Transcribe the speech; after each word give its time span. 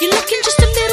You're 0.00 0.10
looking 0.12 0.40
just 0.42 0.58
a 0.62 0.66
little 0.66 0.89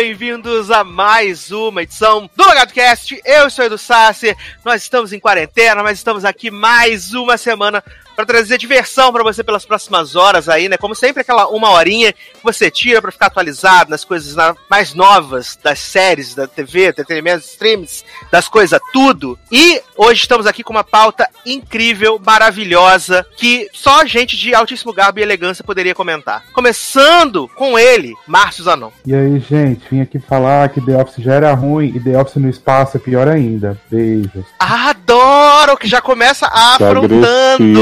bem-vindos 0.00 0.70
a 0.70 0.82
mais 0.82 1.50
uma 1.50 1.82
edição 1.82 2.22
do 2.34 2.42
LogadoCast. 2.42 3.20
Eu 3.22 3.50
sou 3.50 3.66
Edu 3.66 3.76
Sassi, 3.76 4.34
nós 4.64 4.82
estamos 4.82 5.12
em 5.12 5.20
quarentena, 5.20 5.82
mas 5.82 5.98
estamos 5.98 6.24
aqui 6.24 6.50
mais 6.50 7.12
uma 7.12 7.36
semana 7.36 7.84
para 8.20 8.26
trazer 8.26 8.58
diversão 8.58 9.12
para 9.12 9.22
você 9.22 9.42
pelas 9.42 9.64
próximas 9.64 10.14
horas 10.14 10.48
aí, 10.48 10.68
né? 10.68 10.76
Como 10.76 10.94
sempre, 10.94 11.22
aquela 11.22 11.48
uma 11.48 11.70
horinha 11.70 12.12
que 12.12 12.18
você 12.42 12.70
tira 12.70 13.00
para 13.00 13.10
ficar 13.12 13.26
atualizado 13.26 13.90
nas 13.90 14.04
coisas 14.04 14.34
na- 14.34 14.54
mais 14.68 14.94
novas 14.94 15.58
das 15.62 15.78
séries, 15.78 16.34
da 16.34 16.46
TV, 16.46 16.88
entretenimento, 16.88 17.44
streams, 17.44 18.04
das 18.30 18.48
coisas 18.48 18.78
tudo. 18.92 19.38
E 19.50 19.80
hoje 19.96 20.20
estamos 20.22 20.46
aqui 20.46 20.62
com 20.62 20.72
uma 20.72 20.84
pauta 20.84 21.28
incrível, 21.46 22.20
maravilhosa, 22.24 23.24
que 23.36 23.68
só 23.72 24.04
gente 24.04 24.36
de 24.36 24.54
altíssimo 24.54 24.92
garbo 24.92 25.18
e 25.18 25.22
elegância 25.22 25.64
poderia 25.64 25.94
comentar. 25.94 26.44
Começando 26.52 27.48
com 27.56 27.78
ele, 27.78 28.14
Márcio 28.26 28.64
Zanon. 28.64 28.90
E 29.06 29.14
aí, 29.14 29.38
gente, 29.40 29.82
vim 29.90 30.00
aqui 30.02 30.18
falar 30.18 30.68
que 30.68 30.80
The 30.84 30.96
Office 30.96 31.24
já 31.24 31.34
era 31.34 31.52
ruim 31.54 31.92
e 31.94 32.00
The 32.00 32.18
Office 32.18 32.36
no 32.36 32.48
espaço 32.50 32.96
é 32.96 33.00
pior 33.00 33.28
ainda. 33.28 33.78
Beijos. 33.90 34.44
Adoro 34.58 35.76
que 35.76 35.88
já 35.88 36.00
começa 36.00 36.46
afrontando. 36.46 37.80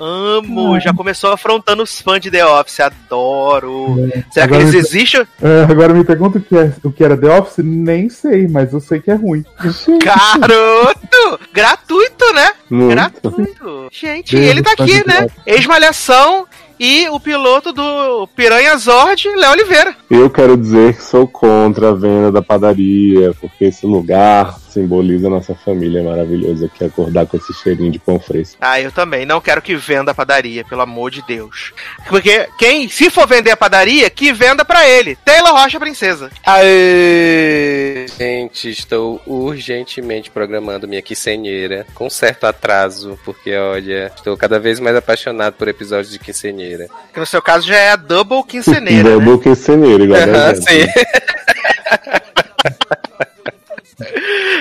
Amo, 0.00 0.78
já 0.78 0.92
começou 0.94 1.32
afrontando 1.32 1.82
os 1.82 2.00
fãs 2.00 2.20
de 2.20 2.30
The 2.30 2.44
Office, 2.46 2.80
adoro. 2.80 3.96
Será 4.30 4.46
que 4.46 4.54
Agora 4.54 4.62
eles 4.62 4.72
me- 4.74 4.78
existem? 4.78 5.26
É, 5.42 5.66
agora 5.68 5.92
me 5.92 6.04
pergunta 6.04 6.38
o 6.38 6.40
que, 6.40 6.56
é, 6.56 6.72
o 6.84 6.92
que 6.92 7.02
era 7.02 7.16
The 7.16 7.38
Office? 7.38 7.64
Nem 7.64 8.08
sei, 8.08 8.46
mas 8.46 8.72
eu 8.72 8.80
sei 8.80 9.00
que 9.00 9.10
é 9.10 9.14
ruim. 9.14 9.44
Garoto! 10.04 11.40
Gratuito, 11.52 12.32
né? 12.32 12.50
Muito. 12.70 12.90
Gratuito. 12.90 13.88
Gente, 13.90 14.36
Beijo, 14.36 14.50
ele 14.50 14.62
tá 14.62 14.72
aqui, 14.72 15.06
né? 15.06 15.26
Ex-malhação 15.46 16.46
e 16.78 17.08
o 17.08 17.18
piloto 17.18 17.72
do 17.72 18.28
Piranha 18.36 18.76
Zord, 18.76 19.28
Léo 19.34 19.50
Oliveira. 19.52 19.96
Eu 20.08 20.30
quero 20.30 20.56
dizer 20.56 20.94
que 20.94 21.02
sou 21.02 21.26
contra 21.26 21.90
a 21.90 21.94
venda 21.94 22.30
da 22.30 22.40
padaria, 22.42 23.34
porque 23.40 23.64
esse 23.64 23.84
lugar 23.84 24.56
simboliza 24.68 25.26
a 25.26 25.30
nossa 25.30 25.54
família 25.54 26.02
maravilhosa 26.02 26.66
aqui, 26.66 26.84
acordar 26.84 27.26
com 27.26 27.36
esse 27.36 27.52
cheirinho 27.54 27.90
de 27.90 27.98
pão 27.98 28.18
fresco. 28.20 28.56
Ah, 28.60 28.80
eu 28.80 28.92
também. 28.92 29.24
Não 29.26 29.40
quero 29.40 29.62
que 29.62 29.74
venda 29.76 30.10
a 30.12 30.14
padaria, 30.14 30.64
pelo 30.64 30.82
amor 30.82 31.10
de 31.10 31.22
Deus. 31.22 31.72
Porque 32.08 32.48
quem, 32.58 32.88
se 32.88 33.10
for 33.10 33.26
vender 33.26 33.50
a 33.50 33.56
padaria, 33.56 34.08
que 34.10 34.32
venda 34.32 34.64
pra 34.64 34.86
ele. 34.88 35.16
Taylor 35.24 35.52
Rocha 35.52 35.78
Princesa. 35.80 36.30
Aê! 36.44 38.06
Gente, 38.18 38.70
estou 38.70 39.20
urgentemente 39.26 40.30
programando 40.30 40.88
minha 40.88 41.02
quinceanheira 41.02 41.86
com 41.94 42.08
certo 42.10 42.44
atraso, 42.44 43.18
porque 43.24 43.54
olha, 43.56 44.12
estou 44.14 44.36
cada 44.36 44.58
vez 44.58 44.80
mais 44.80 44.96
apaixonado 44.96 45.54
por 45.54 45.68
episódios 45.68 46.10
de 46.12 46.18
quinceanheira. 46.18 46.88
Que 47.12 47.20
no 47.20 47.26
seu 47.26 47.40
caso 47.42 47.66
já 47.66 47.76
é 47.76 47.90
a 47.90 47.96
double 47.96 48.42
quinceneira, 48.44 49.02
né? 49.16 49.24
Double 49.24 49.38
quinceneiro, 49.42 50.04
igual 50.04 50.20
a 50.20 50.24
Aham, 50.24 50.54
gente. 50.54 50.66
sim. 50.68 50.88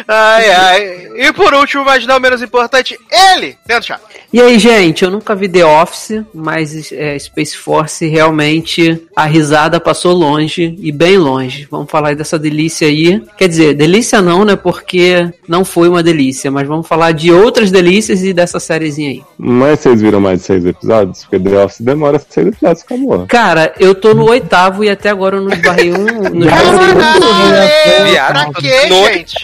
Ai, 0.08 0.50
ai. 0.50 1.08
E 1.18 1.34
por 1.34 1.54
último, 1.54 1.84
mas 1.84 2.06
não 2.06 2.20
menos 2.20 2.42
importante, 2.42 2.98
ele, 3.12 3.58
dentro 3.66 3.88
chá. 3.88 4.00
E 4.32 4.42
aí, 4.42 4.60
gente, 4.60 5.04
eu 5.04 5.12
nunca 5.12 5.34
vi 5.34 5.48
The 5.48 5.66
Office, 5.66 6.22
mas 6.34 6.92
é, 6.92 7.18
Space 7.18 7.58
Force 7.58 8.06
realmente 8.06 9.02
a 9.16 9.26
risada 9.26 9.80
passou 9.80 10.14
longe 10.14 10.76
e 10.80 10.92
bem 10.92 11.18
longe. 11.18 11.68
Vamos 11.72 11.90
falar 11.90 12.10
aí 12.10 12.16
dessa 12.16 12.38
delícia 12.38 12.88
aí. 12.88 13.24
Quer 13.38 13.48
dizer, 13.48 13.74
delícia 13.74 14.22
não, 14.22 14.44
né? 14.44 14.56
Porque 14.56 15.30
não 15.48 15.64
foi 15.64 15.88
uma 15.88 16.04
delícia, 16.04 16.52
mas 16.52 16.68
vamos 16.68 16.88
falar 16.88 17.14
de 17.14 17.32
outras 17.32 17.72
delícias 17.72 18.22
e 18.22 18.34
dessa 18.34 18.60
sériezinha 18.60 19.12
aí. 19.12 19.24
Mas 19.38 19.80
vocês 19.80 20.02
viram 20.02 20.20
mais 20.20 20.40
de 20.40 20.46
seis 20.46 20.66
episódios? 20.66 21.24
Porque 21.24 21.40
The 21.40 21.64
Office 21.64 21.82
demora 21.82 22.22
seis 22.30 22.48
episódios, 22.48 22.84
acabou. 22.84 23.26
Cara, 23.28 23.74
eu 23.80 23.96
tô 23.96 24.14
no 24.14 24.26
oitavo 24.26 24.84
e 24.84 24.90
até 24.90 25.10
agora 25.10 25.38
eu 25.38 25.42
não 25.42 25.54
esbarrei 25.54 25.94
um. 25.94 26.06
Não 26.06 26.48
esbarrei 26.48 27.18
Caralho, 27.98 28.12
Viado, 28.12 28.52
pra 28.52 28.62
quê, 28.62 28.90
gente? 28.90 29.36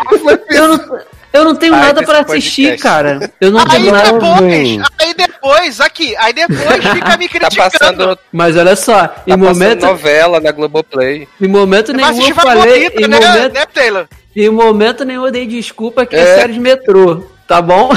Eu 0.56 0.68
não, 0.68 1.00
eu 1.34 1.44
não 1.46 1.56
tenho 1.56 1.74
Ai, 1.74 1.82
nada 1.82 2.04
pra 2.04 2.20
assistir, 2.20 2.78
cara. 2.80 3.32
Eu 3.42 3.52
não 3.52 3.60
Aí 3.60 3.66
tenho 3.70 3.92
nada. 3.92 4.12
depois, 4.14 4.80
aí 5.00 5.14
depois, 5.16 5.82
aqui, 5.82 6.16
aí 6.18 6.34
depois 6.34 6.60
fica 6.94 7.18
me 7.18 7.28
Tá 7.28 7.40
criticando. 7.40 7.72
passando, 7.80 8.20
Mas 8.32 8.56
olha 8.58 8.76
só, 8.76 9.08
tá 9.08 9.24
em 9.26 9.32
passando 9.32 9.44
momento, 9.48 9.86
novela 9.86 10.40
na 10.40 10.52
Globoplay. 10.52 11.28
em 11.42 11.48
momento 11.48 11.92
Vai 11.96 12.12
nenhum 12.14 12.28
eu 12.30 12.36
falei. 12.36 12.62
favorita, 12.64 13.02
Em 13.02 13.08
né, 13.08 13.20
momento, 13.20 13.54
né, 13.54 13.66
Taylor? 13.74 14.08
Em 14.36 14.50
momento 14.50 15.06
nenhum 15.06 15.26
eu 15.26 15.32
dei 15.32 15.46
desculpa 15.48 16.06
que 16.06 16.16
é, 16.16 16.20
É. 16.20 16.36
série 16.40 16.54
de 16.54 16.60
metrô, 16.60 17.24
tá 17.48 17.62
bom? 17.62 17.90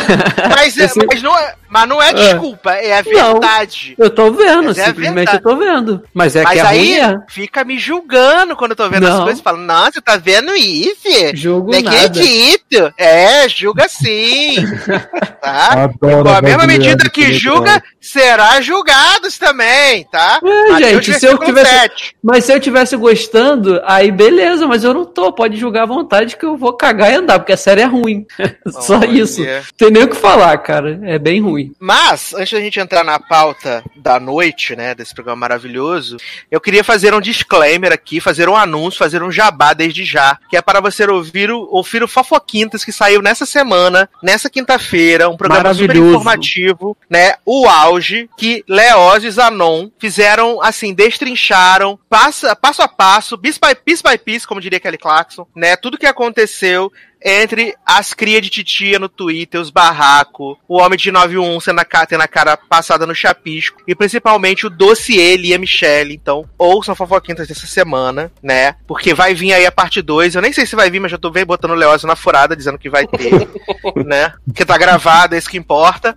Mas, 0.55 0.77
é- 0.79 0.85
Esse- 0.87 1.07
mas, 1.07 1.23
não, 1.23 1.37
é, 1.39 1.55
mas 1.69 1.89
não 1.89 2.03
é 2.03 2.13
desculpa, 2.13 2.73
é 2.73 2.99
a 2.99 3.03
Não. 3.03 3.33
verdade. 3.33 3.95
Eu 3.99 4.11
tô 4.11 4.31
vendo, 4.33 4.65
Mas 4.67 4.79
é 4.79 4.85
simplesmente 4.87 5.15
verdade. 5.15 5.37
eu 5.39 5.43
tô 5.43 5.57
vendo. 5.57 6.03
Mas 6.15 6.37
é 6.37 6.43
Mas 6.43 6.53
que 6.55 6.59
é 6.59 6.63
aí 6.67 7.01
ruim, 7.01 7.15
é. 7.15 7.19
fica 7.29 7.65
me 7.65 7.79
julgando 7.79 8.57
quando 8.57 8.71
eu 8.73 8.77
tô 8.77 8.89
vendo 8.89 9.05
as 9.07 9.15
Não. 9.15 9.23
coisas 9.25 9.41
e 9.41 9.43
falo, 9.43 9.59
nossa, 9.59 10.01
tá 10.03 10.17
vendo 10.17 10.55
isso? 10.55 10.97
Jogo 11.35 11.73
Não 11.73 11.81
nada. 11.81 11.97
acredito. 12.07 12.93
É, 12.99 13.49
julga 13.49 13.89
sim. 13.89 14.57
tá? 15.41 15.85
Adoro 15.85 16.25
com 16.25 16.29
a 16.31 16.43
mesma 16.43 16.67
medida 16.67 17.09
que 17.11 17.33
julga, 17.35 17.83
será 18.01 18.61
julgados 18.61 19.39
também, 19.39 20.05
tá? 20.11 20.41
É, 20.43 20.69
Mateus 20.71 21.05
gente, 21.07 21.19
se 21.21 21.27
eu 21.27 21.39
tivesse- 21.39 21.71
7. 21.71 22.17
Mas 22.23 22.45
se 22.45 22.53
eu 22.53 22.61
tivesse 22.61 22.97
gostando, 22.97 23.81
aí 23.85 24.11
beleza, 24.11 24.67
mas 24.67 24.85
eu 24.85 24.93
não 24.95 25.05
tô. 25.05 25.33
Pode 25.33 25.57
julgar 25.57 25.83
à 25.83 25.87
vontade 25.87 26.37
que 26.37 26.45
eu 26.45 26.57
vou 26.57 26.73
cagar 26.73 27.13
e 27.13 27.17
andar, 27.17 27.39
porque 27.39 27.53
a 27.53 27.57
série 27.57 27.81
é 27.83 27.85
ruim. 27.85 28.25
Só 28.81 28.97
Olha. 28.99 29.07
isso. 29.07 29.43
Tem 29.77 29.91
nem 29.91 30.05
o 30.05 30.09
que 30.09 30.17
falar, 30.17 30.57
cara. 30.59 30.99
É 31.05 31.19
bem 31.19 31.41
ruim. 31.41 31.56
Mas, 31.79 32.35
antes 32.35 32.53
da 32.53 32.61
gente 32.61 32.81
entrar 32.81 33.05
na 33.05 33.19
pauta 33.19 33.85
da 33.97 34.19
noite, 34.19 34.75
né, 34.77 34.95
desse 34.95 35.15
programa 35.15 35.41
maravilhoso, 35.41 36.17
eu 36.51 36.61
queria 36.61 36.85
fazer 36.85 37.15
um 37.15 37.21
disclaimer 37.21 37.93
aqui, 37.93 38.21
fazer 38.21 38.49
um 38.49 38.57
anúncio, 38.57 38.99
fazer 38.99 39.23
um 39.23 39.31
jabá 39.31 39.73
desde 39.73 40.05
já, 40.05 40.39
que 40.49 40.57
é 40.57 40.63
para 40.63 40.81
você 40.81 41.05
ouvir 41.09 41.51
o, 41.51 41.69
ouvir 41.71 42.03
o 42.03 42.09
Fofoquintas, 42.09 42.85
que 42.85 42.93
saiu 42.93 43.23
nessa 43.23 43.47
semana, 43.47 44.09
nessa 44.23 44.51
quinta-feira, 44.51 45.29
um 45.29 45.37
programa 45.37 45.73
super 45.75 45.97
informativo, 45.97 46.97
né, 47.09 47.35
o 47.45 47.67
auge, 47.67 48.29
que 48.37 48.65
Leoz 48.69 49.25
e 49.25 49.31
Zanon 49.31 49.89
fizeram, 49.99 50.63
assim, 50.63 50.95
destrincharam, 50.95 51.99
passo, 52.09 52.47
passo 52.57 52.83
a 52.83 52.89
passo, 52.89 53.39
piece 53.39 53.59
by, 53.61 53.75
piece 53.75 54.03
by 54.03 54.19
piece, 54.19 54.47
como 54.47 54.61
diria 54.61 54.81
Kelly 54.81 54.99
Clarkson, 54.99 55.47
né, 55.55 55.77
tudo 55.77 55.99
que 55.99 56.07
aconteceu 56.07 56.93
entre 57.29 57.75
as 57.85 58.15
crias 58.15 58.41
de 58.41 58.49
titia 58.49 59.01
no 59.01 59.09
Twitter, 59.09 59.61
os 59.61 59.69
barracos, 59.69 60.57
o 60.69 60.79
homem 60.81 60.97
de 60.97 61.11
91 61.11 61.59
sendo 61.59 61.81
a 61.81 61.85
cara, 61.85 62.07
tendo 62.07 62.21
a 62.21 62.29
cara 62.29 62.57
passada 62.57 63.05
no 63.05 63.17
chapisco, 63.17 63.83
e 63.85 63.97
principalmente 63.97 64.65
o 64.65 64.71
dossiê 64.71 65.37
Lia 65.37 65.59
Michelle. 65.59 66.15
Então, 66.15 66.49
ouçam 66.57 66.95
fofoquintas 66.95 67.49
dessa 67.49 67.67
semana, 67.67 68.31
né? 68.41 68.77
Porque 68.87 69.13
vai 69.13 69.35
vir 69.35 69.53
aí 69.53 69.67
a 69.67 69.73
parte 69.73 70.01
2. 70.01 70.37
Eu 70.37 70.43
nem 70.43 70.53
sei 70.53 70.65
se 70.65 70.77
vai 70.77 70.89
vir, 70.89 71.01
mas 71.01 71.11
já 71.11 71.19
tô 71.19 71.33
vendo 71.33 71.47
botando 71.47 71.73
o 71.73 71.75
Leózio 71.75 72.07
na 72.07 72.15
furada, 72.15 72.55
dizendo 72.55 72.79
que 72.79 72.89
vai 72.89 73.09
ter, 73.09 73.49
né? 74.07 74.33
Porque 74.47 74.65
tá 74.65 74.79
gravado, 74.79 75.35
é 75.35 75.39
isso 75.39 75.51
que 75.51 75.59
importa. 75.59 76.17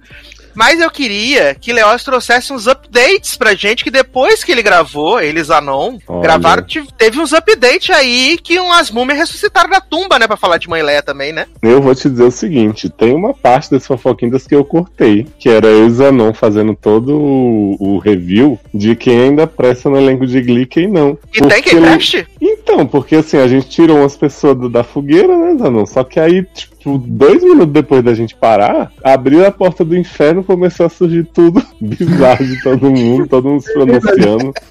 Mas 0.59 0.81
eu 0.81 0.91
queria 0.91 1.55
que 1.55 1.71
Leoz 1.71 2.03
trouxesse 2.03 2.51
uns 2.51 2.67
updates 2.67 3.37
pra 3.37 3.55
gente, 3.55 3.81
que 3.81 3.89
depois 3.89 4.43
que 4.43 4.51
ele 4.51 4.61
gravou, 4.61 5.21
eles 5.21 5.49
Anon, 5.49 5.97
Olha. 6.05 6.21
gravaram, 6.21 6.65
teve 6.97 7.17
uns 7.17 7.31
updates 7.31 7.89
aí 7.95 8.37
que 8.43 8.59
umas 8.59 8.91
múmias 8.91 9.19
ressuscitaram 9.19 9.69
da 9.69 9.79
tumba, 9.79 10.19
né? 10.19 10.27
Pra 10.27 10.35
falar 10.35 10.57
de 10.57 10.67
Mãe 10.67 10.83
Leia 10.83 11.01
também, 11.01 11.31
né? 11.31 11.45
Eu 11.61 11.81
vou 11.81 11.95
te 11.95 12.09
dizer 12.09 12.23
o 12.25 12.31
seguinte: 12.31 12.89
tem 12.89 13.13
uma 13.15 13.33
parte 13.33 13.71
das 13.71 13.87
fofoquinhas 13.87 14.45
que 14.45 14.53
eu 14.53 14.65
cortei, 14.65 15.25
que 15.39 15.47
era 15.47 15.67
eu 15.67 15.87
e 15.87 15.91
Zanon 15.91 16.33
fazendo 16.33 16.75
todo 16.75 17.17
o, 17.17 17.77
o 17.79 17.97
review 17.99 18.59
de 18.73 18.97
quem 18.97 19.17
ainda 19.17 19.47
presta 19.47 19.89
no 19.89 19.95
elenco 19.95 20.27
de 20.27 20.41
Glee 20.41 20.65
quem 20.65 20.89
não. 20.89 21.17
E 21.33 21.39
tem 21.39 21.63
quem 21.63 21.75
Porque- 21.75 21.79
preste? 21.79 22.27
Então, 22.41 22.85
porque 22.85 23.15
assim, 23.15 23.37
a 23.37 23.47
gente 23.47 23.69
tirou 23.69 23.99
umas 23.99 24.17
pessoas 24.17 24.57
do- 24.57 24.67
da 24.69 24.83
fogueira, 24.83 25.37
né, 25.37 25.55
Zanon? 25.57 25.85
Só 25.85 26.03
que 26.03 26.19
aí, 26.19 26.43
tipo, 26.53 26.75
dois 26.97 27.43
minutos 27.43 27.73
depois 27.73 28.03
da 28.03 28.13
gente 28.13 28.35
parar, 28.35 28.91
abriu 29.03 29.45
a 29.45 29.51
porta 29.51 29.83
do 29.83 29.97
inferno 29.97 30.43
começou 30.43 30.85
a 30.85 30.89
surgir 30.89 31.25
tudo 31.25 31.61
bizarro 31.79 32.45
de 32.45 32.61
todo 32.61 32.89
mundo, 32.89 33.27
todo 33.27 33.49
mundo 33.49 33.61
se 33.61 33.73
pronunciando. 33.73 34.53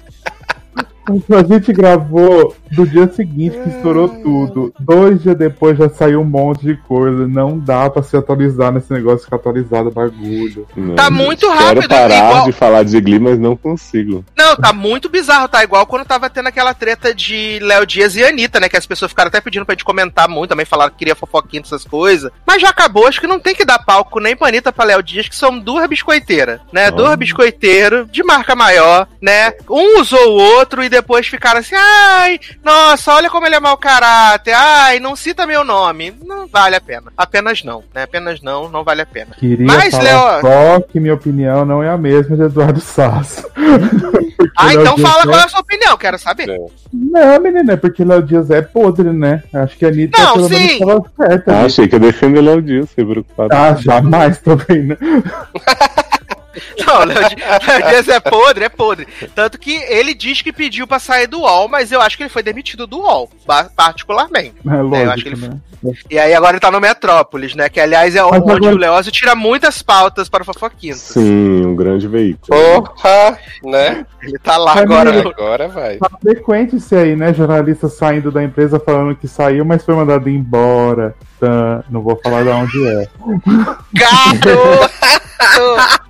A 1.09 1.43
gente 1.43 1.73
gravou 1.73 2.55
do 2.71 2.85
dia 2.85 3.11
seguinte 3.11 3.57
que 3.57 3.69
estourou 3.69 4.09
tudo. 4.09 4.73
Dois 4.79 5.21
dias 5.23 5.35
depois 5.37 5.77
já 5.77 5.89
saiu 5.89 6.21
um 6.21 6.25
monte 6.25 6.61
de 6.65 6.75
coisa. 6.75 7.27
Não 7.27 7.57
dá 7.57 7.89
pra 7.89 8.03
se 8.03 8.15
atualizar 8.15 8.71
nesse 8.71 8.91
negócio 8.93 9.19
de 9.19 9.23
ficar 9.25 9.37
atualizado 9.37 9.89
bagulho. 9.91 10.67
Não, 10.75 10.95
Tá 10.95 11.09
muito 11.09 11.47
Quero 11.47 11.53
rápido, 11.59 11.87
parar 11.89 12.15
igual- 12.29 12.45
de 12.45 12.51
falar 12.51 12.83
de 12.83 12.99
Glee, 13.01 13.19
mas 13.19 13.39
não 13.39 13.55
consigo. 13.55 14.23
Não, 14.37 14.55
tá 14.55 14.71
muito 14.71 15.09
bizarro, 15.09 15.47
tá 15.47 15.63
igual 15.63 15.85
quando 15.87 16.05
tava 16.05 16.29
tendo 16.29 16.47
aquela 16.47 16.73
treta 16.73 17.13
de 17.13 17.59
Léo 17.61 17.85
Dias 17.85 18.15
e 18.15 18.23
Anitta, 18.23 18.59
né? 18.59 18.69
Que 18.69 18.77
as 18.77 18.85
pessoas 18.85 19.09
ficaram 19.11 19.29
até 19.29 19.41
pedindo 19.41 19.65
pra 19.65 19.73
gente 19.73 19.83
comentar 19.85 20.27
muito, 20.29 20.49
também 20.49 20.65
falaram 20.65 20.91
que 20.91 20.97
queria 20.99 21.15
fofoquinha 21.15 21.61
dessas 21.63 21.83
coisas. 21.83 22.31
Mas 22.45 22.61
já 22.61 22.69
acabou, 22.69 23.07
acho 23.07 23.19
que 23.19 23.27
não 23.27 23.39
tem 23.39 23.55
que 23.55 23.65
dar 23.65 23.79
palco 23.79 24.19
nem 24.19 24.35
pra 24.35 24.47
Anitta 24.47 24.71
pra 24.71 24.85
Léo 24.85 25.01
Dias, 25.03 25.27
que 25.27 25.35
são 25.35 25.57
duas 25.59 25.87
biscoiteiras, 25.87 26.59
né? 26.71 26.87
Ah. 26.87 26.91
Duas 26.91 27.15
biscoiteiros 27.15 28.07
de 28.11 28.23
marca 28.23 28.55
maior, 28.55 29.07
né? 29.21 29.53
Um 29.69 29.99
usou 30.01 30.19
o 30.29 30.41
outro 30.41 30.83
e 30.83 30.89
depois 30.89 30.98
ficaram 31.29 31.59
assim, 31.59 31.75
ai, 31.75 32.39
nossa, 32.63 33.13
olha 33.13 33.29
como 33.29 33.45
ele 33.45 33.55
é 33.55 33.59
mau 33.59 33.77
caráter, 33.77 34.53
ai, 34.53 34.99
não 34.99 35.15
cita 35.15 35.45
meu 35.47 35.63
nome. 35.63 36.13
Não 36.25 36.47
vale 36.47 36.75
a 36.75 36.81
pena. 36.81 37.11
Apenas 37.17 37.63
não, 37.63 37.83
né? 37.93 38.03
Apenas 38.03 38.41
não, 38.41 38.69
não 38.69 38.83
vale 38.83 39.01
a 39.01 39.05
pena. 39.05 39.31
Queria 39.37 39.65
Mas, 39.65 39.91
falar 39.91 40.03
Léo- 40.03 40.41
só 40.41 40.79
que 40.81 40.99
minha 40.99 41.13
opinião 41.13 41.65
não 41.65 41.81
é 41.83 41.89
a 41.89 41.97
mesma 41.97 42.35
de 42.35 42.43
Eduardo 42.43 42.79
Sasso. 42.81 43.45
Ah, 44.57 44.73
então 44.73 44.97
fala 44.97 45.21
é- 45.23 45.25
qual 45.25 45.39
é 45.39 45.43
a 45.43 45.47
sua 45.49 45.59
opinião, 45.59 45.97
quero 45.97 46.17
saber. 46.17 46.47
Não, 46.93 47.39
menina, 47.41 47.73
é 47.73 47.77
porque 47.77 48.03
Léo 48.05 48.21
Dias 48.23 48.49
é 48.49 48.61
podre, 48.61 49.09
né? 49.11 49.43
Acho 49.53 49.77
que 49.77 49.85
a 49.85 49.89
Anitta 49.89 50.17
Não, 50.21 50.33
pelo 50.33 50.49
menos 50.49 50.71
sim. 50.71 50.79
tava 50.79 51.03
certa. 51.17 51.53
Ah, 51.55 51.61
achei 51.65 51.87
que 51.87 51.95
ia 51.95 51.99
defender 51.99 52.41
Léo 52.41 52.61
Dias, 52.61 52.89
fiquei 52.89 53.05
preocupado. 53.05 53.49
Ah, 53.53 53.75
jamais 53.75 54.39
também, 54.39 54.83
né? 54.83 54.97
Não, 56.85 57.03
Léo 57.05 57.19
Léo 57.19 57.89
Dias 57.89 58.07
é 58.07 58.19
podre, 58.19 58.65
é 58.65 58.69
podre. 58.69 59.07
Tanto 59.35 59.57
que 59.59 59.75
ele 59.87 60.13
diz 60.13 60.41
que 60.41 60.51
pediu 60.51 60.87
pra 60.87 60.99
sair 60.99 61.27
do 61.27 61.41
UOL, 61.41 61.67
mas 61.67 61.91
eu 61.91 62.01
acho 62.01 62.17
que 62.17 62.23
ele 62.23 62.29
foi 62.29 62.41
demitido 62.43 62.87
do 62.87 62.99
UOL, 62.99 63.29
particularmente. 63.75 64.55
É 64.67 64.81
lógico, 64.81 64.95
eu 65.05 65.11
acho 65.11 65.23
que 65.23 65.29
ele 65.29 65.47
né? 65.47 65.59
E 66.09 66.19
aí 66.19 66.33
agora 66.33 66.53
ele 66.53 66.59
tá 66.59 66.69
no 66.69 66.81
Metrópolis, 66.81 67.55
né? 67.55 67.69
Que 67.69 67.79
aliás 67.79 68.13
é 68.13 68.21
Mas 68.21 68.41
onde 68.41 68.51
agora- 68.51 68.75
o 68.75 68.77
Leózio 68.77 69.11
tira 69.13 69.33
muitas 69.33 69.81
pautas 69.81 70.27
para 70.27 70.41
o 70.41 70.45
Fofoquinto. 70.45 70.97
Sim, 70.97 71.65
um 71.65 71.73
grande 71.75 72.05
veículo. 72.05 72.47
Porra, 72.47 73.37
né? 73.63 74.05
Ele 74.21 74.37
tá 74.39 74.57
lá 74.57 74.75
Mas, 74.75 74.83
agora. 74.83 75.11
menino, 75.11 75.29
Agora 75.29 75.67
vai. 75.69 75.97
Tá 75.97 76.09
frequente 76.21 76.75
isso 76.75 76.93
aí, 76.95 77.15
né? 77.15 77.33
Jornalista 77.33 77.87
saindo 77.87 78.29
da 78.29 78.43
empresa 78.43 78.77
falando 78.77 79.15
que 79.15 79.27
saiu, 79.27 79.63
mas 79.63 79.83
foi 79.85 79.95
mandado 79.95 80.27
embora. 80.29 81.15
Tá, 81.39 81.81
não 81.89 82.01
vou 82.01 82.19
falar 82.21 82.43
de 82.43 82.49
onde 82.49 82.85
é. 82.87 83.07
Gato! 83.93 84.49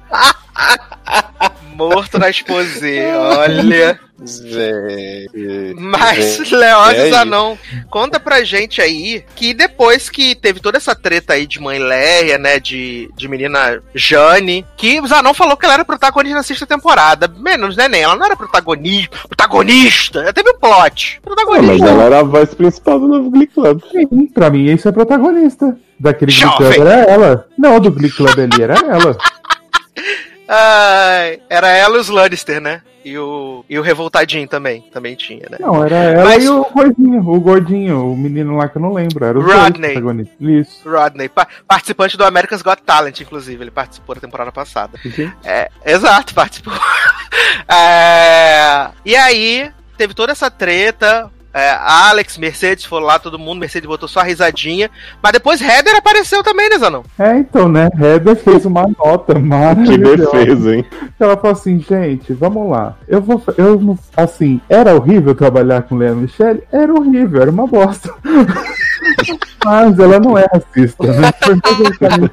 Morto 1.75 2.19
na 2.19 2.29
exposê, 2.29 3.05
olha. 3.15 3.99
Gente. 4.25 5.75
Mas, 5.79 6.51
Leózio 6.51 7.01
é 7.01 7.09
Zanon, 7.09 7.55
conta 7.89 8.19
pra 8.19 8.43
gente 8.43 8.81
aí 8.81 9.23
que 9.33 9.53
depois 9.53 10.09
que 10.09 10.35
teve 10.35 10.59
toda 10.59 10.77
essa 10.77 10.93
treta 10.93 11.33
aí 11.33 11.47
de 11.47 11.61
mãe 11.61 11.79
Leia, 11.79 12.37
né, 12.37 12.59
de, 12.59 13.09
de 13.15 13.27
menina 13.29 13.81
Jane, 13.95 14.65
que 14.75 14.99
o 14.99 15.07
Zanon 15.07 15.33
falou 15.33 15.55
que 15.55 15.65
ela 15.65 15.75
era 15.75 15.85
protagonista 15.85 16.35
na 16.35 16.43
sexta 16.43 16.67
temporada. 16.67 17.27
Menos, 17.27 17.77
né, 17.77 17.87
nem? 17.87 18.01
Ela 18.01 18.15
não 18.15 18.25
era 18.25 18.35
protagonista. 18.35 19.17
Protagonista! 19.27 20.19
Ela 20.19 20.33
teve 20.33 20.49
um 20.49 20.59
plot. 20.59 21.21
Ah, 21.23 21.25
Protagonista. 21.25 21.77
mas 21.77 21.81
ela 21.81 22.03
era 22.03 22.19
a 22.19 22.23
voz 22.23 22.53
principal 22.53 22.99
do 22.99 23.07
novo 23.07 23.31
Glee 23.31 23.47
Club. 23.47 23.81
Sim, 23.89 24.27
pra 24.27 24.49
mim, 24.49 24.65
isso 24.65 24.89
é 24.89 24.91
protagonista. 24.91 25.77
Daquele 25.97 26.31
Glee 26.31 26.41
Jovem. 26.41 26.73
Club 26.73 26.87
era 26.87 27.03
ela. 27.09 27.47
Não, 27.57 27.79
do 27.79 27.91
Glee 27.91 28.11
Club 28.11 28.37
ali 28.37 28.61
era 28.61 28.75
ela. 28.75 29.17
Ai, 30.51 31.39
era 31.47 31.69
ela 31.69 31.97
e 31.97 31.99
os 31.99 32.09
Lannister, 32.09 32.59
né? 32.59 32.81
E 33.05 33.17
o, 33.17 33.63
e 33.69 33.77
o 33.77 33.81
Revoltadinho 33.81 34.47
também. 34.47 34.81
Também 34.91 35.15
tinha, 35.15 35.47
né? 35.49 35.57
Não, 35.59 35.85
era 35.85 35.95
ela 35.95 36.23
Mas- 36.25 36.43
e 36.43 36.49
o 36.49 36.65
gordinho, 36.65 37.19
o 37.29 37.39
gordinho, 37.39 38.11
o 38.11 38.17
menino 38.17 38.57
lá 38.57 38.67
que 38.67 38.77
eu 38.77 38.81
não 38.81 38.91
lembro. 38.91 39.23
Era 39.23 39.39
dois 39.39 39.55
Rodney. 39.55 40.29
Isso. 40.41 40.89
Rodney, 40.89 41.29
pa- 41.29 41.47
participante 41.67 42.17
do 42.17 42.25
America's 42.25 42.61
Got 42.63 42.81
Talent, 42.83 43.21
inclusive, 43.21 43.63
ele 43.63 43.71
participou 43.71 44.15
da 44.15 44.21
temporada 44.21 44.51
passada. 44.51 44.97
É, 45.45 45.69
exato, 45.85 46.33
participou. 46.33 46.73
É, 47.71 48.89
e 49.05 49.15
aí, 49.15 49.71
teve 49.97 50.13
toda 50.13 50.31
essa 50.31 50.49
treta. 50.49 51.31
É, 51.53 51.71
Alex, 51.71 52.37
Mercedes 52.37 52.85
foram 52.85 53.05
lá, 53.05 53.17
todo 53.19 53.39
mundo. 53.39 53.59
Mercedes 53.59 53.87
botou 53.87 54.07
só 54.07 54.19
a 54.19 54.23
risadinha. 54.23 54.89
Mas 55.21 55.31
depois 55.33 55.61
Heather 55.61 55.95
apareceu 55.95 56.43
também, 56.43 56.69
né, 56.69 56.77
Zanão? 56.77 57.03
É, 57.17 57.37
então, 57.37 57.67
né? 57.67 57.89
Heather 57.99 58.35
fez 58.35 58.65
uma 58.65 58.83
nota 59.03 59.33
Que 59.39 59.39
maravilhosa. 59.39 60.17
defesa, 60.31 60.75
hein? 60.75 60.85
Ela 61.19 61.35
falou 61.37 61.51
assim, 61.53 61.79
gente, 61.79 62.33
vamos 62.33 62.69
lá. 62.69 62.95
Eu 63.07 63.21
vou. 63.21 63.41
Eu, 63.57 63.79
não- 63.79 63.97
assim, 64.15 64.61
era 64.69 64.93
horrível 64.93 65.33
trabalhar 65.33 65.83
com 65.83 65.95
Lea 65.95 66.13
Michelle? 66.13 66.63
Era 66.71 66.93
horrível, 66.93 67.41
era 67.41 67.51
uma 67.51 67.65
bosta. 67.67 68.13
Mas 69.65 69.99
ela 69.99 70.19
não 70.19 70.37
é 70.37 70.45
racista, 70.53 71.05
né? 71.05 71.29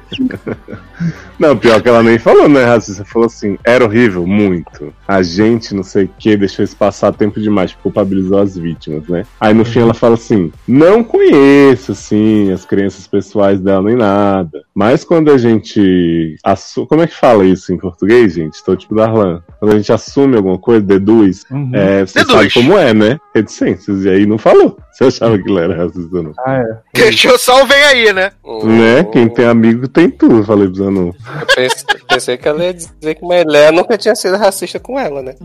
Não, 1.37 1.55
pior 1.57 1.81
que 1.81 1.87
ela 1.89 2.01
nem 2.01 2.17
falou, 2.17 2.49
né, 2.49 2.63
racista? 2.63 3.05
Falou 3.05 3.27
assim, 3.27 3.57
era 3.63 3.83
horrível, 3.85 4.25
muito. 4.25 4.93
A 5.07 5.21
gente, 5.21 5.75
não 5.75 5.83
sei 5.83 6.05
o 6.05 6.09
que, 6.17 6.35
deixou 6.35 6.65
isso 6.65 6.75
passar 6.75 7.11
tempo 7.13 7.39
demais, 7.39 7.73
culpabilizou 7.83 8.39
as 8.39 8.57
vítimas, 8.57 9.06
né? 9.11 9.23
Aí 9.39 9.53
no 9.53 9.65
fim 9.65 9.79
ela 9.79 9.93
fala 9.93 10.15
assim, 10.15 10.51
não 10.67 11.03
conheço, 11.03 11.91
assim, 11.91 12.51
as 12.51 12.65
crenças 12.65 13.07
pessoais 13.07 13.59
dela 13.59 13.81
nem 13.83 13.95
nada. 13.95 14.61
Mas 14.73 15.03
quando 15.03 15.31
a 15.31 15.37
gente 15.37 16.35
assume... 16.43 16.87
Como 16.87 17.01
é 17.01 17.07
que 17.07 17.15
fala 17.15 17.45
isso 17.45 17.73
em 17.73 17.77
português, 17.77 18.33
gente? 18.33 18.63
Tô 18.63 18.75
tipo 18.75 18.95
Darlan. 18.95 19.41
Quando 19.59 19.73
a 19.73 19.77
gente 19.77 19.91
assume 19.91 20.35
alguma 20.37 20.57
coisa, 20.57 20.81
deduz, 20.85 21.43
Uhum. 21.51 21.71
é, 21.73 22.05
você 22.05 22.19
Deduz. 22.19 22.35
sabe 22.35 22.53
como 22.53 22.77
é, 22.77 22.93
né? 22.93 23.19
Reticências. 23.33 24.03
E 24.05 24.09
aí 24.09 24.25
não 24.25 24.37
falou. 24.37 24.77
Você 24.97 25.03
achava 25.05 25.37
que 25.37 25.47
ele 25.47 25.59
era 25.59 25.75
racista, 25.77 26.23
não. 26.23 26.33
Ah, 26.39 26.55
é. 26.55 26.77
Deixou 26.93 27.37
só 27.37 27.61
o 27.63 27.67
vem 27.67 27.83
aí, 27.83 28.11
né? 28.13 28.31
Né? 28.63 29.03
Quem 29.03 29.29
tem 29.29 29.45
amigo 29.45 29.87
tem 29.87 30.09
tudo, 30.09 30.43
falei 30.43 30.65
pro 30.67 30.75
Zanon. 30.75 31.11
Eu 31.39 31.45
pense- 31.55 31.85
pensei 32.07 32.35
que 32.35 32.47
ela 32.47 32.63
ia 32.63 32.73
dizer 32.73 33.13
que 33.15 33.23
Melé 33.27 33.71
nunca 33.71 33.95
tinha 33.95 34.15
sido 34.15 34.37
racista 34.37 34.79
com 34.79 34.99
ela, 34.99 35.21
né? 35.21 35.35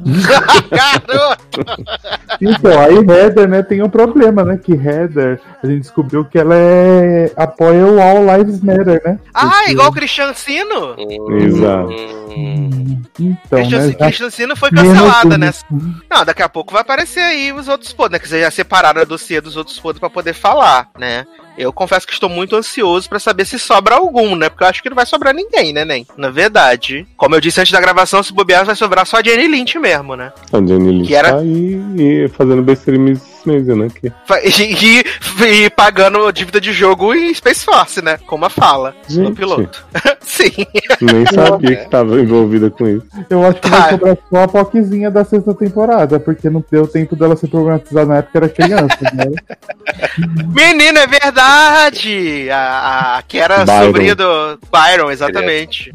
Garoto! 0.71 1.61
Então, 2.40 2.80
aí 2.80 2.94
Heather, 2.97 3.49
né, 3.49 3.62
tem 3.62 3.82
um 3.82 3.90
problema, 3.90 4.42
né? 4.44 4.56
Que 4.62 4.73
Heather, 4.73 5.38
a 5.62 5.66
gente 5.66 5.80
descobriu 5.82 6.25
que 6.25 6.38
ela 6.38 6.54
é 6.56 7.30
apoia 7.37 7.85
o 7.87 8.00
All 8.00 8.25
Lives 8.38 8.61
Matter, 8.62 9.02
né? 9.04 9.18
Ah, 9.35 9.49
Porque- 9.50 9.73
igual 9.73 9.88
o 9.88 9.92
Christian 9.92 10.32
Sino? 10.35 10.97
Exato. 11.40 11.90
Hum, 12.35 13.02
Então, 13.21 13.59
Christian, 13.68 14.26
né? 14.26 14.30
Sino 14.30 14.56
foi 14.56 14.71
cancelada, 14.71 15.37
né? 15.37 15.52
Não, 16.11 16.25
daqui 16.25 16.42
a 16.42 16.49
pouco 16.49 16.73
vai 16.73 16.80
aparecer 16.80 17.21
aí 17.21 17.52
os 17.52 17.68
outros 17.68 17.92
podres, 17.92 18.12
né? 18.12 18.18
Que 18.18 18.28
você 18.28 18.40
já 18.40 18.50
separaram 18.50 19.02
a 19.02 19.04
dossiê 19.04 19.40
dos 19.42 19.56
outros 19.56 19.78
podres 19.78 20.00
pra 20.00 20.08
poder 20.08 20.32
falar, 20.32 20.88
né? 20.99 21.26
Eu 21.58 21.70
confesso 21.72 22.06
que 22.06 22.12
estou 22.14 22.30
muito 22.30 22.56
ansioso 22.56 23.08
pra 23.08 23.18
saber 23.18 23.44
se 23.44 23.58
sobra 23.58 23.96
algum, 23.96 24.34
né? 24.37 24.49
Porque 24.49 24.64
eu 24.64 24.68
acho 24.68 24.82
que 24.82 24.88
não 24.88 24.96
vai 24.96 25.04
sobrar 25.04 25.34
ninguém, 25.34 25.72
né, 25.72 25.84
nem? 25.84 26.06
Na 26.16 26.30
verdade, 26.30 27.06
como 27.16 27.34
eu 27.34 27.40
disse 27.42 27.61
antes 27.61 27.72
da 27.72 27.80
gravação, 27.80 28.22
se 28.22 28.32
bobear 28.32 28.64
vai 28.64 28.75
sobrar 28.75 29.06
só 29.06 29.18
a 29.18 29.22
Jenny 29.22 29.46
Lynch 29.49 29.78
mesmo, 29.78 30.16
né? 30.16 30.32
A 30.52 30.56
Jenny 30.56 30.90
Lynch 30.90 31.08
Que 31.08 31.14
era- 31.14 31.32
tá 31.32 31.38
aí 31.40 31.78
e 31.99 32.28
fazendo 32.28 32.62
besteira 32.62 32.99
esse 33.42 33.49
mês, 33.49 33.66
né? 33.66 33.88
E, 34.44 35.00
e- 35.00 35.64
e 35.64 35.70
pagando 35.70 36.30
dívida 36.32 36.61
de 36.61 36.72
jogo 36.72 37.14
em 37.14 37.32
Space 37.34 37.64
Force, 37.64 38.00
né? 38.02 38.18
Como 38.26 38.44
a 38.44 38.50
fala 38.50 38.94
Gente. 39.08 39.34
piloto. 39.37 39.84
Sim. 40.20 40.50
Nem 41.00 41.26
sabia 41.26 41.72
é. 41.72 41.76
que 41.76 41.90
tava 41.90 42.20
envolvida 42.20 42.70
com 42.70 42.87
isso. 42.88 43.06
Eu 43.28 43.44
acho 43.46 43.61
que 43.61 43.68
Tá. 43.70 43.78
vai 43.80 43.90
sobrar 43.90 44.18
só 44.30 44.42
a 44.42 44.49
Poquezinha 44.49 45.11
da 45.11 45.25
sexta 45.25 45.52
temporada, 45.54 46.18
porque 46.20 46.49
não 46.49 46.64
deu 46.70 46.87
tempo 46.87 47.14
dela 47.16 47.37
ser 47.37 47.49
problematizada 47.49 48.06
na 48.06 48.16
época, 48.18 48.38
era 48.38 48.49
criança, 48.49 48.99
né? 49.12 49.25
Menina, 50.54 51.00
é 51.00 51.06
verdade! 51.06 52.49
A, 52.50 53.16
a 53.18 53.22
que 53.22 53.38
era 53.38 53.64
Byron. 53.64 53.84
sobrinha 53.87 54.14
do 54.14 54.58
Byron, 54.70 55.11
exatamente. 55.11 55.92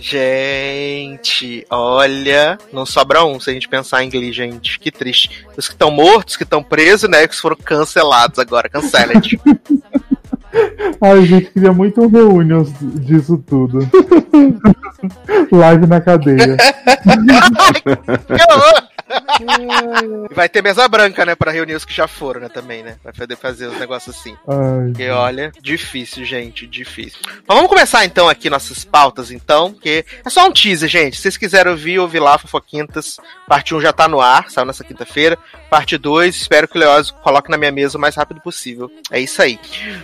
Gente, 0.00 1.66
olha, 1.70 2.58
não 2.72 2.84
sobra 2.86 3.24
um 3.24 3.38
se 3.40 3.50
a 3.50 3.52
gente 3.52 3.68
pensar 3.68 4.02
em 4.02 4.10
Glee, 4.10 4.32
gente. 4.32 4.78
Que 4.78 4.90
triste. 4.90 5.46
Os 5.56 5.66
que 5.68 5.74
estão 5.74 5.90
mortos, 5.90 6.36
que 6.36 6.42
estão 6.44 6.62
presos, 6.62 6.87
né? 7.08 7.26
Que 7.26 7.36
foram 7.36 7.56
cancelados 7.56 8.38
agora, 8.38 8.68
canceled. 8.68 9.40
Ai, 11.00 11.24
gente, 11.26 11.50
queria 11.50 11.72
muito 11.72 12.00
um 12.00 12.08
reunions 12.08 12.70
disso 12.80 13.36
tudo. 13.46 13.78
Live 15.52 15.86
na 15.86 16.00
cadeia. 16.00 16.56
Que 18.26 18.52
horror! 18.52 18.87
E 20.30 20.34
vai 20.34 20.48
ter 20.48 20.62
mesa 20.62 20.86
branca, 20.88 21.24
né, 21.24 21.34
pra 21.34 21.50
reunir 21.50 21.74
os 21.74 21.84
que 21.84 21.94
já 21.94 22.06
foram, 22.06 22.40
né, 22.40 22.48
também, 22.48 22.82
né? 22.82 22.96
Vai 23.02 23.12
poder 23.12 23.36
fazer 23.36 23.66
os 23.66 23.78
negócios 23.78 24.14
assim. 24.16 24.36
Ai, 24.46 24.88
Porque 24.88 25.08
olha, 25.10 25.52
difícil, 25.60 26.24
gente, 26.24 26.66
difícil. 26.66 27.18
Mas 27.24 27.56
vamos 27.56 27.68
começar 27.68 28.04
então 28.04 28.28
aqui 28.28 28.50
nossas 28.50 28.84
pautas, 28.84 29.30
então, 29.30 29.72
que 29.72 30.04
é 30.24 30.30
só 30.30 30.46
um 30.46 30.52
teaser, 30.52 30.88
gente. 30.88 31.16
Se 31.16 31.22
vocês 31.22 31.36
quiserem 31.36 31.72
ouvir, 31.72 31.98
ouve 31.98 32.18
lá, 32.18 32.38
Fofoquintas. 32.38 33.18
Parte 33.46 33.74
1 33.74 33.80
já 33.80 33.92
tá 33.92 34.08
no 34.08 34.20
ar, 34.20 34.50
saiu 34.50 34.66
nessa 34.66 34.84
quinta-feira. 34.84 35.38
Parte 35.70 35.96
2, 35.96 36.34
espero 36.34 36.68
que 36.68 36.76
o 36.76 36.80
Leoz 36.80 37.10
coloque 37.10 37.50
na 37.50 37.56
minha 37.56 37.72
mesa 37.72 37.96
o 37.96 38.00
mais 38.00 38.14
rápido 38.14 38.40
possível. 38.40 38.90
É 39.10 39.20
isso 39.20 39.40
aí. 39.40 39.58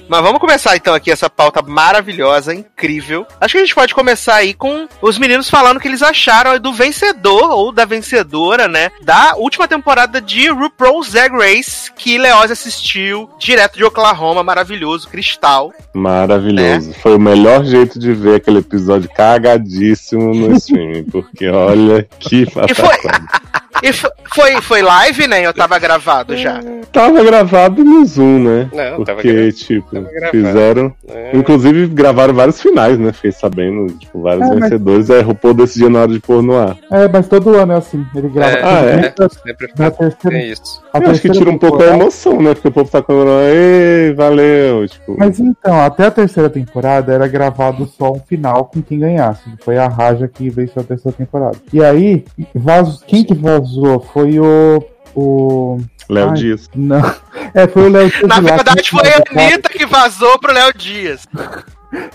Mas 0.08 0.22
vamos 0.22 0.40
começar 0.40 0.76
então 0.76 0.94
aqui 0.94 1.10
essa 1.10 1.28
pauta 1.28 1.62
maravilhosa, 1.62 2.54
incrível. 2.54 3.26
Acho 3.40 3.52
que 3.52 3.58
a 3.58 3.64
gente 3.64 3.74
pode 3.74 3.94
começar 3.94 4.36
aí 4.36 4.54
com 4.54 4.88
os 5.02 5.18
meninos 5.18 5.50
falando 5.50 5.78
o 5.78 5.80
que 5.80 5.88
eles 5.88 6.02
acharam 6.02 6.58
do 6.58 6.72
vencedor 6.72 7.50
ou 7.50 7.72
da 7.72 7.84
vencedora, 7.84 8.68
né? 8.68 8.90
Da 9.02 9.34
última 9.36 9.68
temporada 9.68 10.20
de 10.20 10.48
RuPaul's 10.48 11.10
Drag 11.12 11.32
Race, 11.32 11.92
que 11.92 12.16
Leoz 12.16 12.50
assistiu 12.50 13.28
direto 13.38 13.76
de 13.76 13.84
Oklahoma, 13.84 14.42
maravilhoso, 14.42 15.08
cristal. 15.08 15.72
Maravilhoso. 15.92 16.94
Foi 17.02 17.14
o 17.16 17.20
melhor 17.20 17.64
jeito 17.64 17.98
de 17.98 18.14
ver 18.14 18.36
aquele 18.36 18.58
episódio 18.58 19.10
cagadíssimo 19.14 20.34
no 20.34 20.52
streaming, 20.56 21.04
porque 21.04 21.48
olha 21.48 22.06
que 22.18 22.42
E 22.42 22.46
foi. 22.46 22.64
e 23.82 23.92
fo- 23.92 24.10
foi, 24.34 24.60
foi 24.62 24.82
live, 24.82 25.26
né? 25.28 25.44
Eu 25.44 25.52
tava 25.52 25.78
gravado 25.78 26.36
já. 26.36 26.60
Tava 26.92 27.22
gravado 27.24 27.84
no 27.84 28.04
Zoom, 28.04 28.38
né? 28.44 28.68
Não, 28.72 29.04
tava 29.04 29.20
porque, 29.20 29.32
gra- 29.32 29.52
tipo, 29.52 29.90
tava 29.94 30.08
gravado. 30.10 30.30
fizeram. 30.30 30.92
É. 31.08 31.36
Inclusive, 31.36 31.86
gravaram 31.88 32.34
vários 32.34 32.60
finais, 32.60 32.98
né? 32.98 33.12
Fiquei 33.12 33.32
sabendo, 33.32 33.86
tipo, 33.94 34.20
vários 34.22 34.46
É, 34.46 34.50
mas- 34.50 34.60
vencedores. 34.60 35.10
Aí 35.10 35.22
RuPaul 35.22 35.54
decidiu 35.54 35.90
na 35.90 36.00
hora 36.00 36.12
de 36.12 36.20
pôr 36.20 36.42
no 36.42 36.56
ar. 36.56 36.76
É, 36.90 37.08
mas 37.08 37.28
todo 37.28 37.54
ano 37.56 37.72
é 37.72 37.76
assim. 37.76 38.04
Ele 38.14 38.28
grava. 38.28 38.52
É, 38.56 38.62
Ah, 38.64 38.80
é? 38.84 39.28
Sempre 39.28 39.68
Na 39.78 39.90
terceira, 39.90 40.38
isso. 40.42 40.82
a 40.92 40.98
Eu 40.98 41.10
acho 41.10 41.20
que 41.20 41.30
tira 41.30 41.50
um 41.50 41.58
pouco 41.58 41.82
a 41.82 41.86
emoção, 41.86 42.40
né? 42.40 42.54
Porque 42.54 42.68
o 42.68 42.72
povo 42.72 42.90
tá 42.90 43.02
comemorando, 43.02 43.42
ei, 43.48 44.12
valeu. 44.14 44.86
Tipo, 44.88 45.16
Mas 45.18 45.38
então, 45.40 45.80
até 45.80 46.06
a 46.06 46.10
terceira 46.10 46.48
temporada 46.48 47.12
era 47.12 47.26
gravado 47.26 47.86
só 47.86 48.12
um 48.12 48.20
final 48.20 48.66
com 48.66 48.80
quem 48.82 48.98
ganhasse. 49.00 49.42
Foi 49.64 49.76
a 49.78 49.88
Raja 49.88 50.28
que 50.28 50.48
venceu 50.48 50.80
a 50.82 50.84
terceira 50.84 51.16
temporada. 51.16 51.56
E 51.72 51.82
aí, 51.82 52.24
vaz... 52.54 53.00
quem 53.06 53.24
que 53.24 53.34
vazou? 53.34 53.63
Foi 54.12 54.38
o. 54.38 54.84
O. 55.14 55.80
Léo 56.08 56.30
Ai, 56.30 56.34
Dias. 56.34 56.70
Não. 56.74 57.00
É, 57.56 57.68
foi 57.68 57.88
o 57.88 57.88
Léo 57.88 58.10
Dias. 58.10 58.22
Na 58.22 58.40
verdade, 58.40 58.90
foi 58.90 59.08
a 59.08 59.22
Anitta 59.44 59.68
que 59.68 59.86
vazou 59.86 60.36
pro 60.40 60.52
Léo 60.52 60.72
Dias. 60.74 61.24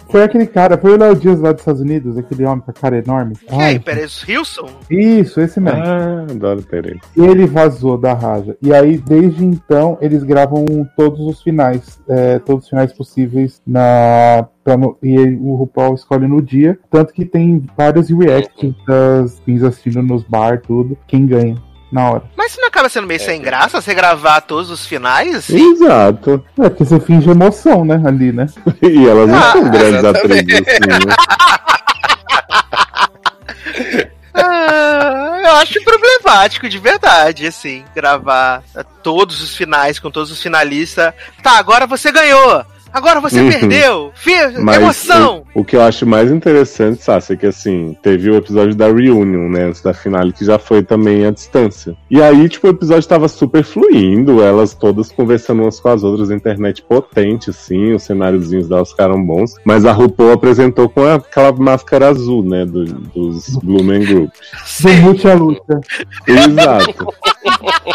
Foi 0.10 0.24
aquele 0.24 0.48
cara, 0.48 0.78
foi 0.78 0.94
o 0.94 0.98
Léo 0.98 1.16
Dias 1.16 1.40
lá 1.40 1.52
dos 1.52 1.62
Estados 1.62 1.82
Unidos, 1.82 2.18
aquele 2.18 2.44
homem 2.46 2.62
com 2.64 2.72
a 2.72 2.74
cara 2.74 2.98
enorme. 2.98 3.36
Quem? 3.48 3.62
Ai, 3.62 3.80
Pérez 3.80 4.24
Hilson? 4.28 4.68
isso, 4.90 5.40
esse 5.40 5.60
mesmo. 5.60 5.80
Ah, 5.84 6.26
adoro 6.30 6.62
ter 6.64 6.86
ele. 6.86 7.00
Ele 7.16 7.46
vazou 7.46 7.98
da 7.98 8.14
Raja. 8.14 8.58
E 8.62 8.74
aí, 8.74 8.98
desde 8.98 9.46
então, 9.46 9.98
eles 10.02 10.24
gravam 10.24 10.66
todos 10.98 11.20
os 11.20 11.42
finais, 11.42 12.00
é, 12.08 12.40
todos 12.40 12.64
os 12.66 12.70
finais 12.70 12.92
possíveis 12.94 13.62
na. 13.66 14.48
no- 14.78 14.98
e 15.02 15.18
aí 15.18 15.36
o 15.36 15.56
RuPaul 15.56 15.96
escolhe 15.96 16.28
no 16.28 16.42
dia. 16.42 16.78
Tanto 16.90 17.14
que 17.14 17.26
tem 17.26 17.64
vários 17.78 18.10
reacts 18.10 18.74
das 18.88 19.40
queens 19.40 19.64
assistindo 19.64 20.02
nos 20.02 20.24
bar, 20.24 20.62
tudo. 20.62 20.98
Quem 21.08 21.26
ganha 21.26 21.56
na 21.92 22.10
hora. 22.12 22.24
Mas 22.36 22.52
isso 22.52 22.62
não 22.62 22.68
acaba 22.68 22.90
sendo 22.90 23.08
meio 23.08 23.20
sem 23.20 23.42
graça 23.42 23.82
você 23.82 23.94
gravar 23.94 24.42
todos 24.42 24.70
os 24.70 24.86
finais? 24.86 25.36
Assim? 25.36 25.74
Exato. 25.74 26.44
É, 26.60 26.70
porque 26.70 26.86
você 26.86 27.00
finge 27.00 27.30
emoção, 27.30 27.84
né? 27.86 28.02
Ali, 28.06 28.32
né? 28.32 28.48
E 28.82 29.08
elas 29.08 29.28
não 29.30 29.38
Ah, 29.38 29.52
são 29.52 29.70
grandes 29.70 30.04
atrizes, 30.06 30.54
assim, 30.54 30.88
né? 30.88 31.16
Ah, 34.34 35.42
eu 35.44 35.52
acho 35.56 35.84
problemático 35.84 36.70
de 36.70 36.78
verdade, 36.78 37.48
assim, 37.48 37.84
gravar 37.96 38.64
todos 39.04 39.42
os 39.42 39.56
finais 39.56 40.00
com 40.00 40.12
todos 40.12 40.32
os 40.32 40.42
finalistas. 40.42 41.14
Tá, 41.44 41.58
agora 41.58 41.88
você 41.88 42.12
ganhou. 42.12 42.64
Agora 42.94 43.20
você 43.20 43.40
Uhum. 43.42 43.50
perdeu. 43.50 44.12
Fi- 44.16 44.60
Mas 44.60 44.78
emoção. 44.78 45.44
O, 45.54 45.62
o 45.62 45.66
que 45.66 45.76
eu 45.76 45.82
acho 45.82 46.06
mais 46.06 46.32
interessante, 46.32 47.04
Sassi, 47.04 47.34
é 47.34 47.36
que 47.36 47.46
assim, 47.46 47.96
teve 48.02 48.30
o 48.30 48.36
episódio 48.36 48.76
da 48.76 48.88
Reunion, 48.88 49.50
né, 49.50 49.66
antes 49.66 49.82
da 49.82 49.94
finale, 49.94 50.34
que 50.34 50.44
já 50.46 50.58
foi 50.58 50.82
também 50.84 51.26
à 51.26 51.32
distância. 51.32 51.96
E 52.10 52.22
aí, 52.22 52.48
tipo, 52.50 52.68
o 52.68 52.70
episódio 52.72 53.08
tava 53.08 53.28
super 53.28 53.64
fluindo, 53.64 54.42
elas 54.42 54.74
todas 54.74 55.12
conversando 55.12 55.62
umas 55.64 55.80
com 55.80 55.90
as 55.90 56.04
outras, 56.04 56.32
a 56.32 56.36
internet 56.36 56.82
potente, 56.82 57.50
assim, 57.50 57.94
os 57.94 58.04
cenáriozinhos 58.04 58.68
delas 58.68 58.92
ficaram 58.92 59.24
bons. 59.24 59.54
Mas 59.64 59.86
a 59.86 59.92
RuPaul 59.92 60.32
apresentou 60.34 60.90
com 60.90 61.04
aquela 61.06 61.52
máscara 61.52 62.10
azul, 62.10 62.44
né, 62.44 62.66
do- 62.66 62.86
dos 62.86 63.50
Blumen 63.64 64.04
Group. 64.06 64.32
Do 64.82 65.44
luta. 65.46 65.80
Exato. 66.28 67.08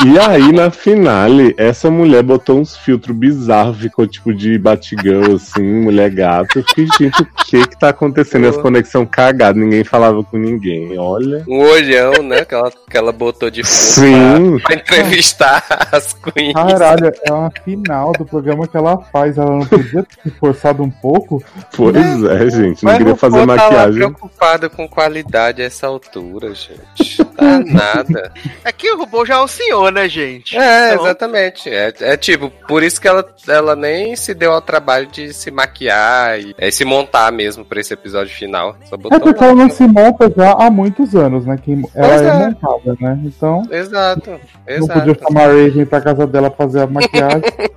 E 0.04 0.18
aí, 0.18 0.52
na 0.52 0.70
finale, 0.70 1.54
essa 1.56 1.90
mulher 1.90 2.22
botou 2.22 2.58
uns 2.58 2.76
filtros 2.76 3.16
bizarros, 3.16 3.78
ficou 3.78 4.06
tipo 4.06 4.34
de 4.34 4.58
Batgirl, 4.58 5.36
assim, 5.36 5.62
mulher 5.62 6.10
gato. 6.10 6.58
Eu 6.58 6.64
fiquei, 6.64 6.86
gente, 6.98 7.22
o 7.22 7.26
que 7.44 7.66
que 7.66 7.78
tá 7.78 7.90
acontecendo? 7.90 8.46
Essa 8.46 8.60
conexão 8.60 9.06
cagada, 9.06 9.58
ninguém 9.58 9.84
falava 9.84 10.22
com 10.22 10.36
ninguém. 10.36 10.98
Olha. 10.98 11.44
Um 11.48 11.58
olhão, 11.58 12.12
né? 12.22 12.44
Que 12.44 12.54
ela, 12.54 12.72
que 12.90 12.96
ela 12.96 13.12
botou 13.12 13.50
de 13.50 13.62
fundo 13.62 13.74
Sim. 13.74 14.58
pra, 14.58 14.68
pra 14.68 14.76
entrevistar 14.76 15.64
as 15.92 16.12
queens. 16.14 16.54
Caralho, 16.54 17.12
é 17.22 17.32
uma 17.32 17.50
final 17.64 18.12
do 18.12 18.24
programa 18.24 18.66
que 18.66 18.76
ela 18.76 18.98
faz. 19.12 19.38
Ela 19.38 19.50
não 19.50 19.66
podia 19.66 20.02
ter 20.02 20.22
se 20.22 20.30
forçado 20.38 20.82
um 20.82 20.90
pouco. 20.90 21.42
Pois 21.76 21.96
é, 21.96 22.50
gente. 22.50 22.84
Não 22.84 22.90
Mas 22.92 22.98
queria 22.98 23.12
o 23.14 23.16
fazer 23.16 23.40
tá 23.40 23.46
maquiagem. 23.46 23.94
preocupada 23.94 24.68
com 24.68 24.88
qualidade 24.88 25.62
a 25.62 25.64
essa 25.64 25.86
altura, 25.86 26.54
gente. 26.54 27.24
Tá 27.24 27.58
nada. 27.60 28.32
É 28.64 28.72
que 28.72 28.90
o 28.90 28.98
robô 28.98 29.24
já 29.24 29.33
é 29.34 29.42
um 29.42 29.48
senhor, 29.48 29.92
né, 29.92 30.08
gente? 30.08 30.56
É, 30.56 30.92
Então, 30.94 31.04
exatamente. 31.04 31.68
É, 31.70 31.92
é 32.00 32.16
tipo, 32.16 32.50
por 32.68 32.82
isso 32.82 33.00
que 33.00 33.08
ela, 33.08 33.24
ela 33.48 33.74
nem 33.76 34.14
se 34.16 34.34
deu 34.34 34.52
ao 34.52 34.60
trabalho 34.60 35.06
de 35.06 35.32
se 35.32 35.50
maquiar 35.50 36.38
e 36.40 36.54
é, 36.58 36.70
se 36.70 36.84
montar 36.84 37.30
mesmo 37.32 37.64
pra 37.64 37.80
esse 37.80 37.92
episódio 37.94 38.34
final. 38.34 38.76
Só 38.88 38.94
É 38.96 38.98
botou 38.98 39.20
porque 39.20 39.40
lá. 39.40 39.46
ela 39.50 39.54
não 39.54 39.70
se 39.70 39.86
monta 39.86 40.32
já 40.36 40.52
há 40.52 40.70
muitos 40.70 41.14
anos, 41.14 41.44
né? 41.46 41.56
Que 41.62 41.72
ela 41.94 42.14
é. 42.14 42.26
é. 42.26 42.32
montada, 42.48 42.96
né? 43.00 43.18
Então, 43.24 43.62
Exato, 43.70 44.30
não 44.30 44.86
podia 44.88 45.12
exato. 45.12 45.20
chamar 45.28 45.42
a 45.42 45.46
Raven 45.48 45.86
pra 45.86 46.00
casa 46.00 46.26
dela 46.26 46.50
fazer 46.50 46.80
a 46.82 46.86
maquiagem. 46.86 47.42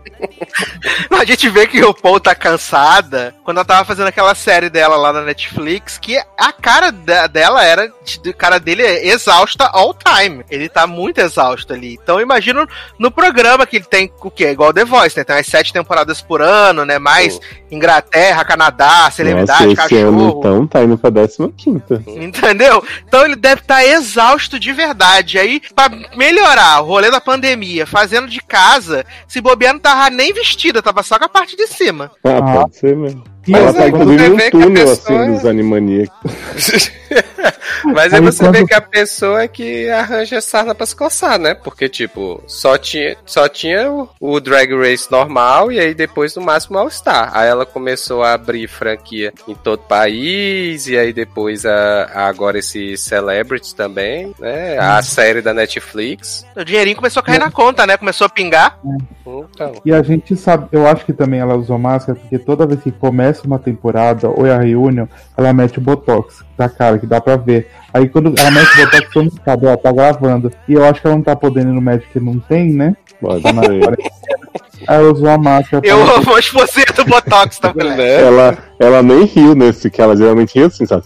A 1.11 1.25
gente 1.25 1.49
vê 1.49 1.67
que 1.67 1.83
o 1.83 1.93
Paul 1.93 2.19
tá 2.19 2.33
cansada 2.33 3.33
quando 3.43 3.57
ela 3.57 3.65
tava 3.65 3.85
fazendo 3.85 4.07
aquela 4.07 4.33
série 4.33 4.69
dela 4.69 4.95
lá 4.95 5.11
na 5.11 5.21
Netflix, 5.21 5.97
que 5.97 6.17
a 6.37 6.51
cara 6.53 6.91
de- 6.91 7.27
dela 7.29 7.63
era. 7.63 7.85
A 7.85 8.33
cara 8.33 8.59
dele 8.59 8.83
é 8.83 9.07
exausta 9.07 9.65
all 9.73 9.93
time. 9.93 10.43
Ele 10.49 10.69
tá 10.69 10.87
muito 10.87 11.19
exausto 11.19 11.46
ali. 11.73 11.97
Então 12.01 12.19
imagino 12.21 12.67
no 12.99 13.09
programa 13.11 13.65
que 13.65 13.77
ele 13.77 13.85
tem 13.85 14.11
o 14.21 14.29
quê? 14.31 14.49
Igual 14.51 14.73
The 14.73 14.85
Voice, 14.85 15.17
né? 15.17 15.23
Tem 15.23 15.35
umas 15.35 15.47
sete 15.47 15.71
temporadas 15.73 16.21
por 16.21 16.41
ano, 16.41 16.85
né? 16.85 16.97
Mais 16.99 17.39
Inglaterra, 17.71 18.43
Canadá, 18.45 19.09
celebridade, 19.11 19.67
Nossa, 19.67 19.85
esse 19.85 19.95
ano, 19.95 20.11
cachorro. 20.17 20.39
então, 20.39 20.67
tá 20.67 20.83
indo 20.83 20.97
pra 20.97 21.11
15 21.11 21.81
Entendeu? 22.07 22.83
Então 23.07 23.25
ele 23.25 23.35
deve 23.35 23.61
estar 23.61 23.85
exausto 23.85 24.59
de 24.59 24.71
verdade. 24.73 25.37
Aí, 25.37 25.61
pra 25.75 25.89
melhorar 26.15 26.81
o 26.81 26.85
rolê 26.85 27.09
da 27.11 27.19
pandemia, 27.21 27.85
fazendo 27.85 28.27
de 28.27 28.39
casa, 28.41 29.05
se 29.27 29.41
bobear 29.41 29.73
não 29.73 29.79
tava 29.79 30.09
nem 30.09 30.33
vestida, 30.33 30.81
tava 30.81 31.03
só 31.03 31.17
com 31.19 31.25
a 31.25 31.29
parte 31.29 31.55
de 31.55 31.67
cima. 31.67 32.11
Ah, 32.23 32.37
Ah. 32.37 32.53
pode 32.61 32.77
ser 32.77 32.95
mesmo. 32.95 33.23
E 33.47 33.53
Ela 33.53 33.65
Mas 33.67 33.75
tá 33.75 33.83
é, 33.85 33.91
quando 33.91 34.13
inclusive 34.13 34.29
num 34.29 34.37
que 34.37 34.43
a 34.43 34.51
túnel, 34.51 34.85
pessoa 34.87 35.21
assim, 35.21 35.29
é- 35.29 35.31
dos 35.35 35.45
Animaniacs. 35.45 36.91
Mas 37.85 38.13
aí 38.13 38.19
Aí 38.19 38.25
você 38.25 38.43
quando- 38.43 38.53
vê 38.55 38.65
que 38.65 38.73
a 38.73 38.81
pessoa 38.81 39.41
é 39.43 39.47
que 39.47 39.89
arranja 39.89 40.39
sarna 40.41 40.73
pra 40.75 40.85
se 40.85 40.95
coçar, 40.95 41.37
né? 41.39 41.53
Porque, 41.53 41.87
tipo, 41.89 42.41
só 42.47 42.77
tinha, 42.77 43.15
só 43.25 43.47
tinha 43.47 43.91
o, 43.91 44.09
o 44.19 44.39
Drag 44.39 44.71
Race 44.75 45.09
normal 45.11 45.71
e 45.71 45.79
aí 45.79 45.93
depois 45.93 46.35
no 46.35 46.41
máximo 46.41 46.77
All 46.77 46.89
Star. 46.89 47.31
Aí 47.33 47.47
ela 47.47 47.65
começou 47.65 48.23
a 48.23 48.33
abrir 48.33 48.67
franquia 48.67 49.33
em 49.47 49.55
todo 49.55 49.79
o 49.79 49.87
país 49.87 50.87
e 50.87 50.97
aí 50.97 51.11
depois 51.13 51.65
a, 51.65 52.03
a- 52.13 52.27
agora 52.27 52.59
esse 52.59 52.97
Celebrity 52.97 53.73
também, 53.75 54.33
né? 54.39 54.77
A 54.77 55.01
série 55.01 55.41
da 55.41 55.53
Netflix. 55.53 56.45
O 56.55 56.63
dinheirinho 56.63 56.95
começou 56.97 57.19
a 57.21 57.23
cair 57.23 57.39
na 57.39 57.51
conta, 57.51 57.85
né? 57.85 57.97
Começou 57.97 58.25
a 58.25 58.29
pingar. 58.29 58.79
Então, 59.25 59.73
E 59.85 59.91
a 59.93 60.01
gente 60.01 60.35
sabe, 60.35 60.67
eu 60.71 60.87
acho 60.87 61.05
que 61.05 61.13
também 61.13 61.39
ela 61.39 61.55
usou 61.55 61.77
máscara, 61.77 62.17
porque 62.19 62.37
toda 62.39 62.65
vez 62.65 62.81
que 62.81 62.91
começa 62.91 63.45
uma 63.45 63.59
temporada 63.59 64.29
ou 64.29 64.45
é 64.45 64.51
a 64.53 64.59
reunião, 64.59 65.07
ela 65.35 65.51
mete 65.53 65.77
o 65.79 65.81
Botox 65.81 66.43
da 66.57 66.69
cara, 66.69 66.97
que 66.97 67.05
dá 67.05 67.19
pra 67.21 67.35
ver. 67.35 67.56
Aí 67.93 68.07
quando 68.09 68.33
ela 68.37 68.51
mete 68.51 68.67
o 68.73 68.85
Botox, 68.85 69.09
todo 69.13 69.23
mundo 69.23 69.41
sabe, 69.43 69.65
ela 69.65 69.77
tá 69.77 69.91
gravando. 69.91 70.51
E 70.67 70.73
eu 70.73 70.83
acho 70.85 71.01
que 71.01 71.07
ela 71.07 71.15
não 71.15 71.23
tá 71.23 71.35
podendo 71.35 71.69
ir 71.69 71.73
no 71.73 71.81
médico 71.81 72.11
que 72.13 72.19
não 72.19 72.39
tem, 72.39 72.71
né? 72.73 72.95
Pode 73.19 73.41
Tá 73.43 73.53
na. 73.53 73.61
Aí 74.87 74.95
ela 74.99 75.11
usou 75.11 75.27
a 75.29 75.37
máscara. 75.37 75.81
pra- 75.81 75.89
Eu 75.89 76.21
vou 76.21 76.37
expor 76.37 76.65
do 76.95 77.05
Botox 77.05 77.59
né? 77.95 78.21
Ela, 78.21 78.57
ela 78.79 79.01
nem 79.03 79.25
riu 79.25 79.55
nesse, 79.55 79.89
que 79.89 80.01
ela 80.01 80.15
geralmente 80.15 80.53
ri 80.57 80.65
assim, 80.65 80.85
sabe? 80.85 81.03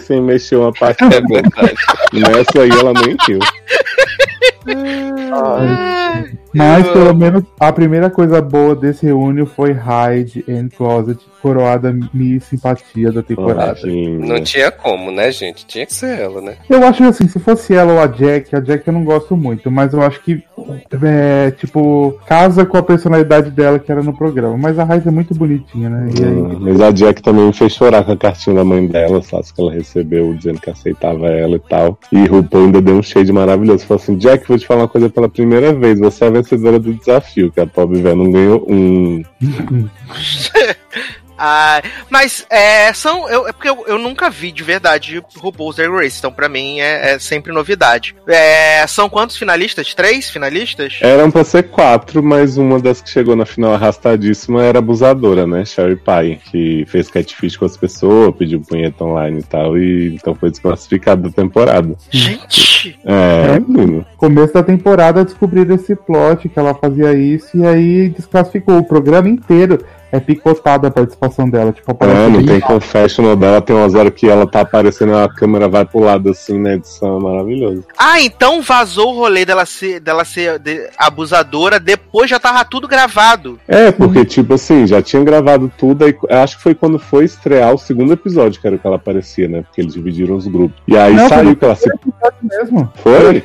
Sem 0.00 0.20
mexer 0.20 0.56
uma 0.56 0.72
parte 0.72 1.06
da 1.08 1.20
boca. 1.20 1.62
Nessa 2.12 2.62
aí 2.62 2.70
ela 2.70 2.92
nem 2.92 3.16
riu. 3.26 3.38
Ai, 4.66 6.30
Mas 6.54 6.88
pelo 6.88 7.14
menos 7.14 7.42
a 7.58 7.72
primeira 7.72 8.08
coisa 8.08 8.40
boa 8.40 8.74
desse 8.76 9.04
reúne 9.06 9.44
foi 9.44 9.72
Hyde 9.72 10.44
and 10.48 10.68
Closet, 10.76 11.18
coroada 11.42 11.94
minha 12.12 12.40
simpatia 12.40 13.10
da 13.10 13.22
temporada. 13.22 13.74
Tadinha. 13.74 14.18
Não 14.18 14.40
tinha 14.42 14.70
como, 14.70 15.10
né, 15.10 15.30
gente? 15.32 15.66
Tinha 15.66 15.84
que 15.84 15.92
ser 15.92 16.18
ela, 16.20 16.40
né? 16.40 16.56
Eu 16.70 16.82
acho 16.86 17.02
assim, 17.04 17.26
se 17.28 17.38
fosse 17.40 17.74
ela 17.74 17.92
ou 17.94 18.00
a 18.00 18.06
Jack, 18.06 18.54
a 18.54 18.60
Jack 18.60 18.86
eu 18.86 18.94
não 18.94 19.04
gosto 19.04 19.36
muito, 19.36 19.70
mas 19.70 19.92
eu 19.92 20.00
acho 20.02 20.20
que, 20.22 20.42
é, 21.02 21.50
tipo, 21.50 22.18
casa 22.26 22.64
com 22.64 22.76
a 22.78 22.82
personalidade 22.82 23.50
dela 23.50 23.78
que 23.78 23.90
era 23.90 24.02
no 24.02 24.16
programa. 24.16 24.56
Mas 24.56 24.78
a 24.78 24.84
Hyde 24.84 25.08
é 25.08 25.10
muito 25.10 25.34
bonitinha, 25.34 25.90
né? 25.90 26.08
E 26.18 26.24
aí, 26.24 26.30
Hum, 26.34 26.58
Mas 26.60 26.80
a 26.80 26.90
Jack 26.90 27.20
também 27.22 27.46
me 27.46 27.52
fez 27.52 27.72
chorar 27.72 28.04
com 28.04 28.12
a 28.12 28.16
cartinha 28.16 28.56
da 28.56 28.64
mãe 28.64 28.86
dela, 28.86 29.03
sabe? 29.22 29.44
Que 29.54 29.60
ela 29.60 29.72
recebeu 29.72 30.34
dizendo 30.34 30.60
que 30.60 30.70
aceitava 30.70 31.28
ela 31.28 31.56
e 31.56 31.60
tal. 31.60 31.98
E 32.12 32.24
RuPaul 32.26 32.66
ainda 32.66 32.80
deu 32.80 32.96
um 32.96 33.02
shade 33.02 33.32
maravilhoso. 33.32 33.86
Falou 33.86 34.02
assim: 34.02 34.16
Jack, 34.16 34.46
vou 34.48 34.58
te 34.58 34.66
falar 34.66 34.82
uma 34.82 34.88
coisa 34.88 35.08
pela 35.08 35.28
primeira 35.28 35.72
vez. 35.72 35.98
Você 35.98 36.24
é 36.24 36.28
a 36.28 36.30
vencedora 36.30 36.78
do 36.78 36.94
desafio, 36.94 37.50
que 37.50 37.60
a 37.60 37.66
pobre 37.66 38.00
velha 38.00 38.16
não 38.16 38.30
ganhou 38.30 38.66
um. 38.68 39.22
Ah, 41.46 41.82
mas 42.08 42.46
é, 42.48 42.90
são. 42.94 43.28
Eu, 43.28 43.46
é 43.46 43.52
porque 43.52 43.68
eu, 43.68 43.84
eu 43.86 43.98
nunca 43.98 44.30
vi 44.30 44.50
de 44.50 44.62
verdade 44.62 45.22
RuPaul's 45.36 45.76
Drag 45.76 45.90
Race, 45.90 46.16
então 46.18 46.32
pra 46.32 46.48
mim 46.48 46.80
é, 46.80 47.12
é 47.12 47.18
sempre 47.18 47.52
novidade. 47.52 48.16
É, 48.26 48.86
são 48.86 49.10
quantos 49.10 49.36
finalistas? 49.36 49.92
Três 49.92 50.30
finalistas? 50.30 50.98
Eram 51.02 51.30
pra 51.30 51.44
ser 51.44 51.64
quatro, 51.64 52.22
mas 52.22 52.56
uma 52.56 52.80
das 52.80 53.02
que 53.02 53.10
chegou 53.10 53.36
na 53.36 53.44
final 53.44 53.74
arrastadíssima 53.74 54.64
era 54.64 54.78
abusadora, 54.78 55.46
né? 55.46 55.66
Sherry 55.66 55.96
Pie, 55.96 56.40
que 56.50 56.86
fez 56.86 57.10
catfish 57.10 57.58
com 57.58 57.66
as 57.66 57.76
pessoas, 57.76 58.34
pediu 58.34 58.62
punheta 58.62 59.04
online 59.04 59.40
e 59.40 59.42
tal, 59.42 59.76
e 59.76 60.14
então 60.14 60.34
foi 60.34 60.50
desclassificada 60.50 61.28
da 61.28 61.30
temporada. 61.30 61.94
Gente! 62.10 62.98
É, 63.04 63.60
menino. 63.60 64.06
começo 64.16 64.54
da 64.54 64.62
temporada 64.62 65.24
descobriram 65.24 65.74
esse 65.74 65.94
plot 65.94 66.48
que 66.48 66.58
ela 66.58 66.74
fazia 66.74 67.14
isso 67.14 67.56
e 67.56 67.66
aí 67.66 68.08
desclassificou 68.08 68.78
o 68.78 68.84
programa 68.84 69.28
inteiro. 69.28 69.84
É 70.14 70.20
picotada 70.20 70.86
a 70.86 70.90
participação 70.92 71.50
dela. 71.50 71.72
Tipo, 71.72 71.90
aparece 71.90 72.16
É, 72.20 72.28
não 72.28 72.46
tem 72.46 72.60
confessional 72.60 73.34
dela, 73.34 73.60
tem 73.60 73.74
umas 73.74 73.94
horas 73.94 74.12
que 74.14 74.28
ela 74.28 74.46
tá 74.46 74.60
aparecendo, 74.60 75.16
a 75.16 75.28
câmera 75.28 75.68
vai 75.68 75.84
pro 75.84 75.98
lado 75.98 76.30
assim 76.30 76.56
na 76.56 76.74
edição, 76.74 77.18
é 77.18 77.20
maravilhoso. 77.20 77.84
Ah, 77.98 78.20
então 78.20 78.62
vazou 78.62 79.12
o 79.12 79.18
rolê 79.18 79.44
dela 79.44 79.66
ser, 79.66 79.98
dela 79.98 80.24
ser 80.24 80.60
de- 80.60 80.88
abusadora, 80.96 81.80
depois 81.80 82.30
já 82.30 82.38
tava 82.38 82.64
tudo 82.64 82.86
gravado. 82.86 83.58
É, 83.66 83.90
porque, 83.90 84.24
tipo 84.24 84.54
assim, 84.54 84.86
já 84.86 85.02
tinha 85.02 85.24
gravado 85.24 85.70
tudo, 85.76 86.04
aí 86.04 86.14
eu 86.28 86.38
acho 86.38 86.58
que 86.58 86.62
foi 86.62 86.74
quando 86.76 86.96
foi 86.98 87.24
estrear 87.24 87.74
o 87.74 87.78
segundo 87.78 88.12
episódio, 88.12 88.60
que 88.60 88.66
era 88.68 88.76
o 88.76 88.78
que 88.78 88.86
ela 88.86 88.96
aparecia, 88.96 89.48
né? 89.48 89.62
Porque 89.62 89.80
eles 89.80 89.94
dividiram 89.94 90.36
os 90.36 90.46
grupos. 90.46 90.80
E 90.86 90.96
aí 90.96 91.14
Não, 91.14 91.28
saiu 91.28 91.56
que 91.56 91.64
ela 91.64 91.74
se. 91.74 91.88
episódio 91.88 92.38
mesmo. 92.42 92.80
Eu 92.80 93.02
Foi? 93.02 93.42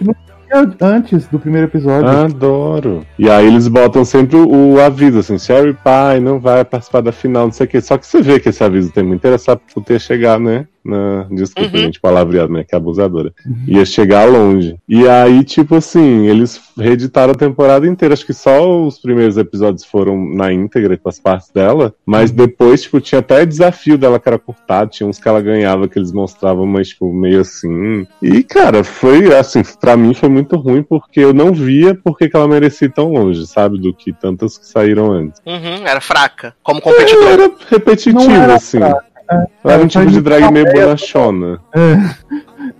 Antes 0.81 1.27
do 1.27 1.39
primeiro 1.39 1.67
episódio. 1.67 2.09
Adoro. 2.09 3.05
E 3.17 3.29
aí 3.29 3.45
eles 3.45 3.67
botam 3.67 4.03
sempre 4.03 4.37
o, 4.37 4.73
o 4.73 4.81
aviso, 4.81 5.19
assim, 5.19 5.37
Sherry 5.37 5.73
Pie 5.73 6.19
não 6.21 6.39
vai 6.39 6.63
participar 6.65 7.01
da 7.01 7.11
final, 7.11 7.45
não 7.45 7.51
sei 7.51 7.65
o 7.65 7.69
quê. 7.69 7.81
Só 7.81 7.97
que 7.97 8.05
você 8.05 8.21
vê 8.21 8.39
que 8.39 8.49
esse 8.49 8.63
aviso 8.63 8.91
tem 8.91 9.03
muito 9.03 9.19
interessado 9.19 9.61
por 9.73 9.83
ter 9.83 9.99
chegar, 9.99 10.39
né? 10.39 10.67
Na, 10.83 11.27
desculpa, 11.29 11.75
Uhum. 11.75 11.83
gente, 11.83 11.99
palavreado, 11.99 12.51
né? 12.53 12.63
Que 12.63 12.73
é 12.73 12.77
abusadora. 12.77 13.33
Ia 13.67 13.85
chegar 13.85 14.25
longe. 14.25 14.77
E 14.87 15.07
aí, 15.07 15.43
tipo 15.43 15.75
assim, 15.75 16.27
eles 16.27 16.59
reeditaram 16.77 17.33
a 17.33 17.35
temporada 17.35 17.85
inteira. 17.85 18.13
Acho 18.13 18.25
que 18.25 18.33
só 18.33 18.85
os 18.85 18.97
primeiros 18.99 19.37
episódios 19.37 19.83
foram 19.83 20.17
na 20.33 20.51
íntegra 20.53 20.97
com 20.97 21.09
as 21.09 21.19
partes 21.19 21.49
dela. 21.51 21.93
Mas 22.05 22.31
depois, 22.31 22.81
tipo, 22.83 23.01
tinha 23.01 23.19
até 23.19 23.45
desafio 23.45 23.97
dela 23.97 24.19
que 24.19 24.29
era 24.29 24.39
cortado. 24.39 24.89
Tinha 24.91 25.07
uns 25.07 25.19
que 25.19 25.27
ela 25.27 25.41
ganhava 25.41 25.87
que 25.87 25.99
eles 25.99 26.11
mostravam, 26.11 26.65
mas, 26.65 26.89
tipo, 26.89 27.11
meio 27.13 27.41
assim. 27.41 28.07
E, 28.21 28.41
cara, 28.43 28.83
foi 28.83 29.35
assim, 29.35 29.61
pra 29.79 29.97
mim 29.97 30.13
foi 30.13 30.29
muito 30.29 30.55
ruim 30.55 30.81
porque 30.81 31.19
eu 31.19 31.33
não 31.33 31.51
via 31.53 31.93
porque 31.93 32.29
que 32.29 32.35
ela 32.35 32.47
merecia 32.47 32.87
ir 32.87 32.93
tão 32.93 33.11
longe, 33.11 33.45
sabe? 33.47 33.77
Do 33.79 33.93
que 33.93 34.13
tantas 34.13 34.57
que 34.57 34.65
saíram 34.65 35.11
antes. 35.11 35.41
Uhum, 35.45 35.85
era 35.85 35.99
fraca, 36.01 36.55
como 36.63 36.81
competidora. 36.81 37.29
Era 37.43 37.51
repetitivo, 37.69 38.23
Não 38.23 38.31
era 38.31 38.55
assim. 38.55 38.77
fraca, 38.79 39.05
Ela 39.29 39.73
era 39.73 39.83
um 39.83 39.87
tipo 39.87 40.05
de 40.07 40.21
drag 40.21 40.51
meio 40.51 40.67
Ela- 40.67 40.85
bonachona. 40.85 41.59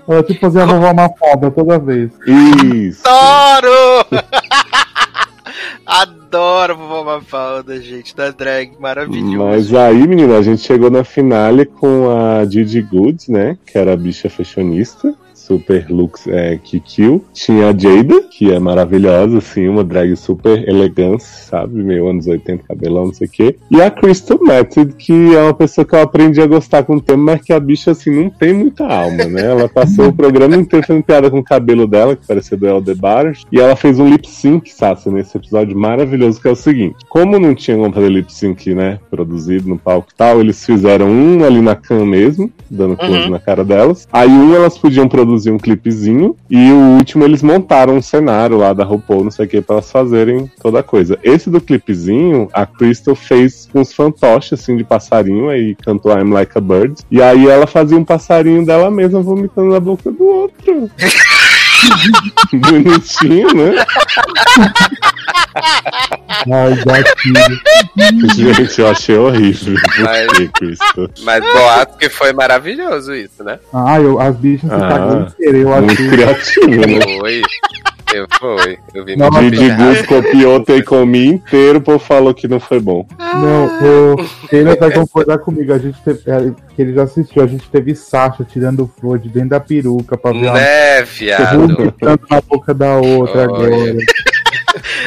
Ela 0.08 0.24
tipo 0.24 0.40
fazia 0.40 0.64
a 0.64 0.66
vovó 0.66 0.94
mafada 0.94 1.52
toda 1.52 1.78
vez. 1.78 2.12
Isso. 2.26 3.04
Adoro! 3.08 4.06
Adoro 5.86 6.78
vovó 6.78 7.04
Mafalda, 7.04 7.82
gente, 7.82 8.16
da 8.16 8.30
drag, 8.30 8.74
maravilhoso. 8.80 9.38
Mas 9.38 9.74
aí, 9.74 10.08
menina, 10.08 10.38
a 10.38 10.42
gente 10.42 10.62
chegou 10.62 10.90
na 10.92 11.04
finale 11.04 11.66
com 11.66 12.08
a 12.16 12.46
Didi 12.46 12.82
Goods, 12.82 13.28
né? 13.28 13.58
Que 13.66 13.78
era 13.78 13.94
a 13.94 13.98
bicha 13.98 14.30
fashionista. 14.30 15.16
Super 15.50 15.88
looks 15.90 16.28
é, 16.28 16.60
que 16.64 16.80
kill. 16.80 17.26
Tinha 17.34 17.70
a 17.70 17.78
Jada, 17.78 18.22
que 18.30 18.52
é 18.52 18.60
maravilhosa, 18.60 19.40
assim, 19.40 19.68
uma 19.68 19.84
drag 19.84 20.16
super 20.16 20.68
elegante, 20.70 21.24
sabe? 21.24 21.82
Meio 21.82 22.08
anos 22.08 22.28
80, 22.28 22.64
cabelão, 22.68 23.08
não 23.08 23.14
sei 23.14 23.26
o 23.28 23.32
quê. 23.32 23.56
E 23.72 23.82
a 23.82 23.90
Crystal 23.90 24.38
Method, 24.40 24.94
que 24.96 25.36
é 25.36 25.42
uma 25.42 25.54
pessoa 25.54 25.84
que 25.84 25.96
eu 25.96 26.02
aprendi 26.02 26.40
a 26.40 26.46
gostar 26.46 26.84
com 26.84 26.98
o 26.98 27.02
tempo, 27.02 27.20
mas 27.20 27.42
que 27.42 27.52
a 27.52 27.60
bicha, 27.60 27.92
assim, 27.92 28.12
não 28.12 28.30
tem 28.30 28.54
muita 28.54 28.86
alma, 28.86 29.26
né? 29.26 29.44
Ela 29.46 29.68
passou 29.68 30.10
o 30.10 30.14
programa 30.14 30.56
inteiro 30.56 30.86
fazendo 30.86 31.04
piada 31.04 31.32
com 31.32 31.40
o 31.40 31.44
cabelo 31.44 31.88
dela, 31.88 32.16
que 32.16 32.28
parecia 32.28 32.56
do 32.56 32.68
Eldebar, 32.68 33.34
e 33.52 33.60
ela 33.60 33.76
fez 33.76 34.00
um 34.00 34.08
lip 34.08 34.30
sync, 34.30 34.72
Sassi, 34.72 35.10
nesse 35.10 35.36
episódio 35.36 35.76
maravilhoso, 35.76 36.40
que 36.40 36.48
é 36.48 36.52
o 36.52 36.56
seguinte: 36.56 36.96
como 37.10 37.40
não 37.40 37.56
tinha 37.56 37.76
como 37.76 37.92
fazer 37.92 38.10
lip 38.10 38.32
sync, 38.32 38.72
né, 38.76 39.00
produzido 39.10 39.68
no 39.68 39.80
palco 39.80 40.10
e 40.14 40.16
tal, 40.16 40.40
eles 40.40 40.64
fizeram 40.64 41.08
um 41.10 41.44
ali 41.44 41.60
na 41.60 41.76
cam 41.76 42.06
mesmo, 42.06 42.52
dando 42.70 42.96
close 42.96 43.20
Uhum. 43.24 43.30
na 43.32 43.40
cara 43.40 43.64
delas. 43.66 44.08
Aí 44.14 44.30
um 44.30 44.54
elas 44.56 44.78
podiam 44.78 45.08
produzir 45.08 45.39
um 45.48 45.58
clipezinho, 45.58 46.36
e 46.50 46.72
o 46.72 46.98
último 46.98 47.24
eles 47.24 47.42
montaram 47.42 47.96
um 47.96 48.02
cenário 48.02 48.58
lá 48.58 48.74
da 48.74 48.84
RuPaul, 48.84 49.24
não 49.24 49.32
sei 49.32 49.46
o 49.46 49.50
que, 49.50 49.62
pra 49.62 49.76
elas 49.76 49.92
fazerem 49.92 50.52
toda 50.62 50.80
a 50.80 50.84
coisa. 50.84 51.18
Esse 51.24 51.50
do 51.50 51.62
clipezinho, 51.62 52.50
a 52.54 52.66
Crystal 52.66 53.16
fez 53.16 53.68
com 53.72 53.80
uns 53.80 53.94
fantoches, 53.94 54.60
assim, 54.60 54.76
de 54.76 54.84
passarinho, 54.84 55.50
aí 55.50 55.76
cantou 55.76 56.12
I'm 56.12 56.34
Like 56.34 56.58
a 56.58 56.62
Bird, 56.62 56.96
e 57.10 57.22
aí 57.22 57.48
ela 57.48 57.68
fazia 57.68 57.98
um 57.98 58.06
passarinho 58.06 58.66
dela 58.66 58.92
mesma 58.92 59.22
vomitando 59.22 59.70
na 59.70 59.80
boca 59.80 60.12
do 60.12 60.26
outro. 60.26 60.90
Bonitinho, 62.54 63.48
né? 63.56 63.86
Ai, 66.52 66.76
gatilho. 66.86 67.62
Gente, 68.36 68.82
eu 68.82 68.88
achei 68.90 69.18
horrível. 69.18 69.76
Crystal? 70.54 71.10
Mas 71.24 71.42
boato 71.42 71.98
que 71.98 72.10
foi 72.10 72.34
maravilhoso 72.34 73.14
isso, 73.14 73.44
né? 73.44 73.60
Ah, 73.74 74.00
eu, 74.00 74.20
as 74.20 74.36
bichas 74.36 74.70
se 74.70 74.76
Ah, 74.76 75.28
inteira, 75.30 75.58
eu 75.58 75.70
Muito 75.70 75.92
achei. 75.94 76.10
criativo, 76.10 76.68
né? 76.70 77.20
Foi. 77.20 77.42
Eu 78.42 78.58
foi. 78.58 78.78
Eu 78.94 79.06
vi 79.06 79.16
Não, 79.16 79.30
muito 79.30 79.52
Didi 79.52 79.70
Gus 79.76 80.02
copiou 80.04 80.64
Take 80.64 80.94
On 80.94 81.06
Me 81.06 81.26
inteiro, 81.26 81.80
o 81.80 81.82
povo 81.82 82.00
falou 82.00 82.34
que 82.34 82.48
não 82.48 82.60
foi 82.60 82.80
bom. 82.80 83.06
Não, 83.18 83.66
o 84.14 84.48
Taylor 84.50 84.78
vai 84.80 84.92
concordar 84.92 85.40
comigo. 85.40 85.74
A 85.74 85.78
gente 85.78 86.00
teve, 86.02 86.20
é, 86.26 86.52
que 86.76 86.82
ele 86.82 86.94
já 86.94 87.04
assistiu, 87.04 87.44
a 87.44 87.48
gente 87.48 87.70
teve 87.70 87.94
Sasha 87.96 88.44
tirando 88.44 88.90
flor 89.00 89.20
de 89.20 89.30
dentro 89.30 89.50
da 89.50 89.60
peruca 89.60 90.18
pra 90.18 90.32
ver 90.32 90.52
Né, 90.54 91.04
viado? 91.04 91.68
vomitando 91.76 92.22
na 92.30 92.42
boca 92.42 92.74
da 92.74 92.96
outra 92.98 93.42
Olha. 93.42 93.66
agora. 93.68 93.96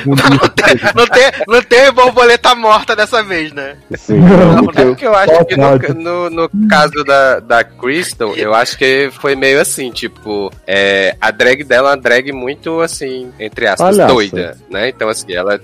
Não 0.06 0.16
tem, 0.48 0.74
não, 0.94 1.06
tem, 1.06 1.32
não 1.48 1.62
tem 1.62 1.92
borboleta 1.92 2.54
morta 2.54 2.94
dessa 2.96 3.22
vez, 3.22 3.52
né? 3.52 3.76
Assim, 3.92 4.18
Não, 4.18 4.62
não, 4.62 4.70
É 4.74 4.84
porque 4.84 5.06
eu 5.06 5.14
acho 5.14 5.44
que 5.44 5.56
no, 5.56 5.94
no, 5.94 6.30
no 6.30 6.68
caso 6.68 7.04
da, 7.04 7.40
da 7.40 7.64
Crystal, 7.64 8.34
eu 8.36 8.54
acho 8.54 8.76
que 8.76 9.10
foi 9.20 9.34
meio 9.34 9.60
assim, 9.60 9.90
tipo, 9.90 10.52
é, 10.66 11.16
a 11.20 11.30
drag 11.30 11.64
dela 11.64 11.90
é 11.90 11.92
uma 11.92 11.96
drag 12.00 12.32
muito 12.32 12.80
assim, 12.80 13.32
entre 13.38 13.66
aspas, 13.66 13.96
doida, 13.96 14.56
né? 14.70 14.88
Então, 14.88 15.08
assim, 15.08 15.32
ela. 15.32 15.60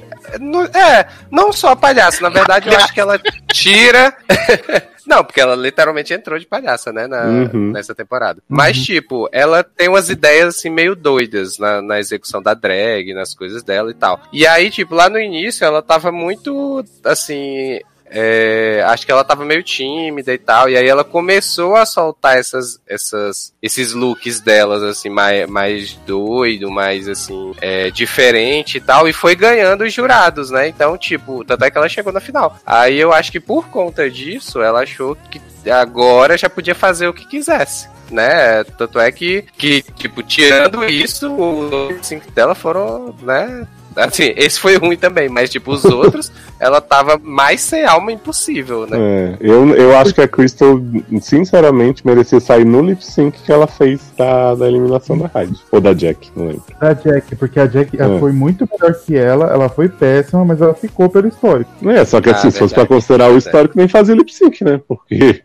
É, 0.74 1.06
não 1.30 1.52
só 1.52 1.74
palhaça, 1.74 2.20
na 2.22 2.28
verdade, 2.28 2.68
eu 2.68 2.76
acho 2.76 2.92
que 2.92 3.00
ela 3.00 3.18
tira. 3.52 4.14
Não, 5.08 5.24
porque 5.24 5.40
ela 5.40 5.54
literalmente 5.56 6.12
entrou 6.12 6.38
de 6.38 6.44
palhaça, 6.44 6.92
né, 6.92 7.06
na, 7.06 7.24
Uhum. 7.24 7.72
nessa 7.72 7.94
temporada. 7.94 8.42
Mas, 8.46 8.76
tipo, 8.76 9.26
ela 9.32 9.64
tem 9.64 9.88
umas 9.88 10.10
ideias, 10.10 10.56
assim, 10.56 10.68
meio 10.68 10.94
doidas 10.94 11.56
na, 11.58 11.80
na 11.80 11.98
execução 11.98 12.42
da 12.42 12.52
drag, 12.52 13.14
nas 13.14 13.32
coisas 13.34 13.62
dela 13.62 13.90
e 13.90 13.94
tal. 13.94 14.20
E 14.30 14.46
aí, 14.46 14.70
tipo, 14.70 14.94
lá 14.94 15.08
no 15.08 15.18
início, 15.18 15.64
ela 15.64 15.80
tava 15.80 16.12
muito, 16.12 16.84
assim... 17.02 17.80
é, 18.10 18.82
acho 18.86 19.04
que 19.04 19.12
ela 19.12 19.24
tava 19.24 19.44
meio 19.44 19.62
tímida 19.62 20.32
e 20.32 20.38
tal, 20.38 20.68
e 20.68 20.76
aí 20.76 20.86
ela 20.86 21.04
começou 21.04 21.76
a 21.76 21.86
soltar 21.86 22.36
essas, 22.36 22.80
essas, 22.86 23.52
esses 23.62 23.92
looks 23.92 24.40
delas, 24.40 24.82
assim, 24.82 25.08
mais, 25.08 25.48
mais 25.48 25.92
doido, 26.06 26.70
mais, 26.70 27.08
assim, 27.08 27.52
é, 27.60 27.90
diferente 27.90 28.78
e 28.78 28.80
tal, 28.80 29.08
e 29.08 29.12
foi 29.12 29.34
ganhando 29.34 29.84
os 29.84 29.92
jurados, 29.92 30.50
né? 30.50 30.68
Então, 30.68 30.96
tipo, 30.96 31.44
tanto 31.44 31.64
é 31.64 31.70
que 31.70 31.78
ela 31.78 31.88
chegou 31.88 32.12
na 32.12 32.20
final. 32.20 32.58
Aí 32.66 32.98
eu 32.98 33.12
acho 33.12 33.32
que 33.32 33.40
por 33.40 33.68
conta 33.68 34.10
disso, 34.10 34.60
ela 34.62 34.82
achou 34.82 35.16
que 35.30 35.40
agora 35.70 36.38
já 36.38 36.48
podia 36.48 36.74
fazer 36.74 37.08
o 37.08 37.14
que 37.14 37.26
quisesse. 37.26 37.88
Né? 38.10 38.64
Tanto 38.64 38.98
é 38.98 39.12
que, 39.12 39.44
que 39.58 39.82
tipo, 39.82 40.22
tirando 40.22 40.82
isso, 40.84 41.30
os 41.30 42.06
sync 42.06 42.30
dela 42.30 42.54
foram, 42.54 43.14
né? 43.20 43.66
Assim, 43.98 44.32
esse 44.36 44.58
foi 44.60 44.76
ruim 44.76 44.96
também, 44.96 45.28
mas 45.28 45.50
tipo, 45.50 45.72
os 45.72 45.84
outros, 45.84 46.30
ela 46.60 46.80
tava 46.80 47.18
mais 47.22 47.60
sem 47.60 47.84
alma 47.84 48.12
impossível, 48.12 48.86
né? 48.86 48.96
É, 48.98 49.36
eu, 49.40 49.68
eu 49.74 49.96
acho 49.98 50.14
que 50.14 50.20
a 50.20 50.28
Crystal, 50.28 50.80
sinceramente, 51.20 52.06
merecia 52.06 52.40
sair 52.40 52.64
no 52.64 52.80
lip 52.82 53.04
sync 53.04 53.38
que 53.42 53.52
ela 53.52 53.66
fez 53.66 54.00
da, 54.16 54.54
da 54.54 54.68
eliminação 54.68 55.18
da 55.18 55.26
rádio. 55.26 55.56
Ou 55.72 55.80
da 55.80 55.92
Jack, 55.92 56.30
não 56.36 56.46
lembro. 56.46 56.62
A 56.80 56.92
Jack, 56.92 57.36
porque 57.36 57.58
a 57.60 57.66
Jack 57.66 58.00
ela 58.00 58.16
É. 58.16 58.18
foi 58.20 58.32
muito 58.32 58.68
melhor 58.70 58.94
que 58.94 59.16
ela, 59.16 59.46
ela 59.52 59.68
foi 59.68 59.88
péssima, 59.88 60.44
mas 60.44 60.60
ela 60.60 60.74
ficou 60.74 61.08
pelo 61.08 61.28
histórico. 61.28 61.70
É, 61.90 62.04
só 62.04 62.20
que 62.20 62.28
Ah, 62.30 62.32
assim, 62.32 62.50
se 62.50 62.58
fosse 62.58 62.74
pra 62.74 62.86
considerar 62.86 63.24
o 63.24 63.32
verdade. 63.32 63.46
histórico, 63.46 63.74
nem 63.76 63.88
fazia 63.88 64.14
lip 64.14 64.32
sync, 64.32 64.62
né? 64.64 64.80
Porque. 64.86 65.42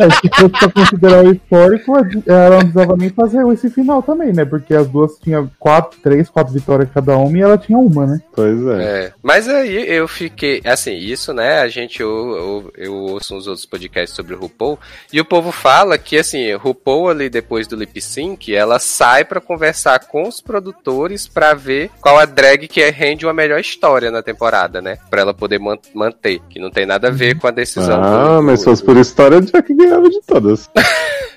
É, 0.00 0.10
se 0.10 0.28
fosse 0.32 0.48
pra 0.50 0.70
considerar 0.70 1.24
o 1.24 1.32
histórico, 1.32 1.92
ela 2.26 2.50
não 2.50 2.58
precisava 2.60 2.96
nem 2.96 3.08
fazer 3.10 3.46
esse 3.52 3.68
final 3.70 4.00
também, 4.02 4.32
né? 4.32 4.44
Porque 4.44 4.72
as 4.74 4.86
duas 4.86 5.18
tinham 5.18 5.50
quatro, 5.58 5.98
três, 6.00 6.28
quatro 6.28 6.52
vitórias 6.54 6.67
cada 6.86 7.16
uma 7.16 7.36
e 7.36 7.40
ela 7.40 7.56
tinha 7.58 7.78
uma, 7.78 8.06
né? 8.06 8.20
Pois 8.34 8.66
é. 8.66 8.82
É, 9.06 9.12
mas 9.22 9.48
aí 9.48 9.88
eu 9.90 10.06
fiquei, 10.08 10.60
assim, 10.64 10.94
isso, 10.94 11.32
né, 11.32 11.60
a 11.60 11.68
gente, 11.68 12.00
eu, 12.00 12.08
eu, 12.08 12.72
eu 12.76 12.94
ouço 12.94 13.34
uns 13.34 13.46
outros 13.46 13.64
podcasts 13.66 14.14
sobre 14.14 14.34
o 14.34 14.38
RuPaul, 14.38 14.78
e 15.12 15.20
o 15.20 15.24
povo 15.24 15.50
fala 15.52 15.96
que, 15.98 16.16
assim, 16.18 16.52
o 16.52 16.58
RuPaul 16.58 17.08
ali, 17.10 17.28
depois 17.28 17.66
do 17.66 17.76
lip 17.76 18.00
sync, 18.00 18.54
ela 18.54 18.78
sai 18.78 19.24
pra 19.24 19.40
conversar 19.40 19.98
com 20.06 20.28
os 20.28 20.40
produtores 20.40 21.26
pra 21.26 21.54
ver 21.54 21.90
qual 22.00 22.18
a 22.18 22.24
drag 22.24 22.68
que 22.68 22.88
rende 22.90 23.24
uma 23.26 23.32
melhor 23.34 23.60
história 23.60 24.10
na 24.10 24.22
temporada, 24.22 24.80
né, 24.82 24.98
pra 25.10 25.20
ela 25.22 25.34
poder 25.34 25.58
man- 25.58 25.78
manter, 25.94 26.40
que 26.48 26.58
não 26.60 26.70
tem 26.70 26.86
nada 26.86 27.08
a 27.08 27.10
ver 27.10 27.38
com 27.38 27.46
a 27.46 27.50
decisão 27.50 28.02
Ah, 28.02 28.36
do- 28.38 28.42
mas 28.42 28.60
do- 28.60 28.64
fosse 28.64 28.82
por 28.84 28.96
história, 28.96 29.38
a 29.38 29.40
Jack 29.40 29.72
ganhava 29.74 30.08
de 30.08 30.20
todas. 30.26 30.68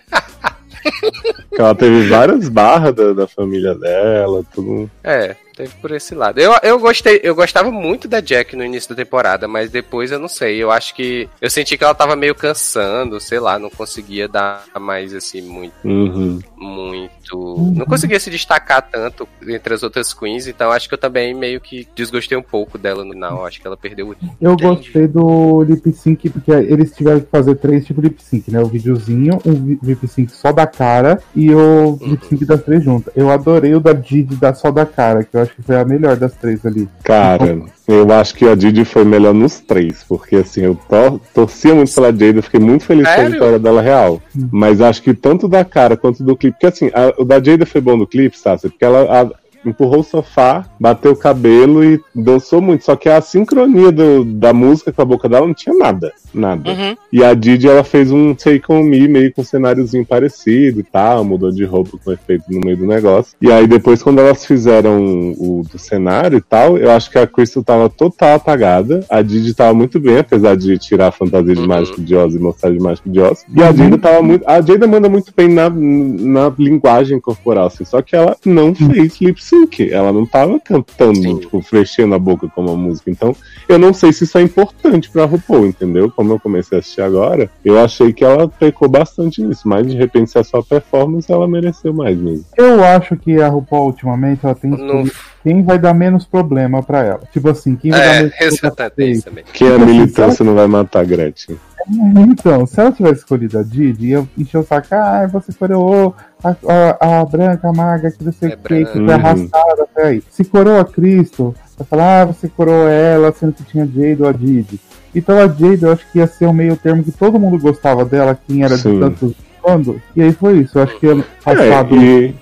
Ela 1.58 1.76
teve 1.76 2.08
várias 2.08 2.50
barras 2.50 2.96
da, 2.96 3.14
da 3.14 3.28
família 3.28 3.76
dela, 3.76 4.44
tudo. 4.54 4.90
É, 5.04 5.36
teve 5.56 5.74
por 5.76 5.92
esse 5.92 6.16
lado. 6.16 6.40
Eu, 6.40 6.54
eu 6.64 6.80
gostei, 6.80 7.20
eu 7.24 7.36
gostava 7.36 7.72
muito 7.72 8.08
da 8.08 8.20
Jack 8.20 8.56
no 8.56 8.64
início 8.64 8.90
da 8.90 9.04
temporada, 9.04 9.48
mas 9.48 9.70
depois 9.70 10.12
eu 10.12 10.20
não 10.20 10.28
sei. 10.28 10.58
Eu 10.58 10.72
acho 10.72 10.94
que. 10.96 11.30
Eu 11.40 11.50
senti 11.50 11.78
que 11.78 11.84
ela 11.84 11.94
tava 11.94 12.16
meio 12.16 12.36
cansando, 12.36 13.20
sei 13.20 13.40
lá, 13.40 13.58
não 13.60 13.70
conseguia 13.70 14.28
dar 14.28 14.66
mais 14.80 15.14
assim, 15.14 15.42
muito. 15.42 15.74
Uhum. 15.84 16.40
muito. 16.58 17.72
Não 17.76 17.86
conseguia 17.86 18.20
se 18.20 18.30
destacar 18.30 18.82
tanto 18.82 19.28
entre 19.48 19.74
as 19.74 19.84
outras 19.84 20.14
queens, 20.14 20.48
então 20.48 20.72
acho 20.72 20.88
que 20.88 20.94
eu 20.94 21.00
também 21.00 21.34
meio 21.34 21.62
que 21.62 21.88
desgostei 21.96 22.38
um 22.38 22.44
pouco 22.44 22.78
dela 22.78 23.06
no 23.06 23.14
final. 23.14 23.46
Acho 23.46 23.62
que 23.62 23.68
ela 23.68 23.78
perdeu 23.78 24.10
o. 24.10 24.16
Eu 24.40 24.54
Entendi. 24.54 24.64
gostei 24.64 25.08
do 25.08 25.64
lip 25.64 25.92
sync, 25.94 26.30
porque 26.30 26.52
eles 26.52 26.92
tiveram 26.96 27.20
que 27.20 27.28
fazer 27.28 27.56
três 27.56 27.86
tipos 27.86 28.04
de 28.04 28.10
lip 28.10 28.22
sync, 28.22 28.52
né? 28.52 28.60
O 28.60 28.66
videozinho, 28.66 29.40
um 29.46 29.78
lip 29.84 30.08
sync 30.08 30.32
só 30.32 30.52
da 30.52 30.66
cara 30.66 31.22
e 31.36 31.54
o 31.54 31.98
lip 32.02 32.26
sync 32.26 32.46
das 32.46 32.64
três 32.64 32.84
juntas. 32.84 33.14
Eu 33.16 33.30
adorei 33.30 33.74
o 33.76 33.80
da 33.80 33.94
Didi 33.94 34.36
da 34.36 34.54
só 34.54 34.72
da 34.72 34.86
cara, 34.86 35.24
que 35.24 35.36
eu 35.36 35.42
acho 35.42 35.51
que 35.56 35.62
foi 35.62 35.76
a 35.76 35.86
melhor 35.86 36.16
das 36.16 36.34
três 36.36 36.66
ali. 36.66 36.88
Cara, 37.04 37.62
eu 37.88 38.12
acho 38.14 38.36
que 38.36 38.48
a 38.48 38.56
Didi 38.56 38.86
foi 38.86 39.04
melhor 39.04 39.34
nos 39.34 39.60
três, 39.60 40.04
porque 40.08 40.38
assim, 40.38 40.62
eu 40.62 40.76
tor 40.90 41.20
torcia 41.34 41.74
muito 41.76 41.94
pela 41.94 42.08
Jada, 42.12 42.40
eu 42.40 42.44
fiquei 42.44 42.60
muito 42.60 42.86
feliz 42.86 43.06
com 43.06 43.12
a 43.14 43.16
Sério? 43.16 43.32
vitória 43.34 43.60
dela 43.60 43.82
real. 43.82 44.22
Mas 44.52 44.82
acho 44.82 45.02
que 45.02 45.14
tanto 45.14 45.48
da 45.48 45.64
cara 45.66 45.96
quanto 45.98 46.24
do 46.24 46.36
clipe, 46.36 46.56
porque 46.60 46.68
assim, 46.68 46.90
a- 46.94 47.14
o 47.18 47.26
da 47.26 47.42
Jada 47.42 47.66
foi 47.66 47.82
bom 47.82 47.98
no 47.98 48.08
clipe, 48.08 48.38
Sassi, 48.38 48.70
porque 48.70 48.86
ela 48.86 49.22
a- 49.22 49.32
empurrou 49.66 50.00
o 50.00 50.04
sofá, 50.04 50.66
bateu 50.80 51.12
o 51.12 51.16
cabelo 51.16 51.84
e 51.84 52.00
dançou 52.16 52.62
muito. 52.62 52.84
Só 52.86 52.96
que 52.96 53.10
a 53.10 53.22
sincronia 53.22 53.92
do- 53.92 54.24
da 54.26 54.54
música 54.54 54.92
com 54.92 55.02
a 55.02 55.06
boca 55.06 55.28
dela 55.30 55.46
não 55.48 55.54
tinha 55.54 55.76
nada. 55.76 56.12
Nada. 56.34 56.70
Uhum. 56.72 56.96
E 57.12 57.24
a 57.24 57.34
Didi, 57.34 57.68
ela 57.68 57.84
fez 57.84 58.12
um 58.12 58.34
Take 58.34 58.64
On 58.70 58.84
Me 58.84 59.08
meio 59.08 59.34
com 59.34 59.42
um 59.42 59.46
cenáriozinho 59.46 60.06
parecido 60.06 60.80
e 60.80 60.84
tal, 60.84 61.24
mudou 61.24 61.52
de 61.52 61.64
roupa 61.66 61.98
com 62.04 62.12
efeito 62.12 62.46
no 62.50 62.60
meio 62.60 62.78
do 62.78 62.86
negócio. 62.88 63.36
E 63.42 63.52
aí 63.52 63.68
depois, 63.68 64.02
quando 64.02 64.20
elas 64.20 64.46
fizeram 64.46 65.34
o 65.38 65.64
do 65.72 65.78
cenário 65.78 66.38
e 66.38 66.42
tal, 66.42 66.78
eu 66.78 66.92
acho 66.92 67.10
que 67.12 67.18
a 67.18 67.28
Crystal 67.28 67.64
tava 67.64 67.90
total 67.90 68.36
apagada. 68.36 69.06
A 69.10 69.22
Didi 69.22 69.54
tava 69.54 69.74
muito 69.74 70.00
bem, 70.00 70.20
apesar 70.20 70.56
de 70.56 70.78
tirar 70.78 71.08
a 71.08 71.12
fantasia 71.12 71.54
de 71.54 71.62
Uhum. 71.62 71.68
Mágico 71.68 72.02
de 72.02 72.16
Oz 72.16 72.34
e 72.34 72.40
mostrar 72.40 72.72
de 72.72 72.80
Mágico 72.80 73.10
de 73.10 73.20
Oz. 73.20 73.46
E 73.56 73.62
a 73.62 73.72
Jada 73.72 73.98
tava 73.98 74.22
muito... 74.22 74.48
A 74.48 74.62
Jada 74.62 74.88
manda 74.88 75.08
muito 75.10 75.32
bem 75.36 75.48
na, 75.50 75.70
na 75.70 76.54
linguagem 76.58 77.20
corporal, 77.20 77.68
assim, 77.68 77.86
só 77.86 78.02
que 78.02 78.16
ela 78.16 78.36
não 78.46 78.74
fez 78.74 79.20
lip 79.22 79.44
sync. 79.52 79.92
Ela 79.92 80.12
não 80.14 80.26
tava 80.26 80.60
cantando, 80.60 81.16
Sim. 81.22 81.38
tipo, 81.40 81.62
fechando 81.62 82.16
a 82.16 82.20
boca 82.20 82.48
como 82.48 82.72
a 82.72 82.76
música. 82.76 83.12
Então, 83.12 83.36
eu 83.68 83.78
não 83.78 83.94
sei 83.94 84.14
se 84.14 84.24
isso 84.24 84.38
é 84.38 84.42
importante 84.42 85.10
pra 85.10 85.26
RuPaul, 85.26 85.66
entendeu? 85.66 86.10
Como 86.10 86.32
eu 86.32 86.40
comecei 86.40 86.78
a 86.78 86.80
assistir 86.80 87.02
agora, 87.02 87.50
eu 87.64 87.80
achei 87.80 88.14
que 88.14 88.24
ela 88.24 88.48
pecou 88.48 88.88
bastante 88.88 89.44
nisso, 89.44 89.68
mas 89.68 89.86
de 89.86 89.96
repente, 89.98 90.32
se 90.32 90.38
é 90.40 90.44
só 90.44 90.62
performance, 90.62 91.32
ela 91.32 91.48
mereceu 91.48 91.94
mais 91.94 92.18
mesmo. 92.18 92.46
Eu 92.58 92.84
acho 92.84 93.16
que 93.18 93.42
a 93.42 93.48
RuPaul, 93.50 93.88
ultimamente, 93.88 94.40
ela 94.46 94.56
tem 94.56 94.72
escolhido 94.74 95.12
quem 95.44 95.64
vai 95.64 95.80
dar 95.80 95.94
menos 95.94 96.26
problema 96.26 96.84
pra 96.84 97.04
ela. 97.04 97.22
Tipo 97.34 97.50
assim, 97.50 97.76
quem 97.76 97.92
vai 97.92 98.00
dar 98.00 98.06
É, 98.06 98.20
menos 98.22 98.36
problema 98.36 98.58
pra 98.76 98.86
exatamente 98.86 99.12
isso 99.12 99.26
também. 99.26 99.44
Que 99.52 99.66
a 99.66 99.72
Tipo 99.72 99.84
assim, 99.84 99.92
militância 99.92 100.46
não 100.46 100.56
vai 100.56 100.68
matar 100.68 101.00
a 101.00 101.04
Gretchen. 101.04 101.58
Então, 101.88 102.66
se 102.66 102.80
ela 102.80 102.92
tivesse 102.92 103.20
escolhido 103.20 103.60
a 103.60 103.64
Didi, 103.64 104.08
ia 104.08 104.28
encher 104.38 104.58
o 104.60 104.64
saco, 104.64 104.88
ah, 104.92 105.28
você 105.32 105.52
coroou 105.54 106.16
a, 106.44 106.56
a, 107.00 107.22
a 107.22 107.26
branca, 107.26 107.68
a 107.70 107.74
maga, 107.74 108.12
que 108.12 108.24
não 108.24 108.32
sei 108.32 108.50
É 108.50 108.56
que, 108.56 108.86
foi 108.86 109.00
Uhum. 109.00 109.10
arrastada 109.12 109.84
até 109.84 110.04
aí. 110.08 110.24
Se 110.30 110.44
coroou 110.44 110.80
a 110.80 110.86
Cristo, 110.86 111.56
vai 111.78 111.88
falar, 111.88 112.22
ah, 112.22 112.26
você 112.26 112.48
coroou 112.48 112.88
ela, 112.88 113.32
sendo 113.32 113.54
que 113.54 113.64
tinha 113.64 113.86
Jade 113.86 114.18
ou 114.22 114.30
a 114.30 114.32
Didi. 114.32 114.80
Então 115.14 115.38
a 115.38 115.48
Jade, 115.48 115.84
eu 115.84 115.92
acho 115.92 116.06
que 116.12 116.20
ia 116.20 116.28
ser 116.28 116.48
um 116.48 116.54
meio 116.54 116.76
termo 116.78 117.04
que 117.04 117.12
todo 117.12 117.40
mundo 117.40 117.60
gostava 117.60 118.06
dela, 118.06 118.38
quem 118.48 118.64
era 118.64 118.78
Sim. 118.78 118.94
de 118.94 119.00
tantos 119.00 119.34
quando. 119.62 120.02
E 120.16 120.22
aí 120.24 120.32
foi 120.34 120.60
isso, 120.60 120.78
eu 120.80 120.84
acho 120.84 121.00
que 121.00 121.08
ano 121.08 121.24
É, 121.46 121.54
passado 121.56 121.96
e 121.96 122.34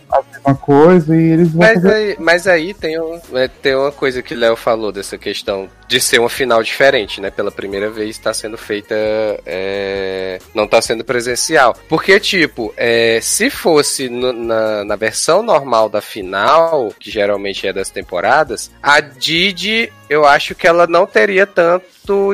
a 0.43 0.49
mesma 0.49 0.55
coisa 0.65 1.15
e 1.15 1.31
eles 1.31 1.49
vão 1.51 1.59
Mas 1.59 1.73
fazer. 1.81 1.93
aí, 1.93 2.15
mas 2.19 2.47
aí 2.47 2.73
tem, 2.73 2.99
um, 2.99 3.19
é, 3.33 3.47
tem 3.47 3.75
uma 3.75 3.91
coisa 3.91 4.21
que 4.21 4.33
o 4.33 4.37
Léo 4.37 4.55
falou 4.55 4.91
dessa 4.91 5.17
questão 5.17 5.67
de 5.87 5.99
ser 5.99 6.19
uma 6.19 6.29
final 6.29 6.61
diferente, 6.61 7.19
né? 7.19 7.29
Pela 7.31 7.51
primeira 7.51 7.89
vez 7.89 8.11
está 8.11 8.33
sendo 8.33 8.57
feita. 8.57 8.95
é, 9.45 10.39
não 10.53 10.65
está 10.65 10.81
sendo 10.81 11.03
presencial. 11.03 11.75
Porque, 11.87 12.19
tipo, 12.19 12.73
é, 12.77 13.19
se 13.21 13.49
fosse 13.49 14.09
no- 14.09 14.33
na, 14.33 14.83
na 14.83 14.95
versão 14.95 15.41
normal 15.41 15.89
da 15.89 16.01
final, 16.01 16.93
que 16.99 17.09
geralmente 17.11 17.67
é 17.67 17.73
das 17.73 17.89
temporadas, 17.89 18.69
a 18.81 18.99
Didi, 18.99 19.91
eu 20.09 20.25
acho 20.25 20.53
que 20.55 20.67
ela 20.67 20.85
não 20.87 21.05
teria 21.05 21.45
tanto 21.47 21.85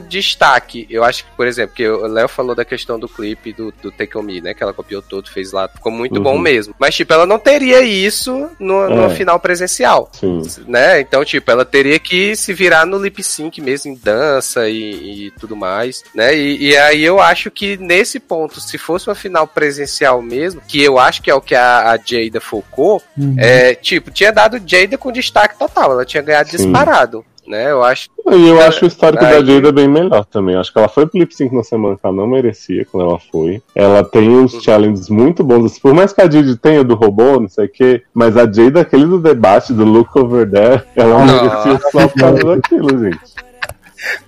destaque. 0.02 0.88
Eu 0.90 1.04
acho 1.04 1.24
que, 1.26 1.32
por 1.36 1.46
exemplo, 1.48 1.76
que 1.76 1.88
o 1.88 2.08
Léo 2.08 2.28
falou 2.28 2.56
da 2.56 2.66
questão 2.66 3.00
do 3.00 3.08
clipe 3.08 3.54
do, 3.54 3.74
do 3.82 3.92
Take 3.92 4.18
On 4.18 4.22
Me, 4.22 4.42
né? 4.42 4.54
Que 4.54 4.64
ela 4.64 4.74
copiou 4.74 5.02
todo, 5.02 5.30
fez 5.30 5.52
lá, 5.52 5.68
ficou 5.68 5.92
muito 5.92 6.18
Uhum. 6.18 6.24
bom 6.24 6.38
mesmo. 6.38 6.74
Mas, 6.80 6.96
tipo, 6.96 7.12
ela 7.14 7.26
não 7.26 7.38
teria 7.40 7.82
isso 7.82 8.50
no, 8.60 8.90
no 8.90 9.06
É. 9.06 9.10
final 9.10 9.40
presencial. 9.40 10.10
sim. 10.14 10.42
Né? 10.68 11.00
Então, 11.02 11.24
tipo, 11.26 11.50
ela 11.52 11.66
teria 11.66 12.00
que 12.00 12.36
se 12.36 12.54
virar 12.54 12.86
no 12.86 12.98
lip 12.98 13.22
sync 13.24 13.62
mesmo, 13.62 13.92
em 13.92 13.96
dança 13.96 14.68
e, 14.70 15.28
e 15.28 15.32
tudo 15.32 15.56
mais, 15.56 16.04
né? 16.14 16.36
E, 16.36 16.70
e 16.70 16.78
aí 16.78 17.04
eu 17.04 17.20
acho 17.20 17.50
que 17.52 17.78
nesse 17.78 18.20
ponto, 18.20 18.60
se 18.62 18.78
fosse 18.78 19.08
uma 19.10 19.16
final 19.16 19.48
presencial 19.48 20.22
mesmo, 20.22 20.62
que 20.68 20.82
eu 20.82 20.98
acho 21.00 21.22
que 21.22 21.30
é 21.30 21.36
o 21.36 21.42
que 21.42 21.56
a, 21.56 21.92
a 21.92 21.98
Jada 21.98 22.40
focou, 22.42 23.02
Uhum. 23.18 23.36
é, 23.38 23.74
tipo, 23.76 24.12
tinha 24.12 24.32
dado 24.32 24.62
Jada 24.66 24.98
com 24.98 25.12
destaque 25.12 25.58
total, 25.58 25.92
ela 25.94 26.06
tinha 26.06 26.22
ganhado 26.24 26.50
Sim. 26.50 26.58
disparado, 26.58 27.26
né? 27.48 27.72
Eu 27.72 27.84
acho. 27.84 28.10
E 28.32 28.48
eu 28.50 28.60
É, 28.62 28.68
acho 28.68 28.86
o 28.86 28.88
histórico 28.88 29.24
aí- 29.24 29.44
da 29.44 29.54
Jada 29.54 29.72
bem 29.72 29.88
melhor 29.88 30.26
também. 30.26 30.56
Acho 30.56 30.72
que 30.72 30.80
ela 30.80 30.88
foi 30.88 31.06
pro 31.06 31.20
lip 31.20 31.36
sync 31.36 31.54
na 31.54 31.64
semana 31.64 31.96
que 31.96 32.02
ela 32.06 32.16
não 32.16 32.28
merecia 32.28 32.86
quando 32.92 33.08
ela 33.10 33.20
foi. 33.32 33.62
Ela 33.76 34.04
tem 34.04 34.30
Uhum. 34.30 34.44
uns 34.44 34.62
challenges 34.64 35.10
muito 35.10 35.44
bons. 35.44 35.66
assim, 35.66 35.80
Por 35.82 35.94
mais 35.94 36.12
que 36.12 36.22
a 36.22 36.28
Didi 36.28 36.56
tenha 36.58 36.84
do 36.84 36.96
robô, 36.96 37.40
não 37.40 37.48
sei 37.50 37.66
o 37.66 37.70
quê, 37.72 38.02
mas 38.14 38.36
a 38.38 38.52
Jada, 38.52 38.82
aquele 38.82 39.06
do 39.06 39.20
debate, 39.20 39.74
do 39.74 39.84
Look 39.86 40.10
Over 40.18 40.50
There, 40.50 40.84
ela 40.96 41.26
Não. 41.26 41.44
merecia 41.44 41.80
só 41.92 42.08
por 42.08 42.20
causa 42.20 42.44
daquilo, 42.44 42.90
gente. 43.00 43.20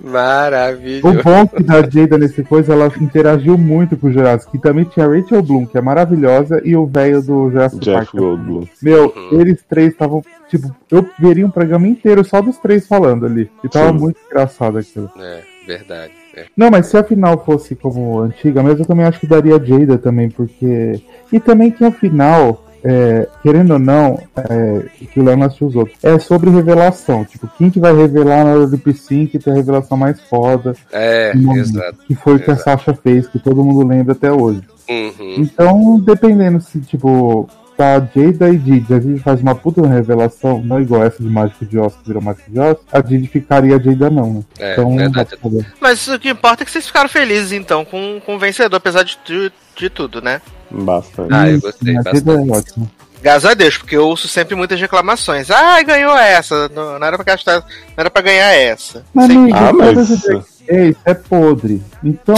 O 0.03 0.07
Maravilhoso. 0.09 1.23
bom 1.23 1.47
que 1.47 1.61
da 1.61 1.81
Jada 1.87 2.17
nesse 2.17 2.43
coisa, 2.43 2.73
ela 2.73 2.91
interagiu 2.99 3.57
muito 3.57 3.95
com 3.95 4.07
o 4.07 4.11
Jurassic. 4.11 4.51
Que 4.51 4.57
também 4.57 4.85
tinha 4.85 5.05
a 5.05 5.09
Rachel 5.09 5.41
Bloom, 5.43 5.65
que 5.67 5.77
é 5.77 5.81
maravilhosa, 5.81 6.61
e 6.65 6.75
o 6.75 6.85
velho 6.87 7.21
do 7.21 7.49
Jurassic 7.51 7.81
Jeff 7.83 7.97
Park. 8.05 8.15
Goldblum. 8.15 8.65
Meu, 8.81 9.13
Uhum. 9.15 9.39
eles 9.39 9.63
três 9.69 9.91
estavam. 9.91 10.23
Tipo, 10.49 10.75
eu 10.91 11.05
veria 11.19 11.45
um 11.45 11.49
programa 11.51 11.87
inteiro 11.87 12.23
só 12.23 12.41
dos 12.41 12.57
três 12.57 12.87
falando 12.87 13.25
ali. 13.25 13.49
E 13.63 13.69
tava 13.69 13.91
Sim. 13.91 13.99
muito 13.99 14.17
engraçado 14.25 14.77
aquilo. 14.77 15.09
É, 15.19 15.41
verdade. 15.65 16.13
é. 16.35 16.45
Não, 16.55 16.69
mas 16.71 16.87
se 16.87 16.97
a 16.97 17.03
final 17.03 17.43
fosse 17.43 17.75
como 17.75 18.19
antiga 18.19 18.63
mesmo, 18.63 18.81
eu 18.81 18.85
também 18.87 19.05
acho 19.05 19.19
que 19.19 19.27
daria 19.27 19.59
Jada 19.63 19.97
também, 19.97 20.29
porque. 20.29 21.01
E 21.31 21.39
também 21.39 21.71
que 21.71 21.83
a 21.83 21.91
final. 21.91 22.63
é, 22.83 23.27
querendo 23.41 23.73
ou 23.73 23.79
não, 23.79 24.17
é, 24.37 24.83
que 25.11 25.19
o 25.19 25.23
Léo 25.23 25.35
não 25.35 25.47
os 25.47 25.75
outros, 25.75 25.97
é 26.01 26.17
sobre 26.19 26.49
revelação. 26.49 27.25
Tipo, 27.25 27.49
quem 27.57 27.69
que 27.69 27.79
vai 27.79 27.93
revelar 27.93 28.45
na 28.45 28.51
hora 28.51 28.67
do 28.67 28.71
lip 28.75 28.93
sync 28.93 29.35
e 29.35 29.39
ter 29.39 29.49
a 29.49 29.55
revelação 29.55 29.97
mais 29.97 30.21
foda, 30.21 30.73
É, 30.93 31.33
exato. 31.55 31.97
que 32.07 32.15
foi 32.15 32.35
o 32.35 32.39
que 32.39 32.51
a. 32.51 32.55
Sasha 32.55 32.93
fez, 32.93 33.27
que 33.27 33.39
todo 33.39 33.63
mundo 33.63 33.85
lembra 33.85 34.13
até 34.13 34.31
hoje. 34.31 34.61
Uhum. 34.89 35.35
Então, 35.37 35.99
dependendo 35.99 36.61
se, 36.61 36.79
tipo, 36.79 37.49
tá 37.77 37.99
Jada 37.99 38.49
e 38.49 38.57
Didi, 38.57 38.93
a 38.93 38.99
Didi 38.99 39.19
faz 39.19 39.39
uma 39.41 39.53
puta 39.55 39.85
revelação, 39.87 40.61
não 40.63 40.81
igual 40.81 41.03
essa 41.03 41.21
de 41.21 41.29
Mágico 41.29 41.65
de 41.65 41.77
Oz, 41.77 41.93
que 41.95 42.07
virou 42.07 42.21
Mágico 42.21 42.49
de 42.51 42.59
Oz, 42.59 42.77
a 42.91 42.99
Didi 43.01 43.27
ficaria 43.27 43.75
a 43.75 43.79
Jada 43.79 44.09
não, 44.09 44.33
né? 44.33 44.41
É, 44.59 44.73
Então, 44.73 44.89
não 44.89 44.95
dá 44.97 45.03
verdade. 45.03 45.29
pra 45.29 45.37
saber. 45.49 45.73
Mas 45.79 46.07
o 46.07 46.19
que 46.19 46.29
importa 46.29 46.63
é 46.63 46.65
que 46.65 46.71
vocês 46.71 46.87
ficaram 46.87 47.07
felizes, 47.07 47.51
então, 47.51 47.85
com, 47.85 48.19
com 48.25 48.35
o 48.35 48.39
vencedor, 48.39 48.77
apesar 48.77 49.03
de, 49.03 49.17
tu- 49.19 49.51
de 49.75 49.89
tudo, 49.89 50.21
né? 50.21 50.41
Bastante. 50.71 51.33
Ah, 51.33 51.49
eu 51.49 51.61
gostei 51.61 51.93
Sim, 51.93 51.99
a 51.99 52.03
bastante. 52.03 52.29
É 52.49 52.51
ótima. 52.57 52.91
Graças 53.21 53.45
a 53.49 53.53
Deus, 53.53 53.77
porque 53.77 53.95
eu 53.97 54.05
ouço 54.07 54.27
sempre 54.27 54.55
muitas 54.55 54.79
reclamações. 54.79 55.49
Ah, 55.49 55.81
ganhou 55.81 56.15
essa, 56.17 56.69
não, 56.69 56.99
não 56.99 57.07
era 57.07 57.15
pra 57.17 57.25
gastar, 57.25 57.59
não 57.61 57.65
era 57.97 58.09
pra 58.11 58.21
ganhar 58.21 58.53
essa. 58.53 59.03
Mas, 59.13 59.27
Sempre. 59.27 59.53
amigo, 59.53 59.57
Ah, 59.57 59.73
mas- 59.73 60.56
Drag 60.67 60.87
Race 60.87 60.97
é 61.05 61.13
podre. 61.13 61.81
Então, 62.03 62.35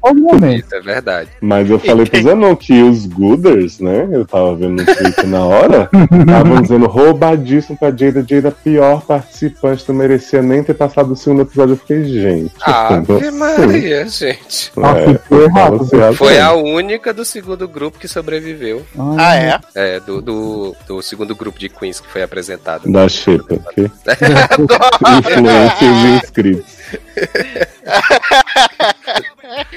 todo 0.00 0.20
momento. 0.20 0.64
Isso 0.64 0.74
é 0.74 0.80
verdade. 0.80 1.30
Mas 1.40 1.70
eu 1.70 1.78
falei 1.78 2.06
pro 2.06 2.22
Zanon 2.22 2.56
que 2.56 2.82
os 2.82 3.06
Gooders, 3.06 3.78
né? 3.78 4.08
Eu 4.10 4.26
tava 4.26 4.54
vendo 4.56 4.82
no 4.82 4.84
Twitter 4.84 5.26
na 5.26 5.44
hora, 5.44 5.88
estavam 5.92 6.60
dizendo 6.62 6.86
roubadíssimo 6.86 7.78
pra 7.78 7.90
Jada, 7.90 8.24
Jada, 8.28 8.50
pior 8.50 9.02
participante, 9.02 9.84
não 9.88 9.94
merecia 9.94 10.42
nem 10.42 10.62
ter 10.62 10.74
passado 10.74 11.12
o 11.12 11.16
segundo 11.16 11.42
episódio. 11.42 11.72
Eu 11.72 11.76
fiquei, 11.76 12.04
gente. 12.04 12.52
Ave 12.60 13.06
como 13.06 13.18
assim? 13.18 13.30
Maria, 13.30 14.08
gente. 14.08 14.72
É, 14.76 15.18
foi 15.28 15.44
errado. 15.44 15.76
fala-se 15.76 15.96
errado 15.96 16.14
Foi 16.16 16.38
a 16.38 16.52
única 16.52 17.14
do 17.14 17.24
segundo 17.24 17.66
grupo 17.66 17.98
que 17.98 18.08
sobreviveu. 18.08 18.82
Ah, 19.16 19.36
é? 19.36 19.60
É, 19.74 20.00
do, 20.00 20.20
do, 20.20 20.76
do 20.86 21.02
segundo 21.02 21.34
grupo 21.34 21.58
de 21.58 21.68
Queens 21.68 22.00
que 22.00 22.08
foi 22.08 22.22
apresentado. 22.22 22.90
Da 22.90 23.08
Xepa, 23.08 23.54
ok? 23.54 23.90
Influências 25.18 26.04
e 26.04 26.24
inscritos. 26.24 26.80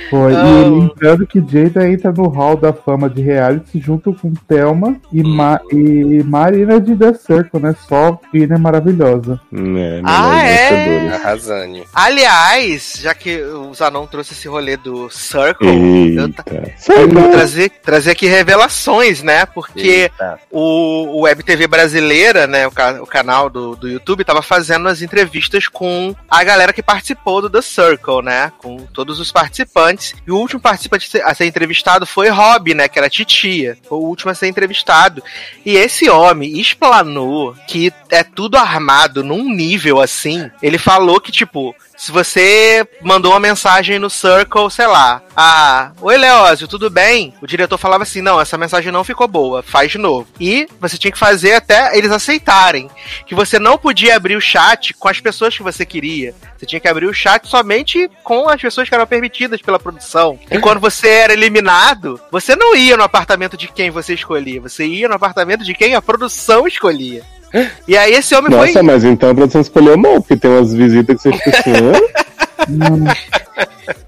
Foi. 0.09 0.35
Ah, 0.35 0.45
E 0.45 0.63
o- 0.65 0.79
lembrando 0.79 1.25
que 1.25 1.39
Jada 1.39 1.89
entra 1.89 2.11
no 2.11 2.27
hall 2.27 2.55
da 2.55 2.71
fama 2.71 3.09
de 3.09 3.21
reality 3.21 3.79
junto 3.79 4.13
com 4.13 4.31
Thelma 4.47 4.95
e, 5.11 5.23
Ma 5.23 5.59
e 5.71 6.21
Marina 6.23 6.79
de 6.79 6.95
The 6.95 7.13
Circle, 7.13 7.59
né? 7.59 7.75
Só 7.87 8.19
Pina 8.31 8.57
maravilhosa. 8.57 9.39
Né, 9.51 10.01
Ah, 10.05 10.43
é? 10.43 10.69
vencedores. 10.69 11.13
Arrasane. 11.13 11.83
Aliás, 11.93 12.99
já 13.01 13.13
que 13.15 13.41
o 13.41 13.73
Zanon 13.73 14.05
trouxe 14.05 14.33
esse 14.33 14.47
rolê 14.47 14.77
do 14.77 15.09
Circle, 15.09 15.67
eu 15.67 16.25
Eita. 16.25 16.43
Eu 16.89 17.09
vou 17.09 17.31
trazer, 17.31 17.69
trazer 17.83 18.11
aqui 18.11 18.27
revelações, 18.27 19.23
né? 19.23 19.45
Porque 19.47 19.81
Eita. 20.11 20.39
o, 20.51 21.17
o 21.17 21.21
Web 21.21 21.43
TV 21.43 21.65
brasileira, 21.67 22.45
né? 22.45 22.67
O, 22.67 22.71
ca- 22.71 23.01
o 23.01 23.07
canal 23.07 23.49
do, 23.49 23.75
do 23.75 23.89
YouTube, 23.89 24.23
tava 24.23 24.41
fazendo 24.41 24.87
as 24.87 25.01
entrevistas 25.01 25.67
com 25.67 26.13
a 26.29 26.43
galera 26.43 26.73
que 26.73 26.83
participou 26.83 27.32
do 27.41 27.49
The 27.49 27.61
Circle, 27.61 28.21
né? 28.21 28.51
Com 28.57 28.85
todos 28.87 29.19
os 29.19 29.31
participantes. 29.31 30.13
E 30.25 30.31
o 30.31 30.37
último 30.37 30.59
participante 30.59 31.21
a 31.21 31.33
ser 31.33 31.45
entrevistado 31.45 32.05
foi 32.05 32.29
Rob, 32.29 32.73
né? 32.73 32.87
Que 32.87 32.99
era 32.99 33.07
a 33.07 33.09
titia. 33.09 33.77
Foi 33.87 33.97
o 33.97 34.01
último 34.01 34.31
a 34.31 34.35
ser 34.35 34.47
entrevistado. 34.47 35.23
E 35.65 35.75
esse 35.75 36.09
homem 36.09 36.59
explanou 36.59 37.55
que 37.67 37.93
é 38.09 38.23
tudo 38.23 38.57
armado 38.57 39.23
num 39.23 39.53
nível 39.53 39.99
assim. 39.99 40.49
Ele 40.61 40.77
falou 40.77 41.19
que, 41.19 41.31
tipo, 41.31 41.75
se 41.95 42.11
você 42.11 42.87
mandou 43.01 43.31
uma 43.31 43.39
mensagem 43.39 43.99
no 43.99 44.09
Circle, 44.09 44.69
sei 44.69 44.87
lá, 44.87 45.21
ah, 45.35 45.91
oi 46.01 46.17
Leózio, 46.17 46.67
tudo 46.67 46.89
bem? 46.89 47.33
O 47.41 47.47
diretor 47.47 47.77
falava 47.77 48.03
assim: 48.03 48.21
não, 48.21 48.39
essa 48.39 48.57
mensagem 48.57 48.91
não 48.91 49.03
ficou 49.03 49.27
boa, 49.27 49.63
faz 49.63 49.91
de 49.91 49.97
novo. 49.97 50.27
E 50.39 50.67
você 50.79 50.97
tinha 50.97 51.11
que 51.11 51.17
fazer 51.17 51.53
até 51.53 51.97
eles 51.97 52.11
aceitarem. 52.11 52.89
Que 53.25 53.35
você 53.35 53.59
não 53.59 53.77
podia 53.77 54.15
abrir 54.15 54.35
o 54.35 54.41
chat 54.41 54.93
com 54.93 55.07
as 55.07 55.19
pessoas 55.19 55.55
que 55.55 55.63
você 55.63 55.85
queria. 55.85 56.33
Você 56.57 56.65
tinha 56.65 56.79
que 56.79 56.87
abrir 56.87 57.05
o 57.05 57.13
chat 57.13 57.47
somente 57.47 58.09
com 58.23 58.47
as 58.47 58.61
pessoas 58.61 58.87
que 58.87 58.95
eram 58.95 59.07
permitidas 59.07 59.61
pela 59.61 59.79
produção. 59.79 60.39
E 60.49 60.59
quando 60.59 60.79
você 60.79 61.07
era 61.07 61.33
eliminado, 61.33 62.19
você 62.31 62.55
não 62.55 62.75
ia 62.75 62.95
no 62.95 63.03
apartamento 63.03 63.57
de 63.57 63.67
quem 63.67 63.91
você 63.91 64.13
escolhia, 64.13 64.61
você 64.61 64.85
ia 64.85 65.07
no 65.07 65.15
apartamento 65.15 65.63
de 65.63 65.73
quem 65.73 65.95
a 65.95 66.01
produção 66.01 66.67
escolhia. 66.67 67.23
E 67.87 67.95
aí 67.95 68.13
esse 68.13 68.33
homem 68.35 68.49
Nossa, 68.49 68.73
foi. 68.73 68.81
mas 68.81 69.03
então 69.03 69.29
a 69.29 69.35
produção 69.35 69.61
escolheu 69.61 69.97
mal, 69.97 70.21
porque 70.21 70.35
tem 70.35 70.49
umas 70.49 70.73
visitas 70.73 71.21
que 71.21 71.29
você 71.29 71.37
fica 71.37 71.49
assim, 71.51 71.71
hã? 71.71 71.93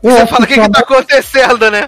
Eu 0.02 0.12
Você 0.12 0.28
fala 0.28 0.46
o 0.46 0.48
que, 0.48 0.54
que 0.54 0.60
é 0.60 0.70
tá 0.70 0.80
acontecendo, 0.80 1.72
né? 1.72 1.88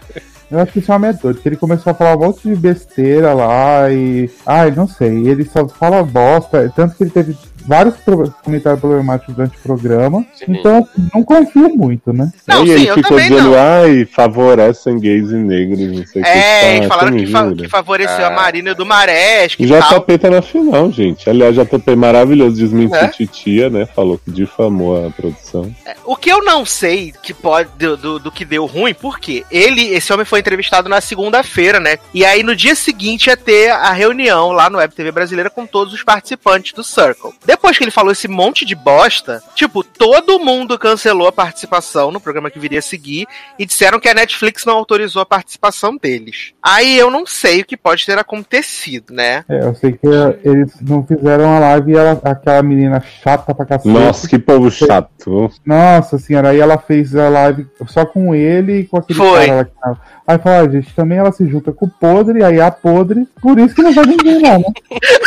Eu 0.49 0.59
acho 0.59 0.71
que 0.71 0.79
isso 0.79 0.91
é 0.91 0.95
uma 0.95 1.07
método, 1.07 1.39
que 1.39 1.49
ele 1.49 1.57
começou 1.57 1.91
a 1.91 1.93
falar 1.93 2.15
um 2.15 2.19
monte 2.19 2.47
de 2.47 2.55
besteira 2.55 3.33
lá 3.33 3.91
e. 3.91 4.29
Ai, 4.45 4.71
não 4.71 4.87
sei, 4.87 5.27
ele 5.27 5.43
só 5.43 5.67
fala 5.67 6.03
bosta, 6.03 6.71
tanto 6.73 6.95
que 6.95 7.03
ele 7.03 7.11
teve 7.11 7.37
vários 7.67 7.97
pro- 7.97 8.33
comentários 8.43 8.79
problemáticos 8.79 9.35
durante 9.35 9.57
o 9.57 9.61
programa. 9.61 10.25
Então, 10.47 10.77
assim, 10.77 11.09
não 11.13 11.23
confio 11.23 11.69
muito, 11.75 12.13
né? 12.13 12.31
Não, 12.47 12.63
e 12.63 12.67
sim, 12.67 12.73
ele 12.73 12.87
eu 12.87 12.93
ficou 12.95 13.17
dizendo, 13.19 13.41
não. 13.51 13.55
ai, 13.57 14.05
favorecem 14.05 14.99
gays 14.99 15.29
e 15.31 15.35
negros, 15.35 15.79
não 15.79 16.05
sei 16.07 16.21
o 16.21 16.25
que. 16.25 16.31
É, 16.31 16.79
tá, 16.79 16.85
e 16.85 16.87
falaram 16.87 17.11
tem 17.11 17.25
que, 17.25 17.31
fa- 17.31 17.53
que 17.53 17.67
favoreceu 17.67 18.25
Ah. 18.25 18.27
a 18.27 18.31
Marina 18.31 18.73
do 18.73 18.85
Maresco 18.85 19.61
O 19.61 19.65
e 19.65 19.69
tal. 19.69 19.99
JP 19.99 20.17
tá 20.17 20.29
na 20.29 20.41
final, 20.41 20.91
gente. 20.91 21.29
Aliás, 21.29 21.55
JP 21.55 21.95
maravilhoso 21.95 22.55
desmentiu 22.55 22.95
É? 22.95 23.07
titia, 23.09 23.69
né? 23.69 23.85
Falou 23.85 24.17
que 24.17 24.31
difamou 24.31 25.05
a 25.05 25.09
produção. 25.11 25.73
O 26.05 26.15
que 26.15 26.31
eu 26.31 26.43
não 26.43 26.65
sei 26.65 27.13
que 27.21 27.33
pode 27.33 27.69
do, 27.77 27.97
do, 27.97 28.19
do 28.19 28.31
que 28.31 28.45
deu 28.45 28.65
ruim, 28.65 28.93
porque 28.93 29.43
ele, 29.51 29.81
esse 29.93 30.11
homem 30.13 30.25
foi 30.25 30.39
entrevistado 30.39 30.87
na 30.87 31.01
segunda-feira, 31.01 31.79
né? 31.79 31.97
E 32.13 32.23
aí 32.23 32.43
no 32.43 32.55
dia 32.55 32.75
seguinte 32.75 33.27
ia 33.27 33.35
ter 33.37 33.71
a 33.71 33.91
reunião 33.91 34.51
lá 34.51 34.69
no 34.69 34.77
Web 34.77 34.93
TV 34.95 35.11
brasileira 35.11 35.49
com 35.49 35.65
todos 35.65 35.93
os 35.93 36.03
participantes 36.03 36.71
do 36.73 36.83
Circle. 36.83 37.31
Depois 37.45 37.56
que 37.77 37.83
ele 37.83 37.91
falou 37.91 38.11
esse 38.11 38.27
monte 38.27 38.65
de 38.65 38.75
bosta, 38.75 39.41
tipo, 39.55 39.83
todo 39.83 40.39
mundo 40.39 40.77
cancelou 40.79 41.27
a 41.27 41.31
participação 41.31 42.11
no 42.11 42.19
programa 42.19 42.49
que 42.49 42.59
viria 42.59 42.79
a 42.79 42.81
seguir 42.81 43.27
e 43.57 43.65
disseram 43.65 43.99
que 43.99 44.09
a 44.09 44.13
Netflix 44.13 44.65
não 44.65 44.73
autorizou 44.73 45.21
a 45.21 45.25
participação 45.25 45.97
deles. 45.97 46.53
Aí 46.61 46.97
eu 46.97 47.11
não 47.11 47.25
sei 47.25 47.61
o 47.61 47.65
que 47.65 47.77
pode 47.77 48.05
ter 48.05 48.17
acontecido, 48.17 49.13
né? 49.13 49.43
É, 49.47 49.63
eu 49.63 49.75
sei 49.75 49.93
que 49.93 50.07
eles 50.43 50.73
não 50.81 51.05
fizeram 51.05 51.55
a 51.55 51.59
live 51.59 51.91
e 51.91 51.95
ela, 51.95 52.21
aquela 52.23 52.63
menina 52.63 53.01
chata 53.01 53.53
pra 53.53 53.65
cacete. 53.65 53.89
Nossa, 53.89 54.27
que 54.27 54.39
povo 54.39 54.71
chato. 54.71 55.51
Nossa 55.65 56.17
senhora, 56.17 56.49
aí 56.49 56.59
ela 56.59 56.77
fez 56.77 57.15
a 57.15 57.29
live 57.29 57.67
só 57.87 58.05
com 58.05 58.33
ele 58.33 58.79
e 58.79 58.85
com 58.85 58.97
aquele 58.97 59.19
Foi. 59.19 59.45
cara 59.45 59.57
lá 59.57 59.65
que 59.65 59.71
tava. 59.79 60.01
Aí 60.27 60.37
fala, 60.39 60.59
ah, 60.59 60.69
gente, 60.69 60.93
também 60.93 61.17
ela 61.17 61.31
se 61.31 61.47
junta 61.47 61.71
com 61.71 61.85
o 61.85 61.89
podre, 61.89 62.43
aí 62.43 62.59
a 62.59 62.69
podre, 62.69 63.25
por 63.41 63.57
isso 63.57 63.73
que 63.73 63.81
não 63.81 63.93
vai 63.93 64.05
ninguém 64.05 64.41
lá, 64.41 64.57
né? 64.57 64.65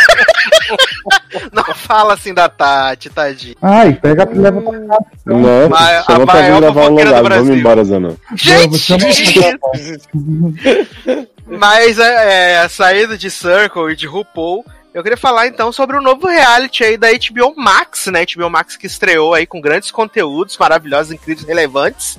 Não 1.52 1.64
fala 1.74 2.14
assim 2.14 2.34
da 2.34 2.48
Tati, 2.48 3.10
tadinho. 3.10 3.56
Ai, 3.60 3.94
pega 3.94 4.28
e 4.32 4.38
leva 4.38 4.60
pra 4.60 4.72
casa. 4.72 5.04
Mas 5.68 5.80
a 5.80 6.02
chama 6.04 6.26
pra 6.26 6.34
maior 6.34 6.54
vir 6.54 6.60
gravar 6.60 6.82
um 6.82 6.88
lugar. 6.90 7.22
Brasil. 7.22 7.44
Vamos 7.44 7.60
embora, 7.60 7.84
Zanão. 7.84 8.16
Gente! 8.34 8.94
Mas 11.46 11.98
é, 11.98 12.54
é, 12.54 12.58
a 12.60 12.68
saída 12.68 13.18
de 13.18 13.28
Circle 13.28 13.92
e 13.92 13.96
de 13.96 14.06
RuPaul, 14.06 14.64
eu 14.94 15.02
queria 15.02 15.16
falar 15.16 15.46
então 15.48 15.72
sobre 15.72 15.96
o 15.96 16.00
novo 16.00 16.26
reality 16.28 16.84
aí 16.84 16.96
da 16.96 17.08
HBO 17.10 17.54
Max, 17.56 18.06
né? 18.06 18.24
HBO 18.24 18.50
Max 18.50 18.76
que 18.76 18.86
estreou 18.86 19.34
aí 19.34 19.46
com 19.46 19.60
grandes 19.60 19.90
conteúdos 19.90 20.56
maravilhosos, 20.58 21.12
incríveis, 21.12 21.46
relevantes. 21.46 22.18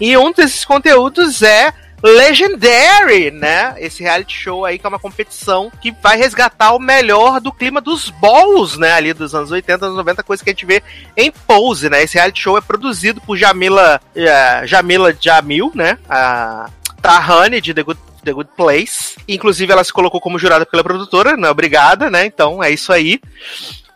E 0.00 0.16
um 0.16 0.32
desses 0.32 0.64
conteúdos 0.64 1.42
é 1.42 1.72
Legendary, 2.02 3.30
né? 3.30 3.74
Esse 3.78 4.02
reality 4.02 4.36
show 4.36 4.64
aí 4.64 4.78
que 4.78 4.84
é 4.84 4.88
uma 4.88 4.98
competição 4.98 5.70
que 5.80 5.94
vai 6.02 6.16
resgatar 6.16 6.72
o 6.72 6.78
melhor 6.78 7.40
do 7.40 7.52
clima 7.52 7.80
dos 7.80 8.10
balls, 8.10 8.76
né? 8.76 8.92
Ali 8.92 9.12
dos 9.12 9.34
anos 9.34 9.50
80, 9.50 9.86
anos 9.86 9.96
90, 9.96 10.22
coisa 10.22 10.42
que 10.42 10.50
a 10.50 10.52
gente 10.52 10.66
vê 10.66 10.82
em 11.16 11.30
Pose, 11.30 11.88
né? 11.88 12.02
Esse 12.02 12.14
reality 12.14 12.40
show 12.40 12.58
é 12.58 12.60
produzido 12.60 13.20
por 13.20 13.36
Jamila, 13.36 14.00
eh, 14.14 14.62
Jamila 14.64 15.14
Jamil, 15.18 15.70
né? 15.74 15.98
A 16.08 16.68
Tahani 17.00 17.60
de 17.60 17.72
The 17.72 17.82
Good 17.82 18.00
The 18.24 18.32
Good 18.32 18.50
Place. 18.56 19.16
Inclusive, 19.26 19.72
ela 19.72 19.84
se 19.84 19.92
colocou 19.92 20.20
como 20.20 20.38
jurada 20.38 20.64
pela 20.64 20.82
produtora, 20.82 21.36
né? 21.36 21.50
Obrigada, 21.50 22.08
né? 22.08 22.24
Então, 22.24 22.62
é 22.62 22.70
isso 22.70 22.92
aí. 22.92 23.20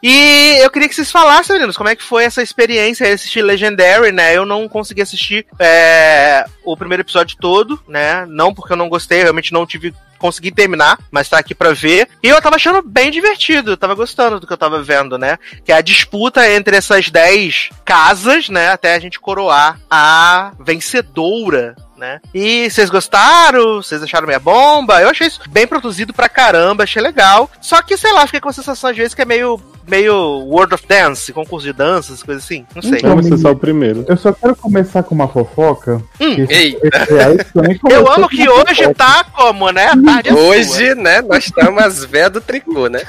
E 0.09 0.59
eu 0.63 0.71
queria 0.71 0.89
que 0.89 0.95
vocês 0.95 1.11
falassem, 1.11 1.57
meninos, 1.57 1.77
como 1.77 1.89
é 1.89 1.97
que 1.97 2.03
foi 2.03 2.23
essa 2.23 2.41
experiência 2.41 3.13
assistir 3.13 3.43
Legendary, 3.43 4.13
né? 4.13 4.37
Eu 4.37 4.47
não 4.47 4.69
consegui 4.69 5.03
assistir 5.03 5.45
é, 5.59 6.45
o 6.63 6.77
primeiro 6.77 7.03
episódio 7.03 7.37
todo, 7.41 7.83
né? 7.89 8.25
Não 8.29 8.55
porque 8.55 8.73
eu 8.73 8.77
não 8.77 8.89
gostei, 8.89 9.19
eu 9.19 9.25
realmente 9.25 9.53
não 9.53 9.67
tive 9.67 9.93
consegui 10.17 10.53
terminar, 10.53 10.97
mas 11.11 11.29
tá 11.29 11.39
aqui 11.39 11.57
pra 11.57 11.73
ver. 11.73 12.09
E 12.23 12.29
eu 12.29 12.41
tava 12.41 12.55
achando 12.55 12.83
bem 12.83 13.11
divertido, 13.11 13.73
eu 13.73 13.77
tava 13.77 13.97
gostando 13.97 14.39
do 14.39 14.47
que 14.47 14.53
eu 14.53 14.57
tava 14.57 14.81
vendo, 14.81 15.19
né? 15.19 15.41
Que 15.65 15.73
é 15.73 15.75
a 15.75 15.81
disputa 15.81 16.49
entre 16.53 16.77
essas 16.77 17.11
10 17.11 17.71
casas, 17.85 18.49
né? 18.49 18.69
Até 18.69 18.95
a 18.95 19.01
gente 19.01 19.19
coroar 19.19 19.81
a 19.91 20.53
vencedora 20.61 21.75
né? 21.97 22.21
E 22.35 22.69
vocês 22.71 22.91
gostaram? 22.91 23.77
Vocês 23.83 24.03
acharam 24.03 24.27
minha 24.27 24.39
bomba? 24.39 25.01
Eu 25.01 25.09
achei 25.09 25.27
isso 25.27 25.41
bem 25.49 25.67
produzido 25.67 26.13
pra 26.13 26.29
caramba, 26.29 26.85
achei 26.85 27.01
legal. 27.03 27.51
Só 27.61 27.81
que, 27.83 27.97
sei 27.97 28.13
lá, 28.13 28.27
fiquei 28.27 28.41
com 28.41 28.49
a 28.49 28.53
sensação 28.53 28.91
às 28.91 28.97
vezes 28.97 29.15
que 29.15 29.23
é 29.23 29.25
meio, 29.25 29.61
meio 29.89 30.15
World 30.15 30.75
of 30.75 30.87
Dance, 30.87 31.33
concurso 31.33 31.67
de 31.67 31.73
danças, 31.73 32.23
coisa 32.23 32.41
assim. 32.41 32.67
Não 32.75 32.83
sei. 32.83 32.99
Então, 32.99 33.11
Vamos 33.11 33.27
ser 33.27 33.39
só 33.39 33.51
o 33.53 33.57
primeiro. 33.57 34.05
Eu 34.09 34.17
só 34.17 34.33
quero 34.33 34.55
começar 34.57 35.03
com 35.03 35.15
uma 35.15 35.29
fofoca. 35.29 36.03
Hum, 36.21 36.33
esse- 36.39 36.53
ei. 36.53 36.79
esse 36.83 37.13
reality 37.15 37.47
também 37.55 37.81
Eu 37.91 38.13
amo 38.13 38.29
que 38.29 38.49
hoje 38.49 38.75
fofoca. 38.85 38.95
tá 38.95 39.25
como, 39.35 39.71
né? 39.71 39.87
A 39.87 39.97
tarde 40.03 40.29
é 40.29 40.33
sua. 40.33 40.41
Hoje, 40.43 40.95
né, 40.95 41.23
nós 41.23 41.45
estamos 41.45 41.83
as 41.83 42.05
véias 42.05 42.31
do 42.31 42.41
tricô, 42.41 42.89
né? 42.89 43.01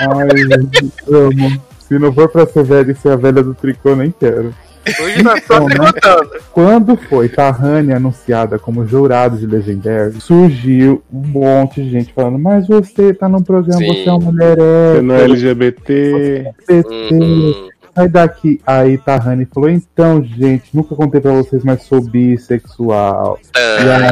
Ai, 0.00 0.28
gente, 0.36 0.92
amo. 1.10 1.62
Se 1.88 1.98
não 2.00 2.12
for 2.12 2.28
pra 2.28 2.46
ser 2.46 2.64
velha 2.64 2.90
e 2.90 2.94
ser 2.96 3.10
a 3.10 3.16
velha 3.16 3.42
do 3.44 3.54
tricô, 3.54 3.94
nem 3.94 4.10
quero. 4.10 4.52
Hoje 5.00 5.22
nós 5.22 5.42
Então, 5.44 5.68
estamos 5.68 5.92
né? 5.94 6.40
Quando 6.52 6.96
foi 6.96 7.28
Tahani 7.28 7.92
anunciada 7.92 8.58
como 8.58 8.86
jurado 8.86 9.36
de 9.36 9.46
Legendary, 9.46 10.20
surgiu 10.20 11.02
um 11.12 11.26
monte 11.26 11.82
de 11.82 11.90
gente 11.90 12.12
falando: 12.12 12.38
Mas 12.38 12.68
você 12.68 13.12
tá 13.12 13.28
num 13.28 13.42
programa, 13.42 13.78
Sim. 13.80 13.88
você 13.88 14.08
é 14.08 14.12
uma 14.12 14.32
mulher 14.32 14.56
Você 14.56 15.02
não 15.02 15.14
é 15.14 15.24
LGBT. 15.24 16.54
PT, 16.66 17.14
Uhum. 17.14 17.68
Sai 17.96 18.08
daqui. 18.08 18.60
Aí 18.66 18.98
Tahani 18.98 19.46
falou, 19.46 19.70
então, 19.70 20.22
gente, 20.22 20.76
nunca 20.76 20.94
contei 20.94 21.18
pra 21.18 21.32
vocês, 21.32 21.64
mas 21.64 21.82
sou 21.82 22.02
bissexual. 22.02 23.38
E 23.54 23.58
aí, 23.58 24.04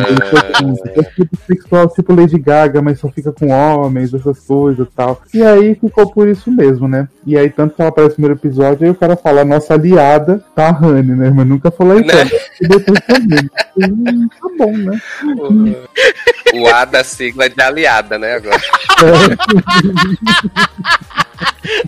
assim, 0.55 0.75
eu 0.97 1.05
sou 1.05 1.27
bissexual 1.31 1.88
tipo 1.90 2.14
Lady 2.14 2.38
Gaga, 2.38 2.81
mas 2.81 2.99
só 2.99 3.11
fica 3.11 3.31
com 3.31 3.51
homens, 3.51 4.14
essas 4.14 4.40
coisas 4.40 4.87
e 4.87 4.90
tal. 4.90 5.20
E 5.35 5.42
aí 5.42 5.75
ficou 5.75 6.11
por 6.11 6.27
isso 6.27 6.51
mesmo, 6.51 6.88
né? 6.88 7.07
E 7.27 7.37
aí, 7.37 7.51
tanto 7.51 7.75
que 7.75 7.83
ela 7.83 7.90
aparece 7.90 8.12
no 8.12 8.14
primeiro 8.14 8.40
episódio, 8.40 8.85
aí 8.85 8.90
o 8.90 8.94
cara 8.94 9.16
fala, 9.16 9.44
nossa 9.44 9.75
aliada, 9.75 10.42
Tahani, 10.55 11.14
né? 11.14 11.31
Mas 11.31 11.47
nunca 11.47 11.70
falou 11.70 11.99
então. 11.99 12.18
Né? 12.25 12.31
E 12.62 12.68
depois 12.68 13.01
também. 13.01 13.51
Hum, 13.77 14.29
tá 14.29 14.49
bom, 14.57 14.70
né? 14.70 15.01
O, 16.55 16.61
o 16.62 16.68
A 16.68 16.85
da 16.85 17.03
sigla 17.03 17.51
de 17.51 17.61
aliada, 17.61 18.16
né? 18.16 18.35
Agora. 18.35 18.61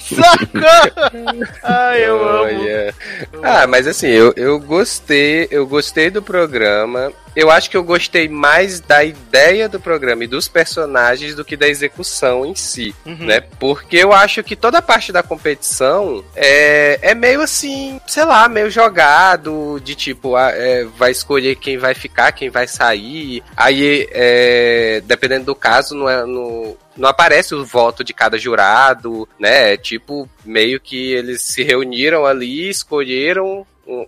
Socorro! 0.01 1.47
Ai, 1.63 2.05
eu 2.09 2.29
amo. 2.29 2.43
Olha. 2.45 2.95
Ah, 3.43 3.67
mas 3.67 3.87
assim, 3.87 4.09
eu, 4.09 4.33
eu 4.37 4.59
gostei, 4.59 5.49
eu 5.51 5.67
gostei 5.67 6.11
do 6.11 6.23
programa. 6.23 7.13
Eu 7.37 7.51
acho 7.51 7.69
que 7.71 7.77
eu 7.77 7.85
gostei 7.85 8.29
mais 8.29 8.81
da 8.81 9.05
ideia 9.05 9.69
do 9.69 9.79
programa 9.79 10.25
e 10.25 10.27
dos 10.27 10.49
personagens 10.49 11.35
do 11.35 11.45
que 11.45 11.55
da 11.57 11.69
execução 11.69 12.47
em 12.47 12.55
si, 12.55 12.95
Uhum. 13.05 13.27
né? 13.27 13.41
Porque 13.41 13.99
eu 13.99 14.13
acho 14.13 14.43
que 14.43 14.57
toda 14.57 14.79
a 14.79 14.83
parte 14.83 15.13
da 15.13 15.23
competição 15.23 16.25
é, 16.35 16.99
é 17.03 17.15
meio 17.15 17.43
assim, 17.43 18.01
sei 18.07 18.25
lá, 18.25 18.49
meio 18.49 18.71
jogado, 18.71 19.79
de 19.85 19.95
tipo, 19.95 20.35
ah, 20.35 20.51
é, 20.51 20.85
vai 20.85 21.11
escolher 21.11 21.57
quem 21.57 21.77
vai 21.77 21.95
ficar, 21.95 22.33
quem 22.33 22.49
vai 22.49 22.67
sair. 22.67 23.43
Aí, 23.55 24.09
é, 24.13 25.03
dependendo 25.05 25.45
do 25.45 25.55
caso, 25.55 25.95
não 25.95 26.09
é 26.09 26.25
no, 26.25 26.75
não 26.97 27.09
aparece 27.09 27.55
o 27.55 27.65
voto 27.67 28.03
de 28.03 28.15
cada 28.15 28.39
jurado, 28.39 29.29
né? 29.39 29.75
É 29.75 29.77
tipo, 29.77 30.27
meio 30.45 30.81
que 30.81 31.13
eles 31.13 31.43
se 31.43 31.63
reuniram 31.63 32.25
ali, 32.25 32.71
escolheram 32.71 33.67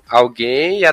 alguém 0.09 0.81
e 0.81 0.85
a 0.87 0.93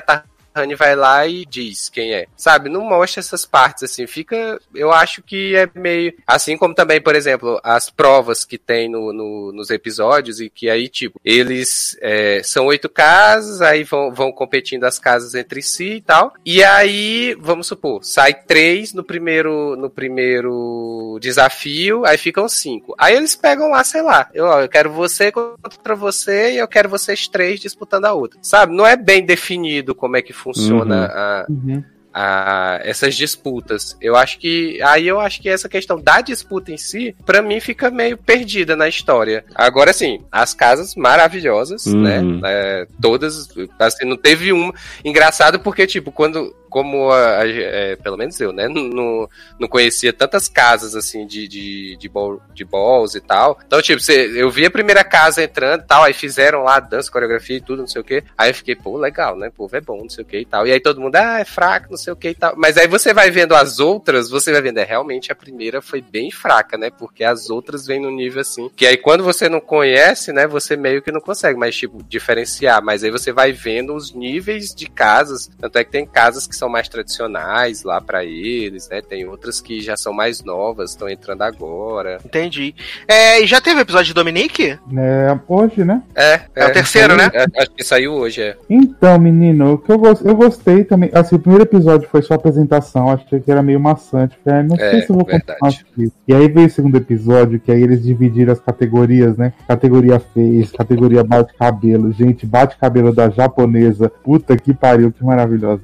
Tahani 0.56 0.74
vai 0.74 0.96
lá 0.96 1.26
e 1.26 1.44
diz 1.44 1.88
quem 1.90 2.14
é. 2.14 2.26
Sabe? 2.36 2.68
Não 2.70 2.82
mostra 2.82 3.20
essas 3.20 3.44
partes 3.44 3.82
assim. 3.84 4.06
Fica. 4.06 4.58
Eu 4.74 4.90
acho 4.92 5.22
que 5.22 5.54
é 5.54 5.68
meio. 5.74 6.14
Assim 6.26 6.56
como 6.56 6.74
também, 6.74 7.00
por 7.00 7.14
exemplo, 7.14 7.60
as 7.62 7.90
provas 7.90 8.44
que 8.44 8.56
tem 8.56 8.88
no, 8.88 9.12
no- 9.12 9.52
nos 9.52 9.70
episódios 9.70 10.40
e 10.40 10.48
que 10.48 10.70
aí, 10.70 10.88
tipo, 10.88 11.20
eles 11.24 11.96
é, 12.00 12.40
são 12.42 12.66
oito 12.66 12.88
casas, 12.88 13.60
aí 13.60 13.84
vão, 13.84 14.12
vão 14.12 14.32
competindo 14.32 14.84
as 14.84 14.98
casas 14.98 15.34
entre 15.34 15.60
si 15.62 15.96
e 15.96 16.00
tal. 16.00 16.32
E 16.44 16.64
aí, 16.64 17.36
vamos 17.38 17.66
supor, 17.66 18.02
sai 18.04 18.32
três 18.34 18.92
no 18.92 19.04
primeiro, 19.04 19.76
no 19.76 19.90
primeiro 19.90 21.18
desafio, 21.20 22.04
aí 22.04 22.16
ficam 22.16 22.48
cinco. 22.48 22.94
Aí 22.98 23.14
eles 23.14 23.34
pegam 23.36 23.70
lá, 23.70 23.84
sei 23.84 24.02
lá, 24.02 24.28
eu, 24.32 24.46
eu 24.46 24.68
quero 24.68 24.90
você 24.90 25.30
contra 25.32 25.94
você 25.94 26.52
e 26.52 26.58
eu 26.58 26.68
quero 26.68 26.88
vocês 26.88 27.28
três 27.28 27.60
disputando 27.60 28.04
a 28.06 28.12
outra. 28.12 28.38
Sabe? 28.42 28.74
Não 28.74 28.86
é 28.86 28.96
bem 28.96 29.24
definido 29.24 29.94
como 29.94 30.16
é 30.16 30.22
que 30.22 30.32
funciona 30.52 31.06
a, 31.06 31.46
Uhum. 31.50 31.82
a 32.14 32.80
essas 32.82 33.14
disputas. 33.14 33.96
Eu 34.00 34.14
acho 34.16 34.38
que 34.38 34.80
aí 34.82 35.06
eu 35.06 35.18
acho 35.20 35.42
que 35.42 35.48
essa 35.48 35.68
questão 35.68 36.00
da 36.00 36.20
disputa 36.20 36.70
em 36.72 36.76
si, 36.78 37.14
pra 37.26 37.42
mim 37.42 37.58
fica 37.60 37.90
meio 37.90 38.16
perdida 38.16 38.74
na 38.76 38.88
história. 38.88 39.44
Agora 39.54 39.92
sim, 39.92 40.20
as 40.30 40.54
casas 40.54 40.94
maravilhosas, 40.94 41.84
Uhum. 41.86 42.02
né? 42.02 42.20
É, 42.44 42.86
todas, 43.02 43.48
assim, 43.78 44.06
não 44.06 44.16
teve 44.16 44.52
uma 44.52 44.72
engraçado 45.04 45.58
porque 45.60 45.86
tipo 45.86 46.10
quando 46.12 46.54
como 46.76 47.10
a- 47.10 47.38
a- 47.38 47.48
é, 47.48 47.96
pelo 47.96 48.18
menos 48.18 48.38
eu, 48.38 48.52
né, 48.52 48.68
não, 48.68 49.26
não 49.58 49.66
conhecia 49.66 50.12
tantas 50.12 50.46
casas 50.46 50.94
assim 50.94 51.26
de, 51.26 51.48
de, 51.48 51.96
de, 51.96 52.06
ball, 52.06 52.38
de 52.52 52.66
balls 52.66 53.14
e 53.14 53.20
tal. 53.22 53.58
Então, 53.66 53.80
tipo, 53.80 53.98
você, 53.98 54.30
eu 54.36 54.50
vi 54.50 54.66
a 54.66 54.70
primeira 54.70 55.02
casa 55.02 55.42
entrando 55.42 55.80
e 55.80 55.86
tal, 55.86 56.04
aí 56.04 56.12
fizeram 56.12 56.62
lá 56.64 56.78
dança, 56.78 57.10
coreografia 57.10 57.56
e 57.56 57.60
tudo, 57.62 57.78
não 57.80 57.86
sei 57.86 58.02
o 58.02 58.04
que. 58.04 58.22
Aí 58.36 58.50
eu 58.50 58.54
fiquei, 58.54 58.76
pô, 58.76 58.98
legal, 58.98 59.38
né? 59.38 59.50
Povo 59.56 59.74
é 59.74 59.80
bom, 59.80 60.02
não 60.02 60.10
sei 60.10 60.22
o 60.22 60.26
que 60.26 60.38
e 60.40 60.44
tal. 60.44 60.66
E 60.66 60.72
aí 60.72 60.78
todo 60.78 61.00
mundo, 61.00 61.16
ah, 61.16 61.40
é 61.40 61.46
fraco, 61.46 61.86
não 61.88 61.96
sei 61.96 62.12
o 62.12 62.16
que 62.16 62.28
e 62.28 62.34
tal. 62.34 62.52
Mas 62.58 62.76
aí 62.76 62.86
você 62.86 63.14
vai 63.14 63.30
vendo 63.30 63.54
as 63.54 63.78
outras, 63.80 64.28
você 64.28 64.52
vai 64.52 64.60
vendo, 64.60 64.76
é, 64.76 64.84
realmente 64.84 65.32
a 65.32 65.34
primeira 65.34 65.80
foi 65.80 66.02
bem 66.02 66.30
fraca, 66.30 66.76
né? 66.76 66.90
Porque 66.90 67.24
as 67.24 67.48
outras 67.48 67.86
vêm 67.86 68.00
no 68.00 68.10
nível 68.10 68.42
assim. 68.42 68.70
Que 68.76 68.86
aí 68.86 68.98
quando 68.98 69.24
você 69.24 69.48
não 69.48 69.60
conhece, 69.60 70.30
né, 70.30 70.46
você 70.46 70.76
meio 70.76 71.00
que 71.00 71.10
não 71.10 71.22
consegue 71.22 71.58
mais, 71.58 71.74
tipo, 71.74 72.02
diferenciar. 72.02 72.82
Mas 72.82 73.02
aí 73.02 73.10
você 73.10 73.32
vai 73.32 73.50
vendo 73.50 73.94
os 73.94 74.12
níveis 74.12 74.74
de 74.74 74.86
casas. 74.90 75.48
Tanto 75.58 75.78
é 75.78 75.84
que 75.84 75.90
tem 75.90 76.04
casas 76.06 76.46
que 76.46 76.54
são 76.54 76.65
mais 76.68 76.88
tradicionais 76.88 77.82
lá 77.82 78.00
pra 78.00 78.24
eles, 78.24 78.88
né? 78.88 79.00
Tem 79.00 79.26
outras 79.26 79.60
que 79.60 79.80
já 79.80 79.96
são 79.96 80.12
mais 80.12 80.42
novas, 80.42 80.90
estão 80.90 81.08
entrando 81.08 81.42
agora. 81.42 82.18
Entendi. 82.24 82.74
É, 83.08 83.42
e 83.42 83.46
já 83.46 83.60
teve 83.60 83.80
o 83.80 83.82
episódio 83.82 84.06
de 84.06 84.14
Dominique? 84.14 84.78
É, 84.96 85.38
hoje, 85.48 85.84
né? 85.84 86.02
É, 86.14 86.40
É 86.54 86.66
o 86.66 86.72
terceiro, 86.72 87.16
né? 87.16 87.30
É, 87.32 87.46
acho 87.60 87.70
que 87.70 87.84
saiu 87.84 88.12
hoje, 88.14 88.42
é. 88.42 88.56
Então, 88.68 89.18
menino, 89.18 89.74
o 89.74 89.78
que 89.78 89.90
eu, 89.90 90.00
eu 90.24 90.34
gostei 90.36 90.84
também. 90.84 91.10
Assim, 91.12 91.36
o 91.36 91.38
primeiro 91.38 91.64
episódio 91.64 92.08
foi 92.10 92.22
só 92.22 92.34
apresentação, 92.34 93.10
achei 93.10 93.40
que 93.40 93.50
era 93.50 93.62
meio 93.62 93.80
maçante. 93.80 94.36
Falei, 94.44 94.60
ah, 94.60 94.62
não 94.62 94.76
sei 94.76 94.86
É, 94.86 95.00
se 95.02 95.10
eu 95.10 95.16
vou 95.16 95.24
verdade. 95.24 95.58
continuar 95.60 95.84
isso. 95.98 96.12
E 96.26 96.34
aí 96.34 96.48
veio 96.48 96.66
o 96.66 96.70
segundo 96.70 96.96
episódio, 96.96 97.60
que 97.60 97.70
aí 97.72 97.82
eles 97.82 98.02
dividiram 98.02 98.52
as 98.52 98.60
categorias, 98.60 99.36
né? 99.36 99.52
Categoria 99.66 100.18
fez, 100.20 100.70
categoria 100.72 101.22
bate-cabelo. 101.24 102.12
Gente, 102.12 102.46
bate-cabelo 102.46 103.12
da 103.12 103.28
japonesa. 103.30 104.08
Puta 104.22 104.56
que 104.56 104.72
pariu, 104.74 105.12
que 105.12 105.24
maravilhosa. 105.24 105.82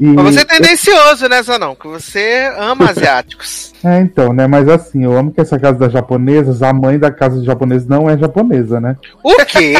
E, 0.00 0.06
Mas 0.06 0.34
você 0.34 0.40
é 0.40 0.44
tendencioso, 0.44 1.28
né, 1.28 1.42
Zanão? 1.42 1.74
Que 1.74 1.88
você 1.88 2.52
ama 2.58 2.90
asiáticos. 2.90 3.72
É, 3.82 4.00
então, 4.00 4.32
né? 4.32 4.46
Mas 4.46 4.68
assim, 4.68 5.04
eu 5.04 5.16
amo 5.16 5.32
que 5.32 5.40
essa 5.40 5.58
casa 5.58 5.78
das 5.78 5.92
japonesas, 5.92 6.62
a 6.62 6.72
mãe 6.72 6.98
da 6.98 7.10
casa 7.10 7.36
dos 7.36 7.44
japoneses 7.44 7.86
não 7.86 8.08
é 8.08 8.16
japonesa, 8.16 8.80
né? 8.80 8.96
O 9.22 9.36
quê? 9.44 9.74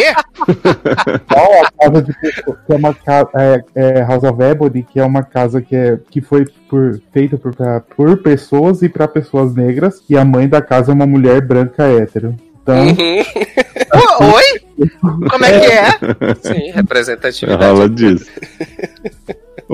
Qual 1.33 1.65
a 1.65 1.71
casa 1.71 2.03
de 2.03 2.13
que 2.13 2.73
é 2.73 2.77
uma 2.77 2.95
casa 2.95 3.29
é, 3.35 3.65
é 3.75 4.03
House 4.05 4.25
of 4.25 4.43
Ebony, 4.43 4.83
que 4.83 4.99
é 5.01 5.05
uma 5.05 5.23
casa 5.23 5.63
que, 5.63 5.75
é, 5.77 5.99
que 6.11 6.21
foi 6.21 6.45
por, 6.69 7.01
feita 7.13 7.37
por, 7.39 7.55
pra- 7.55 7.81
por 7.81 8.23
pessoas 8.23 8.83
e 8.83 8.89
para 8.89 9.07
pessoas 9.09 9.55
negras, 9.55 10.03
e 10.09 10.17
a 10.17 10.25
mãe 10.25 10.49
da 10.49 10.61
casa 10.61 10.91
é 10.93 10.95
uma 10.95 11.07
mulher 11.07 11.41
branca 11.41 11.85
hétero. 11.85 12.35
Então, 12.65 12.83
Uhum. 12.87 14.33
Oi? 14.35 14.89
Como 15.31 15.45
é 15.45 15.61
que 15.61 15.67
é? 15.67 16.35
Sim, 16.43 16.71
representatividade. 16.73 17.63
Rola 17.63 17.89
disso. 17.91 18.27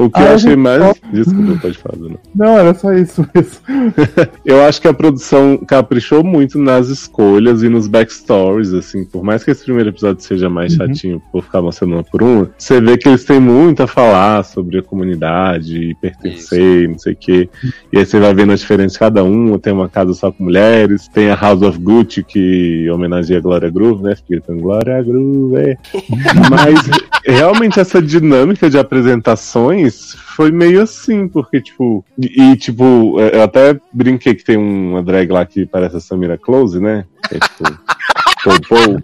O 0.03 0.09
que 0.11 0.19
Ah, 0.21 0.29
eu 0.31 0.35
achei 0.35 0.57
mais. 0.57 0.83
só- 0.83 0.95
Desculpa, 1.13 1.59
pode 1.61 1.79
falar, 1.79 1.97
não, 2.35 2.59
era 2.59 2.73
só 2.75 2.93
isso 2.93 3.27
mesmo. 3.35 3.59
Eu 4.45 4.63
acho 4.65 4.81
que 4.81 4.89
a 4.89 4.95
produção 4.95 5.59
caprichou 5.59 6.25
muito 6.25 6.59
nas 6.59 6.89
escolhas 6.89 7.63
e 7.63 7.69
nos 7.69 7.87
backstories, 7.87 8.73
assim. 8.73 9.05
Por 9.05 9.23
mais 9.23 9.45
que 9.45 9.51
esse 9.51 9.63
primeiro 9.65 9.91
episódio 9.91 10.23
seja 10.25 10.49
mais 10.49 10.73
Uhum. 10.73 10.79
chatinho 10.87 11.23
por 11.31 11.45
ficar 11.45 11.61
mostrando 11.61 11.95
uma 11.95 12.03
por 12.05 12.23
uma, 12.23 12.51
você 12.57 12.81
vê 12.81 12.97
que 12.97 13.09
eles 13.09 13.25
têm 13.25 13.39
muito 13.41 13.83
a 13.83 13.87
falar 13.87 14.43
sobre 14.45 14.79
a 14.79 14.83
comunidade 14.83 15.77
e 15.91 15.95
pertencer, 15.97 16.89
não 16.89 16.99
sei 16.99 17.13
o 17.13 17.17
quê. 17.17 17.49
E 17.93 17.99
aí 17.99 18.07
você 18.07 18.19
vai 18.19 18.33
vendo 18.35 18.53
as 18.53 18.61
diferenças 18.61 18.93
de 18.95 18.99
cada 18.99 19.23
um. 19.23 19.59
Tem 19.59 19.73
uma 19.73 19.89
casa 19.89 20.15
só 20.15 20.33
com 20.33 20.45
mulheres, 20.45 21.09
tem 21.09 21.31
a 21.31 21.35
House 21.35 21.63
of 21.63 21.79
Gucci, 21.79 22.23
que 22.25 22.89
homenageia 22.91 23.39
a 23.39 23.43
Glória 23.43 23.69
Groove, 23.71 24.03
né? 24.03 24.15
Fica 24.17 24.29
gritando 24.31 24.61
Glória 24.63 25.03
Groove. 25.03 25.57
é. 25.57 25.77
Mas 26.51 26.89
realmente 27.27 27.79
essa 27.79 28.01
dinâmica 28.01 28.71
de 28.71 28.79
apresentações 28.79 29.90
foi 29.91 30.51
meio 30.51 30.83
assim, 30.83 31.29
porque, 31.29 31.61
tipo, 31.61 32.05
e, 32.19 32.53
e, 32.53 32.57
tipo, 32.57 33.21
eu 33.21 33.43
até 33.43 33.79
brinquei 33.93 34.35
que 34.35 34.45
tem 34.45 34.57
uma 34.57 35.03
drag 35.03 35.31
lá 35.31 35.45
que 35.45 35.67
parece 35.67 35.97
a 35.97 36.01
Samira 36.01 36.39
Close, 36.39 36.81
né? 36.81 37.05
É, 37.31 37.39
tipo, 37.39 37.65
Pou. 38.69 39.01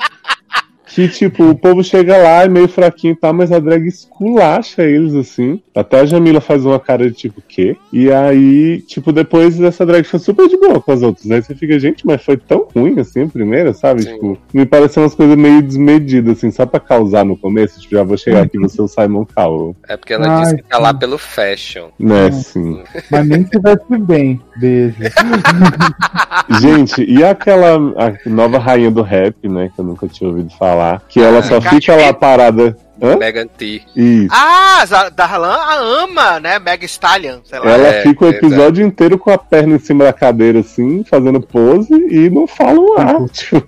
Que, 0.96 1.06
tipo, 1.08 1.50
o 1.50 1.54
povo 1.54 1.84
chega 1.84 2.16
lá 2.16 2.46
e 2.46 2.48
meio 2.48 2.68
fraquinho 2.68 3.12
e 3.12 3.16
tal, 3.16 3.34
mas 3.34 3.52
a 3.52 3.58
drag 3.58 3.86
esculacha 3.86 4.82
eles, 4.82 5.14
assim. 5.14 5.60
Até 5.74 6.00
a 6.00 6.06
Jamila 6.06 6.40
faz 6.40 6.64
uma 6.64 6.80
cara 6.80 7.10
de 7.10 7.14
tipo, 7.14 7.42
quê? 7.46 7.76
E 7.92 8.10
aí, 8.10 8.80
tipo, 8.80 9.12
depois 9.12 9.60
essa 9.60 9.84
drag 9.84 10.04
foi 10.04 10.18
super 10.18 10.48
de 10.48 10.56
boa 10.56 10.80
com 10.80 10.90
as 10.90 11.02
outras, 11.02 11.26
né? 11.26 11.42
Você 11.42 11.54
fica, 11.54 11.78
gente, 11.78 12.06
mas 12.06 12.24
foi 12.24 12.38
tão 12.38 12.66
ruim 12.74 12.98
assim 12.98 13.24
a 13.24 13.28
primeira, 13.28 13.74
sabe? 13.74 14.04
Sim. 14.04 14.14
Tipo, 14.14 14.38
me 14.54 14.64
pareceu 14.64 15.02
umas 15.02 15.14
coisas 15.14 15.36
meio 15.36 15.60
desmedidas, 15.60 16.38
assim, 16.38 16.50
só 16.50 16.64
pra 16.64 16.80
causar 16.80 17.26
no 17.26 17.36
começo. 17.36 17.78
Tipo, 17.78 17.96
já 17.96 18.02
vou 18.02 18.16
chegar 18.16 18.44
aqui 18.44 18.56
no 18.56 18.70
seu 18.70 18.88
Simon 18.88 19.26
Cowell. 19.26 19.76
É 19.86 19.98
porque 19.98 20.14
ela 20.14 20.26
Ai, 20.26 20.42
disse 20.44 20.56
que 20.56 20.62
tá 20.62 20.78
lá 20.78 20.92
sim. 20.92 20.98
pelo 20.98 21.18
fashion. 21.18 21.88
Né, 22.00 22.32
sim. 22.32 22.82
Mas 23.10 23.28
nem 23.28 23.44
se 23.44 23.60
veste 23.60 23.98
bem. 23.98 24.40
Beijo. 24.56 24.96
Gente, 26.60 27.04
e 27.04 27.24
aquela 27.24 27.76
a 27.76 28.28
nova 28.28 28.58
rainha 28.58 28.90
do 28.90 29.02
rap, 29.02 29.48
né? 29.48 29.70
Que 29.74 29.80
eu 29.80 29.84
nunca 29.84 30.06
tinha 30.08 30.28
ouvido 30.28 30.50
falar. 30.56 31.02
Que 31.08 31.20
ela 31.20 31.42
só 31.42 31.60
fica 31.60 31.94
lá 31.94 32.12
parada. 32.12 32.76
Hã? 33.00 33.16
Megan 33.16 33.46
T. 33.46 33.82
Isso. 33.94 34.28
Ah, 34.30 34.82
a 34.90 35.08
Darlan 35.10 35.52
a 35.52 35.74
ama, 35.76 36.40
né? 36.40 36.58
Mega 36.58 36.84
Stallion, 36.86 37.40
sei 37.44 37.58
lá. 37.58 37.70
Ela 37.70 37.88
é, 37.88 38.02
fica 38.02 38.24
o 38.24 38.28
é 38.28 38.30
episódio 38.30 38.84
inteiro 38.84 39.18
com 39.18 39.30
a 39.30 39.36
perna 39.36 39.76
em 39.76 39.78
cima 39.78 40.04
da 40.04 40.12
cadeira, 40.12 40.60
assim, 40.60 41.04
fazendo 41.04 41.40
pose 41.40 41.92
e 41.92 42.30
não 42.30 42.46
fala 42.46 42.80
um 42.80 42.98
ar. 42.98 43.16
Tipo, 43.28 43.66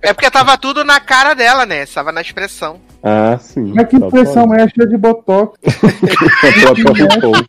É 0.00 0.14
porque 0.14 0.30
tava 0.30 0.56
tudo 0.56 0.84
na 0.84 1.00
cara 1.00 1.34
dela, 1.34 1.66
né? 1.66 1.84
Tava 1.84 2.12
na 2.12 2.22
expressão. 2.22 2.80
ah, 3.02 3.36
sim. 3.38 3.72
Mas 3.74 3.88
que 3.88 3.98
Só 3.98 4.06
impressão 4.06 4.54
é 4.54 4.68
cheia 4.68 4.88
de 4.88 4.96
botox. 4.96 5.58
pode. 7.20 7.46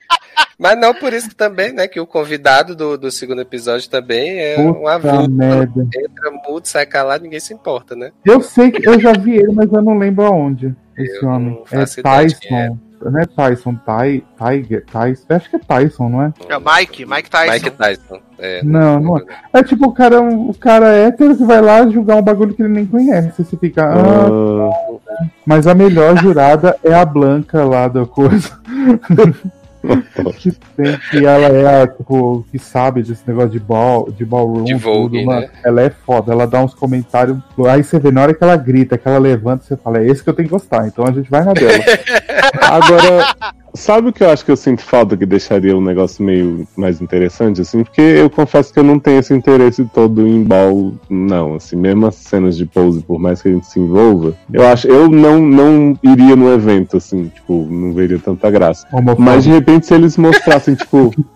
Mas 0.58 0.80
não 0.80 0.94
por 0.94 1.14
isso 1.14 1.30
que 1.30 1.36
também, 1.36 1.72
né? 1.72 1.88
Que 1.88 2.00
o 2.00 2.08
convidado 2.08 2.76
do, 2.76 2.98
do 2.98 3.12
segundo 3.12 3.42
episódio 3.42 3.90
também 3.90 4.40
é 4.40 4.60
um 4.60 4.74
Puta 4.74 4.92
avulso. 4.92 5.30
merda. 5.30 5.88
Entra 5.96 6.32
mudo, 6.48 6.66
sai 6.66 6.86
calado, 6.86 7.24
ninguém 7.24 7.40
se 7.40 7.54
importa, 7.54 7.96
né? 7.96 8.12
Eu 8.26 8.42
sei 8.42 8.72
que 8.72 8.88
eu 8.88 9.00
já 9.00 9.14
vi 9.14 9.36
ele, 9.36 9.52
mas 9.52 9.72
eu 9.72 9.82
não 9.82 9.98
lembro 9.98 10.26
aonde. 10.26 10.76
Esse 10.98 11.24
Eu 11.24 11.30
homem. 11.30 11.62
É 11.72 11.82
é. 11.82 11.86
Tyson. 11.86 12.78
Não 13.00 13.20
é 13.20 13.26
Tyson, 13.28 13.76
Ty, 13.76 14.26
Tiger, 14.36 14.84
Tyson. 14.92 15.26
Acho 15.30 15.50
que 15.52 15.56
é 15.56 15.60
Tyson, 15.60 16.10
não 16.10 16.24
é? 16.24 16.34
É 16.50 16.58
o 16.58 16.62
Mike, 16.62 17.06
Mike 17.06 17.30
Tyson. 17.30 17.54
Mike 17.54 17.70
Tyson. 17.70 18.20
É, 18.40 18.64
Não, 18.64 19.00
não 19.00 19.18
é. 19.20 19.22
É 19.54 19.64
tipo 19.64 19.86
o 19.88 19.94
cara, 19.94 20.20
o 20.20 20.54
cara 20.56 20.88
hétero 20.88 21.38
que 21.38 21.44
vai 21.44 21.62
lá 21.62 21.88
julgar 21.88 22.18
um 22.18 22.24
bagulho 22.24 22.56
que 22.56 22.62
ele 22.64 22.74
nem 22.74 22.86
conhece. 22.88 23.44
Você 23.44 23.56
fica. 23.58 23.86
Ah, 23.86 24.70
Ah, 25.08 25.26
mas 25.46 25.68
a 25.68 25.76
melhor 25.76 26.18
jurada 26.18 26.76
é 26.84 26.94
a 26.94 27.06
Blanca 27.06 27.64
lá 27.64 27.88
da 27.88 28.06
coisa. 28.06 28.60
que 30.38 30.52
tem 30.52 30.98
que 31.10 31.26
ela 31.26 31.48
é 31.48 31.84
a, 31.84 31.88
tipo, 31.88 32.46
que 32.52 32.60
sabe 32.60 33.04
desse 33.04 33.28
negócio 33.28 33.50
de 33.50 33.60
ball, 33.60 34.12
de 34.12 34.26
ballroom, 34.26 34.64
De 34.64 34.76
Vogue, 34.76 35.20
tudo, 35.20 35.30
né? 35.30 35.50
Ela 35.64 35.82
é 35.82 35.90
foda, 35.90 36.32
ela 36.32 36.46
dá 36.46 36.64
uns 36.64 36.74
comentários. 36.74 37.38
Aí 37.70 37.84
você 37.84 38.00
vê, 38.00 38.12
na 38.12 38.22
hora 38.22 38.34
que 38.34 38.44
ela 38.44 38.56
grita, 38.56 38.98
que 38.98 39.08
ela 39.08 39.18
levanta, 39.18 39.64
você 39.64 39.78
fala, 39.78 40.00
é 40.00 40.08
esse 40.08 40.24
que 40.24 40.30
eu 40.30 40.34
tenho 40.34 40.48
que 40.48 40.54
gostar, 40.54 40.88
então 40.88 41.06
a 41.06 41.12
gente 41.12 41.30
vai 41.30 41.44
na 41.44 41.54
dela. 41.54 41.84
Agora, 42.62 43.36
sabe 43.78 44.10
o 44.10 44.14
que 44.14 44.24
eu 44.24 44.30
acho 44.30 44.44
que 44.44 44.52
eu 44.52 44.58
sinto 44.58 44.82
falta 44.84 45.16
que 45.16 45.26
deixaria 45.26 45.76
o 45.76 45.82
negócio 45.82 46.24
meio 46.24 46.68
mais 46.76 47.02
interessante, 47.02 47.62
assim? 47.62 47.84
Porque 47.84 48.02
eu 48.02 48.30
confesso 48.30 48.74
que 48.74 48.80
eu 48.80 48.84
não 48.84 49.00
tenho 49.00 49.20
esse 49.20 49.34
interesse 49.34 49.86
todo 49.94 50.28
em 50.28 50.44
ball, 50.44 50.94
não. 51.10 51.56
Assim, 51.56 51.76
mesmo 51.76 52.08
as 52.08 52.16
cenas 52.16 52.58
de 52.58 52.66
pose, 52.66 53.02
por 53.04 53.20
mais 53.20 53.42
que 53.42 53.50
a 53.50 53.52
gente 53.52 53.68
se 53.68 53.80
envolva, 53.80 54.34
eu 54.52 54.66
acho, 54.68 54.88
eu 54.88 55.10
não, 55.10 55.40
não 55.40 55.98
iria 56.04 56.36
no 56.36 56.52
evento, 56.52 56.98
assim, 56.98 57.28
tipo, 57.34 57.68
não 57.70 57.94
veria 57.94 58.20
tanta 58.20 58.50
graça. 58.52 58.86
Homofóbico. 58.92 59.22
Mas 59.22 59.44
de 59.44 59.52
repente, 59.52 59.86
se 59.88 59.94
eles 59.94 60.18
mostrassem, 60.18 60.76
tipo. 60.76 61.14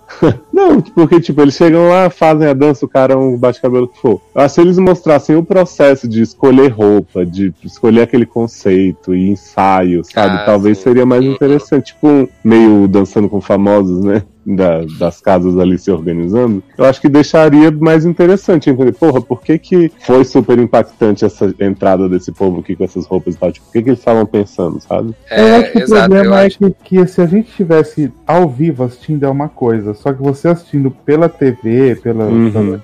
Não, 0.54 0.82
porque, 0.82 1.22
tipo, 1.22 1.42
eles 1.42 1.54
chegam 1.56 1.88
lá, 1.88 2.10
fazem 2.10 2.46
a 2.46 2.54
dança, 2.54 2.86
o 2.86 2.90
cara 2.90 3.14
é 3.14 3.16
um 3.16 3.38
bate-cabelo 3.38 3.88
que 3.88 3.98
for. 3.98 4.22
Eu 4.36 4.42
acho 4.42 4.56
que 4.56 4.62
se 4.62 4.68
eles 4.68 4.78
mostrassem 4.78 5.38
o 5.38 5.44
processo 5.44 6.06
de 6.06 6.22
escolher 6.22 6.68
roupa, 6.68 7.26
de 7.26 7.54
escolher 7.64 8.02
aquele 8.02 8.26
conceito 8.26 9.16
e 9.16 9.30
ensaio, 9.30 10.04
sabe? 10.04 10.36
Ah, 10.36 10.44
Talvez 10.46 10.78
sim. 10.78 10.84
seria 10.84 11.06
mais 11.06 11.24
Uhum. 11.24 11.32
interessante. 11.32 11.94
Tipo, 11.94 12.08
um 12.10 12.28
meio 12.44 12.88
dançando 12.88 13.30
com 13.30 13.40
famosos, 13.42 14.04
né? 14.04 14.24
Da- 14.44 14.82
das 14.98 15.22
casas 15.22 15.56
ali 15.60 15.78
se 15.78 15.92
organizando. 15.92 16.64
Eu 16.76 16.86
acho 16.86 17.00
que 17.00 17.08
deixaria 17.08 17.70
mais 17.72 18.06
interessante 18.06 18.72
entender. 18.72 18.92
Porra, 18.94 19.22
por 19.22 19.40
que, 19.42 19.60
que 19.60 19.92
foi 20.00 20.26
super 20.26 20.58
impactante 20.58 21.24
essa 21.24 21.54
entrada 21.60 22.10
desse 22.10 22.32
povo 22.32 22.60
aqui 22.60 22.76
com 22.76 22.84
essas 22.84 23.06
roupas 23.06 23.36
e 23.36 23.38
tal? 23.38 23.52
Tipo, 23.52 23.68
o 23.70 23.72
que, 23.72 23.84
que 23.84 23.90
eles 23.90 24.00
estavam 24.00 24.26
pensando, 24.26 24.82
sabe? 24.82 25.14
eu 25.30 25.56
acho 25.58 25.72
que 25.72 25.78
É, 25.78 25.82
o 25.82 25.84
exato, 25.84 26.02
eu 26.02 26.10
problema 26.10 26.42
é 26.42 26.46
acho. 26.48 26.58
que, 26.58 26.72
que 26.84 27.08
se 27.08 27.22
a 27.22 27.28
gente 27.28 27.52
tivesse 27.52 28.12
ao 28.26 28.50
vivo 28.50 28.84
assistindo 28.84 29.24
é 29.26 29.30
uma 29.30 29.48
coisa, 29.48 29.94
só 29.94 30.12
que 30.12 30.22
você 30.24 30.48
assistindo 30.48 30.90
pela 30.90 31.30
TV, 31.30 31.98
pela, 32.02 32.26
Uhum. 32.26 32.80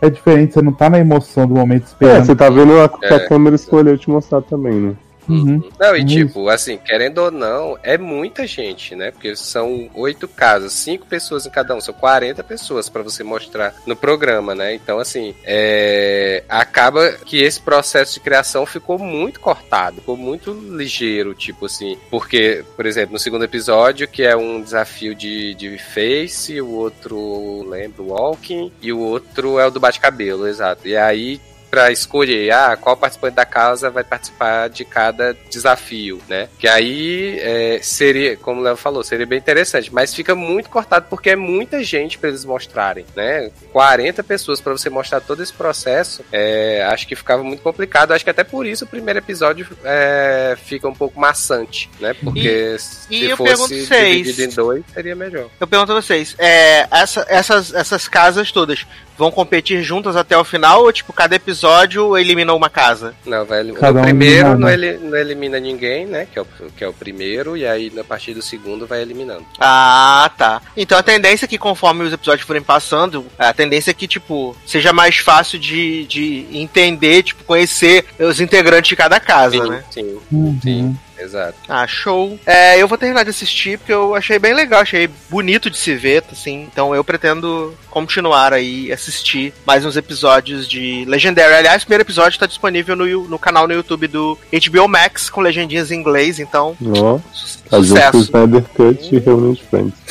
é 0.00 0.08
diferente, 0.08 0.54
você 0.54 0.62
não 0.62 0.72
tá 0.72 0.88
na 0.88 1.00
emoção 1.00 1.48
do 1.48 1.54
momento 1.56 1.82
É, 1.82 1.86
esperando. 1.86 2.26
você 2.26 2.36
tá 2.36 2.48
vendo 2.48 2.80
a, 2.80 2.88
que 2.88 3.06
a 3.06 3.16
É. 3.16 3.28
câmera 3.28 3.56
escolheu 3.56 3.98
te 3.98 4.08
mostrar 4.08 4.40
também, 4.42 4.74
né? 4.74 4.92
Uhum. 5.28 5.70
Não, 5.78 5.96
e 5.96 6.04
Isso. 6.04 6.08
tipo, 6.08 6.48
assim, 6.48 6.78
querendo 6.78 7.18
ou 7.18 7.30
não, 7.30 7.78
é 7.82 7.96
muita 7.96 8.46
gente, 8.46 8.94
né? 8.94 9.10
Porque 9.10 9.34
são 9.36 9.90
oito 9.94 10.26
casas, 10.26 10.72
cinco 10.72 11.06
pessoas 11.06 11.46
em 11.46 11.50
cada 11.50 11.74
um, 11.74 11.80
são 11.80 11.94
40 11.94 12.42
pessoas 12.42 12.88
pra 12.88 13.02
você 13.02 13.22
mostrar 13.22 13.74
no 13.86 13.96
programa, 13.96 14.54
né? 14.54 14.74
Então, 14.74 14.98
assim, 14.98 15.34
é... 15.44 16.44
acaba 16.48 17.12
que 17.24 17.42
esse 17.42 17.60
processo 17.60 18.14
de 18.14 18.20
criação 18.20 18.66
ficou 18.66 18.98
muito 18.98 19.40
cortado, 19.40 19.96
ficou 19.96 20.16
muito 20.16 20.52
ligeiro, 20.52 21.34
tipo 21.34 21.66
assim, 21.66 21.96
porque, 22.10 22.64
por 22.76 22.86
exemplo, 22.86 23.12
no 23.12 23.18
segundo 23.18 23.44
episódio, 23.44 24.08
que 24.08 24.22
é 24.22 24.36
um 24.36 24.60
desafio 24.60 25.14
de, 25.14 25.54
de 25.54 25.78
face, 25.78 26.60
o 26.60 26.70
outro, 26.70 27.64
lembro, 27.68 28.08
walking, 28.08 28.72
e 28.80 28.92
o 28.92 28.98
outro 28.98 29.58
é 29.58 29.66
o 29.66 29.70
do 29.70 29.80
bate-cabelo, 29.80 30.46
exato. 30.46 30.86
E 30.86 30.96
aí 30.96 31.40
pra 31.72 31.90
escolher 31.90 32.50
ah, 32.52 32.76
qual 32.76 32.94
participante 32.94 33.34
da 33.34 33.46
casa 33.46 33.88
vai 33.88 34.04
participar 34.04 34.68
de 34.68 34.84
cada 34.84 35.34
desafio, 35.48 36.20
né? 36.28 36.46
Que 36.58 36.68
aí 36.68 37.38
é, 37.40 37.80
seria, 37.82 38.36
como 38.36 38.60
o 38.60 38.62
Léo 38.62 38.76
falou, 38.76 39.02
seria 39.02 39.24
bem 39.24 39.38
interessante, 39.38 39.90
mas 39.90 40.14
fica 40.14 40.34
muito 40.34 40.68
cortado 40.68 41.06
porque 41.08 41.30
é 41.30 41.36
muita 41.36 41.82
gente 41.82 42.18
pra 42.18 42.28
eles 42.28 42.44
mostrarem, 42.44 43.06
né? 43.16 43.50
40 43.72 44.22
pessoas 44.22 44.60
pra 44.60 44.70
você 44.72 44.90
mostrar 44.90 45.22
todo 45.22 45.42
esse 45.42 45.52
processo, 45.54 46.22
é, 46.30 46.86
acho 46.90 47.08
que 47.08 47.16
ficava 47.16 47.42
muito 47.42 47.62
complicado. 47.62 48.12
Acho 48.12 48.22
que 48.22 48.30
até 48.30 48.44
por 48.44 48.66
isso 48.66 48.84
o 48.84 48.88
primeiro 48.88 49.20
episódio 49.20 49.66
é, 49.82 50.54
fica 50.62 50.86
um 50.86 50.94
pouco 50.94 51.18
maçante, 51.18 51.88
né? 51.98 52.12
Porque 52.22 52.76
e 52.76 52.78
se 52.78 53.08
pergunto 53.28 53.56
fosse 53.56 53.86
dividido 53.86 54.42
em 54.42 54.48
dois, 54.54 54.84
seria 54.92 55.16
melhor. 55.16 55.48
Eu 55.58 55.66
pergunto 55.66 55.92
a 55.92 55.94
vocês, 56.02 56.34
é, 56.38 56.86
essa- 56.90 57.24
essas, 57.30 57.72
essas 57.72 58.06
casas 58.08 58.52
todas 58.52 58.86
vão 59.16 59.30
competir 59.30 59.82
juntas 59.82 60.16
até 60.16 60.36
o 60.36 60.44
final 60.44 60.82
ou, 60.82 60.92
tipo, 60.92 61.12
cada 61.12 61.34
episódio 61.34 62.16
elimina 62.16 62.52
uma 62.54 62.70
casa? 62.70 63.14
Não, 63.26 63.44
vai, 63.44 63.64
Cada 63.72 64.00
um 64.00 64.02
primeiro 64.04 64.50
não, 64.50 64.66
né? 64.66 64.74
ele, 64.74 64.98
não 64.98 65.16
elimina 65.16 65.58
ninguém, 65.60 66.06
né? 66.06 66.26
Que 66.32 66.38
é, 66.38 66.42
o, 66.42 66.46
que 66.76 66.84
é 66.84 66.88
o 66.88 66.92
primeiro, 66.92 67.56
e 67.56 67.66
aí 67.66 67.92
a 67.98 68.04
partir 68.04 68.34
do 68.34 68.42
segundo 68.42 68.86
vai 68.86 69.00
eliminando. 69.02 69.44
Ah, 69.58 70.30
tá. 70.36 70.62
Então 70.76 70.98
a 70.98 71.02
tendência 71.02 71.44
é 71.44 71.48
que 71.48 71.58
conforme 71.58 72.04
os 72.04 72.12
episódios 72.12 72.46
forem 72.46 72.62
passando, 72.62 73.26
a 73.38 73.52
tendência 73.52 73.90
é 73.90 73.94
que, 73.94 74.06
tipo, 74.08 74.56
seja 74.66 74.92
mais 74.92 75.16
fácil 75.18 75.58
de, 75.58 76.04
de 76.06 76.46
entender, 76.52 77.22
tipo, 77.22 77.44
conhecer 77.44 78.04
os 78.18 78.40
integrantes 78.40 78.88
de 78.88 78.96
cada 78.96 79.20
casa, 79.20 79.62
sim, 79.62 79.70
né? 79.70 79.84
sim, 79.90 80.18
Uhum. 80.30 80.58
sim, 80.62 80.98
exato. 81.22 81.54
Ah, 81.68 81.86
show. 81.86 82.38
É, 82.44 82.80
eu 82.80 82.86
vou 82.88 82.98
terminar 82.98 83.22
de 83.24 83.30
assistir 83.30 83.78
porque 83.78 83.92
eu 83.92 84.14
achei 84.14 84.38
bem 84.38 84.54
legal, 84.54 84.80
achei 84.80 85.08
bonito 85.30 85.70
de 85.70 85.76
se 85.78 85.94
ver, 85.94 86.22
assim. 86.30 86.68
Então 86.70 86.94
eu 86.94 87.02
pretendo 87.04 87.74
continuar 87.90 88.52
aí 88.52 88.92
assistir 88.92 89.52
mais 89.66 89.84
uns 89.84 89.96
episódios 89.96 90.68
de 90.68 91.04
Legendary. 91.06 91.54
Aliás, 91.54 91.82
o 91.82 91.86
primeiro 91.86 92.02
episódio 92.04 92.38
tá 92.38 92.46
disponível 92.46 92.94
no, 92.96 93.28
no 93.28 93.38
canal 93.38 93.66
no 93.66 93.74
YouTube 93.74 94.06
do 94.08 94.38
HBO 94.52 94.88
Max 94.88 95.30
com 95.30 95.40
legendinhas 95.40 95.90
em 95.90 95.96
inglês, 95.98 96.38
então 96.38 96.76
Ó, 96.96 97.18
su- 97.32 97.58
o 97.70 97.84
sucesso. 97.84 98.18
Snyder 98.18 98.62
Cut 98.74 99.14
e 99.14 99.18
Reunião 99.18 99.52
de 99.52 99.62
Friends. 99.64 99.94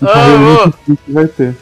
Então, 0.00 0.72
vai 1.08 1.26
ter. 1.26 1.56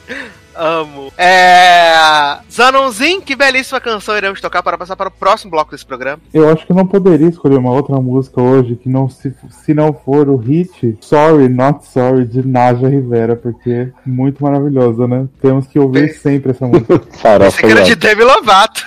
Amo. 0.56 1.12
É. 1.18 2.38
Zanonzin, 2.50 3.20
que 3.20 3.36
belíssima 3.36 3.80
canção 3.80 4.16
iremos 4.16 4.40
tocar 4.40 4.62
para 4.62 4.78
passar 4.78 4.96
para 4.96 5.08
o 5.08 5.12
próximo 5.12 5.50
bloco 5.50 5.70
desse 5.70 5.84
programa. 5.84 6.20
Eu 6.32 6.50
acho 6.50 6.64
que 6.64 6.72
eu 6.72 6.76
não 6.76 6.86
poderia 6.86 7.28
escolher 7.28 7.58
uma 7.58 7.72
outra 7.72 7.96
música 8.00 8.40
hoje 8.40 8.76
que 8.76 8.88
não 8.88 9.08
se, 9.08 9.34
se 9.64 9.74
não 9.74 9.92
for 9.92 10.28
o 10.28 10.36
hit 10.36 10.96
Sorry 11.00 11.48
Not 11.48 11.86
Sorry 11.86 12.24
de 12.24 12.46
Naja 12.46 12.88
Rivera, 12.88 13.36
porque 13.36 13.70
é 13.70 13.88
muito 14.04 14.42
maravilhosa, 14.42 15.06
né? 15.06 15.26
Temos 15.40 15.66
que 15.66 15.78
ouvir 15.78 16.14
sempre 16.14 16.52
essa 16.52 16.66
música. 16.66 17.00
Farofa 17.20 17.48
Esse 17.48 17.72
era 17.72 17.82
de. 17.82 17.94
Demi 17.94 18.24
Lovato. 18.24 18.84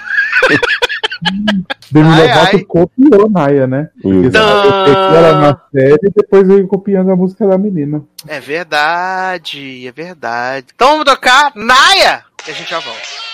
Demi 1.91 2.09
Lovato 2.09 2.65
copiou 2.65 3.29
Naya, 3.29 3.67
né? 3.67 3.89
Porque 4.01 4.37
ela 4.37 5.39
na 5.39 5.61
série 5.71 6.07
e 6.07 6.11
depois 6.15 6.47
veio 6.47 6.67
copiando 6.67 7.11
a 7.11 7.15
música 7.15 7.47
da 7.47 7.57
menina. 7.57 8.03
É 8.27 8.39
verdade, 8.39 9.87
é 9.87 9.91
verdade. 9.91 10.67
Então 10.73 10.91
vamos 10.91 11.05
tocar 11.05 11.51
Naya 11.55 12.23
e 12.47 12.51
a 12.51 12.53
gente 12.53 12.69
já 12.69 12.79
volta. 12.79 13.28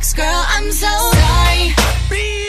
Sucks, 0.00 0.14
girl. 0.14 0.44
I'm 0.48 0.72
so 0.72 1.10
sorry. 1.12 2.39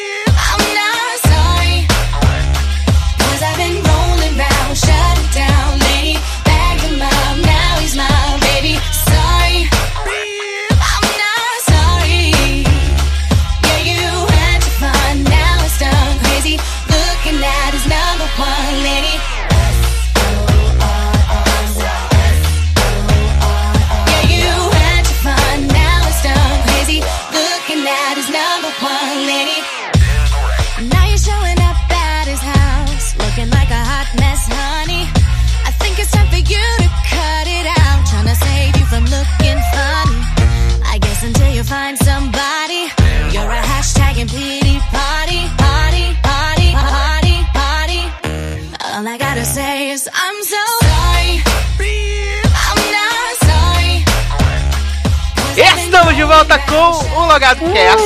Volta 56.32 56.58
com 56.60 57.20
o 57.20 57.26
Logado 57.28 57.60
Cast. 57.74 58.06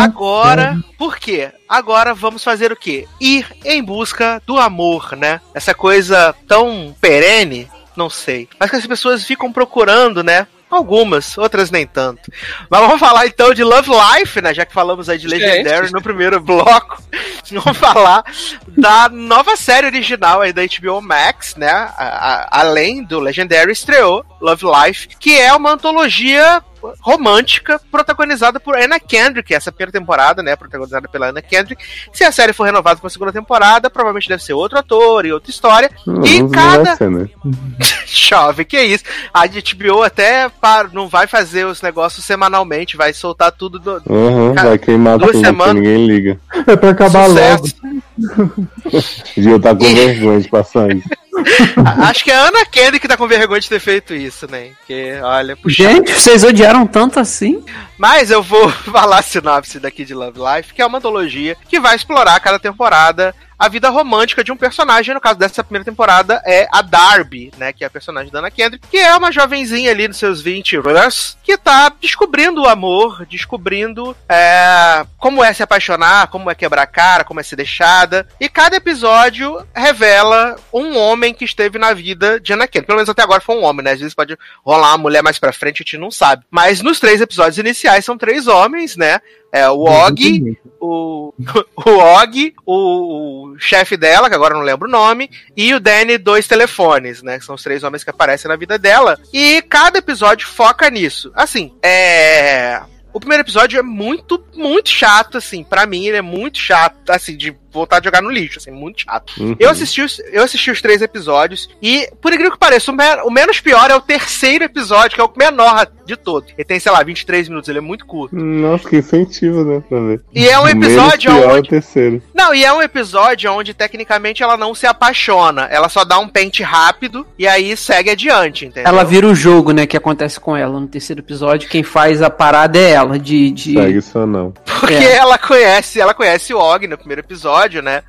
Agora, 0.00 0.76
por 0.96 1.16
quê? 1.18 1.50
Agora 1.68 2.14
vamos 2.14 2.44
fazer 2.44 2.70
o 2.70 2.76
quê? 2.76 3.08
Ir 3.20 3.44
em 3.64 3.82
busca 3.82 4.40
do 4.46 4.56
amor, 4.58 5.16
né? 5.16 5.40
Essa 5.52 5.74
coisa 5.74 6.32
tão 6.46 6.94
perene, 7.00 7.68
não 7.96 8.08
sei. 8.08 8.48
Mas 8.58 8.70
que 8.70 8.76
as 8.76 8.86
pessoas 8.86 9.24
ficam 9.24 9.52
procurando, 9.52 10.22
né? 10.22 10.46
Algumas, 10.70 11.36
outras 11.36 11.70
nem 11.70 11.86
tanto. 11.86 12.30
Mas 12.70 12.80
vamos 12.80 12.98
falar 13.00 13.26
então 13.26 13.52
de 13.52 13.62
Love 13.64 13.90
Life, 13.90 14.40
né? 14.40 14.54
Já 14.54 14.64
que 14.64 14.72
falamos 14.72 15.08
aí 15.08 15.18
de 15.18 15.26
Legendary 15.26 15.86
Gente. 15.86 15.92
no 15.92 16.00
primeiro 16.00 16.40
bloco. 16.40 17.02
Vamos 17.52 17.76
falar 17.76 18.24
da 18.68 19.10
nova 19.10 19.56
série 19.56 19.86
original 19.86 20.40
aí 20.40 20.50
da 20.54 20.62
HBO 20.62 21.02
Max, 21.02 21.54
né? 21.56 21.68
A- 21.70 21.92
a- 21.98 22.48
além 22.60 23.02
do 23.04 23.20
Legendary, 23.20 23.72
estreou 23.72 24.24
Love 24.42 24.64
Life, 24.86 25.08
que 25.18 25.38
é 25.38 25.52
uma 25.54 25.70
antologia 25.72 26.62
romântica 27.00 27.80
protagonizada 27.92 28.58
por 28.58 28.76
Anna 28.76 28.98
Kendrick, 28.98 29.54
essa 29.54 29.70
primeira 29.70 29.92
temporada, 29.92 30.42
né, 30.42 30.56
protagonizada 30.56 31.08
pela 31.08 31.28
Anna 31.28 31.40
Kendrick. 31.40 31.80
Se 32.12 32.24
a 32.24 32.32
série 32.32 32.52
for 32.52 32.64
renovada 32.64 32.98
para 32.98 33.06
a 33.06 33.10
segunda 33.10 33.32
temporada, 33.32 33.88
provavelmente 33.88 34.28
deve 34.28 34.42
ser 34.42 34.52
outro 34.54 34.76
ator 34.76 35.24
e 35.24 35.32
outra 35.32 35.48
história. 35.48 35.88
e 36.24 36.42
Não 36.42 36.48
cada 36.50 36.82
vai 36.82 36.96
ser, 36.96 37.08
né? 37.10 37.28
chove, 38.04 38.64
que 38.64 38.80
isso. 38.82 39.04
A 39.32 39.46
HBO 39.46 40.02
até 40.02 40.48
para, 40.48 40.88
não 40.92 41.06
vai 41.08 41.28
fazer 41.28 41.64
os 41.66 41.80
negócios 41.80 42.24
semanalmente, 42.24 42.96
vai 42.96 43.12
soltar 43.14 43.52
tudo 43.52 43.78
do, 43.78 44.02
Uhum, 44.06 44.52
vai 44.52 44.76
queimar 44.76 45.18
duas 45.18 45.30
tudo, 45.30 45.44
semanas. 45.44 45.74
ninguém 45.76 46.04
liga. 46.06 46.40
É 46.66 46.74
pra 46.74 46.90
acabar 46.90 47.26
logo. 47.28 47.68
sucesso. 47.68 47.76
Gil 49.36 49.60
tá 49.60 49.74
com 49.74 49.84
E- 49.84 49.94
vergonha 49.94 50.40
de 50.40 50.48
passar 50.48 50.90
isso. 50.94 51.08
Acho 52.08 52.24
que 52.24 52.30
é 52.30 52.34
a 52.34 52.48
Ana 52.48 52.64
Kendrick 52.64 53.00
que 53.00 53.08
tá 53.08 53.16
com 53.16 53.26
vergonha 53.26 53.60
de 53.60 53.68
ter 53.68 53.80
feito 53.80 54.14
isso, 54.14 54.50
né? 54.50 54.70
Porque, 54.78 55.18
olha, 55.22 55.56
puxa. 55.56 55.82
Gente, 55.82 56.12
vocês 56.12 56.44
odiaram 56.44 56.86
tanto 56.86 57.18
assim? 57.20 57.64
Mas 58.02 58.32
eu 58.32 58.42
vou 58.42 58.68
falar 58.90 59.20
a 59.20 59.22
sinopse 59.22 59.78
daqui 59.78 60.04
de 60.04 60.12
Love 60.12 60.40
Life, 60.40 60.74
que 60.74 60.82
é 60.82 60.86
uma 60.86 60.98
antologia 60.98 61.56
que 61.68 61.78
vai 61.78 61.94
explorar 61.94 62.40
cada 62.40 62.58
temporada 62.58 63.32
a 63.62 63.68
vida 63.68 63.88
romântica 63.90 64.42
de 64.42 64.50
um 64.50 64.56
personagem. 64.56 65.14
No 65.14 65.20
caso 65.20 65.38
dessa 65.38 65.62
primeira 65.62 65.84
temporada 65.84 66.42
é 66.44 66.66
a 66.72 66.82
Darby, 66.82 67.52
né? 67.56 67.72
Que 67.72 67.84
é 67.84 67.86
a 67.86 67.90
personagem 67.90 68.32
da 68.32 68.40
Anna 68.40 68.50
Kendrick, 68.50 68.88
que 68.88 68.96
é 68.96 69.14
uma 69.14 69.30
jovenzinha 69.30 69.92
ali 69.92 70.08
nos 70.08 70.16
seus 70.16 70.42
20 70.42 70.78
anos, 70.78 71.38
que 71.44 71.56
tá 71.56 71.92
descobrindo 72.00 72.62
o 72.62 72.68
amor, 72.68 73.24
descobrindo 73.26 74.16
é, 74.28 75.06
como 75.16 75.44
é 75.44 75.52
se 75.52 75.62
apaixonar, 75.62 76.26
como 76.26 76.50
é 76.50 76.56
quebrar 76.56 76.82
a 76.82 76.86
cara, 76.86 77.22
como 77.22 77.38
é 77.38 77.44
ser 77.44 77.54
deixada. 77.54 78.26
E 78.40 78.48
cada 78.48 78.74
episódio 78.74 79.64
revela 79.72 80.56
um 80.72 80.98
homem 80.98 81.32
que 81.32 81.44
esteve 81.44 81.78
na 81.78 81.94
vida 81.94 82.40
de 82.40 82.52
Anna 82.52 82.66
Kendrick. 82.66 82.88
Pelo 82.88 82.96
menos 82.96 83.10
até 83.10 83.22
agora 83.22 83.40
foi 83.40 83.54
um 83.54 83.62
homem, 83.62 83.84
né? 83.84 83.92
Às 83.92 84.00
vezes 84.00 84.14
pode 84.14 84.36
rolar 84.64 84.88
uma 84.88 84.98
mulher 84.98 85.22
mais 85.22 85.38
pra 85.38 85.52
frente, 85.52 85.82
a 85.82 85.84
gente 85.84 85.98
não 85.98 86.10
sabe. 86.10 86.44
Mas 86.50 86.82
nos 86.82 86.98
três 86.98 87.20
episódios 87.20 87.58
iniciais 87.58 87.91
são 88.00 88.16
três 88.16 88.46
homens, 88.46 88.96
né? 88.96 89.20
É 89.52 89.68
o 89.68 89.80
Og, 89.82 90.58
o, 90.80 91.34
o 91.76 91.90
Og, 91.90 92.54
o, 92.64 93.52
o 93.52 93.58
chefe 93.58 93.96
dela, 93.96 94.30
que 94.30 94.34
agora 94.34 94.54
não 94.54 94.62
lembro 94.62 94.88
o 94.88 94.90
nome, 94.90 95.30
e 95.54 95.74
o 95.74 95.80
Danny, 95.80 96.16
dois 96.16 96.48
telefones, 96.48 97.22
né? 97.22 97.38
Que 97.38 97.44
são 97.44 97.54
os 97.54 97.62
três 97.62 97.82
homens 97.82 98.02
que 98.02 98.10
aparecem 98.10 98.48
na 98.48 98.56
vida 98.56 98.78
dela. 98.78 99.18
E 99.32 99.60
cada 99.68 99.98
episódio 99.98 100.48
foca 100.48 100.88
nisso. 100.88 101.30
Assim, 101.34 101.74
é. 101.82 102.80
O 103.12 103.20
primeiro 103.20 103.42
episódio 103.42 103.78
é 103.78 103.82
muito, 103.82 104.42
muito 104.54 104.88
chato, 104.88 105.36
assim. 105.36 105.62
Pra 105.62 105.84
mim, 105.84 106.06
ele 106.06 106.16
é 106.16 106.22
muito 106.22 106.56
chato, 106.56 107.10
assim, 107.10 107.36
de 107.36 107.54
voltar 107.72 107.98
a 108.00 108.02
jogar 108.02 108.22
no 108.22 108.30
lixo, 108.30 108.58
assim, 108.58 108.70
muito 108.70 109.02
chato. 109.02 109.32
Uhum. 109.40 109.56
Eu 109.58 109.70
assisti, 109.70 110.02
os, 110.02 110.20
eu 110.32 110.42
assisti 110.42 110.70
os 110.70 110.80
três 110.82 111.00
episódios 111.02 111.68
e, 111.80 112.08
por 112.20 112.32
incrível 112.32 112.52
que 112.52 112.58
pareça, 112.58 112.90
o, 112.92 112.94
me- 112.94 113.22
o 113.24 113.30
menos 113.30 113.60
pior 113.60 113.90
é 113.90 113.94
o 113.94 114.00
terceiro 114.00 114.64
episódio, 114.64 115.14
que 115.14 115.20
é 115.20 115.24
o 115.24 115.32
menor 115.36 115.86
de 116.04 116.16
todos. 116.16 116.50
Ele 116.56 116.64
tem, 116.64 116.78
sei 116.80 116.92
lá, 116.92 117.02
23 117.02 117.48
minutos, 117.48 117.68
ele 117.68 117.78
é 117.78 117.82
muito 117.82 118.04
curto. 118.06 118.34
Nossa, 118.36 118.88
que 118.88 118.96
incentivo, 118.96 119.64
né? 119.64 119.82
Pra 119.88 119.98
ver. 120.00 120.20
E 120.34 120.46
é 120.48 120.58
um 120.58 120.62
O 120.62 120.66
menos 120.66 120.86
episódio 120.86 121.30
pior 121.32 121.42
é 121.42 121.46
o 121.54 121.58
onde. 121.58 121.68
terceiro. 121.68 122.22
Não, 122.34 122.54
e 122.54 122.64
é 122.64 122.72
um 122.72 122.82
episódio 122.82 123.50
onde 123.52 123.72
tecnicamente 123.72 124.42
ela 124.42 124.56
não 124.56 124.74
se 124.74 124.86
apaixona. 124.86 125.62
Ela 125.70 125.88
só 125.88 126.04
dá 126.04 126.18
um 126.18 126.28
pente 126.28 126.62
rápido 126.62 127.26
e 127.38 127.46
aí 127.46 127.76
segue 127.76 128.10
adiante, 128.10 128.66
entendeu? 128.66 128.88
Ela 128.88 129.04
vira 129.04 129.26
o 129.26 129.34
jogo, 129.34 129.72
né, 129.72 129.86
que 129.86 129.96
acontece 129.96 130.38
com 130.40 130.56
ela 130.56 130.78
no 130.78 130.86
terceiro 130.88 131.20
episódio. 131.20 131.68
Quem 131.68 131.82
faz 131.82 132.20
a 132.22 132.28
parada 132.30 132.78
é 132.78 132.90
ela, 132.90 133.18
de... 133.18 133.50
de... 133.50 133.74
Segue 133.74 133.98
isso 133.98 134.18
ou 134.18 134.26
não. 134.26 134.52
Porque 134.82 134.94
É. 135.04 135.14
ela 135.14 135.38
conhece, 135.38 136.00
ela 136.00 136.12
conhece 136.12 136.52
o 136.52 136.58
Og 136.58 136.88
no 136.88 136.98
primeiro 136.98 137.20
episódio, 137.22 137.80
né? 137.80 138.02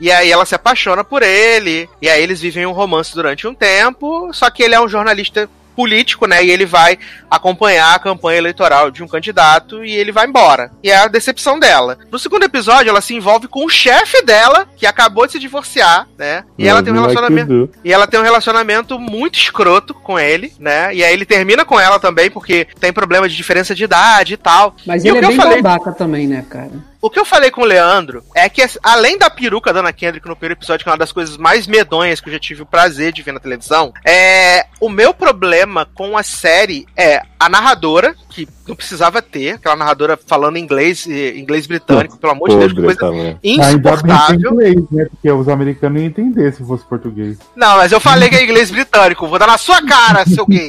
E 0.00 0.10
aí 0.10 0.32
ela 0.32 0.46
se 0.46 0.54
apaixona 0.54 1.04
por 1.04 1.22
ele. 1.22 1.86
E 2.00 2.08
aí 2.08 2.22
eles 2.22 2.40
vivem 2.40 2.64
um 2.64 2.72
romance 2.72 3.14
durante 3.14 3.46
um 3.46 3.54
tempo. 3.54 4.32
Só 4.32 4.48
que 4.48 4.62
ele 4.62 4.74
é 4.74 4.80
um 4.80 4.88
jornalista 4.88 5.50
político, 5.74 6.26
né? 6.26 6.44
E 6.44 6.50
ele 6.50 6.64
vai 6.66 6.98
acompanhar 7.30 7.94
a 7.94 7.98
campanha 7.98 8.38
eleitoral 8.38 8.90
de 8.90 9.02
um 9.02 9.08
candidato 9.08 9.84
e 9.84 9.92
ele 9.94 10.12
vai 10.12 10.26
embora. 10.26 10.70
E 10.82 10.90
é 10.90 10.96
a 10.96 11.08
decepção 11.08 11.58
dela. 11.58 11.98
No 12.10 12.18
segundo 12.18 12.44
episódio, 12.44 12.90
ela 12.90 13.00
se 13.00 13.14
envolve 13.14 13.48
com 13.48 13.64
o 13.64 13.68
chefe 13.68 14.22
dela, 14.22 14.66
que 14.76 14.86
acabou 14.86 15.26
de 15.26 15.32
se 15.32 15.38
divorciar, 15.38 16.06
né? 16.16 16.44
E 16.58 16.66
ela 16.68 16.82
tem 16.82 16.92
um 16.92 16.96
relacionamento. 17.00 17.70
E 17.84 17.92
ela 17.92 18.06
tem 18.06 18.20
um 18.20 18.22
relacionamento 18.22 18.98
muito 18.98 19.38
escroto 19.38 19.92
com 19.94 20.18
ele, 20.18 20.52
né? 20.58 20.94
E 20.94 21.02
aí 21.04 21.12
ele 21.12 21.24
termina 21.24 21.64
com 21.64 21.78
ela 21.80 21.98
também, 21.98 22.30
porque 22.30 22.66
tem 22.78 22.92
problema 22.92 23.28
de 23.28 23.36
diferença 23.36 23.74
de 23.74 23.84
idade 23.84 24.34
e 24.34 24.36
tal. 24.36 24.74
Mas 24.86 25.04
E 25.04 25.08
ele 25.08 25.18
o 25.18 25.24
é 25.24 25.28
bem 25.28 25.36
falei- 25.36 25.62
babaca 25.62 25.92
também, 25.92 26.26
né, 26.26 26.44
cara? 26.48 26.70
O 27.04 27.10
que 27.10 27.20
eu 27.20 27.24
falei 27.26 27.50
com 27.50 27.60
o 27.60 27.66
Leandro 27.66 28.24
é 28.34 28.48
que, 28.48 28.64
além 28.82 29.18
da 29.18 29.28
peruca 29.28 29.74
da 29.74 29.80
Ana 29.80 29.92
Kendrick 29.92 30.26
no 30.26 30.34
primeiro 30.34 30.58
episódio, 30.58 30.82
que 30.82 30.88
é 30.88 30.92
uma 30.92 30.96
das 30.96 31.12
coisas 31.12 31.36
mais 31.36 31.66
medonhas 31.66 32.18
que 32.18 32.30
eu 32.30 32.32
já 32.32 32.38
tive 32.38 32.62
o 32.62 32.66
prazer 32.66 33.12
de 33.12 33.20
ver 33.20 33.32
na 33.32 33.38
televisão, 33.38 33.92
é. 34.02 34.64
O 34.80 34.88
meu 34.88 35.12
problema 35.12 35.86
com 35.94 36.16
a 36.16 36.22
série 36.22 36.86
é 36.96 37.20
a 37.38 37.46
narradora, 37.46 38.14
que 38.30 38.48
não 38.66 38.74
precisava 38.74 39.20
ter, 39.20 39.56
aquela 39.56 39.76
narradora 39.76 40.18
falando 40.26 40.56
inglês, 40.56 41.06
inglês 41.06 41.66
britânico, 41.66 42.16
pelo 42.16 42.32
amor 42.32 42.48
de 42.48 42.56
Deus, 42.56 42.72
que 42.72 42.80
coisa 42.80 42.98
tá, 42.98 43.10
né? 43.10 43.36
Ainda 43.44 43.64
é 43.64 43.72
insuportável. 43.72 44.52
inglês, 44.52 44.90
né? 44.90 45.06
Porque 45.10 45.30
os 45.30 45.48
americanos 45.50 46.00
iam 46.00 46.06
entender 46.06 46.54
se 46.54 46.64
fosse 46.64 46.86
português. 46.86 47.36
Não, 47.54 47.76
mas 47.76 47.92
eu 47.92 48.00
falei 48.00 48.30
que 48.30 48.36
é 48.36 48.44
inglês 48.44 48.70
britânico, 48.70 49.28
vou 49.28 49.38
dar 49.38 49.46
na 49.46 49.58
sua 49.58 49.82
cara, 49.82 50.24
seu 50.24 50.46
gay. 50.46 50.68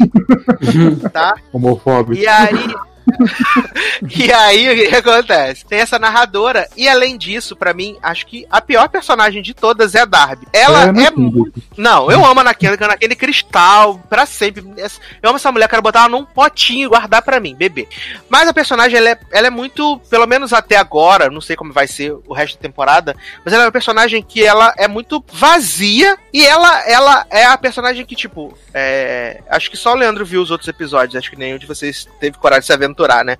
tá? 1.13 1.35
Homofóbico. 1.53 2.21
E 2.21 2.27
aí. 2.27 2.75
e 4.15 4.31
aí, 4.31 4.85
o 4.85 4.89
que 4.89 4.95
acontece? 4.95 5.65
Tem 5.65 5.79
essa 5.79 5.97
narradora, 5.99 6.67
e 6.75 6.87
além 6.87 7.17
disso, 7.17 7.55
pra 7.55 7.73
mim, 7.73 7.97
acho 8.01 8.25
que 8.25 8.45
a 8.49 8.61
pior 8.61 8.87
personagem 8.89 9.41
de 9.41 9.53
todas 9.53 9.95
é 9.95 10.01
a 10.01 10.05
Darby. 10.05 10.47
Ela 10.53 10.85
É, 10.85 10.89
é. 10.89 10.93
tem 10.93 11.11
mu- 11.17 11.43
jeito. 11.43 11.63
Não, 11.77 12.09
eu 12.11 12.23
amo 12.25 12.39
a 12.39 12.41
Anakin, 12.41 12.67
a 12.67 12.85
Anakin 12.85 13.09
cristal, 13.15 13.99
pra 14.09 14.25
sempre. 14.25 14.63
Eu 15.21 15.29
amo 15.29 15.37
essa 15.37 15.51
mulher, 15.51 15.67
quero 15.69 15.81
botar 15.81 15.99
ela 16.01 16.09
num 16.09 16.25
potinho 16.25 16.85
e 16.85 16.89
guardar 16.89 17.21
pra 17.21 17.39
mim, 17.39 17.55
bebê. 17.55 17.87
Mas 18.29 18.47
a 18.47 18.53
personagem, 18.53 18.97
ela 18.97 19.09
é, 19.11 19.19
ela 19.31 19.47
é 19.47 19.49
muito, 19.49 19.99
pelo 20.09 20.25
menos 20.27 20.53
até 20.53 20.75
agora, 20.77 21.29
não 21.29 21.41
sei 21.41 21.55
como 21.55 21.73
vai 21.73 21.87
ser 21.87 22.13
o 22.27 22.33
resto 22.33 22.55
da 22.57 22.61
temporada, 22.61 23.15
mas 23.43 23.53
ela 23.53 23.63
é 23.63 23.65
uma 23.65 23.71
personagem 23.71 24.21
que 24.23 24.43
ela 24.43 24.73
é 24.77 24.87
muito 24.87 25.23
vazia 25.31 26.17
e 26.33 26.45
ela, 26.45 26.81
ela 26.89 27.25
é 27.29 27.45
a 27.45 27.57
personagem 27.57 28.05
que, 28.05 28.15
tipo, 28.15 28.57
é, 28.73 29.41
acho 29.49 29.69
que 29.69 29.77
só 29.77 29.93
o 29.93 29.95
Leandro 29.95 30.25
viu 30.25 30.41
os 30.41 30.51
outros 30.51 30.67
episódios, 30.67 31.15
acho 31.15 31.29
que 31.29 31.37
nenhum 31.37 31.57
de 31.57 31.65
vocês 31.65 32.07
teve 32.19 32.37
coragem 32.37 32.61
de 32.61 32.65
se 32.67 32.73
aventurar, 32.73 33.04
né? 33.23 33.37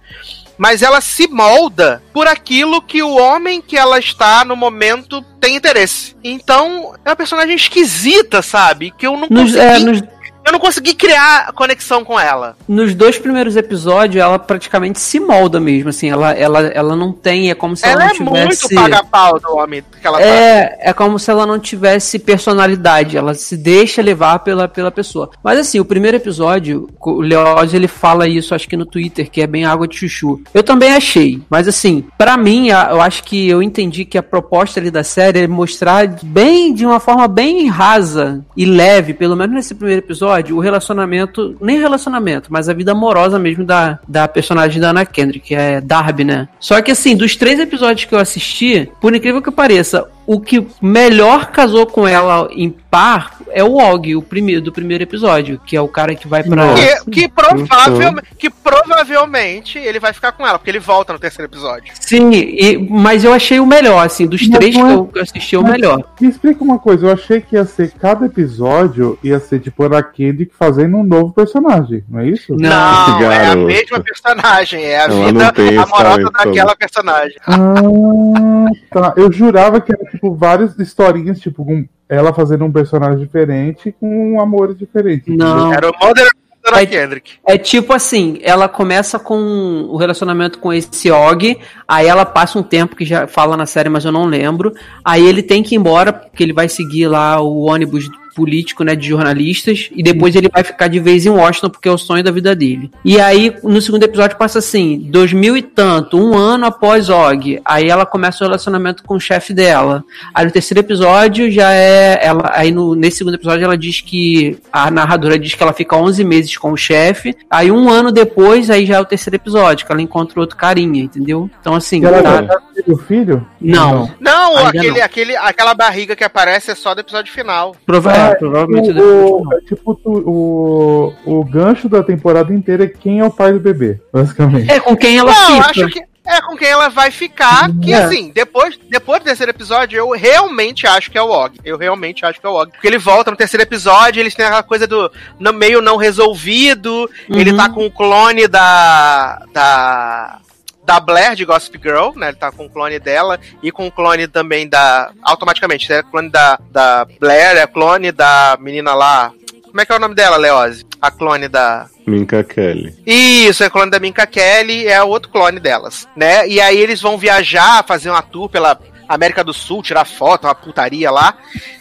Mas 0.58 0.82
ela 0.82 1.02
se 1.02 1.28
molda 1.28 2.02
por 2.14 2.28
aquilo 2.28 2.82
que 2.82 3.04
o 3.04 3.16
homem 3.16 3.62
que 3.62 3.78
ela 3.78 4.00
está 4.00 4.46
no 4.46 4.56
momento 4.56 5.22
tem 5.40 5.56
interesse. 5.56 6.16
Então, 6.24 6.96
é 7.04 7.10
uma 7.10 7.16
personagem 7.16 7.56
esquisita, 7.56 8.42
sabe? 8.42 8.92
Que 8.92 9.06
eu 9.06 9.18
não 9.18 9.28
Nos, 9.30 9.56
é, 9.56 9.80
nos, 9.80 10.02
eu 10.46 10.52
não 10.52 10.60
consegui 10.60 10.94
criar 10.94 11.52
conexão 11.54 12.06
com 12.06 12.20
ela. 12.20 12.56
Nos 12.68 12.94
dois 12.94 13.18
primeiros 13.18 13.56
episódios, 13.56 14.24
ela 14.24 14.38
praticamente 14.38 15.00
se 15.00 15.20
molda 15.20 15.60
mesmo, 15.60 15.90
assim, 15.90 16.10
ela, 16.10 16.32
ela, 16.34 16.62
ela 16.68 16.96
não 16.96 17.12
tem, 17.12 17.50
é 17.50 17.56
como 17.56 17.76
se 17.76 17.86
ela, 17.86 18.04
ela 18.04 18.14
não 18.20 18.36
é 18.36 18.48
tivesse... 18.48 18.76
muito 18.76 18.76
paga-pau 18.76 19.40
do 19.40 19.56
homem 19.56 19.84
que 20.00 20.06
ela 20.06 20.20
tá. 20.20 20.24
É, 20.24 20.78
é 20.82 20.94
como 20.94 21.18
se 21.18 21.32
ela 21.32 21.46
não 21.46 21.60
tivesse 21.60 22.20
personalidade, 22.20 23.18
ela 23.18 23.34
se 23.34 23.58
deixa 23.58 24.02
levar 24.02 24.40
pela, 24.40 24.68
pela 24.68 24.92
pessoa. 24.92 25.32
Mas 25.44 25.58
assim, 25.58 25.80
o 25.80 25.86
primeiro 25.86 26.18
episódio, 26.18 26.90
o 27.00 27.22
Leoz 27.22 27.74
ele 27.74 27.88
fala 27.88 28.28
isso, 28.28 28.54
acho 28.54 28.70
que 28.70 28.78
no 28.78 28.86
Twitter, 28.86 29.30
que 29.32 29.42
é 29.42 29.48
bem 29.48 29.66
água 29.66 29.88
de 29.88 29.98
chuchu. 29.98 30.42
Eu 30.54 30.62
também 30.62 30.94
achei, 30.94 31.42
mas 31.50 31.68
assim, 31.68 32.06
pra 32.18 32.38
mim, 32.38 32.68
eu 32.68 33.02
acho 33.02 33.24
que 33.24 33.48
eu 33.50 33.64
entendi 33.64 34.06
que 34.06 34.18
a 34.18 34.24
proposta 34.24 34.80
ali 34.80 34.92
da 34.92 35.04
série 35.04 35.40
é 35.40 35.48
mostrar 35.48 36.08
bem, 36.22 36.74
de 36.74 36.86
uma 36.86 37.00
forma 37.00 37.28
bem 37.28 37.68
rasa 37.68 38.44
e 38.56 38.66
leve, 38.66 39.14
pelo 39.14 39.36
menos 39.36 39.56
nesse 39.56 39.74
primeiro 39.74 40.02
episódio, 40.02 40.35
o 40.54 40.60
relacionamento, 40.60 41.56
nem 41.62 41.80
relacionamento, 41.80 42.52
mas 42.52 42.70
a 42.70 42.74
vida 42.74 42.92
amorosa 42.92 43.40
mesmo 43.40 43.64
da, 43.64 44.00
da 44.08 44.28
personagem 44.28 44.82
da 44.82 44.90
Anna 44.90 45.06
Kendrick, 45.06 45.48
que 45.48 45.56
é 45.56 45.82
Darby, 45.82 46.24
né? 46.24 46.48
Só 46.60 46.82
que 46.82 46.92
assim, 46.92 47.16
dos 47.16 47.36
três 47.36 47.60
episódios 47.60 48.06
que 48.06 48.16
eu 48.16 48.20
assisti, 48.20 48.92
por 49.00 49.16
incrível 49.16 49.42
que 49.42 49.52
pareça, 49.52 50.08
o 50.28 50.40
que 50.40 50.66
melhor 50.82 51.48
casou 51.52 51.86
com 51.86 52.08
ela 52.08 52.48
em 52.52 52.70
par 52.70 53.38
é 53.52 53.64
o 53.64 53.76
Og, 53.78 54.16
o 54.16 54.22
primeiro 54.22 54.62
do 54.62 54.72
primeiro 54.72 55.04
episódio, 55.04 55.60
que 55.66 55.76
é 55.76 55.82
o 55.82 55.88
cara 55.88 56.14
que 56.16 56.28
vai 56.28 56.44
pra. 56.44 56.74
Que, 56.74 57.12
que, 57.12 57.28
provavelmente, 57.30 58.28
que 58.38 58.50
provavelmente 58.50 59.78
ele 59.78 60.00
vai 60.00 60.12
ficar 60.14 60.32
com 60.34 60.46
ela, 60.46 60.58
porque 60.58 60.70
ele 60.72 60.80
volta 60.80 61.14
no 61.14 61.20
terceiro 61.20 61.50
episódio. 61.52 61.94
Sim, 62.00 62.32
e- 62.32 62.78
mas 62.90 63.24
eu 63.24 63.32
achei 63.34 63.60
o 63.60 63.66
melhor, 63.66 64.06
assim, 64.06 64.28
dos 64.28 64.48
Não, 64.48 64.58
três 64.58 64.76
é- 64.76 64.80
eu 64.82 65.06
que 65.06 65.20
eu 65.20 65.24
assisti, 65.24 65.56
o 65.56 65.62
Mas 65.64 65.72
melhor. 65.72 66.04
Me 66.20 66.28
explica 66.28 66.64
uma 66.64 66.80
coisa, 66.80 67.08
eu 67.08 67.14
achei 67.14 67.40
que 67.42 67.56
ia 67.56 67.66
ser 67.66 67.92
cada 67.92 68.26
episódio 68.26 69.18
ia 69.24 69.40
ser 69.40 69.60
tipo 69.60 69.84
a 69.86 70.04
Kendrick 70.04 70.54
fazendo 70.58 70.98
um 70.98 71.04
novo 71.04 71.32
personagem, 71.34 72.04
não 72.10 72.20
é 72.20 72.28
isso? 72.28 72.56
Não. 72.58 73.22
É 73.32 73.48
a 73.48 73.56
mesma 73.56 74.00
personagem, 74.00 74.84
é 74.84 75.00
a 75.02 75.08
vida 75.08 75.54
amorosa 75.84 76.32
daquela 76.32 76.76
personagem. 76.76 77.38
Ah, 77.48 78.66
tá. 78.92 79.14
Eu 79.16 79.32
jurava 79.32 79.80
que 79.80 79.94
era 79.94 80.04
tipo 80.16 80.34
várias 80.34 80.78
historinhas, 80.80 81.40
tipo, 81.40 81.64
com 81.64 81.86
ela 82.08 82.34
fazendo 82.34 82.66
um 82.66 82.72
personagem 82.72 83.20
diferente 83.20 83.96
com 84.00 84.34
um 84.34 84.40
amor 84.40 84.74
diferente. 84.76 85.32
Não. 85.32 85.74
Era 85.74 85.90
o 85.90 86.14
da 86.14 86.72
Vai- 86.72 86.88
Kendrick. 86.88 87.34
É 87.46 87.58
tipo 87.60 87.94
assim, 87.94 88.40
ela 88.42 88.68
começa 88.68 89.20
com 89.20 89.88
o 89.88 89.98
relacionamento 89.98 90.58
com 90.58 90.74
esse 90.74 91.12
Og, 91.12 91.58
aí 91.88 92.08
ela 92.08 92.26
passa 92.26 92.58
um 92.58 92.64
tempo 92.64 92.96
que 92.96 93.06
já 93.06 93.28
fala 93.28 93.56
na 93.56 93.68
série, 93.68 93.88
mas 93.88 94.04
eu 94.04 94.12
não 94.12 94.26
lembro. 94.26 94.74
Aí 95.04 95.24
ele 95.24 95.44
tem 95.44 95.62
que 95.62 95.76
ir 95.76 95.78
embora, 95.78 96.12
porque 96.12 96.42
ele 96.42 96.54
vai 96.54 96.68
seguir 96.68 97.08
lá 97.08 97.40
o 97.40 97.62
ônibus 97.62 98.10
político, 98.36 98.84
né, 98.84 98.96
de 98.96 99.08
jornalistas, 99.08 99.90
e 99.96 100.04
depois 100.04 100.36
ele 100.36 100.50
vai 100.54 100.64
ficar 100.64 100.88
de 100.88 101.00
vez 101.00 101.26
em 101.26 101.30
Washington, 101.30 101.70
porque 101.70 101.88
é 101.88 101.92
o 101.92 101.98
sonho 101.98 102.24
da 102.24 102.32
vida 102.32 102.56
dele. 102.56 102.92
E 103.04 103.20
aí, 103.20 103.56
no 103.64 103.82
segundo 103.82 104.04
episódio, 104.04 104.38
passa 104.38 104.60
assim, 104.60 105.00
2000 105.10 105.58
e 105.58 105.62
tanto, 105.62 106.18
um 106.20 106.38
ano 106.38 106.66
após 106.66 107.10
Og, 107.10 107.60
aí 107.64 107.88
ela 107.90 108.06
começa 108.06 108.44
o 108.44 108.48
relacionamento 108.48 109.04
com 109.04 109.16
o 109.16 109.20
chefe 109.20 109.54
dela. 109.54 110.04
Aí 110.34 110.46
no 110.46 110.52
terceiro 110.52 110.80
episódio 110.82 111.50
já 111.50 111.72
é, 111.74 112.20
ela, 112.22 112.52
aí 112.54 112.72
no, 112.72 112.94
nesse 112.96 113.18
segundo 113.20 113.36
episódio 113.36 113.64
ela 113.64 113.78
diz 113.78 114.02
que, 114.02 114.58
a 114.72 114.92
narradora 114.92 115.40
diz 115.40 115.54
que 115.56 115.64
ela 115.64 115.74
fica 115.74 115.96
11 115.96 116.24
meses 116.24 116.58
com 116.58 116.72
o 116.72 116.78
chefe, 116.78 117.36
aí 117.50 117.72
um 117.72 117.90
ano 117.90 118.12
depois, 118.12 118.70
aí 118.70 118.86
já 118.86 118.96
é 118.98 119.00
o 119.00 119.06
terceiro 119.06 119.36
episódio, 119.38 119.86
que 119.86 119.92
ela 119.92 120.02
encontra 120.02 120.40
outro 120.40 120.58
carinha, 120.58 121.02
entendeu? 121.04 121.50
Então 121.62 121.74
assim, 121.76 122.04
ela 122.06 122.22
tá- 122.22 122.44
já 122.44 122.60
teve 122.74 122.92
o 122.92 122.98
filho? 122.98 123.46
não, 123.62 124.10
Não, 124.20 124.58
Ainda 124.58 124.70
aquele, 124.70 124.92
não. 125.00 125.04
aquele, 125.06 125.36
aquela 125.38 125.74
barriga 125.74 126.16
que 126.16 126.24
aparece 126.24 126.72
é 126.72 126.76
só 126.76 126.94
do 126.94 127.02
episódio 127.02 127.32
final. 127.34 127.76
Prova- 127.86 128.12
Ah, 128.14 128.25
é, 128.32 128.36
provavelmente 128.36 128.92
o, 128.92 129.54
é 129.54 129.62
tipo 129.62 129.96
tu- 129.96 130.24
o, 130.26 131.14
o 131.26 131.44
gancho 131.46 131.88
da 131.90 132.04
temporada 132.04 132.54
inteira 132.54 132.84
é 132.86 132.88
quem 132.88 133.20
é 133.20 133.26
o 133.26 133.32
pai 133.32 133.54
do 133.54 133.60
bebê, 133.60 134.00
basicamente. 134.14 134.72
É 134.72 134.80
com 134.80 134.96
quem 134.96 135.18
ela 135.18 135.32
Não, 135.32 135.64
fica. 135.64 135.70
acho 135.70 135.88
que 135.88 136.04
é 136.28 136.42
com 136.42 136.58
quem 136.58 136.68
ela 136.68 136.90
vai 136.90 137.12
ficar. 137.12 137.70
Que 137.80 137.94
É. 137.94 137.98
assim, 138.04 138.32
depois, 138.34 138.80
depois 138.90 139.20
do 139.22 139.26
terceiro 139.26 139.52
episódio, 139.52 139.96
eu 139.98 140.10
realmente 140.12 140.88
acho 140.88 141.12
que 141.12 141.18
é 141.18 141.22
o 141.22 141.30
Og. 141.30 141.60
Eu 141.64 141.78
realmente 141.78 142.26
acho 142.26 142.40
que 142.42 142.48
é 142.48 142.50
o 142.50 142.54
Og. 142.56 142.72
Porque 142.72 142.88
ele 142.88 142.98
volta 142.98 143.30
no 143.30 143.38
terceiro 143.38 143.62
episódio, 143.62 144.20
eles 144.22 144.34
têm 144.34 144.44
aquela 144.46 144.64
coisa 144.64 144.88
do 144.88 145.12
no- 145.40 145.54
meio 145.54 145.82
não 145.82 145.98
resolvido. 145.98 147.08
Ele 147.30 147.52
Uhum. 147.52 147.58
tá 147.58 147.70
com 147.70 147.86
o 147.86 147.92
clone 147.92 148.48
da. 148.48 149.40
da. 149.54 150.40
Da 150.86 151.00
Blair 151.00 151.36
de 151.36 151.46
Gossip 151.46 151.80
Girl, 151.82 152.12
né? 152.16 152.30
Ele 152.30 152.38
tá 152.38 152.52
com 152.52 152.66
o 152.66 152.70
clone 152.70 153.00
dela 153.00 153.40
e 153.62 153.72
com 153.72 153.88
o 153.88 153.92
clone 153.92 154.28
também 154.28 154.68
da. 154.70 155.12
Automaticamente, 155.24 155.90
né? 155.90 156.04
Clone 156.04 156.30
da, 156.30 156.60
da 156.70 157.06
Blair, 157.20 157.58
é 157.58 157.66
clone 157.66 158.12
da 158.12 158.58
menina 158.60 158.94
lá. 158.94 159.32
Como 159.64 159.82
é 159.82 159.86
que 159.86 159.92
é 159.92 159.96
o 159.96 160.00
nome 160.00 160.16
dela, 160.16 160.38
Leose? 160.38 160.86
A 161.02 161.12
clone 161.12 161.48
da. 161.48 161.88
Minka 162.06 162.44
Kelly. 162.44 162.96
Isso, 163.06 163.64
é 163.64 163.70
clone 163.70 163.92
da 163.92 164.00
Minka 164.00 164.28
Kelly, 164.28 164.88
é 164.88 165.02
outro 165.02 165.32
clone 165.32 165.60
delas, 165.60 166.08
né? 166.16 166.48
E 166.48 166.62
aí 166.62 166.78
eles 166.78 167.02
vão 167.02 167.18
viajar, 167.18 167.84
fazer 167.84 168.10
uma 168.10 168.22
tour 168.22 168.48
pela 168.48 168.80
América 169.08 169.44
do 169.44 169.54
Sul, 169.54 169.84
tirar 169.84 170.06
foto, 170.06 170.46
uma 170.46 170.56
putaria 170.56 171.12
lá. 171.12 171.38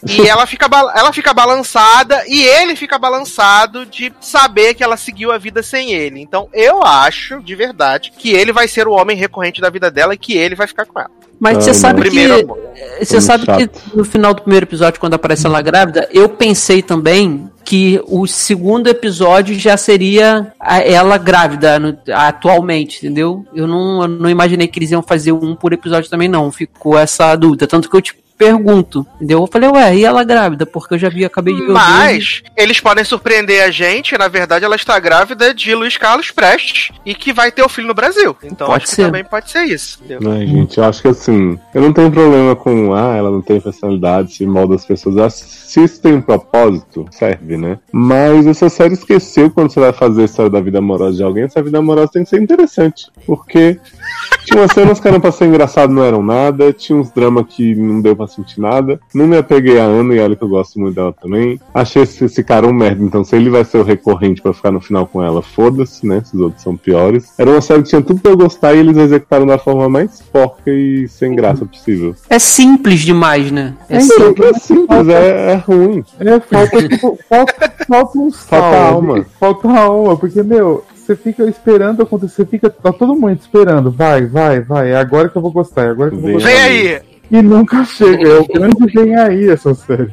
E 0.06 0.22
ela 0.28 0.46
fica, 0.46 0.66
ela 0.94 1.12
fica 1.12 1.32
balançada 1.32 2.22
e 2.26 2.42
ele 2.42 2.76
fica 2.76 2.98
balançado 2.98 3.86
de 3.86 4.12
saber 4.20 4.74
que 4.74 4.84
ela 4.84 4.96
seguiu 4.96 5.32
a 5.32 5.38
vida 5.38 5.62
sem 5.62 5.92
ele. 5.92 6.20
Então 6.20 6.48
eu 6.52 6.82
acho, 6.82 7.42
de 7.42 7.54
verdade, 7.54 8.12
que 8.16 8.30
ele 8.30 8.52
vai 8.52 8.68
ser 8.68 8.86
o 8.86 8.92
homem 8.92 9.16
recorrente 9.16 9.60
da 9.60 9.70
vida 9.70 9.90
dela 9.90 10.14
e 10.14 10.18
que 10.18 10.36
ele 10.36 10.54
vai 10.54 10.66
ficar 10.66 10.86
com 10.86 10.98
ela. 10.98 11.10
Mas 11.44 11.58
Ah, 11.58 11.60
você 11.60 11.74
sabe 11.74 12.00
não. 12.00 12.06
Primeiro 12.08 12.46
que. 12.46 13.04
Você 13.04 13.20
sabe 13.20 13.44
chato. 13.44 13.68
que 13.68 13.96
no 13.96 14.04
final 14.04 14.32
do 14.34 14.40
primeiro 14.42 14.64
episódio, 14.64 14.98
quando 14.98 15.14
aparece 15.14 15.46
ela 15.46 15.60
grávida, 15.60 16.08
eu 16.10 16.28
pensei 16.28 16.80
também 16.82 17.50
que 17.64 18.00
o 18.06 18.26
segundo 18.26 18.88
episódio 18.88 19.54
já 19.58 19.76
seria 19.76 20.52
a- 20.58 20.80
ela 20.80 21.18
grávida 21.18 21.78
no- 21.78 21.96
atualmente, 22.12 22.98
entendeu? 23.04 23.44
Eu 23.54 23.66
não, 23.66 24.02
eu 24.02 24.08
não 24.08 24.30
imaginei 24.30 24.66
que 24.66 24.78
eles 24.78 24.90
iam 24.90 25.02
fazer 25.02 25.32
um 25.32 25.54
por 25.54 25.72
episódio 25.72 26.08
também, 26.10 26.28
não. 26.28 26.50
Ficou 26.50 26.98
essa 26.98 27.34
dúvida. 27.36 27.66
Tanto 27.66 27.88
que 27.90 27.96
eu 27.96 28.02
te 28.02 28.14
pergunto, 28.44 29.06
entendeu? 29.16 29.40
Eu 29.40 29.46
falei, 29.46 29.68
ué, 29.70 29.96
e 29.96 30.04
ela 30.04 30.24
grávida? 30.24 30.66
Porque 30.66 30.94
eu 30.94 30.98
já 30.98 31.08
vi, 31.08 31.24
acabei 31.24 31.54
de 31.54 31.60
ver. 31.66 31.72
Mas 31.72 32.42
eles 32.56 32.80
podem 32.80 33.04
surpreender 33.04 33.62
a 33.62 33.70
gente, 33.70 34.16
na 34.18 34.28
verdade 34.28 34.64
ela 34.64 34.76
está 34.76 34.98
grávida 34.98 35.54
de 35.54 35.74
Luiz 35.74 35.96
Carlos 35.96 36.30
Prestes 36.30 36.90
e 37.04 37.14
que 37.14 37.32
vai 37.32 37.50
ter 37.50 37.62
o 37.62 37.68
filho 37.68 37.86
no 37.88 37.94
Brasil. 37.94 38.36
Então 38.42 38.66
Pode 38.66 38.84
acho 38.84 38.92
ser. 38.92 38.96
que 38.96 39.06
também 39.06 39.24
pode 39.24 39.50
ser 39.50 39.64
isso. 39.64 40.00
entendeu? 40.04 40.32
Ai, 40.32 40.46
gente, 40.46 40.78
eu 40.78 40.84
acho 40.84 41.02
que 41.02 41.08
assim, 41.08 41.58
eu 41.74 41.82
não 41.82 41.92
tenho 41.92 42.10
problema 42.10 42.54
com, 42.56 42.94
ah, 42.94 43.14
ela 43.16 43.30
não 43.30 43.42
tem 43.42 43.60
personalidade, 43.60 44.34
se 44.34 44.46
molda 44.46 44.74
as 44.74 44.84
pessoas. 44.84 45.34
Se 45.34 45.82
isso 45.82 46.00
tem 46.00 46.14
um 46.14 46.20
propósito, 46.20 47.06
serve, 47.10 47.56
né? 47.56 47.78
Mas 47.92 48.46
essa 48.46 48.68
série 48.68 48.94
esqueceu 48.94 49.50
quando 49.50 49.70
você 49.70 49.80
vai 49.80 49.92
fazer 49.92 50.22
a 50.22 50.24
história 50.24 50.50
da 50.50 50.60
vida 50.60 50.78
amorosa 50.78 51.16
de 51.16 51.22
alguém, 51.22 51.44
essa 51.44 51.62
vida 51.62 51.78
amorosa 51.78 52.12
tem 52.12 52.24
que 52.24 52.30
ser 52.30 52.40
interessante. 52.40 53.06
Porque 53.26 53.78
tinha 54.44 54.60
umas 54.60 54.72
cenas 54.72 55.00
que 55.00 55.08
eram 55.08 55.20
pra 55.20 55.32
ser 55.32 55.46
engraçado, 55.46 55.92
não 55.92 56.04
eram 56.04 56.22
nada, 56.22 56.72
tinha 56.72 56.98
uns 56.98 57.10
dramas 57.10 57.46
que 57.48 57.74
não 57.74 58.00
deu 58.00 58.14
pra 58.14 58.26
sentir 58.34 58.60
nada. 58.60 59.00
Não 59.14 59.26
me 59.26 59.36
apeguei 59.36 59.78
a 59.78 59.84
Ana 59.84 60.14
e 60.14 60.20
olha 60.20 60.36
que 60.36 60.42
eu 60.42 60.48
gosto 60.48 60.78
muito 60.78 60.94
dela 60.94 61.12
também. 61.12 61.60
Achei 61.72 62.02
esse, 62.02 62.24
esse 62.24 62.42
cara 62.42 62.66
um 62.66 62.72
merda, 62.72 63.02
então 63.02 63.24
se 63.24 63.36
ele 63.36 63.50
vai 63.50 63.64
ser 63.64 63.78
o 63.78 63.82
recorrente 63.84 64.42
pra 64.42 64.52
ficar 64.52 64.70
no 64.70 64.80
final 64.80 65.06
com 65.06 65.22
ela, 65.22 65.42
foda-se, 65.42 66.06
né? 66.06 66.18
Esses 66.18 66.38
outros 66.38 66.62
são 66.62 66.76
piores. 66.76 67.32
Era 67.38 67.50
uma 67.50 67.60
série 67.60 67.82
que 67.82 67.88
tinha 67.88 68.02
tudo 68.02 68.20
pra 68.20 68.32
eu 68.32 68.36
gostar 68.36 68.74
e 68.74 68.78
eles 68.78 68.96
executaram 68.96 69.46
da 69.46 69.58
forma 69.58 69.88
mais 69.88 70.20
porca 70.20 70.70
e 70.70 71.08
sem 71.08 71.34
graça 71.34 71.64
possível. 71.64 72.14
É 72.28 72.38
simples 72.38 73.00
demais, 73.00 73.50
né? 73.50 73.74
É 73.88 73.96
É 73.96 74.00
simples. 74.00 74.18
Não, 74.18 74.34
que 74.34 74.42
é 74.44 74.52
simples, 74.54 75.08
é, 75.08 75.52
é 75.52 75.54
ruim. 75.56 76.04
É, 76.20 76.40
falta, 76.40 76.88
tipo, 76.88 77.18
falta, 77.28 77.72
falta 77.86 78.18
um 78.18 78.30
sal. 78.30 78.60
Falta 78.60 78.76
alma. 78.78 79.26
Falta 79.38 79.68
alma, 79.68 80.16
porque, 80.16 80.42
meu, 80.42 80.84
você 80.94 81.14
fica 81.14 81.44
esperando 81.44 82.02
acontecer, 82.02 82.36
você 82.36 82.46
fica, 82.46 82.70
tá 82.70 82.92
todo 82.92 83.14
mundo 83.14 83.38
esperando, 83.38 83.90
vai, 83.90 84.26
vai, 84.26 84.60
vai, 84.60 84.90
é 84.90 84.96
agora 84.96 85.28
que 85.28 85.36
eu 85.36 85.42
vou 85.42 85.52
gostar, 85.52 85.84
é 85.84 85.90
agora 85.90 86.10
que 86.10 86.16
eu 86.16 86.20
vou 86.20 86.30
Vem 86.30 86.38
gostar. 86.38 86.50
Vem 86.50 86.60
aí! 86.60 87.13
E 87.30 87.42
nunca 87.42 87.84
chega, 87.84 88.28
é 88.28 88.38
o 88.38 88.46
grande 88.46 88.86
vem 88.92 89.16
aí 89.16 89.48
essa 89.48 89.74
série. 89.74 90.12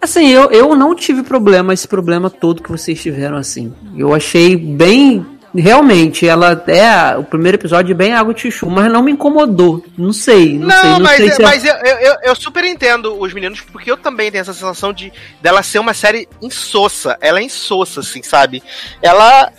Assim, 0.00 0.28
eu, 0.28 0.50
eu 0.50 0.74
não 0.76 0.94
tive 0.94 1.22
problema, 1.22 1.74
esse 1.74 1.88
problema 1.88 2.30
todo 2.30 2.62
que 2.62 2.70
vocês 2.70 3.00
tiveram, 3.00 3.36
assim. 3.36 3.72
Eu 3.96 4.14
achei 4.14 4.56
bem. 4.56 5.26
Realmente, 5.54 6.26
ela 6.28 6.62
é. 6.66 7.16
O 7.16 7.24
primeiro 7.24 7.56
episódio 7.56 7.92
é 7.92 7.94
bem 7.94 8.12
água 8.14 8.34
de 8.34 8.42
chuchu, 8.42 8.68
mas 8.68 8.90
não 8.92 9.02
me 9.02 9.12
incomodou. 9.12 9.84
Não 9.96 10.12
sei, 10.12 10.58
não, 10.58 10.68
Não, 10.68 10.80
sei. 10.80 10.90
Não 10.90 11.00
mas, 11.00 11.16
sei 11.16 11.30
se 11.30 11.42
é- 11.42 11.44
mas 11.44 11.64
eu, 11.64 11.74
eu, 11.74 11.96
eu- 11.98 12.16
eu 12.24 12.34
super 12.36 12.64
entendo 12.64 13.18
os 13.20 13.32
meninos, 13.32 13.60
porque 13.60 13.90
eu 13.90 13.96
também 13.96 14.30
tenho 14.30 14.42
essa 14.42 14.52
sensação 14.52 14.92
de 14.92 15.12
dela 15.40 15.62
ser 15.62 15.78
uma 15.78 15.94
série 15.94 16.28
insossa. 16.42 17.16
Ela 17.20 17.40
é 17.40 17.42
insossa, 17.42 18.00
assim, 18.00 18.22
sabe? 18.22 18.62
Ela. 19.02 19.50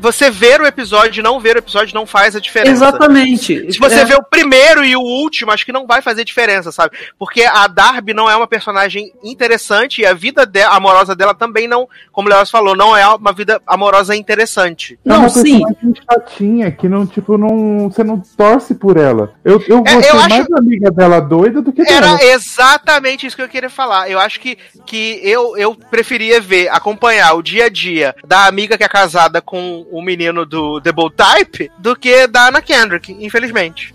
Você 0.00 0.30
ver 0.30 0.60
o 0.60 0.66
episódio 0.66 1.20
e 1.20 1.22
não 1.22 1.40
ver 1.40 1.56
o 1.56 1.58
episódio 1.58 1.94
não 1.94 2.06
faz 2.06 2.36
a 2.36 2.40
diferença. 2.40 2.72
Exatamente. 2.72 3.72
Se 3.72 3.78
você 3.78 4.00
É. 4.00 4.04
vê 4.04 4.14
o 4.14 4.22
primeiro 4.22 4.84
e 4.84 4.94
o 4.96 5.00
último, 5.00 5.50
acho 5.50 5.64
que 5.64 5.72
não 5.72 5.86
vai 5.86 6.00
fazer 6.02 6.24
diferença, 6.24 6.70
sabe? 6.72 6.96
Porque 7.18 7.42
a 7.42 7.66
Darby 7.66 8.14
não 8.14 8.30
é 8.30 8.36
uma 8.36 8.46
personagem 8.46 9.12
interessante 9.22 10.02
e 10.02 10.06
a 10.06 10.14
vida 10.14 10.44
de- 10.46 10.62
amorosa 10.62 11.14
dela 11.14 11.34
também 11.34 11.66
não, 11.66 11.88
como 12.12 12.28
o 12.28 12.30
Leoz 12.30 12.50
falou, 12.50 12.76
não 12.76 12.96
é 12.96 13.06
uma 13.08 13.32
vida 13.32 13.60
amorosa 13.66 14.14
interessante. 14.14 14.98
Não, 15.04 15.16
É 15.16 15.18
uma 15.18 15.28
Sim. 15.40 15.62
chatinha, 16.10 16.70
que 16.70 16.88
não, 16.88 17.06
tipo, 17.06 17.36
não. 17.38 17.88
Você 17.90 18.02
não 18.04 18.20
torce 18.36 18.74
por 18.74 18.96
ela. 18.96 19.32
Eu, 19.44 19.62
eu 19.68 19.82
É, 19.86 19.92
vou 19.92 20.00
eu 20.00 20.02
ser 20.02 20.16
acho- 20.16 20.28
mais 20.28 20.46
amiga 20.52 20.90
dela 20.90 21.20
doida 21.20 21.60
do 21.62 21.72
que 21.72 21.84
dela. 21.84 21.96
Era 22.18 22.24
exatamente 22.24 23.26
isso 23.26 23.36
que 23.36 23.42
eu 23.42 23.48
queria 23.48 23.70
falar. 23.70 24.10
Eu 24.10 24.18
acho 24.18 24.40
que, 24.40 24.56
que 24.86 25.20
eu, 25.22 25.56
eu 25.56 25.74
preferia 25.74 26.40
ver, 26.40 26.68
acompanhar 26.68 27.34
o 27.34 27.42
dia 27.42 27.66
a 27.66 27.68
dia 27.68 28.14
da 28.26 28.46
amiga 28.46 28.76
que 28.76 28.84
é 28.84 28.88
casada 28.88 29.40
com 29.40 29.86
o 29.90 30.02
menino 30.02 30.44
do 30.46 30.80
The 30.80 30.92
Bold 30.92 31.14
Type 31.16 31.70
do 31.78 31.94
que 31.96 32.26
da 32.26 32.48
Anna 32.48 32.60
Kendrick, 32.62 33.16
infelizmente. 33.20 33.92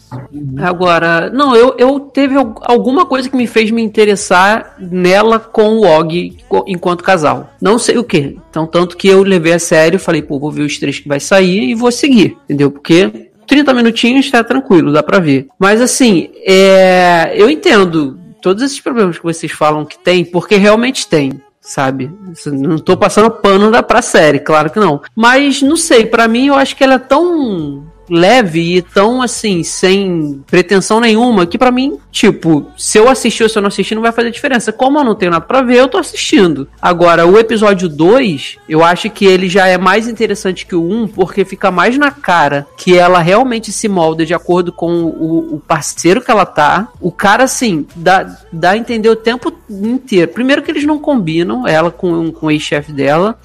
Agora, 0.61 1.29
não, 1.29 1.55
eu, 1.55 1.75
eu 1.77 1.99
teve 1.99 2.35
al- 2.35 2.55
alguma 2.63 3.05
coisa 3.05 3.29
que 3.29 3.35
me 3.35 3.47
fez 3.47 3.71
me 3.71 3.81
interessar 3.81 4.75
nela 4.79 5.39
com 5.39 5.77
o 5.79 5.85
Og 5.85 6.37
enquanto 6.67 7.03
casal. 7.03 7.51
Não 7.61 7.77
sei 7.77 7.97
o 7.97 8.03
que. 8.03 8.37
Então, 8.49 8.65
tanto 8.65 8.97
que 8.97 9.07
eu 9.07 9.23
levei 9.23 9.53
a 9.53 9.59
sério, 9.59 9.99
falei, 9.99 10.21
pô, 10.21 10.39
vou 10.39 10.51
ver 10.51 10.61
os 10.63 10.77
três 10.79 10.99
que 10.99 11.07
vai 11.07 11.19
sair 11.27 11.69
e 11.69 11.75
vou 11.75 11.91
seguir, 11.91 12.37
entendeu? 12.45 12.71
Porque 12.71 13.29
30 13.47 13.73
minutinhos 13.73 14.29
tá 14.29 14.43
tranquilo, 14.43 14.91
dá 14.91 15.01
pra 15.01 15.19
ver. 15.19 15.47
Mas 15.57 15.81
assim, 15.81 16.29
é, 16.45 17.33
eu 17.35 17.49
entendo 17.49 18.19
todos 18.41 18.63
esses 18.63 18.79
problemas 18.79 19.17
que 19.17 19.23
vocês 19.23 19.51
falam 19.51 19.85
que 19.85 19.97
tem, 19.97 20.23
porque 20.23 20.55
realmente 20.55 21.07
tem. 21.07 21.41
Sabe? 21.59 22.09
Não 22.45 22.77
tô 22.77 22.95
passando 22.95 23.29
pano 23.29 23.69
da, 23.69 23.83
pra 23.83 24.01
série, 24.01 24.39
claro 24.39 24.69
que 24.69 24.79
não. 24.79 25.01
Mas 25.13 25.61
não 25.61 25.75
sei, 25.75 26.05
pra 26.05 26.25
mim 26.25 26.47
eu 26.47 26.55
acho 26.55 26.73
que 26.77 26.83
ela 26.83 26.93
é 26.93 26.99
tão 26.99 27.83
leve 28.09 28.77
e 28.77 28.81
tão 28.81 29.21
assim, 29.21 29.63
sem 29.63 30.43
pretensão 30.47 30.99
nenhuma, 30.99 31.45
que 31.45 31.57
pra 31.57 31.71
mim, 31.71 31.97
tipo, 32.11 32.67
se 32.77 32.97
eu 32.97 33.09
assistir 33.09 33.43
ou 33.43 33.49
se 33.49 33.57
eu 33.57 33.61
não 33.61 33.67
assistir, 33.67 33.95
não 33.95 34.01
vai 34.01 34.11
fazer 34.11 34.31
diferença. 34.31 34.71
Como 34.71 34.99
eu 34.99 35.03
não 35.03 35.15
tenho 35.15 35.31
nada 35.31 35.45
pra 35.45 35.61
ver, 35.61 35.77
eu 35.77 35.87
tô 35.87 35.97
assistindo. 35.97 36.67
Agora, 36.81 37.25
o 37.25 37.37
episódio 37.37 37.89
2, 37.89 38.57
eu 38.67 38.83
acho 38.83 39.09
que 39.09 39.25
ele 39.25 39.49
já 39.49 39.67
é 39.67 39.77
mais 39.77 40.07
interessante 40.07 40.65
que 40.65 40.75
o 40.75 40.83
1, 40.83 41.01
um, 41.03 41.07
porque 41.07 41.45
fica 41.45 41.71
mais 41.71 41.97
na 41.97 42.11
cara 42.11 42.67
que 42.77 42.97
ela 42.97 43.19
realmente 43.19 43.71
se 43.71 43.87
molda 43.87 44.25
de 44.25 44.33
acordo 44.33 44.71
com 44.71 45.03
o, 45.03 45.55
o 45.55 45.59
parceiro 45.59 46.21
que 46.21 46.31
ela 46.31 46.45
tá. 46.45 46.89
O 47.01 47.11
cara, 47.11 47.43
assim, 47.43 47.85
dá, 47.95 48.37
dá 48.51 48.71
a 48.71 48.77
entender 48.77 49.09
o 49.09 49.15
tempo 49.15 49.53
inteiro. 49.69 50.31
Primeiro 50.31 50.61
que 50.61 50.71
eles 50.71 50.85
não 50.85 50.99
combinam, 50.99 51.67
ela 51.67 51.91
com, 51.91 52.31
com 52.31 52.47
o 52.47 52.51
ex-chefe 52.51 52.91
dela. 52.91 53.39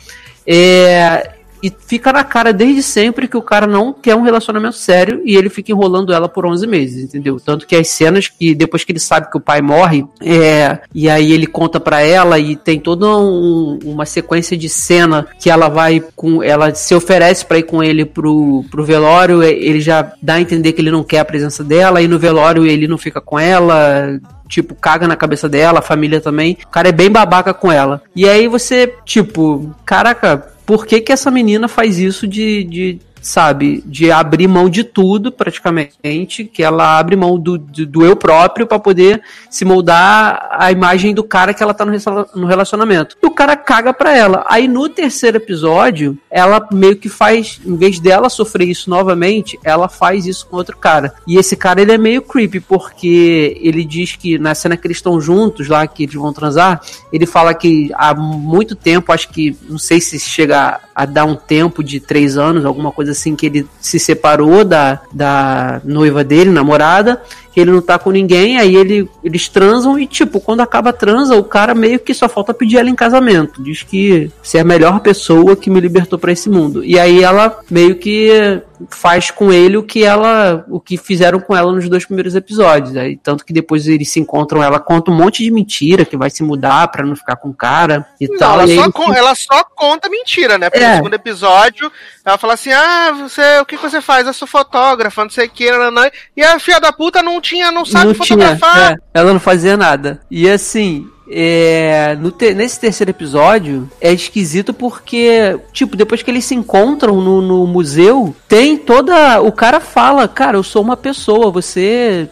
É, 0.46 1.32
e 1.62 1.70
fica 1.86 2.12
na 2.12 2.24
cara 2.24 2.52
desde 2.52 2.82
sempre 2.82 3.28
que 3.28 3.36
o 3.36 3.42
cara 3.42 3.66
não 3.66 3.92
quer 3.92 4.14
um 4.16 4.22
relacionamento 4.22 4.76
sério 4.76 5.20
e 5.24 5.36
ele 5.36 5.48
fica 5.48 5.70
enrolando 5.72 6.12
ela 6.12 6.28
por 6.28 6.44
11 6.46 6.66
meses, 6.66 7.04
entendeu? 7.04 7.38
Tanto 7.38 7.66
que 7.66 7.76
as 7.76 7.88
cenas 7.88 8.28
que 8.28 8.54
depois 8.54 8.84
que 8.84 8.92
ele 8.92 8.98
sabe 8.98 9.30
que 9.30 9.36
o 9.36 9.40
pai 9.40 9.60
morre, 9.62 10.04
é, 10.20 10.78
e 10.94 11.08
aí 11.08 11.32
ele 11.32 11.46
conta 11.46 11.78
pra 11.78 12.00
ela 12.00 12.38
e 12.38 12.56
tem 12.56 12.78
toda 12.80 13.06
um- 13.06 13.78
uma 13.84 14.04
sequência 14.06 14.56
de 14.56 14.68
cena 14.68 15.26
que 15.38 15.48
ela 15.50 15.68
vai 15.68 16.02
com 16.16 16.42
ela 16.42 16.74
se 16.74 16.94
oferece 16.94 17.44
pra 17.46 17.58
ir 17.58 17.62
com 17.64 17.82
ele 17.82 18.04
pro, 18.04 18.64
pro 18.70 18.84
velório, 18.84 19.42
é, 19.42 19.50
ele 19.50 19.80
já 19.80 20.12
dá 20.20 20.34
a 20.34 20.40
entender 20.40 20.72
que 20.72 20.80
ele 20.80 20.90
não 20.90 21.04
quer 21.04 21.20
a 21.20 21.24
presença 21.24 21.62
dela 21.62 22.02
e 22.02 22.08
no 22.08 22.18
velório 22.18 22.66
ele 22.66 22.88
não 22.88 22.98
fica 22.98 23.20
com 23.20 23.38
ela, 23.38 24.18
tipo, 24.48 24.74
caga 24.74 25.06
na 25.08 25.16
cabeça 25.16 25.48
dela, 25.48 25.78
a 25.78 25.82
família 25.82 26.20
também. 26.20 26.58
O 26.66 26.68
cara 26.68 26.88
é 26.88 26.92
bem 26.92 27.10
babaca 27.10 27.54
com 27.54 27.70
ela. 27.70 28.02
E 28.14 28.28
aí 28.28 28.46
você, 28.48 28.92
tipo, 29.04 29.70
caraca, 29.84 30.51
por 30.64 30.86
que 30.86 31.00
que 31.00 31.12
essa 31.12 31.30
menina 31.30 31.68
faz 31.68 31.98
isso 31.98 32.26
de, 32.26 32.64
de 32.64 33.00
sabe, 33.22 33.82
de 33.86 34.10
abrir 34.10 34.48
mão 34.48 34.68
de 34.68 34.84
tudo 34.84 35.30
praticamente, 35.30 36.44
que 36.44 36.62
ela 36.62 36.98
abre 36.98 37.16
mão 37.16 37.38
do, 37.38 37.56
do, 37.56 37.86
do 37.86 38.04
eu 38.04 38.16
próprio 38.16 38.66
pra 38.66 38.78
poder 38.78 39.22
se 39.48 39.64
moldar 39.64 40.48
a 40.50 40.72
imagem 40.72 41.14
do 41.14 41.22
cara 41.22 41.54
que 41.54 41.62
ela 41.62 41.72
tá 41.72 41.86
no 41.86 42.46
relacionamento. 42.46 43.16
E 43.22 43.26
o 43.26 43.30
cara 43.30 43.56
caga 43.56 43.94
pra 43.94 44.16
ela. 44.16 44.44
Aí 44.48 44.66
no 44.66 44.88
terceiro 44.88 45.36
episódio, 45.36 46.18
ela 46.30 46.66
meio 46.72 46.96
que 46.96 47.08
faz, 47.08 47.60
em 47.64 47.76
vez 47.76 48.00
dela 48.00 48.28
sofrer 48.28 48.68
isso 48.68 48.90
novamente, 48.90 49.58
ela 49.62 49.88
faz 49.88 50.26
isso 50.26 50.46
com 50.46 50.56
outro 50.56 50.76
cara. 50.76 51.14
E 51.26 51.36
esse 51.36 51.56
cara 51.56 51.80
ele 51.80 51.92
é 51.92 51.98
meio 51.98 52.22
creepy, 52.22 52.60
porque 52.60 53.56
ele 53.60 53.84
diz 53.84 54.16
que 54.16 54.38
na 54.38 54.54
cena 54.54 54.76
que 54.76 54.86
eles 54.86 54.96
estão 54.96 55.20
juntos 55.20 55.68
lá, 55.68 55.86
que 55.86 56.02
eles 56.02 56.14
vão 56.14 56.32
transar, 56.32 56.80
ele 57.12 57.26
fala 57.26 57.54
que 57.54 57.90
há 57.94 58.14
muito 58.14 58.74
tempo, 58.74 59.12
acho 59.12 59.28
que, 59.28 59.56
não 59.68 59.78
sei 59.78 60.00
se 60.00 60.18
chega 60.18 60.80
a 60.94 61.04
dar 61.06 61.24
um 61.24 61.36
tempo 61.36 61.82
de 61.82 62.00
três 62.00 62.36
anos, 62.36 62.64
alguma 62.64 62.90
coisa 62.90 63.11
assim, 63.12 63.36
que 63.36 63.46
ele 63.46 63.66
se 63.80 63.98
separou 63.98 64.64
da, 64.64 65.00
da 65.12 65.80
noiva 65.84 66.24
dele, 66.24 66.50
namorada, 66.50 67.22
que 67.52 67.60
ele 67.60 67.70
não 67.70 67.82
tá 67.82 67.98
com 67.98 68.10
ninguém, 68.10 68.58
aí 68.58 68.74
ele, 68.74 69.08
eles 69.22 69.48
transam 69.48 69.98
e, 69.98 70.06
tipo, 70.06 70.40
quando 70.40 70.60
acaba 70.60 70.90
a 70.90 70.92
transa, 70.92 71.36
o 71.36 71.44
cara 71.44 71.74
meio 71.74 71.98
que 71.98 72.14
só 72.14 72.28
falta 72.28 72.54
pedir 72.54 72.78
ela 72.78 72.88
em 72.90 72.94
casamento. 72.94 73.62
Diz 73.62 73.82
que 73.82 74.30
você 74.42 74.58
é 74.58 74.60
a 74.62 74.64
melhor 74.64 75.00
pessoa 75.00 75.54
que 75.56 75.68
me 75.70 75.80
libertou 75.80 76.18
pra 76.18 76.32
esse 76.32 76.48
mundo. 76.48 76.84
E 76.84 76.98
aí 76.98 77.22
ela 77.22 77.58
meio 77.70 77.96
que 77.96 78.60
faz 78.90 79.30
com 79.30 79.52
ele 79.52 79.76
o 79.76 79.82
que 79.82 80.02
ela 80.02 80.64
o 80.68 80.80
que 80.80 80.96
fizeram 80.96 81.38
com 81.38 81.54
ela 81.56 81.70
nos 81.72 81.88
dois 81.88 82.04
primeiros 82.04 82.34
episódios 82.34 82.96
aí 82.96 83.16
tanto 83.16 83.44
que 83.44 83.52
depois 83.52 83.86
eles 83.86 84.08
se 84.10 84.18
encontram 84.18 84.60
ela 84.60 84.80
conta 84.80 85.12
um 85.12 85.14
monte 85.14 85.44
de 85.44 85.52
mentira 85.52 86.04
que 86.04 86.16
vai 86.16 86.28
se 86.30 86.42
mudar 86.42 86.88
pra 86.88 87.06
não 87.06 87.14
ficar 87.14 87.36
com 87.36 87.50
o 87.50 87.54
cara 87.54 88.04
e 88.20 88.26
Não, 88.26 88.38
tal 88.38 88.54
ela, 88.60 88.64
e 88.68 88.74
só 88.74 88.82
ele 88.82 88.92
con- 88.92 89.14
ela 89.14 89.34
só 89.36 89.62
conta 89.76 90.08
mentira, 90.08 90.58
né? 90.58 90.68
Porque 90.68 90.82
É. 90.84 90.88
no 90.90 90.96
segundo 90.96 91.14
episódio, 91.14 91.92
ela 92.24 92.36
fala 92.36 92.54
assim: 92.54 92.72
ah, 92.72 93.12
você, 93.20 93.60
o 93.60 93.64
que 93.66 93.76
você 93.76 94.00
faz? 94.00 94.26
Eu 94.26 94.32
sou 94.32 94.48
fotógrafa, 94.48 95.22
não 95.22 95.30
sei 95.30 95.46
o 95.46 95.50
que, 95.50 95.70
nananã. 95.70 96.10
e 96.36 96.42
a 96.42 96.58
filha 96.58 96.80
da 96.80 96.92
puta 96.92 97.22
não 97.22 97.36
tinha, 97.42 97.70
não 97.70 97.84
sabe 97.84 98.06
não 98.06 98.14
fotografar. 98.14 98.92
é, 98.92 98.96
ela 99.12 99.32
não 99.32 99.40
fazia 99.40 99.76
nada. 99.76 100.20
E 100.30 100.48
assim, 100.48 101.06
é, 101.30 102.16
no 102.20 102.30
te- 102.30 102.54
nesse 102.54 102.78
terceiro 102.78 103.10
episódio 103.10 103.90
é 104.00 104.12
esquisito 104.12 104.72
porque, 104.72 105.58
tipo, 105.72 105.96
depois 105.96 106.22
que 106.22 106.30
eles 106.30 106.44
se 106.44 106.54
encontram 106.54 107.20
no, 107.20 107.42
no 107.42 107.66
museu, 107.66 108.34
tem 108.48 108.76
toda. 108.78 109.40
O 109.42 109.50
cara 109.52 109.80
fala, 109.80 110.26
cara, 110.28 110.56
eu 110.56 110.62
sou 110.62 110.80
uma 110.82 110.96
pessoa, 110.96 111.50
você. 111.50 112.28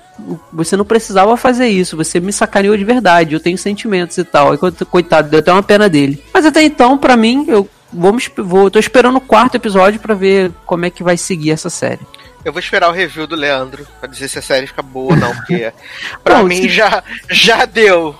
Você 0.52 0.76
não 0.76 0.84
precisava 0.84 1.34
fazer 1.36 1.68
isso, 1.68 1.96
você 1.96 2.20
me 2.20 2.30
sacaneou 2.30 2.76
de 2.76 2.84
verdade, 2.84 3.34
eu 3.34 3.40
tenho 3.40 3.56
sentimentos 3.56 4.18
e 4.18 4.24
tal. 4.24 4.56
Co- 4.58 4.70
coitado, 4.90 5.30
deu 5.30 5.40
até 5.40 5.50
uma 5.50 5.62
pena 5.62 5.88
dele. 5.88 6.22
Mas 6.32 6.44
até 6.44 6.62
então, 6.62 6.98
pra 6.98 7.16
mim, 7.16 7.46
eu 7.48 7.66
vou, 7.90 8.14
esp- 8.18 8.38
vou 8.38 8.70
tô 8.70 8.78
esperando 8.78 9.16
o 9.16 9.20
quarto 9.22 9.54
episódio 9.54 9.98
pra 9.98 10.14
ver 10.14 10.52
como 10.66 10.84
é 10.84 10.90
que 10.90 11.02
vai 11.02 11.16
seguir 11.16 11.52
essa 11.52 11.70
série. 11.70 12.00
Eu 12.44 12.52
vou 12.52 12.60
esperar 12.60 12.88
o 12.88 12.92
review 12.92 13.26
do 13.26 13.36
Leandro 13.36 13.86
pra 14.00 14.08
dizer 14.08 14.28
se 14.28 14.38
a 14.38 14.42
série 14.42 14.66
fica 14.66 14.82
boa 14.82 15.12
ou 15.12 15.16
não, 15.18 15.34
porque 15.36 15.72
pra 16.24 16.38
Não, 16.38 16.44
mim 16.44 16.62
se- 16.62 16.68
já, 16.70 17.02
já 17.30 17.64
deu. 17.66 18.14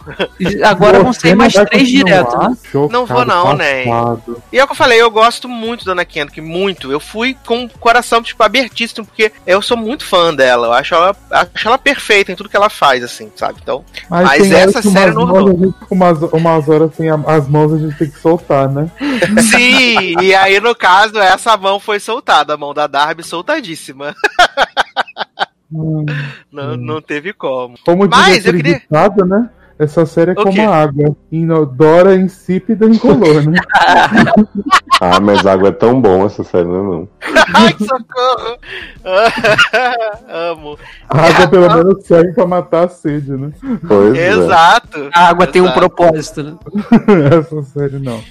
Agora 0.64 1.02
vão 1.02 1.12
ser 1.12 1.34
mais 1.34 1.52
três 1.54 1.88
direto, 1.88 2.36
né? 2.38 2.56
Chocado, 2.70 2.92
Não 2.92 3.06
vou 3.06 3.24
não, 3.24 3.54
né? 3.54 3.84
passado. 3.84 4.42
E 4.52 4.58
é 4.58 4.64
o 4.64 4.66
que 4.66 4.72
eu 4.72 4.76
falei, 4.76 5.00
eu 5.00 5.10
gosto 5.10 5.48
muito 5.48 5.84
da 5.84 5.92
Ana 5.92 6.04
Kendrick, 6.04 6.40
muito. 6.40 6.92
Eu 6.92 7.00
fui 7.00 7.36
com 7.46 7.64
o 7.64 7.68
coração, 7.68 8.22
tipo, 8.22 8.42
abertíssimo, 8.42 9.06
porque 9.06 9.32
eu 9.46 9.62
sou 9.62 9.76
muito 9.76 10.04
fã 10.04 10.34
dela. 10.34 10.66
Eu 10.66 10.72
acho 10.72 10.94
ela, 10.94 11.16
acho 11.30 11.66
ela 11.68 11.78
perfeita 11.78 12.30
em 12.30 12.36
tudo 12.36 12.48
que 12.48 12.56
ela 12.56 12.68
faz, 12.68 13.02
assim, 13.02 13.30
sabe? 13.36 13.58
Então, 13.62 13.84
Mas 14.08 14.42
tem 14.42 14.52
essa 14.54 14.82
série 14.82 15.12
umas 15.12 15.44
não 15.44 15.48
gente- 15.58 15.74
umas, 15.90 16.22
umas 16.32 16.68
horas 16.68 16.94
sem 16.94 17.08
a- 17.10 17.14
as 17.26 17.48
mãos 17.48 17.72
a 17.72 17.78
gente 17.78 17.96
tem 17.96 18.10
que 18.10 18.18
soltar, 18.20 18.68
né? 18.68 18.90
sim! 19.50 20.14
e 20.20 20.34
aí, 20.34 20.60
no 20.60 20.74
caso, 20.74 21.18
essa 21.18 21.56
mão 21.56 21.80
foi 21.80 21.98
soltada, 22.00 22.54
a 22.54 22.56
mão 22.56 22.74
da 22.74 22.86
Darby 22.86 23.22
soltadíssima. 23.22 24.09
Hum. 25.72 26.04
Não, 26.50 26.76
não 26.76 27.00
teve 27.00 27.32
como. 27.32 27.78
Como 27.84 28.08
diz 28.08 28.18
Mas 28.18 28.44
eu 28.44 28.52
queria- 28.54 28.82
né? 29.24 29.48
Essa 29.81 30.05
série 30.05 30.33
é 30.33 30.35
O 30.35 30.43
como 30.43 30.61
a 30.70 30.76
água. 30.76 31.16
Inodora, 31.33 32.14
insípida 32.14 32.85
e 32.85 32.91
incolor, 32.91 33.43
né? 33.49 33.59
Ah, 35.03 35.18
mas 35.18 35.47
água 35.47 35.70
é 35.70 35.72
tão 35.72 35.99
bom 35.99 36.26
essa 36.26 36.45
série, 36.45 36.66
não 36.66 36.78
é 36.78 36.83
não? 36.83 37.09
Ai, 37.55 37.72
que 37.72 37.87
socorro! 37.87 38.59
Amo. 40.28 40.78
A 41.09 41.22
água 41.22 41.49
pelo 41.49 41.74
menos 41.74 42.05
serve 42.05 42.35
pra 42.35 42.47
matar 42.47 42.85
a 42.85 42.89
sede, 42.89 43.31
né? 43.33 43.51
Pois 43.89 44.14
é. 44.14 44.28
Exato. 44.28 45.09
A 45.14 45.28
água 45.28 45.47
tem 45.47 45.62
um 45.62 45.66
Exato. 45.66 45.78
propósito, 45.81 46.43
né? 46.43 46.55
Essa 47.39 47.62
série 47.62 47.99
não. 47.99 48.22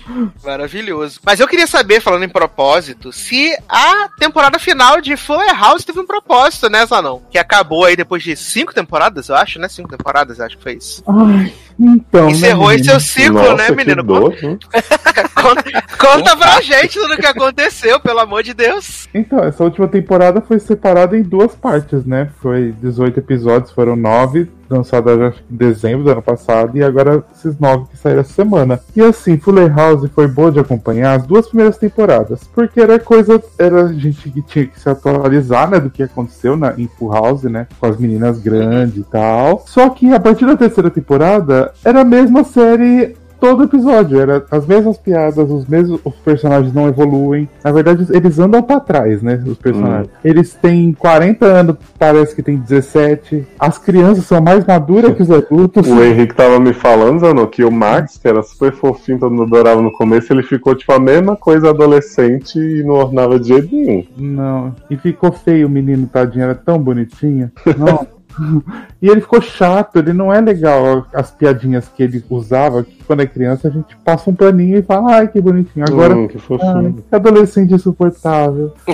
Maravilhoso. 0.45 1.19
Mas 1.25 1.39
eu 1.39 1.47
queria 1.47 1.65
saber, 1.65 2.01
falando 2.01 2.23
em 2.25 2.29
propósito, 2.29 3.11
se 3.11 3.57
a 3.67 4.07
temporada 4.19 4.59
final 4.59 5.01
de 5.01 5.17
Fuller 5.17 5.59
House 5.59 5.83
teve 5.83 5.99
um 5.99 6.05
propósito, 6.05 6.69
né, 6.69 6.85
Zanão? 6.85 7.23
Que 7.31 7.39
acabou 7.39 7.85
aí 7.85 7.95
depois 7.95 8.21
de 8.21 8.35
cinco 8.35 8.75
temporadas, 8.75 9.27
eu 9.27 9.35
acho, 9.35 9.57
né? 9.57 9.67
Cinco 9.67 9.89
temporadas, 9.89 10.37
eu 10.37 10.45
acho 10.45 10.55
que 10.55 10.61
foi 10.63 10.73
isso. 10.73 11.03
Ai, 11.07 11.38
Bye. 11.45 11.68
Então. 11.79 12.29
Encerrou 12.29 12.67
né, 12.67 12.75
esse 12.75 12.83
seu 12.83 12.93
menino? 12.93 12.99
ciclo, 12.99 13.33
Nossa, 13.33 13.55
né, 13.55 13.75
menino? 13.75 14.03
dor, 14.03 14.35
né? 14.41 14.57
Conta, 15.41 15.63
conta 15.97 16.35
pra 16.35 16.61
gente 16.61 16.99
tudo 16.99 17.13
o 17.13 17.17
que 17.17 17.25
aconteceu, 17.25 17.97
pelo 17.99 18.19
amor 18.19 18.43
de 18.43 18.53
Deus. 18.53 19.07
Então, 19.13 19.39
essa 19.39 19.63
última 19.63 19.87
temporada 19.87 20.41
foi 20.41 20.59
separada 20.59 21.17
em 21.17 21.23
duas 21.23 21.55
partes, 21.55 22.05
né? 22.05 22.29
Foi 22.41 22.73
18 22.81 23.19
episódios, 23.19 23.71
foram 23.71 23.95
9, 23.95 24.49
lançados 24.69 25.19
acho 25.19 25.43
que 25.43 25.53
em 25.53 25.57
dezembro 25.57 26.03
do 26.03 26.11
ano 26.11 26.21
passado, 26.21 26.77
e 26.77 26.83
agora 26.83 27.23
esses 27.33 27.57
9 27.59 27.87
que 27.89 27.97
saíram 27.97 28.21
essa 28.21 28.33
semana. 28.33 28.79
E 28.95 29.01
assim, 29.01 29.37
Fuller 29.37 29.73
House 29.73 30.09
foi 30.13 30.27
boa 30.27 30.51
de 30.51 30.59
acompanhar 30.59 31.15
as 31.15 31.25
duas 31.25 31.47
primeiras 31.47 31.77
temporadas, 31.77 32.43
porque 32.53 32.79
era 32.79 32.99
coisa, 32.99 33.41
era 33.57 33.91
gente 33.93 34.29
que 34.29 34.41
tinha 34.41 34.65
que 34.67 34.79
se 34.79 34.89
atualizar, 34.89 35.69
né, 35.69 35.79
do 35.79 35.89
que 35.89 36.03
aconteceu 36.03 36.55
na, 36.55 36.73
em 36.77 36.87
Full 36.87 37.11
House, 37.11 37.43
né, 37.43 37.67
com 37.79 37.85
as 37.87 37.97
meninas 37.97 38.39
grandes 38.39 38.97
e 38.97 39.03
tal. 39.03 39.63
Só 39.65 39.89
que 39.89 40.13
a 40.13 40.19
partir 40.19 40.45
da 40.45 40.55
terceira 40.55 40.91
temporada, 40.91 41.68
era 41.83 42.01
a 42.01 42.05
mesma 42.05 42.43
série 42.43 43.15
todo 43.39 43.63
episódio. 43.63 44.19
Era 44.19 44.45
as 44.51 44.65
mesmas 44.65 44.97
piadas, 44.97 45.49
os 45.49 45.65
mesmos 45.65 45.99
os 46.03 46.15
personagens 46.15 46.73
não 46.73 46.87
evoluem. 46.87 47.49
Na 47.63 47.71
verdade, 47.71 48.05
eles 48.11 48.37
andam 48.37 48.61
pra 48.61 48.79
trás, 48.79 49.21
né? 49.21 49.41
Os 49.45 49.57
personagens. 49.57 50.09
Eles 50.23 50.53
têm 50.53 50.91
40 50.93 51.45
anos, 51.45 51.75
parece 51.97 52.35
que 52.35 52.43
tem 52.43 52.57
17. 52.57 53.47
As 53.57 53.77
crianças 53.77 54.25
são 54.25 54.41
mais 54.41 54.65
maduras 54.65 55.15
que 55.15 55.23
os 55.23 55.31
adultos. 55.31 55.87
O 55.87 56.03
Henrique 56.03 56.35
tava 56.35 56.59
me 56.59 56.73
falando, 56.73 57.19
Zano, 57.19 57.47
que 57.47 57.63
o 57.63 57.71
Max, 57.71 58.17
que 58.17 58.27
era 58.27 58.43
super 58.43 58.73
fofinho, 58.73 59.19
todo 59.19 59.31
mundo 59.31 59.43
adorava 59.55 59.81
no 59.81 59.91
começo, 59.91 60.31
ele 60.33 60.43
ficou 60.43 60.75
tipo 60.75 60.91
a 60.93 60.99
mesma 60.99 61.35
coisa 61.35 61.69
adolescente 61.69 62.59
e 62.59 62.83
não 62.83 62.95
ornava 62.95 63.39
de 63.39 63.47
jeito 63.47 63.73
nenhum. 63.73 64.05
Não. 64.17 64.75
E 64.89 64.97
ficou 64.97 65.31
feio 65.31 65.67
o 65.67 65.69
menino, 65.69 66.07
tadinho, 66.07 66.43
era 66.43 66.55
tão 66.55 66.77
bonitinho. 66.77 67.51
Não. 67.77 68.18
E 69.01 69.07
ele 69.07 69.21
ficou 69.21 69.41
chato, 69.41 69.97
ele 69.97 70.11
não 70.11 70.33
é 70.33 70.41
legal 70.41 71.05
as 71.13 71.31
piadinhas 71.31 71.87
que 71.87 72.03
ele 72.03 72.21
usava, 72.29 72.83
que 72.83 73.01
quando 73.05 73.21
é 73.21 73.25
criança 73.25 73.69
a 73.69 73.71
gente 73.71 73.95
passa 74.03 74.29
um 74.29 74.35
paninho 74.35 74.77
e 74.77 74.81
fala, 74.81 75.15
ai 75.15 75.27
que 75.29 75.39
bonitinho. 75.39 75.85
Agora, 75.87 76.15
Hum, 76.15 76.27
que 76.27 76.35
ai, 76.37 76.43
fofinho. 76.43 77.03
que 77.07 77.15
adolescente 77.15 77.73
insuportável. 77.73 78.73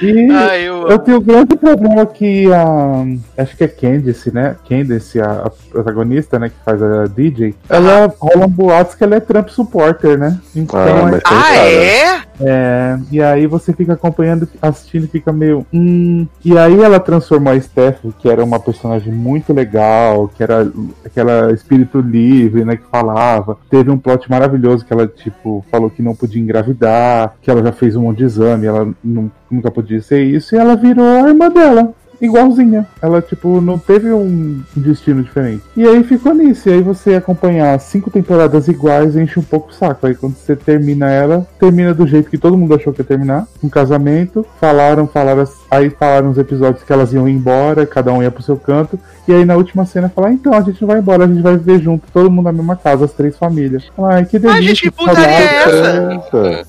E 0.00 0.30
Ai, 0.30 0.62
eu... 0.68 0.88
eu 0.88 0.98
tenho 0.98 1.18
um 1.18 1.22
grande 1.22 1.56
problema 1.56 2.06
que 2.06 2.50
a. 2.52 3.04
Acho 3.42 3.56
que 3.56 3.64
é 3.64 3.68
Candice, 3.68 4.32
né? 4.32 4.56
Candice, 4.68 5.20
a, 5.20 5.42
a 5.46 5.50
protagonista, 5.70 6.38
né? 6.38 6.48
Que 6.48 6.54
faz 6.64 6.82
a 6.82 7.06
DJ. 7.06 7.54
Ela 7.68 8.12
rola 8.18 8.46
um 8.46 8.50
boatos 8.50 8.94
que 8.94 9.04
ela 9.04 9.16
é 9.16 9.20
Trump 9.20 9.48
supporter, 9.48 10.16
né? 10.18 10.38
Então, 10.54 10.78
Ah, 10.80 11.10
tem 11.10 11.18
Ah, 11.18 11.20
cara. 11.20 11.56
é? 11.70 12.22
é, 12.40 12.98
e 13.10 13.20
aí 13.20 13.46
você 13.46 13.72
fica 13.72 13.92
acompanhando, 13.94 14.48
assistindo 14.62 15.04
e 15.04 15.08
fica 15.08 15.32
meio. 15.32 15.66
Hum. 15.74 16.26
E 16.44 16.56
aí 16.56 16.80
ela 16.80 17.00
transformou 17.00 17.52
a 17.52 17.60
Steph, 17.60 17.98
que 18.18 18.28
era 18.28 18.42
uma 18.44 18.60
personagem 18.60 19.12
muito 19.12 19.52
legal, 19.52 20.28
que 20.28 20.42
era 20.42 20.70
aquela 21.04 21.52
espírito 21.52 22.00
livre, 22.00 22.64
né? 22.64 22.76
Que 22.76 22.84
falava. 22.90 23.58
Teve 23.68 23.90
um 23.90 23.98
plot 23.98 24.30
maravilhoso 24.30 24.84
que 24.84 24.92
ela, 24.92 25.06
tipo, 25.06 25.64
falou 25.70 25.90
que 25.90 26.00
não 26.02 26.14
podia 26.14 26.40
engravidar, 26.40 27.34
que 27.42 27.50
ela 27.50 27.62
já 27.62 27.72
fez 27.72 27.96
um 27.96 28.02
monte 28.02 28.18
de 28.18 28.24
exame, 28.24 28.66
ela 28.66 28.88
nunca 29.50 29.70
podia 29.70 30.00
ser 30.00 30.22
isso, 30.22 30.54
e 30.54 30.58
ela 30.58 30.76
virou 30.76 31.04
a 31.04 31.28
irmã 31.28 31.48
dela. 31.48 31.94
Igualzinha. 32.20 32.86
Ela, 33.00 33.22
tipo, 33.22 33.60
não 33.60 33.78
teve 33.78 34.12
um 34.12 34.60
destino 34.76 35.22
diferente. 35.22 35.62
E 35.76 35.86
aí 35.86 36.02
ficou 36.02 36.34
nisso. 36.34 36.68
E 36.68 36.72
aí 36.72 36.82
você 36.82 37.14
acompanhar 37.14 37.78
cinco 37.78 38.10
temporadas 38.10 38.66
iguais 38.68 39.16
enche 39.16 39.38
um 39.38 39.42
pouco 39.42 39.70
o 39.70 39.72
saco. 39.72 40.06
Aí 40.06 40.14
quando 40.14 40.34
você 40.34 40.56
termina 40.56 41.08
ela, 41.10 41.46
termina 41.58 41.94
do 41.94 42.06
jeito 42.06 42.30
que 42.30 42.38
todo 42.38 42.56
mundo 42.56 42.74
achou 42.74 42.92
que 42.92 43.00
ia 43.00 43.04
terminar. 43.04 43.46
Um 43.62 43.68
casamento. 43.68 44.44
Falaram, 44.60 45.06
falaram. 45.06 45.44
Aí 45.70 45.90
falaram 45.90 46.30
os 46.30 46.38
episódios 46.38 46.82
que 46.82 46.92
elas 46.92 47.12
iam 47.12 47.28
embora, 47.28 47.86
cada 47.86 48.12
um 48.12 48.22
ia 48.22 48.30
pro 48.30 48.42
seu 48.42 48.56
canto. 48.56 48.98
E 49.28 49.32
aí 49.34 49.44
na 49.44 49.56
última 49.56 49.84
cena 49.84 50.08
falaram, 50.08 50.32
então, 50.32 50.54
a 50.54 50.62
gente 50.62 50.80
não 50.80 50.88
vai 50.88 51.00
embora, 51.00 51.24
a 51.24 51.28
gente 51.28 51.42
vai 51.42 51.54
viver 51.54 51.82
junto, 51.82 52.10
todo 52.10 52.30
mundo 52.30 52.46
na 52.46 52.52
mesma 52.52 52.74
casa, 52.74 53.04
as 53.04 53.12
três 53.12 53.36
famílias. 53.36 53.84
Ai, 53.98 54.24
que 54.24 54.38
delícia. 54.38 54.58
Ai, 54.58 54.62
gente, 54.62 54.82
que 54.82 54.90
putaria 54.90 55.26
é 55.26 56.14
essa? 56.14 56.66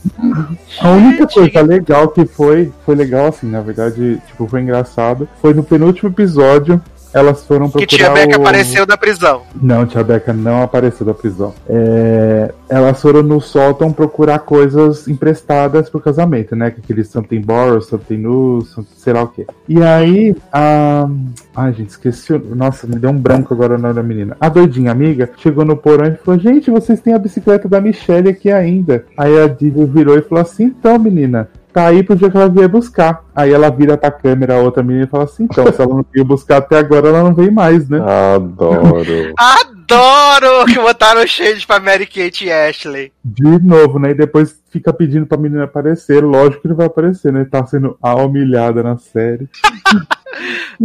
A 0.82 0.92
única 0.92 1.26
coisa 1.26 1.62
legal 1.62 2.10
que 2.10 2.26
foi, 2.26 2.70
foi 2.86 2.96
legal 2.96 3.28
assim, 3.28 3.50
na 3.50 3.62
verdade, 3.62 4.22
tipo, 4.28 4.46
foi 4.46 4.62
engraçado, 4.62 5.26
foi 5.42 5.54
no 5.54 5.64
penúltimo 5.64 6.10
episódio, 6.10 6.82
elas 7.14 7.44
foram 7.46 7.68
Que 7.70 7.86
procurar 7.86 7.98
Tia 7.98 8.10
Beck 8.14 8.38
o... 8.38 8.42
apareceu 8.42 8.86
da 8.86 8.98
prisão. 8.98 9.42
Não, 9.62 9.86
Tia 9.86 10.04
Beca 10.04 10.34
não 10.34 10.62
apareceu 10.64 11.06
da 11.06 11.14
prisão. 11.14 11.54
É, 11.68 12.54
Elas 12.70 13.02
foram 13.02 13.24
no 13.24 13.40
sótão 13.42 13.92
procurar 13.92 14.40
coisas 14.40 15.08
emprestadas 15.08 15.90
pro 15.90 16.00
casamento, 16.00 16.56
né? 16.56 16.72
Que 16.72 16.80
aqueles 16.82 17.08
something 17.10 17.42
borrow, 17.42 17.82
something 17.82 18.18
new, 18.18 18.62
something- 18.66 18.94
sei 18.98 19.14
lá 19.14 19.24
o 19.24 19.28
quê. 19.28 19.46
E 19.68 19.82
aí, 19.82 20.36
a... 20.52 21.08
Ai, 21.56 21.74
gente, 21.74 21.90
esqueci. 21.90 22.34
Nossa, 22.56 22.86
me 22.88 22.96
deu 22.98 23.10
um 23.10 23.18
branco 23.18 23.54
agora 23.54 23.78
na 23.78 23.88
hora 23.90 23.96
da 23.96 24.04
menina. 24.04 24.38
A 24.40 24.48
doidinha 24.50 24.92
amiga 24.92 25.30
chegou 25.38 25.66
no 25.66 25.76
porão 25.76 26.06
e 26.08 26.16
falou: 26.18 26.40
Gente, 26.40 26.70
vocês 26.72 27.00
têm 27.02 27.14
a 27.14 27.20
bicicleta 27.20 27.68
da 27.68 27.82
Michelle 27.82 28.30
aqui 28.30 28.52
ainda. 28.52 29.04
Aí 29.18 29.38
a 29.42 29.48
Diva 29.48 29.86
virou 29.86 30.18
e 30.18 30.22
falou 30.22 30.42
assim: 30.44 30.66
Então, 30.66 30.98
menina. 31.00 31.50
Tá 31.72 31.88
aí 31.88 32.04
pro 32.04 32.16
dia 32.16 32.30
que 32.30 32.38
ela 32.38 32.50
vier 32.50 32.68
buscar. 32.68 33.24
Aí 33.36 33.54
ela 33.54 33.70
vira 33.70 33.98
pra 33.98 34.12
câmera, 34.12 34.56
a 34.56 34.62
outra 34.62 34.82
menina 34.82 35.06
e 35.06 35.10
fala 35.10 35.26
assim: 35.26 35.44
então, 35.44 35.72
se 35.72 35.82
ela 35.82 35.94
não 35.96 36.06
veio 36.12 36.26
buscar 36.26 36.58
até 36.58 36.78
agora, 36.78 37.10
ela 37.10 37.24
não 37.24 37.34
veio 37.34 37.52
mais, 37.52 37.88
né? 37.88 38.00
Adoro. 38.02 39.34
Adoro 39.38 40.66
que 40.68 40.76
botaram 40.76 41.26
shade 41.26 41.66
pra 41.66 41.80
Mary 41.80 42.06
Kate 42.06 42.46
e 42.46 42.52
Ashley. 42.52 43.12
De 43.24 43.60
novo, 43.64 44.00
né? 44.00 44.12
E 44.12 44.16
depois 44.16 44.60
fica 44.70 44.94
pedindo 44.94 45.26
pra 45.26 45.38
menina 45.38 45.64
aparecer. 45.64 46.24
Lógico 46.24 46.62
que 46.62 46.68
ele 46.68 46.76
vai 46.76 46.88
aparecer, 46.88 47.32
né? 47.32 47.46
Tá 47.50 47.66
sendo 47.66 47.98
a 48.02 48.16
humilhada 48.16 48.84
na 48.84 48.98
série. 48.98 49.48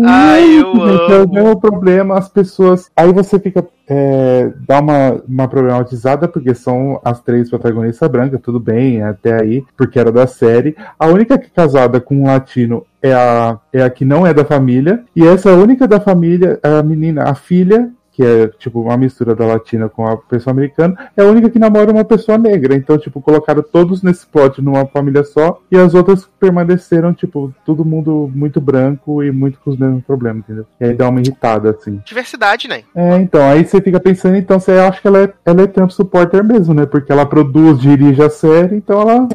Ai, 0.04 0.60
eu 0.60 0.72
Gente, 0.74 1.12
É 1.12 1.18
o 1.18 1.22
amo. 1.22 1.32
mesmo 1.34 1.60
problema, 1.60 2.18
as 2.18 2.28
pessoas. 2.28 2.90
Aí 2.96 3.12
você 3.12 3.38
fica. 3.38 3.64
É, 3.86 4.50
dá 4.66 4.80
uma, 4.80 5.22
uma 5.28 5.46
problematizada, 5.46 6.26
porque 6.26 6.54
são 6.54 7.00
as 7.04 7.20
três 7.20 7.50
protagonistas 7.50 8.08
brancas, 8.10 8.40
tudo 8.42 8.58
bem, 8.58 9.02
até 9.02 9.40
aí, 9.40 9.62
porque 9.76 9.98
era 9.98 10.10
da 10.10 10.26
série. 10.26 10.74
A 10.98 11.06
única 11.06 11.36
que 11.38 11.46
é 11.46 11.50
casada 11.54 12.00
com 12.00 12.16
um 12.22 12.26
latino 12.26 12.84
é 13.02 13.12
a, 13.12 13.58
é 13.72 13.82
a 13.82 13.90
que 13.90 14.04
não 14.04 14.26
é 14.26 14.32
da 14.32 14.44
família. 14.44 15.04
E 15.14 15.26
essa 15.26 15.52
única 15.52 15.86
da 15.86 16.00
família, 16.00 16.58
a 16.62 16.82
menina, 16.82 17.24
a 17.24 17.34
filha, 17.34 17.90
que 18.14 18.22
é 18.22 18.48
tipo 18.58 18.80
uma 18.80 18.96
mistura 18.96 19.34
da 19.34 19.44
latina 19.44 19.88
com 19.88 20.06
a 20.06 20.16
pessoa 20.16 20.52
americana, 20.52 21.10
é 21.16 21.22
a 21.22 21.26
única 21.26 21.50
que 21.50 21.58
namora 21.58 21.90
uma 21.90 22.04
pessoa 22.04 22.38
negra. 22.38 22.74
Então, 22.74 22.96
tipo, 22.96 23.20
colocaram 23.20 23.62
todos 23.62 24.02
nesse 24.02 24.24
plot 24.26 24.62
numa 24.62 24.86
família 24.86 25.24
só 25.24 25.60
e 25.70 25.76
as 25.76 25.94
outras 25.94 26.28
permaneceram, 26.38 27.12
tipo, 27.12 27.52
todo 27.66 27.84
mundo 27.84 28.30
muito 28.32 28.60
branco 28.60 29.22
e 29.22 29.32
muito 29.32 29.58
com 29.58 29.70
os 29.70 29.76
mesmos 29.76 30.04
problemas, 30.04 30.44
entendeu? 30.44 30.66
E 30.80 30.84
aí 30.84 30.94
dá 30.94 31.08
uma 31.08 31.20
irritada, 31.20 31.70
assim. 31.70 32.00
Diversidade, 32.04 32.68
né? 32.68 32.82
É, 32.94 33.16
então, 33.16 33.42
aí 33.42 33.64
você 33.64 33.80
fica 33.80 33.98
pensando, 33.98 34.36
então 34.36 34.60
você 34.60 34.72
acha 34.72 35.00
que 35.00 35.08
ela 35.08 35.24
é, 35.24 35.32
ela 35.44 35.62
é 35.62 35.66
Trump 35.66 35.90
supporter 35.90 36.44
mesmo, 36.44 36.72
né? 36.72 36.86
Porque 36.86 37.10
ela 37.10 37.26
produz, 37.26 37.80
dirige 37.80 38.22
a 38.22 38.30
série, 38.30 38.76
então 38.76 39.00
ela. 39.00 39.28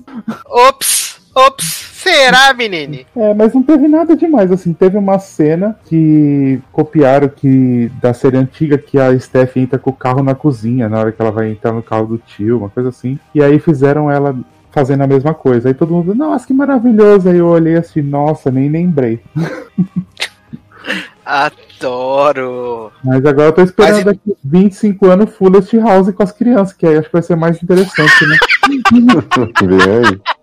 Ops, 0.45 1.18
ops. 1.35 1.89
Será, 1.99 2.53
menine? 2.53 3.05
É, 3.15 3.33
mas 3.33 3.53
não 3.53 3.61
teve 3.61 3.87
nada 3.87 4.15
demais, 4.15 4.51
assim, 4.53 4.71
teve 4.71 4.97
uma 4.97 5.19
cena 5.19 5.77
que 5.85 6.59
copiaram 6.71 7.27
que 7.27 7.91
da 8.01 8.13
série 8.13 8.37
antiga 8.37 8.77
que 8.77 8.97
a 8.97 9.17
Steph 9.19 9.57
entra 9.57 9.77
com 9.77 9.89
o 9.89 9.93
carro 9.93 10.23
na 10.23 10.33
cozinha 10.33 10.87
na 10.87 10.97
hora 10.99 11.11
que 11.11 11.21
ela 11.21 11.31
vai 11.31 11.51
entrar 11.51 11.73
no 11.73 11.83
carro 11.83 12.05
do 12.07 12.17
tio, 12.17 12.57
uma 12.57 12.69
coisa 12.69 12.87
assim. 12.89 13.19
E 13.35 13.43
aí 13.43 13.59
fizeram 13.59 14.09
ela 14.09 14.33
fazendo 14.71 15.01
a 15.03 15.07
mesma 15.07 15.33
coisa. 15.33 15.67
Aí 15.67 15.73
todo 15.73 15.93
mundo, 15.93 16.15
nossa, 16.15 16.47
que 16.47 16.53
maravilhoso. 16.53 17.27
Aí 17.29 17.37
eu 17.37 17.47
olhei 17.47 17.75
assim, 17.75 18.01
nossa, 18.01 18.49
nem 18.49 18.69
lembrei. 18.69 19.19
Adoro. 21.25 22.91
Mas 23.03 23.23
agora 23.25 23.49
eu 23.49 23.53
tô 23.53 23.61
esperando 23.61 23.95
Mas- 23.95 24.05
daqui 24.05 24.35
25 24.43 25.05
anos 25.07 25.35
Fullest 25.35 25.73
House 25.77 26.11
com 26.11 26.23
as 26.23 26.31
crianças, 26.31 26.73
que 26.73 26.87
aí 26.87 26.97
acho 26.97 27.07
que 27.07 27.13
vai 27.13 27.21
ser 27.21 27.35
mais 27.35 27.61
interessante, 27.61 28.25
né? 28.25 28.37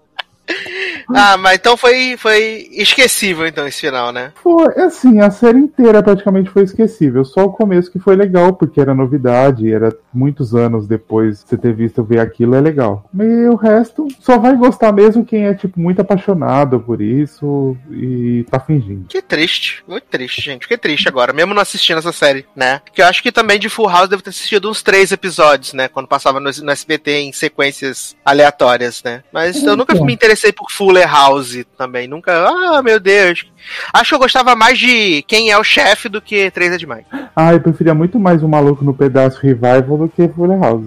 Ah, 1.08 1.36
mas 1.36 1.56
então 1.56 1.76
foi, 1.76 2.16
foi 2.16 2.68
esquecível, 2.72 3.46
então, 3.46 3.66
esse 3.66 3.80
final, 3.80 4.12
né? 4.12 4.32
Foi, 4.42 4.74
assim, 4.80 5.20
a 5.20 5.30
série 5.30 5.58
inteira 5.58 6.02
praticamente 6.02 6.50
foi 6.50 6.62
esquecível. 6.62 7.24
Só 7.24 7.44
o 7.44 7.52
começo 7.52 7.90
que 7.90 7.98
foi 7.98 8.16
legal, 8.16 8.52
porque 8.54 8.80
era 8.80 8.94
novidade, 8.94 9.72
era 9.72 9.94
muitos 10.12 10.54
anos 10.54 10.86
depois 10.86 11.42
de 11.42 11.50
você 11.50 11.56
ter 11.56 11.74
visto 11.74 12.02
ver 12.02 12.20
aquilo, 12.20 12.54
é 12.54 12.60
legal. 12.60 13.08
E 13.14 13.46
o 13.46 13.56
resto 13.56 14.08
só 14.20 14.38
vai 14.38 14.56
gostar 14.56 14.92
mesmo 14.92 15.24
quem 15.24 15.46
é, 15.46 15.54
tipo, 15.54 15.78
muito 15.80 16.00
apaixonado 16.00 16.80
por 16.80 17.00
isso 17.00 17.76
e 17.90 18.44
tá 18.50 18.58
fingindo. 18.58 19.06
Que 19.08 19.22
triste, 19.22 19.84
muito 19.86 20.04
triste, 20.04 20.40
gente. 20.40 20.62
Fiquei 20.62 20.78
triste 20.78 21.08
agora, 21.08 21.32
mesmo 21.32 21.54
não 21.54 21.62
assistindo 21.62 21.98
essa 21.98 22.12
série, 22.12 22.46
né? 22.54 22.80
Que 22.92 23.02
eu 23.02 23.06
acho 23.06 23.22
que 23.22 23.32
também 23.32 23.58
de 23.58 23.68
Full 23.68 23.88
House 23.88 24.08
devo 24.08 24.22
ter 24.22 24.30
assistido 24.30 24.70
uns 24.70 24.82
três 24.82 25.12
episódios, 25.12 25.72
né? 25.72 25.88
Quando 25.88 26.08
passava 26.08 26.40
no, 26.40 26.50
no 26.50 26.70
SBT 26.70 27.10
em 27.20 27.32
sequências 27.32 28.16
aleatórias, 28.24 29.02
né? 29.02 29.22
Mas 29.32 29.62
eu 29.62 29.76
nunca 29.76 29.94
me 29.94 30.12
interessei 30.12 30.52
por 30.52 30.70
Fuller 30.96 31.10
House 31.10 31.64
também. 31.76 32.08
Nunca. 32.08 32.32
Ah, 32.32 32.82
meu 32.82 32.98
Deus. 32.98 33.44
Acho 33.92 34.10
que 34.10 34.14
eu 34.14 34.18
gostava 34.18 34.56
mais 34.56 34.78
de 34.78 35.22
Quem 35.26 35.50
é 35.50 35.58
o 35.58 35.64
Chefe 35.64 36.08
do 36.08 36.22
que 36.22 36.50
Três 36.50 36.72
é 36.72 36.78
Demais. 36.78 37.04
Ah, 37.34 37.52
eu 37.52 37.60
preferia 37.60 37.94
muito 37.94 38.18
mais 38.18 38.42
o 38.42 38.48
Maluco 38.48 38.84
no 38.84 38.94
Pedaço 38.94 39.40
Revival 39.40 39.98
do 39.98 40.08
que 40.08 40.28
Fuller 40.28 40.58
House. 40.58 40.86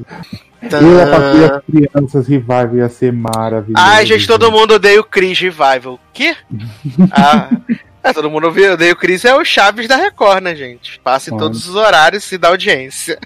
Tá. 0.69 0.81
Eu 0.81 0.97
ia 0.97 1.07
fazer 1.07 1.53
as 1.53 1.63
crianças 1.63 2.27
Revival, 2.27 2.75
ia 2.75 2.89
ser 2.89 3.13
maravilhoso. 3.13 3.75
Ai, 3.77 4.05
gente, 4.05 4.27
todo 4.27 4.51
mundo 4.51 4.73
odeia 4.75 4.99
o 4.99 5.03
Chris 5.03 5.39
Revival. 5.39 5.99
Que? 6.11 6.35
ah. 7.11 7.49
É, 8.01 8.13
todo 8.13 8.29
mundo 8.29 8.47
odeia 8.47 8.73
odeia 8.73 8.93
o 8.93 8.95
Chris, 8.95 9.25
é 9.25 9.35
o 9.35 9.43
Chaves 9.43 9.87
da 9.87 9.97
Record, 9.97 10.41
né, 10.41 10.55
gente? 10.55 10.99
Passa 11.01 11.29
em 11.29 11.33
Olha. 11.33 11.41
todos 11.41 11.67
os 11.67 11.75
horários 11.75 12.31
e 12.31 12.37
dá 12.37 12.47
audiência. 12.47 13.19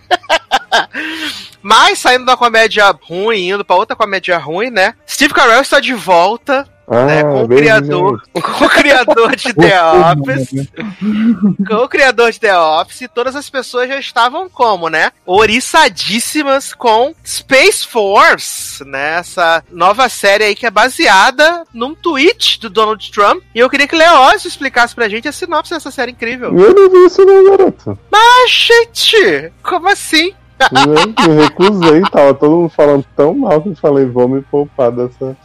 Mas 1.62 2.00
saindo 2.00 2.26
da 2.26 2.36
comédia 2.36 2.94
ruim, 3.02 3.50
indo 3.50 3.64
pra 3.64 3.76
outra 3.76 3.96
comédia 3.96 4.38
ruim, 4.38 4.70
né? 4.70 4.96
Steve 5.08 5.34
Carell 5.34 5.62
está 5.62 5.80
de 5.80 5.94
volta 5.94 6.68
Ah, 6.88 7.06
né, 7.06 7.24
com 7.24 7.44
o 7.44 7.48
criador, 7.48 8.24
com 8.34 8.66
o 8.66 8.70
criador 8.70 9.36
de 9.36 9.54
The 9.56 9.84
Office, 9.84 10.68
com 11.68 11.76
o 11.76 11.88
criador 11.88 12.32
de 12.32 12.40
The 12.40 12.58
Office, 12.58 13.10
todas 13.14 13.36
as 13.36 13.50
pessoas 13.50 13.88
já 13.88 13.98
estavam 13.98 14.50
como, 14.50 14.90
né? 14.90 15.12
Oriçadíssimas 15.26 16.74
com 16.74 17.14
Space 17.26 17.88
Force, 17.88 18.84
né? 18.84 19.20
Essa 19.20 19.64
nova 19.72 20.10
série 20.10 20.44
aí 20.44 20.56
que 20.56 20.66
é 20.66 20.72
baseada 20.72 21.64
num 21.74 21.96
tweet 21.96 22.60
do 22.60 22.70
Donald 22.70 23.12
Trump. 23.12 23.42
E 23.56 23.60
eu 23.60 23.70
queria 23.70 23.88
que 23.88 23.96
Leózio 23.96 24.48
explicasse 24.48 24.94
pra 24.94 25.08
gente 25.08 25.28
a 25.28 25.32
sinopse 25.32 25.74
dessa 25.74 25.92
série 25.92 26.12
incrível. 26.12 26.58
Eu 26.58 26.74
não 26.74 26.90
vi 26.90 27.06
isso 27.06 27.24
não, 27.26 27.50
garoto. 27.50 27.98
Ah, 28.12 28.46
gente! 28.48 29.52
Como 29.62 29.88
assim? 29.88 30.34
Eu 30.60 31.34
me 31.34 31.42
recusei, 31.42 32.02
tava 32.12 32.34
todo 32.34 32.56
mundo 32.56 32.70
falando 32.70 33.06
tão 33.16 33.34
mal 33.34 33.62
que 33.62 33.70
eu 33.70 33.76
falei, 33.76 34.06
vou 34.06 34.28
me 34.28 34.42
poupar 34.42 34.92
dessa. 34.92 35.36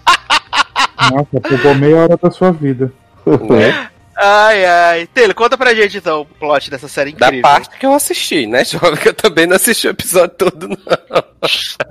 Nossa, 1.11 1.41
pegou 1.41 1.75
meia 1.75 1.97
hora 1.97 2.19
da 2.21 2.31
sua 2.31 2.53
vida. 2.53 2.93
Né? 3.27 3.89
Ai, 4.21 4.65
ai. 4.65 5.07
Taylor, 5.15 5.35
conta 5.35 5.57
pra 5.57 5.75
gente 5.75 5.97
então 5.99 6.23
o 6.23 6.25
plot 6.25 6.71
dessa 6.71 6.89
série 6.89 7.13
Da 7.13 7.27
incrível. 7.29 7.43
parte 7.43 7.79
que 7.79 7.87
eu 7.87 7.93
assisti, 7.95 8.47
né, 8.47 8.65
jovem? 8.67 8.97
Que 8.97 9.09
eu 9.11 9.15
também 9.15 9.47
não 9.47 9.57
assisti 9.57 9.87
o 9.87 9.91
episódio 9.91 10.35
todo, 10.37 10.69
não. 10.69 10.77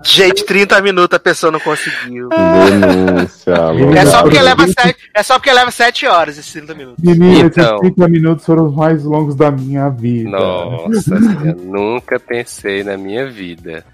Gente, 0.03 0.43
30 0.45 0.82
minutos 0.82 1.15
a 1.15 1.19
pessoa 1.19 1.51
não 1.51 1.59
conseguiu. 1.61 2.28
Denúncia, 2.30 3.55
alô. 3.55 3.93
É 3.93 4.05
só 4.05 4.21
porque 4.23 4.41
leva 4.41 4.67
7, 4.67 4.95
é 5.13 5.23
só 5.23 5.36
porque 5.39 5.53
leva 5.53 5.71
7 5.71 6.05
horas 6.05 6.38
esses 6.38 6.51
30 6.51 6.73
minutos. 6.75 7.03
Menina, 7.03 7.47
Então. 7.47 7.63
esses 7.78 7.80
30 7.95 8.07
minutos 8.09 8.45
foram 8.45 8.65
os 8.67 8.75
mais 8.75 9.03
longos 9.03 9.36
da 9.36 9.49
minha 9.49 9.88
vida. 9.89 10.30
Nossa, 10.32 11.15
eu 11.45 11.55
nunca 11.63 12.19
pensei 12.19 12.84
na 12.84 12.97
minha 12.97 13.30
vida. 13.30 13.86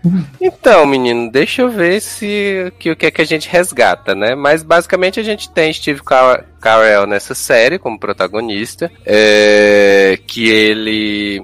Então, 0.41 0.85
menino, 0.87 1.31
deixa 1.31 1.61
eu 1.61 1.69
ver 1.69 2.01
se 2.01 2.73
que, 2.79 2.89
o 2.91 2.95
que 2.95 3.05
é 3.05 3.11
que 3.11 3.21
a 3.21 3.25
gente 3.25 3.47
resgata, 3.47 4.15
né? 4.15 4.33
Mas 4.33 4.63
basicamente 4.63 5.19
a 5.19 5.23
gente 5.23 5.49
tem 5.51 5.71
Steve 5.71 6.01
Car 6.01 6.45
Carell 6.63 7.05
nessa 7.05 7.35
série 7.35 7.77
como 7.77 7.99
protagonista, 7.99 8.89
é, 9.05 10.17
que 10.25 10.49
ele 10.49 11.41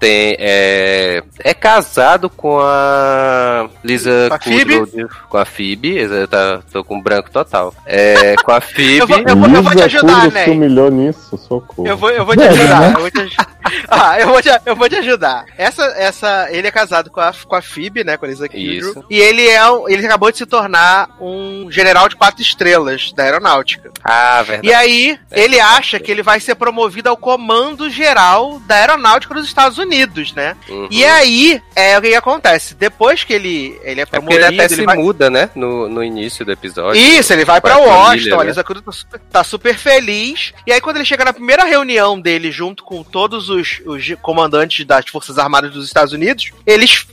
tem 0.00 0.34
é, 0.40 1.22
é 1.38 1.54
casado 1.54 2.28
com 2.30 2.58
a 2.58 3.68
Lisa 3.84 4.26
Com 4.28 4.34
a 4.34 4.38
Phoebe? 4.40 4.78
Kudrow, 4.80 5.08
com 5.28 5.36
a 5.38 5.44
Phoebe, 5.44 5.96
eu 5.98 6.26
tá- 6.26 6.60
tô 6.72 6.82
com 6.82 7.00
branco 7.00 7.30
total. 7.30 7.72
É, 7.86 8.34
com 8.42 8.50
a 8.50 8.60
Phoebe. 8.60 8.98
Eu 9.00 9.06
vou- 9.06 9.18
eu 9.18 9.36
vou- 9.36 9.48
eu 9.48 9.62
vou 9.62 9.70
te 9.72 9.74
Lisa 9.76 9.84
ajudar, 9.84 10.30
né? 10.32 10.44
se 10.44 10.50
humilhou 10.50 10.90
nisso, 10.90 11.36
socorro. 11.38 11.86
Eu 11.86 11.96
vou, 11.96 12.10
eu 12.10 12.24
vou 12.24 12.34
te 12.34 12.42
É, 12.42 12.48
ajudar. 12.48 12.80
né? 12.80 12.92
Eu 12.96 13.00
vou 13.00 13.10
te, 13.10 13.36
ah, 13.88 14.18
eu 14.20 14.26
vou 14.28 14.42
te, 14.42 14.48
eu 14.66 14.76
vou 14.76 14.88
te 14.88 14.96
ajudar. 14.96 15.44
Essa, 15.58 15.84
essa, 15.96 16.48
ele 16.50 16.66
é 16.66 16.70
casado 16.70 17.10
com 17.10 17.20
a, 17.20 17.32
com 17.46 17.54
a 17.54 17.60
Phoebe, 17.62 18.02
né? 18.02 18.16
Com 18.16 18.24
a 18.24 18.28
Lisa 18.28 18.48
Kudrow. 18.48 19.04
E 19.10 19.18
ele 19.20 19.46
é, 19.48 19.70
um- 19.70 19.88
ele 19.88 20.06
acabou 20.06 20.30
de 20.32 20.38
se 20.38 20.46
tornar 20.46 21.10
um 21.20 21.68
general 21.70 22.08
de 22.08 22.16
quatro 22.16 22.40
estrelas 22.42 23.12
da 23.12 23.22
aeronáutica. 23.24 23.90
Ah, 24.02 24.42
verdade. 24.42 24.68
E 24.68 24.72
aí, 24.72 25.18
ele 25.30 25.60
acha 25.60 25.98
que 26.00 26.10
ele 26.10 26.22
vai 26.22 26.40
ser 26.40 26.54
promovido 26.54 27.08
ao 27.10 27.16
comando 27.16 27.90
geral 27.90 28.58
da 28.66 28.76
aeronáutica 28.76 29.34
dos 29.34 29.44
Estados 29.46 29.76
Unidos, 29.78 29.89
né? 30.34 30.56
Uhum. 30.68 30.88
E 30.90 31.04
aí, 31.04 31.62
é 31.74 31.98
o 31.98 32.02
que, 32.02 32.14
acontece? 32.14 32.74
Depois 32.74 33.24
que 33.24 33.32
ele, 33.32 33.78
ele 33.82 34.00
é 34.00 34.02
É 34.02 34.06
promovido, 34.06 34.44
ele 34.44 34.60
até 34.60 34.68
se 34.68 34.74
ele 34.74 34.86
vai... 34.86 34.96
muda, 34.96 35.28
né? 35.28 35.50
No, 35.54 35.88
no 35.88 36.02
início 36.02 36.44
do 36.44 36.52
episódio. 36.52 37.00
Isso, 37.00 37.32
ele 37.32 37.44
vai 37.44 37.60
pra 37.60 37.74
a 37.74 37.78
Washington, 37.78 38.36
a 38.36 38.38
né? 38.38 38.50
Lisa 38.50 38.64
Kudrow 38.64 38.84
tá 38.84 38.92
super, 38.92 39.20
tá 39.30 39.44
super 39.44 39.76
feliz. 39.76 40.52
E 40.66 40.72
aí, 40.72 40.80
quando 40.80 40.96
ele 40.96 41.04
chega 41.04 41.24
na 41.24 41.32
primeira 41.32 41.64
reunião 41.64 42.20
dele, 42.20 42.50
junto 42.50 42.84
com 42.84 43.02
todos 43.02 43.48
os, 43.48 43.80
os 43.84 44.14
comandantes 44.22 44.84
das 44.86 45.08
Forças 45.08 45.38
Armadas 45.38 45.72
dos 45.72 45.86
Estados 45.86 46.12
Unidos, 46.12 46.52
eles 46.66 47.06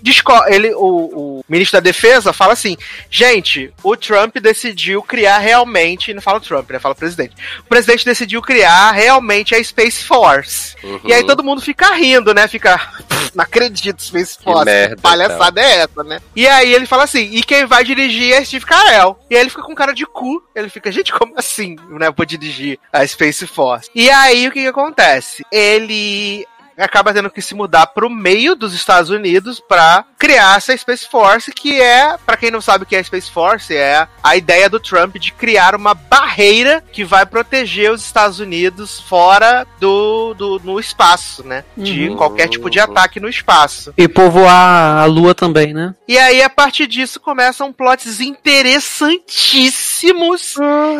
ele, 0.48 0.74
o, 0.74 1.40
o 1.40 1.46
ministro 1.48 1.78
da 1.78 1.84
Defesa 1.84 2.34
fala 2.34 2.54
assim: 2.54 2.78
gente, 3.10 3.74
o 3.84 3.96
Trump 3.96 4.38
decidiu 4.38 5.02
criar 5.02 5.38
realmente, 5.40 6.14
não 6.14 6.22
fala 6.22 6.40
Trump, 6.40 6.70
né? 6.72 6.80
Fala 6.80 6.96
presidente. 6.96 7.36
O 7.60 7.64
presidente 7.64 8.06
decidiu 8.06 8.42
criar 8.42 8.92
realmente 8.92 9.56
a 9.56 9.64
Space 9.64 10.04
Force. 10.04 10.76
Uhum. 10.84 11.00
E 11.06 11.14
aí 11.14 11.24
todo 11.26 11.44
mundo 11.44 11.62
fica 11.62 11.94
rindo, 11.94 12.34
né? 12.34 12.48
Fica. 12.48 12.67
"Pff, 12.76 13.32
Não 13.36 13.44
acredito, 13.44 14.02
Space 14.02 14.38
Force. 14.44 14.66
merda, 14.66 14.96
que 14.96 15.02
palhaçada 15.02 15.62
é 15.62 15.78
essa, 15.82 16.04
né? 16.04 16.20
E 16.36 16.48
aí 16.48 16.74
ele 16.74 16.86
fala 16.86 17.04
assim: 17.04 17.30
e 17.32 17.44
quem 17.44 17.66
vai 17.66 17.84
dirigir 17.84 18.34
é 18.34 18.44
Steve 18.44 18.66
Carell. 18.66 19.18
E 19.30 19.36
aí 19.36 19.42
ele 19.42 19.50
fica 19.50 19.62
com 19.62 19.76
cara 19.76 19.94
de 19.94 20.06
cu. 20.06 20.44
Ele 20.56 20.70
fica, 20.70 20.92
gente, 20.92 21.14
como 21.14 21.34
assim? 21.38 21.76
Né? 21.90 22.10
Vou 22.16 22.26
dirigir 22.26 22.80
a 22.92 23.06
Space 23.06 23.46
Force. 23.46 23.90
E 23.94 24.10
aí 24.10 24.48
o 24.48 24.52
que, 24.52 24.62
que 24.62 24.68
acontece? 24.68 25.46
Ele 25.52 26.46
acaba 26.84 27.14
tendo 27.14 27.30
que 27.30 27.42
se 27.42 27.54
mudar 27.56 27.88
pro 27.88 28.10
meio 28.10 28.56
dos 28.56 28.74
Estados 28.74 29.10
Unidos 29.10 29.60
pra 29.60 30.06
criar 30.18 30.58
essa 30.58 30.76
Space 30.76 31.08
Force, 31.08 31.52
que 31.52 31.80
é, 31.82 32.16
pra 32.26 32.38
quem 32.38 32.50
não 32.52 32.62
sabe 32.62 32.84
o 32.84 32.88
que 32.88 32.96
é 32.96 33.00
a 33.00 33.04
Space 33.04 33.30
Force, 33.32 33.76
é 33.76 34.08
a 34.24 34.36
ideia 34.36 34.70
do 34.70 34.80
Trump 34.80 35.16
de 35.18 35.32
criar 35.32 35.76
uma 35.76 35.94
barreira 35.94 36.84
que 36.92 37.04
vai 37.04 37.26
proteger 37.26 37.92
os 37.92 38.04
Estados 38.04 38.40
Unidos 38.40 39.00
fora 39.02 39.66
do, 39.80 40.34
do 40.34 40.60
no 40.64 40.80
espaço, 40.80 41.44
né? 41.44 41.64
De 41.76 42.10
Uhum. 42.10 42.16
qualquer 42.18 42.48
tipo 42.48 42.70
de 42.70 42.80
ataque 42.80 43.20
no 43.20 43.28
espaço. 43.30 43.94
E 43.98 44.08
povoar 44.08 44.98
a 45.00 45.06
lua 45.06 45.34
também, 45.36 45.74
né? 45.74 45.94
E 46.08 46.18
aí, 46.18 46.42
a 46.42 46.50
partir 46.50 46.88
disso, 46.88 47.20
começam 47.20 47.72
plots 47.74 48.20
interessantíssimos 48.20 50.56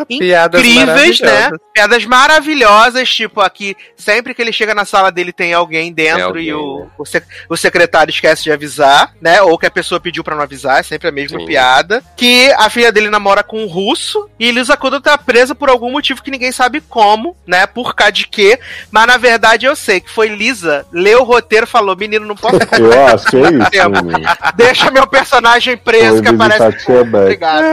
Piadas 0.08 0.60
incríveis, 0.60 1.20
né? 1.20 1.26
maravilhosas. 1.30 1.58
Piadas 1.72 2.04
maravilhosas, 2.04 3.08
tipo 3.08 3.40
aqui, 3.40 3.76
sempre 3.96 4.34
que 4.34 4.42
ele 4.42 4.52
chega 4.52 4.74
na 4.74 4.84
sala 4.84 5.10
dele 5.10 5.32
tem 5.32 5.54
alguém 5.54 5.67
dentro 5.92 6.16
Tem 6.16 6.22
alguém, 6.22 6.44
e 6.46 6.54
o, 6.54 6.80
né? 6.80 6.86
o, 6.98 7.04
sec- 7.04 7.26
o 7.48 7.56
secretário 7.56 8.10
esquece 8.10 8.42
de 8.44 8.52
avisar, 8.52 9.12
né? 9.20 9.40
Ou 9.42 9.58
que 9.58 9.66
a 9.66 9.70
pessoa 9.70 10.00
pediu 10.00 10.24
pra 10.24 10.34
não 10.34 10.42
avisar, 10.42 10.80
é 10.80 10.82
sempre 10.82 11.08
a 11.08 11.12
mesma 11.12 11.38
Sim. 11.40 11.46
piada. 11.46 12.02
Que 12.16 12.50
a 12.52 12.68
filha 12.70 12.90
dele 12.92 13.10
namora 13.10 13.42
com 13.42 13.62
um 13.62 13.66
russo 13.66 14.28
e 14.38 14.50
Lisa 14.50 14.76
Kudrow 14.76 15.00
tá 15.00 15.16
presa 15.18 15.54
por 15.54 15.68
algum 15.68 15.90
motivo 15.90 16.22
que 16.22 16.30
ninguém 16.30 16.52
sabe 16.52 16.80
como, 16.80 17.36
né? 17.46 17.66
Por 17.66 17.94
cá 17.94 18.10
de 18.10 18.26
quê. 18.26 18.58
Mas 18.90 19.06
na 19.06 19.16
verdade 19.16 19.66
eu 19.66 19.76
sei 19.76 20.00
que 20.00 20.10
foi 20.10 20.28
Lisa, 20.28 20.86
leu 20.92 21.20
o 21.20 21.24
roteiro 21.24 21.64
e 21.64 21.68
falou: 21.68 21.96
menino, 21.96 22.26
não 22.26 22.36
posso 22.36 22.56
Eu 22.78 23.06
acho 23.06 23.26
que 23.26 23.36
é 23.36 23.40
isso, 23.40 23.90
menino. 23.90 24.28
Deixa 24.56 24.90
meu 24.90 25.06
personagem 25.06 25.76
preso 25.76 26.14
Foi 26.14 26.22
que 26.22 26.28
aparece. 26.28 26.92
Obrigado. 26.92 27.64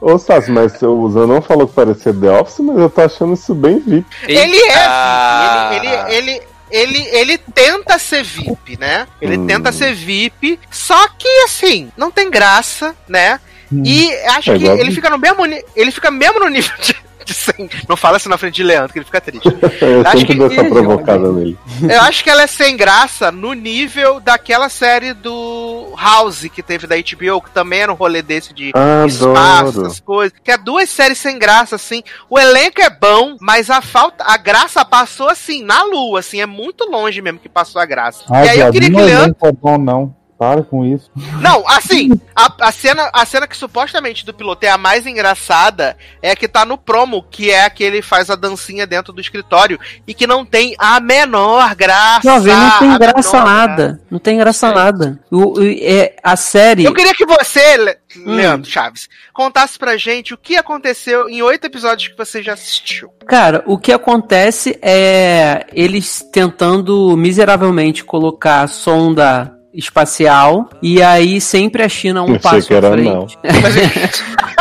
Ô, 0.00 0.18
Sassi, 0.18 0.50
mas 0.50 0.80
o 0.82 1.10
Zan 1.10 1.26
não 1.26 1.42
falou 1.42 1.66
que 1.66 1.74
parecia 1.74 2.12
The 2.12 2.30
Office, 2.30 2.60
mas 2.60 2.78
eu 2.78 2.88
tô 2.90 3.00
achando 3.02 3.34
isso 3.34 3.54
bem 3.54 3.80
VIP. 3.80 4.06
Ele 4.28 4.56
é 4.56 4.84
Ah. 4.86 5.70
Ele, 5.72 5.88
ele, 5.88 6.30
ele, 6.32 6.42
ele, 6.70 6.98
ele 7.12 7.38
tenta 7.38 7.98
ser 7.98 8.22
VIP, 8.22 8.78
né? 8.78 9.06
Ele 9.20 9.36
Hum. 9.38 9.46
tenta 9.46 9.70
ser 9.72 9.94
VIP, 9.94 10.58
só 10.70 11.08
que 11.08 11.28
assim, 11.44 11.90
não 11.96 12.10
tem 12.10 12.30
graça, 12.30 12.94
né? 13.08 13.40
E 13.84 14.12
acho 14.28 14.52
É 14.52 14.58
que 14.58 14.64
ele 14.64 14.92
fica 14.92 15.10
no 15.10 15.18
mesmo 15.18 15.44
ele 15.74 15.90
fica 15.90 16.08
mesmo 16.10 16.38
no 16.38 16.48
nível 16.48 16.72
de, 16.80 16.94
de 17.26 17.34
sem- 17.34 17.68
não 17.88 17.96
fala 17.96 18.16
isso 18.16 18.28
na 18.28 18.38
frente 18.38 18.54
de 18.54 18.62
Leandro, 18.62 18.92
que 18.92 18.98
ele 18.98 19.04
fica 19.04 19.20
triste. 19.20 19.46
Eu 19.82 20.00
Acho 20.02 20.18
sempre 20.18 20.26
que- 20.26 20.34
dou 20.34 20.46
essa 20.50 20.64
provocada 20.64 21.32
nele. 21.32 21.58
Eu 21.82 22.00
acho 22.02 22.22
que 22.24 22.30
ela 22.30 22.42
é 22.42 22.46
sem 22.46 22.76
graça 22.76 23.30
no 23.32 23.52
nível 23.52 24.20
daquela 24.20 24.68
série 24.68 25.12
do 25.12 25.92
House 26.00 26.46
que 26.52 26.62
teve 26.62 26.86
da 26.86 26.96
HBO, 26.96 27.42
que 27.42 27.50
também 27.50 27.80
era 27.80 27.92
um 27.92 27.96
rolê 27.96 28.22
desse 28.22 28.54
de 28.54 28.68
espaço, 28.68 29.28
Adoro. 29.30 29.86
essas 29.86 30.00
coisas. 30.00 30.38
Que 30.42 30.52
é 30.52 30.56
duas 30.56 30.88
séries 30.88 31.18
sem 31.18 31.38
graça, 31.38 31.76
assim. 31.76 32.02
O 32.30 32.38
elenco 32.38 32.80
é 32.80 32.88
bom, 32.90 33.36
mas 33.40 33.68
a 33.70 33.80
falta, 33.82 34.24
a 34.24 34.36
graça 34.36 34.84
passou 34.84 35.28
assim, 35.28 35.62
na 35.64 35.82
lua, 35.82 36.20
assim, 36.20 36.40
é 36.40 36.46
muito 36.46 36.88
longe 36.90 37.20
mesmo 37.20 37.38
que 37.38 37.48
passou 37.48 37.80
a 37.80 37.86
graça. 37.86 38.24
Ai, 38.30 38.46
e 38.46 38.48
aí 38.50 38.60
eu 38.60 38.72
queria 38.72 38.90
que 38.90 38.96
é 38.96 39.04
Leandro. 39.04 39.36
nem 39.42 39.52
bom, 39.60 39.78
não. 39.78 40.14
Para 40.38 40.62
com 40.62 40.84
isso. 40.84 41.10
Não, 41.40 41.66
assim, 41.66 42.10
a, 42.34 42.52
a 42.68 42.70
cena, 42.72 43.08
a 43.12 43.24
cena 43.24 43.46
que 43.46 43.56
supostamente 43.56 44.24
do 44.26 44.34
piloto 44.34 44.66
é 44.66 44.68
a 44.68 44.76
mais 44.76 45.06
engraçada 45.06 45.96
é 46.20 46.32
a 46.32 46.36
que 46.36 46.46
tá 46.46 46.64
no 46.66 46.76
promo, 46.76 47.22
que 47.30 47.50
é 47.50 47.64
a 47.64 47.70
que 47.70 47.82
ele 47.82 48.02
faz 48.02 48.28
a 48.28 48.36
dancinha 48.36 48.86
dentro 48.86 49.12
do 49.14 49.20
escritório 49.20 49.78
e 50.06 50.12
que 50.12 50.26
não 50.26 50.44
tem 50.44 50.74
a 50.78 51.00
menor 51.00 51.74
graça. 51.74 52.20
Jovem, 52.28 52.54
não 52.54 52.78
tem 52.78 52.90
a 52.92 52.98
graça 52.98 53.44
nada. 53.44 54.00
Não 54.10 54.18
tem 54.18 54.36
graça 54.36 54.72
nada. 54.74 55.20
O, 55.30 55.58
o- 55.58 55.62
é, 55.80 56.16
a 56.22 56.36
série. 56.36 56.84
Eu 56.84 56.92
queria 56.92 57.14
que 57.14 57.24
você, 57.24 57.76
Le- 57.78 57.96
Hum. 58.18 58.34
Leandro 58.34 58.70
Chaves, 58.70 59.08
contasse 59.32 59.78
pra 59.78 59.96
gente 59.98 60.32
o 60.32 60.38
que 60.38 60.56
aconteceu 60.56 61.28
em 61.28 61.42
oito 61.42 61.66
episódios 61.66 62.08
que 62.08 62.16
você 62.16 62.42
já 62.42 62.54
assistiu. 62.54 63.10
Cara, 63.26 63.62
o 63.66 63.76
que 63.76 63.92
acontece 63.92 64.78
é 64.80 65.66
eles 65.72 66.24
tentando 66.32 67.14
miseravelmente 67.16 68.02
colocar 68.04 68.62
a 68.62 68.68
sonda 68.68 69.54
espacial 69.76 70.68
e 70.82 71.02
aí 71.02 71.40
sempre 71.40 71.82
a 71.82 71.88
China 71.88 72.22
um 72.22 72.34
Achei 72.34 72.38
passo 72.38 72.68
que 72.68 72.74
era 72.74 72.88
à 72.88 72.92
frente. 72.92 73.38
é 73.44 74.56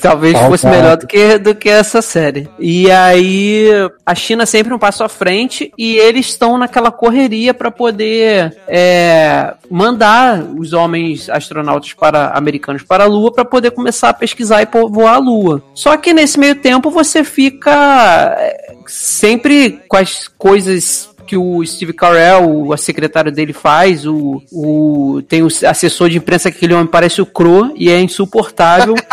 Talvez 0.00 0.34
Ah, 0.34 0.48
fosse 0.48 0.62
tá. 0.62 0.70
melhor 0.70 0.96
do 0.96 1.06
que, 1.06 1.38
do 1.38 1.54
que 1.54 1.68
essa 1.68 2.00
série. 2.00 2.48
E 2.58 2.90
aí 2.90 3.68
a 4.04 4.14
China 4.14 4.46
sempre 4.46 4.72
um 4.72 4.78
passo 4.78 5.04
à 5.04 5.08
frente 5.08 5.72
e 5.76 5.96
eles 5.96 6.26
estão 6.26 6.56
naquela 6.56 6.90
correria 6.90 7.52
para 7.52 7.70
poder 7.70 8.56
é, 8.66 9.54
mandar 9.70 10.42
os 10.42 10.72
homens 10.72 11.28
astronautas 11.28 11.92
para 11.92 12.30
americanos 12.30 12.82
para 12.82 13.04
a 13.04 13.06
Lua 13.06 13.32
para 13.32 13.44
poder 13.44 13.72
começar 13.72 14.10
a 14.10 14.14
pesquisar 14.14 14.62
e 14.62 14.66
povoar 14.66 15.14
a 15.14 15.18
Lua. 15.18 15.62
Só 15.74 15.96
que 15.96 16.12
nesse 16.12 16.38
meio 16.38 16.54
tempo 16.54 16.90
você 16.90 17.22
fica 17.24 18.34
é, 18.38 18.74
sempre 18.86 19.80
com 19.88 19.96
as 19.96 20.28
coisas 20.28 21.09
que 21.30 21.36
o 21.36 21.64
Steve 21.64 21.92
Carell, 21.92 22.66
o 22.66 22.76
secretário 22.76 23.30
dele 23.30 23.52
faz, 23.52 24.04
o, 24.04 24.42
o 24.50 25.22
tem 25.28 25.44
o 25.44 25.46
assessor 25.64 26.08
de 26.10 26.18
imprensa 26.18 26.50
que 26.50 26.56
aquele 26.56 26.74
homem 26.74 26.88
parece 26.88 27.22
o 27.22 27.26
Crow 27.26 27.72
e 27.76 27.88
é 27.88 28.00
insuportável. 28.00 28.96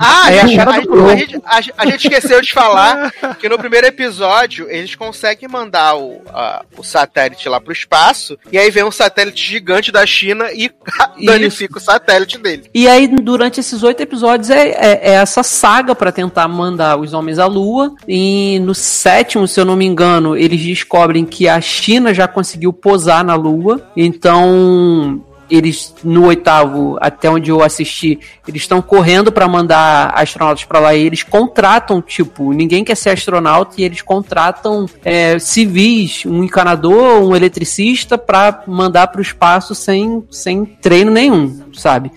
Ah, 0.00 0.32
É 0.32 0.40
a, 0.40 0.46
gente, 0.46 0.60
a 0.60 1.16
gente- 1.60 1.72
a 1.76 1.86
gente- 1.86 2.06
esqueceu 2.06 2.40
de 2.40 2.52
falar 2.52 3.10
que 3.40 3.48
no 3.48 3.58
primeiro 3.58 3.86
episódio 3.86 4.68
eles 4.70 4.94
conseguem 4.94 5.48
mandar 5.48 5.96
o, 5.96 6.22
a- 6.28 6.64
o 6.76 6.84
satélite 6.84 7.48
lá 7.48 7.60
pro 7.60 7.72
espaço 7.72 8.38
e 8.52 8.56
aí 8.58 8.70
vem 8.70 8.84
um 8.84 8.92
satélite 8.92 9.44
gigante 9.44 9.90
da 9.90 10.06
China 10.06 10.52
e 10.52 10.70
danifica 11.26 11.78
o 11.78 11.80
satélite 11.80 12.38
dele. 12.38 12.70
E 12.72 12.86
aí, 12.86 13.08
durante 13.08 13.58
esses 13.58 13.82
oito 13.82 14.00
episódios, 14.00 14.50
é, 14.50 14.68
é- 14.68 15.00
é 15.02 15.14
essa 15.14 15.42
saga 15.42 15.94
pra 15.96 16.12
tentar 16.12 16.46
mandar 16.46 16.96
os 16.98 17.12
homens 17.12 17.38
à 17.40 17.46
Lua. 17.46 17.92
E 18.06 18.60
no 18.60 18.74
sétimo, 18.76 19.48
se 19.48 19.58
eu 19.58 19.64
não 19.64 19.74
me 19.74 19.84
engano, 19.84 20.36
eles 20.36 20.62
descobrem 20.62 21.24
que 21.28 21.48
a 21.48 21.60
China 21.60 22.12
já 22.12 22.26
conseguiu 22.26 22.72
posar 22.72 23.24
na 23.24 23.34
Lua. 23.34 23.90
Então. 23.96 25.22
Eles, 25.50 25.94
no 26.04 26.26
oitavo, 26.26 26.98
até 27.00 27.30
onde 27.30 27.50
eu 27.50 27.62
assisti, 27.62 28.20
eles 28.46 28.60
estão 28.60 28.82
correndo 28.82 29.32
pra 29.32 29.48
mandar 29.48 30.12
astronautas 30.14 30.66
pra 30.66 30.78
lá 30.78 30.94
e 30.94 31.02
eles 31.02 31.22
contratam, 31.22 32.02
tipo, 32.02 32.52
ninguém 32.52 32.84
quer 32.84 32.94
ser 32.94 33.08
astronauta 33.08 33.76
e 33.78 33.82
eles 33.82 34.02
contratam 34.02 34.84
é, 35.02 35.38
civis, 35.38 36.26
um 36.26 36.44
encanador, 36.44 37.22
um 37.22 37.34
eletricista 37.34 38.18
pra 38.18 38.62
mandar 38.66 39.06
pro 39.06 39.22
espaço 39.22 39.74
sem, 39.74 40.22
sem 40.30 40.66
treino 40.66 41.10
nenhum, 41.10 41.62
sabe? 41.72 42.12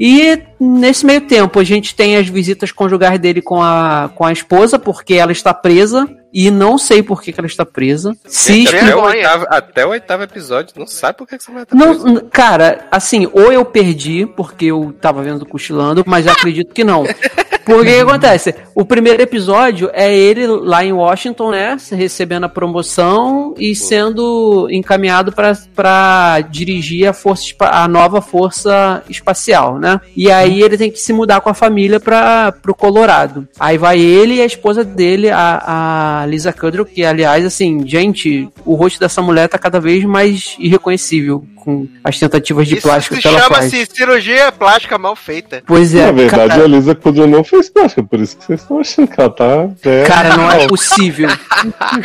E 0.00 0.40
nesse 0.60 1.04
meio 1.04 1.22
tempo 1.22 1.58
a 1.58 1.64
gente 1.64 1.94
tem 1.94 2.16
as 2.16 2.28
visitas 2.28 2.70
conjugais 2.70 3.18
dele 3.18 3.42
com 3.42 3.60
a, 3.60 4.08
com 4.14 4.24
a 4.24 4.32
esposa, 4.32 4.78
porque 4.78 5.14
ela 5.14 5.32
está 5.32 5.52
presa. 5.52 6.08
E 6.32 6.50
não 6.50 6.76
sei 6.76 7.02
por 7.02 7.22
que, 7.22 7.32
que 7.32 7.40
ela 7.40 7.46
está 7.46 7.64
presa. 7.64 8.14
Se 8.26 8.66
até, 8.68 8.78
o 8.80 8.84
vergonha. 8.84 9.16
oitavo, 9.16 9.46
até 9.48 9.86
o 9.86 9.88
oitavo 9.90 10.22
episódio, 10.24 10.74
não 10.76 10.86
sabe 10.86 11.16
por 11.18 11.26
que 11.26 11.38
que 11.38 11.44
você 11.44 11.50
vai 11.52 11.62
estar 11.62 11.74
Não, 11.74 11.86
preso. 11.88 12.06
n- 12.06 12.20
cara, 12.30 12.86
assim, 12.90 13.26
ou 13.32 13.50
eu 13.52 13.64
perdi, 13.64 14.26
porque 14.36 14.66
eu 14.66 14.94
tava 15.00 15.22
vendo 15.22 15.46
cochilando, 15.46 16.04
mas 16.06 16.26
eu 16.26 16.32
acredito 16.32 16.74
que 16.74 16.84
não. 16.84 17.04
Porque 17.74 17.90
o 17.90 17.94
que 17.94 18.00
acontece? 18.00 18.54
O 18.74 18.84
primeiro 18.84 19.22
episódio 19.22 19.90
é 19.92 20.14
ele 20.14 20.46
lá 20.46 20.84
em 20.84 20.92
Washington, 20.92 21.50
né? 21.50 21.76
Recebendo 21.90 22.44
a 22.44 22.48
promoção 22.48 23.54
e 23.58 23.74
sendo 23.74 24.68
encaminhado 24.70 25.32
para 25.32 26.40
dirigir 26.50 27.08
a, 27.08 27.12
força, 27.12 27.54
a 27.60 27.86
nova 27.86 28.20
força 28.20 29.02
espacial, 29.08 29.78
né? 29.78 30.00
E 30.16 30.30
aí 30.30 30.62
ele 30.62 30.78
tem 30.78 30.90
que 30.90 30.98
se 30.98 31.12
mudar 31.12 31.40
com 31.40 31.50
a 31.50 31.54
família 31.54 32.00
para 32.00 32.52
pro 32.52 32.74
Colorado. 32.74 33.48
Aí 33.58 33.76
vai 33.76 33.98
ele 33.98 34.36
e 34.36 34.40
a 34.40 34.46
esposa 34.46 34.84
dele, 34.84 35.30
a, 35.30 36.22
a 36.22 36.26
Lisa 36.26 36.52
Kudrow, 36.52 36.86
que 36.86 37.04
aliás, 37.04 37.44
assim, 37.44 37.86
gente, 37.86 38.48
o 38.64 38.74
rosto 38.74 38.98
dessa 38.98 39.20
mulher 39.20 39.48
tá 39.48 39.58
cada 39.58 39.80
vez 39.80 40.04
mais 40.04 40.56
irreconhecível 40.58 41.44
com 41.56 41.86
as 42.02 42.18
tentativas 42.18 42.66
de 42.66 42.78
Isso 42.78 42.86
plástico 42.86 43.16
que 43.16 43.28
ela 43.28 43.40
faz. 43.40 43.70
chama-se 43.70 43.94
cirurgia 43.94 44.50
plástica 44.50 44.96
mal 44.96 45.14
feita. 45.14 45.62
Pois 45.66 45.94
é, 45.94 46.06
Na 46.06 46.12
verdade, 46.12 46.48
cara, 46.48 46.62
a 46.62 46.64
Elisa 46.64 46.94
Kudrow 46.94 47.26
não 47.26 47.44
fez 47.44 47.57
plástica, 47.68 48.02
por 48.02 48.20
isso 48.20 48.36
que 48.36 48.44
vocês 48.44 48.60
estão 48.60 48.78
achando 48.80 49.08
que 49.08 49.20
ela 49.20 49.30
tá. 49.30 49.68
É, 49.84 50.04
cara, 50.04 50.36
não 50.36 50.50
é 50.50 50.66
possível. 50.68 51.28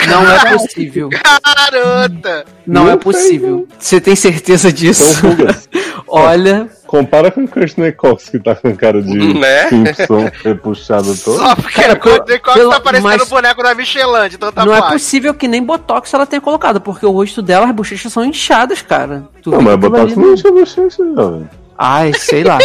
Não 0.10 0.32
é 0.32 0.58
possível. 0.58 1.10
Garota! 1.10 2.46
Não 2.66 2.86
Não 2.86 2.92
é 2.92 2.98
possível. 2.98 3.68
Você 3.78 4.00
tem 4.02 4.16
certeza 4.16 4.72
disso? 4.72 5.04
Rugas. 5.26 5.70
Olha, 6.08 6.70
Compara 6.86 7.32
com 7.32 7.44
o 7.44 7.48
Courtney 7.48 7.92
Cox, 7.92 8.30
que 8.30 8.38
tá 8.38 8.54
com 8.54 8.76
cara 8.76 9.02
de 9.02 9.34
Né? 9.34 9.68
Simpson 9.68 10.30
repuxado 10.44 11.16
todo. 11.18 11.40
Só 11.40 11.56
porque 11.56 11.82
Cara, 11.82 11.94
o 11.94 12.00
Courtney 12.00 12.38
Cox 12.38 12.54
pelo- 12.56 12.70
tá 12.70 12.80
parecendo 12.80 13.08
mas- 13.10 13.22
o 13.24 13.26
boneco 13.26 13.64
da 13.64 13.74
Michelin, 13.74 14.30
de 14.30 14.38
tanta 14.38 14.64
não 14.64 14.74
é 14.74 14.78
plástico. 14.78 14.94
possível 15.00 15.34
que 15.34 15.48
nem 15.48 15.64
Botox 15.64 16.14
ela 16.14 16.28
tenha 16.28 16.40
colocado, 16.40 16.80
porque 16.80 17.04
o 17.04 17.10
rosto 17.12 17.42
dela, 17.42 17.66
as 17.66 17.72
bochechas 17.74 18.14
são 18.14 18.24
inchadas, 18.24 18.84
cara. 18.84 19.24
Tu 19.42 19.50
Não, 19.50 19.60
mas 19.62 19.76
Botox 19.76 20.16
não 20.16 20.34
enche 20.34 20.48
a 20.48 20.52
bochecha, 20.52 21.04
não. 21.04 21.50
Ai, 21.78 22.14
sei 22.14 22.44
lá. 22.44 22.60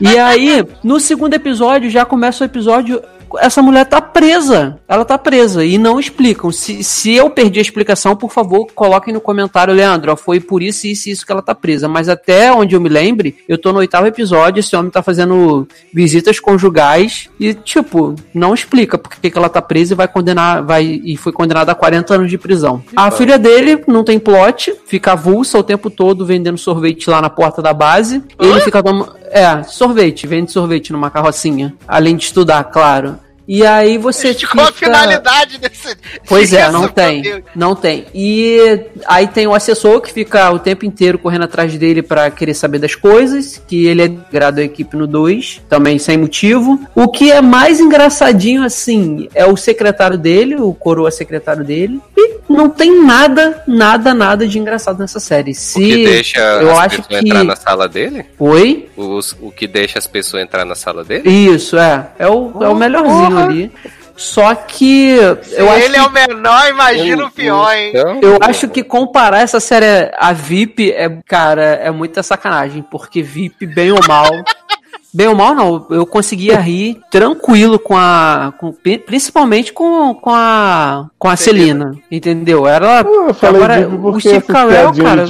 e 0.00 0.18
aí, 0.18 0.66
no 0.82 0.98
segundo 0.98 1.34
episódio, 1.34 1.90
já 1.90 2.04
começa 2.04 2.44
o 2.44 2.46
episódio. 2.46 3.02
Essa 3.38 3.62
mulher 3.62 3.84
tá 3.86 4.00
presa. 4.00 4.78
Ela 4.88 5.04
tá 5.04 5.16
presa. 5.18 5.64
E 5.64 5.78
não 5.78 6.00
explicam. 6.00 6.50
Se, 6.50 6.82
se 6.82 7.14
eu 7.14 7.30
perdi 7.30 7.58
a 7.58 7.62
explicação, 7.62 8.16
por 8.16 8.30
favor, 8.30 8.66
coloquem 8.74 9.12
no 9.14 9.20
comentário, 9.20 9.74
Leandro. 9.74 10.12
ó, 10.12 10.16
Foi 10.16 10.40
por 10.40 10.62
isso, 10.62 10.86
isso 10.86 11.08
e 11.08 11.12
isso 11.12 11.24
que 11.24 11.32
ela 11.32 11.42
tá 11.42 11.54
presa. 11.54 11.88
Mas 11.88 12.08
até 12.08 12.52
onde 12.52 12.74
eu 12.74 12.80
me 12.80 12.88
lembre, 12.88 13.36
eu 13.48 13.58
tô 13.58 13.72
no 13.72 13.78
oitavo 13.78 14.06
episódio. 14.06 14.60
Esse 14.60 14.74
homem 14.76 14.90
tá 14.90 15.02
fazendo 15.02 15.66
visitas 15.92 16.40
conjugais. 16.40 17.28
E, 17.38 17.54
tipo, 17.54 18.14
não 18.34 18.54
explica 18.54 18.98
por 18.98 19.10
que 19.12 19.30
que 19.30 19.38
ela 19.38 19.48
tá 19.48 19.62
presa 19.62 19.92
e 19.94 19.96
vai 19.96 20.08
condenar. 20.08 20.62
Vai, 20.62 20.84
e 20.84 21.16
foi 21.16 21.32
condenada 21.32 21.72
a 21.72 21.74
40 21.74 22.14
anos 22.14 22.30
de 22.30 22.38
prisão. 22.38 22.82
A 22.96 23.10
filha 23.10 23.38
dele 23.38 23.82
não 23.86 24.04
tem 24.04 24.18
plot, 24.18 24.74
fica 24.86 25.12
avulsa 25.12 25.58
o 25.58 25.62
tempo 25.62 25.90
todo 25.90 26.24
vendendo 26.26 26.58
sorvete 26.58 27.08
lá 27.08 27.20
na 27.20 27.30
porta 27.30 27.62
da 27.62 27.72
base. 27.72 28.22
Ele 28.38 28.60
fica 28.60 28.82
tomando. 28.82 29.19
É, 29.30 29.62
sorvete, 29.62 30.26
vende 30.26 30.50
sorvete 30.50 30.92
numa 30.92 31.10
carrocinha. 31.10 31.72
Além 31.86 32.16
de 32.16 32.24
estudar, 32.24 32.64
claro. 32.64 33.18
E 33.52 33.66
aí 33.66 33.98
você 33.98 34.32
Qual 34.32 34.68
a 34.68 34.72
fica... 34.72 34.86
finalidade 34.86 35.58
desse. 35.58 35.96
Pois 36.28 36.52
é, 36.52 36.70
não 36.70 36.86
tem. 36.86 37.42
Não 37.52 37.74
tem. 37.74 38.06
E 38.14 38.80
aí 39.06 39.26
tem 39.26 39.48
o 39.48 39.52
assessor 39.54 40.00
que 40.00 40.12
fica 40.12 40.48
o 40.52 40.58
tempo 40.60 40.84
inteiro 40.86 41.18
correndo 41.18 41.42
atrás 41.46 41.76
dele 41.76 42.00
pra 42.00 42.30
querer 42.30 42.54
saber 42.54 42.78
das 42.78 42.94
coisas, 42.94 43.60
que 43.66 43.86
ele 43.88 44.02
é 44.02 44.08
grado 44.08 44.60
à 44.60 44.62
equipe 44.62 44.96
no 44.96 45.04
2, 45.04 45.62
também 45.68 45.98
sem 45.98 46.16
motivo. 46.16 46.78
O 46.94 47.08
que 47.08 47.32
é 47.32 47.40
mais 47.40 47.80
engraçadinho 47.80 48.62
assim 48.62 49.28
é 49.34 49.44
o 49.44 49.56
secretário 49.56 50.16
dele, 50.16 50.54
o 50.54 50.72
coroa 50.72 51.10
secretário 51.10 51.64
dele. 51.64 52.00
E 52.16 52.38
não 52.48 52.68
tem 52.70 53.02
nada, 53.04 53.64
nada, 53.66 54.14
nada 54.14 54.46
de 54.46 54.60
engraçado 54.60 55.00
nessa 55.00 55.18
série. 55.18 55.50
O 55.50 55.54
Se 55.56 55.80
que 55.80 56.04
deixa 56.04 56.38
eu 56.40 56.70
as 56.70 56.78
acho 56.78 57.02
pessoas 57.02 57.06
que 57.20 57.26
entrar 57.28 57.42
na 57.44 57.56
sala 57.56 57.88
dele? 57.88 58.26
Oi? 58.38 58.88
Os- 58.96 59.36
o 59.40 59.50
que 59.50 59.66
deixa 59.66 59.98
as 59.98 60.06
pessoas 60.06 60.44
entrar 60.44 60.64
na 60.64 60.76
sala 60.76 61.02
dele? 61.02 61.28
Isso, 61.28 61.76
é. 61.76 62.06
É 62.16 62.28
o, 62.28 62.52
é 62.62 62.68
o 62.68 62.76
melhorzinho 62.76 63.39
ali. 63.44 63.72
Só 64.20 64.54
que 64.54 65.16
eu 65.52 65.70
acho 65.70 65.84
ele 65.84 65.94
que 65.94 65.98
é 65.98 66.02
o 66.02 66.10
menor, 66.10 66.68
imagina 66.68 67.24
o 67.24 67.30
pior, 67.30 67.74
hein? 67.74 67.88
Então, 67.88 68.18
Eu 68.20 68.38
acho 68.42 68.68
que 68.68 68.82
comparar 68.82 69.40
essa 69.40 69.58
série 69.58 70.12
a 70.18 70.30
VIP 70.34 70.92
é, 70.92 71.08
cara, 71.26 71.62
é 71.62 71.90
muita 71.90 72.22
sacanagem, 72.22 72.82
porque 72.82 73.22
VIP, 73.22 73.66
bem 73.66 73.90
ou 73.92 74.00
mal. 74.06 74.28
Bem 75.12 75.26
ou 75.26 75.34
mal, 75.34 75.54
não. 75.56 75.86
Eu 75.90 76.06
conseguia 76.06 76.60
rir 76.60 77.00
tranquilo 77.10 77.80
com 77.80 77.96
a. 77.96 78.54
Com, 78.58 78.72
principalmente 79.04 79.72
com, 79.72 80.14
com 80.14 80.30
a. 80.30 81.08
Com 81.18 81.28
a 81.28 81.34
Celina. 81.34 81.96
Entendeu? 82.08 82.64
Era. 82.64 83.00
Eu 83.00 83.34
falei 83.34 83.60
Agora, 83.60 83.88
o 83.88 84.20
Steve 84.20 84.42
Carell, 84.42 84.92
cara. 84.94 85.24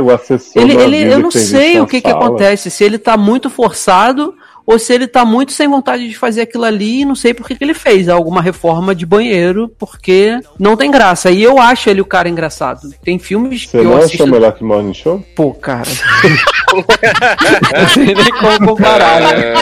o 0.00 0.10
Ele, 0.54 0.74
ele, 0.74 1.12
eu 1.12 1.18
não 1.18 1.32
sei 1.32 1.80
o 1.80 1.86
que, 1.86 2.00
que 2.00 2.10
acontece. 2.10 2.70
Se 2.70 2.84
ele 2.84 2.96
tá 2.96 3.16
muito 3.16 3.50
forçado 3.50 4.34
ou 4.66 4.78
se 4.78 4.92
ele 4.92 5.06
tá 5.06 5.24
muito 5.24 5.52
sem 5.52 5.68
vontade 5.68 6.08
de 6.08 6.16
fazer 6.16 6.42
aquilo 6.42 6.64
ali 6.64 7.00
e 7.02 7.04
não 7.04 7.14
sei 7.14 7.34
por 7.34 7.46
que, 7.46 7.54
que 7.54 7.64
ele 7.64 7.74
fez 7.74 8.08
alguma 8.08 8.40
reforma 8.40 8.94
de 8.94 9.04
banheiro, 9.04 9.68
porque 9.78 10.38
não 10.58 10.76
tem 10.76 10.90
graça. 10.90 11.30
E 11.30 11.42
eu 11.42 11.58
acho 11.58 11.90
ele 11.90 12.00
o 12.00 12.06
cara 12.06 12.28
engraçado. 12.28 12.80
Tem 13.02 13.18
filmes 13.18 13.66
Você 13.66 13.70
que 13.70 13.76
eu 13.78 13.84
não 13.84 13.96
assisto. 13.98 14.22
achou 14.22 14.26
melhor 14.26 14.52
que 14.52 14.64
Morning 14.64 14.94
Show? 14.94 15.24
Pô, 15.36 15.52
cara. 15.52 15.88
não 16.72 17.88
sei 17.88 18.14
nem 18.14 18.30
como 18.40 18.76
comparar, 18.76 19.20
né? 19.20 19.54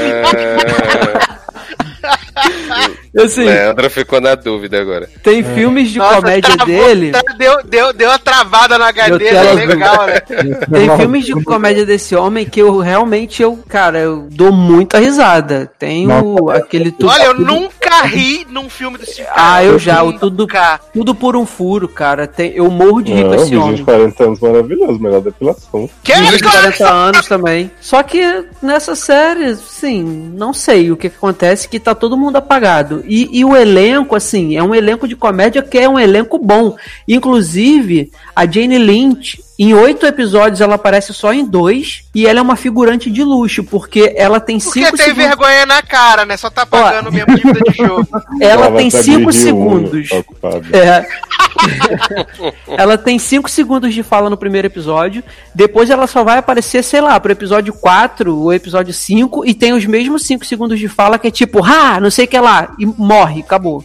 Assim, 3.25 3.45
Leandro 3.45 3.91
ficou 3.91 4.21
na 4.21 4.35
dúvida 4.35 4.81
agora. 4.81 5.09
tem 5.23 5.43
filmes 5.43 5.91
de 5.91 5.99
Nossa, 5.99 6.17
comédia 6.17 6.57
travou, 6.57 6.67
dele. 6.75 7.11
tra- 7.11 7.23
Deu, 7.37 7.63
deu, 7.65 7.93
deu 7.93 8.09
uma 8.09 8.19
travada 8.19 8.79
Deu 8.93 9.19
tela 9.19 9.53
legal, 9.53 10.07
né? 10.07 10.21
Tem 10.21 10.97
filmes 10.97 11.25
de 11.27 11.35
comédia 11.45 11.85
desse 11.85 12.15
homem 12.17 12.47
que 12.47 12.61
eu 12.61 12.79
realmente, 12.79 13.43
eu, 13.43 13.59
cara, 13.69 13.99
eu 13.99 14.29
dou 14.31 14.51
muita 14.53 14.99
risada. 14.99 15.71
Tem 15.79 16.11
o, 16.11 16.51
aquele 16.51 16.91
tudo. 16.91 17.09
Olha, 17.11 17.25
eu 17.25 17.35
nunca 17.35 18.03
ri 18.03 18.47
num 18.49 18.69
filme 18.71 18.97
desse 18.99 19.23
Ah, 19.23 19.35
Carell. 19.57 19.73
eu 19.73 19.79
já, 19.79 20.03
o 20.03 20.13
tudo, 20.19 20.47
tudo 20.93 21.15
por 21.15 21.37
um 21.37 21.45
furo, 21.45 21.89
cara. 21.89 22.27
Tem, 22.27 22.53
eu 22.55 22.71
morro 22.71 23.03
de 23.03 23.13
rir 23.13 23.25
com 23.25 23.35
esse 23.35 23.57
homem. 23.57 23.75
de 23.77 23.85
40 23.85 24.25
anos 24.25 24.41
maravilhoso, 24.41 24.99
melhor 25.01 25.21
depilação. 25.21 25.89
Que 26.03 26.15
Vídeo 26.15 26.39
de 26.39 26.45
cara? 26.45 26.73
40 26.73 26.91
anos 26.93 27.27
também. 27.27 27.71
Só 27.81 28.03
que 28.03 28.45
nessa 28.63 28.95
série, 28.95 29.55
sim, 29.57 30.33
não 30.35 30.53
sei 30.53 30.91
o 30.91 30.97
que, 30.97 31.11
que 31.11 31.17
acontece, 31.17 31.69
que 31.69 31.79
tá 31.79 31.92
todo 31.95 32.17
mundo 32.17 32.37
apagado. 32.37 33.03
E, 33.07 33.29
e 33.39 33.45
o 33.45 33.57
elenco, 33.57 34.15
assim, 34.15 34.57
é 34.57 34.63
um 34.63 34.75
elenco 34.75 35.07
de 35.07 35.17
comédia 35.17 35.63
que 35.63 35.79
é 35.79 35.89
um 35.89 35.99
elenco 35.99 36.39
bom. 36.39 36.77
Inclusive, 37.07 38.11
a 38.35 38.47
Jane 38.47 38.79
Lynch, 38.79 39.43
em 39.63 39.75
oito 39.75 40.07
episódios, 40.07 40.61
ela 40.61 40.75
aparece 40.75 41.13
só 41.13 41.33
em 41.33 41.45
dois, 41.45 42.05
e 42.15 42.27
ela 42.27 42.39
é 42.39 42.43
uma 42.43 42.57
figurante 42.57 43.11
de 43.11 43.23
luxo, 43.23 43.63
porque 43.63 44.13
ela 44.17 44.41
tem 44.41 44.59
Porque 44.59 44.81
cinco 44.81 44.97
tem 44.97 45.07
segundos. 45.07 45.29
vergonha 45.29 45.67
na 45.67 45.83
cara, 45.83 46.25
né? 46.25 46.37
Só 46.37 46.51
tá 46.51 46.67
pagando 46.67 47.13
mesmo 47.13 47.35
dívida 47.37 47.61
de 47.71 47.77
jogo. 47.77 48.09
Ela 48.41 48.73
tem 48.73 48.91
cinco 48.91 49.29
um, 49.29 49.33
segundos. 49.33 50.09
tá 50.09 50.17
ocupado. 50.17 50.77
É. 50.77 51.07
ela 52.67 52.99
tem 52.99 53.19
5 53.19 53.49
segundos 53.49 53.95
de 53.95 54.03
fala 54.03 54.29
no 54.29 54.37
primeiro 54.37 54.67
episódio. 54.67 55.23
Depois 55.55 55.91
ela 55.91 56.07
só 56.07 56.25
vai 56.25 56.39
aparecer, 56.39 56.83
sei 56.83 57.01
lá, 57.01 57.19
pro 57.21 57.33
episódio 57.33 57.73
4 57.73 58.37
ou 58.37 58.53
episódio 58.53 58.93
5. 58.93 59.47
E 59.47 59.55
tem 59.55 59.73
os 59.73 59.85
mesmos 59.85 60.25
5 60.25 60.45
segundos 60.45 60.79
de 60.79 60.89
fala 60.89 61.19
que 61.19 61.29
é 61.29 61.31
tipo, 61.31 61.65
ah, 61.65 62.01
não 62.01 62.11
sei 62.11 62.25
o 62.25 62.29
que 62.29 62.39
lá. 62.39 62.73
E 62.79 62.87
morre, 62.87 63.41
acabou. 63.41 63.85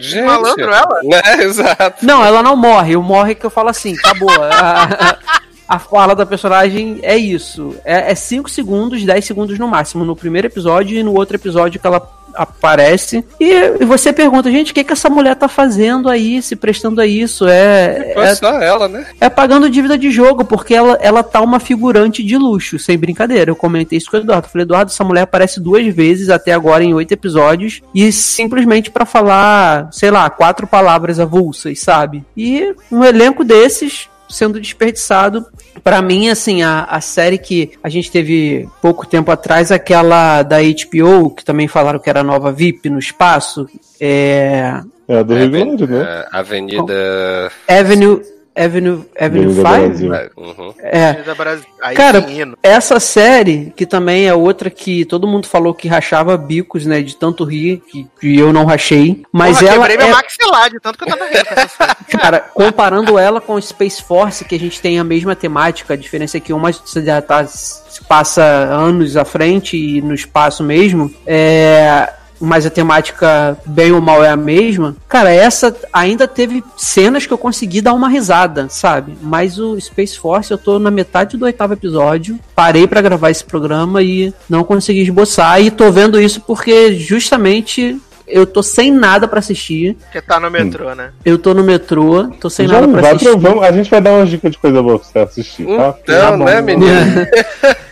Gente. 0.00 0.24
Malandro, 0.26 0.64
ela? 0.72 1.00
Né, 1.04 1.20
exato. 1.44 2.04
Não, 2.04 2.24
ela 2.24 2.42
não 2.42 2.56
morre. 2.56 2.96
O 2.96 3.02
morre 3.02 3.34
que 3.34 3.44
eu 3.46 3.50
falo 3.50 3.68
assim, 3.68 3.94
acabou. 3.98 4.30
A, 4.30 4.84
a- 4.84 5.40
a 5.68 5.78
fala 5.78 6.16
da 6.16 6.26
personagem 6.26 6.98
é 7.00 7.16
isso. 7.16 7.76
É 7.84 8.12
5 8.12 8.50
segundos, 8.50 9.04
10 9.04 9.24
segundos 9.24 9.56
no 9.56 9.68
máximo. 9.68 10.04
No 10.04 10.16
primeiro 10.16 10.48
episódio 10.48 10.98
e 10.98 11.02
no 11.04 11.14
outro 11.14 11.36
episódio 11.36 11.78
que 11.80 11.86
ela 11.86 12.00
aparece. 12.34 13.24
E, 13.38 13.84
você 13.84 14.12
pergunta, 14.12 14.50
gente, 14.50 14.72
o 14.72 14.74
que, 14.74 14.84
que 14.84 14.92
essa 14.92 15.08
mulher 15.08 15.34
tá 15.36 15.48
fazendo 15.48 16.08
aí, 16.08 16.42
se 16.42 16.56
prestando 16.56 17.00
a 17.00 17.06
isso? 17.06 17.46
É, 17.46 18.12
é, 18.16 18.34
só 18.34 18.60
ela, 18.60 18.88
né? 18.88 19.06
é 19.20 19.28
pagando 19.28 19.70
dívida 19.70 19.96
de 19.96 20.10
jogo, 20.10 20.44
porque 20.44 20.74
ela, 20.74 20.98
ela 21.00 21.22
tá 21.22 21.40
uma 21.40 21.60
figurante 21.60 22.22
de 22.22 22.36
luxo, 22.36 22.78
sem 22.78 22.98
brincadeira. 22.98 23.50
Eu 23.50 23.56
comentei 23.56 23.98
isso 23.98 24.10
com 24.10 24.16
o 24.16 24.20
Eduardo. 24.20 24.48
Falei, 24.48 24.64
Eduardo, 24.64 24.90
essa 24.90 25.04
mulher 25.04 25.22
aparece 25.22 25.60
duas 25.60 25.86
vezes 25.94 26.30
até 26.30 26.52
agora 26.52 26.84
em 26.84 26.94
oito 26.94 27.12
episódios 27.12 27.82
e 27.94 28.10
simplesmente 28.12 28.90
pra 28.90 29.04
falar, 29.04 29.88
sei 29.92 30.10
lá, 30.10 30.28
quatro 30.30 30.66
palavras 30.66 31.18
avulsas, 31.18 31.80
sabe? 31.80 32.24
E 32.36 32.74
um 32.90 33.04
elenco 33.04 33.44
desses 33.44 34.08
sendo 34.30 34.60
desperdiçado. 34.60 35.44
Pra 35.82 36.00
mim, 36.02 36.28
assim, 36.28 36.62
a, 36.62 36.84
a 36.84 37.00
série 37.00 37.38
que 37.38 37.72
a 37.82 37.88
gente 37.88 38.10
teve 38.10 38.68
pouco 38.82 39.06
tempo 39.06 39.30
atrás, 39.30 39.70
aquela 39.72 40.42
da 40.42 40.58
HBO, 40.60 41.30
que 41.30 41.44
também 41.44 41.68
falaram 41.68 41.98
que 41.98 42.10
era 42.10 42.22
nova 42.22 42.52
VIP 42.52 42.90
no 42.90 42.98
espaço, 42.98 43.66
é. 44.00 44.80
É 45.08 45.18
a 45.18 45.22
do 45.22 45.34
Rio 45.34 45.46
Aven- 45.46 45.76
Grande, 45.76 45.86
né? 45.86 46.02
é, 46.02 46.28
Avenida. 46.30 47.50
Avenue. 47.68 48.20
Avenue. 48.54 49.04
Avenue 49.18 49.52
Avenida 49.52 49.54
5? 49.54 50.08
Brasil. 50.08 50.32
Uhum. 50.36 50.74
É. 50.78 51.12
Da 51.14 51.34
Brasil. 51.34 51.66
Aí 51.80 51.96
Cara. 51.96 52.26
Essa 52.62 52.98
série, 52.98 53.72
que 53.76 53.86
também 53.86 54.26
é 54.26 54.34
outra 54.34 54.68
que 54.68 55.04
todo 55.04 55.26
mundo 55.26 55.46
falou 55.46 55.72
que 55.72 55.88
rachava 55.88 56.36
bicos, 56.36 56.84
né? 56.84 57.00
De 57.00 57.16
tanto 57.16 57.44
rir, 57.44 57.82
que, 57.90 58.06
que 58.20 58.38
eu 58.38 58.52
não 58.52 58.64
rachei. 58.64 59.22
Mas 59.32 59.58
Porra, 59.58 59.72
ela. 59.72 59.88
quebrei 59.88 59.96
meu 59.96 60.06
É, 60.06 60.10
maxilar 60.10 60.70
de 60.70 60.80
tanto 60.80 60.98
que 60.98 61.04
eu 61.04 61.08
tava 61.08 61.24
rindo 61.26 61.44
com 61.46 61.54
essa 61.54 61.68
série. 61.68 61.94
cara, 62.18 62.40
comparando 62.40 63.18
ela 63.18 63.40
com 63.40 63.60
Space 63.60 64.02
Force, 64.02 64.44
que 64.44 64.54
a 64.54 64.58
gente 64.58 64.80
tem 64.80 64.98
a 64.98 65.04
mesma 65.04 65.36
temática, 65.36 65.94
a 65.94 65.96
diferença 65.96 66.36
é 66.36 66.40
que 66.40 66.52
uma 66.52 66.70
já 66.72 67.22
tá, 67.22 67.46
se 67.46 68.04
passa 68.04 68.42
anos 68.42 69.16
à 69.16 69.24
frente 69.24 69.76
e 69.76 70.02
no 70.02 70.14
espaço 70.14 70.62
mesmo. 70.62 71.12
É. 71.26 72.14
Mas 72.40 72.64
a 72.64 72.70
temática, 72.70 73.58
bem 73.66 73.92
ou 73.92 74.00
mal, 74.00 74.24
é 74.24 74.30
a 74.30 74.36
mesma. 74.36 74.96
Cara, 75.08 75.30
essa 75.30 75.76
ainda 75.92 76.26
teve 76.26 76.64
cenas 76.76 77.26
que 77.26 77.32
eu 77.32 77.38
consegui 77.38 77.80
dar 77.82 77.92
uma 77.92 78.08
risada, 78.08 78.66
sabe? 78.70 79.16
Mas 79.20 79.58
o 79.58 79.78
Space 79.80 80.18
Force, 80.18 80.50
eu 80.50 80.56
tô 80.58 80.78
na 80.78 80.90
metade 80.90 81.36
do 81.36 81.44
oitavo 81.44 81.74
episódio. 81.74 82.38
Parei 82.54 82.86
pra 82.86 83.02
gravar 83.02 83.30
esse 83.30 83.44
programa 83.44 84.02
e 84.02 84.32
não 84.48 84.64
consegui 84.64 85.02
esboçar. 85.02 85.60
E 85.60 85.70
tô 85.70 85.90
vendo 85.92 86.20
isso 86.20 86.40
porque 86.40 86.94
justamente 86.94 88.00
eu 88.26 88.46
tô 88.46 88.62
sem 88.62 88.92
nada 88.92 89.26
pra 89.28 89.40
assistir. 89.40 89.96
Porque 90.04 90.20
tá 90.22 90.38
no 90.40 90.50
metrô, 90.50 90.94
né? 90.94 91.10
Eu 91.24 91.36
tô 91.36 91.52
no 91.52 91.64
metrô, 91.64 92.28
tô 92.40 92.48
sem 92.48 92.66
Já 92.66 92.74
nada 92.74 92.88
pra 92.88 93.00
vai 93.02 93.10
assistir. 93.16 93.36
vamos- 93.36 93.64
a 93.64 93.72
gente 93.72 93.90
vai 93.90 94.00
dar 94.00 94.12
umas 94.12 94.30
dicas 94.30 94.52
de 94.52 94.58
coisa 94.58 94.82
boa 94.82 94.98
pra 94.98 95.08
você 95.08 95.18
assistir, 95.18 95.66
tá? 95.66 95.94
Então, 96.02 96.38
bom. 96.38 96.44
né, 96.44 96.60
menino? 96.62 96.86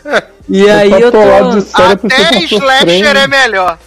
E 0.50 0.68
aí 0.70 0.90
eu 0.90 1.12
tô. 1.12 1.18
Até 1.20 1.96
tá 1.96 2.38
slasher 2.40 2.48
sofrendo. 2.48 3.18
é 3.18 3.26
melhor. 3.26 3.78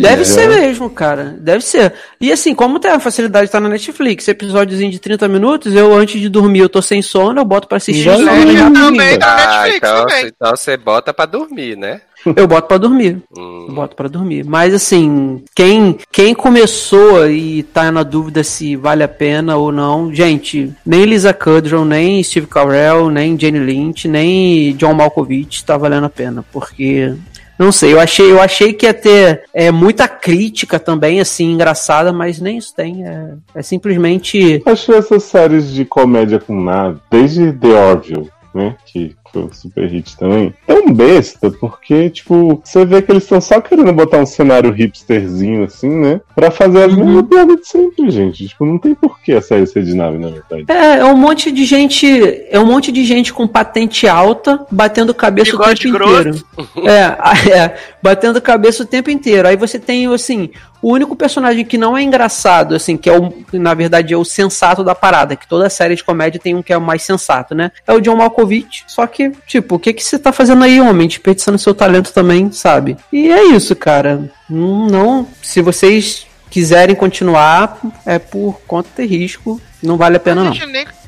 Deve 0.00 0.22
É. 0.22 0.24
ser 0.24 0.48
mesmo, 0.48 0.90
cara. 0.90 1.34
Deve 1.38 1.64
ser. 1.64 1.94
E 2.20 2.30
assim, 2.30 2.54
como 2.54 2.78
tem 2.78 2.90
a 2.90 3.00
facilidade 3.00 3.44
de 3.44 3.48
estar 3.48 3.60
na 3.60 3.68
Netflix, 3.68 4.28
episódiozinho 4.28 4.90
de 4.90 4.98
30 4.98 5.26
minutos, 5.28 5.74
eu 5.74 5.94
antes 5.94 6.20
de 6.20 6.28
dormir 6.28 6.60
eu 6.60 6.68
tô 6.68 6.82
sem 6.82 7.00
sono, 7.00 7.40
eu 7.40 7.44
boto 7.44 7.66
pra 7.66 7.78
assistir 7.78 8.08
e 8.08 8.12
Slasher 8.12 8.72
também 8.72 9.18
tá 9.18 9.26
na 9.26 9.32
Ah, 9.42 9.62
Netflix 9.62 9.76
então, 9.78 10.06
também. 10.06 10.26
então 10.26 10.50
você 10.56 10.76
bota 10.76 11.14
pra 11.14 11.24
dormir, 11.26 11.76
né? 11.76 12.00
Eu 12.36 12.46
boto 12.46 12.68
pra 12.68 12.78
dormir. 12.78 13.22
Hum. 13.36 13.68
boto 13.70 13.96
pra 13.96 14.08
dormir. 14.08 14.44
Mas 14.44 14.74
assim, 14.74 15.42
quem, 15.54 15.98
quem 16.10 16.34
começou 16.34 17.28
e 17.28 17.62
tá 17.62 17.90
na 17.90 18.02
dúvida 18.02 18.42
se 18.44 18.76
vale 18.76 19.02
a 19.02 19.08
pena 19.08 19.56
ou 19.56 19.72
não, 19.72 20.14
gente, 20.14 20.72
nem 20.84 21.04
Lisa 21.04 21.32
Kudrow, 21.32 21.84
nem 21.84 22.22
Steve 22.22 22.46
Carell, 22.46 23.10
nem 23.10 23.38
Jane 23.38 23.58
Lynch, 23.58 24.08
nem 24.08 24.74
John 24.76 24.94
Malkovich 24.94 25.64
tá 25.64 25.76
valendo 25.76 26.06
a 26.06 26.10
pena, 26.10 26.44
porque 26.52 27.14
não 27.58 27.70
sei, 27.70 27.92
eu 27.92 28.00
achei, 28.00 28.30
eu 28.30 28.40
achei 28.40 28.72
que 28.72 28.86
ia 28.86 28.94
ter 28.94 29.44
é, 29.54 29.70
muita 29.70 30.08
crítica 30.08 30.80
também, 30.80 31.20
assim, 31.20 31.52
engraçada, 31.52 32.12
mas 32.12 32.40
nem 32.40 32.58
isso 32.58 32.74
tem. 32.74 33.06
É, 33.06 33.34
é 33.54 33.62
simplesmente. 33.62 34.60
Acho 34.66 34.92
essas 34.92 35.22
séries 35.24 35.72
de 35.72 35.84
comédia 35.84 36.40
com 36.40 36.60
nada, 36.60 37.00
desde 37.10 37.52
The 37.52 37.68
Orville, 37.68 38.30
né? 38.54 38.74
Que 38.86 39.14
foi 39.32 39.42
um 39.44 39.52
super 39.52 39.86
hit 39.88 40.16
também. 40.16 40.54
Tão 40.66 40.92
besta, 40.92 41.50
porque, 41.50 42.10
tipo, 42.10 42.60
você 42.64 42.84
vê 42.84 43.00
que 43.02 43.10
eles 43.10 43.22
estão 43.22 43.40
só 43.40 43.60
querendo 43.60 43.92
botar 43.92 44.18
um 44.18 44.26
cenário 44.26 44.70
hipsterzinho, 44.70 45.64
assim, 45.64 45.88
né? 45.88 46.20
Pra 46.34 46.50
fazer 46.50 46.84
as 46.84 46.92
Uhum. 46.92 47.04
mesmas 47.04 47.26
piadas 47.26 47.56
de 47.56 47.66
sempre, 47.68 48.10
gente. 48.10 48.46
Tipo, 48.48 48.66
não 48.66 48.78
tem 48.78 48.94
porquê 48.94 49.32
a 49.32 49.42
série 49.42 49.66
ser 49.66 49.82
de 49.82 49.94
nave, 49.94 50.18
na 50.18 50.28
verdade. 50.28 50.64
É, 50.68 50.98
é 50.98 51.04
um 51.04 51.16
monte 51.16 51.50
de 51.50 51.64
gente. 51.64 52.06
É 52.50 52.58
um 52.58 52.66
monte 52.66 52.92
de 52.92 53.04
gente 53.04 53.32
com 53.32 53.46
patente 53.46 54.06
alta 54.06 54.66
batendo 54.70 55.14
cabeça 55.14 55.54
o 55.54 55.58
Bigode 55.58 55.82
tempo 55.82 55.94
grosso. 55.98 56.28
inteiro. 56.28 56.46
É, 56.84 57.50
é, 57.58 57.76
batendo 58.02 58.40
cabeça 58.40 58.82
o 58.82 58.86
tempo 58.86 59.10
inteiro. 59.10 59.46
Aí 59.48 59.56
você 59.56 59.78
tem, 59.78 60.06
assim, 60.12 60.50
o 60.80 60.92
único 60.92 61.14
personagem 61.14 61.64
que 61.64 61.78
não 61.78 61.96
é 61.96 62.02
engraçado, 62.02 62.74
assim, 62.74 62.96
que 62.96 63.08
é 63.08 63.12
o, 63.16 63.30
que 63.30 63.58
na 63.58 63.72
verdade 63.74 64.12
é 64.12 64.16
o 64.16 64.24
sensato 64.24 64.82
da 64.82 64.94
parada, 64.94 65.36
que 65.36 65.46
toda 65.46 65.70
série 65.70 65.94
de 65.94 66.02
comédia 66.02 66.40
tem 66.42 66.54
um 66.54 66.62
que 66.62 66.72
é 66.72 66.76
o 66.76 66.80
mais 66.80 67.02
sensato, 67.02 67.54
né? 67.54 67.70
É 67.86 67.92
o 67.92 68.00
John 68.00 68.16
Malkovich. 68.16 68.84
Só 68.88 69.06
que, 69.06 69.21
tipo, 69.46 69.76
o 69.76 69.78
que, 69.78 69.92
que 69.92 70.04
você 70.04 70.18
tá 70.18 70.32
fazendo 70.32 70.64
aí, 70.64 70.80
homem? 70.80 71.08
Desperdiçando 71.08 71.58
seu 71.58 71.74
talento 71.74 72.12
também, 72.12 72.50
sabe? 72.52 72.96
E 73.12 73.30
é 73.30 73.44
isso, 73.44 73.74
cara. 73.76 74.30
Não, 74.48 75.26
se 75.42 75.60
vocês 75.60 76.26
quiserem 76.50 76.94
continuar, 76.94 77.78
é 78.04 78.18
por 78.18 78.60
conta 78.66 79.02
de 79.02 79.08
risco. 79.08 79.60
Não 79.82 79.96
vale 79.96 80.16
a 80.16 80.20
pena, 80.20 80.44
não. 80.44 80.52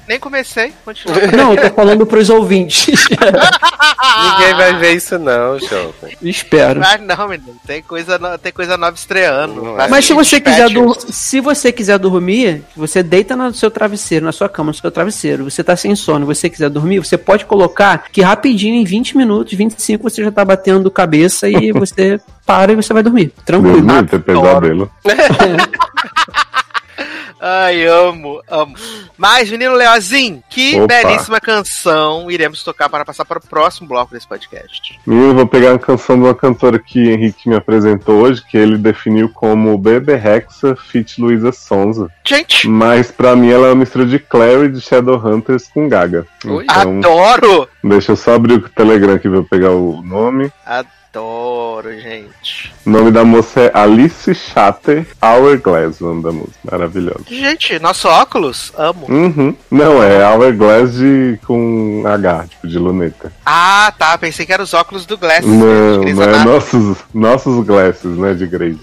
Nem, 0.07 0.19
comecei. 0.21 0.73
Continua. 0.85 1.17
Não, 1.37 1.55
eu 1.55 1.69
tô 1.71 1.75
falando 1.75 2.05
pros 2.07 2.29
ouvintes. 2.31 3.07
Ninguém 3.11 4.55
vai 4.55 4.77
ver 4.79 4.93
isso, 4.93 5.19
não, 5.19 5.59
jovem. 5.59 6.17
Espero. 6.23 6.79
Mas 6.81 7.01
não, 7.01 7.29
menino. 7.29 7.57
Tem 7.67 7.83
coisa, 7.83 8.19
no- 8.19 8.37
tem 8.39 8.53
coisa 8.53 8.77
nova 8.77 8.95
estreando. 8.95 9.55
Não 9.63 9.75
Vai 9.75 9.87
é. 9.87 9.89
Mas 9.89 10.05
se 10.05 10.13
assistir 10.13 10.37
você 10.37 10.41
quiser 10.41 10.69
dur- 10.71 10.97
se 11.01 11.41
você 11.41 11.73
quiser 11.73 11.99
dormir, 11.99 12.63
você 12.77 13.03
deita 13.03 13.35
no 13.35 13.53
seu 13.55 13.71
travesseiro, 13.71 14.25
na 14.25 14.33
sua 14.33 14.49
cama, 14.49 14.69
no 14.69 14.75
seu 14.75 14.91
travesseiro, 14.91 15.45
você 15.51 15.65
tá 15.65 15.75
sem 15.75 15.97
sono, 15.97 16.27
você 16.27 16.49
quiser 16.51 16.69
dormir, 16.71 16.99
você 17.01 17.17
pode 17.19 17.45
colocar 17.47 18.05
que 18.13 18.21
rapidinho 18.21 18.75
em 18.75 18.85
20 18.85 19.17
minutos, 19.17 19.55
25 19.55 20.03
você 20.09 20.23
já 20.23 20.31
tá 20.31 20.45
batendo 20.45 20.91
cabeça 20.91 21.49
e 21.49 21.73
você 21.73 22.21
para 22.47 22.73
e 22.73 22.77
você 22.77 22.93
vai 22.93 23.03
dormir. 23.03 23.33
Tranquilo. 23.45 23.79
livre, 23.79 24.07
ter 24.07 24.21
pesadelo. 24.21 24.91
Ai, 27.41 27.85
amo, 27.87 28.41
amo. 28.49 28.75
Mas, 29.19 29.51
menino 29.51 29.75
Leozinho, 29.75 30.43
que 30.49 30.77
Opa. 30.81 30.87
belíssima 30.87 31.41
canção 31.41 32.31
iremos 32.31 32.63
tocar 32.63 32.89
para 32.89 33.05
passar 33.05 33.25
para 33.25 33.39
o 33.39 33.43
próximo 33.47 33.89
bloco 33.89 34.13
desse 34.13 34.27
podcast. 34.27 34.99
Menino, 35.07 35.29
eu 35.29 35.35
vou 35.35 35.47
pegar 35.47 35.71
uma 35.73 35.79
canção 35.79 36.17
de 36.17 36.23
uma 36.23 36.35
cantora 36.35 36.79
que 36.79 37.11
Henrique 37.11 37.49
me 37.49 37.57
apresentou 37.57 38.23
hoje, 38.23 38.43
que 38.49 38.57
ele 38.57 38.79
definiu 38.79 39.29
como 39.29 39.77
Bebe 39.77 40.15
Rexa 40.15 40.75
feat 40.77 41.21
Luísa 41.21 41.53
Sonza. 41.53 42.09
Gente, 42.25 42.69
Mas 42.69 43.11
pra 43.11 43.37
mim 43.37 43.51
ela 43.51 43.67
é 43.67 43.71
uma 43.71 43.77
mistura 43.77 44.07
de 44.07 44.19
Clary 44.19 44.71
de 44.71 44.81
Shadowhunters 44.81 45.69
com 45.69 45.89
Gaga. 45.89 46.27
Oi. 46.47 46.65
Então, 46.65 47.23
adoro! 47.25 47.69
deixa 47.83 48.13
eu 48.13 48.17
só 48.17 48.35
abrir 48.35 48.55
o 48.55 48.69
Telegram 48.69 49.15
aqui 49.15 49.29
pra 49.29 49.39
eu 49.39 49.45
pegar 49.45 49.71
o 49.71 50.03
nome. 50.03 50.51
Adoro, 50.65 50.89
gente. 52.01 52.73
O 52.85 52.91
nome 52.91 53.11
da 53.11 53.25
moça 53.25 53.61
é 53.61 53.71
Alice 53.75 54.35
Shatter 54.35 55.07
Hourglass, 55.23 56.01
o 56.01 56.07
nome 56.07 56.23
da 56.23 56.33
música. 56.33 56.59
Maravilhosa. 56.71 57.25
Gente, 57.29 57.79
nosso 57.79 58.09
óculos, 58.09 58.73
amo. 58.77 59.07
Uhum. 59.09 59.57
Não, 59.71 60.03
é 60.03 60.27
Hourglass 60.29 60.95
de, 60.95 61.39
com 61.47 62.03
H, 62.07 62.47
tipo 62.49 62.69
de 62.69 62.79
luneta. 62.79 63.33
Ah, 63.45 63.93
tá. 63.99 64.17
Pensei 64.19 64.45
que 64.47 64.53
era 64.53 64.63
os 64.63 64.75
óculos 64.75 65.07
do 65.07 65.17
Glass. 65.17 65.45
Não, 65.45 66.01
de 66.01 66.13
Grey's 66.13 66.19
não 66.19 66.25
é 66.25 66.45
nossos, 66.45 66.99
nossos 67.13 67.65
glasses, 67.65 68.17
né, 68.17 68.35
de 68.35 68.47
Grey. 68.47 68.79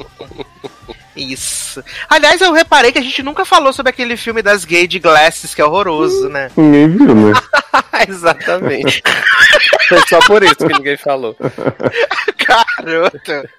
Isso. 1.15 1.83
Aliás, 2.09 2.39
eu 2.41 2.53
reparei 2.53 2.91
que 2.91 2.99
a 2.99 3.01
gente 3.01 3.21
nunca 3.21 3.43
falou 3.43 3.73
sobre 3.73 3.89
aquele 3.89 4.15
filme 4.15 4.41
das 4.41 4.63
gays 4.63 4.87
de 4.87 4.99
Glasses, 4.99 5.53
que 5.53 5.61
é 5.61 5.65
horroroso, 5.65 6.29
né? 6.29 6.49
Ninguém 6.55 6.89
viu, 6.89 7.15
né? 7.15 7.33
Exatamente. 8.07 9.03
Foi 9.89 10.01
só 10.07 10.19
por 10.19 10.43
isso 10.43 10.55
que 10.55 10.73
ninguém 10.73 10.97
falou. 10.97 11.35
Garoto. 12.47 13.49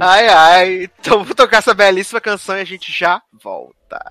Ai, 0.00 0.28
ai. 0.28 0.90
Então 1.00 1.24
vou 1.24 1.34
tocar 1.34 1.58
essa 1.58 1.74
belíssima 1.74 2.20
canção 2.20 2.56
e 2.56 2.60
a 2.60 2.64
gente 2.64 2.92
já 2.92 3.22
volta. 3.42 4.04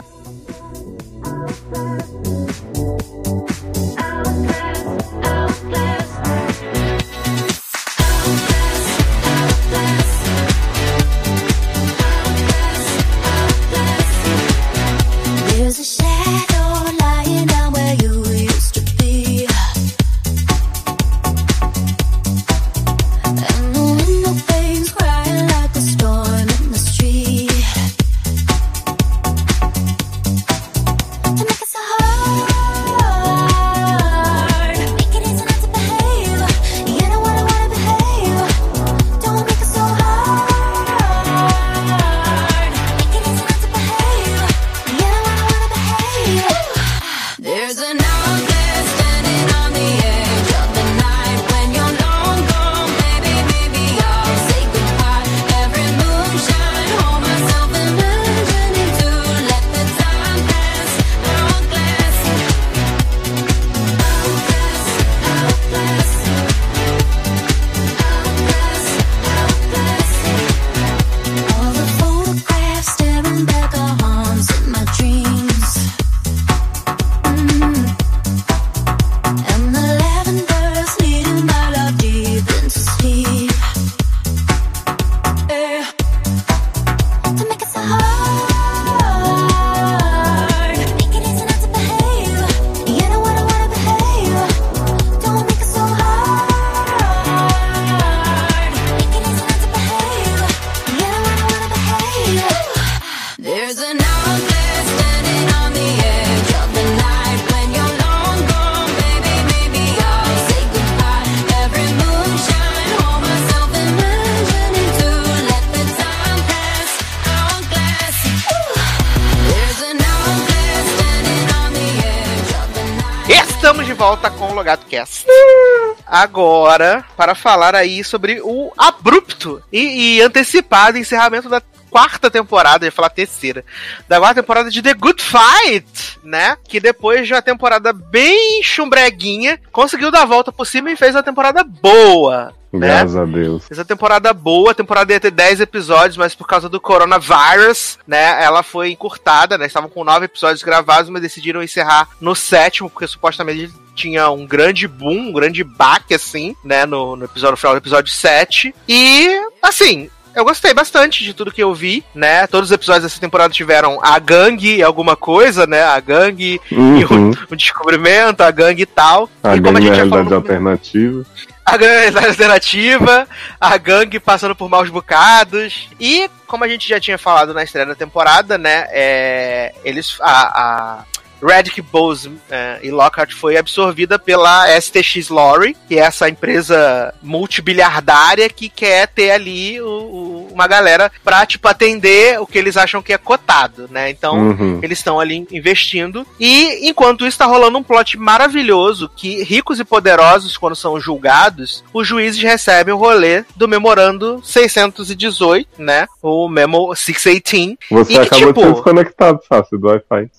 Agora, 126.21 127.03
para 127.17 127.33
falar 127.33 127.73
aí 127.73 128.03
sobre 128.03 128.39
o 128.43 128.71
abrupto 128.77 129.59
e, 129.71 130.17
e 130.17 130.21
antecipado 130.21 130.99
encerramento 130.99 131.49
da 131.49 131.59
quarta 131.89 132.29
temporada, 132.29 132.85
ia 132.85 132.91
falar 132.91 133.09
terceira, 133.09 133.65
da 134.07 134.19
quarta 134.19 134.35
temporada 134.35 134.69
de 134.69 134.83
The 134.83 134.93
Good 134.93 135.23
Fight, 135.23 136.19
né? 136.23 136.57
Que 136.63 136.79
depois 136.79 137.25
de 137.25 137.33
uma 137.33 137.41
temporada 137.41 137.91
bem 137.91 138.61
chumbreguinha, 138.61 139.59
conseguiu 139.71 140.11
dar 140.11 140.21
a 140.21 140.25
volta 140.25 140.51
por 140.51 140.67
cima 140.67 140.91
e 140.91 140.95
fez 140.95 141.15
uma 141.15 141.23
temporada 141.23 141.63
boa. 141.63 142.53
Né? 142.71 142.87
Graças 142.87 143.17
a 143.17 143.25
Deus. 143.25 143.63
Essa 143.69 143.83
temporada 143.83 144.31
boa, 144.31 144.71
a 144.71 144.75
temporada 144.75 145.11
ia 145.11 145.19
ter 145.19 145.31
10 145.31 145.59
episódios, 145.59 146.17
mas 146.17 146.35
por 146.35 146.47
causa 146.47 146.69
do 146.69 146.79
coronavírus, 146.79 147.97
né, 148.07 148.41
ela 148.43 148.61
foi 148.61 148.91
encurtada, 148.91 149.57
né? 149.57 149.65
Estavam 149.65 149.89
com 149.89 150.03
9 150.03 150.25
episódios 150.25 150.61
gravados, 150.61 151.09
mas 151.09 151.21
decidiram 151.23 151.63
encerrar 151.63 152.07
no 152.21 152.35
sétimo, 152.35 152.91
porque 152.91 153.07
supostamente 153.07 153.73
tinha 153.95 154.29
um 154.29 154.45
grande 154.45 154.87
boom, 154.87 155.29
um 155.29 155.33
grande 155.33 155.63
baque, 155.63 156.13
assim, 156.13 156.55
né, 156.63 156.85
no, 156.85 157.15
no 157.15 157.25
episódio 157.25 157.51
no 157.51 157.57
final 157.57 157.73
do 157.73 157.77
episódio 157.79 158.11
7. 158.11 158.73
E, 158.87 159.27
assim, 159.61 160.09
eu 160.35 160.45
gostei 160.45 160.73
bastante 160.73 161.23
de 161.23 161.33
tudo 161.33 161.51
que 161.51 161.61
eu 161.61 161.73
vi, 161.73 162.03
né? 162.15 162.47
Todos 162.47 162.69
os 162.69 162.73
episódios 162.73 163.03
dessa 163.03 163.19
temporada 163.19 163.53
tiveram 163.53 163.99
a 164.01 164.17
gangue 164.17 164.77
e 164.77 164.83
alguma 164.83 165.15
coisa, 165.15 165.67
né? 165.67 165.83
A 165.83 165.99
gangue 165.99 166.59
e 166.71 166.75
Uhum. 166.75 167.31
o, 167.31 167.37
o 167.51 167.55
descobrimento, 167.55 168.41
a 168.41 168.49
gangue 168.49 168.83
e 168.83 168.85
tal. 168.85 169.29
A 169.43 169.55
e 169.55 169.61
como 169.61 169.77
a 169.77 169.81
gangue 169.81 169.87
gente 169.87 169.97
já 169.97 170.07
falou 170.07 170.23
no 170.23 170.35
alternativa. 170.35 171.25
a 171.65 171.77
gangue 171.77 172.17
alternativa, 172.27 173.27
a 173.59 173.77
gangue 173.77 174.19
passando 174.21 174.55
por 174.55 174.69
maus 174.69 174.89
bocados. 174.89 175.89
E, 175.99 176.29
como 176.47 176.63
a 176.63 176.67
gente 176.69 176.87
já 176.87 176.97
tinha 176.99 177.17
falado 177.17 177.53
na 177.53 177.63
estreia 177.63 177.85
da 177.87 177.95
temporada, 177.95 178.57
né? 178.57 178.85
É, 178.89 179.73
eles. 179.83 180.17
A, 180.21 180.61
a 180.61 181.03
Radic 181.41 181.81
Bose 181.81 182.31
é, 182.49 182.79
e 182.83 182.91
Lockhart 182.91 183.33
foi 183.33 183.57
absorvida 183.57 184.17
pela 184.19 184.67
STX 184.79 185.29
Lorry, 185.29 185.75
que 185.87 185.95
é 185.97 186.01
essa 186.03 186.29
empresa 186.29 187.13
multibiliardária 187.21 188.49
que 188.49 188.69
quer 188.69 189.07
ter 189.07 189.31
ali 189.31 189.81
o- 189.81 189.85
o- 189.87 190.47
uma 190.51 190.67
galera 190.67 191.11
pra, 191.23 191.45
tipo, 191.45 191.67
atender 191.67 192.39
o 192.39 192.45
que 192.45 192.57
eles 192.57 192.77
acham 192.77 193.01
que 193.01 193.13
é 193.13 193.17
cotado, 193.17 193.87
né? 193.91 194.09
Então, 194.09 194.37
Uhum. 194.37 194.79
eles 194.81 194.99
estão 194.99 195.19
ali 195.19 195.45
investindo. 195.51 196.25
E 196.39 196.87
enquanto 196.89 197.25
isso 197.25 197.37
tá 197.37 197.45
rolando 197.45 197.77
um 197.77 197.83
plot 197.83 198.17
maravilhoso 198.17 199.09
que 199.15 199.43
ricos 199.43 199.79
e 199.79 199.83
poderosos, 199.85 200.57
quando 200.57 200.75
são 200.75 200.99
julgados, 200.99 201.83
os 201.93 202.07
juízes 202.07 202.41
recebem 202.41 202.93
o 202.93 202.97
rolê 202.97 203.43
do 203.55 203.67
memorando 203.67 204.41
618, 204.43 205.67
né? 205.77 206.07
O 206.21 206.47
Memo 206.47 206.93
618. 206.95 207.77
Você 207.89 208.13
E 208.13 208.15
que, 208.15 208.21
acabou 208.21 208.39
de 208.39 208.47
tipo- 208.47 208.61
ser 208.61 208.73
desconectado, 208.73 209.39
fácil, 209.47 209.77
do 209.79 209.87
Wi-Fi. 209.87 210.29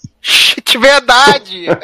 Verdade! 0.78 1.66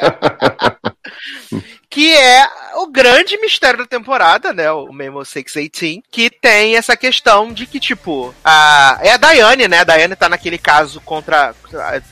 que 1.89 2.15
é 2.15 2.45
o 2.75 2.85
grande 2.87 3.35
mistério 3.39 3.79
da 3.79 3.85
temporada, 3.85 4.53
né? 4.53 4.71
O 4.71 4.93
Memo 4.93 5.25
618, 5.25 6.03
que 6.11 6.29
tem 6.29 6.75
essa 6.77 6.95
questão 6.95 7.51
de 7.51 7.65
que, 7.65 7.79
tipo, 7.79 8.33
a, 8.45 8.99
é 9.01 9.13
a 9.13 9.17
Daiane, 9.17 9.67
né? 9.67 9.79
A 9.79 9.83
Daiane 9.83 10.15
tá 10.15 10.29
naquele 10.29 10.59
caso 10.59 11.01
contra. 11.01 11.53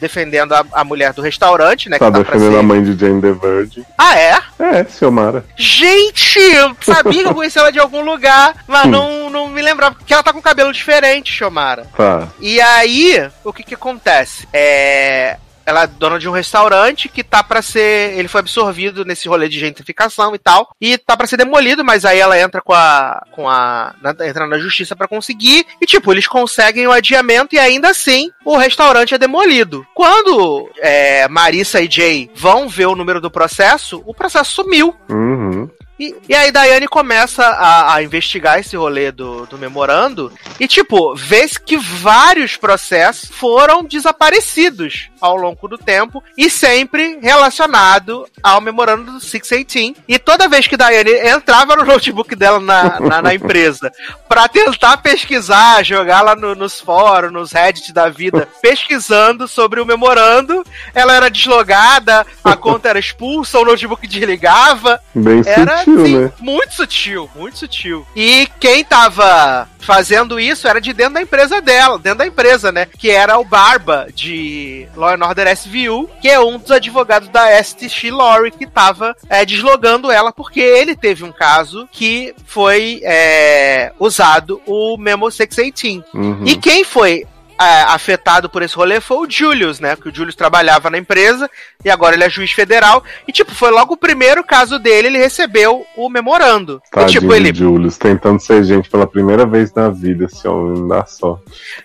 defendendo 0.02 0.54
a, 0.54 0.66
a 0.74 0.84
mulher 0.84 1.14
do 1.14 1.22
restaurante, 1.22 1.90
né? 1.90 2.00
Tá 2.00 2.10
tá 2.12 2.18
defendendo 2.18 2.54
ser- 2.54 2.60
a 2.60 2.64
mãe 2.64 2.84
de 2.84 2.98
Jane 3.00 3.22
the 3.22 3.32
Virgin. 3.34 3.86
Ah, 3.98 4.18
é? 4.20 4.40
É, 4.60 4.84
Silmara. 4.86 5.46
Gente, 5.56 6.40
eu 6.40 6.76
sabia 6.82 7.22
que 7.24 7.30
eu 7.30 7.36
conhecia 7.36 7.62
ela 7.62 7.72
de 7.72 7.80
algum 7.80 8.02
lugar, 8.04 8.56
mas 8.68 8.86
Hum. 8.86 8.90
não, 8.90 9.30
não 9.30 9.48
me 9.48 9.62
lembrava. 9.62 9.94
Porque 9.96 10.12
ela 10.14 10.24
tá 10.24 10.34
com 10.34 10.42
cabelo 10.42 10.74
diferente, 10.74 11.32
Xomara. 11.32 11.86
Tá. 11.96 12.28
E 12.40 12.60
aí, 12.60 13.30
o 13.44 13.54
que 13.54 13.64
que 13.64 13.76
acontece? 13.76 14.48
É. 14.52 15.38
Ela 15.68 15.84
é 15.84 15.88
dona 15.88 16.18
de 16.18 16.28
um 16.30 16.32
restaurante 16.32 17.10
que 17.10 17.24
tá 17.24 17.44
pra 17.44 17.62
ser. 17.62 18.18
Ele 18.18 18.28
foi 18.30 18.40
absorvido 18.40 19.04
nesse 19.04 19.28
rolê 19.28 19.50
de 19.50 19.60
gentrificação 19.60 20.34
e 20.34 20.40
tal. 20.40 20.70
E 20.80 20.98
tá 20.98 21.18
pra 21.18 21.28
ser 21.28 21.36
demolido, 21.36 21.84
mas 21.84 22.06
aí 22.06 22.18
ela 22.20 22.40
entra 22.40 22.62
com 22.62 22.74
a. 22.74 23.22
com 23.34 23.50
a. 23.50 23.94
na- 24.02 24.26
entra 24.26 24.48
na 24.48 24.58
justiça 24.58 24.96
pra 24.96 25.08
conseguir. 25.10 25.66
E 25.82 25.86
tipo, 25.86 26.12
eles 26.14 26.26
conseguem 26.28 26.88
o 26.88 26.92
adiamento 26.92 27.54
e 27.54 27.60
ainda 27.60 27.90
assim 27.90 28.32
o 28.46 28.56
restaurante 28.56 29.14
é 29.14 29.18
demolido. 29.18 29.86
Quando 29.94 30.70
é, 30.80 31.28
Marissa 31.28 31.82
e 31.82 31.92
Jay 31.92 32.32
vão 32.34 32.70
ver 32.70 32.86
o 32.86 32.96
número 32.96 33.20
do 33.20 33.30
processo, 33.30 34.02
o 34.06 34.14
processo 34.14 34.54
sumiu. 34.54 34.96
Uhum. 35.10 35.70
E, 36.00 36.16
e 36.30 36.36
aí 36.36 36.52
Daiane 36.52 36.88
começa 36.88 37.44
a, 37.44 37.96
a 37.96 38.04
investigar 38.04 38.60
esse 38.60 38.76
rolê 38.76 39.12
do, 39.12 39.46
do 39.48 39.58
memorando 39.58 40.32
e, 40.60 40.68
tipo, 40.68 41.16
vê 41.16 41.48
que 41.66 41.78
vários 41.78 42.56
processos 42.58 43.30
foram 43.30 43.84
desaparecidos 43.84 45.10
ao 45.20 45.36
longo 45.36 45.68
do 45.68 45.78
tempo 45.78 46.24
e 46.38 46.50
sempre 46.50 47.18
relacionado 47.22 48.28
ao 48.44 48.60
memorando 48.62 49.14
do 49.14 49.20
618. 49.20 50.02
E 50.08 50.20
toda 50.20 50.48
vez 50.48 50.68
que 50.68 50.78
Daiane 50.78 51.12
entrava 51.28 51.76
no 51.76 51.84
notebook 51.86 52.36
dela 52.36 52.60
na, 52.60 53.00
na, 53.00 53.22
na 53.22 53.34
empresa 53.34 53.92
pra 54.28 54.48
tentar 54.48 54.98
pesquisar, 54.98 55.84
jogar 55.84 56.22
lá 56.22 56.36
no- 56.36 56.56
nos 56.56 56.80
fóruns, 56.80 57.32
nos 57.34 57.52
Reddit 57.52 57.94
da 57.94 58.10
vida, 58.10 58.48
pesquisando 58.62 59.48
sobre 59.48 59.80
o 59.80 59.86
memorando, 59.86 60.64
ela 60.94 61.14
era 61.14 61.30
deslogada, 61.30 62.26
a 62.44 62.56
conta 62.56 62.90
era 62.90 63.00
expulsa, 63.00 63.60
o 63.60 63.66
notebook 63.66 64.06
desligava. 64.08 65.00
Bem 65.16 65.42
Era 65.46 65.87
sutil, 65.88 66.04
assim, 66.04 66.18
né? 66.18 66.32
muito 66.40 66.74
sutil, 66.74 67.30
muito 67.36 67.58
sutil. 67.58 68.08
E 68.16 68.48
quem 68.60 68.84
tava 68.84 69.68
fazendo 69.80 70.40
isso 70.40 70.68
era 70.68 70.82
de 70.82 70.92
dentro 70.92 71.14
da 71.14 71.22
empresa 71.22 71.62
dela, 71.62 71.98
dentro 71.98 72.20
da 72.20 72.28
empresa, 72.28 72.72
né? 72.72 72.86
Que 72.86 73.10
era 73.10 73.38
o 73.38 73.46
Barba 73.46 74.08
de 74.14 74.88
Law 74.96 75.12
and 75.12 75.26
Order 75.26 75.48
SVU, 75.56 76.10
que 76.22 76.28
é 76.28 76.40
um 76.40 76.58
dos 76.58 76.72
advogados 76.72 77.30
da 77.30 77.64
STX 77.64 78.12
Lorry 78.12 78.52
que 78.52 78.68
tava 78.68 79.16
é, 79.30 79.46
deslogando 79.46 80.12
ela 80.12 80.32
porque 80.32 80.60
ele 80.60 80.96
teve 80.96 81.24
um 81.24 81.32
caso 81.32 81.88
que 81.92 82.34
foi 82.46 83.02
é, 83.04 83.92
usado 84.00 84.62
o 84.66 84.98
Memo 84.98 85.32
618. 85.32 86.06
Uhum. 86.14 86.44
E 86.46 86.56
quem 86.58 86.84
foi 86.84 87.26
afetado 87.58 88.50
por 88.50 88.62
esse 88.62 88.76
rolê 88.76 89.02
foi 89.02 89.18
o 89.18 89.30
Julius, 89.30 89.80
né? 89.80 89.96
Que 89.96 90.10
o 90.10 90.16
Julius 90.16 90.36
trabalhava 90.36 90.90
na 90.90 90.98
empresa 90.98 91.50
e 91.84 91.90
agora 91.90 92.16
ele 92.16 92.24
é 92.24 92.30
juiz 92.30 92.52
federal. 92.52 93.04
E, 93.28 93.32
tipo, 93.32 93.54
foi 93.54 93.72
logo 93.72 93.94
o 93.94 93.98
primeiro 93.98 94.44
caso 94.44 94.78
dele, 94.78 95.08
ele 95.08 95.18
recebeu 95.18 95.86
o 95.96 96.10
memorando. 96.10 96.82
e, 96.88 96.92
Tadinho 96.92 97.22
tipo, 97.22 97.34
ele. 97.34 97.54
Julius, 97.54 97.98
tentando 97.98 98.40
ser 98.40 98.64
gente 98.64 98.90
pela 98.90 99.08
primeira 99.08 99.46
vez 99.46 99.74
na 99.74 99.90
vida, 99.90 100.26
esse 100.26 100.48
homem 100.48 100.80
não 100.80 100.88
dá 100.88 101.06
só. 101.06 101.40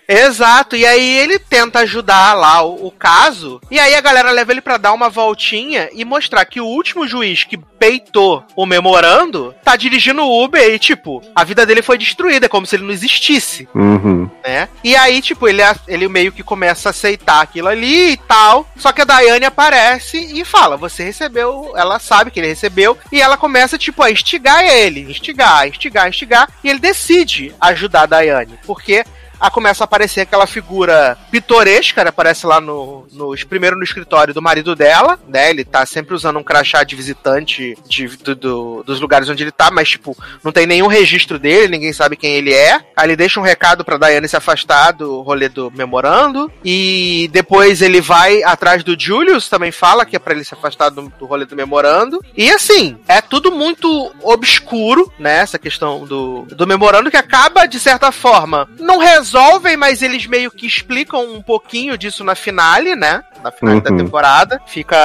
Exato, 0.07 0.75
e 0.75 0.85
aí 0.85 1.17
ele 1.17 1.39
tenta 1.39 1.79
ajudar 1.79 2.33
lá 2.33 2.63
o, 2.63 2.87
o 2.87 2.91
caso, 2.91 3.59
e 3.71 3.79
aí 3.79 3.95
a 3.95 4.01
galera 4.01 4.31
leva 4.31 4.51
ele 4.51 4.61
pra 4.61 4.77
dar 4.77 4.93
uma 4.93 5.09
voltinha 5.09 5.89
e 5.93 6.05
mostrar 6.05 6.45
que 6.45 6.61
o 6.61 6.65
último 6.65 7.07
juiz 7.07 7.43
que 7.43 7.59
peitou 7.83 8.45
o 8.55 8.65
memorando 8.65 9.53
tá 9.61 9.75
dirigindo 9.75 10.21
o 10.21 10.43
Uber 10.45 10.73
e, 10.73 10.79
tipo, 10.79 11.21
a 11.35 11.43
vida 11.43 11.65
dele 11.65 11.81
foi 11.81 11.97
destruída, 11.97 12.47
como 12.47 12.65
se 12.65 12.77
ele 12.77 12.85
não 12.85 12.93
existisse. 12.93 13.67
Uhum. 13.75 14.29
né? 14.41 14.69
E 14.81 14.95
aí, 14.95 15.21
tipo, 15.21 15.49
ele, 15.49 15.61
ele 15.85 16.07
meio 16.07 16.31
que 16.31 16.41
começa 16.41 16.87
a 16.87 16.91
aceitar 16.91 17.41
aquilo 17.41 17.67
ali 17.67 18.11
e 18.11 18.17
tal. 18.17 18.65
Só 18.77 18.93
que 18.93 19.01
a 19.01 19.05
Daiane 19.05 19.43
aparece 19.43 20.17
e 20.17 20.45
fala: 20.45 20.77
Você 20.77 21.03
recebeu, 21.03 21.73
ela 21.75 21.99
sabe 21.99 22.31
que 22.31 22.39
ele 22.39 22.47
recebeu, 22.47 22.97
e 23.11 23.21
ela 23.21 23.35
começa, 23.35 23.77
tipo, 23.77 24.01
a 24.01 24.09
instigar 24.09 24.63
ele, 24.63 25.01
instigar, 25.01 25.67
instigar, 25.67 26.07
instigar, 26.07 26.49
e 26.63 26.69
ele 26.69 26.79
decide 26.79 27.53
ajudar 27.59 28.03
a 28.03 28.07
Daiane, 28.07 28.57
porque. 28.65 29.03
A 29.43 29.51
começa 29.51 29.83
a 29.83 29.85
aparecer 29.85 30.21
aquela 30.21 30.47
figura 30.47 31.17
pitoresca, 31.29 32.03
né? 32.03 32.09
Aparece 32.09 32.45
lá 32.47 32.61
no, 32.61 33.05
no. 33.11 33.33
Primeiro 33.47 33.75
no 33.77 33.83
escritório 33.83 34.33
do 34.33 34.41
marido 34.41 34.75
dela, 34.75 35.19
né? 35.27 35.49
Ele 35.49 35.63
tá 35.65 35.85
sempre 35.85 36.15
usando 36.15 36.39
um 36.39 36.43
crachá 36.43 36.83
de 36.83 36.95
visitante 36.95 37.77
de, 37.87 38.07
do- 38.07 38.35
do- 38.35 38.83
dos 38.83 38.99
lugares 38.99 39.27
onde 39.29 39.43
ele 39.43 39.51
tá, 39.51 39.69
mas, 39.69 39.89
tipo, 39.89 40.15
não 40.43 40.51
tem 40.51 40.65
nenhum 40.65 40.87
registro 40.87 41.37
dele, 41.37 41.67
ninguém 41.73 41.91
sabe 41.93 42.15
quem 42.15 42.35
ele 42.35 42.53
é. 42.53 42.75
Aí 42.95 43.05
ele 43.07 43.15
deixa 43.15 43.39
um 43.39 43.43
recado 43.43 43.83
pra 43.83 43.97
Diane 43.97 44.27
se 44.27 44.37
afastar 44.37 44.91
do 44.93 45.21
rolê 45.21 45.49
do 45.49 45.69
memorando. 45.71 46.51
E 46.63 47.29
depois 47.33 47.81
ele 47.81 47.99
vai 48.01 48.41
atrás 48.43 48.83
do 48.83 48.95
Julius, 48.99 49.49
também 49.49 49.71
fala 49.71 50.05
que 50.05 50.15
é 50.15 50.19
pra 50.19 50.33
ele 50.33 50.43
se 50.45 50.53
afastar 50.53 50.89
do, 50.89 51.11
do 51.19 51.25
rolê 51.25 51.45
do 51.45 51.55
memorando. 51.55 52.23
E 52.35 52.49
assim, 52.51 52.97
é 53.07 53.19
tudo 53.21 53.51
muito 53.51 54.11
obscuro, 54.21 55.11
né? 55.19 55.39
Essa 55.39 55.59
questão 55.59 56.05
do, 56.05 56.43
do 56.49 56.65
memorando, 56.67 57.11
que 57.11 57.17
acaba, 57.17 57.65
de 57.65 57.79
certa 57.79 58.11
forma, 58.11 58.69
não 58.79 58.99
resolvem, 59.33 59.75
mas 59.75 60.01
eles 60.01 60.25
meio 60.27 60.51
que 60.51 60.65
explicam 60.67 61.33
um 61.33 61.41
pouquinho 61.41 61.97
disso 61.97 62.23
na 62.23 62.35
finale, 62.35 62.95
né? 62.95 63.23
Na 63.43 63.51
finale 63.51 63.81
da 63.81 63.91
Uhum. 63.91 63.97
temporada. 63.97 64.61
Fica. 64.67 64.95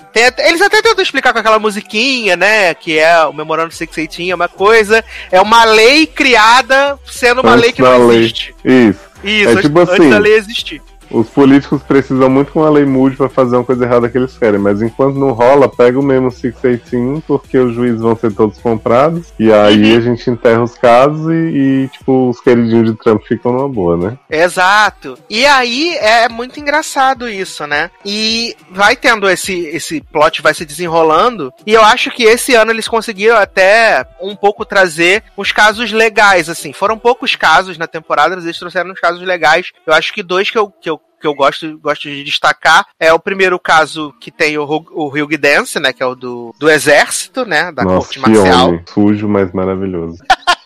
até- 0.00 0.48
eles 0.48 0.60
até 0.62 0.80
tentam 0.82 1.02
explicar 1.02 1.32
com 1.32 1.38
aquela 1.38 1.58
musiquinha, 1.58 2.36
né? 2.36 2.74
Que 2.74 2.98
é 2.98 3.24
o 3.24 3.32
Memorando 3.32 3.72
618 3.72 4.30
é 4.32 4.34
uma 4.34 4.48
coisa. 4.48 5.04
É 5.30 5.40
uma 5.40 5.64
lei 5.64 6.06
criada 6.06 6.98
sendo 7.06 7.40
uma 7.42 7.50
Antes 7.52 7.62
lei 7.62 7.72
que 7.72 7.82
da 7.82 7.90
não 7.98 8.06
lei. 8.08 8.18
existe. 8.20 8.54
Isso. 8.64 8.98
Isso, 9.22 9.48
É 9.48 9.52
antes, 9.52 9.62
tipo 9.64 9.80
antes 9.80 9.94
assim, 9.94 10.10
da 10.10 10.18
lei 10.18 10.34
existir. 10.34 10.82
Os 11.10 11.28
políticos 11.28 11.82
precisam 11.82 12.28
muito 12.28 12.52
que 12.52 12.58
uma 12.58 12.70
lei 12.70 12.84
mude 12.84 13.16
pra 13.16 13.28
fazer 13.28 13.56
uma 13.56 13.64
coisa 13.64 13.84
errada 13.84 14.08
que 14.08 14.18
eles 14.18 14.36
querem, 14.36 14.58
mas 14.58 14.82
enquanto 14.82 15.16
não 15.16 15.32
rola, 15.32 15.68
pega 15.68 15.98
o 15.98 16.02
mesmo 16.02 16.30
618 16.30 17.22
porque 17.26 17.58
os 17.58 17.74
juízes 17.74 18.00
vão 18.00 18.16
ser 18.16 18.32
todos 18.32 18.58
comprados, 18.58 19.32
e 19.38 19.52
aí 19.52 19.96
a 19.96 20.00
gente 20.00 20.30
enterra 20.30 20.62
os 20.62 20.74
casos 20.74 21.30
e, 21.30 21.84
e, 21.84 21.88
tipo, 21.88 22.28
os 22.28 22.40
queridinhos 22.40 22.90
de 22.90 22.96
Trump 22.98 23.22
ficam 23.26 23.52
numa 23.52 23.68
boa, 23.68 23.96
né? 23.96 24.18
Exato. 24.30 25.18
E 25.28 25.46
aí 25.46 25.96
é 25.96 26.28
muito 26.28 26.60
engraçado 26.60 27.28
isso, 27.28 27.66
né? 27.66 27.90
E 28.04 28.56
vai 28.70 28.96
tendo 28.96 29.28
esse, 29.28 29.66
esse 29.66 30.00
plot, 30.00 30.42
vai 30.42 30.54
se 30.54 30.64
desenrolando. 30.64 31.52
E 31.66 31.72
eu 31.72 31.82
acho 31.82 32.10
que 32.10 32.24
esse 32.24 32.54
ano 32.54 32.70
eles 32.70 32.88
conseguiram 32.88 33.36
até 33.36 34.06
um 34.20 34.36
pouco 34.36 34.64
trazer 34.64 35.22
uns 35.36 35.52
casos 35.52 35.92
legais, 35.92 36.48
assim. 36.48 36.72
Foram 36.72 36.98
poucos 36.98 37.34
casos 37.36 37.78
na 37.78 37.86
temporada, 37.86 38.34
mas 38.34 38.44
eles 38.44 38.58
trouxeram 38.58 38.90
uns 38.90 39.00
casos 39.00 39.22
legais. 39.22 39.72
Eu 39.86 39.94
acho 39.94 40.12
que 40.12 40.22
dois 40.22 40.50
que 40.50 40.58
eu, 40.58 40.70
que 40.70 40.90
eu 40.90 40.97
que 41.20 41.26
eu 41.26 41.34
gosto, 41.34 41.78
gosto 41.78 42.08
de 42.08 42.22
destacar 42.22 42.86
é 42.98 43.12
o 43.12 43.18
primeiro 43.18 43.58
caso 43.58 44.12
que 44.20 44.30
tem 44.30 44.56
o, 44.56 44.64
o 44.64 45.08
Hugh 45.08 45.36
Dance, 45.38 45.78
né? 45.80 45.92
Que 45.92 46.02
é 46.02 46.06
o 46.06 46.14
do, 46.14 46.54
do 46.58 46.70
exército, 46.70 47.44
né? 47.44 47.72
Da 47.72 47.84
Nossa, 47.84 47.96
corte 47.96 48.20
marcial. 48.20 48.68
homem. 48.68 48.82
Sujo, 48.86 49.28
mas 49.28 49.52
maravilhoso. 49.52 50.18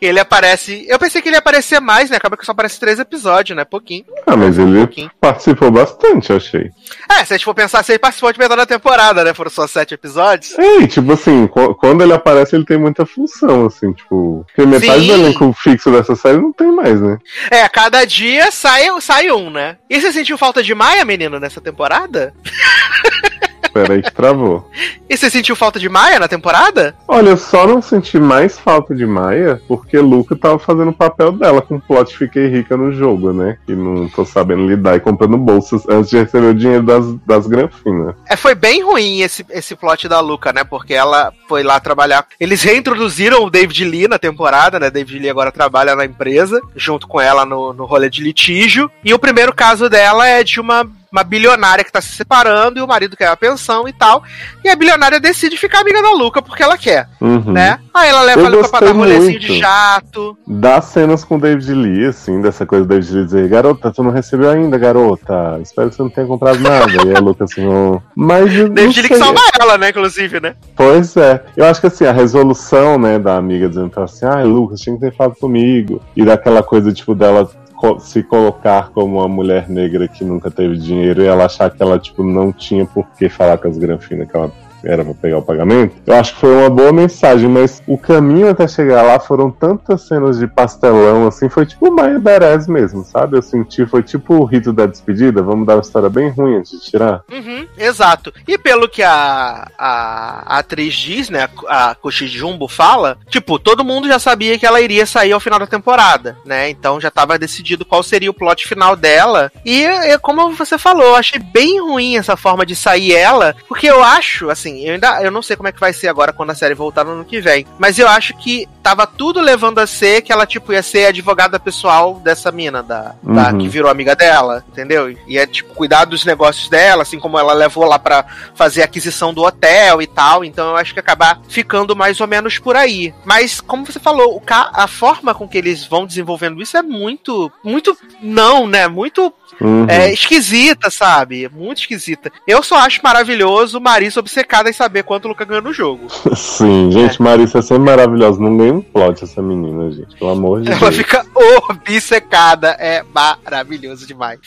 Ele 0.00 0.18
aparece. 0.18 0.84
Eu 0.88 0.98
pensei 0.98 1.20
que 1.20 1.28
ele 1.28 1.36
ia 1.36 1.40
aparecer 1.40 1.80
mais, 1.80 2.08
né? 2.10 2.16
Acaba 2.16 2.36
que 2.36 2.44
só 2.46 2.52
aparece 2.52 2.80
três 2.80 2.98
episódios, 2.98 3.56
né? 3.56 3.64
Pouquinho. 3.64 4.04
Ah, 4.26 4.36
mas 4.36 4.58
ele 4.58 4.78
pouquinho. 4.78 5.10
participou 5.20 5.70
bastante, 5.70 6.32
achei. 6.32 6.70
É, 7.10 7.24
se 7.24 7.34
a 7.34 7.36
gente 7.36 7.44
for 7.44 7.54
pensar, 7.54 7.82
se 7.84 7.92
ele 7.92 7.98
participou 7.98 8.32
de 8.32 8.38
metade 8.38 8.56
da 8.60 8.66
temporada, 8.66 9.22
né? 9.24 9.34
Foram 9.34 9.50
só 9.50 9.66
sete 9.66 9.92
episódios. 9.94 10.58
É, 10.58 10.78
e, 10.78 10.86
tipo 10.88 11.12
assim, 11.12 11.46
qu- 11.46 11.74
quando 11.74 12.02
ele 12.02 12.12
aparece, 12.12 12.56
ele 12.56 12.64
tem 12.64 12.78
muita 12.78 13.04
função, 13.04 13.66
assim, 13.66 13.92
tipo. 13.92 14.44
Porque 14.46 14.64
metade 14.66 15.00
Sim. 15.02 15.06
do 15.08 15.12
elenco 15.12 15.52
fixo 15.52 15.90
dessa 15.90 16.16
série 16.16 16.38
não 16.38 16.52
tem 16.52 16.72
mais, 16.72 17.00
né? 17.00 17.18
É, 17.50 17.68
cada 17.68 18.04
dia 18.06 18.50
sai, 18.50 18.86
sai 19.00 19.30
um, 19.30 19.50
né? 19.50 19.76
E 19.88 20.00
você 20.00 20.12
sentiu 20.12 20.38
falta 20.38 20.62
de 20.62 20.74
Maia, 20.74 21.04
menino, 21.04 21.38
nessa 21.38 21.60
temporada? 21.60 22.32
Pera 23.72 23.94
aí 23.94 24.02
que 24.02 24.12
travou. 24.12 24.68
E 25.08 25.16
você 25.16 25.30
sentiu 25.30 25.56
falta 25.56 25.78
de 25.78 25.88
Maia 25.88 26.18
na 26.18 26.28
temporada? 26.28 26.94
Olha, 27.06 27.30
eu 27.30 27.36
só 27.36 27.66
não 27.66 27.82
senti 27.82 28.18
mais 28.18 28.58
falta 28.58 28.94
de 28.94 29.06
Maia 29.06 29.60
porque 29.66 29.98
Luca 29.98 30.36
tava 30.36 30.58
fazendo 30.58 30.90
o 30.90 30.96
papel 30.96 31.32
dela 31.32 31.62
com 31.62 31.76
o 31.76 31.80
plot 31.80 32.16
Fiquei 32.16 32.48
Rica 32.48 32.76
no 32.76 32.92
jogo, 32.92 33.32
né? 33.32 33.58
Que 33.66 33.74
não 33.74 34.08
tô 34.08 34.24
sabendo 34.24 34.66
lidar 34.66 34.96
e 34.96 35.00
comprando 35.00 35.36
bolsas 35.36 35.82
antes 35.88 36.10
de 36.10 36.18
receber 36.18 36.48
o 36.48 36.54
dinheiro 36.54 36.82
das, 36.84 37.14
das 37.26 37.46
granfinas. 37.46 38.14
É, 38.28 38.36
foi 38.36 38.54
bem 38.54 38.82
ruim 38.82 39.20
esse, 39.20 39.44
esse 39.50 39.74
plot 39.74 40.08
da 40.08 40.20
Luca, 40.20 40.52
né? 40.52 40.64
Porque 40.64 40.94
ela 40.94 41.32
foi 41.48 41.62
lá 41.62 41.80
trabalhar. 41.80 42.26
Eles 42.38 42.62
reintroduziram 42.62 43.44
o 43.44 43.50
David 43.50 43.84
Lee 43.84 44.08
na 44.08 44.18
temporada, 44.18 44.78
né? 44.78 44.90
David 44.90 45.18
Lee 45.18 45.30
agora 45.30 45.52
trabalha 45.52 45.96
na 45.96 46.04
empresa, 46.04 46.60
junto 46.76 47.08
com 47.08 47.20
ela 47.20 47.44
no, 47.44 47.72
no 47.72 47.84
rolê 47.84 48.08
de 48.08 48.22
litígio. 48.22 48.90
E 49.04 49.12
o 49.12 49.18
primeiro 49.18 49.52
caso 49.52 49.88
dela 49.88 50.26
é 50.26 50.44
de 50.44 50.60
uma, 50.60 50.88
uma 51.12 51.24
bilionária 51.24 51.84
que 51.84 51.90
tá 51.92 52.00
se 52.00 52.12
separando 52.12 52.78
e 52.78 52.82
o 52.82 52.86
marido 52.86 53.16
quer 53.16 53.26
a 53.28 53.36
pensão 53.36 53.88
e 53.88 53.92
tal. 53.92 54.22
E 54.64 54.68
a 54.68 54.76
bilionária 54.76 55.18
decide 55.18 55.56
ficar 55.56 55.80
amiga 55.80 56.00
da 56.02 56.12
Luca 56.12 56.40
porque 56.40 56.62
ela 56.62 56.78
quer, 56.78 57.08
Uhum. 57.20 57.52
né? 57.52 57.78
Aí 57.92 58.08
ela 58.08 58.22
leva 58.22 58.40
Eu 58.40 58.46
a 58.46 58.48
Luca 58.48 58.68
pra 58.68 58.80
dar 58.80 58.92
rolezinho 58.92 59.38
de 59.40 59.58
jato. 59.58 60.38
Dá 60.46 60.80
cenas 60.80 61.24
com 61.24 61.36
o 61.36 61.40
David 61.40 61.72
Lee, 61.74 62.06
assim, 62.06 62.40
dessa 62.40 62.64
coisa 62.64 62.84
do 62.84 62.88
David 62.88 63.12
Lee 63.12 63.24
dizer, 63.24 63.48
garota, 63.48 63.90
tu 63.90 64.02
não 64.02 64.10
recebeu 64.10 64.50
ainda, 64.50 64.78
garota. 64.78 65.58
Espero 65.62 65.88
que 65.90 65.96
você 65.96 66.02
não 66.02 66.10
tenha 66.10 66.26
comprado 66.26 66.60
nada. 66.60 66.90
e 67.06 67.16
a 67.16 67.20
Luca 67.20 67.44
assim, 67.44 67.66
oh. 67.66 68.00
mas. 68.14 68.52
não 68.52 68.68
David 68.68 69.00
Lee 69.00 69.08
que 69.08 69.16
salva 69.16 69.40
ela, 69.60 69.76
né? 69.78 69.90
Inclusive, 69.90 70.40
né? 70.40 70.54
Pois 70.76 71.16
é. 71.16 71.42
Eu 71.56 71.66
acho 71.66 71.80
que 71.80 71.86
assim, 71.88 72.04
a 72.04 72.12
resolução, 72.12 72.98
né, 72.98 73.18
da 73.18 73.36
amiga 73.36 73.68
dizendo 73.68 73.90
pra 73.90 74.04
assim, 74.04 74.26
ai, 74.26 74.44
Lucas, 74.44 74.80
tinha 74.80 74.94
que 74.94 75.00
ter 75.00 75.14
falado 75.16 75.34
comigo. 75.36 76.00
E 76.14 76.24
daquela 76.24 76.62
coisa, 76.62 76.92
tipo, 76.92 77.14
dela 77.14 77.50
co- 77.80 77.98
se 77.98 78.22
colocar 78.22 78.90
como 78.90 79.16
uma 79.18 79.26
mulher 79.28 79.66
negra 79.70 80.06
que 80.06 80.22
nunca 80.22 80.50
teve 80.50 80.76
dinheiro 80.76 81.22
e 81.22 81.26
ela 81.26 81.46
achar 81.46 81.70
que 81.70 81.82
ela, 81.82 81.98
tipo, 81.98 82.22
não 82.22 82.52
tinha 82.52 82.84
por 82.84 83.06
que 83.16 83.30
falar 83.30 83.56
com 83.56 83.68
as 83.68 83.78
granfinas 83.78 84.30
que 84.30 84.36
ela 84.36 84.52
era 84.84 85.04
pra 85.04 85.14
pegar 85.14 85.38
o 85.38 85.42
pagamento. 85.42 85.96
Eu 86.06 86.14
acho 86.14 86.34
que 86.34 86.40
foi 86.40 86.54
uma 86.54 86.70
boa 86.70 86.92
mensagem, 86.92 87.48
mas 87.48 87.82
o 87.86 87.98
caminho 87.98 88.50
até 88.50 88.66
chegar 88.66 89.02
lá 89.02 89.18
foram 89.18 89.50
tantas 89.50 90.06
cenas 90.06 90.38
de 90.38 90.46
pastelão, 90.46 91.26
assim, 91.26 91.48
foi 91.48 91.66
tipo 91.66 91.90
Maia 91.90 92.18
Beres 92.18 92.66
mesmo, 92.66 93.04
sabe? 93.04 93.36
Eu 93.36 93.42
senti, 93.42 93.86
foi 93.86 94.02
tipo 94.02 94.34
o 94.34 94.44
rito 94.44 94.72
da 94.72 94.86
despedida, 94.86 95.42
vamos 95.42 95.66
dar 95.66 95.76
uma 95.76 95.82
história 95.82 96.08
bem 96.08 96.30
ruim 96.30 96.56
antes 96.56 96.72
de 96.72 96.90
tirar. 96.90 97.22
Uhum, 97.30 97.66
exato. 97.78 98.32
E 98.46 98.58
pelo 98.58 98.88
que 98.88 99.02
a, 99.02 99.68
a, 99.78 100.54
a 100.54 100.58
atriz 100.58 100.94
diz, 100.94 101.30
né, 101.30 101.48
a 101.68 101.94
Koshi 101.94 102.26
Jumbo 102.26 102.68
fala, 102.68 103.18
tipo, 103.28 103.58
todo 103.58 103.84
mundo 103.84 104.08
já 104.08 104.18
sabia 104.18 104.58
que 104.58 104.66
ela 104.66 104.80
iria 104.80 105.06
sair 105.06 105.32
ao 105.32 105.40
final 105.40 105.58
da 105.58 105.66
temporada, 105.66 106.36
né? 106.44 106.70
Então 106.70 107.00
já 107.00 107.10
tava 107.10 107.38
decidido 107.38 107.84
qual 107.84 108.02
seria 108.02 108.30
o 108.30 108.34
plot 108.34 108.66
final 108.66 108.96
dela. 108.96 109.50
E, 109.64 109.84
e 109.84 110.18
como 110.18 110.52
você 110.54 110.78
falou, 110.78 111.04
eu 111.04 111.16
achei 111.16 111.38
bem 111.38 111.80
ruim 111.80 112.16
essa 112.16 112.36
forma 112.36 112.64
de 112.64 112.76
sair 112.76 113.14
ela, 113.14 113.54
porque 113.68 113.88
eu 113.88 114.02
acho, 114.02 114.50
assim, 114.50 114.69
eu 114.86 114.94
ainda 114.94 115.22
eu 115.22 115.30
não 115.30 115.42
sei 115.42 115.56
como 115.56 115.68
é 115.68 115.72
que 115.72 115.80
vai 115.80 115.92
ser 115.92 116.08
agora 116.08 116.32
quando 116.32 116.50
a 116.50 116.54
série 116.54 116.74
voltar 116.74 117.04
no 117.04 117.12
ano 117.12 117.24
que 117.24 117.40
vem, 117.40 117.66
mas 117.78 117.98
eu 117.98 118.08
acho 118.08 118.34
que 118.36 118.68
tava 118.82 119.06
tudo 119.06 119.40
levando 119.40 119.78
a 119.78 119.86
ser 119.86 120.22
que 120.22 120.32
ela, 120.32 120.46
tipo, 120.46 120.72
ia 120.72 120.82
ser 120.82 121.06
a 121.06 121.08
advogada 121.08 121.58
pessoal 121.58 122.14
dessa 122.14 122.50
mina, 122.50 122.82
da, 122.82 123.14
da 123.22 123.50
Uhum. 123.50 123.58
que 123.58 123.68
virou 123.68 123.90
amiga 123.90 124.14
dela, 124.14 124.64
entendeu? 124.68 125.14
E 125.26 125.38
é 125.38 125.46
tipo 125.46 125.74
cuidar 125.74 126.04
dos 126.04 126.24
negócios 126.24 126.68
dela, 126.68 127.02
assim 127.02 127.18
como 127.18 127.38
ela 127.38 127.52
levou 127.52 127.84
lá 127.84 127.98
pra 127.98 128.24
fazer 128.54 128.82
a 128.82 128.84
aquisição 128.84 129.32
do 129.32 129.42
hotel 129.42 130.00
e 130.02 130.06
tal. 130.06 130.44
Então 130.44 130.70
eu 130.70 130.76
acho 130.76 130.92
que 130.92 131.00
acabar 131.00 131.40
ficando 131.48 131.96
mais 131.96 132.20
ou 132.20 132.26
menos 132.26 132.58
por 132.58 132.76
aí. 132.76 133.14
Mas 133.24 133.60
como 133.60 133.86
você 133.86 133.98
falou, 133.98 134.36
o 134.36 134.42
a 134.50 134.86
forma 134.88 135.34
com 135.34 135.48
que 135.48 135.56
eles 135.56 135.84
vão 135.84 136.04
desenvolvendo 136.06 136.60
isso 136.60 136.76
é 136.76 136.82
muito, 136.82 137.50
muito 137.62 137.96
não, 138.20 138.66
né? 138.66 138.88
Muito 138.88 139.32
Uhum. 139.60 139.86
é, 139.88 140.12
esquisita, 140.12 140.90
sabe? 140.90 141.48
Muito 141.54 141.80
esquisita. 141.80 142.32
Eu 142.46 142.62
só 142.62 142.76
acho 142.76 143.00
maravilhoso 143.02 143.80
Marisa 143.80 144.20
obcecada 144.20 144.70
em 144.70 144.72
saber 144.72 145.02
quanto 145.02 145.26
o 145.26 145.28
Luca 145.28 145.44
ganhou 145.44 145.62
no 145.62 145.72
jogo. 145.72 146.06
Sim, 146.34 146.90
gente, 146.90 147.20
Marissa 147.20 147.58
é 147.58 147.62
sempre 147.62 147.84
maravilhosa. 147.84 148.40
Não 148.40 148.56
ganha 148.56 148.74
um 148.74 148.80
plot 148.80 149.22
essa 149.24 149.42
menina, 149.42 149.90
gente. 149.90 150.16
Pelo 150.16 150.30
amor 150.30 150.62
de 150.62 150.70
Ela 150.70 150.78
Deus. 150.78 150.96
fica 150.96 151.24
obcecada. 151.34 152.76
É 152.78 153.02
maravilhoso 153.14 154.06
demais. 154.06 154.40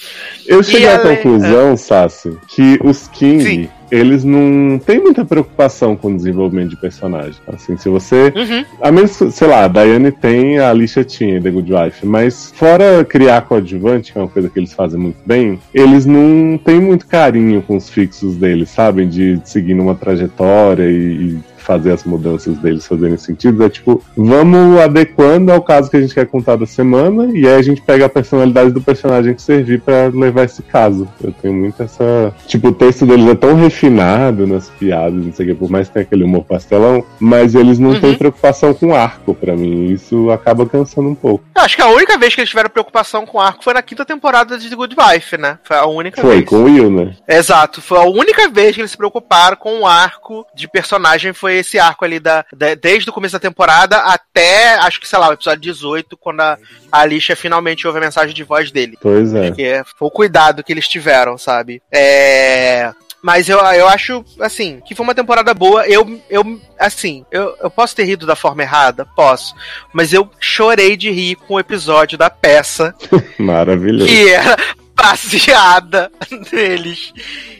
Eu 0.46 0.64
cheguei 0.64 0.88
E 0.88 0.90
à 0.90 1.00
conclusão, 1.00 1.78
Sassi, 1.78 2.38
que 2.48 2.80
os 2.84 3.08
King, 3.08 3.44
Sim. 3.44 3.70
Eles 3.92 4.24
não 4.24 4.80
têm 4.80 5.00
muita 5.00 5.24
preocupação 5.26 5.96
com 5.96 6.10
o 6.10 6.16
desenvolvimento 6.16 6.70
de 6.70 6.78
personagem. 6.78 7.36
Assim, 7.48 7.78
se 7.78 7.90
você. 7.90 8.34
Uhum. 8.36 8.66
A 8.82 8.92
menos, 8.92 9.12
sei 9.12 9.48
lá, 9.48 9.66
a 9.66 9.68
Daiane 9.68 10.12
tem, 10.12 10.60
a 10.60 10.70
Alicia 10.70 11.04
tinha, 11.04 11.42
The 11.42 11.52
Good 11.52 11.74
Wife, 11.74 12.06
mas 12.06 12.52
fora 12.56 13.04
criar 13.06 13.42
coadjuvante, 13.42 14.12
que 14.12 14.18
é 14.18 14.22
uma 14.22 14.28
coisa 14.28 14.50
que 14.50 14.60
eles 14.60 14.74
fazem 14.74 15.00
muito 15.00 15.18
bem, 15.26 15.60
eles 15.74 16.06
não 16.06 16.58
têm 16.58 16.80
muito 16.80 17.08
carinho 17.08 17.62
com 17.62 17.78
os 17.78 17.90
fixos 17.90 18.36
deles, 18.36 18.70
sabem? 18.70 19.08
De 19.08 19.40
seguir 19.46 19.74
numa 19.74 19.96
trajetória 19.96 20.90
e, 20.90 21.38
e 21.38 21.53
fazer 21.64 21.92
as 21.92 22.04
mudanças 22.04 22.58
deles 22.58 22.86
fazerem 22.86 23.18
sentido. 23.18 23.64
É 23.64 23.70
tipo, 23.70 24.04
vamos 24.16 24.80
adequando 24.80 25.52
ao 25.52 25.62
caso 25.62 25.90
que 25.90 25.98
a 25.98 26.02
gente 26.02 26.14
quer 26.14 26.28
contar 26.28 26.56
da 26.56 26.66
semana, 26.66 27.26
e 27.34 27.48
aí 27.48 27.56
a 27.56 27.62
gente 27.62 27.82
pega 27.82 28.06
a 28.06 28.10
personalidade 28.10 28.72
do 28.72 28.82
personagem 28.82 29.34
que 29.34 29.42
servir 29.42 29.82
pra 29.82 30.08
levar 30.14 30.44
esse 30.44 30.62
caso. 30.62 31.08
Eu 31.24 31.32
tenho 31.32 31.54
muito 31.54 31.82
essa. 31.82 32.34
Tipo, 32.48 32.70
o 32.70 32.74
texto 32.74 33.06
deles 33.06 33.28
é 33.28 33.36
tão 33.36 33.56
refinado 33.56 34.46
nas 34.46 34.70
piadas, 34.70 35.14
não 35.26 35.34
sei 35.34 35.46
o 35.46 35.50
que, 35.50 35.56
por 35.56 35.70
mais 35.70 35.88
que 35.88 35.94
tenha 35.94 36.04
aquele 36.06 36.24
humor 36.24 36.44
pastelão, 36.44 37.04
mas 37.20 37.56
eles 37.56 37.80
não 37.80 37.92
Uhum. 37.92 38.02
têm 38.02 38.16
preocupação 38.16 38.74
com 38.74 38.88
o 38.88 38.96
arco 38.96 39.34
pra 39.34 39.56
mim. 39.56 39.86
Isso 39.92 40.30
acaba 40.32 40.66
cansando 40.66 41.10
um 41.10 41.16
pouco. 41.16 41.44
Eu 41.56 41.62
acho 41.62 41.76
que 41.76 41.82
a 41.82 41.88
única 41.88 42.18
vez 42.18 42.34
que 42.34 42.42
eles 42.42 42.50
tiveram 42.50 42.70
preocupação 42.70 43.26
com 43.26 43.38
o 43.38 43.42
arco 43.42 43.64
foi 43.64 43.74
na 43.74 43.82
quinta 43.82 44.04
temporada 44.04 44.58
de 44.58 44.70
The 44.70 44.76
Good 44.76 44.96
Wife, 45.00 45.38
né? 45.38 45.60
Foi 45.64 45.78
a 45.78 45.86
única 45.86 46.22
Foi 46.22 46.38
vez. 46.38 46.46
com 46.50 46.56
o 46.58 46.64
Will, 46.64 46.90
né? 46.92 47.16
Exato, 47.28 47.82
foi 47.82 47.98
a 48.00 48.04
única 48.04 48.50
vez 48.50 48.74
que 48.76 48.82
eles 48.82 48.92
se 48.92 48.98
preocuparam 48.98 49.56
com 49.58 49.82
o 49.82 49.88
arco 49.88 50.46
de 50.56 50.68
personagem, 50.68 51.34
foi 51.34 51.53
esse 51.56 51.78
arco 51.80 52.04
ali 52.06 52.20
da, 52.20 52.46
da- 52.54 52.76
desde 52.76 53.10
o 53.10 53.14
começo 53.14 53.34
da 53.34 53.40
temporada 53.40 53.98
até, 53.98 54.76
acho 54.76 55.00
que, 55.00 55.08
sei 55.08 55.20
lá, 55.20 55.30
o 55.30 55.34
episódio 55.34 55.62
18, 55.62 56.16
quando 56.18 56.42
a, 56.42 56.58
a 56.92 57.00
Alicia 57.02 57.36
finalmente 57.36 57.86
ouve 57.88 58.00
a 58.00 58.02
mensagem 58.02 58.34
de 58.36 58.44
voz 58.44 58.72
dele. 58.72 58.98
Pois 59.02 59.34
é. 59.34 59.52
Que 59.52 59.64
é, 59.64 59.84
foi 59.98 60.08
o 60.08 60.12
cuidado 60.12 60.64
que 60.64 60.72
eles 60.74 60.88
tiveram, 60.88 61.38
sabe? 61.38 61.82
É. 61.92 62.92
Mas 63.22 63.48
eu, 63.48 63.58
eu 63.58 63.88
acho, 63.88 64.26
assim, 64.42 64.82
que 64.86 64.94
foi 64.94 65.06
uma 65.06 65.16
temporada 65.16 65.54
boa. 65.54 65.88
Eu, 65.88 66.22
eu 66.30 66.60
assim, 66.78 67.26
eu, 67.32 67.56
eu 67.62 67.70
posso 67.72 67.96
ter 67.96 68.04
rido 68.04 68.26
da 68.26 68.36
forma 68.36 68.64
errada? 68.64 69.06
Posso. 69.16 69.56
Mas 69.94 70.12
eu 70.12 70.30
chorei 70.42 70.98
de 70.98 71.10
rir 71.10 71.36
com 71.38 71.54
o 71.54 71.60
episódio 71.60 72.18
da 72.18 72.30
peça 72.30 72.94
Maravilhoso. 73.40 74.08
que 74.08 74.28
era 74.30 74.58
baseada 74.94 76.12
neles. 76.52 77.14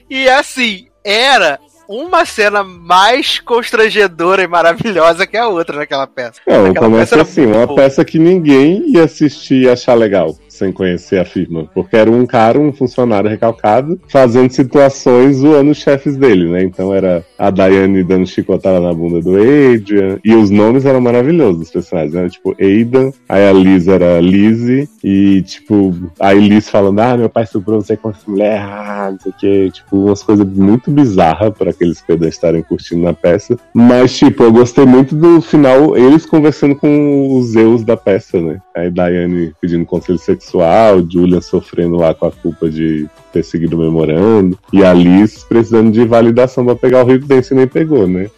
E 0.10 0.28
assim, 0.28 0.88
era 1.02 1.58
uma 1.88 2.26
cena 2.26 2.64
mais 2.64 3.40
constrangedora 3.40 4.44
e 4.44 4.48
maravilhosa 4.48 5.28
que 5.28 5.38
a 5.38 5.48
outra 5.48 5.78
naquela 5.78 6.08
peça. 6.08 6.40
Não, 6.48 6.74
começa 6.74 7.18
peça 7.18 7.22
assim, 7.22 7.46
uma 7.46 7.66
boa. 7.66 7.82
peça 7.82 8.06
que 8.06 8.18
ninguém 8.18 8.84
ia 8.92 9.04
assistir 9.04 9.64
e 9.64 9.70
achar 9.70 9.94
legal. 9.94 10.38
Sem 10.54 10.72
conhecer 10.72 11.20
a 11.20 11.26
firma. 11.26 11.70
Porque 11.74 11.96
era 11.96 12.10
um 12.10 12.26
cara, 12.26 12.60
um 12.60 12.72
funcionário 12.72 13.30
recalcado, 13.30 14.00
fazendo 14.08 14.52
situações 14.52 15.38
zoando 15.38 15.72
os 15.72 15.78
chefes 15.78 16.16
dele, 16.16 16.50
né? 16.50 16.64
Então 16.64 16.94
era 16.94 17.26
a 17.38 17.50
Daiane 17.50 18.04
dando 18.04 18.28
chicotada 18.28 18.80
na 18.80 18.94
bunda 18.94 19.22
do 19.22 19.36
Adrian. 19.36 20.20
E 20.24 20.34
os 20.34 20.50
nomes 20.50 20.86
eram 20.86 21.02
maravilhosos 21.02 21.60
dos 21.60 21.72
personagens, 21.72 22.14
né? 22.14 22.30
Tipo, 22.30 22.56
Aidan, 22.60 23.12
aí 23.28 23.48
a 23.48 23.54
Liz 23.54 23.88
era 23.88 24.20
Lizzie, 24.20 24.88
e 25.04 25.42
tipo, 25.42 25.94
a 26.20 26.32
Liz 26.34 26.70
falando, 26.70 27.00
ah, 27.00 27.18
meu 27.18 27.30
pai 27.30 27.44
estuprou 27.44 27.82
você 27.82 27.98
com 27.98 28.10
essa 28.10 28.30
mulher, 28.30 28.60
ah, 28.62 29.10
não 29.12 29.20
sei 29.20 29.32
o 29.32 29.36
que. 29.36 29.72
Tipo, 29.72 29.98
umas 30.06 30.24
coisas 30.24 30.48
muito 30.48 30.92
bizarras 30.92 31.54
para 31.58 31.72
aqueles 31.72 32.02
que 32.02 32.14
estarem 32.14 32.62
curtindo 32.62 33.02
na 33.02 33.14
peça. 33.14 33.58
Mas, 33.74 34.18
tipo, 34.18 34.44
eu 34.44 34.52
gostei 34.52 34.86
muito 34.86 35.16
do 35.16 35.42
final, 35.42 35.98
eles 35.98 36.26
conversando 36.26 36.76
com 36.76 37.38
os 37.38 37.48
Zeus 37.48 37.84
da 37.84 37.98
peça, 37.98 38.40
né? 38.40 38.62
Aí 38.76 38.90
Daiane 38.90 39.54
pedindo 39.60 39.86
conselho 39.86 40.18
sexual, 40.18 40.43
Julia 41.10 41.42
sofrendo 41.42 41.96
lá 41.96 42.14
com 42.14 42.26
a 42.26 42.32
culpa 42.32 42.70
de 42.70 43.08
ter 43.32 43.44
seguido 43.44 43.76
o 43.76 43.80
memorando, 43.80 44.58
e 44.72 44.84
a 44.84 44.94
Liz 44.94 45.44
precisando 45.44 45.92
de 45.92 46.06
validação 46.06 46.66
pra 46.66 46.76
pegar 46.76 47.04
o 47.04 47.08
Rio 47.08 47.20
Dance 47.20 47.54
e 47.54 47.58
nem 47.58 47.68
pegou, 47.68 48.08
né? 48.08 48.30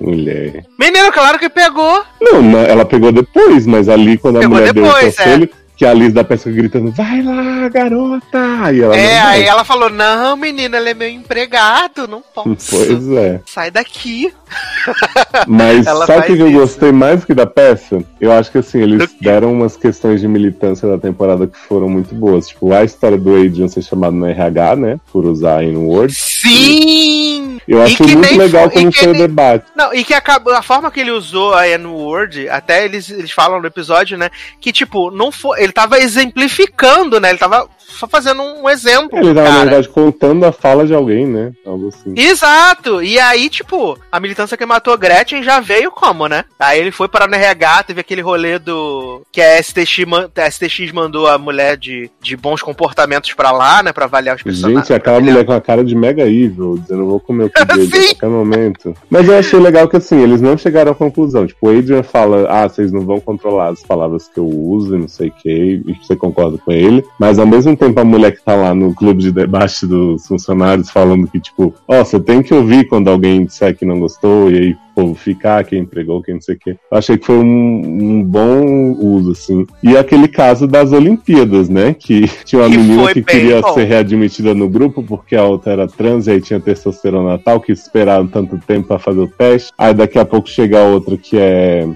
Mulher. 0.00 0.64
Menino, 0.78 1.12
claro 1.12 1.38
que 1.38 1.50
pegou. 1.50 2.02
Não, 2.20 2.58
ela 2.58 2.86
pegou 2.86 3.12
depois, 3.12 3.66
mas 3.66 3.86
ali 3.86 4.16
quando 4.16 4.36
a 4.36 4.40
Pegou 4.40 4.56
mulher 4.56 4.72
deu 4.72 4.82
o 4.82 4.86
depois, 4.86 5.16
conselho, 5.16 5.50
que 5.80 5.86
a 5.86 5.94
Liz 5.94 6.12
da 6.12 6.22
peça 6.22 6.50
gritando, 6.50 6.92
vai 6.92 7.22
lá, 7.22 7.66
garota! 7.70 8.70
E 8.70 8.82
ela 8.82 8.94
é, 8.94 9.18
aí 9.18 9.44
ela 9.44 9.64
falou: 9.64 9.88
Não, 9.88 10.36
menina, 10.36 10.76
ele 10.76 10.90
é 10.90 10.94
meu 10.94 11.08
empregado, 11.08 12.06
não 12.06 12.20
posso. 12.34 12.76
Pois 12.76 13.08
é. 13.12 13.40
Sai 13.46 13.70
daqui. 13.70 14.30
Mas 15.46 15.86
sabe 15.86 16.32
o 16.32 16.36
que 16.36 16.42
eu 16.42 16.48
isso. 16.50 16.58
gostei 16.58 16.92
mais 16.92 17.24
que 17.24 17.32
da 17.32 17.46
peça? 17.46 18.02
Eu 18.20 18.30
acho 18.32 18.50
que 18.52 18.58
assim, 18.58 18.82
eles 18.82 19.08
deram 19.20 19.52
umas 19.52 19.76
questões 19.76 20.20
de 20.20 20.28
militância 20.28 20.86
da 20.88 20.98
temporada 20.98 21.46
que 21.46 21.56
foram 21.56 21.88
muito 21.88 22.14
boas. 22.14 22.48
Tipo, 22.48 22.72
a 22.74 22.84
história 22.84 23.16
do 23.16 23.34
Adrian 23.34 23.68
ser 23.68 23.82
chamado 23.82 24.14
no 24.16 24.26
RH, 24.26 24.76
né? 24.76 25.00
Por 25.10 25.24
usar 25.24 25.58
a 25.60 25.64
N-word. 25.64 26.12
Sim! 26.14 27.58
Eu 27.68 27.80
acho 27.82 28.02
muito 28.02 28.36
legal 28.36 28.68
foi- 28.70 28.80
como 28.82 28.92
foi 28.92 29.08
o 29.08 29.12
nem- 29.12 29.20
debate. 29.22 29.66
Não, 29.76 29.94
e 29.94 30.02
que 30.02 30.12
acabou, 30.12 30.52
a 30.52 30.62
forma 30.62 30.90
que 30.90 31.00
ele 31.00 31.12
usou 31.12 31.54
a 31.54 31.68
N-word, 31.68 32.48
até 32.48 32.84
eles, 32.84 33.08
eles 33.10 33.30
falam 33.30 33.60
no 33.60 33.66
episódio, 33.66 34.18
né? 34.18 34.30
Que, 34.60 34.72
tipo, 34.72 35.10
não 35.10 35.30
foi. 35.30 35.62
Ele 35.70 35.72
tava 35.72 36.00
exemplificando, 36.00 37.20
né? 37.20 37.30
Ele 37.30 37.38
tava 37.38 37.68
só 37.78 38.08
fazendo 38.08 38.42
um 38.42 38.68
exemplo. 38.68 39.18
Ele 39.18 39.34
tava, 39.34 39.42
na 39.42 39.54
cara. 39.54 39.60
verdade, 39.64 39.88
contando 39.88 40.44
a 40.44 40.52
fala 40.52 40.86
de 40.86 40.92
alguém, 40.94 41.26
né? 41.26 41.52
Algo 41.64 41.88
assim. 41.88 42.12
Exato! 42.16 43.02
E 43.02 43.18
aí, 43.20 43.48
tipo, 43.48 43.96
a 44.10 44.18
militância 44.18 44.56
que 44.56 44.66
matou 44.66 44.96
Gretchen 44.98 45.42
já 45.42 45.60
veio 45.60 45.90
como, 45.90 46.26
né? 46.26 46.44
Aí 46.58 46.80
ele 46.80 46.90
foi 46.90 47.08
para 47.08 47.26
no 47.26 47.34
RH, 47.34 47.84
teve 47.84 48.00
aquele 48.00 48.20
rolê 48.20 48.58
do. 48.58 49.22
que 49.30 49.40
a 49.40 49.62
STX, 49.62 50.04
man- 50.06 50.30
a 50.36 50.50
STX 50.50 50.90
mandou 50.92 51.28
a 51.28 51.38
mulher 51.38 51.76
de, 51.76 52.10
de 52.20 52.36
bons 52.36 52.62
comportamentos 52.62 53.32
pra 53.34 53.52
lá, 53.52 53.82
né? 53.82 53.92
Pra 53.92 54.06
avaliar 54.06 54.36
os 54.36 54.42
personagens. 54.42 54.80
Gente, 54.88 54.92
aquela 54.96 55.20
mulher 55.20 55.44
com 55.44 55.52
a 55.52 55.60
cara 55.60 55.84
de 55.84 55.94
mega 55.94 56.24
evil, 56.26 56.78
dizendo, 56.78 57.06
vou 57.06 57.20
comer 57.20 57.44
o 57.44 57.50
cu 57.50 57.64
dele 57.64 57.90
a 57.96 58.04
qualquer 58.06 58.28
momento. 58.28 58.94
Mas 59.08 59.28
eu 59.28 59.38
achei 59.38 59.60
legal 59.60 59.86
que, 59.88 59.96
assim, 59.96 60.20
eles 60.20 60.40
não 60.40 60.56
chegaram 60.56 60.92
à 60.92 60.94
conclusão. 60.94 61.46
Tipo, 61.46 61.68
o 61.68 61.78
Adrian 61.78 62.02
fala, 62.02 62.46
ah, 62.48 62.68
vocês 62.68 62.90
não 62.90 63.02
vão 63.02 63.20
controlar 63.20 63.68
as 63.68 63.82
palavras 63.82 64.28
que 64.28 64.38
eu 64.40 64.46
uso 64.46 64.96
e 64.96 64.98
não 64.98 65.08
sei 65.08 65.28
o 65.28 65.32
e 65.60 65.94
você 66.02 66.16
concorda 66.16 66.58
com 66.58 66.72
ele. 66.72 67.04
Mas, 67.18 67.38
ao 67.38 67.46
mesmo 67.46 67.76
tempo, 67.76 68.00
a 68.00 68.04
mulher 68.04 68.32
que 68.32 68.42
tá 68.42 68.54
lá 68.54 68.74
no 68.74 68.94
clube 68.94 69.22
de 69.22 69.32
debate 69.32 69.86
dos 69.86 70.26
funcionários 70.26 70.90
falando 70.90 71.26
que, 71.28 71.40
tipo, 71.40 71.74
ó, 71.86 72.04
você 72.04 72.18
tem 72.18 72.42
que 72.42 72.54
ouvir 72.54 72.88
quando 72.88 73.08
alguém 73.08 73.44
disser 73.44 73.76
que 73.76 73.84
não 73.84 74.00
gostou, 74.00 74.50
e 74.50 74.56
aí 74.58 74.72
o 74.72 74.76
povo 74.94 75.14
ficar, 75.14 75.64
quem 75.64 75.80
empregou, 75.80 76.22
quem 76.22 76.34
não 76.34 76.40
sei 76.40 76.56
o 76.56 76.58
quê. 76.58 76.76
Eu 76.90 76.98
achei 76.98 77.16
que 77.16 77.26
foi 77.26 77.36
um, 77.36 77.42
um 77.44 78.22
bom 78.22 78.92
uso, 78.92 79.32
assim. 79.32 79.66
E 79.82 79.96
aquele 79.96 80.28
caso 80.28 80.66
das 80.66 80.92
Olimpíadas, 80.92 81.68
né? 81.68 81.94
Que 81.94 82.28
tinha 82.44 82.62
uma 82.62 82.70
Que 82.70 82.76
menina 82.76 83.12
que 83.12 83.22
queria 83.22 83.60
bom. 83.60 83.74
ser 83.74 83.84
readmitida 83.84 84.54
no 84.54 84.68
grupo 84.68 85.02
porque 85.02 85.36
a 85.36 85.44
outra 85.44 85.72
era 85.72 85.88
trans 85.88 86.26
e 86.26 86.32
aí 86.32 86.40
tinha 86.40 86.60
testosterona 86.60 87.38
tal, 87.38 87.60
que 87.60 87.72
esperaram 87.72 88.26
tanto 88.26 88.58
tempo 88.66 88.88
pra 88.88 88.98
fazer 88.98 89.20
o 89.20 89.28
teste. 89.28 89.70
Aí 89.78 89.94
daqui 89.94 90.18
a 90.18 90.24
pouco 90.24 90.48
chega 90.48 90.80
a 90.80 90.84
outra 90.84 91.16
que 91.16 91.36
é. 91.36 91.88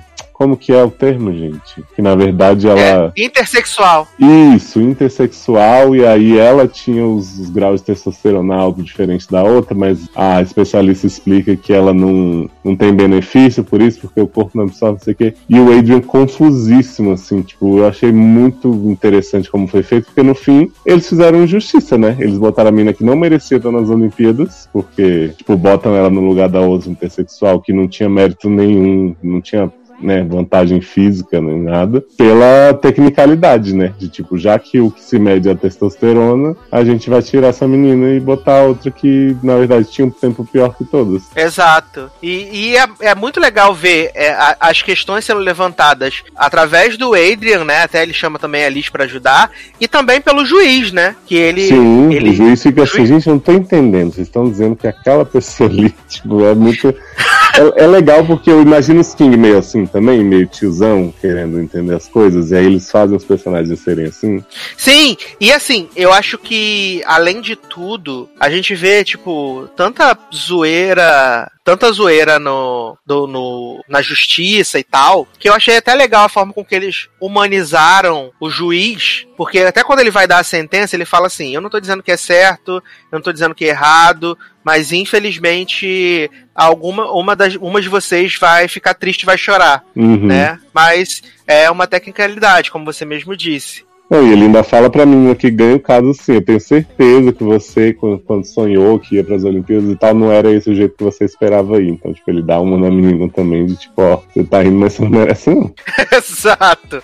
Como 0.44 0.58
que 0.58 0.74
é 0.74 0.84
o 0.84 0.90
termo, 0.90 1.32
gente? 1.32 1.82
Que 1.96 2.02
na 2.02 2.14
verdade 2.14 2.68
ela. 2.68 3.10
É, 3.16 3.24
intersexual. 3.24 4.06
Isso, 4.54 4.78
intersexual, 4.78 5.96
e 5.96 6.04
aí 6.04 6.36
ela 6.36 6.68
tinha 6.68 7.02
os, 7.06 7.38
os 7.38 7.48
graus 7.48 7.80
de 7.80 7.86
testosterona 7.86 8.54
alto 8.54 8.82
diferente 8.82 9.26
da 9.30 9.42
outra, 9.42 9.74
mas 9.74 10.06
a 10.14 10.42
especialista 10.42 11.06
explica 11.06 11.56
que 11.56 11.72
ela 11.72 11.94
não, 11.94 12.50
não 12.62 12.76
tem 12.76 12.92
benefício 12.92 13.64
por 13.64 13.80
isso, 13.80 14.00
porque 14.00 14.20
o 14.20 14.26
corpo 14.26 14.50
não 14.58 14.64
absorve, 14.64 14.98
não 14.98 15.02
sei 15.02 15.14
o 15.14 15.16
quê. 15.16 15.34
E 15.48 15.58
o 15.58 15.78
Adrian 15.78 16.02
confusíssimo, 16.02 17.12
assim, 17.12 17.40
tipo, 17.40 17.78
eu 17.78 17.88
achei 17.88 18.12
muito 18.12 18.68
interessante 18.84 19.50
como 19.50 19.66
foi 19.66 19.82
feito, 19.82 20.08
porque 20.08 20.22
no 20.22 20.34
fim 20.34 20.70
eles 20.84 21.08
fizeram 21.08 21.42
injustiça, 21.42 21.96
né? 21.96 22.18
Eles 22.20 22.36
botaram 22.36 22.68
a 22.68 22.72
mina 22.72 22.92
que 22.92 23.02
não 23.02 23.16
merecia 23.16 23.56
estar 23.56 23.72
nas 23.72 23.88
Olimpíadas, 23.88 24.68
porque, 24.70 25.30
tipo, 25.38 25.56
botam 25.56 25.96
ela 25.96 26.10
no 26.10 26.20
lugar 26.20 26.50
da 26.50 26.60
outra 26.60 26.90
intersexual 26.90 27.62
que 27.62 27.72
não 27.72 27.88
tinha 27.88 28.10
mérito 28.10 28.50
nenhum, 28.50 29.16
não 29.22 29.40
tinha 29.40 29.72
né, 30.00 30.22
vantagem 30.22 30.80
física 30.80 31.40
nem 31.40 31.60
nada, 31.62 32.04
pela 32.16 32.74
tecnicalidade, 32.74 33.74
né? 33.74 33.92
De 33.98 34.08
tipo, 34.08 34.36
já 34.36 34.58
que 34.58 34.80
o 34.80 34.90
que 34.90 35.02
se 35.02 35.18
mede 35.18 35.48
é 35.48 35.52
a 35.52 35.56
testosterona, 35.56 36.56
a 36.70 36.84
gente 36.84 37.08
vai 37.08 37.22
tirar 37.22 37.48
essa 37.48 37.66
menina 37.66 38.10
e 38.10 38.20
botar 38.20 38.62
outra 38.62 38.90
que, 38.90 39.36
na 39.42 39.56
verdade, 39.56 39.90
tinha 39.90 40.06
um 40.06 40.10
tempo 40.10 40.44
pior 40.44 40.74
que 40.76 40.84
todas. 40.84 41.22
Exato. 41.36 42.10
E, 42.22 42.48
e 42.72 42.76
é, 42.76 42.86
é 43.00 43.14
muito 43.14 43.38
legal 43.40 43.74
ver 43.74 44.10
é, 44.14 44.30
a- 44.32 44.56
as 44.60 44.82
questões 44.82 45.24
sendo 45.24 45.40
levantadas 45.40 46.22
através 46.36 46.96
do 46.96 47.14
Adrian, 47.14 47.64
né? 47.64 47.82
Até 47.82 48.02
ele 48.02 48.12
chama 48.12 48.38
também 48.38 48.64
a 48.64 48.68
Liz 48.68 48.88
pra 48.88 49.04
ajudar. 49.04 49.50
E 49.80 49.86
também 49.88 50.20
pelo 50.20 50.44
juiz, 50.44 50.92
né? 50.92 51.14
Que 51.26 51.34
ele. 51.36 51.68
Sim, 51.68 52.12
ele- 52.12 52.30
o 52.30 52.34
juiz 52.34 52.62
fica 52.62 52.82
assim, 52.82 52.98
juiz- 52.98 53.08
gente, 53.08 53.26
eu 53.28 53.34
não 53.34 53.40
tô 53.40 53.52
entendendo. 53.52 54.12
Vocês 54.14 54.26
estão 54.26 54.48
dizendo 54.48 54.76
que 54.76 54.86
aquela 54.86 55.24
pessoa 55.24 55.68
ali, 55.68 55.94
tipo, 56.08 56.44
é 56.44 56.54
muito. 56.54 56.88
É, 56.88 57.84
é 57.84 57.86
legal 57.86 58.24
porque 58.24 58.50
eu 58.50 58.60
imagino 58.60 59.00
os 59.00 59.14
King 59.14 59.36
meio 59.36 59.58
assim 59.58 59.83
também, 59.86 60.24
meio 60.24 60.46
tiozão, 60.46 61.12
querendo 61.20 61.60
entender 61.60 61.94
as 61.94 62.08
coisas, 62.08 62.50
e 62.50 62.56
aí 62.56 62.66
eles 62.66 62.90
fazem 62.90 63.16
os 63.16 63.24
personagens 63.24 63.80
serem 63.80 64.06
assim. 64.06 64.44
Sim, 64.76 65.16
e 65.40 65.52
assim, 65.52 65.88
eu 65.96 66.12
acho 66.12 66.38
que, 66.38 67.02
além 67.06 67.40
de 67.40 67.56
tudo, 67.56 68.28
a 68.38 68.50
gente 68.50 68.74
vê, 68.74 69.04
tipo, 69.04 69.68
tanta 69.76 70.16
zoeira. 70.34 71.50
Tanta 71.64 71.90
zoeira 71.90 72.38
no, 72.38 72.94
do- 73.06 73.26
no, 73.26 73.82
na 73.88 74.02
justiça 74.02 74.78
e 74.78 74.84
tal, 74.84 75.26
que 75.38 75.48
eu 75.48 75.54
achei 75.54 75.78
até 75.78 75.94
legal 75.94 76.24
a 76.26 76.28
forma 76.28 76.52
com 76.52 76.62
que 76.62 76.74
eles 76.74 77.08
humanizaram 77.18 78.30
o 78.38 78.50
juiz, 78.50 79.26
porque 79.34 79.60
até 79.60 79.82
quando 79.82 80.00
ele 80.00 80.10
vai 80.10 80.26
dar 80.26 80.38
a 80.40 80.44
sentença, 80.44 80.94
ele 80.94 81.06
fala 81.06 81.26
assim: 81.26 81.54
Eu 81.54 81.62
não 81.62 81.70
tô 81.70 81.80
dizendo 81.80 82.02
que 82.02 82.12
é 82.12 82.16
certo, 82.18 82.72
eu 83.10 83.16
não 83.16 83.22
tô 83.22 83.32
dizendo 83.32 83.54
que 83.54 83.64
é 83.64 83.68
errado, 83.68 84.36
mas 84.62 84.92
infelizmente 84.92 86.30
alguma 86.54 87.10
uma, 87.12 87.34
das, 87.34 87.54
uma 87.56 87.80
de 87.80 87.88
vocês 87.88 88.36
vai 88.38 88.68
ficar 88.68 88.94
triste 88.94 89.22
e 89.22 89.26
vai 89.26 89.38
chorar, 89.38 89.82
Uhum. 89.96 90.26
né? 90.26 90.58
Mas 90.72 91.22
é 91.46 91.70
uma 91.70 91.86
tecnicalidade, 91.86 92.70
como 92.70 92.84
você 92.84 93.04
mesmo 93.04 93.36
disse. 93.36 93.84
Não, 94.08 94.26
e 94.26 94.32
ele 94.32 94.44
ainda 94.44 94.62
fala 94.62 94.90
pra 94.90 95.06
mim 95.06 95.34
que 95.34 95.50
ganha 95.50 95.76
o 95.76 95.80
caso 95.80 96.12
sim. 96.14 96.34
Eu 96.34 96.44
tenho 96.44 96.60
certeza 96.60 97.32
que 97.32 97.42
você, 97.42 97.92
quando, 97.94 98.18
quando 98.20 98.44
sonhou 98.44 98.98
que 98.98 99.16
ia 99.16 99.24
pras 99.24 99.44
Olimpíadas 99.44 99.90
e 99.90 99.96
tal, 99.96 100.14
não 100.14 100.30
era 100.30 100.50
esse 100.50 100.70
o 100.70 100.74
jeito 100.74 100.96
que 100.96 101.04
você 101.04 101.24
esperava 101.24 101.80
ir. 101.80 101.88
Então, 101.88 102.12
tipo, 102.12 102.30
ele 102.30 102.42
dá 102.42 102.60
uma 102.60 102.76
na 102.76 102.90
menina 102.90 103.28
também, 103.30 103.66
de 103.66 103.76
tipo, 103.76 104.02
ó, 104.02 104.20
você 104.32 104.44
tá 104.44 104.62
rindo, 104.62 104.76
mas 104.76 104.92
você 104.92 105.02
não 105.02 105.10
merece, 105.10 105.50
não. 105.50 105.72
Exato. 106.12 107.02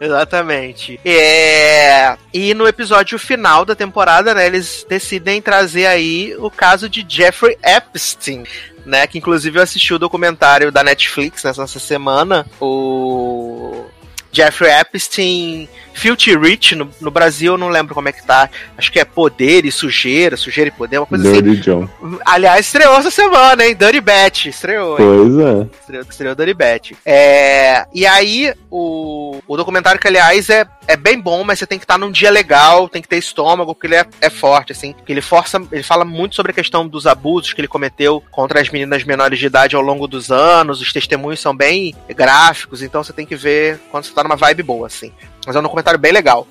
Exatamente. 0.00 0.98
É... 1.04 2.16
E 2.32 2.54
no 2.54 2.66
episódio 2.66 3.18
final 3.18 3.64
da 3.64 3.74
temporada, 3.74 4.34
né, 4.34 4.46
eles 4.46 4.86
decidem 4.88 5.42
trazer 5.42 5.86
aí 5.86 6.34
o 6.38 6.50
caso 6.50 6.88
de 6.88 7.04
Jeffrey 7.06 7.58
Epstein, 7.62 8.44
né, 8.86 9.06
que 9.06 9.18
inclusive 9.18 9.58
eu 9.58 9.62
assisti 9.62 9.92
o 9.92 9.98
documentário 9.98 10.72
da 10.72 10.82
Netflix 10.82 11.44
nessa 11.44 11.66
semana, 11.66 12.46
o 12.60 13.84
Jeffrey 14.38 14.70
Epstein 14.70 15.68
Filthy 15.98 16.36
Rich, 16.36 16.76
no, 16.76 16.88
no 17.00 17.10
Brasil 17.10 17.54
eu 17.54 17.58
não 17.58 17.68
lembro 17.68 17.92
como 17.92 18.08
é 18.08 18.12
que 18.12 18.24
tá, 18.24 18.48
acho 18.76 18.90
que 18.92 19.00
é 19.00 19.04
Poder 19.04 19.64
e 19.64 19.72
Sujeira, 19.72 20.36
Sujeira 20.36 20.68
e 20.68 20.72
Poder, 20.72 20.98
uma 20.98 21.06
coisa 21.06 21.28
assim. 21.28 21.42
Dirty 21.42 21.60
John. 21.60 21.88
Aliás, 22.24 22.66
estreou 22.66 22.96
essa 22.96 23.10
semana, 23.10 23.66
hein, 23.66 23.74
Dirty 23.76 24.00
Batch, 24.00 24.46
estreou, 24.46 24.92
hein? 24.92 24.96
Pois 24.96 25.38
é. 25.38 25.66
Estreou, 25.80 26.02
estreou 26.08 26.34
Dirty 26.36 26.54
Batch. 26.54 26.92
É, 27.04 27.84
e 27.92 28.06
aí, 28.06 28.54
o, 28.70 29.40
o 29.46 29.56
documentário, 29.56 30.00
que 30.00 30.06
aliás 30.06 30.48
é, 30.48 30.64
é 30.86 30.96
bem 30.96 31.20
bom, 31.20 31.42
mas 31.42 31.58
você 31.58 31.66
tem 31.66 31.78
que 31.78 31.84
estar 31.84 31.98
num 31.98 32.12
dia 32.12 32.30
legal, 32.30 32.88
tem 32.88 33.02
que 33.02 33.08
ter 33.08 33.18
estômago, 33.18 33.74
porque 33.74 33.88
ele 33.88 33.96
é, 33.96 34.06
é 34.20 34.30
forte, 34.30 34.70
assim. 34.70 34.92
Porque 34.92 35.12
ele 35.12 35.20
força, 35.20 35.60
ele 35.72 35.82
fala 35.82 36.04
muito 36.04 36.36
sobre 36.36 36.52
a 36.52 36.54
questão 36.54 36.86
dos 36.86 37.06
abusos 37.06 37.52
que 37.52 37.60
ele 37.60 37.68
cometeu 37.68 38.22
contra 38.30 38.60
as 38.60 38.70
meninas 38.70 39.02
menores 39.02 39.38
de 39.38 39.46
idade 39.46 39.74
ao 39.74 39.82
longo 39.82 40.06
dos 40.06 40.30
anos. 40.30 40.80
Os 40.80 40.92
testemunhos 40.92 41.40
são 41.40 41.56
bem 41.56 41.94
gráficos, 42.08 42.82
então 42.82 43.02
você 43.02 43.12
tem 43.12 43.26
que 43.26 43.34
ver 43.34 43.80
quando 43.90 44.04
você 44.04 44.12
tá 44.12 44.27
numa 44.28 44.36
vibe 44.36 44.62
boa, 44.62 44.86
assim. 44.86 45.12
Mas 45.46 45.56
é 45.56 45.58
um 45.58 45.62
documentário 45.62 45.98
bem 45.98 46.12
legal. 46.12 46.46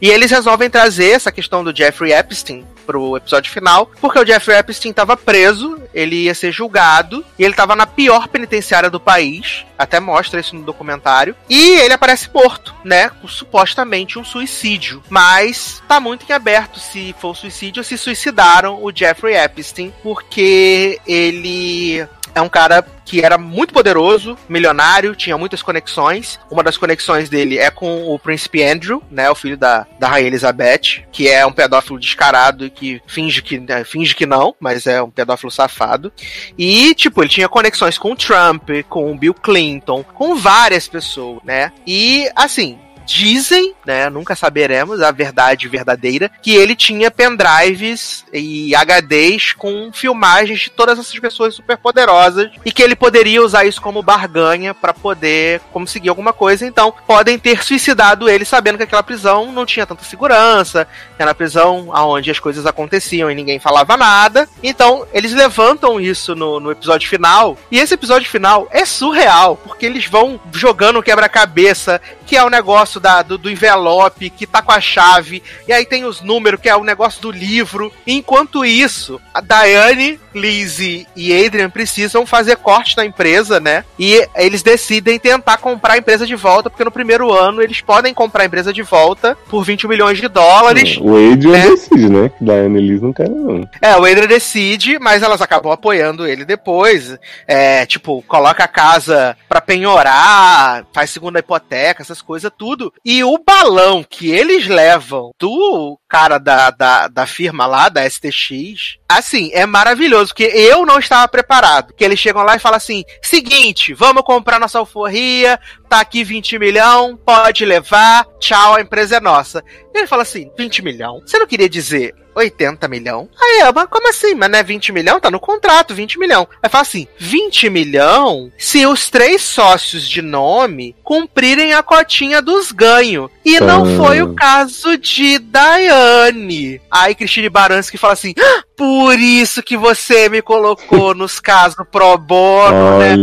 E 0.00 0.10
eles 0.10 0.30
resolvem 0.30 0.68
trazer 0.68 1.10
essa 1.10 1.32
questão 1.32 1.64
do 1.64 1.74
Jeffrey 1.74 2.12
Epstein 2.12 2.66
pro 2.84 3.16
episódio 3.16 3.50
final, 3.50 3.90
porque 4.00 4.18
o 4.18 4.26
Jeffrey 4.26 4.58
Epstein 4.58 4.90
estava 4.90 5.16
preso 5.16 5.80
ele 5.94 6.24
ia 6.24 6.34
ser 6.34 6.50
julgado 6.52 7.24
e 7.38 7.44
ele 7.44 7.54
tava 7.54 7.76
na 7.76 7.86
pior 7.86 8.28
penitenciária 8.28 8.90
do 8.90 9.00
país. 9.00 9.64
Até 9.78 10.00
mostra 10.00 10.40
isso 10.40 10.54
no 10.54 10.62
documentário. 10.62 11.36
E 11.48 11.80
ele 11.80 11.94
aparece 11.94 12.30
morto, 12.32 12.74
né? 12.84 13.08
Com 13.08 13.28
supostamente 13.28 14.18
um 14.18 14.24
suicídio. 14.24 15.02
Mas 15.08 15.82
tá 15.86 16.00
muito 16.00 16.24
em 16.28 16.32
aberto 16.32 16.78
se 16.80 17.14
foi 17.18 17.30
um 17.30 17.34
suicídio 17.34 17.80
ou 17.80 17.84
se 17.84 17.98
suicidaram 17.98 18.82
o 18.82 18.90
Jeffrey 18.94 19.36
Epstein, 19.36 19.92
porque 20.02 20.98
ele 21.06 22.06
é 22.34 22.40
um 22.40 22.48
cara 22.48 22.84
que 23.04 23.20
era 23.20 23.36
muito 23.36 23.74
poderoso, 23.74 24.38
milionário, 24.48 25.14
tinha 25.14 25.36
muitas 25.36 25.62
conexões. 25.62 26.38
Uma 26.50 26.62
das 26.62 26.76
conexões 26.76 27.28
dele 27.28 27.58
é 27.58 27.70
com 27.70 28.12
o 28.12 28.18
príncipe 28.18 28.62
Andrew, 28.62 29.02
né, 29.10 29.30
o 29.30 29.34
filho 29.34 29.56
da, 29.56 29.86
da 29.98 30.08
rainha 30.08 30.28
Elizabeth, 30.28 31.04
que 31.10 31.28
é 31.28 31.44
um 31.44 31.52
pedófilo 31.52 31.98
descarado 31.98 32.64
e 32.64 32.70
que 32.70 33.02
finge 33.06 33.42
que, 33.42 33.58
né, 33.58 33.84
finge 33.84 34.14
que 34.14 34.24
não, 34.24 34.54
mas 34.58 34.86
é 34.86 35.02
um 35.02 35.10
pedófilo 35.10 35.50
safado. 35.50 36.12
E, 36.56 36.94
tipo, 36.94 37.22
ele 37.22 37.30
tinha 37.30 37.48
conexões 37.48 37.98
com 37.98 38.12
o 38.12 38.16
Trump, 38.16 38.70
com 38.88 39.10
o 39.10 39.16
Bill 39.16 39.34
Clinton, 39.34 40.02
com 40.02 40.36
várias 40.36 40.88
pessoas, 40.88 41.40
né? 41.44 41.72
E, 41.86 42.30
assim, 42.34 42.78
Dizem, 43.06 43.74
né? 43.84 44.08
Nunca 44.08 44.36
saberemos 44.36 45.00
a 45.00 45.10
verdade 45.10 45.68
verdadeira, 45.68 46.30
que 46.42 46.54
ele 46.54 46.74
tinha 46.74 47.10
pendrives 47.10 48.24
e 48.32 48.72
HDs 48.74 49.52
com 49.52 49.90
filmagens 49.92 50.60
de 50.60 50.70
todas 50.70 50.98
essas 50.98 51.18
pessoas 51.18 51.54
superpoderosas 51.54 52.50
e 52.64 52.72
que 52.72 52.82
ele 52.82 52.96
poderia 52.96 53.42
usar 53.42 53.64
isso 53.64 53.80
como 53.80 54.02
barganha 54.02 54.74
para 54.74 54.94
poder 54.94 55.60
conseguir 55.72 56.08
alguma 56.08 56.32
coisa. 56.32 56.66
Então, 56.66 56.94
podem 57.06 57.38
ter 57.38 57.62
suicidado 57.62 58.28
ele 58.28 58.44
sabendo 58.44 58.76
que 58.76 58.84
aquela 58.84 59.02
prisão 59.02 59.52
não 59.52 59.66
tinha 59.66 59.86
tanta 59.86 60.04
segurança, 60.04 60.86
era 61.18 61.30
a 61.30 61.34
prisão 61.34 61.90
onde 61.92 62.30
as 62.30 62.38
coisas 62.38 62.66
aconteciam 62.66 63.30
e 63.30 63.34
ninguém 63.34 63.58
falava 63.58 63.96
nada. 63.96 64.48
Então, 64.62 65.06
eles 65.12 65.32
levantam 65.32 66.00
isso 66.00 66.34
no, 66.34 66.60
no 66.60 66.70
episódio 66.70 67.08
final. 67.08 67.58
E 67.70 67.78
esse 67.78 67.94
episódio 67.94 68.28
final 68.28 68.68
é 68.70 68.84
surreal, 68.84 69.56
porque 69.56 69.86
eles 69.86 70.06
vão 70.06 70.40
jogando 70.52 70.98
um 70.98 71.02
quebra-cabeça, 71.02 72.00
que 72.26 72.36
é 72.36 72.44
o 72.44 72.50
negócio 72.50 72.91
da, 73.00 73.22
do, 73.22 73.38
do 73.38 73.50
envelope, 73.50 74.30
que 74.30 74.46
tá 74.46 74.62
com 74.62 74.72
a 74.72 74.80
chave, 74.80 75.42
e 75.66 75.72
aí 75.72 75.84
tem 75.84 76.04
os 76.04 76.20
números, 76.20 76.60
que 76.60 76.68
é 76.68 76.76
o 76.76 76.84
negócio 76.84 77.20
do 77.20 77.30
livro. 77.30 77.92
Enquanto 78.06 78.64
isso, 78.64 79.20
a 79.32 79.40
Diane, 79.40 80.20
Lizzie 80.34 81.06
e 81.14 81.44
Adrian 81.44 81.70
precisam 81.70 82.26
fazer 82.26 82.56
corte 82.56 82.96
na 82.96 83.04
empresa, 83.04 83.60
né? 83.60 83.84
E 83.98 84.26
eles 84.34 84.62
decidem 84.62 85.18
tentar 85.18 85.58
comprar 85.58 85.94
a 85.94 85.98
empresa 85.98 86.26
de 86.26 86.34
volta, 86.34 86.70
porque 86.70 86.84
no 86.84 86.90
primeiro 86.90 87.32
ano 87.32 87.62
eles 87.62 87.80
podem 87.80 88.14
comprar 88.14 88.42
a 88.42 88.46
empresa 88.46 88.72
de 88.72 88.82
volta 88.82 89.36
por 89.48 89.64
20 89.64 89.86
milhões 89.86 90.18
de 90.18 90.28
dólares. 90.28 90.98
O 91.00 91.16
Adrian 91.16 91.52
né? 91.52 91.68
decide, 91.70 92.08
né? 92.08 92.28
Que 92.38 92.44
Diane 92.44 92.80
Liz 92.80 93.00
não 93.00 93.12
quer, 93.12 93.28
não. 93.28 93.68
É, 93.80 93.96
o 93.96 94.04
Adrian 94.04 94.26
decide, 94.26 94.98
mas 94.98 95.22
elas 95.22 95.42
acabam 95.42 95.72
apoiando 95.72 96.26
ele 96.26 96.44
depois. 96.44 97.16
É, 97.46 97.86
tipo, 97.86 98.22
coloca 98.22 98.64
a 98.64 98.68
casa 98.68 99.36
pra 99.48 99.60
penhorar, 99.60 100.84
faz 100.92 101.10
segunda 101.10 101.38
hipoteca, 101.38 102.02
essas 102.02 102.22
coisas, 102.22 102.50
tudo. 102.56 102.92
E 103.04 103.22
o 103.24 103.38
balão 103.38 104.04
que 104.08 104.30
eles 104.30 104.66
levam 104.66 105.32
do 105.38 105.98
cara 106.08 106.38
da, 106.38 106.70
da, 106.70 107.08
da 107.08 107.26
firma 107.26 107.66
lá, 107.66 107.88
da 107.88 108.08
STX, 108.08 108.98
assim, 109.08 109.50
é 109.54 109.64
maravilhoso, 109.64 110.21
porque 110.28 110.44
eu 110.44 110.84
não 110.86 110.98
estava 110.98 111.26
preparado. 111.28 111.92
Que 111.94 112.04
eles 112.04 112.18
chegam 112.18 112.42
lá 112.42 112.56
e 112.56 112.60
falam 112.60 112.76
assim: 112.76 113.04
seguinte, 113.22 113.94
vamos 113.94 114.22
comprar 114.22 114.60
nossa 114.60 114.78
alforria, 114.78 115.58
tá 115.88 116.00
aqui 116.00 116.22
20 116.24 116.58
milhão, 116.58 117.16
pode 117.16 117.64
levar, 117.64 118.26
tchau, 118.38 118.74
a 118.74 118.80
empresa 118.80 119.16
é 119.16 119.20
nossa. 119.20 119.64
E 119.94 119.98
ele 119.98 120.06
fala 120.06 120.22
assim: 120.22 120.50
20 120.56 120.82
milhão? 120.82 121.20
Você 121.24 121.38
não 121.38 121.46
queria 121.46 121.68
dizer 121.68 122.14
80 122.34 122.88
milhão? 122.88 123.28
Aí 123.40 123.60
eu, 123.60 123.72
mas 123.72 123.86
como 123.90 124.08
assim? 124.08 124.34
Mas 124.34 124.50
não 124.50 124.58
é 124.58 124.62
20 124.62 124.92
milhão? 124.92 125.20
Tá 125.20 125.30
no 125.30 125.40
contrato, 125.40 125.94
20 125.94 126.18
milhão. 126.18 126.46
Aí 126.62 126.70
fala 126.70 126.82
assim: 126.82 127.06
20 127.18 127.68
milhão 127.70 128.50
se 128.58 128.86
os 128.86 129.08
três 129.10 129.42
sócios 129.42 130.08
de 130.08 130.22
nome 130.22 130.94
cumprirem 131.02 131.74
a 131.74 131.82
cotinha 131.82 132.40
dos 132.40 132.72
ganhos. 132.72 133.30
E 133.44 133.58
não 133.60 133.82
Ah. 133.84 133.96
foi 134.04 134.22
o 134.22 134.34
caso 134.34 134.96
de 134.96 135.38
Daiane. 135.38 136.80
Aí 136.90 137.14
Cristine 137.14 137.48
Baranski 137.48 137.96
fala 137.98 138.12
assim: 138.14 138.34
"Ah, 138.40 138.62
por 138.76 139.18
isso 139.18 139.62
que 139.62 139.76
você 139.76 140.28
me 140.28 140.42
colocou 140.42 141.14
nos 141.14 141.38
casos 141.40 141.84
pro 141.90 142.16
bono, 142.18 142.98
né? 142.98 143.16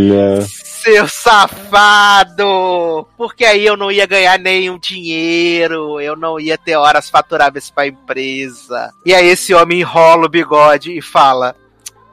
Seu 0.91 1.07
safado! 1.07 2.47
Porque 3.15 3.45
aí 3.45 3.63
eu 3.63 3.77
não 3.77 3.91
ia 3.91 4.07
ganhar 4.07 4.39
nenhum 4.39 4.79
dinheiro, 4.79 6.01
eu 6.01 6.15
não 6.15 6.39
ia 6.39 6.57
ter 6.57 6.75
horas 6.75 7.11
faturáveis 7.11 7.69
pra 7.69 7.85
empresa. 7.85 8.91
E 9.05 9.13
aí 9.13 9.27
esse 9.27 9.53
homem 9.53 9.81
enrola 9.81 10.25
o 10.25 10.29
bigode 10.29 10.97
e 10.97 10.99
fala: 10.99 11.55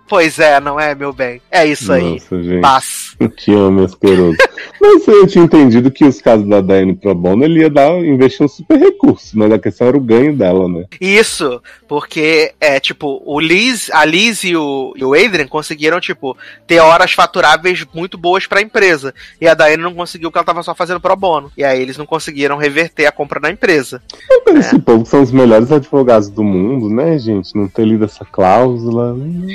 Pois 0.09 0.39
é, 0.39 0.61
não 0.61 0.79
é, 0.79 0.95
meu 0.95 1.13
bem? 1.13 1.41
É 1.51 1.67
isso 1.67 1.93
aí. 1.93 2.13
Nossa, 2.15 2.43
gente. 2.43 2.61
Paz. 2.61 3.17
Que 3.37 3.53
homem 3.53 3.85
asqueroso. 3.85 4.37
Mas 4.81 5.09
eu 5.09 5.27
tinha 5.27 5.45
entendido 5.45 5.91
que 5.91 6.05
os 6.05 6.21
casos 6.21 6.49
da 6.49 6.61
Diane 6.61 6.95
Pro 6.95 7.15
Bono 7.15 7.45
ele 7.45 7.61
ia 7.61 7.71
dar, 7.71 7.91
investir 8.05 8.45
um 8.45 8.49
super 8.49 8.79
recurso, 8.79 9.37
mas 9.37 9.51
a 9.51 9.59
questão 9.59 9.87
era 9.87 9.97
o 9.97 10.01
ganho 10.01 10.37
dela, 10.37 10.69
né? 10.69 10.85
Isso, 11.01 11.63
porque 11.89 12.53
é 12.61 12.79
tipo, 12.79 13.23
o 13.25 13.41
Liz, 13.41 13.91
a 13.91 14.05
Liz 14.05 14.45
e 14.45 14.55
o, 14.55 14.93
e 14.97 15.05
o 15.05 15.15
Adrian 15.15 15.49
conseguiram, 15.49 15.99
tipo, 15.99 16.37
ter 16.67 16.79
horas 16.79 17.13
faturáveis 17.13 17.85
muito 17.95 18.19
boas 18.19 18.47
pra 18.47 18.61
empresa. 18.61 19.15
E 19.41 19.49
a 19.49 19.55
Diane 19.55 19.83
não 19.83 19.95
conseguiu 19.95 20.31
porque 20.31 20.39
ela 20.39 20.47
tava 20.47 20.63
só 20.63 20.75
fazendo 20.75 21.01
pro 21.01 21.17
bono. 21.17 21.51
E 21.57 21.65
aí 21.65 21.81
eles 21.81 21.97
não 21.97 22.07
conseguiram 22.07 22.57
reverter 22.57 23.07
a 23.07 23.13
compra 23.13 23.41
da 23.41 23.51
empresa. 23.51 24.03
Mas 24.47 24.67
esse 24.67 24.79
povo 24.79 25.07
são 25.07 25.23
os 25.23 25.33
melhores 25.33 25.73
advogados 25.73 26.29
do 26.29 26.45
mundo, 26.45 26.89
né, 26.91 27.19
gente? 27.19 27.57
Não 27.57 27.67
ter 27.67 27.85
lido 27.85 28.05
essa 28.05 28.25
cláusula. 28.25 29.15
hum, 29.15 29.47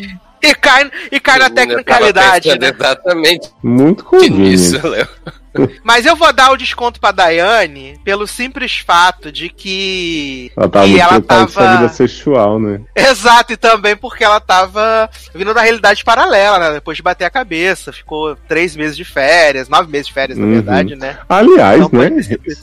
E 0.42 0.56
cai, 0.56 0.92
e 1.12 1.20
cai 1.20 1.38
na 1.40 1.50
tava 1.50 1.56
tecnicalidade, 1.56 2.58
né? 2.58 2.70
Exatamente 2.70 3.50
Muito 3.62 4.04
nisso, 4.30 4.80
conveniente. 4.80 4.88
Léo. 4.88 5.08
Mas 5.84 6.06
eu 6.06 6.16
vou 6.16 6.32
dar 6.32 6.52
o 6.52 6.58
desconto 6.58 7.00
pra 7.00 7.12
Daiane 7.12 8.00
pelo 8.04 8.26
simples 8.28 8.78
fato 8.78 9.32
de 9.32 9.50
que. 9.50 10.52
Ela 10.56 10.70
tava 10.70 10.86
que 10.86 10.92
muito 10.92 11.02
ela 11.04 11.22
com 11.22 11.48
sua 11.52 11.64
tava. 11.64 11.78
vida 11.78 11.90
sexual, 11.90 12.60
né? 12.60 12.82
Exato, 12.96 13.54
e 13.54 13.58
também 13.58 13.96
porque 13.96 14.24
ela 14.24 14.40
tava 14.40 15.10
vindo 15.36 15.54
da 15.54 15.62
realidade 15.62 16.04
paralela, 16.04 16.60
né? 16.60 16.72
Depois 16.74 16.98
de 16.98 17.04
bater 17.04 17.26
a 17.26 17.30
cabeça. 17.30 17.92
Ficou 17.92 18.36
três 18.48 18.76
meses 18.76 18.96
de 18.96 19.04
férias, 19.04 19.68
nove 19.70 19.92
meses 19.92 20.08
de 20.08 20.14
férias, 20.14 20.38
na 20.38 20.46
Uhum. 20.46 20.54
verdade, 20.54 20.96
né? 20.96 21.18
Aliás, 21.30 21.82
Então, 21.82 22.00
né? 22.00 22.10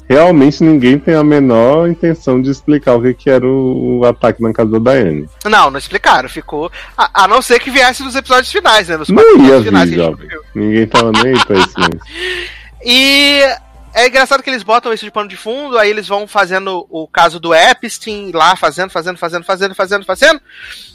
Realmente 0.08 0.62
ninguém 0.64 0.98
tem 0.98 1.14
a 1.14 1.22
menor 1.24 1.88
intenção 1.88 2.40
de 2.40 2.50
explicar 2.50 2.94
o 2.94 3.02
que, 3.02 3.14
que 3.14 3.30
era 3.30 3.46
o, 3.46 4.04
ataque 4.04 4.42
na 4.42 4.52
casa 4.52 4.70
da 4.70 4.78
Daiane. 4.78 5.28
Não, 5.44 5.70
não 5.70 5.78
explicaram. 5.78 6.28
Ficou. 6.28 6.70
A, 6.96 7.24
a 7.24 7.28
não 7.28 7.42
ser 7.42 7.58
que 7.60 7.70
viesse 7.70 8.02
nos 8.02 8.14
episódios 8.16 8.50
finais, 8.50 8.88
né? 8.88 8.96
Nos 8.96 9.08
Não 9.08 9.22
ia 9.22 9.30
episódios 9.56 9.64
finais 9.64 9.90
vir, 9.90 9.96
viu. 10.16 10.42
Ninguém 10.54 10.86
tava 10.86 11.12
nem 11.12 11.34
aí 11.34 11.44
pra 11.44 11.58
isso 11.58 11.74
mesmo. 11.78 12.00
E 12.84 13.42
é 13.94 14.06
engraçado 14.06 14.42
que 14.42 14.50
eles 14.50 14.62
botam 14.62 14.92
isso 14.92 15.04
de 15.04 15.10
pano 15.10 15.28
de 15.28 15.36
fundo, 15.36 15.78
aí 15.78 15.90
eles 15.90 16.06
vão 16.06 16.26
fazendo 16.26 16.86
o 16.90 17.06
caso 17.08 17.40
do 17.40 17.54
Epstein 17.54 18.30
lá, 18.32 18.54
fazendo, 18.54 18.90
fazendo, 18.90 19.16
fazendo, 19.16 19.44
fazendo, 19.44 19.74
fazendo, 19.74 20.04
fazendo. 20.04 20.40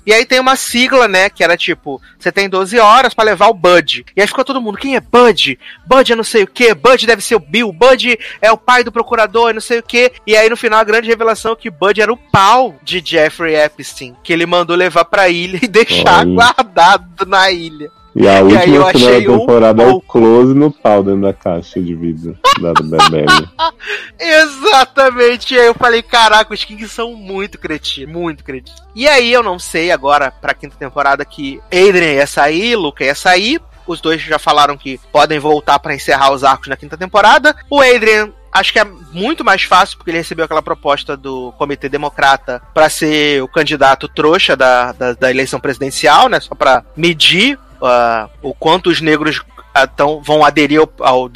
E 0.05 0.13
aí 0.13 0.25
tem 0.25 0.39
uma 0.39 0.55
sigla, 0.55 1.07
né, 1.07 1.29
que 1.29 1.43
era 1.43 1.57
tipo, 1.57 2.01
você 2.17 2.31
tem 2.31 2.47
12 2.47 2.77
horas 2.79 3.13
pra 3.13 3.23
levar 3.23 3.47
o 3.47 3.53
Bud. 3.53 4.05
E 4.15 4.21
aí 4.21 4.27
ficou 4.27 4.45
todo 4.45 4.61
mundo, 4.61 4.77
quem 4.77 4.95
é 4.95 5.01
Bud? 5.01 5.59
Bud 5.85 6.13
é 6.13 6.15
não 6.15 6.23
sei 6.23 6.43
o 6.43 6.47
que, 6.47 6.73
Bud 6.73 7.05
deve 7.05 7.21
ser 7.21 7.35
o 7.35 7.39
Bill, 7.39 7.71
Bud 7.73 8.17
é 8.41 8.51
o 8.51 8.57
pai 8.57 8.83
do 8.83 8.91
procurador 8.91 9.49
e 9.49 9.53
não 9.53 9.61
sei 9.61 9.79
o 9.79 9.83
que. 9.83 10.11
E 10.25 10.35
aí 10.35 10.49
no 10.49 10.57
final 10.57 10.79
a 10.79 10.83
grande 10.83 11.07
revelação 11.07 11.53
é 11.53 11.55
que 11.55 11.69
Bud 11.69 11.99
era 11.99 12.13
o 12.13 12.17
pau 12.17 12.75
de 12.83 13.01
Jeffrey 13.03 13.55
Epstein, 13.55 14.15
que 14.23 14.31
ele 14.31 14.45
mandou 14.45 14.75
levar 14.75 15.05
pra 15.05 15.29
ilha 15.29 15.59
e 15.61 15.67
deixar 15.67 16.19
Olha. 16.19 16.33
guardado 16.33 17.25
na 17.25 17.49
ilha. 17.51 17.91
E 18.15 18.27
a 18.27 18.37
aí 18.37 18.43
última 18.43 18.61
cena 18.61 18.79
da 18.79 18.89
achei 18.89 19.27
um 19.27 19.39
temporada 19.39 19.83
é 19.83 19.87
o 19.87 20.01
close 20.01 20.53
no 20.53 20.71
pau 20.71 21.03
dentro 21.03 21.21
da 21.21 21.33
caixa 21.33 21.81
de 21.81 21.95
vidro 21.95 22.37
da 22.61 22.73
Bebele. 22.73 23.49
Exatamente. 24.19 25.55
E 25.55 25.59
aí 25.59 25.67
eu 25.67 25.73
falei, 25.73 26.03
caraca, 26.03 26.53
os 26.53 26.63
Kings 26.63 26.89
são 26.89 27.15
muito 27.15 27.57
cretinos, 27.57 28.13
muito 28.13 28.43
cretinos. 28.43 28.83
E 28.95 29.07
aí 29.07 29.31
eu 29.31 29.41
não 29.41 29.57
sei 29.57 29.91
agora, 29.91 30.31
pra 30.31 30.53
quinta 30.53 30.75
temporada, 30.77 31.25
que 31.25 31.59
Adrian 31.71 32.13
ia 32.13 32.27
sair, 32.27 32.75
Luca 32.75 33.03
ia 33.03 33.15
sair. 33.15 33.59
Os 33.85 33.99
dois 33.99 34.21
já 34.21 34.39
falaram 34.39 34.77
que 34.77 34.99
podem 35.11 35.39
voltar 35.39 35.79
pra 35.79 35.95
encerrar 35.95 36.31
os 36.31 36.43
arcos 36.43 36.67
na 36.67 36.77
quinta 36.77 36.97
temporada. 36.97 37.55
O 37.69 37.81
Adrian 37.81 38.31
Acho 38.53 38.71
que 38.71 38.77
é 38.77 38.85
muito 39.11 39.43
mais 39.43 39.63
fácil, 39.63 39.97
porque 39.97 40.11
ele 40.11 40.19
recebeu 40.19 40.45
aquela 40.45 40.61
proposta 40.61 41.17
do 41.17 41.51
Comitê 41.53 41.89
Democrata 41.89 42.61
pra 42.71 42.87
ser 42.87 43.41
o 43.41 43.47
candidato 43.47 44.07
trouxa 44.07 44.55
da, 44.55 44.91
da, 44.91 45.13
da 45.13 45.31
eleição 45.31 45.59
presidencial, 45.59 46.29
né? 46.29 46.39
Só 46.39 46.53
pra 46.53 46.85
medir 46.95 47.57
ah, 47.85 48.29
o 48.41 48.53
quanto 48.53 48.89
os 48.89 49.01
negros 49.01 49.43
ah, 49.73 49.87
tão, 49.87 50.21
vão 50.21 50.45
aderir 50.45 50.79
ao, 50.79 50.89
ao, 50.99 51.31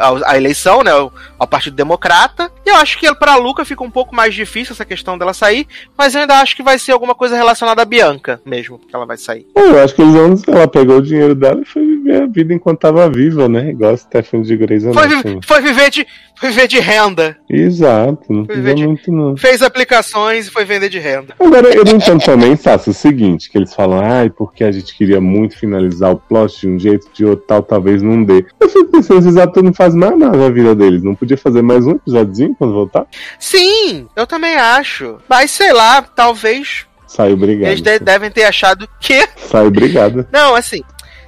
ao, 0.00 0.24
à 0.24 0.36
eleição, 0.36 0.82
né? 0.82 0.90
Ao, 1.38 1.46
Partido 1.46 1.74
Democrata. 1.74 2.50
E 2.64 2.70
eu 2.70 2.76
acho 2.76 2.98
que 2.98 3.12
pra 3.16 3.36
Luca 3.36 3.64
fica 3.64 3.82
um 3.82 3.90
pouco 3.90 4.14
mais 4.14 4.34
difícil 4.34 4.72
essa 4.72 4.84
questão 4.84 5.18
dela 5.18 5.34
sair, 5.34 5.66
mas 5.98 6.14
eu 6.14 6.20
ainda 6.20 6.40
acho 6.40 6.54
que 6.54 6.62
vai 6.62 6.78
ser 6.78 6.92
alguma 6.92 7.14
coisa 7.14 7.36
relacionada 7.36 7.82
à 7.82 7.84
Bianca 7.84 8.40
mesmo, 8.46 8.78
que 8.78 8.94
ela 8.94 9.04
vai 9.04 9.16
sair. 9.16 9.46
Pô, 9.52 9.60
eu 9.60 9.82
acho 9.82 9.94
que 9.94 10.02
eles 10.02 10.14
vão. 10.14 10.34
Ela 10.46 10.68
pegou 10.68 10.98
o 10.98 11.02
dinheiro 11.02 11.34
dela 11.34 11.60
e 11.60 11.64
foi 11.64 11.84
viver 11.84 12.22
a 12.22 12.26
vida 12.26 12.54
enquanto 12.54 12.78
tava 12.80 13.10
viva, 13.10 13.48
né? 13.48 13.70
Igual 13.70 13.94
a 13.94 13.96
Stephanie 13.96 14.46
de 14.46 14.56
Grey's 14.56 14.84
Foi, 14.84 15.04
Anatomy. 15.04 15.40
foi 15.44 15.60
viver 15.60 15.90
de, 15.90 16.06
foi 16.38 16.50
viver 16.50 16.68
de 16.68 16.78
renda. 16.78 17.36
Exato, 17.48 18.32
não 18.32 18.44
Foi 18.46 18.54
viver 18.56 18.74
de- 18.74 18.86
muito 18.86 19.12
não. 19.12 19.36
Fez 19.36 19.60
aplicações 19.62 20.46
e 20.46 20.50
foi 20.50 20.64
vender 20.64 20.88
de 20.88 20.98
renda. 20.98 21.34
Agora, 21.38 21.68
eu 21.74 21.84
não 21.84 21.96
entendo 21.96 22.22
também, 22.24 22.56
Sassi, 22.56 22.90
o 22.90 22.94
seguinte, 22.94 23.50
que 23.50 23.58
eles 23.58 23.74
falam, 23.74 24.00
ai, 24.00 24.30
porque 24.30 24.64
a 24.64 24.70
gente 24.72 24.96
queria 24.96 25.20
muito 25.20 25.58
finalizar 25.58 26.12
o 26.12 26.16
plot 26.16 26.60
de 26.60 26.68
um 26.68 26.78
jeito, 26.78 27.08
de 27.12 27.19
outro 27.24 27.44
tal, 27.46 27.62
talvez 27.62 28.02
não 28.02 28.22
dê. 28.24 28.44
Eu 28.60 28.68
fico 28.68 28.86
pensando, 28.90 29.20
esses 29.20 29.36
atores 29.36 29.64
não 29.66 29.74
fazem 29.74 29.98
mais 30.00 30.18
nada 30.18 30.36
na 30.36 30.48
vida 30.50 30.74
deles, 30.74 31.02
não 31.02 31.14
podia 31.14 31.36
fazer 31.36 31.62
mais 31.62 31.86
um 31.86 31.92
episódiozinho 31.92 32.54
quando 32.58 32.72
voltar? 32.72 33.06
Sim, 33.38 34.06
eu 34.16 34.26
também 34.26 34.56
acho. 34.56 35.18
Mas 35.28 35.50
sei 35.50 35.72
lá, 35.72 36.02
talvez 36.02 36.86
Saiu 37.06 37.34
obrigado. 37.34 37.70
eles 37.70 37.82
de- 37.82 37.98
devem 37.98 38.30
ter 38.30 38.44
achado 38.44 38.88
que. 39.00 39.26
Saiu 39.36 39.66
obrigado. 39.68 40.26
Não, 40.32 40.54
assim. 40.54 40.82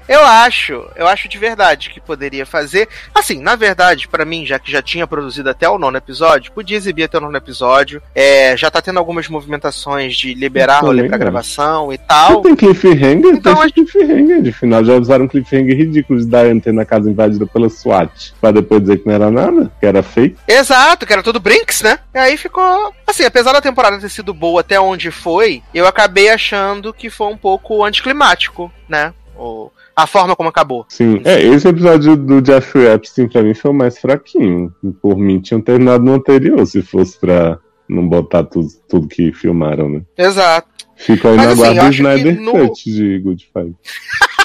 Eu 0.08 0.24
acho, 0.24 0.84
eu 0.96 1.06
acho 1.06 1.28
de 1.28 1.38
verdade 1.38 1.90
que 1.90 2.00
poderia 2.00 2.44
fazer. 2.44 2.88
Assim, 3.14 3.40
na 3.40 3.54
verdade, 3.56 4.08
pra 4.08 4.24
mim, 4.24 4.44
já 4.44 4.58
que 4.58 4.70
já 4.70 4.82
tinha 4.82 5.06
produzido 5.06 5.48
até 5.50 5.68
o 5.68 5.78
nono 5.78 5.96
episódio, 5.96 6.52
podia 6.52 6.76
exibir 6.76 7.04
até 7.04 7.18
o 7.18 7.20
nono 7.20 7.36
episódio. 7.36 8.02
É, 8.14 8.56
já 8.56 8.70
tá 8.70 8.80
tendo 8.82 8.98
algumas 8.98 9.28
movimentações 9.28 10.16
de 10.16 10.34
liberar 10.34 10.80
rolê 10.80 11.08
pra 11.08 11.16
gravação 11.18 11.92
e 11.92 11.98
tal. 11.98 12.42
tem 12.42 12.54
cliffhanger, 12.56 13.16
Então, 13.34 13.54
deixa 13.54 13.60
acho- 13.66 13.74
cliffhanger. 13.74 14.42
De 14.42 14.52
final, 14.52 14.84
já 14.84 14.94
usaram 14.94 15.24
um 15.24 15.28
cliffhanger 15.28 15.76
ridículo 15.76 16.18
de 16.20 16.26
Diane 16.26 16.60
ter 16.60 16.72
na 16.72 16.84
casa 16.84 17.10
invadida 17.10 17.46
pela 17.46 17.68
SWAT. 17.68 18.32
Pra 18.40 18.50
depois 18.50 18.80
dizer 18.82 18.98
que 18.98 19.06
não 19.06 19.14
era 19.14 19.30
nada, 19.30 19.70
que 19.78 19.86
era 19.86 20.02
fake. 20.02 20.36
Exato, 20.48 21.06
que 21.06 21.12
era 21.12 21.22
tudo 21.22 21.40
Brinks, 21.40 21.82
né? 21.82 21.98
E 22.14 22.18
aí 22.18 22.36
ficou. 22.36 22.92
Assim, 23.06 23.24
apesar 23.24 23.52
da 23.52 23.60
temporada 23.60 23.98
ter 23.98 24.08
sido 24.08 24.32
boa 24.34 24.60
até 24.60 24.80
onde 24.80 25.10
foi, 25.10 25.62
eu 25.74 25.86
acabei 25.86 26.28
achando 26.30 26.92
que 26.92 27.10
foi 27.10 27.26
um 27.28 27.36
pouco 27.36 27.84
anticlimático, 27.84 28.72
né? 28.88 29.12
O, 29.36 29.70
a 29.94 30.06
forma 30.06 30.34
como 30.36 30.48
acabou. 30.48 30.84
Sim, 30.88 31.20
é, 31.24 31.40
esse 31.42 31.68
episódio 31.68 32.16
do 32.16 32.44
Jeffrey 32.44 32.86
Epstein 32.86 33.28
pra 33.28 33.42
mim 33.42 33.54
foi 33.54 33.70
o 33.70 33.74
mais 33.74 33.98
fraquinho. 33.98 34.72
Por 35.00 35.16
mim, 35.16 35.40
tinham 35.40 35.60
terminado 35.60 36.02
no 36.04 36.14
anterior, 36.14 36.64
se 36.66 36.82
fosse 36.82 37.18
pra 37.18 37.58
não 37.88 38.08
botar 38.08 38.44
tudo, 38.44 38.68
tudo 38.88 39.08
que 39.08 39.32
filmaram, 39.32 39.88
né? 39.88 40.02
Exato. 40.16 40.68
Fica 40.96 41.30
aí 41.30 41.36
Mas, 41.36 41.46
na 41.46 41.52
assim, 41.52 41.62
guarda 41.62 41.82
do 41.82 41.90
Snyder 41.94 42.40
no- 42.40 42.52
Cut 42.68 42.84
de 42.90 43.18
Good 43.18 43.50
Fight. 43.52 43.74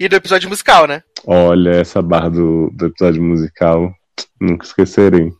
E 0.00 0.08
do 0.08 0.16
episódio 0.16 0.48
musical, 0.48 0.86
né? 0.86 1.02
Olha, 1.26 1.70
essa 1.70 2.00
barra 2.02 2.28
do, 2.28 2.70
do 2.72 2.86
episódio 2.86 3.22
musical, 3.22 3.92
nunca 4.40 4.64
esquecerei. 4.64 5.32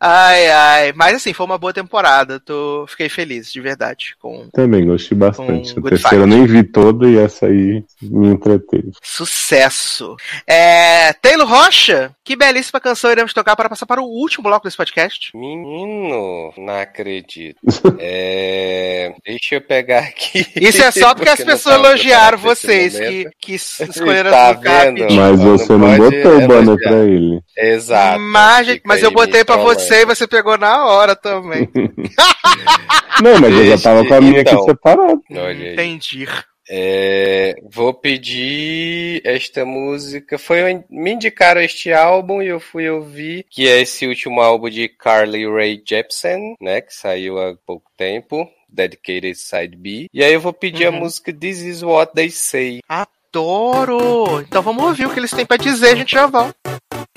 Ai, 0.00 0.50
ai. 0.50 0.92
Mas 0.94 1.16
assim, 1.16 1.32
foi 1.32 1.44
uma 1.46 1.58
boa 1.58 1.72
temporada. 1.72 2.40
Tô... 2.40 2.86
Fiquei 2.88 3.08
feliz, 3.08 3.52
de 3.52 3.60
verdade. 3.60 4.14
Com 4.20 4.48
Também 4.52 4.86
gostei 4.86 5.16
bastante. 5.16 5.74
Com 5.74 5.86
A 5.86 5.90
terceira 5.90 6.16
eu 6.24 6.26
nem 6.26 6.46
vi 6.46 6.62
toda 6.62 7.08
e 7.08 7.18
essa 7.18 7.46
aí 7.46 7.84
me 8.02 8.28
entreteve. 8.28 8.90
sucesso. 9.02 10.16
É... 10.46 11.12
Taylor 11.14 11.46
Rocha, 11.46 12.12
que 12.24 12.34
belíssima 12.36 12.80
canção 12.80 13.10
iremos 13.10 13.32
tocar 13.34 13.54
para 13.56 13.68
passar 13.68 13.86
para 13.86 14.00
o 14.00 14.06
último 14.06 14.44
bloco 14.44 14.64
desse 14.64 14.76
podcast. 14.76 15.30
Menino, 15.36 16.52
não 16.56 16.80
acredito. 16.80 17.58
É, 18.02 19.12
Deixa 19.26 19.56
eu 19.56 19.60
pegar 19.60 19.98
aqui. 20.00 20.46
Isso 20.56 20.82
é 20.82 20.90
só 20.90 21.12
porque 21.14 21.28
as 21.28 21.38
não 21.40 21.46
pessoas 21.46 21.74
elogiaram 21.74 22.38
vocês 22.38 22.98
que, 22.98 23.28
que 23.38 23.54
escolheram 23.54 24.30
Tá 24.30 24.50
as 24.50 24.56
músicas 24.56 24.72
vendo? 24.84 25.00
rapidinho. 25.00 25.20
Mas 25.20 25.38
não 25.38 25.58
você 25.58 25.72
não 25.72 25.80
pode 25.80 26.16
botou 26.22 26.38
o 26.38 26.48
banner 26.48 26.76
pra 26.78 26.96
ele. 27.04 27.40
Exato. 27.56 28.20
Mas, 28.20 28.80
mas 28.84 29.02
eu 29.02 29.10
botei 29.10 29.44
pra 29.44 29.56
trolando. 29.56 29.74
Você 29.90 30.02
e 30.02 30.06
você 30.06 30.26
pegou 30.26 30.56
na 30.56 30.86
hora 30.86 31.16
também. 31.16 31.68
Não, 33.22 33.38
mas 33.40 33.52
eu 33.54 33.66
já 33.66 33.78
tava 33.78 34.06
com 34.06 34.14
a 34.14 34.20
minha 34.20 34.40
então. 34.40 34.54
aqui 34.54 34.64
separada. 34.64 35.20
Entendi. 35.28 36.26
É, 36.72 37.56
vou 37.70 37.92
pedir 37.92 39.20
esta 39.24 39.64
música. 39.64 40.38
Foi 40.38 40.84
me 40.88 41.12
indicaram 41.12 41.60
este 41.60 41.92
álbum 41.92 42.40
e 42.40 42.46
eu 42.46 42.60
fui 42.60 42.88
ouvir, 42.88 43.44
que 43.50 43.68
é 43.68 43.80
esse 43.80 44.06
último 44.06 44.40
álbum 44.40 44.70
de 44.70 44.88
Carly 44.88 45.44
Rae 45.50 45.82
Jepsen, 45.84 46.54
né, 46.60 46.80
que 46.80 46.94
saiu 46.94 47.38
há 47.40 47.54
pouco 47.66 47.90
tempo, 47.96 48.48
Dedicated 48.68 49.34
Side 49.34 49.76
B. 49.76 50.06
E 50.14 50.22
aí 50.22 50.32
eu 50.32 50.40
vou 50.40 50.52
pedir 50.52 50.86
a 50.86 50.90
Uhum. 50.90 51.00
música 51.00 51.32
This 51.32 51.60
Is 51.60 51.82
What 51.82 52.14
They 52.14 52.30
Say. 52.30 52.78
Adoro! 52.88 54.40
Então 54.40 54.62
vamos 54.62 54.84
ouvir 54.84 55.06
o 55.06 55.10
que 55.10 55.18
eles 55.18 55.32
têm 55.32 55.44
pra 55.44 55.56
dizer, 55.56 55.88
a 55.88 55.96
gente 55.96 56.12
já 56.12 56.26
volta. 56.26 56.54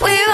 We're 0.02 0.26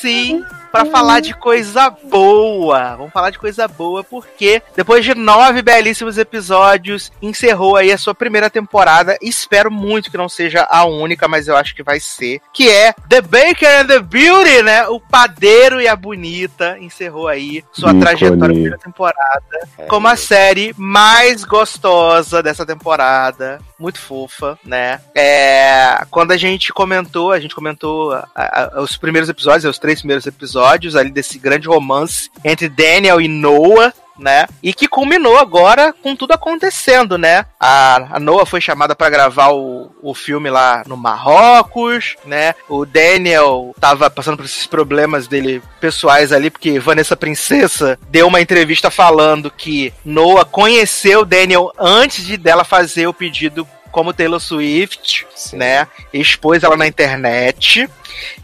sim, 0.00 0.44
pra 0.70 0.84
falar 0.84 1.20
de 1.20 1.34
coisa 1.34 1.90
boa. 1.90 2.96
Vamos 2.96 3.12
falar 3.12 3.30
de 3.30 3.38
coisa 3.38 3.66
boa 3.68 4.02
porque 4.02 4.62
depois 4.76 5.04
de 5.04 5.14
nove 5.14 5.62
belíssimos 5.62 6.18
episódios, 6.18 7.12
encerrou 7.20 7.76
aí 7.76 7.92
a 7.92 7.98
sua 7.98 8.14
primeira 8.14 8.48
temporada. 8.48 9.16
Espero 9.20 9.70
muito 9.70 10.10
que 10.10 10.16
não 10.16 10.28
seja 10.28 10.66
a 10.70 10.84
única, 10.84 11.28
mas 11.28 11.48
eu 11.48 11.56
acho 11.56 11.74
que 11.74 11.82
vai 11.82 12.00
ser. 12.00 12.40
Que 12.52 12.68
é 12.68 12.92
The 13.08 13.20
Baker 13.20 13.80
and 13.80 13.86
the 13.86 14.00
Beauty, 14.00 14.62
né? 14.62 14.86
O 14.88 15.00
padeiro 15.00 15.80
e 15.80 15.88
a 15.88 15.96
bonita 15.96 16.78
encerrou 16.78 17.28
aí 17.28 17.64
sua 17.72 17.90
Ícone. 17.90 18.00
trajetória 18.00 18.36
na 18.36 18.46
primeira 18.46 18.78
temporada 18.78 19.68
como 19.88 20.08
a 20.08 20.16
série 20.16 20.74
mais 20.76 21.44
gostosa 21.44 22.42
dessa 22.42 22.64
temporada. 22.64 23.60
Muito 23.80 23.98
fofa, 23.98 24.58
né? 24.64 25.00
É, 25.14 26.04
quando 26.10 26.32
a 26.32 26.36
gente 26.36 26.70
comentou, 26.72 27.32
a 27.32 27.40
gente 27.40 27.54
comentou 27.54 28.12
a- 28.12 28.26
a- 28.34 28.80
os 28.82 28.96
primeiros 28.98 29.30
episódios, 29.30 29.64
os 29.64 29.78
três 29.78 30.00
primeiros 30.00 30.26
episódios 30.26 30.94
ali 30.94 31.10
desse 31.10 31.38
grande 31.38 31.66
romance 31.66 32.30
entre 32.44 32.68
Daniel 32.68 33.20
e 33.22 33.26
Noah. 33.26 33.92
Né? 34.20 34.46
E 34.62 34.74
que 34.74 34.86
culminou 34.86 35.38
agora 35.38 35.94
com 36.02 36.14
tudo 36.14 36.32
acontecendo, 36.32 37.16
né? 37.16 37.46
A, 37.58 38.16
a 38.16 38.20
Noah 38.20 38.44
foi 38.44 38.60
chamada 38.60 38.94
para 38.94 39.08
gravar 39.08 39.48
o, 39.48 39.90
o 40.02 40.14
filme 40.14 40.50
lá 40.50 40.82
no 40.86 40.94
Marrocos, 40.94 42.16
né? 42.26 42.54
O 42.68 42.84
Daniel 42.84 43.74
tava 43.80 44.10
passando 44.10 44.36
por 44.36 44.44
esses 44.44 44.66
problemas 44.66 45.26
dele 45.26 45.62
pessoais 45.80 46.32
ali, 46.32 46.50
porque 46.50 46.78
Vanessa 46.78 47.16
Princesa 47.16 47.98
deu 48.10 48.26
uma 48.26 48.42
entrevista 48.42 48.90
falando 48.90 49.50
que 49.50 49.90
Noah 50.04 50.44
conheceu 50.44 51.24
Daniel 51.24 51.72
antes 51.78 52.26
de 52.26 52.36
dela 52.36 52.62
fazer 52.62 53.06
o 53.06 53.14
pedido 53.14 53.66
como 53.90 54.12
Taylor 54.12 54.40
Swift, 54.40 55.26
Sim. 55.34 55.56
né? 55.56 55.86
Expôs 56.12 56.62
ela 56.62 56.76
na 56.76 56.86
internet. 56.86 57.88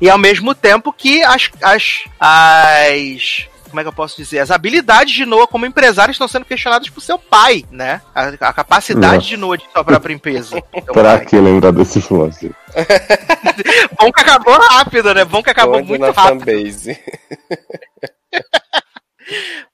E 0.01 0.09
ao 0.09 0.19
mesmo 0.19 0.55
tempo 0.55 0.93
que 0.93 1.23
as, 1.23 1.51
as, 1.63 2.05
as 2.19 3.49
como 3.77 3.81
é 3.83 3.85
que 3.85 3.89
eu 3.89 3.93
posso 3.93 4.17
dizer? 4.17 4.39
As 4.39 4.51
habilidades 4.51 5.13
de 5.13 5.27
Noah 5.27 5.47
como 5.47 5.67
empresário 5.67 6.11
estão 6.11 6.27
sendo 6.27 6.47
questionadas 6.47 6.89
por 6.89 7.03
seu 7.03 7.19
pai, 7.19 7.63
né? 7.71 8.01
A, 8.15 8.29
a 8.29 8.53
capacidade 8.55 9.17
Nossa. 9.17 9.29
de 9.29 9.37
Noah 9.37 9.59
de 9.59 9.65
sua 9.71 9.85
própria 9.85 10.15
empresa. 10.15 10.63
Pra 10.95 11.19
pai. 11.19 11.27
que 11.27 11.37
lembrar 11.37 11.73
desse 11.73 12.01
plot? 12.01 12.53
Bom 14.01 14.11
que 14.11 14.21
acabou 14.23 14.59
rápido, 14.59 15.13
né? 15.13 15.27
Bom 15.27 15.43
que 15.43 15.51
acabou 15.51 15.77
Onde 15.77 15.89
muito 15.89 16.01
na 16.01 16.11
rápido. 16.11 16.39
fanbase. 16.41 16.99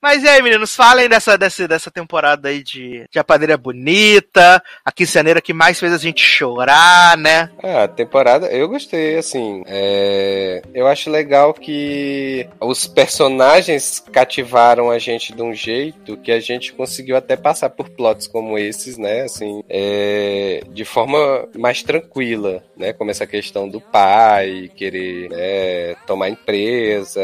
Mas 0.00 0.22
e 0.22 0.28
aí, 0.28 0.42
meninos, 0.42 0.74
falem 0.74 1.08
dessa, 1.08 1.36
dessa, 1.36 1.68
dessa 1.68 1.90
temporada 1.90 2.48
aí 2.48 2.62
de, 2.62 3.04
de 3.10 3.18
A 3.18 3.24
Padeira 3.24 3.56
Bonita, 3.56 4.62
a 4.84 4.92
quinceaneira 4.92 5.40
que 5.40 5.52
mais 5.52 5.78
fez 5.78 5.92
a 5.92 5.98
gente 5.98 6.24
chorar, 6.24 7.16
né? 7.16 7.50
Ah, 7.62 7.84
a 7.84 7.88
temporada, 7.88 8.46
eu 8.46 8.68
gostei, 8.68 9.16
assim. 9.16 9.62
é, 9.66 10.62
Eu 10.74 10.86
acho 10.86 11.10
legal 11.10 11.52
que 11.54 12.48
os 12.60 12.86
personagens 12.86 14.02
cativaram 14.12 14.90
a 14.90 14.98
gente 14.98 15.32
de 15.34 15.42
um 15.42 15.54
jeito 15.54 16.16
que 16.16 16.32
a 16.32 16.40
gente 16.40 16.72
conseguiu 16.72 17.16
até 17.16 17.36
passar 17.36 17.70
por 17.70 17.88
plots 17.90 18.26
como 18.26 18.58
esses, 18.58 18.96
né? 18.98 19.22
Assim, 19.22 19.62
é, 19.68 20.62
de 20.70 20.84
forma 20.84 21.48
mais 21.56 21.82
tranquila, 21.82 22.62
né? 22.76 22.92
Como 22.92 23.10
essa 23.10 23.26
questão 23.26 23.68
do 23.68 23.80
pai 23.80 24.70
querer 24.74 25.28
né, 25.30 25.94
tomar 26.06 26.28
empresa, 26.28 27.20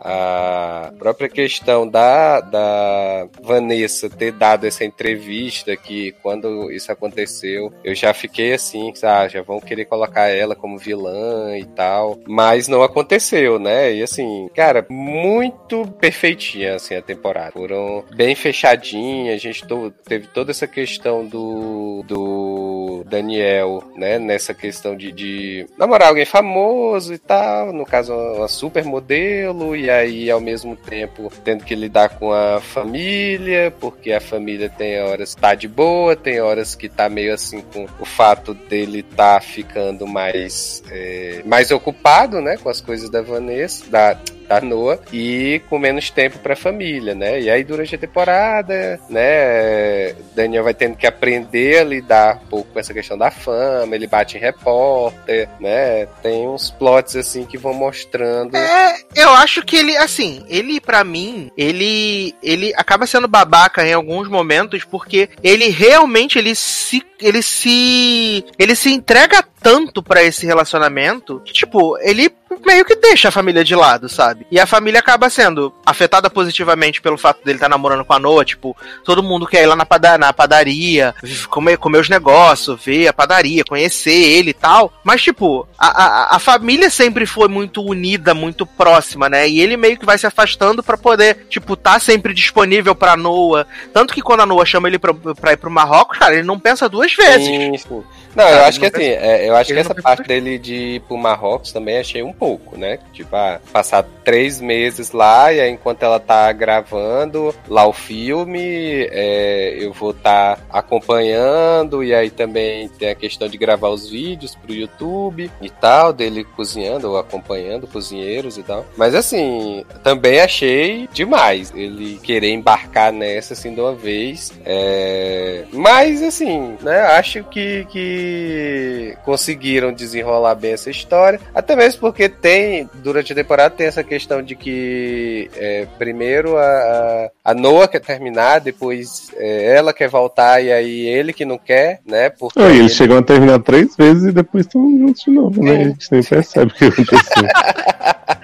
a 0.00 0.92
própria 0.98 1.28
questão 1.28 1.67
da, 1.90 2.40
da 2.40 3.28
Vanessa 3.42 4.08
ter 4.08 4.32
dado 4.32 4.66
essa 4.66 4.84
entrevista 4.84 5.76
que 5.76 6.12
quando 6.22 6.70
isso 6.70 6.90
aconteceu, 6.90 7.72
eu 7.84 7.94
já 7.94 8.14
fiquei 8.14 8.54
assim, 8.54 8.92
ah, 9.02 9.28
já 9.28 9.42
vão 9.42 9.60
querer 9.60 9.84
colocar 9.84 10.28
ela 10.28 10.54
como 10.54 10.78
vilã 10.78 11.56
e 11.58 11.64
tal, 11.64 12.18
mas 12.26 12.68
não 12.68 12.82
aconteceu, 12.82 13.58
né? 13.58 13.94
E 13.94 14.02
assim, 14.02 14.48
cara, 14.54 14.86
muito 14.88 15.86
perfeitinha 16.00 16.76
assim 16.76 16.94
a 16.94 17.02
temporada. 17.02 17.52
Foram 17.52 18.04
bem 18.14 18.34
fechadinha, 18.34 19.34
a 19.34 19.38
gente 19.38 19.64
teve 20.04 20.26
toda 20.28 20.50
essa 20.50 20.66
questão 20.66 21.24
do 21.26 22.04
do 22.06 23.04
Daniel, 23.06 23.82
né, 23.96 24.18
nessa 24.18 24.54
questão 24.54 24.96
de, 24.96 25.12
de 25.12 25.66
namorar 25.76 26.08
alguém 26.08 26.24
famoso 26.24 27.12
e 27.12 27.18
tal, 27.18 27.72
no 27.72 27.84
caso 27.84 28.14
uma 28.14 28.48
supermodelo 28.48 29.76
e 29.76 29.90
aí 29.90 30.30
ao 30.30 30.40
mesmo 30.40 30.76
tempo 30.76 31.30
tendo 31.44 31.57
que 31.64 31.74
lidar 31.74 32.10
com 32.18 32.32
a 32.32 32.60
família, 32.60 33.72
porque 33.80 34.12
a 34.12 34.20
família 34.20 34.68
tem 34.68 35.00
horas 35.02 35.34
que 35.34 35.40
tá 35.40 35.54
de 35.54 35.68
boa, 35.68 36.16
tem 36.16 36.40
horas 36.40 36.74
que 36.74 36.88
tá 36.88 37.08
meio 37.08 37.34
assim 37.34 37.60
com 37.60 37.86
o 37.98 38.04
fato 38.04 38.54
dele 38.54 39.02
tá 39.02 39.40
ficando 39.40 40.06
mais 40.06 40.82
é, 40.90 41.42
mais 41.44 41.70
ocupado, 41.70 42.40
né, 42.40 42.56
com 42.56 42.68
as 42.68 42.80
coisas 42.80 43.10
da 43.10 43.22
Vanessa, 43.22 43.88
da 43.90 44.18
da 44.48 44.60
Noah 44.60 44.98
e 45.12 45.60
com 45.68 45.78
menos 45.78 46.10
tempo 46.10 46.38
pra 46.38 46.56
família, 46.56 47.14
né? 47.14 47.40
E 47.40 47.50
aí 47.50 47.62
durante 47.62 47.94
a 47.94 47.98
temporada, 47.98 48.98
né, 49.08 50.14
Daniel 50.34 50.64
vai 50.64 50.74
tendo 50.74 50.96
que 50.96 51.06
aprender 51.06 51.80
a 51.80 51.84
lidar 51.84 52.40
um 52.44 52.46
pouco 52.48 52.72
com 52.72 52.80
essa 52.80 52.94
questão 52.94 53.16
da 53.16 53.30
fama, 53.30 53.94
ele 53.94 54.06
bate 54.06 54.36
em 54.36 54.40
repórter, 54.40 55.48
né? 55.60 56.06
Tem 56.22 56.48
uns 56.48 56.70
plots 56.70 57.16
assim 57.16 57.44
que 57.44 57.58
vão 57.58 57.74
mostrando 57.74 58.56
É, 58.56 58.96
eu 59.14 59.30
acho 59.30 59.62
que 59.62 59.76
ele, 59.76 59.96
assim, 59.96 60.44
ele 60.48 60.80
pra 60.80 61.04
mim, 61.04 61.50
ele 61.56 62.34
ele 62.42 62.72
acaba 62.76 63.06
sendo 63.06 63.28
babaca 63.28 63.86
em 63.86 63.92
alguns 63.92 64.28
momentos 64.28 64.84
porque 64.84 65.28
ele 65.42 65.68
realmente 65.68 66.38
ele 66.38 66.54
se 66.54 67.02
ele 67.20 67.42
se 67.42 68.44
ele 68.58 68.74
se 68.74 68.90
entrega 68.90 69.44
tanto 69.62 70.02
pra 70.02 70.22
esse 70.22 70.46
relacionamento 70.46 71.40
que 71.44 71.52
tipo, 71.52 71.96
ele 72.00 72.30
meio 72.66 72.84
que 72.84 72.96
deixa 72.96 73.28
a 73.28 73.32
família 73.32 73.62
de 73.62 73.74
lado, 73.74 74.08
sabe? 74.08 74.46
E 74.50 74.58
a 74.58 74.66
família 74.66 75.00
acaba 75.00 75.28
sendo 75.30 75.72
afetada 75.84 76.28
positivamente 76.30 77.00
pelo 77.00 77.18
fato 77.18 77.44
dele 77.44 77.56
estar 77.56 77.68
namorando 77.68 78.04
com 78.04 78.12
a 78.12 78.18
Noah, 78.18 78.44
tipo, 78.44 78.76
todo 79.04 79.22
mundo 79.22 79.46
quer 79.46 79.62
ir 79.62 79.66
lá 79.66 79.76
na, 79.76 79.84
pada- 79.86 80.18
na 80.18 80.32
padaria, 80.32 81.14
comer, 81.50 81.76
comer 81.76 81.98
os 81.98 82.08
negócios, 82.08 82.82
ver 82.84 83.06
a 83.08 83.12
padaria, 83.12 83.64
conhecer 83.64 84.10
ele 84.12 84.50
e 84.50 84.54
tal. 84.54 84.92
Mas, 85.04 85.22
tipo, 85.22 85.68
a, 85.78 85.86
a, 86.32 86.36
a 86.36 86.38
família 86.38 86.88
sempre 86.90 87.26
foi 87.26 87.48
muito 87.48 87.82
unida, 87.82 88.34
muito 88.34 88.64
próxima, 88.66 89.28
né? 89.28 89.48
E 89.48 89.60
ele 89.60 89.76
meio 89.76 89.98
que 89.98 90.06
vai 90.06 90.16
se 90.18 90.26
afastando 90.26 90.82
pra 90.82 90.96
poder, 90.96 91.46
tipo, 91.48 91.76
tá 91.76 91.98
sempre 92.00 92.32
disponível 92.32 92.94
pra 92.94 93.16
Noah. 93.16 93.66
Tanto 93.92 94.14
que 94.14 94.22
quando 94.22 94.40
a 94.40 94.46
Noah 94.46 94.64
chama 94.66 94.88
ele 94.88 94.98
pra, 94.98 95.12
pra 95.14 95.52
ir 95.52 95.58
pro 95.58 95.70
Marrocos, 95.70 96.18
cara, 96.18 96.34
ele 96.34 96.42
não 96.46 96.58
pensa 96.58 96.88
duas 96.88 97.12
vezes. 97.12 97.46
Sim, 97.46 97.76
sim. 97.76 98.02
Não, 98.36 98.44
Sabe, 98.44 98.56
eu 98.56 98.64
acho 98.66 98.78
que 98.80 98.86
assim, 98.86 99.02
é, 99.04 99.47
eu 99.48 99.56
acho 99.56 99.72
que 99.72 99.78
essa 99.78 99.94
parte 99.94 100.28
dele 100.28 100.58
de 100.58 100.74
ir 100.74 101.00
pro 101.00 101.16
Marrocos 101.16 101.72
também 101.72 101.98
achei 101.98 102.22
um 102.22 102.32
pouco, 102.32 102.76
né? 102.76 102.98
Tipo, 103.12 103.34
ah, 103.34 103.60
passar 103.72 104.04
três 104.24 104.60
meses 104.60 105.12
lá 105.12 105.52
e 105.52 105.60
aí 105.60 105.70
enquanto 105.70 106.02
ela 106.02 106.20
tá 106.20 106.52
gravando 106.52 107.54
lá 107.66 107.86
o 107.86 107.92
filme, 107.92 109.08
é, 109.10 109.76
eu 109.78 109.92
vou 109.92 110.10
estar 110.10 110.56
tá 110.56 110.62
acompanhando 110.70 112.04
e 112.04 112.14
aí 112.14 112.30
também 112.30 112.88
tem 112.88 113.08
a 113.08 113.14
questão 113.14 113.48
de 113.48 113.56
gravar 113.56 113.88
os 113.88 114.10
vídeos 114.10 114.54
pro 114.54 114.74
YouTube 114.74 115.50
e 115.62 115.70
tal, 115.70 116.12
dele 116.12 116.44
cozinhando 116.44 117.10
ou 117.10 117.18
acompanhando 117.18 117.86
cozinheiros 117.86 118.58
e 118.58 118.62
tal. 118.62 118.84
Mas 118.96 119.14
assim, 119.14 119.84
também 120.02 120.40
achei 120.40 121.08
demais 121.12 121.72
ele 121.74 122.18
querer 122.18 122.52
embarcar 122.52 123.12
nessa 123.12 123.54
assim 123.54 123.74
de 123.74 123.80
uma 123.80 123.94
vez. 123.94 124.52
É, 124.64 125.64
mas 125.72 126.22
assim, 126.22 126.76
né? 126.82 127.00
Acho 127.00 127.42
que, 127.44 127.86
que 127.90 129.16
conseguiram 129.38 129.92
desenrolar 129.92 130.56
bem 130.56 130.72
essa 130.72 130.90
história. 130.90 131.40
Até 131.54 131.76
mesmo 131.76 132.00
porque 132.00 132.28
tem, 132.28 132.90
durante 132.94 133.32
a 133.32 133.36
temporada, 133.36 133.74
tem 133.74 133.86
essa 133.86 134.02
questão 134.02 134.42
de 134.42 134.56
que 134.56 135.48
é, 135.56 135.86
primeiro 135.96 136.56
a, 136.58 137.30
a, 137.44 137.54
Noah 137.54 137.86
quer 137.86 138.00
terminar, 138.00 138.58
depois 138.60 139.30
é, 139.36 139.76
ela 139.76 139.92
quer 139.92 140.08
voltar 140.08 140.60
e 140.62 140.72
aí 140.72 141.06
ele 141.06 141.32
que 141.32 141.44
não 141.44 141.56
quer, 141.56 142.00
né? 142.04 142.28
Porque 142.30 142.58
Ah, 142.60 142.64
e 142.64 142.70
ele- 142.70 142.78
eles 142.80 142.94
chegam 142.94 143.18
a 143.18 143.22
terminar 143.22 143.60
três 143.60 143.94
vezes 143.96 144.24
e 144.24 144.32
depois 144.32 144.66
estão 144.66 144.82
juntos 144.98 145.22
de 145.22 145.30
novo, 145.30 145.62
né? 145.62 145.70
A 145.76 145.84
gente 145.84 146.08
nem 146.12 146.22
percebe 146.22 146.72
o 146.72 146.74
que 146.74 146.84
aconteceu. 146.86 147.44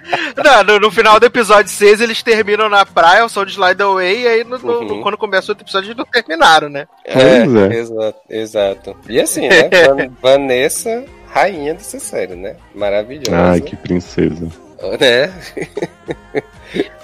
Não, 0.44 0.62
no, 0.64 0.80
no 0.80 0.90
final 0.90 1.18
do 1.18 1.26
episódio 1.26 1.70
6, 1.70 2.00
eles 2.00 2.22
terminam 2.22 2.68
na 2.68 2.84
praia, 2.84 3.24
o 3.24 3.28
som 3.28 3.44
de 3.44 3.52
Slide 3.52 3.82
Away, 3.82 4.22
e 4.22 4.26
aí 4.28 4.44
no- 4.44 4.58
no- 4.58 4.80
Uhum. 4.94 5.00
quando 5.02 5.16
começa 5.16 5.50
outro 5.52 5.64
episódio, 5.64 5.88
eles 5.88 5.96
não 5.96 6.04
terminaram, 6.04 6.68
né? 6.68 6.86
É, 7.04 7.38
é. 7.38 7.78
exato, 7.78 8.18
exato. 8.28 8.96
E 9.08 9.20
assim, 9.20 9.48
né? 9.48 9.68
Van- 9.88 10.10
Vanessa, 10.20 10.83
rainha 11.26 11.74
dessa 11.74 11.98
série, 11.98 12.34
né? 12.34 12.56
Maravilhosa. 12.74 13.36
Ai, 13.36 13.60
que 13.60 13.76
princesa. 13.76 14.48
Né? 15.00 15.32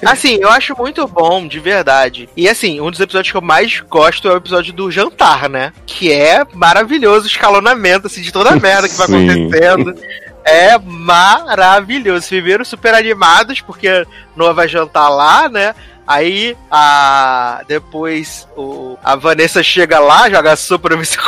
Assim, 0.05 0.39
eu 0.41 0.49
acho 0.49 0.77
muito 0.77 1.07
bom, 1.07 1.47
de 1.47 1.61
verdade. 1.61 2.29
E 2.37 2.49
assim, 2.49 2.81
um 2.81 2.91
dos 2.91 2.99
episódios 2.99 3.31
que 3.31 3.37
eu 3.37 3.43
mais 3.43 3.81
gosto 3.81 4.27
é 4.29 4.33
o 4.33 4.37
episódio 4.37 4.73
do 4.73 4.91
jantar, 4.91 5.49
né? 5.49 5.73
Que 5.87 6.13
é 6.13 6.45
maravilhoso 6.55 7.25
o 7.25 7.29
escalonamento, 7.29 8.07
assim, 8.09 8.21
de 8.21 8.33
toda 8.33 8.51
a 8.51 8.57
merda 8.57 8.89
que 8.89 8.97
vai 8.97 9.07
Sim. 9.07 9.31
acontecendo. 9.31 9.95
É 10.45 10.77
maravilhoso. 10.79 12.29
Primeiro, 12.29 12.65
super 12.65 12.95
animados, 12.95 13.61
porque 13.61 14.07
Noah 14.35 14.55
vai 14.55 14.67
jantar 14.67 15.09
lá, 15.09 15.49
né? 15.49 15.75
Aí 16.11 16.57
a 16.69 17.63
depois 17.69 18.49
o, 18.57 18.99
a 19.01 19.15
Vanessa 19.15 19.63
chega 19.63 20.01
lá, 20.01 20.29
joga 20.29 20.57
sopa 20.57 20.89
no 20.89 20.97
Mr. 20.97 21.21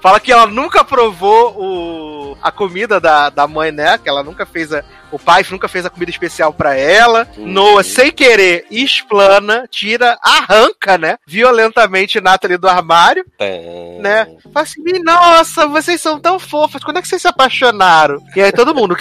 Fala 0.00 0.20
que 0.20 0.30
ela 0.30 0.46
nunca 0.46 0.84
provou 0.84 1.52
o, 1.58 2.36
a 2.40 2.52
comida 2.52 3.00
da, 3.00 3.28
da 3.28 3.48
mãe, 3.48 3.72
né? 3.72 3.98
Que 3.98 4.08
ela 4.08 4.22
nunca 4.22 4.46
fez 4.46 4.72
a, 4.72 4.84
o 5.12 5.18
pai 5.18 5.44
nunca 5.50 5.68
fez 5.68 5.84
a 5.84 5.90
comida 5.90 6.10
especial 6.10 6.52
para 6.52 6.74
ela. 6.74 7.28
Uhum. 7.36 7.46
Noah, 7.46 7.82
sem 7.82 8.10
querer, 8.10 8.64
explana, 8.70 9.66
tira, 9.70 10.16
arranca, 10.22 10.96
né? 10.96 11.18
Violentamente 11.26 12.20
Natalie 12.20 12.56
do 12.56 12.68
armário. 12.68 13.24
Tem. 13.36 14.00
Né? 14.00 14.26
Fala 14.52 14.64
assim, 14.64 15.02
nossa, 15.02 15.66
vocês 15.66 16.00
são 16.00 16.18
tão 16.18 16.38
fofas. 16.38 16.82
Quando 16.82 16.98
é 16.98 17.02
que 17.02 17.08
vocês 17.08 17.20
se 17.20 17.28
apaixonaram? 17.28 18.22
E 18.34 18.40
aí 18.40 18.52
todo 18.52 18.74
mundo, 18.74 18.96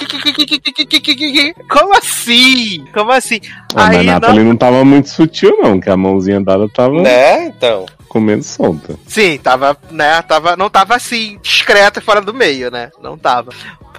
como 1.70 1.95
assim? 1.95 2.86
Como 2.94 3.12
assim? 3.12 3.40
Aí, 3.76 3.98
mas 3.98 4.06
Natalie 4.06 4.40
não, 4.40 4.49
não 4.49 4.58
tá 4.58 4.70
tava 4.72 4.85
muito 4.85 5.10
sutil, 5.10 5.57
não, 5.61 5.80
que 5.80 5.89
a 5.89 5.98
mãozinha 5.98 6.39
dela 6.39 6.68
tava. 6.73 7.02
Né? 7.02 7.45
Então. 7.45 7.85
Comendo 8.11 8.43
solta. 8.43 8.99
Sim, 9.07 9.38
tava, 9.38 9.77
né? 9.89 10.21
Tava, 10.23 10.57
não 10.57 10.69
tava 10.69 10.95
assim, 10.95 11.39
discreta 11.41 11.99
e 11.99 12.03
fora 12.03 12.19
do 12.19 12.33
meio, 12.33 12.69
né? 12.69 12.91
Não 13.01 13.17
tava. 13.17 13.53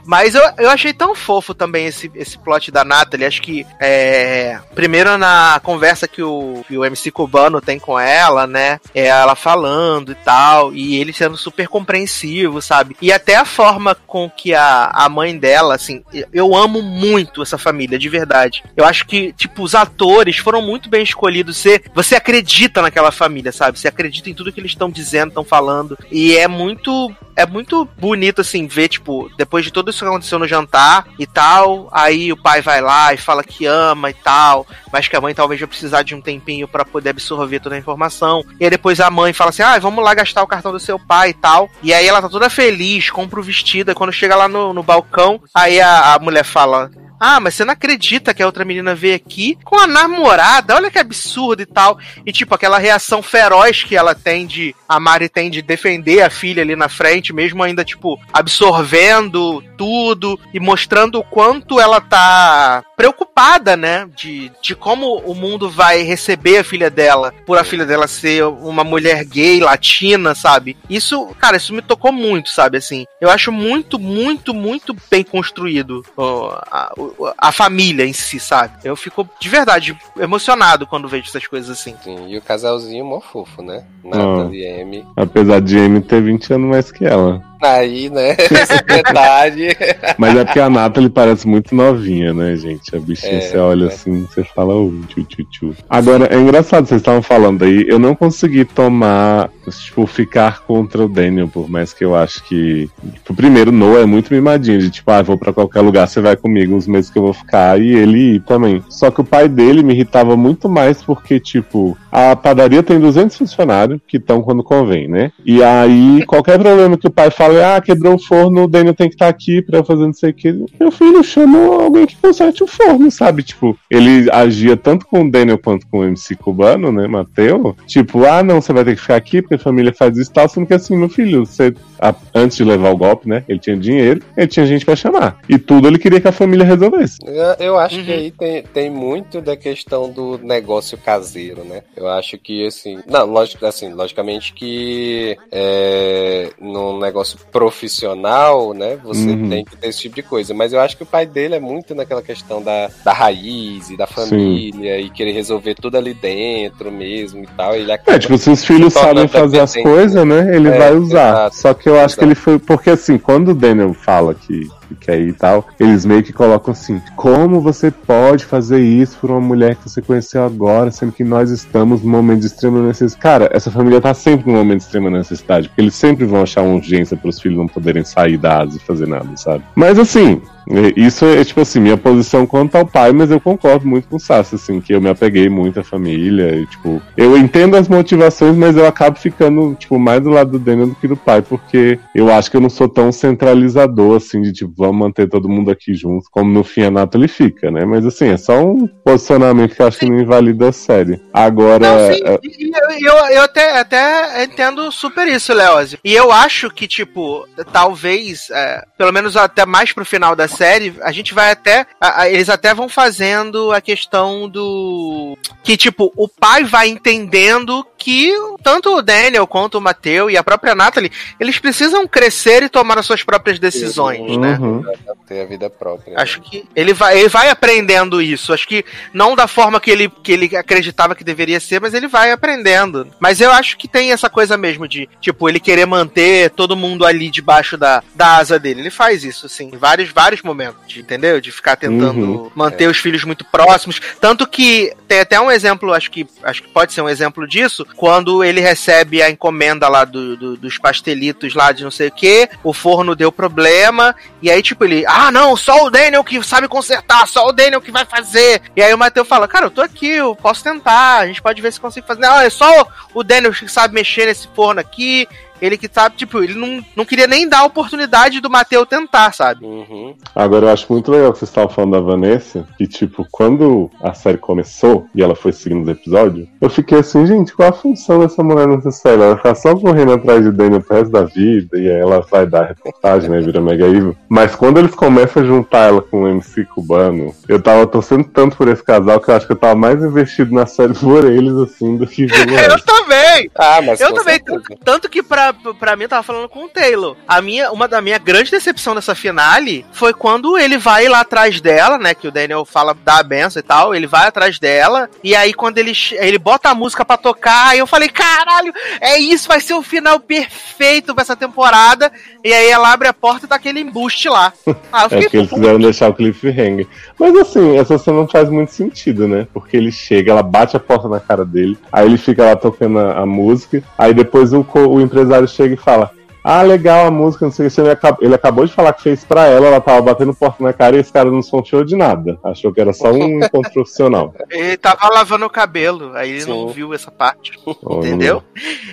Mas 0.05 0.35
eu, 0.35 0.43
eu 0.59 0.71
achei 0.71 0.93
tão 0.93 1.15
fofo 1.15 1.55
também 1.55 1.87
esse, 1.87 2.11
esse 2.15 2.37
plot 2.39 2.71
da 2.71 2.85
Natalie. 2.85 3.27
Acho 3.27 3.43
que, 3.43 3.67
é, 3.81 4.59
primeiro 4.75 5.17
na 5.17 5.61
conversa 5.63 6.09
que 6.09 6.23
o, 6.23 6.65
que 6.67 6.77
o 6.77 6.85
MC 6.85 7.11
Cubano 7.11 7.61
tem 7.61 7.79
com 7.79 7.99
ela, 7.99 8.47
né? 8.47 8.81
É 8.95 9.07
ela 9.07 9.35
falando 9.35 10.13
e 10.13 10.15
tal, 10.17 10.75
e 10.75 10.97
ele 10.97 11.13
sendo 11.13 11.37
super 11.37 11.69
compreensivo, 11.69 12.61
sabe? 12.61 12.97
E 13.01 13.13
até 13.13 13.37
a 13.37 13.45
forma 13.45 13.95
com 13.95 14.29
que 14.29 14.55
a, 14.55 14.91
a 14.93 15.09
mãe 15.09 15.37
dela, 15.37 15.75
assim, 15.75 16.03
eu 16.33 16.55
amo 16.55 16.83
muito 16.83 17.43
essa 17.43 17.59
família, 17.59 17.99
de 17.99 18.09
verdade. 18.09 18.65
Eu 18.77 18.85
acho 18.85 19.07
que, 19.07 19.33
tipo, 19.33 19.63
os 19.63 19.75
atores 19.75 20.37
foram 20.39 20.63
muito 20.63 20.89
bem 20.89 21.03
escolhidos. 21.03 21.57
Você, 21.57 21.83
você 21.95 22.17
acredita 22.17 22.83
naquela 22.83 23.13
família, 23.13 23.53
sabe? 23.53 23.79
Você 23.79 23.89
acredita 23.89 24.02
em 24.09 24.35
tudo 24.35 24.53
que 24.53 24.61
eles 24.61 24.73
estão 24.73 24.91
dizendo, 24.91 25.29
estão 25.29 25.45
falando. 25.45 25.99
E 26.11 26.37
é 26.37 26.49
muito 26.49 27.15
é 27.35 27.47
muito 27.47 27.89
bonito, 27.99 28.41
assim, 28.41 28.67
ver, 28.67 28.89
tipo, 28.89 29.31
depois 29.37 29.65
de 29.65 29.73
tudo 29.73 29.91
isso 29.91 30.01
que 30.01 30.05
aconteceu 30.05 30.39
no 30.39 30.47
jantar 30.47 31.07
e 31.19 31.27
tal, 31.27 31.89
aí 31.91 32.31
o 32.33 32.37
pai 32.37 32.61
vai 32.61 32.81
lá 32.81 33.13
e 33.15 33.17
fala 33.17 33.43
que 33.43 33.65
ama 33.65 34.11
e 34.11 34.15
tal, 34.15 34.67
mas 34.93 35.09
que 35.09 35.17
a 35.17 35.21
mãe 35.21 35.35
talvez 35.35 35.59
vai 35.59 35.67
precisar 35.67 36.03
de 36.03 36.15
um 36.15 36.21
tempinho 36.21 36.69
pra 36.69 36.85
poder 36.85 37.11
absorver 37.11 37.61
toda 37.61 37.75
a 37.75 37.79
informação. 37.79 38.45
E 38.61 38.65
aí 38.65 38.71
depois 38.71 39.01
a 39.01 39.11
mãe 39.11 39.33
fala 39.33 39.51
assim, 39.51 39.63
ah, 39.63 39.79
vamos 39.79 40.05
lá 40.05 40.15
gastar 40.15 40.43
o 40.43 40.47
cartão 40.47 40.73
do 40.73 40.81
seu 40.81 40.99
pai 40.99 41.31
e 41.31 41.35
tal. 41.35 41.71
E 41.83 41.95
aí 41.95 42.07
ela 42.07 42.21
tá 42.21 42.29
toda 42.29 42.51
feliz, 42.51 43.11
compra 43.11 43.41
o 43.41 43.43
vestido, 43.43 43.91
e 43.91 43.95
quando 43.95 44.13
chega 44.13 44.37
lá 44.37 44.49
no, 44.49 44.75
no 44.75 44.83
balcão, 44.83 45.41
aí 45.55 45.81
a, 45.81 46.15
a 46.15 46.19
mulher 46.19 46.45
fala, 46.45 46.91
ah, 47.25 47.39
mas 47.39 47.55
você 47.55 47.65
não 47.65 47.73
acredita 47.73 48.35
que 48.35 48.43
a 48.43 48.47
outra 48.47 48.65
menina 48.65 48.97
veio 48.97 49.15
aqui 49.15 49.57
com 49.63 49.79
a 49.79 49.87
namorada? 49.87 50.75
Olha 50.75 50.91
que 50.91 50.99
absurdo 50.99 51.63
e 51.63 51.67
tal. 51.67 51.97
E 52.27 52.33
tipo, 52.33 52.53
aquela 52.53 52.79
reação 52.79 53.23
feroz 53.23 53.85
que 53.85 53.95
ela 53.95 54.13
tem 54.13 54.45
de. 54.45 54.75
A 54.89 54.99
Mari 54.99 55.29
tem 55.29 55.49
de 55.49 55.63
defender 55.63 56.23
a 56.23 56.29
filha 56.29 56.65
ali 56.65 56.75
na 56.75 56.89
frente, 56.89 57.33
mesmo 57.33 57.63
ainda, 57.63 57.85
tipo, 57.85 58.19
absorvendo 58.33 59.63
tudo 59.79 60.37
e 60.53 60.59
mostrando 60.59 61.21
o 61.21 61.25
quanto 61.25 61.79
ela 61.79 62.01
tá 62.01 62.83
preocupada, 62.97 63.77
né? 63.77 64.09
De, 64.17 64.51
de 64.63 64.75
como 64.75 65.19
o 65.19 65.35
mundo 65.35 65.71
vai 65.71 66.03
receber 66.03 66.59
a 66.59 66.65
filha 66.65 66.91
dela, 66.91 67.33
por 67.47 67.59
a 67.59 67.65
filha 67.65 67.85
dela 67.85 68.07
ser 68.07 68.45
uma 68.45 68.85
mulher 68.85 69.25
gay, 69.25 69.61
latina, 69.61 70.35
sabe? 70.35 70.77
Isso, 70.89 71.27
cara, 71.39 71.57
isso 71.57 71.75
me 71.75 71.83
tocou 71.83 72.13
muito, 72.13 72.51
sabe? 72.51 72.79
Assim, 72.79 73.07
eu 73.21 73.31
acho 73.31 73.51
muito, 73.51 73.99
muito, 73.99 74.55
muito 74.55 74.97
bem 75.11 75.23
construído 75.23 76.05
ó, 76.17 76.59
a, 76.71 76.93
a 77.39 77.53
família 77.53 78.05
em 78.05 78.13
si, 78.13 78.39
sabe? 78.39 78.75
Eu 78.85 78.97
fico 78.97 79.29
de 79.41 79.49
verdade 79.49 79.97
emocionado 80.19 80.87
quando 80.87 81.09
vejo 81.09 81.29
essas 81.29 81.47
coisas 81.47 81.71
assim. 81.71 81.95
Sim, 82.03 82.29
e 82.29 82.37
o 82.37 82.43
casalzinho 82.43 83.05
mó 83.05 83.21
fofo, 83.21 83.63
né? 83.63 83.85
Ah. 84.05 84.17
Natalie 84.17 84.63
e 84.63 84.83
Amy. 84.83 85.07
Apesar 85.17 85.61
de 85.61 85.79
Amy 85.79 86.01
ter 86.01 86.23
20 86.23 86.55
anos 86.55 86.71
mais 86.71 86.93
que 86.93 87.05
ela. 87.05 87.43
Aí, 87.63 88.11
né? 88.11 88.37
Mas 90.19 90.37
é 90.37 90.45
porque 90.45 90.59
a 90.59 90.69
Natalie 90.69 91.09
parece 91.09 91.47
muito 91.47 91.75
novinha, 91.75 92.35
né, 92.35 92.57
gente? 92.57 92.95
A 92.95 92.99
bichinha, 92.99 93.35
É, 93.35 93.41
você 93.41 93.57
olha 93.57 93.85
é. 93.85 93.89
assim, 93.89 94.23
você 94.23 94.43
fala, 94.43 94.75
oh, 94.75 94.93
tchu, 95.07 95.23
tchu, 95.25 95.45
tchu. 95.45 95.75
Agora, 95.89 96.27
é 96.35 96.39
engraçado, 96.39 96.87
vocês 96.87 97.01
estavam 97.01 97.23
falando 97.23 97.63
aí, 97.65 97.87
eu 97.89 98.01
não 98.01 98.17
consegui 98.17 98.65
tomar, 98.65 99.49
tipo, 99.85 100.07
ficar 100.07 100.63
contra 100.63 101.05
o 101.05 101.09
Daniel, 101.09 101.47
por 101.47 101.71
mais 101.71 101.93
que 101.93 102.05
eu 102.05 102.17
acho 102.17 102.43
que. 102.45 102.91
Tipo, 103.15 103.35
primeiro, 103.35 103.71
Noah 103.71 104.01
é 104.03 104.07
muito 104.07 104.35
mimadinho, 104.35 104.81
de 104.81 104.91
tipo, 104.91 105.11
ah, 105.13 105.23
vou 105.23 105.39
pra 105.39 105.53
qualquer 105.53 105.81
lugar, 105.83 106.09
você 106.09 106.21
vai 106.21 106.37
comigo 106.37 106.77
os 106.77 106.89
meses 106.89 107.11
que 107.11 107.19
eu 107.19 107.23
vou 107.23 107.33
ficar, 107.33 107.81
e 107.81 107.95
ele 107.95 108.37
ir 108.37 108.41
também. 108.43 108.83
Só 108.89 109.11
que 109.11 109.21
o 109.21 109.25
pai 109.25 109.49
dele 109.49 109.83
me 109.83 109.95
irritava 109.95 110.37
muito 110.37 110.69
mais 110.69 111.01
porque, 111.03 111.39
tipo, 111.39 111.97
a 112.13 112.37
padaria 112.37 112.83
tem 112.83 113.01
200 113.01 113.37
funcionários 113.37 113.99
que 114.07 114.19
estão 114.19 114.43
quando 114.43 114.63
convém, 114.63 115.09
né? 115.09 115.33
E 115.45 115.63
aí, 115.63 116.25
qualquer 116.27 116.59
problema 116.59 116.97
que 116.99 117.07
o 117.07 117.11
pai 117.11 117.31
fala, 117.31 117.77
ah, 117.77 117.81
quebrou 117.81 118.15
o 118.15 118.19
forno, 118.19 118.65
o 118.65 118.69
Daniel 118.69 118.95
tem 118.95 119.09
que 119.09 119.15
estar 119.15 119.29
aqui 119.29 119.63
pra 119.63 119.83
fazer 119.83 120.03
não 120.05 120.13
sei 120.13 120.31
o 120.31 120.35
que. 120.35 120.53
Meu 120.79 120.91
filho 120.93 121.25
chama 121.25 121.59
alguém 121.83 122.07
que 122.07 122.17
conserte 122.17 122.63
o 122.63 122.67
forno, 122.67 123.11
sabe? 123.11 123.43
Tipo, 123.43 123.77
ele 123.91 124.31
agia 124.31 124.77
tanto 124.77 125.07
com 125.07 125.23
o 125.23 125.31
Daniel 125.31 125.59
quanto 125.59 125.87
com 125.89 126.01
o 126.01 126.05
MC 126.05 126.37
cubano, 126.37 126.93
né, 126.93 127.07
Mateu? 127.07 127.75
Tipo, 127.87 128.25
ah, 128.27 128.43
não, 128.43 128.61
você 128.61 128.73
vai 128.73 128.85
ter 128.85 128.95
que 128.95 129.01
ficar 129.01 129.17
aqui 129.17 129.41
porque 129.41 129.55
a 129.55 129.59
família 129.59 129.93
faz 129.93 130.17
isso 130.19 130.31
e 130.31 130.35
tal, 130.35 130.49
sendo 130.49 130.67
que 130.67 130.75
assim, 130.75 130.97
meu 130.97 131.09
filho, 131.09 131.47
você, 131.47 131.73
a- 131.99 132.15
antes 132.35 132.57
de 132.59 132.65
levar 132.65 132.91
o 132.91 132.97
golpe, 132.97 133.27
né, 133.29 133.43
ele 133.49 133.59
tinha 133.59 133.77
dinheiro, 133.77 134.21
ele 134.37 134.47
tinha 134.47 134.67
gente 134.67 134.85
pra 134.85 134.95
chamar. 134.95 135.39
E 135.49 135.59
tudo 135.59 135.89
ele 135.89 135.99
queria 135.99 136.21
que 136.21 136.29
a 136.29 136.33
família 136.33 136.67
resolvesse. 136.67 137.17
Eu, 137.25 137.67
eu 137.67 137.79
acho 137.79 137.97
Uhum. 137.99 138.05
que 138.05 138.13
aí 138.13 138.31
tem, 138.31 138.63
tem 138.63 138.91
muito 138.91 139.41
da 139.41 139.57
questão 139.57 140.11
do 140.11 140.39
negócio 140.43 140.99
caseiro, 140.99 141.63
né? 141.65 141.83
Eu 141.97 142.02
acho 142.09 142.39
que, 142.39 142.67
assim. 142.67 143.01
Não, 143.07 143.27
lógico, 143.27 143.65
assim, 143.67 143.93
logicamente 143.93 144.53
que 144.53 145.37
é, 145.51 146.51
num 146.61 146.99
negócio 146.99 147.39
profissional, 147.51 148.73
né? 148.75 148.99
Você 149.05 149.31
Uhum. 149.31 149.49
tem 149.49 149.65
que 149.65 149.77
ter 149.77 149.89
esse 149.89 150.01
tipo 150.01 150.15
de 150.17 150.23
coisa. 150.23 150.55
Mas 150.55 150.73
eu 150.73 150.81
acho 150.81 150.97
que 150.97 151.03
o 151.03 151.07
pai 151.07 151.27
dele 151.27 151.55
é 151.57 151.61
muito 151.61 151.95
naquela 151.95 152.23
questão 152.23 152.63
da, 152.63 152.91
da 153.05 153.13
raiz 153.13 153.91
e 153.91 153.97
da 153.97 154.07
família 154.07 154.99
e 155.01 155.11
querer 155.11 155.33
resolver 155.33 155.75
tudo 155.75 155.97
ali 155.97 156.15
dentro 156.15 156.91
mesmo 156.91 157.43
e 157.45 157.47
tal. 157.57 157.75
Ele 157.75 157.91
É, 157.93 158.19
tipo, 158.19 158.37
se 158.39 158.51
os 158.51 158.65
filhos 158.65 158.93
sabem 158.93 159.29
fazer 159.29 159.61
as 159.61 159.75
coisas, 159.75 160.25
né? 160.27 160.55
Ele 160.55 160.69
É, 160.69 160.79
vai 160.79 160.95
usar. 160.95 161.31
exato, 161.33 161.57
Só 161.57 161.75
que 161.75 161.89
eu 161.89 161.95
acho 162.01 162.17
que 162.17 162.25
exato. 162.25 162.25
ele 162.25 162.35
foi. 162.35 162.59
Porque 162.59 162.91
assim, 162.91 163.19
quando 163.19 163.49
o 163.49 163.55
Daniel 163.55 163.93
fala 163.95 164.35
que, 164.35 164.69
que 164.95 165.13
ir 165.13 165.29
e 165.29 165.33
tal, 165.33 165.67
eles 165.79 166.05
meio 166.05 166.23
que 166.23 166.33
colocam 166.33 166.73
assim: 166.73 167.01
como 167.17 167.61
você 167.61 167.91
pode 167.91 168.45
fazer 168.45 168.81
isso 168.81 169.19
por 169.19 169.31
uma 169.31 169.41
mulher 169.41 169.77
que 169.77 169.89
você 169.89 170.01
conheceu 170.01 170.45
agora, 170.45 170.91
sendo 170.91 171.13
que 171.13 171.25
nós 171.25 171.51
estamos 171.51 172.03
num 172.03 172.11
momento 172.11 172.41
de 172.41 172.47
extrema 172.47 172.83
necessidade? 172.83 173.23
Cara, 173.23 173.51
essa 173.53 173.71
família 173.71 174.01
tá 174.01 174.15
sempre 174.15 174.51
num 174.51 174.59
momento 174.59 174.79
de 174.79 174.85
extrema 174.85 175.11
necessidade, 175.11 175.69
porque 175.69 175.81
eles 175.81 175.95
sempre 175.95 176.25
vão 176.25 176.43
achar 176.43 176.63
uma 176.63 176.75
urgência 176.75 177.17
para 177.17 177.29
os 177.29 177.41
filhos 177.41 177.59
não 177.59 177.67
poderem 177.67 178.05
sair 178.05 178.37
da 178.37 178.63
Ásia 178.63 178.79
e 178.79 178.87
fazer 178.87 179.07
nada, 179.07 179.37
sabe? 179.37 179.65
Mas 179.75 179.99
assim. 179.99 180.41
É, 180.69 181.01
Isso 181.01 181.25
é, 181.25 181.45
tipo 181.45 181.61
assim, 181.61 181.81
minha 181.81 181.97
posição 181.97 182.47
quanto 182.47 182.77
ao 182.77 182.87
pai, 182.87 183.13
mas 183.13 183.31
eu 183.31 183.41
concordo 183.41 183.87
muito 183.87 184.09
com 184.09 184.17
o 184.17 184.21
Sassi, 184.21 184.55
assim, 184.55 184.81
que 184.81 184.95
eu 184.95 185.01
me 185.01 185.09
apeguei 185.09 185.49
muito 185.49 185.81
à 185.81 185.85
família, 185.85 186.57
e, 186.57 186.67
tipo, 186.67 187.01
eu 187.17 187.37
entendo 187.37 187.77
as 187.77 187.89
motivações, 187.89 188.57
mas 188.57 188.77
eu 188.77 188.87
acabo 188.87 189.19
ficando, 189.19 189.75
tipo, 189.75 189.99
mais 189.99 190.21
do 190.23 190.31
lado 190.31 190.53
do 190.53 190.59
Daniel 190.59 190.89
do 190.89 190.95
que 190.95 191.09
do 191.09 191.17
pai, 191.17 191.43
porque 191.43 191.99
eu 192.15 192.33
acho 192.33 192.51
que 192.51 192.57
eu 192.57 192.61
não 192.61 192.71
sou 192.71 192.89
tão 192.89 193.11
centralizador, 193.11 194.17
assim, 194.17 194.43
de, 194.43 194.53
tipo, 194.53 194.73
vamos 194.77 194.97
manter 194.97 195.29
todo 195.29 195.49
mundo 195.49 195.71
aqui 195.71 195.95
junto, 195.95 196.27
como 196.31 196.51
no 196.51 196.65
fim 196.65 196.83
a 196.83 196.91
Nathalie 196.91 197.29
fica, 197.29 197.71
né? 197.71 197.85
Mas, 197.85 198.07
assim, 198.07 198.29
é 198.29 198.37
só 198.37 198.63
um 198.63 198.87
posicionamento 198.87 199.75
que 199.75 199.83
eu 199.83 199.87
acho 199.87 199.99
que 199.99 200.11
não 200.11 200.21
invalida 200.21 200.69
a 200.69 200.73
série. 200.73 201.21
Agora, 201.33 202.09
Não, 202.09 202.15
sim, 202.15 202.23
é, 202.25 202.39
e 202.43 203.07
eu, 203.07 203.15
eu, 203.15 203.27
eu 203.27 203.43
até, 203.43 203.79
até 203.79 204.45
entendo 204.45 204.91
super 204.93 205.27
isso, 205.27 205.53
Leose. 205.53 205.99
E 206.05 206.15
eu 206.15 206.31
acho 206.31 206.71
que, 206.71 206.87
tipo, 206.87 207.47
talvez, 207.73 208.49
é, 208.51 208.85
pelo 208.97 209.13
menos 209.13 209.37
até 209.37 209.67
mais 209.67 209.93
pro 209.93 210.05
final 210.05 210.37
da 210.37 210.49
série, 210.57 210.95
a 211.03 211.13
gente 211.13 211.35
vai 211.35 211.51
até. 211.51 211.87
a- 212.01 212.23
a- 212.23 212.29
eles 212.31 212.49
até 212.49 212.73
vão 212.75 212.89
fazendo 212.89 213.73
a 213.73 213.81
questão 213.81 214.49
do. 214.49 215.37
Que, 215.63 215.77
tipo, 215.77 216.13
o 216.17 216.29
pai 216.29 216.65
vai 216.65 216.89
entendendo 216.89 217.87
que 218.03 218.33
tanto 218.63 218.97
o 218.97 219.03
Daniel 219.03 219.47
quanto 219.47 219.79
o 219.79 219.81
Mateu 219.81 220.29
e 220.29 220.37
a 220.37 220.43
própria 220.43 220.75
Natalie, 220.75 221.11
eles 221.39 221.59
precisam 221.59 222.07
crescer 222.07 222.63
e 222.65 222.69
tomar 222.69 222.99
as 222.99 223.07
suas 223.07 223.23
próprias 223.23 223.59
decisões, 223.59 224.37
né? 224.39 224.59
uhum. 224.61 224.85
ter 225.27 225.43
a 225.43 225.47
vida 225.47 225.71
própria. 225.71 226.19
Acho 226.21 226.41
que 226.41 226.65
ele 226.75 226.93
vai, 226.93 227.19
ele 227.19 227.29
vai 227.29 227.49
aprendendo 227.49 228.21
isso. 228.21 228.53
Acho 228.53 228.67
que 228.67 228.85
não 229.13 229.37
da 229.37 229.47
forma 229.47 229.81
que 229.81 229.91
ele, 229.91 230.09
que 230.09 230.33
ele 230.33 230.57
acreditava 230.57 231.15
que 231.15 231.23
deveria 231.25 231.61
ser, 231.61 231.81
mas 231.81 231.95
ele 231.95 232.09
vai 232.09 232.33
aprendendo. 232.33 233.07
Mas 233.21 233.41
eu 233.41 233.51
acho 233.53 233.77
que 233.77 233.87
tem 233.87 234.13
essa 234.13 234.29
coisa 234.29 234.57
mesmo 234.57 234.89
de, 234.89 235.09
tipo, 235.21 235.49
ele 235.49 235.61
querer 235.61 235.87
manter 235.87 236.51
todo 236.51 236.77
mundo 236.77 237.07
ali 237.07 237.31
debaixo 237.31 237.77
da, 237.77 238.03
da 238.15 238.37
asa 238.39 238.59
dele. 238.59 238.81
Ele 238.81 238.91
faz 238.91 239.25
isso, 239.25 239.47
assim, 239.47 239.71
em 239.73 239.77
vários, 239.77 240.11
vários 240.11 240.43
momentos, 240.43 240.81
de- 240.87 241.01
entendeu? 241.01 241.41
De 241.41 241.53
ficar 241.53 241.77
tentando 241.77 242.13
Uhum. 242.23 242.51
manter 242.55 242.89
os 242.89 242.99
filhos 242.99 243.25
muito 243.25 243.45
próximos. 243.45 244.01
Tanto 244.21 244.47
que 244.47 244.93
tem 245.07 245.21
até 245.21 245.41
um 245.41 245.51
exemplo, 245.51 245.93
acho 245.93 246.11
que, 246.11 246.27
acho 246.43 246.63
que 246.63 246.69
pode 246.69 246.93
ser 246.93 247.01
um 247.03 247.09
exemplo 247.09 247.47
disso, 247.47 247.87
quando 247.97 248.43
ele 248.43 248.61
recebe 248.61 249.23
a 249.23 249.31
encomenda 249.31 249.89
lá 249.89 250.05
do, 250.05 250.37
do- 250.37 250.57
dos 250.57 250.79
pastelitos 250.79 251.55
lá 251.55 251.73
de 251.73 251.85
não 251.85 251.91
sei 251.91 252.09
o 252.09 252.13
que, 252.13 252.49
o 252.65 252.73
forno 252.73 253.15
deu 253.15 253.31
problema, 253.31 254.15
e 254.41 254.51
aí, 254.51 254.63
tipo, 254.63 254.85
ele, 254.85 255.05
ah, 255.07 255.31
não, 255.31 255.57
só 255.57 255.85
o 255.85 255.91
Daniel 255.91 256.25
que 256.25 256.43
sabe 256.43 256.69
consertar, 256.69 257.27
só 257.29 257.47
o 257.47 257.53
Daniel 257.53 257.81
que 257.81 257.91
vai 257.93 258.05
fazer. 258.05 258.63
E 258.75 258.83
aí 258.83 258.93
o 258.93 258.99
Matheus 258.99 259.29
fala, 259.29 259.47
cara, 259.47 259.67
eu 259.67 259.71
tô 259.71 259.81
aqui, 259.83 260.09
eu 260.09 260.35
posso 260.35 260.63
tentar, 260.65 261.19
a 261.19 261.27
gente 261.27 261.41
pode 261.43 261.61
ver 261.63 261.73
se 261.73 261.81
consigo 261.81 262.07
fazer. 262.07 262.21
Não, 262.21 262.41
é 262.41 262.51
só 262.51 262.87
o 263.15 263.23
Daniel 263.23 263.53
que 263.53 263.69
sabe 263.69 263.95
mexer 263.95 264.27
nesse 264.27 264.49
forno 264.55 264.81
aqui. 264.81 265.29
Ele 265.63 265.79
que 265.79 265.89
sabe, 265.91 266.17
tipo, 266.17 266.43
ele 266.43 266.55
não, 266.55 266.85
não 266.97 267.05
queria 267.05 267.29
nem 267.29 267.49
dar 267.49 267.61
a 267.61 267.65
oportunidade 267.65 268.41
do 268.41 268.51
Mateu 268.51 268.85
tentar, 268.85 269.33
sabe? 269.33 269.65
Uhum. 269.65 270.13
Agora 270.35 270.67
eu 270.67 270.73
acho 270.73 270.93
muito 270.93 271.13
legal 271.13 271.33
que 271.33 271.39
vocês 271.39 271.49
estavam 271.49 271.71
falando 271.71 271.93
da 271.93 272.01
Vanessa, 272.01 272.67
que 272.77 272.85
tipo, 272.85 273.25
quando 273.31 273.89
a 274.03 274.13
série 274.13 274.39
começou 274.39 275.07
e 275.15 275.23
ela 275.23 275.37
foi 275.37 275.53
seguindo 275.53 275.83
os 275.83 275.89
episódios, 275.89 276.49
eu 276.61 276.69
fiquei 276.69 276.99
assim, 276.99 277.25
gente, 277.27 277.55
qual 277.55 277.69
a 277.69 277.73
função 277.73 278.19
dessa 278.19 278.43
mulher 278.43 278.67
nessa 278.67 278.91
série? 278.91 279.23
Ela 279.23 279.37
fica 279.37 279.55
só 279.55 279.77
correndo 279.77 280.15
atrás 280.15 280.43
de 280.43 280.51
Daniel 280.51 280.83
pro 280.83 280.97
resto 280.97 281.13
da 281.13 281.23
vida, 281.23 281.79
e 281.79 281.89
aí 281.89 282.01
ela 282.01 282.27
vai 282.29 282.45
dar 282.45 282.67
reportagem, 282.67 283.31
né, 283.31 283.41
vira 283.41 283.61
mega 283.61 283.87
evil. 283.87 284.17
Mas 284.29 284.57
quando 284.57 284.79
eles 284.79 284.97
começam 284.97 285.45
a 285.45 285.47
juntar 285.47 285.91
ela 285.91 286.03
com 286.03 286.25
o 286.25 286.29
MC 286.29 286.65
cubano, 286.65 287.33
eu 287.49 287.63
tava 287.63 287.87
torcendo 287.87 288.25
tanto 288.25 288.57
por 288.57 288.67
esse 288.67 288.83
casal 288.83 289.21
que 289.21 289.31
eu 289.31 289.37
acho 289.37 289.47
que 289.47 289.53
eu 289.53 289.59
tava 289.59 289.77
mais 289.77 290.03
investido 290.03 290.53
na 290.53 290.67
série 290.67 290.95
por 290.95 291.25
eles, 291.25 291.55
assim, 291.55 291.97
do 291.97 292.05
que 292.05 292.27
pelo 292.27 292.51
Eu 292.59 292.81
também! 292.81 293.49
Ah, 293.55 293.81
mas 293.81 294.01
Eu 294.01 294.13
também, 294.13 294.41
tanto, 294.41 294.77
tanto 294.85 295.09
que 295.09 295.23
pra, 295.23 295.52
pra 295.79 295.97
mim, 295.97 296.05
eu 296.05 296.09
tava 296.09 296.23
falando 296.23 296.49
com 296.49 296.65
o 296.65 296.69
Taylor. 296.69 297.17
A 297.27 297.41
minha, 297.41 297.71
uma 297.71 297.87
da 297.89 298.01
minha 298.01 298.19
grande 298.19 298.51
decepção 298.51 298.95
dessa 298.95 299.15
finale 299.15 299.87
foi 299.93 300.13
quando 300.13 300.59
ele 300.59 300.79
vai 300.79 301.09
lá 301.09 301.21
atrás 301.21 301.61
dela, 301.61 301.99
né? 301.99 302.15
Que 302.15 302.29
o 302.29 302.33
Daniel 302.33 302.65
fala 302.65 302.95
da 302.95 303.23
benção 303.23 303.61
e 303.61 303.63
tal. 303.63 303.95
Ele 303.95 304.07
vai 304.07 304.27
atrás 304.27 304.59
dela. 304.59 305.09
E 305.23 305.35
aí, 305.35 305.55
quando 305.55 305.79
ele, 305.79 305.93
ele 306.13 306.39
bota 306.39 306.71
a 306.71 306.75
música 306.75 307.05
pra 307.05 307.17
tocar, 307.17 307.77
eu 307.77 307.87
falei: 307.87 308.09
caralho, 308.09 308.73
é 309.01 309.19
isso, 309.19 309.49
vai 309.49 309.61
ser 309.61 309.75
o 309.75 309.83
final 309.83 310.19
perfeito 310.19 311.15
pra 311.15 311.23
essa 311.23 311.37
temporada. 311.37 312.13
E 312.45 312.53
aí 312.53 312.69
ela 312.69 312.93
abre 312.93 313.09
a 313.09 313.13
porta 313.13 313.47
e 313.47 313.49
tá 313.49 313.55
aquele 313.57 313.81
embuste 313.81 314.29
lá. 314.29 314.53
Ah, 314.93 315.09
É 315.13 315.29
que 315.29 315.37
eles 315.37 315.51
quiseram 315.51 315.79
deixar 315.79 316.09
o 316.09 316.15
cliffhanger. 316.15 316.87
Mas 317.19 317.37
assim, 317.37 317.77
essa 317.77 317.99
cena 317.99 318.19
não 318.19 318.29
faz 318.29 318.49
muito 318.49 318.73
sentido, 318.73 319.29
né? 319.29 319.47
Porque 319.53 319.77
ele 319.77 319.93
chega, 319.93 320.33
ela 320.33 320.43
bate 320.43 320.77
a 320.77 320.81
porta 320.81 321.09
na 321.09 321.21
cara 321.21 321.45
dele, 321.45 321.79
aí 321.93 322.07
ele 322.07 322.19
fica 322.19 322.45
lá 322.45 322.57
tocando 322.57 322.99
a, 322.99 323.21
a 323.21 323.27
música, 323.27 323.83
aí 323.97 324.15
depois 324.15 324.53
o, 324.53 324.67
o 324.75 325.01
empresário 325.01 325.42
chega 325.47 325.75
e 325.75 325.77
fala. 325.77 326.11
Ah, 326.45 326.61
legal 326.63 327.07
a 327.07 327.11
música, 327.11 327.45
não 327.45 327.53
sei 327.53 327.69
o 327.69 327.71
que. 327.71 327.81
Ele 327.81 327.91
acabou, 327.91 328.19
ele 328.21 328.35
acabou 328.35 328.67
de 328.67 328.73
falar 328.73 328.93
que 328.95 329.03
fez 329.03 329.25
pra 329.25 329.47
ela, 329.47 329.69
ela 329.69 329.81
tava 329.81 330.03
batendo 330.03 330.35
porta 330.35 330.63
na 330.63 330.73
cara 330.73 330.97
e 330.97 331.01
esse 331.01 331.13
cara 331.13 331.31
não 331.31 331.39
desconfiou 331.39 331.85
de 331.85 331.95
nada. 331.95 332.37
Achou 332.43 332.73
que 332.73 332.81
era 332.81 332.93
só 332.93 333.13
um 333.13 333.39
encontro 333.45 333.73
profissional. 333.73 334.35
Ele 334.51 334.77
tava 334.77 335.09
lavando 335.09 335.47
o 335.47 335.51
cabelo, 335.51 336.17
aí 336.17 336.31
ele 336.33 336.47
não 336.47 336.67
Sim. 336.67 336.75
viu 336.75 336.95
essa 336.95 337.13
parte. 337.13 337.53
Oh, 337.65 337.99
Entendeu? 338.03 338.43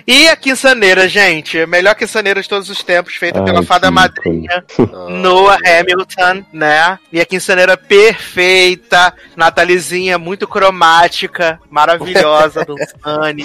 E 0.06 0.28
a 0.28 0.36
Quinçaneira, 0.36 1.08
gente, 1.08 1.58
a 1.58 1.66
melhor 1.66 1.96
Quinçaneira 1.96 2.40
de 2.40 2.48
todos 2.48 2.70
os 2.70 2.84
tempos, 2.84 3.14
feita 3.16 3.40
Ai, 3.40 3.44
pela 3.44 3.62
fada 3.64 3.88
que 3.88 3.94
madrinha 3.94 4.64
Ah, 4.78 5.08
Noah 5.08 5.58
Hamilton, 5.66 6.44
né? 6.52 6.98
E 7.12 7.20
a 7.20 7.26
Quinçaneira 7.26 7.76
perfeita, 7.76 9.12
Natalizinha 9.34 10.18
muito 10.18 10.46
cromática, 10.46 11.58
maravilhosa, 11.68 12.64
dançane. 12.64 13.44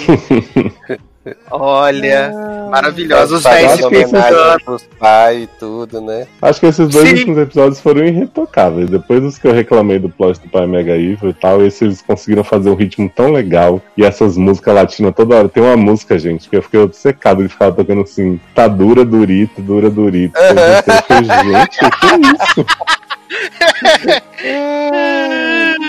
Olha, 1.50 2.32
maravilhosa. 2.70 3.36
Os 3.36 3.42
fazendo 3.42 3.60
velhos 3.60 3.76
se 3.76 3.84
homenagem 3.84 4.12
pegando. 4.12 4.64
pros 4.64 4.82
pais 4.98 5.42
e 5.44 5.46
tudo, 5.58 6.00
né? 6.00 6.26
Acho 6.42 6.60
que 6.60 6.66
esses 6.66 6.88
dois 6.88 7.08
Sim. 7.08 7.14
últimos 7.14 7.38
episódios 7.38 7.80
foram 7.80 8.04
irretocáveis. 8.04 8.90
Depois 8.90 9.20
dos 9.22 9.38
que 9.38 9.46
eu 9.46 9.52
reclamei 9.52 9.98
do 9.98 10.08
plot 10.08 10.40
do 10.40 10.48
Pai 10.48 10.66
Mega 10.66 10.96
Evil 10.96 11.30
e 11.30 11.34
tal, 11.34 11.64
esses 11.64 11.82
eles 11.82 12.02
conseguiram 12.02 12.44
fazer 12.44 12.70
um 12.70 12.74
ritmo 12.74 13.10
tão 13.14 13.32
legal. 13.32 13.80
E 13.96 14.04
essas 14.04 14.36
músicas 14.36 14.74
latinas 14.74 15.14
toda 15.14 15.36
hora. 15.36 15.48
Tem 15.48 15.62
uma 15.62 15.76
música, 15.76 16.18
gente, 16.18 16.48
que 16.48 16.56
eu 16.56 16.62
fiquei 16.62 16.80
obcecado 16.80 17.42
de 17.42 17.48
ficar 17.48 17.72
tocando 17.72 18.02
assim, 18.02 18.40
tá 18.54 18.68
dura, 18.68 19.04
durito, 19.04 19.60
dura, 19.62 19.90
durito. 19.90 20.38
Eu 20.38 20.96
fiquei, 20.96 21.24
gente, 21.24 21.78
que 21.78 22.06
é 22.06 22.18
isso? 22.32 22.66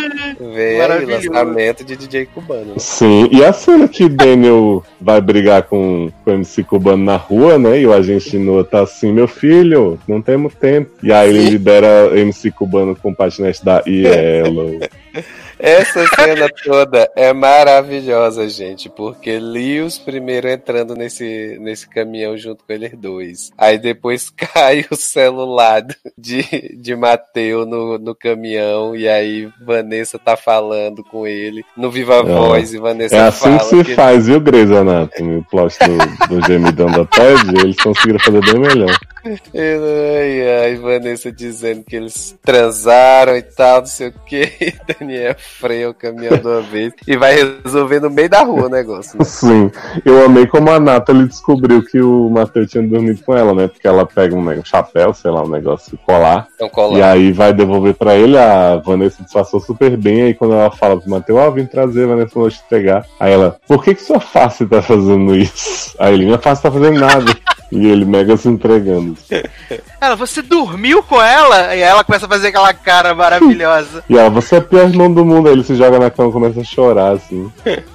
Vem 0.39 0.67
aí, 0.67 0.77
Maravilhoso. 0.77 1.29
lançamento 1.29 1.83
de 1.83 1.95
DJ 1.95 2.25
cubano. 2.27 2.73
Sim, 2.77 3.29
e 3.31 3.43
a 3.43 3.51
cena 3.51 3.87
que 3.87 4.07
Daniel 4.07 4.83
vai 5.01 5.19
brigar 5.19 5.63
com, 5.63 6.11
com 6.23 6.31
o 6.31 6.33
MC 6.33 6.63
Cubano 6.63 7.03
na 7.03 7.15
rua, 7.15 7.57
né? 7.57 7.79
E 7.79 7.87
o 7.87 7.93
agente 7.93 8.31
de 8.31 8.37
Noah 8.37 8.63
tá 8.63 8.81
assim, 8.81 9.11
meu 9.11 9.27
filho, 9.27 9.99
não 10.07 10.21
temos 10.21 10.53
tempo. 10.55 10.91
E 11.01 11.11
aí 11.11 11.29
ele 11.29 11.49
libera 11.49 12.09
o 12.11 12.17
MC 12.17 12.51
Cubano 12.51 12.95
com 12.95 13.11
o 13.11 13.15
patinete 13.15 13.63
da 13.63 13.83
Yellow. 13.87 14.79
Essa 15.59 16.05
cena 16.15 16.47
toda 16.63 17.11
é 17.15 17.33
maravilhosa, 17.33 18.47
gente, 18.47 18.89
porque 18.89 19.39
Lewis 19.39 19.97
primeiro 19.97 20.47
entrando 20.47 20.95
nesse, 20.95 21.57
nesse 21.59 21.89
caminhão 21.89 22.37
junto 22.37 22.63
com 22.63 22.71
eles 22.71 22.91
dois. 22.95 23.51
Aí 23.57 23.79
depois 23.79 24.29
cai 24.37 24.85
o 24.91 24.95
celular 24.95 25.83
de, 26.15 26.43
de 26.77 26.95
Mateu 26.95 27.65
no, 27.65 27.97
no 27.97 28.13
caminhão 28.13 28.95
e 28.95 29.07
aí 29.07 29.49
Vanessa 29.59 30.19
tá 30.27 30.35
falando 30.35 31.05
com 31.05 31.25
ele 31.25 31.63
no 31.75 31.89
Viva 31.89 32.21
Voz 32.21 32.73
e 32.73 32.77
Vanessa 32.77 33.15
É 33.15 33.19
assim 33.21 33.57
que 33.57 33.63
se 33.63 33.83
que 33.85 33.95
faz, 33.95 34.27
viu, 34.27 34.41
Grey's 34.41 34.71
Anatomy? 34.71 35.37
O 35.37 35.43
plot 35.43 35.77
do, 35.79 36.27
do 36.27 36.45
gemidão 36.45 36.87
da 36.87 37.05
Ted, 37.05 37.61
eles 37.61 37.77
conseguiram 37.77 38.19
fazer 38.19 38.41
bem 38.41 38.59
melhor. 38.59 38.93
Ai, 39.53 40.47
ai, 40.63 40.75
Vanessa 40.75 41.31
dizendo 41.31 41.83
que 41.83 41.95
eles 41.95 42.37
transaram 42.43 43.35
e 43.35 43.41
tal, 43.41 43.79
não 43.79 43.85
sei 43.85 44.09
o 44.09 44.13
que. 44.25 44.75
Daniel 44.99 45.35
freia 45.37 45.89
o 45.89 45.93
caminhão 45.93 46.37
de 46.37 46.47
uma 46.47 46.61
vez 46.61 46.93
e 47.07 47.17
vai 47.17 47.35
resolver 47.35 47.99
no 47.99 48.09
meio 48.09 48.29
da 48.29 48.43
rua 48.43 48.65
o 48.65 48.69
negócio. 48.69 49.17
Né? 49.17 49.25
Sim, 49.25 49.71
eu 50.05 50.25
amei 50.25 50.47
como 50.47 50.69
a 50.69 50.79
Nathalie 50.79 51.27
descobriu 51.27 51.83
que 51.83 51.99
o 52.01 52.29
Matheus 52.29 52.69
tinha 52.69 52.83
dormido 52.83 53.21
com 53.23 53.35
ela, 53.35 53.53
né? 53.53 53.67
Porque 53.67 53.87
ela 53.87 54.05
pega 54.05 54.35
um, 54.35 54.63
chapéu, 54.63 55.13
sei 55.13 55.31
lá, 55.31 55.43
um 55.43 55.49
negócio 55.49 55.97
colar, 56.05 56.47
Então 56.55 56.67
e 56.67 56.71
colar. 56.71 57.11
aí 57.11 57.31
vai 57.31 57.53
devolver 57.53 57.93
pra 57.95 58.15
ele. 58.15 58.37
A 58.37 58.77
Vanessa 58.77 59.23
disfarçou 59.23 59.59
super 59.59 59.95
bem. 59.97 60.23
Aí 60.23 60.33
quando 60.33 60.53
ela 60.53 60.71
fala 60.71 60.99
pro 60.99 61.09
Matheus, 61.09 61.39
ó, 61.39 61.51
vim 61.51 61.65
trazer, 61.65 62.03
a 62.03 62.07
Vanessa 62.07 62.29
falou 62.29 62.49
te 62.49 62.61
entregar. 62.65 63.05
Aí 63.19 63.33
ela, 63.33 63.57
por 63.67 63.83
que 63.83 63.95
que 63.95 64.03
sua 64.03 64.19
face 64.19 64.65
tá 64.65 64.81
fazendo 64.81 65.35
isso? 65.35 65.95
Aí 65.99 66.13
ele, 66.13 66.25
minha 66.25 66.39
face 66.39 66.61
tá 66.61 66.71
fazendo 66.71 66.99
nada. 66.99 67.25
e 67.71 67.87
ele 67.87 68.05
mega 68.05 68.37
se 68.37 68.47
entregando. 68.47 69.17
Ela, 69.99 70.15
você 70.15 70.41
dormiu 70.41 71.01
com 71.03 71.21
ela? 71.21 71.67
E 71.75 71.81
aí 71.83 71.89
ela 71.89 72.03
começa 72.03 72.25
a 72.25 72.29
fazer 72.29 72.49
aquela 72.49 72.73
cara 72.73 73.13
maravilhosa. 73.15 74.03
E 74.09 74.17
ela, 74.17 74.29
você 74.29 74.55
é 74.55 74.59
o 74.59 74.61
pior 74.63 74.87
irmão 74.87 75.11
do 75.13 75.25
mundo. 75.25 75.47
Aí 75.47 75.53
ele 75.53 75.63
se 75.63 75.75
joga 75.75 75.99
na 75.99 76.09
cama 76.09 76.29
e 76.29 76.33
começa 76.33 76.61
a 76.61 76.63
chorar, 76.63 77.13
assim. 77.13 77.51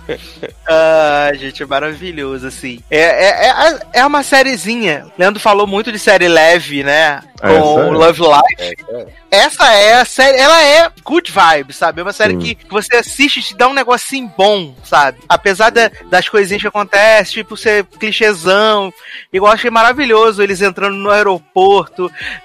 Ah, 0.69 1.31
gente, 1.35 1.63
é 1.63 1.67
maravilhoso, 1.67 2.47
assim. 2.47 2.81
É, 2.91 2.99
é, 3.01 3.49
é, 3.51 3.79
é 4.01 4.07
uma 4.07 4.23
sériezinha. 4.23 5.07
Leandro 5.19 5.41
falou 5.41 5.67
muito 5.67 5.91
de 5.91 5.99
série 5.99 6.29
leve, 6.29 6.83
né? 6.83 7.21
Com 7.41 7.49
Essa 7.49 7.81
é. 7.81 7.91
Love 7.91 8.21
Life. 8.21 8.77
É, 8.89 9.01
é. 9.01 9.07
Essa 9.31 9.73
é 9.73 9.95
a 9.95 10.05
série, 10.05 10.39
ela 10.39 10.63
é 10.63 10.91
good 11.03 11.33
vibe, 11.33 11.73
sabe? 11.73 12.01
É 12.01 12.05
uma 12.05 12.13
série 12.13 12.37
que 12.37 12.59
você 12.69 12.97
assiste 12.97 13.39
e 13.39 13.43
te 13.43 13.57
dá 13.57 13.67
um 13.69 13.75
negocinho 13.75 14.31
bom, 14.37 14.75
sabe? 14.85 15.19
Apesar 15.29 15.71
da- 15.71 15.91
das 16.11 16.29
coisinhas 16.29 16.61
que 16.63 16.69
acontecem, 16.69 17.35
tipo, 17.43 17.57
ser 17.57 17.85
clichêzão. 17.99 18.93
Igual 19.33 19.51
eu 19.53 19.55
achei 19.55 19.71
maravilhoso 19.71 20.43
eles 20.43 20.61
entrando 20.61 20.97
no 20.97 21.11
aeroporto, 21.11 21.92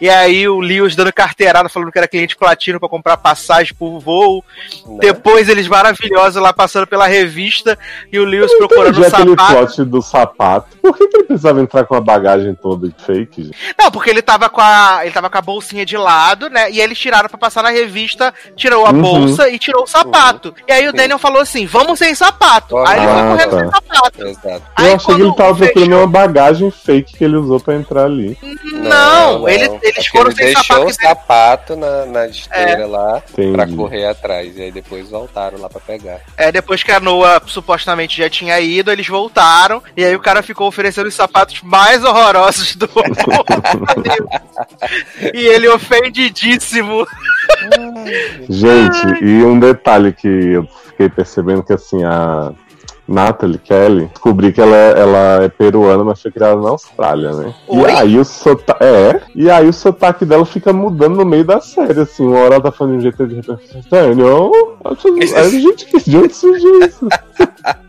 e 0.01 0.09
aí 0.09 0.47
o 0.47 0.59
Lewis 0.59 0.95
dando 0.95 1.11
carteirada, 1.13 1.69
falando 1.69 1.91
que 1.91 1.97
era 1.97 2.07
cliente 2.07 2.35
platino 2.35 2.79
pra 2.79 2.89
comprar 2.89 3.17
passagem 3.17 3.73
por 3.77 3.99
voo. 3.99 4.43
Né? 4.85 4.97
Depois 5.01 5.47
eles 5.49 5.67
maravilhosos 5.67 6.41
lá 6.41 6.51
passando 6.53 6.87
pela 6.87 7.07
revista, 7.07 7.77
e 8.11 8.19
o 8.19 8.25
Lewis 8.25 8.53
procurando 8.57 8.99
Entendi 8.99 9.01
o 9.01 9.07
aquele 9.07 9.29
sapato. 9.31 9.53
plot 9.55 9.83
do 9.85 10.01
sapato. 10.01 10.77
Por 10.81 10.97
que, 10.97 11.07
que 11.07 11.17
ele 11.17 11.23
precisava 11.25 11.61
entrar 11.61 11.83
com 11.85 11.95
a 11.95 12.01
bagagem 12.01 12.55
toda 12.55 12.91
fake, 13.05 13.43
gente? 13.43 13.57
Não, 13.79 13.91
porque 13.91 14.09
ele 14.09 14.21
tava 14.21 14.49
com 14.49 14.61
a. 14.61 14.99
Ele 15.03 15.11
tava 15.11 15.29
com 15.29 15.37
a 15.37 15.41
bolsinha 15.41 15.85
de 15.85 15.97
lado, 15.97 16.49
né? 16.49 16.71
E 16.71 16.79
eles 16.79 16.97
tiraram 16.97 17.29
pra 17.29 17.37
passar 17.37 17.63
na 17.63 17.69
revista, 17.69 18.33
tirou 18.55 18.85
a 18.85 18.91
Uhum. 18.91 19.01
bolsa 19.01 19.49
e 19.49 19.59
tirou 19.59 19.83
o 19.83 19.87
sapato. 19.87 20.53
E 20.67 20.71
aí 20.71 20.87
o 20.87 20.91
Sim. 20.91 20.97
Daniel 20.97 21.19
falou 21.19 21.41
assim: 21.41 21.65
vamos 21.65 21.99
sem 21.99 22.15
sapato. 22.15 22.77
aí 22.79 22.97
ele 22.99 23.07
foi 23.07 23.21
correndo 23.23 23.49
tá. 23.51 23.59
sem 23.59 23.69
sapato. 23.71 24.27
Exato. 24.27 24.47
Eu 24.79 24.85
Aí 24.85 24.93
achei 24.93 25.15
que 25.15 25.21
ele 25.21 25.35
tava 25.35 25.55
fechou- 25.55 25.73
procurando 25.73 25.97
uma 25.97 26.07
bagagem 26.07 26.71
fake 26.71 27.17
que 27.17 27.23
ele 27.23 27.35
usou 27.37 27.59
pra 27.59 27.75
entrar 27.75 28.05
ali. 28.05 28.37
Não, 28.73 29.36
eles, 29.47 29.68
É 29.69 29.80
eles 29.89 30.05
que 30.09 30.18
foram 30.18 30.27
ele 30.31 30.35
sem 30.35 30.45
deixou 30.45 30.64
sapato. 30.64 30.85
o 30.89 30.93
sapato 30.93 31.76
na, 31.76 32.05
na 32.05 32.27
esteira 32.27 32.85
lá 32.88 33.22
Entendi. 33.30 33.51
pra 33.53 33.68
correr 33.68 34.05
atrás. 34.05 34.55
E 34.57 34.61
aí 34.64 34.72
depois 34.72 35.09
voltaram 35.09 35.59
lá 35.59 35.69
pra 35.69 35.81
pegar. 35.81 36.22
É, 36.38 36.51
depois 36.51 36.81
que 36.84 36.91
a 36.91 36.99
Noah 36.99 37.41
supostamente 37.45 38.18
já 38.18 38.30
tinha 38.30 38.59
ido, 38.59 38.91
eles 38.91 39.07
voltaram. 39.07 39.81
E 39.95 40.03
aí 40.05 40.15
o 40.15 40.19
cara 40.22 40.41
ficou 40.41 40.68
oferecendo 40.68 41.07
os 41.07 41.15
sapatos 41.15 41.61
mais 41.61 42.03
horrorosos 42.03 42.76
do 42.76 42.88
mundo. 42.88 43.18
e 45.34 45.39
ele 45.47 45.68
ofendidíssimo. 45.68 47.05
Gente, 48.49 49.23
e 49.23 49.43
um 49.43 49.59
detalhe 49.59 50.14
que 50.14 50.27
eu 50.27 50.68
fiquei 50.89 51.09
percebendo 51.09 51.64
que 51.64 51.73
assim, 51.73 52.03
a 52.03 52.51
Natalie 53.07 53.57
Kelly, 53.57 54.05
descobri 54.07 54.51
que 54.51 54.59
ela, 54.61 54.75
é- 54.75 54.99
ela 54.99 55.43
é 55.43 55.49
peruana, 55.49 56.03
mas 56.03 56.21
foi 56.21 56.31
criada 56.31 56.59
na 56.59 56.69
Austrália, 56.69 57.31
né? 57.31 57.53
Oi? 57.67 57.79
E 57.79 57.85
aí 57.85 58.17
o 58.19 58.25
sotaque. 58.25 58.84
É, 58.84 59.21
e 59.34 59.49
aí 59.49 59.67
o 59.67 59.73
sotaque 59.73 60.25
dela 60.25 60.45
fica 60.45 60.73
mudando 60.73 61.15
no 61.15 61.25
meio 61.25 61.45
da 61.45 61.61
série, 61.61 62.01
assim, 62.01 62.25
uma 62.25 62.39
hora 62.39 62.55
ela 62.55 62.63
tá 62.63 62.71
falando 62.71 62.93
de 62.93 62.97
um 62.97 63.01
jeito 63.01 63.27
de 63.27 63.35
repente. 63.35 63.89
Daniel, 63.89 64.51
aí, 65.35 65.61
gente, 65.61 65.85
que 65.85 66.09
de 66.09 66.17
onde 66.17 66.34
surgiu 66.34 66.79
isso? 66.85 67.07
É 67.69 67.77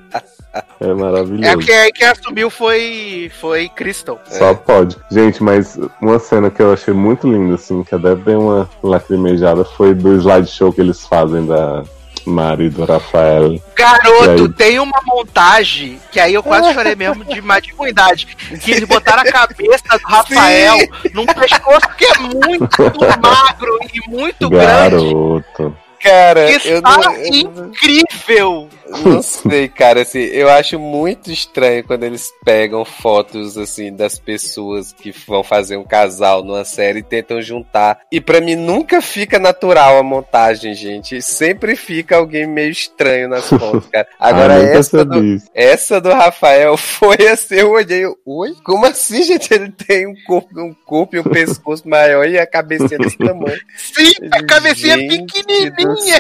É 0.81 0.95
maravilhoso. 0.95 1.53
porque 1.55 1.73
aí 1.73 1.93
quem 1.93 2.07
assumiu 2.07 2.51
foi, 2.51 3.31
foi 3.41 3.69
Crystal. 3.69 4.19
Só 4.27 4.55
pode. 4.55 4.97
Gente, 5.11 5.43
mas 5.43 5.79
uma 6.01 6.19
cena 6.21 6.51
que 6.51 6.63
eu 6.63 6.73
achei 6.73 6.95
muito 6.95 7.29
linda, 7.29 7.57
assim, 7.57 7.83
que 7.83 7.95
até 7.95 8.15
deu 8.15 8.41
uma 8.41 8.69
lacrimejada, 8.83 9.65
foi 9.65 9.93
do 9.93 10.15
slideshow 10.15 10.73
que 10.73 10.81
eles 10.81 11.05
fazem 11.07 11.47
da, 11.47 11.83
marido 12.29 12.85
Rafael. 12.85 13.61
Garoto, 13.75 14.43
aí? 14.45 14.49
tem 14.53 14.79
uma 14.79 15.01
montagem 15.07 16.01
que 16.13 16.21
aí 16.21 16.35
eu 16.35 16.43
quase 16.43 16.73
chorei 16.75 16.95
mesmo 16.95 17.25
de 17.25 17.41
má 17.41 17.59
de 17.61 17.73
ruindade. 17.73 18.27
Que 18.63 18.73
eles 18.73 18.85
botaram 18.85 19.23
a 19.23 19.33
cabeça 19.33 19.85
do 19.99 20.07
Rafael 20.07 20.77
num 21.13 21.27
pescoço 21.27 21.89
que 21.97 22.05
é 22.05 22.19
muito 22.19 23.21
magro 23.23 23.79
e 23.93 24.11
muito 24.11 24.49
grande. 24.49 24.97
Garoto. 25.13 25.77
Cara, 26.01 26.47
Que 26.47 26.69
eu 26.69 26.81
tá 26.83 26.97
não, 26.97 27.13
eu 27.17 27.51
não- 27.51 27.67
incrível. 27.67 28.69
Não 29.05 29.21
sei, 29.23 29.69
cara, 29.69 30.03
assim, 30.03 30.21
eu 30.21 30.49
acho 30.49 30.79
muito 30.79 31.31
estranho 31.31 31.85
quando 31.85 32.05
eles 32.05 32.33
pegam 32.45 32.85
fotos, 32.85 33.57
assim, 33.57 33.95
das 33.95 34.19
pessoas 34.19 34.93
que 34.93 35.13
vão 35.27 35.43
fazer 35.43 35.77
um 35.77 35.85
casal 35.85 36.43
numa 36.43 36.65
série 36.65 37.01
e 37.01 37.03
tentam 37.03 37.41
juntar. 37.43 38.01
E 38.11 38.21
pra 38.21 38.41
mim 38.41 38.57
nunca 38.57 39.01
fica 39.01 39.39
natural 39.39 39.99
a 39.99 40.03
montagem, 40.03 40.75
gente. 40.75 41.21
Sempre 41.23 41.77
fica 41.77 42.17
alguém 42.17 42.47
meio 42.47 42.71
estranho 42.71 43.29
nas 43.29 43.49
fotos, 43.49 43.89
cara. 43.89 44.09
Agora, 44.19 44.55
ah, 44.55 44.63
essa, 44.63 45.05
do, 45.05 45.25
isso. 45.25 45.47
essa 45.55 46.01
do 46.01 46.11
Rafael 46.11 46.77
foi 46.79 47.29
assim, 47.29 47.57
eu 47.57 47.71
olhei, 47.71 48.05
oi? 48.25 48.55
Como 48.65 48.87
assim, 48.87 49.23
gente? 49.23 49.53
Ele 49.53 49.71
tem 49.71 50.07
um 50.07 50.15
corpo, 50.27 50.61
um 50.61 50.75
corpo 50.87 51.17
e 51.17 51.21
um 51.21 51.25
pescoço 51.25 51.89
maior 51.89 52.27
e 52.29 52.39
a 52.39 52.47
cabecinha 52.47 52.99
desse 52.99 53.19
tamanho. 53.19 53.59
Sim, 53.77 54.13
a 54.33 54.45
cabecinha 54.45 54.97
Gente 54.97 55.19
do 55.19 55.27
pequenininha. 55.27 56.19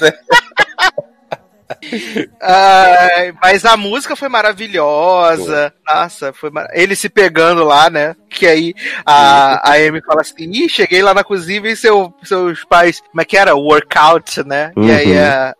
Mas 3.42 3.64
a 3.64 3.76
música 3.76 4.16
foi 4.16 4.28
maravilhosa. 4.28 5.72
Nossa, 5.86 6.32
foi 6.32 6.50
mar... 6.50 6.68
ele 6.72 6.94
se 6.96 7.08
pegando 7.08 7.64
lá, 7.64 7.90
né? 7.90 8.14
Que 8.28 8.46
aí 8.46 8.74
a, 9.04 9.70
a 9.70 9.74
Amy 9.74 10.00
fala 10.02 10.20
assim: 10.20 10.50
Ih, 10.50 10.68
cheguei 10.68 11.02
lá 11.02 11.12
na 11.14 11.24
cozinha 11.24 11.66
e 11.66 11.76
seu, 11.76 12.12
seus 12.22 12.64
pais, 12.64 13.00
como 13.10 13.20
é 13.20 13.24
que 13.24 13.36
era? 13.36 13.54
Workout, 13.54 14.42
né? 14.44 14.72
E 14.76 14.90
aí 14.90 15.12
Uhum. 15.12 15.24
a, 15.24 15.54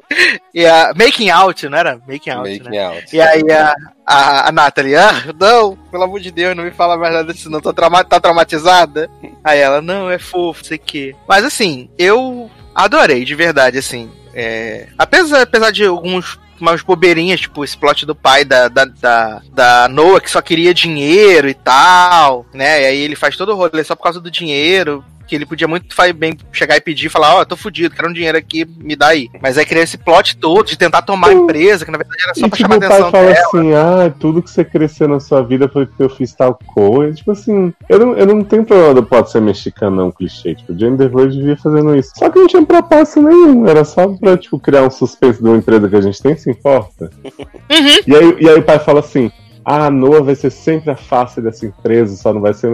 e 0.55 0.67
a. 0.67 0.93
Making 0.95 1.31
out, 1.31 1.69
não 1.69 1.79
era? 1.79 2.01
Making 2.07 2.31
out, 2.31 2.49
né? 2.51 2.59
Making 2.65 2.79
out. 2.79 3.17
E 3.17 3.21
aí 3.21 3.51
a, 3.51 3.75
a, 4.07 4.49
a 4.49 4.53
Nathalie, 4.53 4.97
ah, 4.97 5.25
não, 5.39 5.77
pelo 5.91 6.05
amor 6.05 6.21
de 6.21 6.31
Deus, 6.31 6.57
não 6.57 6.65
me 6.65 6.71
fala 6.71 6.97
mais 6.97 7.13
nada 7.15 7.33
disso, 7.33 7.51
não. 7.51 7.61
Tô 7.61 7.73
trauma 7.73 8.05
tá 8.05 8.21
traumatizada? 8.21 9.11
Aí 9.43 9.59
ela, 9.59 9.81
não, 9.81 10.11
é 10.11 10.19
fofo, 10.19 10.65
sei 10.65 10.79
que. 10.79 11.15
Mas 11.27 11.45
assim, 11.45 11.91
eu 11.99 12.51
adorei, 12.75 13.25
de 13.25 13.35
verdade, 13.35 13.79
assim. 13.79 14.11
É, 14.35 14.89
apesar, 14.97 15.43
apesar 15.43 15.71
de 15.71 15.85
alguns 15.85 16.39
umas 16.61 16.83
bobeirinhas, 16.83 17.41
tipo 17.41 17.65
esse 17.65 17.77
plot 17.77 18.05
do 18.05 18.15
pai 18.15 18.45
da, 18.45 18.69
da, 18.69 18.85
da, 18.85 19.43
da 19.53 19.89
Noah 19.89 20.21
que 20.21 20.31
só 20.31 20.43
queria 20.43 20.75
dinheiro 20.75 21.49
e 21.49 21.55
tal, 21.55 22.45
né? 22.53 22.83
E 22.83 22.87
aí 22.87 22.99
ele 22.99 23.15
faz 23.17 23.37
todo 23.37 23.53
o 23.53 23.55
rolê 23.55 23.85
só 23.85 23.95
por 23.95 24.03
causa 24.03 24.21
do 24.21 24.31
dinheiro. 24.31 25.05
Que 25.29 25.37
ele 25.37 25.47
podia 25.47 25.69
muito 25.69 25.95
bem 26.17 26.37
chegar 26.51 26.77
e 26.77 26.81
pedir 26.81 27.07
e 27.07 27.11
falar, 27.11 27.37
ó, 27.37 27.45
tô 27.45 27.57
fudido, 27.57 27.95
quero 27.95 28.09
um 28.09 28.13
dinheiro 28.13 28.39
aqui, 28.39 28.65
me 28.65 28.97
dá 28.97 29.09
aí. 29.09 29.29
Mas 29.43 29.59
aí 29.59 29.65
queria 29.67 29.83
esse 29.83 29.99
plot 29.99 30.37
todo 30.39 30.67
de 30.67 30.79
tentar 30.79 31.03
tomar 31.03 31.29
a 31.29 31.35
empresa, 31.35 31.85
que 31.85 31.91
na 31.91 31.99
verdade 31.99 32.23
era 32.25 32.35
só 32.35 32.47
E 32.47 32.49
pra 32.49 32.57
tipo, 32.57 32.69
chamar 32.71 32.75
a 32.75 32.79
o 32.79 32.81
pai 32.81 32.89
atenção 32.89 33.11
fala 33.11 33.27
dela. 33.27 33.47
assim, 33.47 33.75
ah, 33.75 34.15
tudo 34.19 34.43
que 34.43 34.51
você 34.51 34.65
cresceu 34.65 35.07
na 35.07 35.21
sua 35.21 35.43
vida 35.43 35.69
foi 35.69 35.87
porque 35.87 36.03
eu 36.03 36.11
fiz 36.11 36.35
tal 36.35 36.59
coisa. 36.67 37.15
Tipo 37.15 37.33
assim, 37.33 37.73
eu 37.89 37.99
não, 37.99 38.15
eu 38.15 38.27
não 38.27 38.43
tenho 38.43 38.65
problema 38.65 38.95
do 38.95 39.03
pode 39.03 39.31
ser 39.31 39.41
mexicano, 39.41 39.97
não, 39.97 40.11
clichê. 40.11 40.55
Tipo, 40.55 40.73
o 40.73 40.77
Love 40.77 41.37
vivia 41.37 41.57
fazendo 41.57 41.95
isso. 41.95 42.13
Só 42.17 42.31
que 42.31 42.39
não 42.39 42.47
tinha 42.47 42.65
propósito 42.65 43.23
nenhum. 43.23 43.67
Era 43.67 43.85
só 43.85 44.09
pra, 44.09 44.37
tipo, 44.37 44.59
criar 44.59 44.83
um 44.83 44.91
suspense 44.91 45.43
de 45.43 45.49
uma 45.49 45.59
empresa 45.59 45.89
que 45.89 45.97
a 45.97 46.01
gente 46.01 46.23
tem, 46.23 46.37
se 46.37 46.51
importa. 46.51 47.11
Uhum. 47.25 48.01
E, 48.07 48.17
aí, 48.17 48.37
e 48.41 48.49
aí 48.49 48.59
o 48.59 48.63
pai 48.63 48.79
fala 48.79 49.01
assim. 49.01 49.31
Ah, 49.71 49.89
a 49.89 49.91
Noah 49.91 50.23
vai 50.23 50.35
ser 50.35 50.49
sempre 50.49 50.91
a 50.91 50.97
face 50.97 51.43
dessa 51.43 51.67
empresa, 51.67 52.17
só 52.17 52.33
não 52.33 52.41
vai 52.41 52.55
ser. 52.55 52.71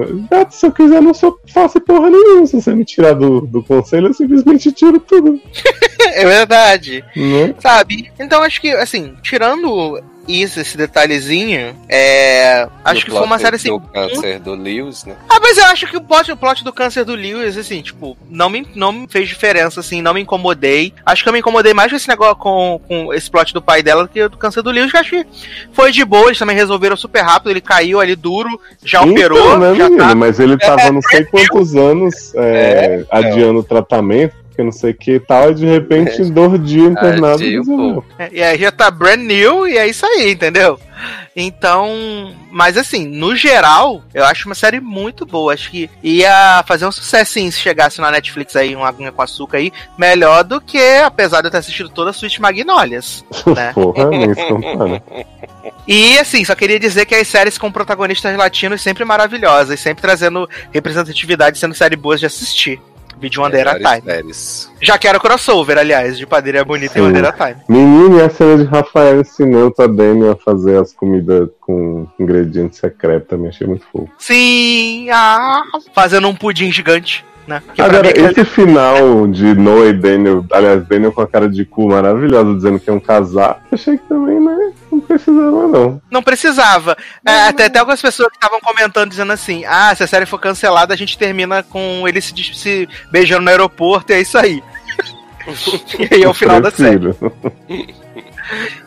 Se 0.49 0.65
eu 0.65 0.71
quiser, 0.71 0.99
eu 0.99 1.03
não 1.03 1.13
sou 1.13 1.37
face 1.45 1.81
porra 1.81 2.09
nenhuma. 2.09 2.47
Se 2.47 2.63
você 2.63 2.73
me 2.73 2.85
tirar 2.85 3.15
do, 3.15 3.41
do 3.41 3.65
conselho, 3.65 4.07
eu 4.07 4.15
simplesmente 4.15 4.71
tiro 4.71 5.01
tudo. 5.01 5.41
É 6.17 6.25
verdade. 6.27 7.05
Né? 7.17 7.55
Sabe? 7.59 8.13
Então 8.21 8.43
acho 8.43 8.61
que, 8.61 8.71
assim, 8.71 9.15
tirando 9.21 10.01
isso, 10.29 10.61
esse 10.61 10.77
detalhezinho, 10.77 11.77
é. 11.89 12.69
Acho 12.85 13.01
Do 13.01 13.07
que 13.07 13.11
foi 13.13 13.23
uma 13.23 13.39
série 13.39 13.57
assim. 13.57 13.69
Do 13.71 13.81
câncer 13.81 14.39
do 14.41 14.55
Lewis, 14.55 15.05
né? 15.05 15.17
Ah, 15.29 15.39
mas 15.41 15.57
eu 15.59 15.65
acho 15.67 15.87
que 15.87 15.97
o 15.97 16.01
plot, 16.01 16.31
o 16.33 16.37
plot 16.37 16.63
do 16.65 16.73
câncer 16.73 17.05
do 17.05 17.15
Lewis, 17.15 17.57
assim, 17.57 17.83
tipo, 17.83 18.17
não 18.29 18.49
me, 18.49 18.67
não 18.75 18.93
me 18.93 19.07
fez 19.09 19.29
diferença, 19.29 19.81
assim, 19.81 20.03
não 20.03 20.15
me 20.15 20.21
incomodei. 20.21 20.93
Acho 21.05 21.23
que 21.23 21.29
eu 21.29 21.33
me 21.33 21.39
incomodei 21.41 21.75
mais 21.75 21.91
com 21.91 21.97
esse 21.97 22.09
negócio, 22.09 22.37
com, 22.37 22.81
com 22.87 23.13
esse 23.15 23.31
plot 23.31 23.53
do 23.55 23.63
pai 23.63 23.83
dela 23.83 24.03
do 24.05 24.09
que 24.09 24.29
do 24.29 24.37
câncer 24.37 24.63
do 24.63 24.71
Lewis, 24.71 24.91
que 24.91 24.97
eu 24.97 25.01
acho 25.01 25.11
que 25.11 25.27
foi 25.73 25.93
de 25.93 26.05
boa, 26.05 26.27
eles 26.27 26.39
também 26.39 26.57
resolveram 26.57 26.97
super 26.97 27.23
rápido, 27.23 27.51
ele 27.51 27.61
caiu 27.61 28.01
ali 28.01 28.15
duro, 28.17 28.61
já 28.85 29.03
operou, 29.03 29.39
Então, 29.39 29.59
né, 29.59 29.75
já 29.75 29.85
menino? 29.85 29.99
tá. 30.09 30.15
Mas 30.15 30.39
ele 30.41 30.57
tava 30.59 30.91
não 30.93 31.03
sei 31.03 31.25
quantos 31.25 31.75
anos 31.77 32.33
é, 32.35 33.05
adiando 33.11 33.61
o 33.61 33.65
tratamento, 33.65 34.35
porque 34.55 34.63
não 34.63 34.73
sei 34.73 34.93
o 34.93 34.95
que 34.95 35.15
e 35.15 35.21
tal, 35.21 35.51
e 35.51 35.55
de 35.55 35.67
repente, 35.67 36.23
dor 36.31 36.57
dia 36.59 36.85
internado. 36.85 37.43
Adio, 37.43 37.59
resolveu. 37.59 38.05
É, 38.19 38.31
E 38.33 38.43
aí 38.43 38.59
já 38.59 38.71
tá 38.71 38.89
brand 38.89 39.21
new 39.21 39.67
e 39.67 39.77
é 39.77 39.87
isso 39.89 40.07
aí, 40.07 40.31
entendeu? 40.31 40.79
Então, 41.35 42.33
mas 42.51 42.77
assim, 42.77 43.05
no 43.05 43.35
geral, 43.35 44.03
eu 44.15 44.25
acho 44.25 44.49
uma 44.49 44.55
série 44.55 44.79
muito 44.79 45.27
boa. 45.27 45.53
Acho 45.53 45.71
que 45.71 45.91
ia 46.03 46.63
fazer 46.67 46.87
um 46.87 46.93
sucesso 46.93 47.33
sim 47.33 47.51
se 47.51 47.59
chegasse 47.59 48.01
na 48.01 48.13
Netflix 48.13 48.55
aí, 48.55 48.77
uma 48.77 48.89
aguinha 48.89 49.11
com 49.11 49.21
açúcar 49.21 49.59
aí, 49.59 49.73
melhor 49.99 50.45
do 50.45 50.61
que, 50.61 50.99
apesar 51.05 51.41
de 51.41 51.49
eu 51.49 51.51
ter 51.51 51.59
assistido 51.59 51.89
toda 51.89 52.11
a 52.11 52.13
Suite 52.13 52.41
Magnolias, 52.41 53.25
né? 53.55 53.73
Porra, 53.73 54.09
nem 54.11 54.33
se 54.33 54.47
compara. 54.47 55.03
E 55.87 56.17
assim, 56.19 56.45
só 56.45 56.55
queria 56.55 56.79
dizer 56.79 57.05
que 57.05 57.15
as 57.15 57.27
séries 57.27 57.59
com 57.59 57.73
protagonistas 57.73 58.37
latinos 58.37 58.81
sempre 58.81 59.05
maravilhosas, 59.05 59.81
sempre 59.81 60.03
trazendo 60.03 60.49
representatividade, 60.71 61.59
sendo 61.59 61.75
séries 61.75 61.99
boas 61.99 62.21
de 62.21 62.27
assistir. 62.27 62.81
Vídeo 63.21 63.43
One 63.43 63.53
Day 63.53 63.63
at 63.63 63.79
Time. 63.79 64.03
séries. 64.03 64.73
Já 64.81 64.99
quero 64.99 65.21
crossover, 65.21 65.79
aliás, 65.79 66.19
de 66.19 66.27
Padeira 66.27 66.65
Bonita 66.65 66.99
e 66.99 67.01
Sim. 67.01 67.07
One 67.07 67.13
Day 67.13 67.25
at 67.25 67.41
a 67.41 67.47
Time. 67.47 67.63
Menino, 67.69 68.19
e 68.19 68.23
a 68.23 68.31
cena 68.31 68.59
de 68.59 68.65
Rafael 68.65 69.21
ensinando 69.21 69.75
a 69.79 69.87
Daniel 69.87 70.33
a 70.33 70.37
fazer 70.37 70.79
as 70.79 70.93
comidas 70.93 71.49
com 71.61 72.07
ingredientes 72.19 72.79
secretos 72.79 73.29
também 73.29 73.49
achei 73.49 73.67
muito 73.67 73.87
fofo. 73.87 74.11
Sim, 74.19 75.09
ah, 75.11 75.63
fazendo 75.95 76.29
um 76.29 76.35
pudim 76.35 76.71
gigante, 76.71 77.25
né? 77.47 77.63
Agora, 77.79 78.03
mim 78.03 78.09
é 78.09 78.31
esse 78.31 78.45
final 78.45 79.27
de 79.29 79.55
Noah 79.55 79.89
e 79.89 79.93
Daniel, 79.93 80.45
aliás, 80.51 80.87
Daniel 80.87 81.13
com 81.13 81.21
a 81.21 81.27
cara 81.27 81.49
de 81.49 81.65
cu 81.65 81.89
maravilhosa, 81.89 82.55
dizendo 82.55 82.81
que 82.81 82.89
é 82.89 82.93
um 82.93 83.01
casal, 83.01 83.61
achei 83.71 83.99
que 83.99 84.05
também, 84.05 84.41
né, 84.41 84.73
não 84.91 85.01
precisava 85.01 85.69
não. 85.69 86.03
não 86.11 86.23
precisava. 86.23 86.97
É, 87.27 87.49
até, 87.49 87.67
até 87.67 87.79
algumas 87.79 88.01
pessoas 88.01 88.29
que 88.29 88.37
estavam 88.37 88.61
comentando 88.61 89.11
dizendo 89.11 89.33
assim: 89.33 89.65
ah, 89.67 89.95
se 89.95 90.03
a 90.03 90.07
série 90.07 90.27
for 90.27 90.39
cancelada, 90.39 90.95
a 90.95 90.97
gente 90.97 91.19
termina 91.19 91.63
com 91.63 92.07
ele 92.07 92.21
se, 92.21 92.35
se 92.55 92.89
beijando 93.11 93.43
no 93.43 93.51
aeroporto 93.51 94.13
e 94.13 94.17
é 94.17 94.21
isso 94.21 94.39
aí. 94.39 94.63
e 95.99 96.15
aí 96.15 96.23
é 96.23 96.29
o 96.29 96.35
final 96.35 96.61
da 96.61 96.71
série. 96.71 97.15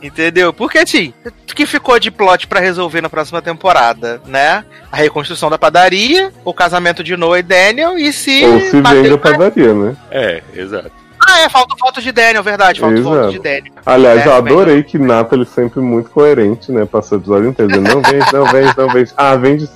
Entendeu? 0.01 0.53
Porque 0.53 0.77
assim, 0.77 1.13
o 1.25 1.55
que 1.55 1.65
ficou 1.65 1.99
de 1.99 2.11
plot 2.11 2.47
pra 2.47 2.59
resolver 2.59 3.01
na 3.01 3.09
próxima 3.09 3.41
temporada, 3.41 4.21
né? 4.25 4.63
A 4.91 4.97
reconstrução 4.97 5.49
da 5.49 5.57
padaria, 5.57 6.31
o 6.45 6.53
casamento 6.53 7.03
de 7.03 7.17
Noah 7.17 7.39
e 7.39 7.43
Daniel 7.43 7.97
e 7.97 8.13
se. 8.13 8.45
Ou 8.45 8.59
se 8.59 8.81
vende 8.81 9.13
a 9.13 9.17
padaria, 9.17 9.73
né? 9.73 9.95
É, 10.11 10.43
exato. 10.55 10.91
Ah, 11.19 11.41
é, 11.41 11.49
falta 11.49 11.75
foto 11.77 12.01
de 12.01 12.11
Daniel, 12.11 12.43
verdade, 12.43 12.79
falta 12.79 13.01
foto 13.01 13.31
de 13.31 13.39
Daniel. 13.39 13.73
Aliás, 13.85 14.21
É, 14.21 14.27
eu 14.27 14.33
adorei 14.33 14.83
que 14.83 14.97
Nathalie 14.97 15.45
sempre 15.45 15.81
muito 15.81 16.09
coerente, 16.09 16.71
né? 16.71 16.85
Passou 16.85 17.17
o 17.17 17.21
episódio 17.21 17.49
inteiro 17.49 17.71
dizendo, 17.71 17.93
não 17.93 18.01
vende, 18.01 18.33
não 18.33 18.45
vende, 18.45 18.77
não 18.77 18.89
vende. 18.89 19.11
Ah, 19.17 19.35
vende 19.35 19.69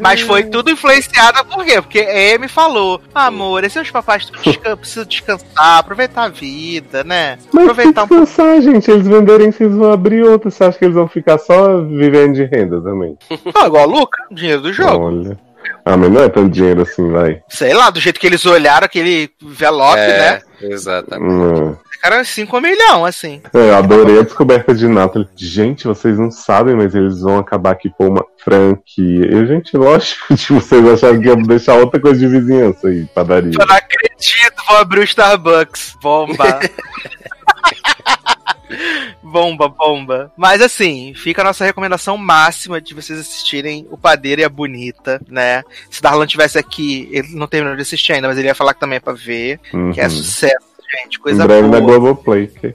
Mas 0.00 0.20
foi 0.20 0.44
tudo 0.44 0.70
influenciado 0.70 1.44
por 1.46 1.64
quê? 1.64 1.80
Porque 1.80 2.00
a 2.00 2.34
Amy 2.34 2.48
falou: 2.48 3.00
amor, 3.14 3.64
esses 3.64 3.72
seus 3.72 3.90
papais 3.90 4.30
descan 4.30 4.76
precisam 4.76 5.04
descansar, 5.04 5.78
aproveitar 5.78 6.24
a 6.24 6.28
vida, 6.28 7.04
né? 7.04 7.38
Mas 7.52 7.68
Aproveitar 7.68 8.04
um 8.04 8.08
pensar, 8.08 8.60
gente. 8.60 8.90
Eles 8.90 9.06
venderem, 9.06 9.50
vocês 9.50 9.72
vão 9.72 9.92
abrir 9.92 10.22
outro. 10.22 10.50
Você 10.50 10.64
acha 10.64 10.78
que 10.78 10.84
eles 10.84 10.94
vão 10.94 11.08
ficar 11.08 11.38
só 11.38 11.80
vivendo 11.82 12.34
de 12.34 12.44
renda 12.44 12.80
também? 12.80 13.16
pouco. 13.52 13.66
igual 13.66 13.82
a 13.82 13.86
Luca, 13.86 14.24
dinheiro 14.30 14.62
do 14.62 14.72
jogo. 14.72 15.06
Olha. 15.06 15.38
Ah, 15.84 15.96
mas 15.96 16.10
não 16.10 16.22
é 16.22 16.28
tanto 16.28 16.50
dinheiro 16.50 16.82
assim, 16.82 17.08
vai. 17.10 17.42
Sei 17.48 17.72
lá, 17.72 17.90
do 17.90 18.00
jeito 18.00 18.18
que 18.18 18.26
eles 18.26 18.44
olharam 18.44 18.84
aquele 18.84 19.30
envelope, 19.40 20.00
né? 20.00 20.40
Exatamente. 20.60 21.32
Não. 21.32 21.78
Cara, 22.00 22.24
5 22.24 22.60
milhões, 22.60 23.04
assim. 23.04 23.40
É, 23.52 23.70
eu 23.70 23.76
adorei 23.76 24.20
a 24.20 24.22
descoberta 24.22 24.74
de 24.74 24.86
Nathalie. 24.86 25.28
Gente, 25.34 25.86
vocês 25.86 26.18
não 26.18 26.30
sabem, 26.30 26.76
mas 26.76 26.94
eles 26.94 27.20
vão 27.20 27.38
acabar 27.38 27.72
aqui 27.72 27.90
com 27.90 28.08
uma 28.08 28.24
franquia. 28.38 29.26
Eu, 29.26 29.46
gente, 29.46 29.76
lógico 29.76 30.36
que 30.36 30.52
vocês 30.54 30.86
acharam 30.86 31.20
que 31.20 31.26
ia 31.26 31.36
deixar 31.36 31.74
outra 31.74 32.00
coisa 32.00 32.18
de 32.18 32.28
vizinhança 32.28 32.88
aí, 32.88 33.06
padaria. 33.14 33.52
Eu 33.58 33.66
não 33.66 33.74
acredito, 33.76 34.62
vou 34.68 34.76
abrir 34.76 35.00
o 35.00 35.04
Starbucks. 35.04 35.96
Bomba. 36.00 36.60
bomba, 39.22 39.68
bomba. 39.68 40.32
Mas 40.36 40.60
assim, 40.60 41.12
fica 41.14 41.40
a 41.42 41.44
nossa 41.44 41.64
recomendação 41.64 42.16
máxima 42.16 42.80
de 42.80 42.94
vocês 42.94 43.18
assistirem 43.18 43.86
O 43.90 43.96
Padeiro 43.98 44.40
e 44.40 44.44
a 44.44 44.48
Bonita, 44.48 45.20
né? 45.28 45.62
Se 45.90 46.02
Darlan 46.02 46.26
tivesse 46.26 46.58
aqui, 46.58 47.08
ele 47.12 47.28
não 47.34 47.46
terminou 47.46 47.76
de 47.76 47.82
assistir 47.82 48.12
ainda, 48.12 48.28
mas 48.28 48.38
ele 48.38 48.48
ia 48.48 48.54
falar 48.54 48.74
que 48.74 48.80
também 48.80 48.96
é 48.96 49.00
pra 49.00 49.12
ver, 49.12 49.58
que 49.92 50.00
é 50.00 50.04
Uhum. 50.04 50.10
sucesso 50.10 50.75
gente. 51.02 51.18
Coisa 51.18 51.42
em 51.42 51.46
breve 51.46 51.62
na 51.68 51.80
boa. 51.80 51.98
Globoplay. 51.98 52.46
que- 52.48 52.74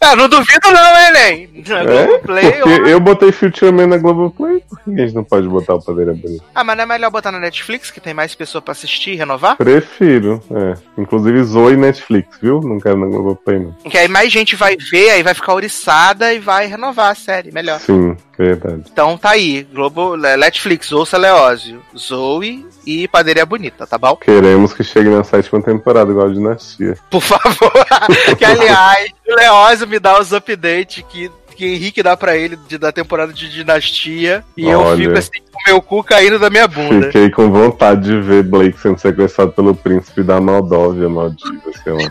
Ah, 0.00 0.16
não 0.16 0.28
duvido 0.28 0.70
não, 0.72 1.00
hein, 1.00 1.12
Nen? 1.12 1.64
Na 1.68 1.78
É? 1.80 1.84
Globoplay, 2.06 2.52
Porque 2.52 2.82
ó. 2.82 2.86
eu 2.86 3.00
botei 3.00 3.32
Future 3.32 3.72
Man 3.72 3.86
na 3.88 3.96
Globoplay, 3.98 4.62
por 4.68 4.80
que 4.82 4.90
a 4.90 4.96
gente 5.06 5.14
não 5.14 5.24
pode 5.24 5.48
botar 5.48 5.74
o 5.74 5.82
Poder 5.82 6.12
Bonito? 6.14 6.42
Ah, 6.54 6.62
mas 6.64 6.76
não 6.76 6.84
é 6.84 6.86
melhor 6.86 7.10
botar 7.10 7.32
na 7.32 7.40
Netflix, 7.40 7.90
que 7.90 8.00
tem 8.00 8.14
mais 8.14 8.34
pessoa 8.34 8.60
pra 8.62 8.72
assistir 8.72 9.12
e 9.12 9.16
renovar? 9.16 9.56
Prefiro, 9.56 10.42
é. 10.50 10.74
Inclusive 11.00 11.42
Zoe 11.44 11.76
Netflix, 11.76 12.38
viu? 12.40 12.60
Não 12.60 12.78
quero 12.80 12.96
na 12.98 13.06
Globoplay, 13.06 13.58
não. 13.58 13.72
Que 13.90 13.98
aí 13.98 14.08
mais 14.08 14.30
gente 14.32 14.56
vai 14.56 14.76
ver, 14.76 15.10
aí 15.10 15.22
vai 15.22 15.34
ficar 15.34 15.54
oriçada 15.54 16.32
e 16.32 16.38
vai 16.38 16.66
renovar 16.66 17.10
a 17.10 17.14
série, 17.14 17.50
melhor. 17.52 17.78
Sim, 17.80 18.16
verdade. 18.38 18.82
Então 18.92 19.16
tá 19.18 19.30
aí, 19.30 19.62
Globo, 19.72 20.16
Netflix, 20.16 20.92
ouça 20.92 21.16
Leózio, 21.18 21.80
Zoe 21.96 22.66
e 22.86 23.08
Padaria 23.08 23.46
Bonita, 23.46 23.86
tá 23.86 23.96
bom? 23.98 24.16
Queremos 24.16 24.72
que 24.74 24.84
chegue 24.84 25.08
na 25.08 25.24
sétima 25.24 25.62
temporada, 25.62 26.10
igual 26.10 26.26
a 26.28 26.32
Dinastia. 26.32 26.96
Por 27.10 27.20
favor. 27.22 27.33
que 28.38 28.44
aliás, 28.44 29.10
o 29.28 29.34
Leózio 29.34 29.86
me 29.88 29.98
dá 29.98 30.20
os 30.20 30.32
updates 30.32 31.04
que, 31.08 31.30
que 31.56 31.66
Henrique 31.66 32.02
dá 32.02 32.16
pra 32.16 32.36
ele 32.36 32.56
de, 32.68 32.76
da 32.78 32.90
temporada 32.92 33.32
de 33.32 33.48
Dinastia. 33.50 34.44
E 34.56 34.68
eu 34.68 34.80
Olha. 34.80 34.96
fico 34.96 35.18
assim 35.18 35.30
com 35.52 35.58
o 35.58 35.62
meu 35.66 35.82
cu 35.82 36.02
caindo 36.04 36.38
da 36.38 36.50
minha 36.50 36.66
bunda. 36.68 37.06
Fiquei 37.06 37.30
com 37.30 37.50
vontade 37.50 38.02
de 38.02 38.20
ver 38.20 38.42
Blake 38.42 38.78
sendo 38.80 38.98
sequestrado 38.98 39.52
pelo 39.52 39.74
príncipe 39.74 40.22
da 40.22 40.40
Moldóvia, 40.40 41.08
Maldivas, 41.08 41.74
sei 41.82 41.92
lá. 41.92 41.98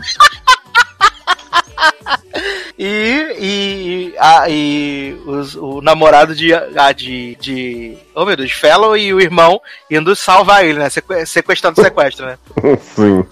E, 2.76 3.36
e, 3.38 4.14
a- 4.18 4.48
e 4.48 5.16
os- 5.26 5.54
o 5.54 5.80
namorado 5.80 6.34
de, 6.34 6.52
a, 6.52 6.90
de, 6.92 7.36
de. 7.40 7.96
Oh 8.14 8.24
meu 8.24 8.36
Deus, 8.36 8.52
Fellow 8.52 8.96
e 8.96 9.12
o 9.12 9.20
irmão 9.20 9.60
indo 9.90 10.14
salvar 10.14 10.64
ele, 10.64 10.78
né? 10.78 10.88
Seque- 10.88 11.26
Sequestrando 11.26 11.80
sequestro, 11.82 12.26
né? 12.26 12.38
Sim. 12.94 13.24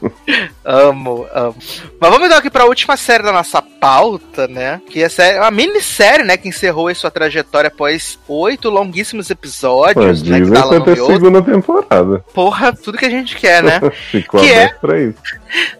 Amo, 0.64 1.26
amo. 1.32 1.56
Mas 2.00 2.10
vamos 2.10 2.26
então 2.26 2.38
aqui 2.38 2.50
pra 2.50 2.64
última 2.66 2.96
série 2.96 3.22
da 3.22 3.32
nossa 3.32 3.60
pauta, 3.62 4.46
né? 4.48 4.80
Que 4.90 5.02
é 5.02 5.08
série- 5.08 5.38
uma 5.38 5.50
minissérie, 5.50 6.24
né? 6.24 6.36
Que 6.36 6.48
encerrou 6.48 6.88
aí 6.88 6.94
sua 6.94 7.10
trajetória 7.10 7.68
após 7.68 8.18
oito 8.28 8.70
longuíssimos 8.70 9.30
episódios, 9.30 10.22
né? 10.22 10.40
Que 10.40 10.50
tá 10.50 10.64
lá 10.64 10.84
segunda 11.06 11.42
temporada. 11.42 12.24
Porra, 12.34 12.72
tudo 12.72 12.98
que 12.98 13.06
a 13.06 13.10
gente 13.10 13.36
quer, 13.36 13.62
né? 13.62 13.80
Ficou 14.10 14.40
Que 14.40 14.52
é? 14.52 14.68
pra 14.68 15.00
isso. 15.00 15.18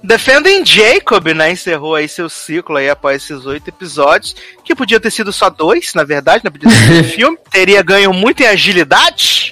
Defending 0.03 0.65
Jacob, 0.67 1.29
né? 1.29 1.51
Encerrou 1.51 1.95
aí 1.95 2.09
seu 2.09 2.29
ciclo 2.29 2.77
aí 2.77 2.91
após 2.91 3.23
esses 3.23 3.47
oito 3.47 3.69
episódios, 3.69 4.37
que 4.65 4.75
podia 4.75 5.01
ter 5.01 5.11
sido 5.11 5.33
só 5.33 5.49
dois, 5.49 5.95
na 5.95 6.05
verdade, 6.05 6.43
né? 6.45 6.51
Podia 6.51 6.69
ter 6.69 6.77
sido 6.77 7.01
um 7.01 7.05
filme. 7.09 7.39
Teria 7.51 7.83
ganho 7.83 8.13
muito 8.13 8.43
em 8.43 8.47
agilidade, 8.47 8.92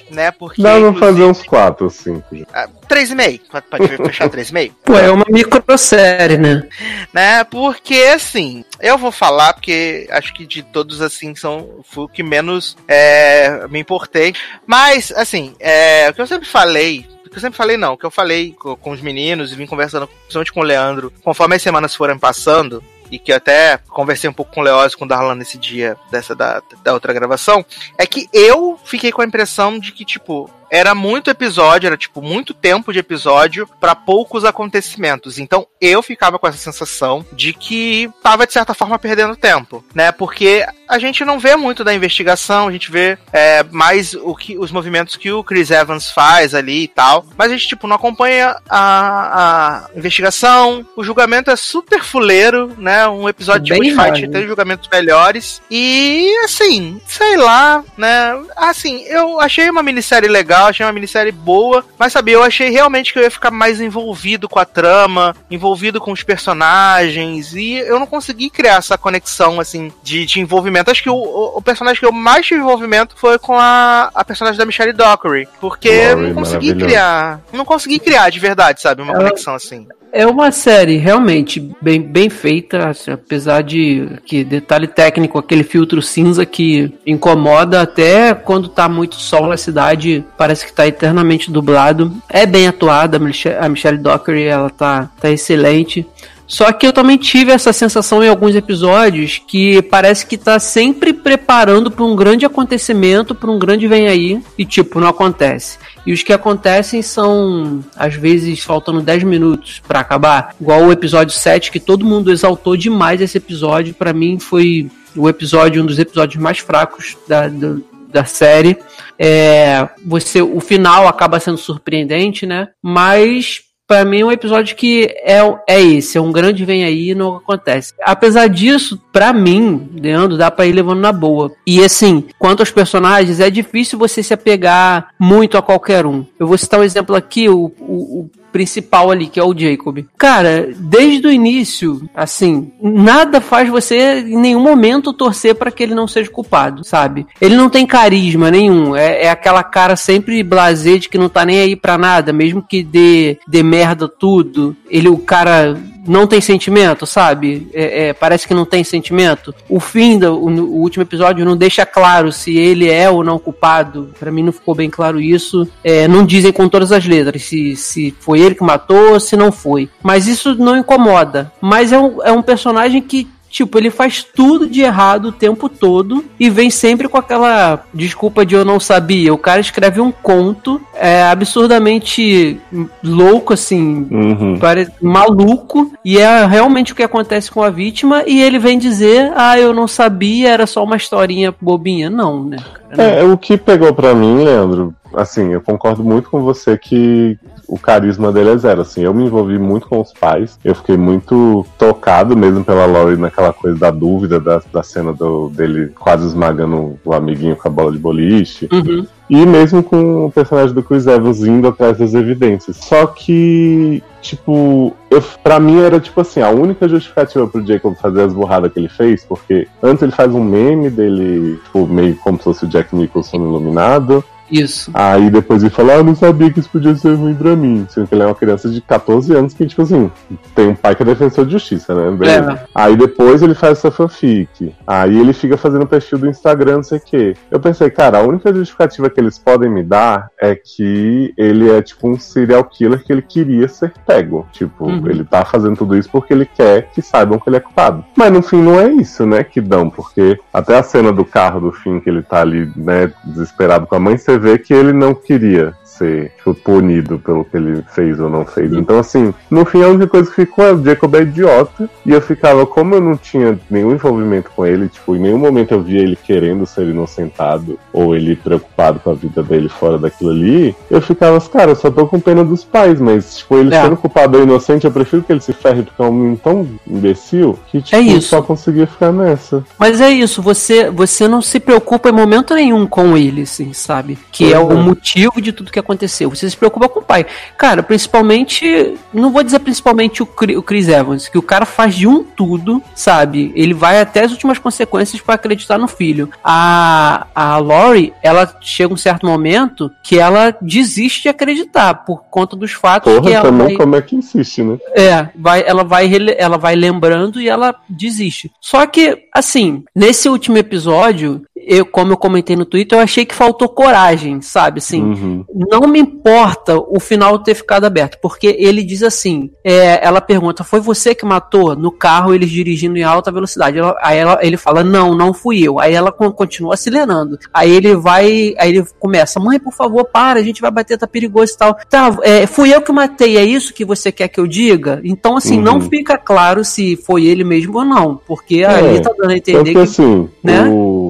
né? 0.09 0.31
Porque. 0.31 0.61
Dá 0.61 0.79
pra 0.79 0.93
fazer 0.93 1.23
uns 1.23 1.43
quatro, 1.43 1.89
cinco 1.89 2.35
já. 2.35 2.45
ah, 2.53 2.67
Três 2.87 3.09
e 3.09 3.15
meio. 3.15 3.39
Pode, 3.49 3.65
pode 3.67 3.87
fechar 3.97 4.29
três 4.29 4.49
e 4.49 4.53
meio? 4.53 4.75
Pô, 4.83 4.95
é 4.97 5.09
uma 5.09 5.25
microsérie, 5.29 6.37
né? 6.37 6.67
né? 7.13 7.43
Porque 7.45 7.95
assim, 8.13 8.65
eu 8.79 8.97
vou 8.97 9.11
falar 9.11 9.53
porque 9.53 10.07
acho 10.11 10.33
que 10.33 10.45
de 10.45 10.61
todos 10.63 11.01
assim 11.01 11.33
são 11.35 11.81
foi 11.89 12.03
o 12.05 12.09
que 12.09 12.23
menos 12.23 12.75
é, 12.87 13.65
me 13.69 13.79
importei. 13.79 14.33
Mas 14.67 15.11
assim, 15.15 15.55
é, 15.59 16.09
o 16.09 16.13
que 16.13 16.21
eu 16.21 16.27
sempre 16.27 16.47
falei 16.47 17.05
o 17.25 17.29
que 17.31 17.37
eu 17.37 17.41
sempre 17.41 17.55
falei, 17.55 17.77
não, 17.77 17.93
o 17.93 17.97
que 17.97 18.05
eu 18.05 18.11
falei 18.11 18.51
co- 18.59 18.75
com, 18.75 18.91
os 18.91 18.99
meninos 18.99 19.53
e 19.53 19.55
vim 19.55 19.65
conversando, 19.65 20.05
principalmente 20.05 20.51
com 20.51 20.59
o 20.59 20.63
Leandro, 20.63 21.13
conforme 21.23 21.55
as 21.55 21.61
semanas 21.61 21.95
foram 21.95 22.19
passando, 22.19 22.83
e 23.11 23.19
que 23.19 23.31
eu 23.31 23.35
até 23.35 23.77
conversei 23.89 24.29
um 24.29 24.33
pouco 24.33 24.53
com 24.53 24.61
o 24.61 24.63
Leózio 24.63 24.95
e 24.95 24.99
com 24.99 25.05
o 25.05 25.07
Darlan 25.07 25.35
nesse 25.35 25.57
dia 25.57 25.97
dessa 26.09 26.33
da, 26.33 26.61
da 26.81 26.93
outra 26.93 27.13
gravação, 27.13 27.63
é 27.97 28.05
que 28.05 28.29
eu 28.31 28.79
fiquei 28.83 29.11
com 29.11 29.21
a 29.21 29.25
impressão 29.25 29.77
de 29.77 29.91
que, 29.91 30.05
tipo, 30.05 30.49
era 30.71 30.95
muito 30.95 31.29
episódio, 31.29 31.87
era 31.87 31.97
tipo 31.97 32.21
muito 32.21 32.53
tempo 32.53 32.93
de 32.93 32.99
episódio 32.99 33.67
pra 33.79 33.93
poucos 33.93 34.45
acontecimentos. 34.45 35.37
Então 35.37 35.67
eu 35.81 36.01
ficava 36.01 36.39
com 36.39 36.47
essa 36.47 36.57
sensação 36.57 37.25
de 37.33 37.51
que 37.51 38.09
tava 38.23 38.47
de 38.47 38.53
certa 38.53 38.73
forma 38.73 38.97
perdendo 38.97 39.35
tempo, 39.35 39.83
né? 39.93 40.13
Porque 40.13 40.65
a 40.87 40.99
gente 40.99 41.25
não 41.25 41.39
vê 41.39 41.55
muito 41.55 41.83
da 41.83 41.93
investigação, 41.93 42.67
a 42.67 42.71
gente 42.71 42.91
vê 42.91 43.17
é, 43.31 43.63
mais 43.63 44.13
o 44.13 44.35
que 44.35 44.57
os 44.57 44.71
movimentos 44.71 45.15
que 45.15 45.31
o 45.31 45.43
Chris 45.43 45.71
Evans 45.71 46.11
faz 46.11 46.53
ali 46.53 46.83
e 46.83 46.87
tal, 46.87 47.25
mas 47.37 47.49
a 47.49 47.55
gente 47.55 47.67
tipo 47.67 47.87
não 47.87 47.95
acompanha 47.95 48.55
a, 48.69 49.87
a 49.89 49.97
investigação. 49.97 50.85
O 50.95 51.03
julgamento 51.03 51.49
é 51.51 51.55
super 51.55 52.03
fuleiro, 52.03 52.73
né? 52.77 53.07
Um 53.07 53.27
episódio 53.27 53.73
Bem 53.73 53.89
de 53.89 53.95
Fight 53.95 54.21
raso. 54.21 54.31
tem 54.31 54.47
julgamentos 54.47 54.89
melhores 54.91 55.61
e 55.69 56.33
assim, 56.43 57.01
sei 57.07 57.35
lá, 57.37 57.83
né? 57.97 58.39
Assim, 58.55 59.03
eu 59.03 59.39
achei 59.39 59.69
uma 59.69 59.83
minissérie 59.83 60.29
legal, 60.29 60.60
achei 60.67 60.85
uma 60.85 60.91
minissérie 60.91 61.31
boa, 61.31 61.83
mas 61.97 62.13
sabe, 62.13 62.31
eu 62.31 62.43
achei 62.43 62.69
realmente 62.69 63.11
que 63.13 63.19
eu 63.19 63.23
ia 63.23 63.31
ficar 63.31 63.51
mais 63.51 63.79
envolvido 63.81 64.47
com 64.49 64.59
a 64.59 64.65
trama, 64.65 65.35
envolvido 65.49 65.99
com 65.99 66.11
os 66.11 66.23
personagens, 66.23 67.53
e 67.53 67.73
eu 67.75 67.99
não 67.99 68.07
consegui 68.07 68.49
criar 68.49 68.75
essa 68.75 68.97
conexão, 68.97 69.59
assim, 69.59 69.91
de, 70.03 70.25
de 70.25 70.39
envolvimento. 70.39 70.91
Acho 70.91 71.03
que 71.03 71.09
o, 71.09 71.15
o, 71.15 71.57
o 71.57 71.61
personagem 71.61 71.99
que 71.99 72.05
eu 72.05 72.11
mais 72.11 72.45
tive 72.45 72.61
envolvimento 72.61 73.15
foi 73.17 73.37
com 73.39 73.57
a, 73.57 74.09
a 74.13 74.23
personagem 74.23 74.57
da 74.57 74.65
Michelle 74.65 74.93
Dockery, 74.93 75.47
porque 75.59 75.89
eu 75.89 76.15
Laurie, 76.15 76.27
não 76.27 76.35
consegui 76.35 76.75
criar, 76.75 77.39
não 77.51 77.65
consegui 77.65 77.99
criar 77.99 78.29
de 78.29 78.39
verdade, 78.39 78.81
sabe, 78.81 79.01
uma 79.01 79.13
Ela- 79.13 79.23
conexão 79.23 79.55
assim. 79.55 79.87
É 80.13 80.27
uma 80.27 80.51
série 80.51 80.97
realmente 80.97 81.59
bem, 81.81 82.01
bem 82.01 82.29
feita, 82.29 82.89
assim, 82.89 83.11
apesar 83.11 83.61
de 83.61 84.09
que 84.25 84.43
detalhe 84.43 84.85
técnico, 84.85 85.37
aquele 85.37 85.63
filtro 85.63 86.01
cinza 86.01 86.45
que 86.45 86.93
incomoda 87.07 87.81
até 87.81 88.33
quando 88.33 88.67
tá 88.67 88.89
muito 88.89 89.15
sol 89.15 89.47
na 89.47 89.55
cidade, 89.55 90.25
parece 90.37 90.65
que 90.65 90.73
tá 90.73 90.85
eternamente 90.85 91.49
dublado. 91.49 92.11
É 92.29 92.45
bem 92.45 92.67
atuada, 92.67 93.15
a 93.15 93.19
Michelle, 93.19 93.57
a 93.57 93.69
Michelle 93.69 93.97
Dockery, 93.97 94.43
ela 94.43 94.69
tá, 94.69 95.09
tá 95.19 95.29
excelente. 95.29 96.05
Só 96.51 96.69
que 96.73 96.85
eu 96.85 96.91
também 96.91 97.15
tive 97.15 97.53
essa 97.53 97.71
sensação 97.71 98.21
em 98.21 98.27
alguns 98.27 98.53
episódios 98.53 99.41
que 99.47 99.81
parece 99.83 100.25
que 100.25 100.37
tá 100.37 100.59
sempre 100.59 101.13
preparando 101.13 101.89
para 101.89 102.03
um 102.03 102.13
grande 102.13 102.45
acontecimento, 102.45 103.33
para 103.33 103.49
um 103.49 103.57
grande 103.57 103.87
vem 103.87 104.09
aí, 104.09 104.43
e 104.57 104.65
tipo, 104.65 104.99
não 104.99 105.07
acontece. 105.07 105.79
E 106.05 106.11
os 106.11 106.23
que 106.23 106.33
acontecem 106.33 107.01
são, 107.01 107.83
às 107.95 108.15
vezes, 108.15 108.63
faltando 108.63 109.01
10 109.01 109.23
minutos 109.23 109.81
pra 109.87 109.99
acabar. 109.99 110.55
Igual 110.59 110.85
o 110.85 110.91
episódio 110.91 111.35
7, 111.35 111.71
que 111.71 111.79
todo 111.79 112.05
mundo 112.05 112.31
exaltou 112.31 112.75
demais 112.75 113.21
esse 113.21 113.37
episódio. 113.37 113.93
Pra 113.93 114.11
mim 114.13 114.39
foi 114.39 114.89
o 115.15 115.29
episódio, 115.29 115.83
um 115.83 115.85
dos 115.85 115.99
episódios 115.99 116.41
mais 116.41 116.57
fracos 116.59 117.15
da, 117.27 117.47
do- 117.47 117.83
da 118.11 118.25
série. 118.25 118.77
É, 119.17 119.87
você, 120.05 120.41
o 120.41 120.59
final 120.59 121.07
acaba 121.07 121.39
sendo 121.39 121.57
surpreendente, 121.57 122.45
né? 122.45 122.69
Mas 122.81 123.61
Pra 123.91 124.05
mim 124.05 124.21
é 124.21 124.25
um 124.25 124.31
episódio 124.31 124.73
que 124.73 125.13
é, 125.21 125.41
é 125.67 125.81
esse, 125.81 126.17
é 126.17 126.21
um 126.21 126.31
grande 126.31 126.63
vem 126.63 126.85
aí 126.85 127.09
e 127.09 127.13
não 127.13 127.35
acontece. 127.35 127.93
Apesar 128.01 128.47
disso, 128.47 128.97
pra 129.11 129.33
mim, 129.33 129.89
Leandro, 130.01 130.37
dá 130.37 130.49
pra 130.49 130.65
ir 130.65 130.71
levando 130.71 131.01
na 131.01 131.11
boa. 131.11 131.51
E 131.67 131.83
assim, 131.83 132.23
quanto 132.39 132.61
aos 132.61 132.71
personagens, 132.71 133.41
é 133.41 133.49
difícil 133.49 133.99
você 133.99 134.23
se 134.23 134.33
apegar 134.33 135.09
muito 135.19 135.57
a 135.57 135.61
qualquer 135.61 136.05
um. 136.05 136.25
Eu 136.39 136.47
vou 136.47 136.57
citar 136.57 136.79
um 136.79 136.83
exemplo 136.83 137.17
aqui, 137.17 137.49
o, 137.49 137.69
o, 137.81 138.21
o 138.21 138.29
principal 138.51 139.11
ali, 139.11 139.27
que 139.27 139.39
é 139.39 139.43
o 139.43 139.57
Jacob. 139.57 140.05
Cara, 140.17 140.69
desde 140.77 141.27
o 141.27 141.31
início, 141.31 142.09
assim, 142.15 142.71
nada 142.81 143.41
faz 143.41 143.69
você 143.69 144.19
em 144.19 144.37
nenhum 144.37 144.61
momento 144.61 145.13
torcer 145.13 145.55
pra 145.55 145.71
que 145.71 145.83
ele 145.83 145.95
não 145.95 146.07
seja 146.07 146.29
culpado, 146.29 146.83
sabe? 146.83 147.25
Ele 147.39 147.55
não 147.55 147.69
tem 147.69 147.85
carisma 147.85 148.51
nenhum, 148.51 148.95
é, 148.95 149.23
é 149.23 149.29
aquela 149.29 149.63
cara 149.63 149.95
sempre 149.95 150.43
blazer 150.43 150.99
de 150.99 151.09
que 151.09 151.17
não 151.17 151.29
tá 151.29 151.45
nem 151.45 151.59
aí 151.59 151.75
pra 151.75 151.97
nada, 151.97 152.33
mesmo 152.33 152.61
que 152.61 152.83
dê, 152.83 153.37
dê 153.47 153.63
merda 153.63 154.07
tudo. 154.07 154.75
Ele, 154.89 155.09
o 155.09 155.17
cara 155.17 155.77
não 156.05 156.25
tem 156.27 156.41
sentimento, 156.41 157.05
sabe? 157.05 157.69
É, 157.73 158.07
é, 158.07 158.13
parece 158.13 158.47
que 158.47 158.53
não 158.53 158.65
tem 158.65 158.83
sentimento. 158.83 159.53
O 159.69 159.79
fim 159.79 160.17
do 160.17 160.33
o, 160.33 160.47
o 160.47 160.81
último 160.81 161.03
episódio 161.03 161.45
não 161.45 161.55
deixa 161.55 161.85
claro 161.85 162.31
se 162.31 162.57
ele 162.57 162.89
é 162.89 163.09
ou 163.09 163.23
não 163.23 163.39
culpado. 163.39 164.13
Pra 164.19 164.31
mim 164.31 164.43
não 164.43 164.51
ficou 164.51 164.75
bem 164.75 164.89
claro 164.89 165.19
isso. 165.19 165.67
É, 165.83 166.07
não 166.07 166.25
dizem 166.25 166.51
com 166.51 166.67
todas 166.67 166.91
as 166.91 167.05
letras 167.05 167.43
se, 167.43 167.75
se 167.75 168.15
foi 168.19 168.39
ele 168.39 168.55
que 168.55 168.63
matou 168.63 169.13
ou 169.13 169.19
se 169.19 169.35
não 169.35 169.51
foi. 169.51 169.89
Mas 170.01 170.27
isso 170.27 170.55
não 170.55 170.77
incomoda. 170.77 171.51
Mas 171.61 171.91
é 171.91 171.99
um, 171.99 172.21
é 172.23 172.31
um 172.31 172.41
personagem 172.41 173.01
que 173.01 173.27
Tipo, 173.51 173.77
ele 173.77 173.89
faz 173.91 174.23
tudo 174.23 174.65
de 174.65 174.81
errado 174.81 175.25
o 175.25 175.31
tempo 175.31 175.67
todo 175.67 176.23
e 176.39 176.49
vem 176.49 176.69
sempre 176.69 177.09
com 177.09 177.17
aquela 177.17 177.83
desculpa 177.93 178.45
de 178.45 178.55
eu 178.55 178.63
não 178.63 178.79
sabia. 178.79 179.33
O 179.33 179.37
cara 179.37 179.59
escreve 179.59 179.99
um 179.99 180.11
conto 180.11 180.81
é, 180.95 181.21
absurdamente 181.23 182.59
louco, 183.03 183.53
assim, 183.53 184.07
Uhum. 184.09 184.57
maluco, 185.01 185.91
e 186.03 186.17
é 186.17 186.45
realmente 186.45 186.93
o 186.93 186.95
que 186.95 187.03
acontece 187.03 187.51
com 187.51 187.61
a 187.61 187.69
vítima, 187.69 188.23
e 188.25 188.41
ele 188.41 188.57
vem 188.57 188.79
dizer, 188.79 189.31
ah, 189.35 189.59
eu 189.59 189.73
não 189.73 189.87
sabia, 189.87 190.49
era 190.49 190.65
só 190.65 190.83
uma 190.83 190.95
historinha 190.95 191.53
bobinha. 191.59 192.09
Não, 192.09 192.43
né? 192.45 192.57
cara? 192.89 193.03
É, 193.03 193.23
o 193.23 193.37
que 193.37 193.57
pegou 193.57 193.93
pra 193.93 194.13
mim, 194.13 194.43
Leandro, 194.43 194.93
assim, 195.15 195.51
eu 195.53 195.61
concordo 195.61 196.03
muito 196.03 196.29
com 196.29 196.41
você 196.41 196.77
que 196.77 197.37
o 197.67 197.79
carisma 197.79 198.31
dele 198.31 198.49
é 198.51 198.57
zero, 198.57 198.81
assim, 198.81 199.01
eu 199.01 199.13
me 199.13 199.25
envolvi 199.25 199.57
muito 199.57 199.87
com 199.87 200.01
os 200.01 200.11
pais, 200.11 200.59
eu 200.63 200.75
fiquei 200.75 200.97
muito 200.97 201.65
tocado 201.77 202.35
mesmo 202.35 202.65
pela 202.65 202.85
Laurie 202.85 203.15
naquela 203.17 203.53
coisa 203.53 203.77
da 203.77 203.89
dúvida, 203.91 204.39
da, 204.39 204.61
da 204.73 204.83
cena 204.83 205.13
do, 205.13 205.49
dele 205.49 205.91
quase 205.97 206.25
esmagando 206.27 206.99
o 207.05 207.13
amiguinho 207.13 207.55
com 207.55 207.67
a 207.67 207.71
bola 207.71 207.91
de 207.91 207.97
boliche, 207.97 208.67
Uhum. 208.71 209.05
e 209.29 209.45
mesmo 209.45 209.81
com 209.81 210.25
o 210.25 210.31
personagem 210.31 210.73
do 210.75 210.83
Chris 210.83 211.07
Evans 211.07 211.39
indo 211.41 211.67
atrás 211.67 211.97
das 211.97 212.13
evidências. 212.13 212.75
Só 212.77 213.07
que, 213.07 214.03
tipo, 214.21 214.93
eu, 215.09 215.23
pra 215.41 215.57
mim 215.59 215.79
era 215.81 215.99
tipo 215.99 216.19
assim, 216.19 216.41
a 216.41 216.49
única 216.49 216.89
justificativa 216.89 217.47
pro 217.47 217.65
Jacob 217.65 217.95
fazer 217.95 218.23
as 218.23 218.33
burradas 218.33 218.73
que 218.73 218.79
ele 218.79 218.89
fez, 218.89 219.23
porque 219.23 219.67
antes 219.81 220.03
ele 220.03 220.11
faz 220.11 220.33
um 220.33 220.43
meme 220.43 220.89
dele, 220.89 221.57
tipo, 221.63 221.87
meio 221.87 222.15
como 222.17 222.37
se 222.37 222.43
fosse 222.43 222.65
o 222.65 222.67
Jack 222.67 222.93
Nicholson 222.93 223.37
iluminado. 223.37 224.21
Isso. 224.51 224.91
Aí 224.93 225.29
depois 225.29 225.63
ele 225.63 225.69
fala, 225.71 225.93
ah, 225.93 225.97
eu 225.97 226.03
não 226.03 226.15
sabia 226.15 226.51
que 226.51 226.59
isso 226.59 226.69
podia 226.69 226.93
ser 226.95 227.13
ruim 227.15 227.33
pra 227.33 227.55
mim. 227.55 227.85
Sendo 227.89 228.07
que 228.07 228.15
ele 228.15 228.23
é 228.23 228.25
uma 228.25 228.35
criança 228.35 228.69
de 228.69 228.81
14 228.81 229.33
anos 229.33 229.53
que, 229.53 229.65
tipo 229.65 229.81
assim, 229.81 230.11
tem 230.53 230.69
um 230.69 230.75
pai 230.75 230.95
que 230.95 231.03
é 231.03 231.05
defensor 231.05 231.45
de 231.45 231.51
justiça, 231.53 231.93
né? 231.95 232.17
É. 232.27 232.65
Aí 232.75 232.95
depois 232.95 233.41
ele 233.41 233.53
faz 233.55 233.77
essa 233.77 233.91
fanfic. 233.91 234.73
Aí 234.85 235.17
ele 235.17 235.33
fica 235.33 235.57
fazendo 235.57 235.85
perfil 235.87 236.19
do 236.19 236.27
Instagram, 236.27 236.77
não 236.77 236.83
sei 236.83 236.97
o 236.97 237.01
quê. 237.01 237.35
Eu 237.49 237.59
pensei, 237.59 237.89
cara, 237.89 238.19
a 238.19 238.23
única 238.23 238.53
justificativa 238.53 239.09
que 239.09 239.19
eles 239.19 239.37
podem 239.39 239.69
me 239.69 239.83
dar 239.83 240.29
é 240.39 240.55
que 240.55 241.33
ele 241.37 241.69
é 241.69 241.81
tipo 241.81 242.09
um 242.09 242.19
serial 242.19 242.63
killer 242.65 243.03
que 243.03 243.11
ele 243.11 243.21
queria 243.21 243.67
ser 243.67 243.93
pego. 244.05 244.45
Tipo, 244.51 244.85
Uhum. 244.85 245.07
ele 245.07 245.23
tá 245.23 245.45
fazendo 245.45 245.75
tudo 245.77 245.95
isso 245.97 246.09
porque 246.11 246.33
ele 246.33 246.45
quer 246.45 246.89
que 246.93 247.01
saibam 247.01 247.39
que 247.39 247.47
ele 247.49 247.57
é 247.57 247.59
culpado. 247.59 248.03
Mas 248.17 248.31
no 248.31 248.41
fim 248.41 248.61
não 248.61 248.79
é 248.79 248.89
isso, 248.89 249.25
né, 249.25 249.43
que 249.43 249.61
dão, 249.61 249.89
porque 249.89 250.37
até 250.53 250.77
a 250.77 250.83
cena 250.83 251.11
do 251.11 251.23
carro 251.23 251.59
do 251.59 251.71
fim 251.71 251.99
que 251.99 252.09
ele 252.09 252.21
tá 252.21 252.41
ali, 252.41 252.71
né, 252.75 253.11
desesperado 253.23 253.85
com 253.87 253.95
a 253.95 253.99
mãe, 253.99 254.17
você 254.17 254.37
vê 254.41 254.57
que 254.57 254.73
ele 254.73 254.91
não 254.91 255.13
queria 255.13 255.73
ser 255.97 256.31
tipo, 256.37 256.53
punido 256.55 257.19
pelo 257.19 257.43
que 257.45 257.57
ele 257.57 257.83
fez 257.93 258.19
ou 258.19 258.29
não 258.29 258.45
fez. 258.45 258.71
Então, 258.73 258.99
assim, 258.99 259.33
no 259.49 259.65
fim 259.65 259.83
a 259.83 259.87
única 259.87 260.07
coisa 260.07 260.29
que 260.29 260.35
ficou 260.35 260.65
é 260.65 260.73
o 260.73 260.83
Jacob 260.83 261.13
é 261.15 261.21
idiota. 261.21 261.89
E 262.05 262.11
eu 262.11 262.21
ficava, 262.21 262.65
como 262.65 262.95
eu 262.95 263.01
não 263.01 263.15
tinha 263.17 263.59
nenhum 263.69 263.91
envolvimento 263.91 264.49
com 264.55 264.65
ele, 264.65 264.87
tipo, 264.87 265.15
em 265.15 265.19
nenhum 265.19 265.37
momento 265.37 265.71
eu 265.73 265.81
via 265.81 266.01
ele 266.01 266.15
querendo 266.15 266.65
ser 266.65 266.87
inocentado 266.87 267.77
ou 267.93 268.15
ele 268.15 268.35
preocupado 268.35 268.99
com 268.99 269.11
a 269.11 269.13
vida 269.13 269.43
dele 269.43 269.69
fora 269.69 269.97
daquilo 269.97 270.31
ali, 270.31 270.75
eu 270.89 271.01
ficava, 271.01 271.39
cara, 271.41 271.71
eu 271.71 271.75
só 271.75 271.89
tô 271.91 272.07
com 272.07 272.19
pena 272.19 272.43
dos 272.43 272.63
pais, 272.63 272.99
mas, 272.99 273.37
tipo, 273.37 273.57
ele 273.57 273.73
É. 273.73 273.83
sendo 273.83 273.97
culpado 273.97 274.37
ou 274.37 274.43
inocente, 274.43 274.85
eu 274.85 274.91
prefiro 274.91 275.23
que 275.23 275.31
ele 275.31 275.41
se 275.41 275.53
ferre 275.53 275.83
porque 275.83 276.01
é 276.01 276.05
um 276.05 276.11
menino 276.13 276.37
tão 276.43 276.67
imbecil 276.87 277.57
que, 277.71 277.81
tipo, 277.81 277.95
É 277.95 277.99
isso. 278.01 278.29
só 278.29 278.41
conseguia 278.41 278.87
ficar 278.87 279.11
nessa. 279.11 279.63
Mas 279.77 279.99
é 280.01 280.09
isso, 280.09 280.41
você, 280.41 280.89
você 280.89 281.27
não 281.27 281.41
se 281.41 281.59
preocupa 281.59 282.09
em 282.09 282.13
momento 282.13 282.53
nenhum 282.53 282.85
com 282.87 283.17
ele, 283.17 283.41
assim, 283.41 283.73
sabe? 283.73 284.17
Que 284.31 284.45
Pois 284.45 284.53
é 284.53 284.55
é. 284.55 284.59
o 284.59 284.77
motivo 284.77 285.41
de 285.41 285.51
tudo 285.51 285.71
que 285.71 285.79
aconteceu. 285.81 286.29
Você 286.29 286.49
se 286.49 286.57
preocupa 286.57 286.89
com 286.89 286.99
o 286.99 287.03
pai. 287.03 287.25
Cara, 287.57 287.83
principalmente. 287.83 288.95
Não 289.13 289.31
vou 289.31 289.43
dizer 289.43 289.59
principalmente 289.59 290.23
o, 290.23 290.25
Chris 290.25 290.87
Evans, 290.87 291.27
que 291.27 291.37
o 291.37 291.41
cara 291.41 291.65
faz 291.65 291.95
de 291.95 292.07
um 292.07 292.23
tudo, 292.23 292.81
sabe? 292.95 293.51
Ele 293.55 293.73
vai 293.73 293.99
até 293.99 294.23
as 294.23 294.31
últimas 294.31 294.57
consequências 294.57 295.21
pra 295.21 295.35
acreditar 295.35 295.77
no 295.77 295.87
filho. 295.87 296.29
A, 296.43 297.27
a 297.33 297.57
Lori, 297.57 298.13
ela 298.21 298.57
chega 298.61 298.93
um 298.93 298.97
certo 298.97 299.25
momento 299.25 299.91
que 300.03 300.17
ela 300.17 300.55
desiste 300.61 301.23
de 301.23 301.29
acreditar 301.29 301.93
por 302.05 302.23
conta 302.29 302.55
dos 302.55 302.71
fatos 302.71 303.11
que 303.11 303.19
Porra, 303.19 303.33
ela 303.33 303.43
também 303.43 303.67
vai... 303.67 303.75
como 303.75 303.95
é 303.95 304.01
que 304.01 304.15
insiste, 304.15 304.63
né? 304.63 304.77
É, 304.95 305.29
vai, 305.35 305.63
ela, 305.65 305.83
vai, 305.83 306.09
ela 306.37 306.57
vai 306.57 306.75
lembrando 306.75 307.41
e 307.41 307.49
ela 307.49 307.75
desiste. 307.89 308.51
Só 308.59 308.85
que, 308.85 309.25
assim, 309.33 309.83
nesse 309.95 310.29
último 310.29 310.57
episódio, 310.57 311.41
eu, 311.55 311.85
como 311.85 312.13
eu 312.13 312.17
comentei 312.17 312.55
no 312.55 312.65
Twitter, 312.65 312.97
eu 312.97 313.03
achei 313.03 313.25
que 313.25 313.35
faltou 313.35 313.69
coragem, 313.69 314.41
sabe? 314.41 314.79
Assim, 314.79 315.01
Uhum. 315.01 315.45
Não 315.71 315.87
me 315.87 315.99
importa 315.99 316.77
o 316.77 316.99
final 316.99 317.39
ter 317.39 317.55
ficado 317.55 317.85
aberto, 317.85 318.17
porque 318.21 318.55
ele 318.59 318.83
diz 318.83 319.01
assim: 319.03 319.49
é, 319.63 320.05
ela 320.05 320.19
pergunta, 320.19 320.63
foi 320.63 320.79
você 320.81 321.15
que 321.15 321.25
matou 321.25 321.75
no 321.75 321.91
carro 321.91 322.33
eles 322.33 322.49
dirigindo 322.49 322.97
em 322.97 323.03
alta 323.03 323.31
velocidade? 323.31 323.77
Ela- 323.79 323.95
aí 324.01 324.17
ela- 324.17 324.39
ele 324.41 324.57
fala, 324.57 324.83
não, 324.83 325.15
não 325.15 325.33
fui 325.33 325.61
eu. 325.65 325.79
Aí 325.79 325.93
ela 325.93 326.11
con- 326.11 326.31
continua 326.31 326.73
acelerando. 326.73 327.37
Aí 327.53 327.71
ele 327.71 327.95
vai, 327.95 328.53
aí 328.57 328.69
ele 328.69 328.85
começa, 328.99 329.39
mãe, 329.39 329.59
por 329.59 329.73
favor, 329.73 330.03
para, 330.05 330.39
a 330.39 330.43
gente 330.43 330.61
vai 330.61 330.69
bater, 330.71 330.97
tá 330.97 331.07
perigoso 331.07 331.53
e 331.53 331.57
tal. 331.57 331.77
Tá, 331.89 332.17
é, 332.23 332.45
fui 332.45 332.73
eu 332.73 332.81
que 332.81 332.91
matei, 332.91 333.37
é 333.37 333.43
isso 333.43 333.73
que 333.73 333.85
você 333.85 334.11
quer 334.11 334.27
que 334.27 334.39
eu 334.39 334.47
diga? 334.47 334.99
Então, 335.03 335.37
assim, 335.37 335.57
Uhum. 335.57 335.63
não 335.63 335.81
fica 335.81 336.17
claro 336.17 336.65
se 336.65 336.95
foi 336.97 337.25
ele 337.25 337.43
mesmo 337.43 337.77
ou 337.77 337.85
não, 337.85 338.19
porque 338.27 338.63
ali 338.63 339.01
tá 339.01 339.11
dando 339.17 339.31
a 339.31 339.37
entender 339.37 339.63
que 339.63 339.73
que. 339.73 339.79
assim, 339.79 340.27
né? 340.43 340.63
o- 340.69 341.00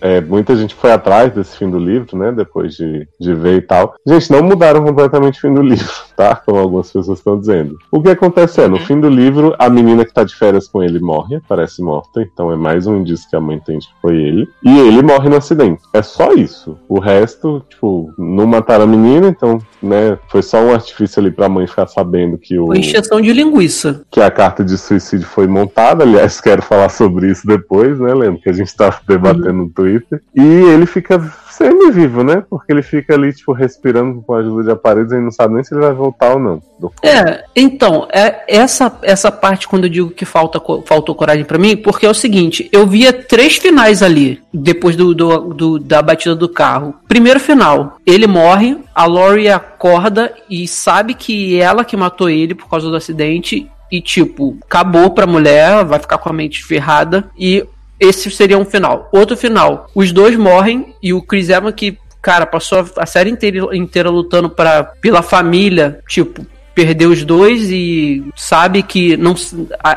é, 0.00 0.20
muita 0.20 0.56
gente 0.56 0.74
foi 0.74 0.92
atrás 0.92 1.32
desse 1.32 1.56
fim 1.56 1.70
do 1.70 1.78
livro, 1.78 2.16
né? 2.16 2.32
Depois 2.32 2.74
de, 2.74 3.06
de 3.20 3.34
ver 3.34 3.56
e 3.56 3.62
tal. 3.62 3.94
Gente, 4.06 4.30
não 4.30 4.42
mudaram 4.42 4.82
completamente 4.84 5.38
o 5.38 5.40
fim 5.40 5.52
do 5.52 5.62
livro, 5.62 5.92
tá? 6.16 6.36
Como 6.36 6.58
algumas 6.58 6.90
pessoas 6.90 7.18
estão 7.18 7.38
dizendo. 7.38 7.76
O 7.90 8.02
que 8.02 8.10
acontece 8.10 8.60
é, 8.60 8.68
no 8.68 8.78
fim 8.78 9.00
do 9.00 9.08
livro, 9.08 9.54
a 9.58 9.68
menina 9.68 10.04
que 10.04 10.12
tá 10.12 10.24
de 10.24 10.34
férias 10.34 10.68
com 10.68 10.82
ele 10.82 10.98
morre, 11.00 11.40
parece 11.48 11.82
morta, 11.82 12.22
então 12.22 12.50
é 12.52 12.56
mais 12.56 12.86
um 12.86 12.96
indício 12.98 13.28
que 13.28 13.36
a 13.36 13.40
mãe 13.40 13.56
entende 13.56 13.86
que 13.86 14.00
foi 14.00 14.16
ele. 14.16 14.48
E 14.64 14.78
ele 14.78 15.02
morre 15.02 15.28
no 15.28 15.36
acidente. 15.36 15.82
É 15.92 16.02
só 16.02 16.32
isso. 16.32 16.78
O 16.88 16.98
resto, 16.98 17.62
tipo, 17.68 18.12
não 18.18 18.46
mataram 18.46 18.84
a 18.84 18.86
menina, 18.86 19.28
então, 19.28 19.58
né? 19.82 20.18
Foi 20.28 20.42
só 20.42 20.60
um 20.60 20.72
artifício 20.72 21.20
ali 21.20 21.30
pra 21.30 21.48
mãe 21.48 21.66
ficar 21.66 21.86
sabendo 21.86 22.38
que 22.38 22.58
o 22.58 22.66
Foi 22.66 22.78
encheção 22.78 23.20
de 23.20 23.32
linguiça. 23.32 24.02
que 24.10 24.20
a 24.20 24.30
carta 24.30 24.64
de 24.64 24.76
suicídio 24.78 25.26
foi 25.26 25.46
montada. 25.46 26.04
Aliás, 26.04 26.40
quero 26.40 26.62
falar 26.62 26.88
sobre 26.88 27.30
isso 27.30 27.46
depois, 27.46 27.98
né, 27.98 28.14
Lembro 28.14 28.40
que 28.40 28.48
a 28.48 28.52
gente 28.52 28.74
tá 28.74 29.00
debatendo 29.06 29.52
no 29.52 29.68
Twitter. 29.70 29.87
E 30.34 30.40
ele 30.42 30.86
fica 30.86 31.20
semi-vivo, 31.50 32.22
né? 32.22 32.44
Porque 32.48 32.72
ele 32.72 32.82
fica 32.82 33.14
ali, 33.14 33.32
tipo, 33.32 33.52
respirando 33.52 34.22
com 34.22 34.34
a 34.34 34.38
ajuda 34.38 34.62
de 34.64 34.70
aparelhos 34.70 35.12
e 35.12 35.16
não 35.18 35.30
sabe 35.30 35.54
nem 35.54 35.64
se 35.64 35.74
ele 35.74 35.80
vai 35.82 35.92
voltar 35.92 36.32
ou 36.34 36.38
não. 36.38 36.62
É, 37.02 37.42
então, 37.56 38.06
é 38.12 38.44
essa, 38.46 38.96
essa 39.02 39.32
parte 39.32 39.66
quando 39.66 39.84
eu 39.84 39.90
digo 39.90 40.10
que 40.10 40.24
falta, 40.24 40.60
faltou 40.86 41.14
coragem 41.14 41.44
pra 41.44 41.58
mim, 41.58 41.76
porque 41.76 42.06
é 42.06 42.10
o 42.10 42.14
seguinte, 42.14 42.68
eu 42.72 42.86
via 42.86 43.12
três 43.12 43.56
finais 43.56 44.02
ali, 44.02 44.40
depois 44.54 44.94
do, 44.94 45.12
do- 45.14 45.52
do- 45.54 45.78
da 45.78 46.00
batida 46.00 46.36
do 46.36 46.48
carro. 46.48 46.94
Primeiro 47.08 47.40
final, 47.40 47.96
ele 48.06 48.26
morre, 48.28 48.78
a 48.94 49.04
Lori 49.04 49.48
acorda 49.48 50.32
e 50.48 50.68
sabe 50.68 51.14
que 51.14 51.58
ela 51.60 51.84
que 51.84 51.96
matou 51.96 52.30
ele 52.30 52.54
por 52.54 52.68
causa 52.68 52.88
do 52.88 52.96
acidente, 52.96 53.68
e 53.90 54.00
tipo, 54.00 54.56
acabou 54.64 55.10
pra 55.10 55.26
mulher, 55.26 55.84
vai 55.84 55.98
ficar 55.98 56.18
com 56.18 56.28
a 56.28 56.32
mente 56.32 56.62
ferrada, 56.62 57.28
e 57.38 57.64
esse 57.98 58.30
seria 58.30 58.58
um 58.58 58.64
final. 58.64 59.08
Outro 59.12 59.36
final, 59.36 59.88
os 59.94 60.12
dois 60.12 60.36
morrem, 60.36 60.94
e 61.02 61.12
o 61.12 61.22
Chris 61.22 61.48
Evans 61.48 61.74
que 61.76 61.98
cara, 62.20 62.44
passou 62.46 62.84
a 62.96 63.06
série 63.06 63.30
inteira, 63.30 63.74
inteira 63.76 64.10
lutando 64.10 64.50
pra, 64.50 64.82
pela 64.82 65.22
família, 65.22 66.00
tipo, 66.08 66.44
perdeu 66.78 67.10
os 67.10 67.24
dois 67.24 67.72
e 67.72 68.22
sabe 68.36 68.84
que 68.84 69.16
não, 69.16 69.34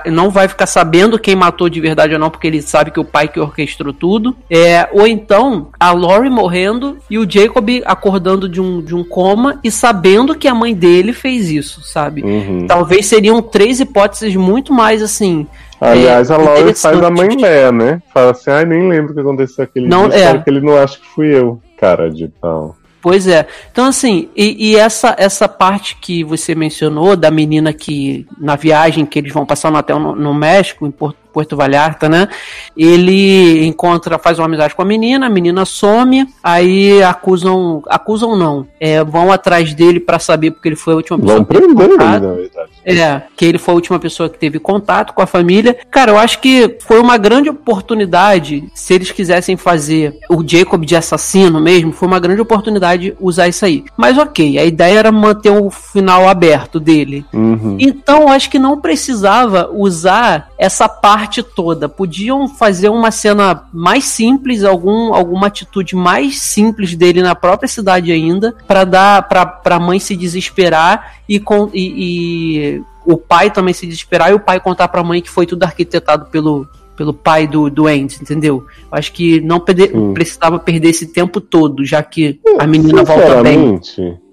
não 0.07 0.32
vai 0.32 0.48
ficar 0.48 0.65
sabendo 0.65 1.19
quem 1.19 1.36
matou 1.36 1.69
de 1.69 1.80
verdade 1.80 2.14
ou 2.14 2.19
não, 2.19 2.32
porque 2.32 2.48
ele 2.48 2.60
sabe 2.60 2.90
que 2.90 2.99
o 2.99 3.06
pai 3.06 3.28
que 3.28 3.40
orquestrou 3.40 3.94
tudo. 3.94 4.36
É, 4.49 4.90
ou 4.91 5.06
então, 5.06 5.68
a 5.80 5.91
Lori 5.91 6.28
morrendo 6.28 6.98
e 7.07 7.19
o 7.19 7.30
Jacob 7.30 7.69
acordando 7.86 8.49
de 8.49 8.60
um, 8.60 8.82
de 8.82 8.95
um 8.95 9.03
coma 9.03 9.60
e 9.64 9.69
sabendo 9.69 10.34
que 10.34 10.48
a 10.48 10.56
mãe 10.56 10.73
dele 10.73 11.14
fez 11.14 11.52
isso, 11.52 11.82
sabe? 11.84 12.23
Uhum. 12.23 12.65
Talvez 12.65 13.06
seriam 13.06 13.44
três 13.44 13.80
hipóteses 13.80 14.36
muito 14.36 14.73
mais 14.73 15.03
assim. 15.03 15.45
Aliás, 15.81 16.29
é, 16.29 16.33
a 16.33 16.37
Laura 16.37 16.59
interessante. 16.59 16.93
faz 16.93 17.03
a 17.03 17.09
mãe 17.09 17.35
Leia, 17.35 17.71
né? 17.71 18.01
Fala 18.13 18.31
assim, 18.31 18.51
ai, 18.51 18.65
nem 18.65 18.87
lembro 18.87 19.11
o 19.11 19.15
que 19.15 19.19
aconteceu 19.19 19.63
aquele 19.63 19.87
Não, 19.87 20.07
dia, 20.07 20.19
é. 20.19 20.37
que 20.37 20.47
ele 20.47 20.61
não 20.61 20.77
acha 20.77 20.99
que 20.99 21.07
fui 21.07 21.35
eu, 21.35 21.59
cara 21.75 22.11
de 22.11 22.27
pau. 22.27 22.75
Pois 23.01 23.25
é. 23.25 23.47
Então, 23.71 23.85
assim, 23.85 24.29
e, 24.35 24.69
e 24.69 24.75
essa, 24.75 25.15
essa 25.17 25.49
parte 25.49 25.97
que 25.99 26.23
você 26.23 26.53
mencionou 26.53 27.15
da 27.15 27.31
menina 27.31 27.73
que, 27.73 28.27
na 28.39 28.55
viagem 28.55 29.07
que 29.07 29.17
eles 29.17 29.33
vão 29.33 29.43
passar 29.43 29.71
no 29.71 29.79
hotel 29.79 29.99
no, 29.99 30.15
no 30.15 30.35
México, 30.35 30.85
em 30.85 30.91
Porto, 30.91 31.17
Porto 31.31 31.55
Vallarta, 31.55 32.07
né? 32.07 32.27
Ele 32.75 33.65
encontra, 33.65 34.17
faz 34.17 34.39
uma 34.39 34.45
amizade 34.45 34.75
com 34.75 34.81
a 34.81 34.85
menina, 34.85 35.27
a 35.27 35.29
menina 35.29 35.65
some, 35.65 36.27
aí 36.43 37.01
acusam, 37.03 37.81
acusam 37.87 38.35
não, 38.35 38.67
é, 38.79 39.03
vão 39.03 39.31
atrás 39.31 39.73
dele 39.73 39.99
pra 39.99 40.19
saber 40.19 40.51
porque 40.51 40.69
ele 40.69 40.75
foi 40.75 40.93
a 40.93 40.97
última 40.97 41.17
pessoa 41.19 41.35
Vão 41.37 41.45
que 41.45 41.53
teve 41.53 41.67
prender 41.67 41.85
ele, 41.85 41.97
na 41.97 42.33
verdade. 42.33 42.71
É, 42.85 43.21
que 43.35 43.45
ele 43.45 43.57
foi 43.57 43.73
a 43.73 43.75
última 43.75 43.99
pessoa 43.99 44.29
que 44.29 44.39
teve 44.39 44.59
contato 44.59 45.13
com 45.13 45.21
a 45.21 45.27
família. 45.27 45.77
Cara, 45.89 46.11
eu 46.11 46.17
acho 46.17 46.39
que 46.39 46.77
foi 46.79 46.99
uma 46.99 47.17
grande 47.17 47.49
oportunidade, 47.49 48.63
se 48.73 48.93
eles 48.93 49.11
quisessem 49.11 49.55
fazer 49.55 50.17
o 50.29 50.43
Jacob 50.45 50.83
de 50.83 50.95
assassino 50.95 51.59
mesmo, 51.59 51.91
foi 51.91 52.07
uma 52.07 52.19
grande 52.19 52.41
oportunidade 52.41 53.15
usar 53.19 53.47
isso 53.47 53.65
aí. 53.65 53.83
Mas 53.95 54.17
ok, 54.17 54.57
a 54.57 54.65
ideia 54.65 54.99
era 54.99 55.11
manter 55.11 55.51
o 55.51 55.69
final 55.69 56.27
aberto 56.27 56.79
dele. 56.79 57.25
Uhum. 57.33 57.77
Então, 57.79 58.23
eu 58.23 58.29
acho 58.29 58.49
que 58.49 58.59
não 58.59 58.79
precisava 58.79 59.69
usar 59.71 60.49
essa 60.57 60.87
parte 60.89 61.20
toda. 61.43 61.89
Podiam 61.89 62.48
fazer 62.48 62.89
uma 62.89 63.11
cena 63.11 63.64
mais 63.73 64.06
simples, 64.06 64.64
algum, 64.64 65.14
alguma 65.14 65.48
atitude 65.48 65.95
mais 65.95 66.39
simples 66.39 66.95
dele 66.95 67.22
na 67.22 67.35
própria 67.35 67.68
cidade 67.68 68.11
ainda, 68.11 68.56
para 68.68 68.84
dar 68.84 69.27
pra, 69.27 69.45
pra 69.45 69.80
mãe 69.80 69.99
se 69.99 70.15
desesperar 70.15 71.18
e, 71.27 71.39
com, 71.39 71.69
e, 71.73 72.76
e 72.77 72.81
o 73.06 73.18
pai 73.18 73.52
também 73.52 73.73
se 73.73 73.85
desesperar 73.85 74.31
e 74.31 74.34
o 74.34 74.39
pai 74.39 74.60
contar 74.60 74.88
pra 74.88 75.03
mãe 75.03 75.22
que 75.22 75.30
foi 75.30 75.45
tudo 75.45 75.64
arquitetado 75.64 76.26
pelo 76.26 76.68
pelo 76.93 77.14
pai 77.14 77.48
do, 77.48 77.68
do 77.68 77.88
Andy, 77.88 78.19
entendeu? 78.22 78.57
Eu 78.91 78.98
acho 78.98 79.11
que 79.14 79.41
não 79.41 79.60
perde- 79.60 79.88
Sim. 79.88 80.14
precisava 80.14 80.60
perder 80.60 80.89
esse 80.89 81.07
tempo 81.07 81.41
todo, 81.41 81.84
já 81.84 82.03
que 82.03 82.39
a 82.60 82.68
menina 82.68 83.03
volta 83.03 83.41
bem. 83.41 83.80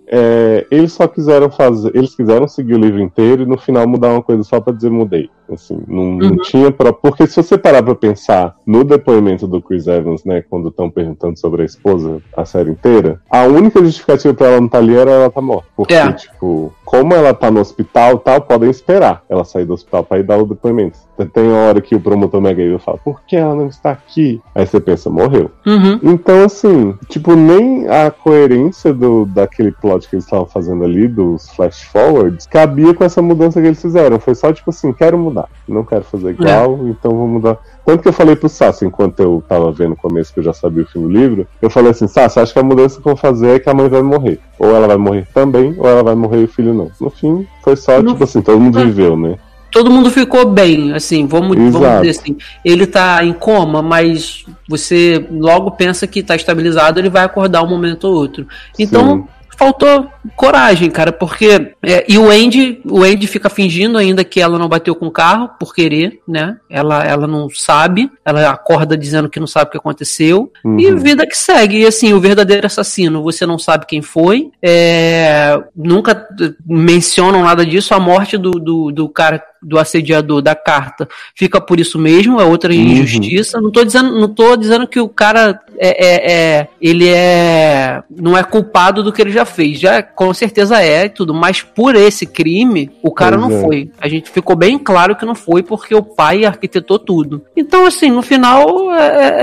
É, 0.06 0.66
eles 0.70 0.92
só 0.92 1.06
quiseram 1.06 1.50
fazer. 1.50 1.94
Eles 1.94 2.14
quiseram 2.14 2.46
seguir 2.48 2.74
o 2.74 2.78
livro 2.78 3.00
inteiro 3.00 3.42
e 3.42 3.46
no 3.46 3.56
final 3.58 3.86
mudar 3.86 4.08
uma 4.12 4.22
coisa 4.22 4.42
só 4.42 4.60
pra 4.60 4.72
dizer 4.72 4.90
mudei. 4.90 5.30
Assim, 5.52 5.78
não, 5.86 6.12
não 6.12 6.28
Uhum. 6.30 6.36
tinha 6.42 6.70
pra. 6.70 6.92
Porque 6.92 7.26
se 7.26 7.36
você 7.42 7.56
parar 7.56 7.82
pra 7.82 7.94
pensar 7.94 8.56
no 8.66 8.84
depoimento 8.84 9.46
do 9.46 9.60
Chris 9.62 9.86
Evans, 9.86 10.24
né, 10.24 10.42
quando 10.48 10.68
estão 10.68 10.90
perguntando 10.90 11.38
sobre 11.38 11.62
a 11.62 11.64
esposa 11.64 12.20
a 12.36 12.44
série 12.44 12.70
inteira, 12.70 13.20
a 13.30 13.44
única 13.44 13.82
justificativa 13.84 14.34
pra 14.34 14.46
ela 14.48 14.56
não 14.58 14.66
estar 14.66 14.78
ali 14.78 14.94
era 14.96 15.10
ela 15.10 15.30
tá 15.30 15.40
morta. 15.40 15.68
Porque, 15.76 15.94
É. 15.94 16.12
tipo, 16.12 16.72
como 16.84 17.14
ela 17.14 17.32
tá 17.34 17.50
no 17.50 17.60
hospital 17.60 18.14
e 18.14 18.18
tal, 18.18 18.40
podem 18.42 18.70
esperar 18.70 19.22
ela 19.28 19.44
sair 19.44 19.64
do 19.64 19.74
hospital 19.74 20.04
pra 20.04 20.18
ir 20.18 20.22
dar 20.22 20.38
o 20.38 20.46
depoimento. 20.46 20.98
Tem 21.32 21.42
uma 21.44 21.58
hora 21.68 21.80
que 21.80 21.96
o 21.96 22.00
promotor 22.00 22.40
Mega 22.40 22.62
Evil 22.62 22.78
fala, 22.78 22.96
por 22.98 23.22
que 23.26 23.34
ela 23.36 23.54
não 23.54 23.66
está 23.66 23.90
aqui? 23.90 24.40
Aí 24.54 24.64
você 24.66 24.78
pensa, 24.78 25.10
morreu. 25.10 25.50
Uhum. 25.66 25.98
Então, 26.02 26.44
assim, 26.44 26.94
tipo, 27.08 27.34
nem 27.34 27.88
a 27.88 28.10
coerência 28.10 28.92
do, 28.94 29.24
daquele 29.26 29.72
plot 29.72 30.08
que 30.08 30.14
eles 30.14 30.24
estavam 30.24 30.46
fazendo 30.46 30.84
ali, 30.84 31.08
dos 31.08 31.50
flash 31.50 31.82
forwards, 31.82 32.46
cabia 32.46 32.94
com 32.94 33.02
essa 33.04 33.20
mudança 33.20 33.60
que 33.60 33.66
eles 33.66 33.82
fizeram. 33.82 34.20
Foi 34.20 34.34
só, 34.34 34.52
tipo 34.52 34.70
assim, 34.70 34.92
quero 34.92 35.18
mudar. 35.18 35.37
Não 35.68 35.84
quero 35.84 36.04
fazer 36.04 36.30
igual, 36.30 36.78
então 36.88 37.10
vou 37.12 37.26
mudar. 37.26 37.58
Tanto 37.84 38.02
que 38.02 38.08
eu 38.08 38.12
falei 38.12 38.36
pro 38.36 38.48
Sassi, 38.48 38.84
enquanto 38.86 39.20
eu 39.20 39.42
tava 39.48 39.70
vendo 39.70 39.92
o 39.92 39.96
começo, 39.96 40.32
que 40.32 40.40
eu 40.40 40.44
já 40.44 40.52
sabia 40.52 40.82
o 40.82 40.86
fim 40.86 41.00
do 41.00 41.08
livro, 41.08 41.46
eu 41.60 41.68
falei 41.70 41.90
assim, 41.90 42.06
Sassi, 42.08 42.40
acho 42.40 42.52
que 42.52 42.58
a 42.58 42.62
mudança 42.62 43.00
que 43.00 43.06
eu 43.06 43.12
vou 43.12 43.16
fazer 43.16 43.48
é 43.48 43.58
que 43.58 43.68
a 43.68 43.74
mãe 43.74 43.88
vai 43.88 44.02
morrer. 44.02 44.40
Ou 44.58 44.74
ela 44.74 44.86
vai 44.86 44.96
morrer 44.96 45.26
também, 45.34 45.74
ou 45.78 45.86
ela 45.86 46.02
vai 46.02 46.14
morrer 46.14 46.40
e 46.40 46.44
o 46.44 46.48
filho 46.48 46.72
não. 46.72 46.90
No 47.00 47.10
fim, 47.10 47.46
foi 47.62 47.76
só, 47.76 48.02
No- 48.02 48.12
tipo 48.12 48.24
assim, 48.24 48.42
todo 48.42 48.60
mundo 48.60 48.78
viveu, 48.78 49.16
né? 49.16 49.36
Todo 49.70 49.90
mundo 49.90 50.10
ficou 50.10 50.48
bem, 50.50 50.94
assim, 50.94 51.26
vamos, 51.26 51.54
vamos 51.56 52.00
dizer 52.00 52.08
assim. 52.08 52.36
Ele 52.64 52.86
tá 52.86 53.22
em 53.22 53.34
coma, 53.34 53.82
mas 53.82 54.46
você 54.66 55.26
logo 55.30 55.72
pensa 55.72 56.06
que 56.06 56.22
tá 56.22 56.34
estabilizado, 56.34 56.98
ele 56.98 57.10
vai 57.10 57.22
acordar 57.22 57.62
um 57.62 57.68
momento 57.68 58.04
ou 58.04 58.14
outro. 58.14 58.46
Então, 58.78 59.10
Sim. 59.10 59.24
Faltou 59.58 60.08
coragem, 60.36 60.90
cara, 60.90 61.10
porque. 61.12 61.72
é, 61.82 62.04
e 62.08 62.16
o 62.18 62.30
Andy, 62.30 62.80
o 62.84 63.02
Andy 63.02 63.26
fica 63.26 63.50
fingindo 63.50 63.98
ainda 63.98 64.22
que 64.22 64.40
ela 64.40 64.58
não 64.58 64.68
bateu 64.68 64.94
com 64.94 65.06
o 65.06 65.10
carro 65.10 65.50
por 65.58 65.74
querer, 65.74 66.20
né? 66.26 66.56
Ela, 66.70 67.04
ela 67.04 67.26
não 67.26 67.48
sabe, 67.50 68.10
ela 68.24 68.50
acorda 68.50 68.96
dizendo 68.96 69.28
que 69.28 69.40
não 69.40 69.46
sabe 69.46 69.68
o 69.68 69.70
que 69.72 69.76
aconteceu. 69.76 70.52
E 70.64 70.86
Uhum. 70.86 70.98
vida 70.98 71.26
que 71.26 71.36
segue. 71.36 71.78
E 71.80 71.86
assim, 71.86 72.12
o 72.12 72.20
verdadeiro 72.20 72.66
assassino, 72.66 73.22
você 73.22 73.44
não 73.44 73.58
sabe 73.58 73.86
quem 73.86 74.00
foi. 74.00 74.50
é, 74.62 75.60
nunca 75.74 76.26
mencionam 76.66 77.42
nada 77.42 77.64
disso. 77.66 77.94
A 77.94 78.00
morte 78.00 78.36
do, 78.36 78.52
do, 78.52 78.92
do 78.92 79.08
cara, 79.08 79.42
do 79.62 79.78
assediador 79.78 80.40
da 80.42 80.54
carta, 80.54 81.08
fica 81.34 81.60
por 81.60 81.80
isso 81.80 81.98
mesmo, 81.98 82.40
é 82.40 82.44
outra 82.44 82.72
Uhum. 82.72 82.78
injustiça. 82.80 83.60
Não 83.60 83.70
tô 83.70 83.84
dizendo, 83.84 84.18
não 84.18 84.28
tô 84.28 84.56
dizendo 84.56 84.86
que 84.86 85.00
o 85.00 85.08
cara 85.08 85.60
é, 85.80 86.06
é, 86.06 86.32
é- 86.32 86.68
ele 86.80 87.08
é 87.08 88.02
não 88.10 88.36
é 88.36 88.42
culpado 88.42 89.02
do 89.02 89.12
que 89.12 89.22
ele 89.22 89.30
já 89.30 89.44
fez. 89.44 89.78
Já 89.78 90.02
com 90.02 90.32
certeza 90.34 90.82
é 90.82 91.04
e 91.04 91.08
tudo, 91.08 91.32
mas 91.32 91.62
por 91.62 91.94
esse 91.94 92.26
crime, 92.26 92.90
o 93.02 93.12
cara 93.12 93.38
Pois 93.38 93.48
não 93.50 93.58
é. 93.58 93.62
foi. 93.62 93.90
A 94.00 94.08
gente 94.08 94.30
ficou 94.30 94.56
bem 94.56 94.78
claro 94.78 95.14
que 95.14 95.24
não 95.24 95.34
foi 95.34 95.62
porque 95.62 95.94
o 95.94 96.02
pai 96.02 96.44
arquitetou 96.44 96.98
tudo. 96.98 97.42
Então, 97.56 97.86
assim, 97.86 98.10
no 98.10 98.22
final, 98.22 98.92
é- 98.92 99.06
é- 99.06 99.38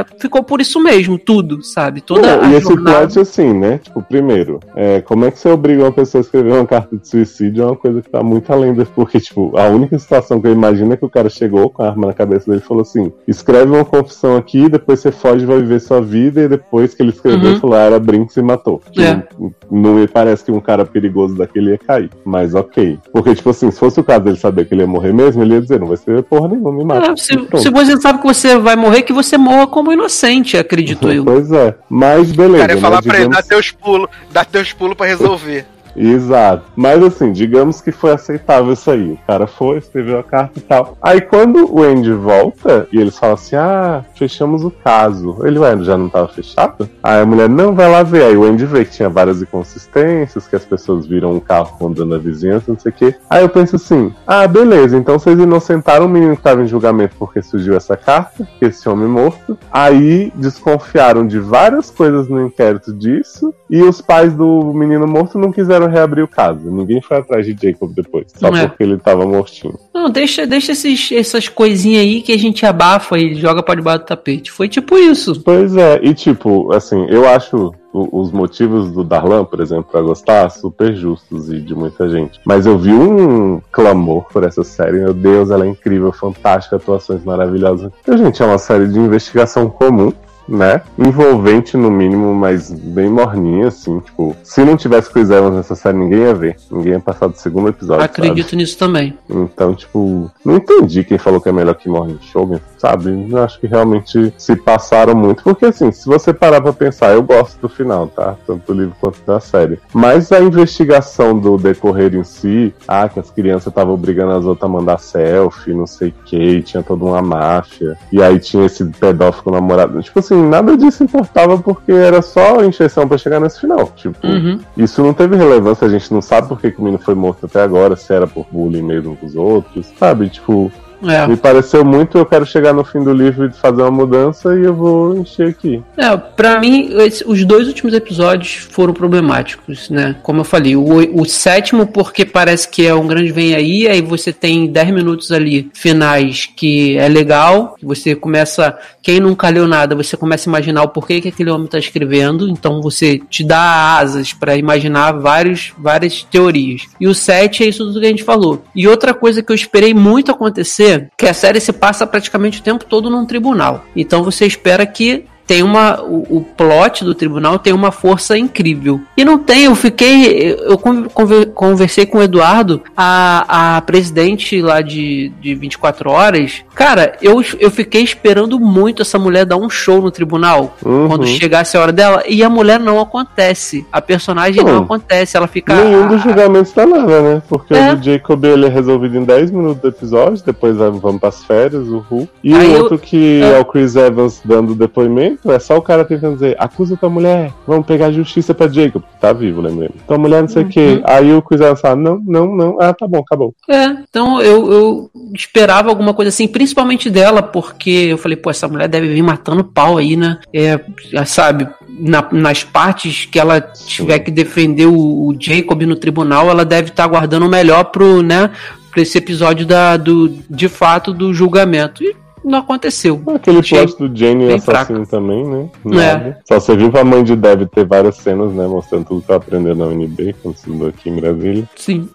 é, 0.00 0.04
ficou 0.20 0.42
por 0.42 0.60
isso 0.60 0.80
mesmo, 0.80 1.18
tudo, 1.18 1.62
sabe? 1.62 2.00
Toda 2.00 2.36
Não, 2.36 2.44
a 2.44 2.52
e 2.52 2.54
esse 2.54 2.68
jornada. 2.68 2.98
plot, 3.06 3.18
assim, 3.20 3.52
né? 3.52 3.78
Tipo, 3.82 4.02
primeiro, 4.02 4.60
é, 4.76 5.00
como 5.00 5.24
é 5.24 5.30
que 5.30 5.38
você 5.38 5.48
obriga 5.48 5.82
uma 5.82 5.92
pessoa 5.92 6.20
a 6.20 6.24
escrever 6.24 6.52
uma 6.52 6.66
carta 6.66 6.96
de 6.96 7.08
suicídio 7.08 7.62
é 7.62 7.66
uma 7.66 7.76
coisa 7.76 8.00
que 8.02 8.08
tá 8.10 8.22
muito 8.22 8.52
além 8.52 8.72
da. 8.74 8.84
Porque, 8.86 9.18
tipo, 9.20 9.35
a 9.56 9.64
única 9.68 9.98
situação 9.98 10.40
que 10.40 10.46
eu 10.46 10.52
imagino 10.52 10.92
é 10.92 10.96
que 10.96 11.04
o 11.04 11.10
cara 11.10 11.28
chegou 11.28 11.68
com 11.70 11.82
a 11.82 11.88
arma 11.88 12.06
na 12.08 12.12
cabeça 12.12 12.46
dele 12.50 12.62
e 12.64 12.66
falou 12.66 12.82
assim: 12.82 13.12
escreve 13.26 13.70
uma 13.72 13.84
confissão 13.84 14.36
aqui, 14.36 14.68
depois 14.68 15.00
você 15.00 15.12
foge 15.12 15.42
e 15.44 15.46
vai 15.46 15.58
viver 15.58 15.80
sua 15.80 16.00
vida, 16.00 16.42
e 16.42 16.48
depois 16.48 16.94
que 16.94 17.02
ele 17.02 17.10
escreveu, 17.10 17.50
Uhum. 17.52 17.60
falou, 17.60 17.76
ah, 17.76 17.80
era 17.82 17.98
Brinks 18.00 18.36
e 18.36 18.42
matou. 18.42 18.80
Que 18.92 19.02
É. 19.02 19.22
não, 19.38 19.52
não 19.70 19.94
me 19.94 20.06
parece 20.08 20.44
que 20.44 20.52
um 20.52 20.60
cara 20.60 20.84
perigoso 20.84 21.34
daquele 21.36 21.70
ia 21.70 21.78
cair. 21.78 22.10
Mas 22.24 22.54
ok. 22.54 22.98
Porque, 23.12 23.34
tipo 23.34 23.50
assim, 23.50 23.70
se 23.70 23.78
fosse 23.78 24.00
o 24.00 24.04
caso 24.04 24.20
dele 24.24 24.36
saber 24.36 24.64
que 24.66 24.74
ele 24.74 24.82
ia 24.82 24.86
morrer 24.86 25.12
mesmo, 25.12 25.42
ele 25.42 25.54
ia 25.54 25.60
dizer, 25.60 25.78
não 25.80 25.86
vai 25.86 25.94
escrever 25.94 26.22
porra 26.22 26.48
nenhuma, 26.48 26.72
me 26.72 26.84
mata. 26.84 27.12
É, 27.12 27.16
se, 27.16 27.34
se 27.62 27.70
você 27.70 28.00
sabe 28.00 28.20
que 28.20 28.26
você 28.26 28.56
vai 28.58 28.76
morrer, 28.76 29.02
que 29.02 29.12
você 29.12 29.36
morra 29.36 29.66
como 29.66 29.92
inocente, 29.92 30.56
acredito 30.56 31.08
eu. 31.12 31.24
Pois 31.24 31.50
é. 31.52 31.74
Mas 31.88 32.32
beleza. 32.32 32.58
Cara, 32.66 32.74
ia 32.74 32.80
falar 32.80 32.96
né, 32.96 33.02
pra 33.02 33.16
ele, 33.18 33.24
digamos- 33.28 33.36
dá 33.36 33.42
teus 33.48 33.70
pulos, 33.70 34.08
dá 34.32 34.44
teus 34.44 34.72
pulos 34.72 34.94
pra 34.96 35.06
resolver. 35.06 35.64
Exato. 35.96 36.64
Mas 36.76 37.02
assim, 37.02 37.32
digamos 37.32 37.80
que 37.80 37.90
foi 37.90 38.12
aceitável 38.12 38.72
isso 38.72 38.90
aí. 38.90 39.12
O 39.12 39.18
cara 39.26 39.46
foi, 39.46 39.78
escreveu 39.78 40.18
a 40.18 40.22
carta 40.22 40.58
e 40.58 40.62
tal. 40.62 40.96
Aí 41.00 41.20
quando 41.20 41.72
o 41.72 41.82
Andy 41.82 42.12
volta 42.12 42.86
e 42.92 43.00
eles 43.00 43.18
falam 43.18 43.34
assim: 43.34 43.56
ah, 43.56 44.04
fechamos 44.14 44.64
o 44.64 44.70
caso. 44.70 45.38
Ele 45.44 45.58
vai, 45.58 45.82
já 45.82 45.96
não 45.96 46.08
tava 46.08 46.28
fechado? 46.28 46.88
Aí 47.02 47.20
a 47.20 47.26
mulher, 47.26 47.48
não, 47.48 47.74
vai 47.74 47.90
lá 47.90 48.02
ver. 48.02 48.24
Aí 48.24 48.36
o 48.36 48.44
Andy 48.44 48.66
vê 48.66 48.84
que 48.84 48.92
tinha 48.92 49.08
várias 49.08 49.40
inconsistências, 49.40 50.46
que 50.46 50.56
as 50.56 50.64
pessoas 50.64 51.06
viram 51.06 51.32
um 51.32 51.40
carro 51.40 51.76
rondando 51.78 52.14
a 52.14 52.18
vizinhança, 52.18 52.72
não 52.72 52.78
sei 52.78 52.92
o 52.92 52.94
quê. 52.94 53.14
Aí 53.30 53.42
eu 53.42 53.48
penso 53.48 53.76
assim: 53.76 54.12
ah, 54.26 54.46
beleza, 54.46 54.96
então 54.96 55.18
vocês 55.18 55.38
inocentaram 55.38 56.06
o 56.06 56.08
menino 56.08 56.36
que 56.36 56.42
tava 56.42 56.62
em 56.62 56.66
julgamento 56.66 57.16
porque 57.18 57.42
surgiu 57.42 57.76
essa 57.76 57.96
carta, 57.96 58.46
esse 58.60 58.88
homem 58.88 59.08
morto. 59.08 59.58
Aí 59.70 60.32
desconfiaram 60.34 61.26
de 61.26 61.38
várias 61.38 61.90
coisas 61.90 62.28
no 62.28 62.44
inquérito 62.44 62.92
disso. 62.92 63.54
E 63.68 63.82
os 63.82 64.00
pais 64.00 64.34
do 64.34 64.72
menino 64.72 65.06
morto 65.06 65.38
não 65.38 65.50
quiseram 65.50 65.85
reabrir 65.88 66.22
o 66.22 66.28
caso. 66.28 66.70
Ninguém 66.70 67.00
foi 67.00 67.16
atrás 67.18 67.44
de 67.46 67.56
Jacob 67.60 67.92
depois, 67.94 68.26
só 68.34 68.48
É. 68.48 68.66
porque 68.68 68.82
ele 68.82 68.98
tava 68.98 69.26
mortinho. 69.26 69.74
Não, 69.94 70.10
deixa, 70.10 70.46
deixa 70.46 70.72
esses, 70.72 71.10
essas 71.12 71.48
coisinhas 71.48 72.02
aí 72.02 72.22
que 72.22 72.32
a 72.32 72.38
gente 72.38 72.64
abafa 72.64 73.18
e 73.18 73.34
joga 73.34 73.62
pra 73.62 73.74
debaixo 73.74 74.00
do 74.00 74.06
tapete. 74.06 74.50
Foi 74.52 74.68
tipo 74.68 74.96
isso. 74.98 75.40
Pois 75.42 75.76
é, 75.76 76.00
e 76.02 76.14
tipo, 76.14 76.72
assim, 76.72 77.06
eu 77.08 77.28
acho 77.28 77.72
os 77.98 78.30
motivos 78.30 78.90
do 78.92 79.02
Darlan, 79.02 79.44
por 79.44 79.58
exemplo, 79.60 79.86
pra 79.90 80.02
gostar, 80.02 80.50
super 80.50 80.94
justos 80.94 81.50
e 81.50 81.58
de 81.58 81.74
muita 81.74 82.08
gente. 82.10 82.38
Mas 82.44 82.66
eu 82.66 82.76
vi 82.76 82.92
um 82.92 83.58
clamor 83.72 84.24
por 84.30 84.44
essa 84.44 84.62
série. 84.62 84.98
Meu 84.98 85.14
Deus, 85.14 85.50
ela 85.50 85.64
é 85.64 85.68
incrível, 85.68 86.12
fantástica, 86.12 86.76
atuações 86.76 87.24
maravilhosas. 87.24 87.90
E, 88.06 88.18
gente, 88.18 88.42
é 88.42 88.46
uma 88.46 88.58
série 88.58 88.86
de 88.86 88.98
investigação 88.98 89.70
comum. 89.70 90.12
Né? 90.48 90.82
Envolvente 90.98 91.76
no 91.76 91.90
mínimo, 91.90 92.34
mas 92.34 92.70
bem 92.70 93.08
morninha, 93.08 93.68
assim, 93.68 93.98
tipo, 94.00 94.36
se 94.42 94.64
não 94.64 94.76
tivesse 94.76 95.10
Chris 95.10 95.30
Evans 95.30 95.54
nessa 95.56 95.74
série, 95.74 95.98
ninguém 95.98 96.20
ia 96.20 96.34
ver. 96.34 96.56
Ninguém 96.70 96.92
ia 96.92 97.00
passar 97.00 97.26
do 97.26 97.36
segundo 97.36 97.68
episódio. 97.68 98.02
sabe? 98.02 98.28
Acredito 98.28 98.54
nisso 98.56 98.78
também. 98.78 99.18
Então, 99.28 99.74
tipo, 99.74 100.30
não 100.44 100.56
entendi 100.56 101.02
quem 101.04 101.18
falou 101.18 101.40
que 101.40 101.48
é 101.48 101.52
melhor 101.52 101.74
que 101.74 101.88
Morning 101.88 102.18
Shogun, 102.20 102.58
sabe? 102.78 103.26
Eu 103.30 103.42
acho 103.42 103.58
que 103.58 103.66
realmente 103.66 104.32
se 104.38 104.54
passaram 104.56 105.14
muito. 105.14 105.42
Porque, 105.42 105.66
assim, 105.66 105.90
se 105.90 106.06
você 106.06 106.32
parar 106.32 106.60
pra 106.60 106.72
pensar, 106.72 107.12
eu 107.12 107.22
gosto 107.22 107.60
do 107.60 107.68
final, 107.68 108.06
tá? 108.08 108.36
Tanto 108.46 108.72
do 108.72 108.80
livro 108.80 108.94
quanto 109.00 109.20
da 109.26 109.40
série. 109.40 109.78
Mas 109.92 110.30
a 110.32 110.40
investigação 110.40 111.38
do 111.38 111.56
decorrer 111.56 112.14
em 112.14 112.24
si, 112.24 112.74
ah, 112.86 113.08
que 113.08 113.18
as 113.18 113.30
crianças 113.30 113.68
estavam 113.68 113.94
obrigando 113.94 114.32
as 114.32 114.44
outras 114.44 114.68
a 114.68 114.72
mandar 114.72 114.98
selfie, 114.98 115.72
não 115.72 115.86
sei 115.86 116.08
o 116.08 116.14
que, 116.24 116.62
tinha 116.62 116.82
toda 116.82 117.04
uma 117.04 117.22
máfia. 117.22 117.96
E 118.12 118.22
aí 118.22 118.38
tinha 118.38 118.66
esse 118.66 118.84
pedófilo 118.84 119.54
namorado. 119.54 120.02
Tipo 120.02 120.18
assim, 120.18 120.35
nada 120.42 120.76
disso 120.76 121.02
importava 121.04 121.58
porque 121.58 121.92
era 121.92 122.20
só 122.22 122.62
encheção 122.64 123.06
pra 123.08 123.18
chegar 123.18 123.40
nesse 123.40 123.60
final. 123.60 123.90
Tipo, 123.96 124.26
Uhum. 124.26 124.58
isso 124.76 125.02
não 125.02 125.12
teve 125.14 125.36
relevância, 125.36 125.86
a 125.86 125.90
gente 125.90 126.12
não 126.12 126.20
sabe 126.22 126.48
por 126.48 126.60
que, 126.60 126.70
que 126.70 126.78
o 126.80 126.84
menino 126.84 127.02
foi 127.02 127.14
morto 127.14 127.46
até 127.46 127.62
agora, 127.62 127.96
se 127.96 128.12
era 128.12 128.26
por 128.26 128.46
bullying 128.50 128.82
mesmo 128.82 129.16
com 129.16 129.26
os 129.26 129.36
outros, 129.36 129.86
sabe? 129.98 130.28
Tipo, 130.28 130.70
É. 131.06 131.26
me 131.26 131.36
pareceu 131.36 131.84
muito, 131.84 132.18
eu 132.18 132.26
quero 132.26 132.44
chegar 132.44 132.72
no 132.72 132.84
fim 132.84 133.02
do 133.02 133.12
livro 133.12 133.46
e 133.46 133.52
fazer 133.52 133.82
uma 133.82 133.90
mudança 133.90 134.54
e 134.56 134.64
eu 134.64 134.74
vou 134.74 135.16
encher 135.16 135.48
aqui. 135.48 135.82
É, 135.96 136.16
pra 136.16 136.58
mim, 136.58 136.90
os 137.26 137.44
dois 137.44 137.68
últimos 137.68 137.94
episódios 137.94 138.66
foram 138.70 138.92
problemáticos, 138.92 139.88
né? 139.90 140.16
Como 140.22 140.40
eu 140.40 140.44
falei, 140.44 140.76
o, 140.76 141.20
o 141.20 141.24
sétimo, 141.24 141.86
porque 141.86 142.24
parece 142.24 142.68
que 142.68 142.86
é 142.86 142.94
um 142.94 143.06
grande 143.06 143.32
vem 143.32 143.54
aí, 143.54 143.86
aí 143.86 144.00
você 144.00 144.32
tem 144.32 144.66
10 144.66 144.90
minutos 144.90 145.30
ali 145.30 145.70
finais 145.74 146.48
que 146.56 146.96
é 146.96 147.08
legal, 147.08 147.76
você 147.82 148.14
começa. 148.14 148.76
Quem 149.02 149.20
nunca 149.20 149.48
leu 149.48 149.68
nada, 149.68 149.94
você 149.94 150.16
começa 150.16 150.48
a 150.48 150.50
imaginar 150.50 150.82
o 150.82 150.88
porquê 150.88 151.20
que 151.20 151.28
aquele 151.28 151.50
homem 151.50 151.68
tá 151.68 151.78
escrevendo, 151.78 152.48
então 152.48 152.80
você 152.80 153.20
te 153.30 153.44
dá 153.44 153.98
asas 153.98 154.32
pra 154.32 154.56
imaginar 154.56 155.12
vários, 155.12 155.72
várias 155.78 156.22
teorias. 156.22 156.82
E 157.00 157.06
o 157.06 157.14
7 157.14 157.62
é 157.62 157.68
isso 157.68 157.84
tudo 157.84 158.00
que 158.00 158.06
a 158.06 158.10
gente 158.10 158.24
falou. 158.24 158.64
E 158.74 158.88
outra 158.88 159.14
coisa 159.14 159.42
que 159.42 159.52
eu 159.52 159.54
esperei 159.54 159.94
muito 159.94 160.32
acontecer, 160.32 160.95
que 161.16 161.26
a 161.26 161.34
série 161.34 161.60
se 161.60 161.72
passa 161.72 162.06
praticamente 162.06 162.60
o 162.60 162.62
tempo 162.62 162.84
todo 162.84 163.10
num 163.10 163.26
tribunal. 163.26 163.84
Então 163.94 164.22
você 164.22 164.46
espera 164.46 164.86
que 164.86 165.26
tem 165.46 165.62
uma. 165.62 166.02
O, 166.02 166.38
o 166.38 166.40
plot 166.56 167.04
do 167.04 167.14
tribunal 167.14 167.58
tem 167.58 167.72
uma 167.72 167.90
força 167.92 168.36
incrível. 168.36 169.00
E 169.16 169.24
não 169.24 169.38
tem, 169.38 169.64
eu 169.64 169.74
fiquei. 169.74 170.56
Eu 170.60 170.76
con- 170.78 171.04
conver- 171.12 171.46
conversei 171.52 172.06
com 172.06 172.18
o 172.18 172.22
Eduardo, 172.22 172.82
a, 172.96 173.76
a 173.76 173.80
presidente 173.82 174.60
lá 174.60 174.80
de, 174.80 175.30
de 175.40 175.54
24 175.54 176.10
horas. 176.10 176.62
Cara, 176.74 177.16
eu, 177.22 177.42
eu 177.58 177.70
fiquei 177.70 178.02
esperando 178.02 178.58
muito 178.58 179.02
essa 179.02 179.18
mulher 179.18 179.44
dar 179.46 179.56
um 179.56 179.70
show 179.70 180.00
no 180.02 180.10
tribunal. 180.10 180.76
Uhum. 180.84 181.08
Quando 181.08 181.26
chegasse 181.26 181.76
a 181.76 181.80
hora 181.80 181.92
dela. 181.92 182.22
E 182.28 182.42
a 182.42 182.48
mulher 182.50 182.80
não 182.80 183.00
acontece. 183.00 183.86
A 183.92 184.00
personagem 184.00 184.64
não, 184.64 184.74
Não. 184.74 184.82
acontece. 184.82 185.36
Ela 185.36 185.46
fica. 185.46 185.74
Nenhum 185.74 186.08
dos 186.08 186.22
julgamentos 186.22 186.72
tá 186.72 186.84
nada, 186.86 187.22
né? 187.22 187.42
Porque 187.48 187.74
É. 187.74 187.92
o 187.94 188.02
Jacob 188.02 188.44
ele 188.44 188.66
é 188.66 188.68
resolvido 188.68 189.16
em 189.16 189.24
10 189.24 189.50
minutos 189.50 189.80
do 189.80 189.88
episódio, 189.88 190.42
depois 190.44 190.76
vamos 190.76 191.20
pras 191.20 191.44
férias, 191.44 191.86
o 191.88 191.98
Hulk. 191.98 192.28
E 192.42 192.54
Aí 192.54 192.68
o 192.68 192.72
eu- 192.72 192.82
outro 192.82 192.98
que 192.98 193.40
é. 193.42 193.52
é. 193.56 193.60
o 193.60 193.64
Chris 193.64 193.96
Evans 193.96 194.40
dando 194.44 194.74
depoimento, 194.74 195.35
é 195.46 195.58
só 195.58 195.76
o 195.76 195.82
cara 195.82 196.04
tentando 196.04 196.34
dizer, 196.34 196.56
acusa 196.58 196.96
tua 196.96 197.08
mulher, 197.08 197.52
vamos 197.66 197.86
pegar 197.86 198.10
justiça 198.12 198.54
pra 198.54 198.68
Jacob. 198.68 199.02
Tá 199.20 199.32
vivo, 199.32 199.60
lembrando. 199.60 199.94
Tua 200.06 200.18
mulher 200.18 200.40
não 200.42 200.48
sei 200.48 200.62
o 200.62 200.64
Uhum. 200.66 200.70
quê. 200.70 201.00
Aí 201.04 201.32
o 201.32 201.42
Evans 201.50 201.80
fala, 201.80 201.96
não, 201.96 202.20
não, 202.24 202.54
não. 202.54 202.76
Ah, 202.80 202.92
tá 202.92 203.06
bom, 203.06 203.18
acabou. 203.18 203.54
É, 203.68 203.84
então 204.08 204.40
eu, 204.40 204.70
eu 204.72 205.10
esperava 205.34 205.88
alguma 205.88 206.12
coisa 206.14 206.28
assim, 206.28 206.46
principalmente 206.48 207.08
dela, 207.10 207.42
porque 207.42 207.90
eu 207.90 208.18
falei, 208.18 208.36
pô, 208.36 208.50
essa 208.50 208.68
mulher 208.68 208.88
deve 208.88 209.08
vir 209.08 209.22
matando 209.22 209.64
pau 209.64 209.98
aí, 209.98 210.16
né? 210.16 210.38
É, 210.52 210.80
sabe, 211.24 211.68
na- 211.88 212.28
nas 212.32 212.62
partes 212.64 213.24
que 213.26 213.38
ela 213.38 213.60
tiver 213.60 214.18
que 214.20 214.30
defender 214.30 214.86
o, 214.86 215.28
o 215.28 215.36
Jacob 215.40 215.82
no 215.82 215.96
tribunal, 215.96 216.48
ela 216.50 216.64
deve 216.64 216.88
estar 216.90 217.06
guardando 217.06 217.46
o 217.46 217.48
melhor 217.50 217.84
pro, 217.84 218.22
né, 218.22 218.50
pra 218.90 219.02
esse 219.02 219.18
episódio 219.18 219.66
da, 219.66 219.96
do, 219.96 220.28
de 220.48 220.68
fato 220.68 221.12
do 221.12 221.32
julgamento. 221.34 222.02
E 222.02 222.14
não 222.46 222.60
aconteceu. 222.60 223.20
Aquele 223.34 223.58
Achei 223.58 223.78
plot 223.84 224.08
do 224.08 224.16
Jenny 224.16 224.46
bem 224.46 224.54
assassino 224.54 225.06
também, 225.06 225.44
né? 225.44 225.68
É. 225.84 225.88
Nada. 225.88 226.38
Só 226.46 226.60
você 226.60 226.76
viu 226.76 226.90
pra 226.90 227.04
mãe 227.04 227.24
de 227.24 227.34
Deb 227.34 227.66
ter 227.66 227.84
várias 227.84 228.16
cenas, 228.16 228.52
né? 228.52 228.66
Mostrando 228.66 229.04
tudo 229.04 229.22
que 229.22 229.30
ela 229.30 229.42
aprendeu 229.42 229.74
na 229.74 229.86
UNB, 229.86 230.34
quando 230.42 230.54
estudou 230.54 230.88
aqui 230.88 231.10
em 231.10 231.16
Brasília. 231.16 231.68
Sim. 231.74 232.08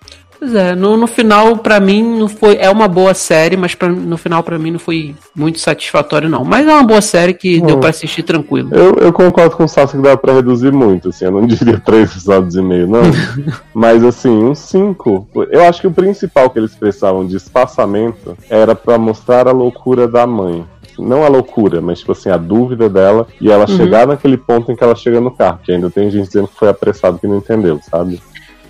Pois 0.44 0.56
é, 0.56 0.74
no, 0.74 0.98
no 0.98 1.06
final, 1.06 1.56
pra 1.58 1.80
mim, 1.80 2.02
não 2.18 2.28
foi. 2.28 2.58
É 2.58 2.68
uma 2.68 2.88
boa 2.88 3.14
série, 3.14 3.56
mas 3.56 3.76
pra, 3.76 3.88
no 3.90 4.18
final, 4.18 4.42
pra 4.42 4.58
mim, 4.58 4.72
não 4.72 4.80
foi 4.80 5.14
muito 5.36 5.60
satisfatório, 5.60 6.28
não. 6.28 6.44
Mas 6.44 6.66
é 6.68 6.74
uma 6.74 6.82
boa 6.82 7.00
série 7.00 7.32
que 7.36 7.62
deu 7.62 7.78
Hum. 7.78 7.80
pra 7.80 7.92
assistir 7.92 8.24
tranquilo. 8.24 8.70
Eu, 8.74 8.96
eu 8.96 9.14
concordo 9.14 9.56
com 9.56 9.66
o 9.66 9.68
Sassi 9.68 9.98
que 9.98 10.02
dá 10.02 10.18
pra 10.18 10.34
reduzir 10.34 10.72
muito, 10.74 11.10
assim, 11.10 11.26
eu 11.26 11.32
não 11.32 11.46
diria 11.46 11.80
três 11.80 12.10
episódios 12.10 12.56
e 12.56 12.62
meio, 12.64 12.88
não. 12.88 13.02
Mas 13.72 14.04
assim, 14.04 14.32
uns 14.44 14.58
cinco. 14.58 15.28
Eu 15.52 15.64
acho 15.64 15.80
que 15.80 15.86
o 15.88 15.92
principal 15.92 16.50
que 16.50 16.58
eles 16.58 16.74
precisavam 16.74 17.24
de 17.28 17.36
espaçamento 17.38 18.36
era 18.50 18.74
pra 18.74 18.98
mostrar 18.98 19.48
a 19.48 19.52
loucura 19.52 20.08
da 20.08 20.26
mãe. 20.26 20.66
Não 20.98 21.24
a 21.24 21.28
loucura, 21.30 21.82
mas 21.82 22.00
tipo 22.00 22.12
assim, 22.12 22.30
a 22.30 22.38
dúvida 22.38 22.90
dela 22.90 23.26
e 23.40 23.50
ela 23.50 23.66
Uhum. 23.70 23.78
chegar 23.78 24.06
naquele 24.06 24.38
ponto 24.38 24.72
em 24.72 24.76
que 24.76 24.84
ela 24.84 24.94
chega 24.94 25.22
no 25.22 25.32
carro, 25.32 25.60
que 25.64 25.72
ainda 25.72 25.90
tem 25.90 26.12
gente 26.12 26.28
dizendo 26.28 26.48
que 26.50 26.58
foi 26.60 26.68
apressado 26.68 27.18
que 27.18 27.26
não 27.28 27.38
entendeu, 27.38 27.80
sabe? 27.90 28.22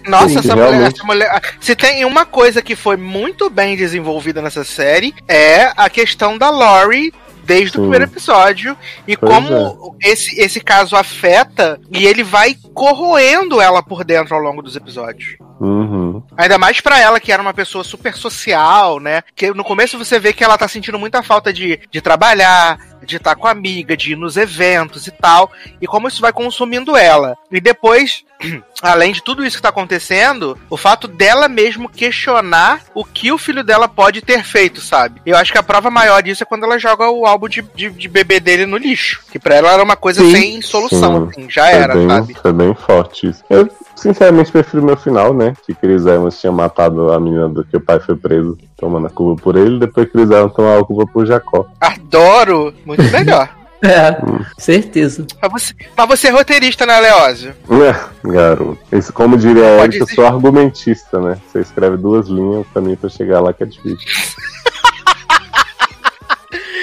Nossa, 0.08 0.30
Sim, 0.30 0.40
essa 0.40 0.56
mulher, 0.56 0.82
essa 0.82 1.04
mulher. 1.04 1.42
Se 1.60 1.76
tem 1.76 2.06
uma 2.06 2.26
coisa 2.26 2.62
que 2.62 2.76
foi 2.76 2.98
muito 2.98 3.50
bem 3.50 3.76
desenvolvida 3.76 4.42
nessa 4.42 4.64
série, 4.64 5.14
é 5.28 5.72
a 5.76 5.90
questão 5.90 6.38
da 6.38 6.50
Lori. 6.50 7.14
Desde 7.44 7.70
o 7.70 7.72
Sim. 7.72 7.80
primeiro 7.82 8.06
episódio, 8.06 8.78
e 9.08 9.18
Pois 9.18 9.34
como 9.34 9.98
esse, 10.00 10.40
esse 10.40 10.62
caso 10.62 10.96
afeta, 10.96 11.82
e 11.92 12.06
ele 12.06 12.24
vai 12.24 12.56
corroendo 12.72 13.60
ela 13.60 13.82
por 13.82 14.04
dentro 14.04 14.36
ao 14.36 14.42
longo 14.42 14.62
dos 14.62 14.76
episódios. 14.76 15.38
Uhum. 15.60 16.24
Ainda 16.36 16.58
mais 16.58 16.82
pra 16.82 17.00
ela, 17.00 17.20
que 17.20 17.32
era 17.32 17.42
uma 17.42 17.54
pessoa 17.54 17.84
super 17.84 18.16
social, 18.16 19.00
né? 19.00 19.22
Que 19.36 19.54
no 19.54 19.64
começo 19.64 19.98
você 19.98 20.20
vê 20.20 20.34
que 20.34 20.44
ela 20.44 20.58
tá 20.58 20.68
sentindo 20.68 20.98
muita 20.98 21.22
falta 21.22 21.54
de, 21.54 21.80
de 21.92 22.02
trabalhar, 22.02 22.80
de 23.06 23.18
estar 23.18 23.36
com 23.36 23.48
a 23.48 23.52
amiga, 23.52 23.96
de 23.96 24.14
ir 24.14 24.16
nos 24.16 24.38
eventos 24.38 25.06
e 25.06 25.12
tal. 25.12 25.52
E 25.80 25.86
como 25.86 26.08
isso 26.08 26.20
vai 26.20 26.34
consumindo 26.34 26.96
ela. 26.98 27.38
E 27.52 27.62
depois, 27.62 28.24
além 28.82 29.12
de 29.14 29.22
tudo 29.22 29.46
isso 29.46 29.58
que 29.58 29.62
tá 29.62 29.70
acontecendo, 29.70 30.58
o 30.70 30.78
fato 30.78 31.08
dela 31.08 31.48
mesmo 31.48 31.90
questionar 31.90 32.82
o 32.94 33.04
que 33.04 33.32
o 33.32 33.38
filho 33.38 33.64
dela 33.64 33.88
pode 33.88 34.22
ter 34.22 34.44
feito, 34.44 34.82
sabe? 34.82 35.22
Eu 35.26 35.38
acho 35.38 35.52
que 35.52 35.58
a 35.58 35.64
prova 35.64 35.90
maior 35.90 36.22
disso 36.22 36.44
é 36.44 36.46
quando 36.46 36.64
ela 36.64 36.80
joga 36.80 37.10
o 37.10 37.26
álbum 37.26 37.48
de, 37.48 37.62
de, 37.76 37.90
de 37.90 38.08
bebê 38.08 38.40
dele 38.40 38.66
no 38.66 38.78
lixo. 38.78 39.22
Que 39.32 39.40
pra 39.40 39.56
ela 39.56 39.72
era 39.72 39.84
uma 39.84 39.96
coisa 39.96 40.22
Sim. 40.22 40.32
sem 40.32 40.62
solução, 40.62 41.24
Sim. 41.26 41.30
assim, 41.30 41.50
já 41.50 41.66
Foi 41.66 41.74
era, 41.74 41.94
bem, 41.94 42.08
sabe? 42.10 42.34
Foi 42.42 42.54
bem 42.54 42.74
forte 42.74 43.28
isso. 43.28 43.44
Eu, 43.50 43.70
sinceramente, 43.96 44.52
prefiro 44.52 44.84
meu 44.84 44.98
final, 44.98 45.34
né? 45.34 45.54
Que 45.66 45.74
Chris 45.74 46.06
Evans 46.06 46.40
tinha 46.40 46.52
matado 46.52 47.12
a 47.12 47.20
menina 47.20 47.50
do 47.50 47.64
que 47.64 47.78
o 47.78 47.82
pai 47.82 48.00
foi 48.00 48.16
preso, 48.16 48.58
tomando 48.78 49.08
a 49.08 49.10
culpa 49.10 49.42
por 49.42 49.56
ele, 49.56 49.80
depois 49.80 50.10
Chris 50.12 50.30
Evans 50.30 50.54
tomou 50.54 50.80
a 50.80 50.86
culpa 50.86 51.12
por 51.12 51.26
Jacó. 51.26 51.66
Adoro! 51.80 52.74
Muito 52.86 53.04
melhor. 53.04 53.61
É, 53.84 54.16
certeza. 54.60 55.26
Mas 55.42 55.52
você, 55.52 55.74
mas 55.98 56.08
você 56.08 56.28
é 56.28 56.32
roteirista, 56.32 56.86
né, 56.86 57.00
Leózio? 57.00 57.56
É, 57.70 58.30
garoto. 58.30 58.80
Isso, 58.92 59.12
como 59.12 59.38
diria 59.38 59.66
a 59.66 59.84
Erika, 59.84 60.04
eu 60.04 60.08
sou 60.08 60.26
argumentista, 60.26 61.20
né? 61.20 61.38
Você 61.48 61.62
escreve 61.62 61.98
duas 61.98 62.28
linhas, 62.28 62.62
o 62.62 62.74
caminho 62.74 62.98
pra 62.98 63.10
chegar 63.10 63.40
lá 63.40 63.52
que 63.52 63.64
é 63.64 63.66
difícil. 63.66 63.98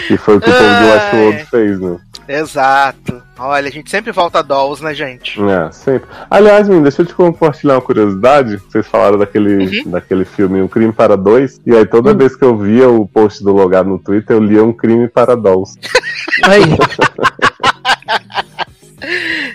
que 0.09 0.17
foi 0.19 0.37
o 0.37 0.41
que 0.41 0.51
o 0.51 0.53
Ai. 0.53 0.91
Westworld 0.91 1.45
fez, 1.51 1.81
né? 1.81 1.99
Exato. 2.29 3.23
Olha, 3.39 3.69
a 3.69 3.71
gente 3.71 3.91
sempre 3.91 4.13
volta 4.13 4.41
a 4.41 4.43
dolls, 4.43 4.83
né, 4.85 4.93
gente? 4.93 5.41
É, 5.43 5.71
sempre. 5.73 6.09
Aliás, 6.29 6.67
menino, 6.69 6.83
deixa 6.83 7.03
eu 7.03 7.07
te 7.07 7.15
compartilhar 7.15 7.75
uma 7.75 7.81
curiosidade. 7.81 8.57
Vocês 8.59 8.87
falaram 8.87 9.17
daquele, 9.19 9.81
Uhum. 9.85 9.91
daquele 9.93 10.25
filme 10.25 10.61
Um 10.61 10.69
Crime 10.69 10.93
para 10.93 11.17
Dois. 11.17 11.59
E 11.65 11.75
aí, 11.75 11.87
toda 11.87 12.13
vez 12.15 12.37
que 12.37 12.45
eu 12.45 12.57
via 12.57 12.89
o 12.89 13.07
post 13.07 13.43
do 13.43 13.53
logado 13.53 13.89
no 13.89 13.99
Twitter, 13.99 14.37
eu 14.37 14.43
lia 14.43 14.63
Um 14.63 14.73
Crime 14.73 15.09
para 15.09 15.35
Dolls. 15.37 15.79
Aí, 16.45 16.63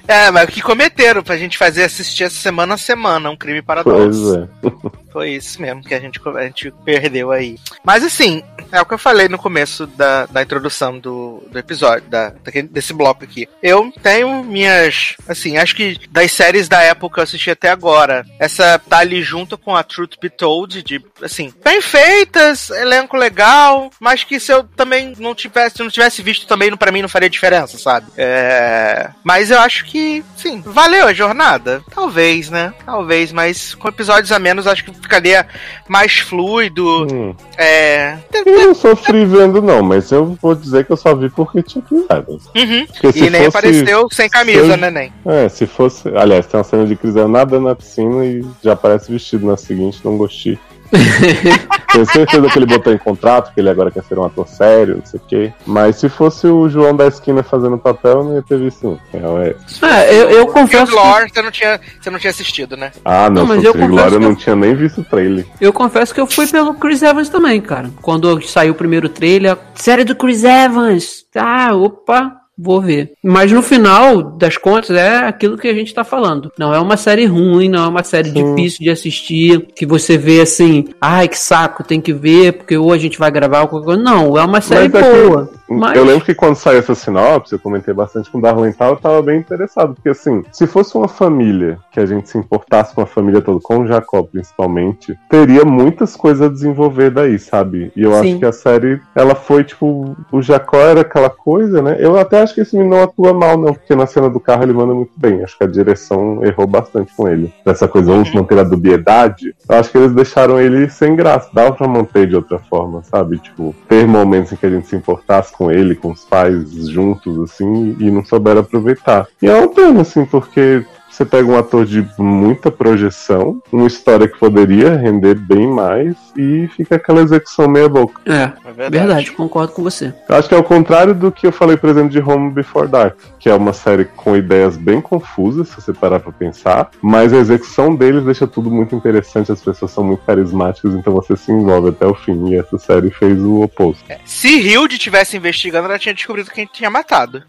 É, 0.07 0.31
mas 0.31 0.45
o 0.47 0.51
que 0.51 0.61
cometeram 0.61 1.23
pra 1.23 1.37
gente 1.37 1.57
fazer 1.57 1.83
assistir 1.83 2.23
essa 2.25 2.35
semana 2.35 2.73
a 2.75 2.77
semana, 2.77 3.29
um 3.29 3.35
crime 3.37 3.61
para 3.61 3.83
Pois 3.83 4.17
dolls. 4.17 4.49
é. 4.63 4.93
Foi 5.13 5.29
isso 5.29 5.61
mesmo 5.61 5.83
que 5.83 5.93
a 5.93 5.99
gente, 5.99 6.19
a 6.25 6.41
gente 6.43 6.73
perdeu 6.83 7.29
aí. 7.31 7.55
Mas 7.83 8.03
assim, 8.03 8.41
é 8.71 8.81
o 8.81 8.85
que 8.85 8.95
eu 8.95 8.97
falei 8.97 9.29
no 9.29 9.37
começo 9.37 9.85
da, 9.85 10.25
da 10.25 10.41
introdução 10.41 10.97
do, 10.97 11.43
do 11.51 11.59
episódio, 11.59 12.09
da, 12.09 12.29
daquele- 12.43 12.67
desse 12.67 12.93
bloco 12.93 13.23
aqui. 13.23 13.47
Eu 13.61 13.93
tenho 14.01 14.43
minhas. 14.43 15.13
Assim, 15.27 15.55
acho 15.57 15.75
que 15.75 15.99
das 16.09 16.31
séries 16.31 16.67
da 16.67 16.81
época 16.81 17.13
que 17.13 17.19
eu 17.19 17.23
assisti 17.25 17.51
até 17.51 17.69
agora, 17.69 18.25
essa 18.39 18.79
tá 18.79 18.97
ali 18.97 19.21
junto 19.21 19.55
com 19.55 19.75
a 19.75 19.83
Truth 19.83 20.15
Be 20.19 20.31
Told, 20.31 20.81
de, 20.81 20.99
assim, 21.21 21.53
bem 21.63 21.79
feitas, 21.79 22.71
elenco 22.71 23.15
legal, 23.15 23.91
mas 23.99 24.23
que 24.23 24.39
se 24.39 24.51
eu 24.51 24.63
também 24.63 25.13
não 25.19 25.35
tivesse, 25.35 25.75
se 25.77 25.83
não 25.83 25.91
tivesse 25.91 26.23
visto 26.23 26.47
também, 26.47 26.75
pra 26.75 26.91
mim 26.91 27.03
não 27.03 27.09
faria 27.09 27.29
diferença, 27.29 27.77
sabe? 27.77 28.07
É. 28.17 29.11
Mas 29.23 29.49
eu 29.49 29.59
acho 29.59 29.85
que, 29.85 30.23
sim, 30.35 30.61
valeu 30.65 31.05
a 31.07 31.13
jornada? 31.13 31.81
Talvez, 31.93 32.49
né? 32.49 32.73
Talvez, 32.85 33.31
mas 33.31 33.73
com 33.73 33.87
episódios 33.87 34.31
a 34.31 34.37
menos 34.39 34.67
acho 34.67 34.83
que 34.83 34.93
ficaria 34.93 35.47
mais 35.87 36.19
fluido. 36.19 37.07
Hum. 37.11 37.33
É. 37.57 38.17
Eu 38.45 38.67
não 38.67 38.75
sofri 38.75 39.23
vendo, 39.25 39.61
não, 39.61 39.81
mas 39.81 40.11
eu 40.11 40.37
vou 40.41 40.53
dizer 40.53 40.85
que 40.85 40.91
eu 40.91 40.97
só 40.97 41.15
vi 41.15 41.29
porque 41.29 41.63
tinha 41.63 41.83
Evans. 42.09 42.43
Uhum. 42.55 42.85
Porque 43.01 43.19
E 43.19 43.29
nem 43.29 43.45
apareceu 43.45 44.07
sem 44.11 44.29
camisa, 44.29 44.73
eu- 44.73 44.77
né, 44.77 44.91
nem? 44.91 45.13
É, 45.25 45.47
se 45.47 45.65
fosse. 45.65 46.09
Aliás, 46.09 46.45
tem 46.45 46.57
uma 46.57 46.63
cena 46.65 46.85
de 46.85 46.95
Evans 46.95 47.27
nada 47.27 47.59
na 47.61 47.73
piscina 47.75 48.25
e 48.25 48.45
já 48.61 48.73
aparece 48.73 49.11
vestido 49.11 49.45
na 49.47 49.55
seguinte, 49.55 50.01
não 50.03 50.17
gostei. 50.17 50.59
Tenho 51.91 52.05
certeza 52.07 52.47
que 52.49 52.57
ele 52.57 52.65
botou 52.65 52.91
em 52.93 52.97
contrato, 52.97 53.53
que 53.53 53.59
ele 53.61 53.69
agora 53.69 53.91
quer 53.91 54.03
ser 54.03 54.17
um 54.17 54.23
ator 54.23 54.47
sério, 54.47 54.97
não 54.97 55.05
sei 55.05 55.19
o 55.19 55.23
quê. 55.27 55.53
Mas 55.65 55.97
se 55.97 56.09
fosse 56.09 56.47
o 56.47 56.67
João 56.67 56.95
da 56.95 57.05
esquina 57.07 57.43
fazendo 57.43 57.77
papel, 57.77 58.19
eu 58.19 58.23
não 58.23 58.35
ia 58.35 58.41
ter 58.41 58.57
visto 58.57 58.87
um. 58.87 58.97
Real 59.11 59.39
é. 59.41 59.55
é, 59.83 60.13
eu, 60.21 60.29
eu 60.31 60.47
confesso 60.47 60.91
que, 60.91 60.91
Glor, 60.99 61.29
você 61.29 61.41
não 61.41 61.51
tinha, 61.51 61.79
você 62.01 62.09
não 62.09 62.19
tinha 62.19 62.31
assistido, 62.31 62.75
né? 62.75 62.91
Ah, 63.05 63.29
não, 63.29 63.41
Não, 63.43 63.47
mas 63.47 63.63
eu 63.63 63.73
Glória, 63.73 64.15
eu 64.15 64.19
que 64.19 64.25
não 64.25 64.31
eu- 64.31 64.35
tinha 64.35 64.55
nem 64.55 64.75
visto 64.75 65.01
o 65.01 65.03
trailer. 65.03 65.45
eu 65.61 65.71
confesso 65.73 66.13
que 66.13 66.21
eu 66.21 66.27
fui 66.27 66.47
pelo 66.47 66.73
Chris 66.75 67.01
Evans 67.03 67.29
também, 67.29 67.61
cara. 67.61 67.89
Quando 68.01 68.41
saiu 68.47 68.73
o 68.73 68.75
primeiro 68.75 69.07
trailer, 69.09 69.57
série 69.75 70.03
do 70.03 70.15
Chris 70.15 70.43
Evans. 70.43 71.25
Ah, 71.35 71.75
opa, 71.75 72.31
vou 72.63 72.81
ver. 72.81 73.11
Mas 73.21 73.51
no 73.51 73.61
final 73.61 74.23
das 74.23 74.57
contas 74.57 74.91
é 74.91 75.17
aquilo 75.17 75.57
que 75.57 75.67
a 75.67 75.73
gente 75.73 75.93
tá 75.93 76.03
falando. 76.03 76.51
Não 76.57 76.73
é 76.73 76.79
uma 76.79 76.97
série 76.97 77.25
ruim, 77.25 77.67
não 77.67 77.83
é 77.83 77.87
uma 77.87 78.03
série 78.03 78.29
Sim. 78.29 78.55
difícil 78.55 78.79
de 78.79 78.89
assistir, 78.89 79.67
que 79.75 79.85
você 79.85 80.17
vê 80.17 80.41
assim, 80.41 80.85
ai 81.01 81.27
que 81.27 81.37
saco, 81.37 81.83
tem 81.83 81.99
que 81.99 82.13
ver, 82.13 82.53
porque 82.53 82.77
ou 82.77 82.93
a 82.93 82.97
gente 82.97 83.19
vai 83.19 83.29
gravar 83.29 83.61
ou 83.61 83.67
qualquer 83.67 83.85
coisa. 83.85 84.01
Não, 84.01 84.37
é 84.37 84.43
uma 84.43 84.61
série 84.61 84.89
Mas 84.89 85.01
boa. 85.05 85.49
Mas... 85.67 85.97
Eu 85.97 86.03
lembro 86.03 86.25
que 86.25 86.35
quando 86.35 86.55
saiu 86.55 86.79
essa 86.79 86.95
sinopse, 86.95 87.53
eu 87.53 87.59
comentei 87.59 87.93
bastante 87.93 88.29
com 88.29 88.37
o 88.37 88.41
Darlan 88.41 88.69
e 88.69 88.73
tal, 88.73 88.91
eu 88.91 88.97
tava 88.97 89.21
bem 89.21 89.39
interessado, 89.39 89.93
porque 89.93 90.09
assim, 90.09 90.43
se 90.51 90.67
fosse 90.67 90.95
uma 90.95 91.07
família, 91.07 91.79
que 91.91 91.99
a 91.99 92.05
gente 92.05 92.29
se 92.29 92.37
importasse 92.37 92.93
com 92.93 93.01
a 93.01 93.05
família 93.05 93.41
toda, 93.41 93.59
com 93.61 93.79
o 93.79 93.87
Jacob 93.87 94.27
principalmente, 94.27 95.17
teria 95.29 95.63
muitas 95.63 96.15
coisas 96.15 96.41
a 96.41 96.51
desenvolver 96.51 97.09
daí, 97.11 97.39
sabe? 97.39 97.91
E 97.95 98.03
eu 98.03 98.11
Sim. 98.13 98.19
acho 98.19 98.39
que 98.39 98.45
a 98.45 98.51
série, 98.51 99.01
ela 99.15 99.35
foi 99.35 99.63
tipo, 99.63 100.15
o 100.31 100.41
Jacó 100.41 100.77
era 100.77 101.01
aquela 101.01 101.29
coisa, 101.29 101.81
né? 101.81 101.97
Eu 101.99 102.17
até 102.17 102.41
acho 102.41 102.53
que 102.53 102.61
esse 102.61 102.75
menino 102.75 102.95
não 102.95 103.03
atua 103.03 103.33
mal, 103.33 103.57
não, 103.57 103.73
porque 103.73 103.95
na 103.95 104.05
cena 104.05 104.29
do 104.29 104.39
carro 104.39 104.63
ele 104.63 104.73
manda 104.73 104.93
muito 104.93 105.13
bem. 105.15 105.43
Acho 105.43 105.57
que 105.57 105.63
a 105.63 105.67
direção 105.67 106.43
errou 106.43 106.67
bastante 106.67 107.13
com 107.15 107.27
ele. 107.27 107.53
Dessa 107.65 107.87
coisa, 107.87 108.11
vamos 108.11 108.33
manter 108.33 108.59
a 108.59 108.63
dubiedade. 108.63 109.55
Eu 109.69 109.77
acho 109.77 109.91
que 109.91 109.97
eles 109.97 110.13
deixaram 110.13 110.59
ele 110.59 110.89
sem 110.89 111.15
graça. 111.15 111.49
Dava 111.53 111.73
pra 111.73 111.87
manter 111.87 112.27
de 112.27 112.35
outra 112.35 112.59
forma, 112.59 113.03
sabe? 113.03 113.37
Tipo, 113.37 113.75
ter 113.87 114.07
momentos 114.07 114.51
em 114.51 114.55
que 114.55 114.65
a 114.65 114.69
gente 114.69 114.87
se 114.87 114.95
importasse 114.95 115.52
com 115.53 115.71
ele, 115.71 115.95
com 115.95 116.11
os 116.11 116.23
pais 116.25 116.87
juntos, 116.89 117.39
assim, 117.39 117.95
e 117.99 118.11
não 118.11 118.25
souberam 118.25 118.61
aproveitar. 118.61 119.27
E 119.41 119.47
é 119.47 119.55
uma 119.55 119.69
pena, 119.69 120.01
assim, 120.01 120.25
porque 120.25 120.85
você 121.13 121.25
pega 121.25 121.47
um 121.47 121.57
ator 121.57 121.85
de 121.85 122.05
muita 122.17 122.71
projeção, 122.71 123.61
uma 123.71 123.87
história 123.87 124.27
que 124.27 124.37
poderia 124.37 124.95
render 124.95 125.35
bem 125.35 125.67
mais, 125.67 126.15
e 126.35 126.67
fica 126.75 126.95
aquela 126.95 127.21
execução 127.21 127.67
meia 127.67 127.87
boca. 127.87 128.19
É, 128.25 128.51
É 128.65 128.89
verdade. 128.89 129.31
concordo 129.31 129.73
com 129.73 129.83
você. 129.83 130.13
Eu 130.27 130.35
acho 130.35 130.49
que 130.49 130.55
é 130.55 130.57
o 130.57 130.63
contrário 130.63 131.13
do 131.13 131.31
que 131.31 131.45
eu 131.45 131.51
falei, 131.51 131.77
por 131.77 131.89
exemplo, 131.89 132.09
de 132.09 132.19
Home 132.19 132.51
Before 132.51 132.87
Dark, 132.87 133.15
que 133.39 133.49
é 133.49 133.53
uma 133.53 133.73
série 133.73 134.05
com 134.05 134.35
ideias 134.35 134.75
bem 134.75 134.99
confusas, 135.01 135.69
se 135.69 135.75
você 135.81 135.93
parar 135.93 136.19
pra 136.19 136.31
pensar, 136.31 136.89
mas 137.01 137.31
a 137.33 137.37
execução 137.37 137.95
deles 137.95 138.23
deixa 138.23 138.47
tudo 138.47 138.71
muito 138.71 138.95
interessante, 138.95 139.51
as 139.51 139.61
pessoas 139.61 139.91
são 139.91 140.03
muito 140.03 140.23
carismáticas, 140.25 140.93
então 140.93 141.13
você 141.13 141.35
se 141.37 141.51
envolve 141.51 141.89
até 141.89 142.05
o 142.07 142.15
fim, 142.15 142.49
e 142.49 142.55
essa 142.55 142.77
série 142.77 143.11
fez 143.11 143.39
o 143.39 143.61
oposto. 143.61 144.03
Se 144.25 144.47
Hilde 144.49 144.97
tivesse 144.97 145.37
investigando, 145.37 145.87
ela 145.87 145.99
tinha 145.99 146.13
descobrido 146.15 146.49
quem 146.49 146.67
tinha 146.71 146.89
matado. 146.89 147.43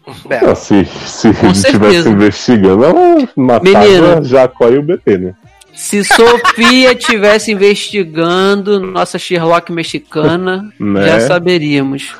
Ah, 0.47 0.53
se 0.55 0.85
se 0.85 1.29
estivesse 1.29 1.61
certeza. 1.61 2.09
investigando, 2.09 2.83
ela 2.85 3.27
matava 3.59 3.85
Menina. 3.85 4.23
Jacó 4.23 4.69
e 4.69 4.77
o 4.77 4.83
BT, 4.83 5.17
né? 5.17 5.33
Se 5.75 6.03
Sofia 6.03 6.95
tivesse 6.95 7.51
investigando 7.51 8.79
nossa 8.79 9.17
Sherlock 9.19 9.71
mexicana, 9.71 10.71
Né? 10.79 11.05
já 11.07 11.19
saberíamos. 11.21 12.13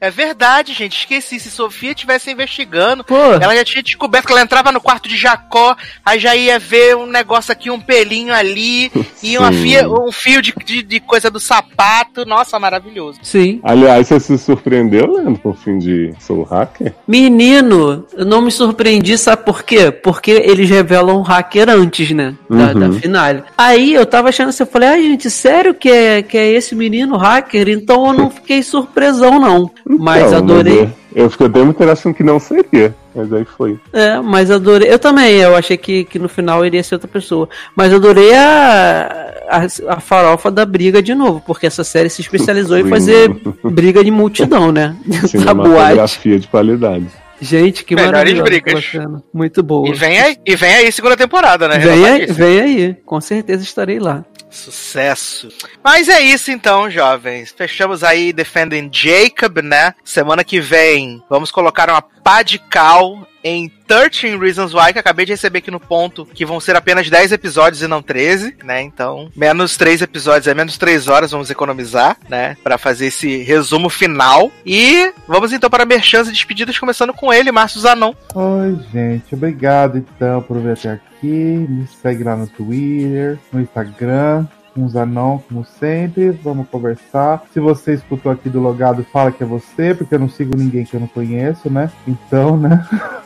É 0.00 0.10
verdade, 0.10 0.72
gente. 0.72 0.96
Esqueci. 0.98 1.38
Se 1.40 1.50
Sofia 1.50 1.94
tivesse 1.94 2.30
investigando, 2.30 3.04
Pô, 3.04 3.16
ela 3.16 3.54
já 3.54 3.64
tinha 3.64 3.82
descoberto 3.82 4.26
que 4.26 4.32
ela 4.32 4.40
entrava 4.42 4.70
no 4.72 4.80
quarto 4.80 5.08
de 5.08 5.16
Jacó, 5.16 5.76
aí 6.04 6.18
já 6.18 6.34
ia 6.36 6.58
ver 6.58 6.96
um 6.96 7.06
negócio 7.06 7.52
aqui, 7.52 7.70
um 7.70 7.80
pelinho 7.80 8.32
ali, 8.32 8.90
e 9.22 9.36
uma 9.36 9.52
Sim. 9.52 9.62
fia, 9.62 9.88
um 9.88 10.12
fio 10.12 10.40
de, 10.42 10.54
de, 10.64 10.82
de 10.82 11.00
coisa 11.00 11.30
do 11.30 11.40
sapato. 11.40 12.24
Nossa, 12.24 12.58
maravilhoso. 12.58 13.18
sim. 13.22 13.60
Aliás, 13.62 14.06
você 14.08 14.20
se 14.20 14.38
surpreendeu, 14.38 15.06
Leandro, 15.12 15.38
com 15.40 15.50
o 15.50 15.54
fim 15.54 15.78
de 15.78 16.12
Soul 16.18 16.44
Hacker? 16.44 16.94
Menino, 17.06 18.06
eu 18.16 18.24
não 18.24 18.40
me 18.40 18.50
surpreendi, 18.50 19.16
sabe 19.18 19.44
por 19.44 19.62
quê? 19.62 19.90
Porque 19.90 20.30
eles 20.30 20.68
revelam 20.70 21.18
um 21.18 21.22
hacker 21.22 21.68
antes, 21.68 22.10
né? 22.12 22.34
Uhum. 22.48 22.58
da 22.58 22.74
finale. 23.00 23.42
Aí 23.56 23.94
eu 23.94 24.06
tava 24.06 24.28
achando 24.28 24.48
assim, 24.48 24.62
eu 24.62 24.66
falei, 24.66 24.88
ai 24.88 25.02
gente, 25.02 25.30
sério 25.30 25.74
que 25.74 25.88
é, 25.88 26.22
que 26.22 26.36
é 26.36 26.52
esse 26.52 26.74
menino 26.74 27.16
hacker? 27.16 27.68
Então 27.68 28.06
eu 28.06 28.12
não 28.12 28.30
fiquei 28.30 28.62
surpresão, 28.62 29.38
não. 29.38 29.70
Mas 29.86 30.26
Então, 30.26 30.38
adorei. 30.38 30.80
mas 30.80 30.90
eu, 31.14 31.24
eu 31.24 31.30
fiquei 31.30 31.46
até 31.46 31.62
muito 31.62 31.82
achando 31.82 32.14
que 32.14 32.22
não 32.22 32.38
seria, 32.38 32.94
mas 33.14 33.32
aí 33.32 33.44
foi. 33.44 33.78
É, 33.92 34.20
mas 34.20 34.50
adorei. 34.50 34.92
Eu 34.92 34.98
também, 34.98 35.36
eu 35.36 35.54
achei 35.56 35.76
que, 35.76 36.04
que 36.04 36.18
no 36.18 36.28
final 36.28 36.64
iria 36.64 36.82
ser 36.82 36.96
outra 36.96 37.08
pessoa. 37.08 37.48
Mas 37.74 37.92
adorei 37.92 38.34
a, 38.34 39.32
a, 39.48 39.94
a 39.94 40.00
farofa 40.00 40.50
da 40.50 40.66
briga 40.66 41.02
de 41.02 41.14
novo, 41.14 41.42
porque 41.46 41.66
essa 41.66 41.84
série 41.84 42.10
se 42.10 42.20
especializou 42.20 42.78
em 42.78 42.88
fazer 42.88 43.30
briga 43.64 44.04
de 44.04 44.10
multidão, 44.10 44.70
né? 44.72 44.94
Da. 45.06 45.28
Cinematografia 45.28 46.38
de 46.38 46.48
qualidade. 46.48 47.06
Gente, 47.40 47.84
que 47.84 47.94
Melhores 47.94 48.40
brigas. 48.40 48.74
aquela 48.74 48.82
cena. 48.82 49.22
Muito 49.32 49.62
boa. 49.62 49.88
E 49.88 49.92
vem 49.92 50.20
aí, 50.20 50.38
e 50.44 50.56
vem 50.56 50.74
aí 50.74 50.92
segunda 50.92 51.16
temporada, 51.16 51.68
né? 51.68 51.78
Vem 51.78 52.04
aí, 52.04 52.26
vem 52.26 52.60
aí, 52.60 52.94
com 53.04 53.20
certeza 53.20 53.62
estarei 53.62 53.98
lá. 53.98 54.24
Sucesso. 54.48 55.48
Mas 55.84 56.08
é 56.08 56.20
isso 56.20 56.50
então, 56.50 56.90
jovens. 56.90 57.54
Fechamos 57.56 58.02
aí 58.02 58.32
Defending 58.32 58.88
Jacob, 58.90 59.58
né? 59.58 59.94
Semana 60.04 60.42
que 60.42 60.60
vem 60.60 61.22
vamos 61.28 61.50
colocar 61.50 61.90
uma 61.90 62.00
pá 62.00 62.42
de 62.42 62.58
cal 62.58 63.26
em 63.42 63.70
13 63.86 64.36
Reasons 64.36 64.74
Why, 64.74 64.92
que 64.92 64.98
acabei 64.98 65.24
de 65.24 65.32
receber 65.32 65.58
aqui 65.58 65.70
no 65.70 65.80
ponto, 65.80 66.26
que 66.26 66.44
vão 66.44 66.58
ser 66.58 66.76
apenas 66.76 67.08
10 67.08 67.32
episódios 67.32 67.82
e 67.82 67.86
não 67.86 68.02
13, 68.02 68.56
né? 68.64 68.82
Então, 68.82 69.30
menos 69.36 69.76
3 69.76 70.02
episódios 70.02 70.46
é 70.46 70.54
menos 70.54 70.76
3 70.76 71.08
horas, 71.08 71.30
vamos 71.30 71.50
economizar, 71.50 72.16
né? 72.28 72.56
Pra 72.62 72.78
fazer 72.78 73.06
esse 73.06 73.42
resumo 73.42 73.88
final. 73.88 74.50
E 74.64 75.12
vamos 75.28 75.52
então 75.52 75.70
para 75.70 75.84
merchans 75.84 76.28
e 76.28 76.32
despedidas, 76.32 76.78
começando 76.78 77.12
com 77.12 77.32
ele, 77.32 77.52
Márcio 77.52 77.80
Zanon. 77.80 78.14
Oi, 78.34 78.78
gente. 78.92 79.34
Obrigado, 79.34 79.98
então, 79.98 80.42
por 80.42 80.58
vir 80.58 80.72
até 80.72 80.90
aqui. 80.92 81.26
Me 81.26 81.86
segue 82.02 82.24
lá 82.24 82.36
no 82.36 82.46
Twitter, 82.46 83.38
no 83.52 83.60
Instagram. 83.60 84.46
Uns 84.76 84.94
anão, 84.94 85.42
como 85.48 85.64
sempre. 85.64 86.30
Vamos 86.30 86.68
conversar. 86.68 87.42
Se 87.52 87.58
você 87.58 87.94
escutou 87.94 88.30
aqui 88.30 88.50
do 88.50 88.60
logado, 88.60 89.06
fala 89.10 89.32
que 89.32 89.42
é 89.42 89.46
você, 89.46 89.94
porque 89.94 90.14
eu 90.14 90.18
não 90.18 90.28
sigo 90.28 90.56
ninguém 90.56 90.84
que 90.84 90.94
eu 90.94 91.00
não 91.00 91.06
conheço, 91.06 91.70
né? 91.70 91.90
Então, 92.06 92.56
né? 92.58 92.86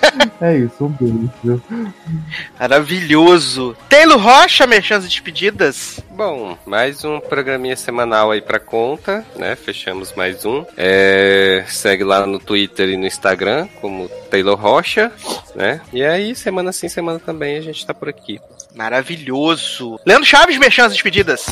é 0.41 0.57
isso, 0.57 0.85
um 0.85 0.89
beijo. 0.89 1.61
Maravilhoso. 2.59 3.75
Taylor 3.89 4.17
Rocha, 4.17 4.67
merchans 4.67 5.05
e 5.05 5.07
despedidas. 5.07 5.99
Bom, 6.11 6.57
mais 6.65 7.03
um 7.03 7.19
programinha 7.19 7.75
semanal 7.75 8.31
aí 8.31 8.41
pra 8.41 8.59
conta, 8.59 9.25
né? 9.35 9.55
Fechamos 9.55 10.13
mais 10.13 10.45
um. 10.45 10.65
É, 10.77 11.63
segue 11.67 12.03
lá 12.03 12.25
no 12.25 12.39
Twitter 12.39 12.89
e 12.89 12.97
no 12.97 13.07
Instagram 13.07 13.67
como 13.79 14.09
Taylor 14.29 14.59
Rocha, 14.59 15.11
né? 15.55 15.81
E 15.91 16.03
aí, 16.03 16.35
semana 16.35 16.71
sim, 16.71 16.87
semana 16.87 17.19
também, 17.19 17.57
a 17.57 17.61
gente 17.61 17.85
tá 17.85 17.93
por 17.93 18.09
aqui. 18.09 18.39
Maravilhoso. 18.75 19.99
Leandro 20.05 20.25
Chaves, 20.25 20.57
merchans 20.57 20.91
e 20.91 20.93
despedidas. 20.93 21.45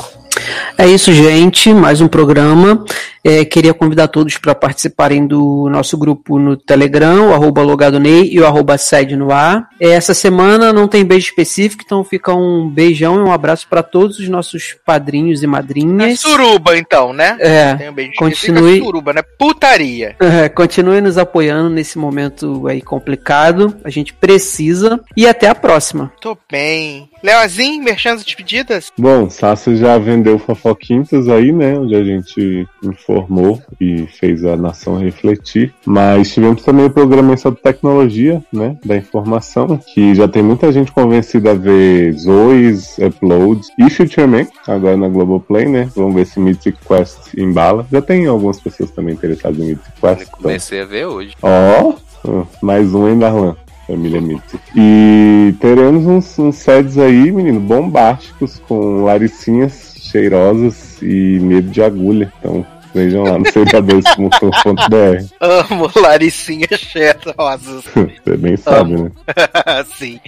É 0.77 0.87
isso, 0.87 1.11
gente. 1.11 1.73
Mais 1.73 1.99
um 1.99 2.07
programa. 2.07 2.85
É, 3.23 3.43
queria 3.43 3.73
convidar 3.73 4.07
todos 4.07 4.37
para 4.37 4.55
participarem 4.55 5.27
do 5.27 5.67
nosso 5.69 5.97
grupo 5.97 6.39
no 6.39 6.55
Telegram, 6.55 7.29
o 7.29 7.33
arroba 7.33 7.61
logadonei 7.61 8.29
e 8.31 8.39
o 8.39 8.47
arroba 8.49 8.77
sede 8.77 9.15
no 9.15 9.31
ar. 9.31 9.67
É, 9.79 9.89
Essa 9.89 10.13
semana 10.13 10.73
não 10.73 10.87
tem 10.87 11.05
beijo 11.05 11.27
específico, 11.27 11.83
então 11.85 12.03
fica 12.03 12.33
um 12.33 12.69
beijão 12.69 13.15
e 13.15 13.19
um 13.19 13.31
abraço 13.31 13.67
para 13.69 13.81
todos 13.83 14.19
os 14.19 14.27
nossos 14.29 14.75
padrinhos 14.85 15.41
e 15.41 15.45
É 15.45 15.47
madrinhas. 15.47 16.19
suruba, 16.19 16.77
então, 16.77 17.13
né? 17.13 17.37
É, 17.39 17.75
Tem 17.75 17.89
um 17.89 17.93
beijo 17.93 18.11
continue- 18.17 18.59
específico, 18.59 18.83
é 18.83 18.85
suruba, 18.87 19.13
né? 19.13 19.21
Putaria. 19.37 20.15
é, 20.19 20.49
continue 20.49 21.01
nos 21.01 21.17
apoiando 21.17 21.69
nesse 21.69 21.97
momento 21.97 22.67
aí 22.67 22.81
complicado. 22.81 23.75
A 23.83 23.89
gente 23.89 24.13
precisa. 24.13 24.99
E 25.15 25.27
até 25.27 25.47
a 25.47 25.55
próxima. 25.55 26.11
Tô 26.21 26.37
bem. 26.49 27.09
Leozinho, 27.21 27.83
merchans 27.83 28.21
e 28.21 28.25
despedidas. 28.25 28.91
Bom, 28.97 29.29
Sassi 29.29 29.75
já 29.75 29.97
vendeu 29.97 30.39
Fofoquintas 30.39 31.27
aí, 31.27 31.51
né? 31.51 31.77
Onde 31.77 31.95
a 31.95 32.03
gente 32.03 32.67
informou 32.83 33.61
e 33.79 34.07
fez 34.07 34.43
a 34.45 34.55
nação 34.55 34.97
refletir. 34.97 35.73
Mas 35.85 36.33
tivemos 36.33 36.63
também 36.63 36.85
o 36.85 36.89
programa 36.89 37.35
sobre 37.37 37.61
tecnologia, 37.61 38.41
né? 38.51 38.77
Da 38.85 38.95
informação, 38.97 39.77
que 39.77 40.15
já 40.15 40.27
tem 40.27 40.41
muita 40.41 40.71
gente 40.71 40.91
convencida 40.91 41.51
a 41.51 41.55
ver 41.55 42.13
Zoe's, 42.13 42.97
Upload 42.97 43.61
e 43.77 43.89
Future 43.89 44.27
Man, 44.27 44.47
agora 44.67 44.95
na 44.97 45.07
Globoplay, 45.07 45.65
né? 45.67 45.89
Vamos 45.95 46.15
ver 46.15 46.25
se 46.25 46.39
Mythic 46.39 46.77
Quest 46.87 47.33
embala. 47.37 47.85
Já 47.91 48.01
tem 48.01 48.25
algumas 48.27 48.59
pessoas 48.59 48.91
também 48.91 49.13
interessadas 49.15 49.59
em 49.59 49.69
Mythic 49.69 49.91
Quest. 49.99 50.21
então- 50.21 50.39
Comecei 50.41 50.81
a 50.81 50.85
ver 50.85 51.05
hoje. 51.05 51.35
Ó, 51.41 51.93
ó, 52.25 52.43
mais 52.61 52.93
um 52.93 53.09
em 53.09 53.19
Darlan. 53.19 53.55
Família 53.89 54.21
Mythic. 54.21 54.61
E 54.75 55.55
teremos 55.59 56.05
uns, 56.05 56.37
uns 56.37 56.55
sets 56.57 56.99
aí, 56.99 57.31
menino, 57.31 57.59
bombásticos, 57.59 58.61
com 58.67 59.03
laricinhas 59.03 59.95
cheirosas 59.97 61.01
e 61.01 61.39
medo 61.41 61.69
de 61.71 61.81
agulha. 61.81 62.31
Então, 62.39 62.65
vejam 62.93 63.23
lá 63.23 63.37
no 63.37 63.51
seriadores.com.br. 63.51 65.33
Amo 65.39 65.91
Laricinha 65.95 66.67
Rosas. 67.37 67.83
Você 67.93 68.37
bem 68.37 68.57
sabe, 68.57 69.01
né? 69.01 69.11
Sim. 69.97 70.19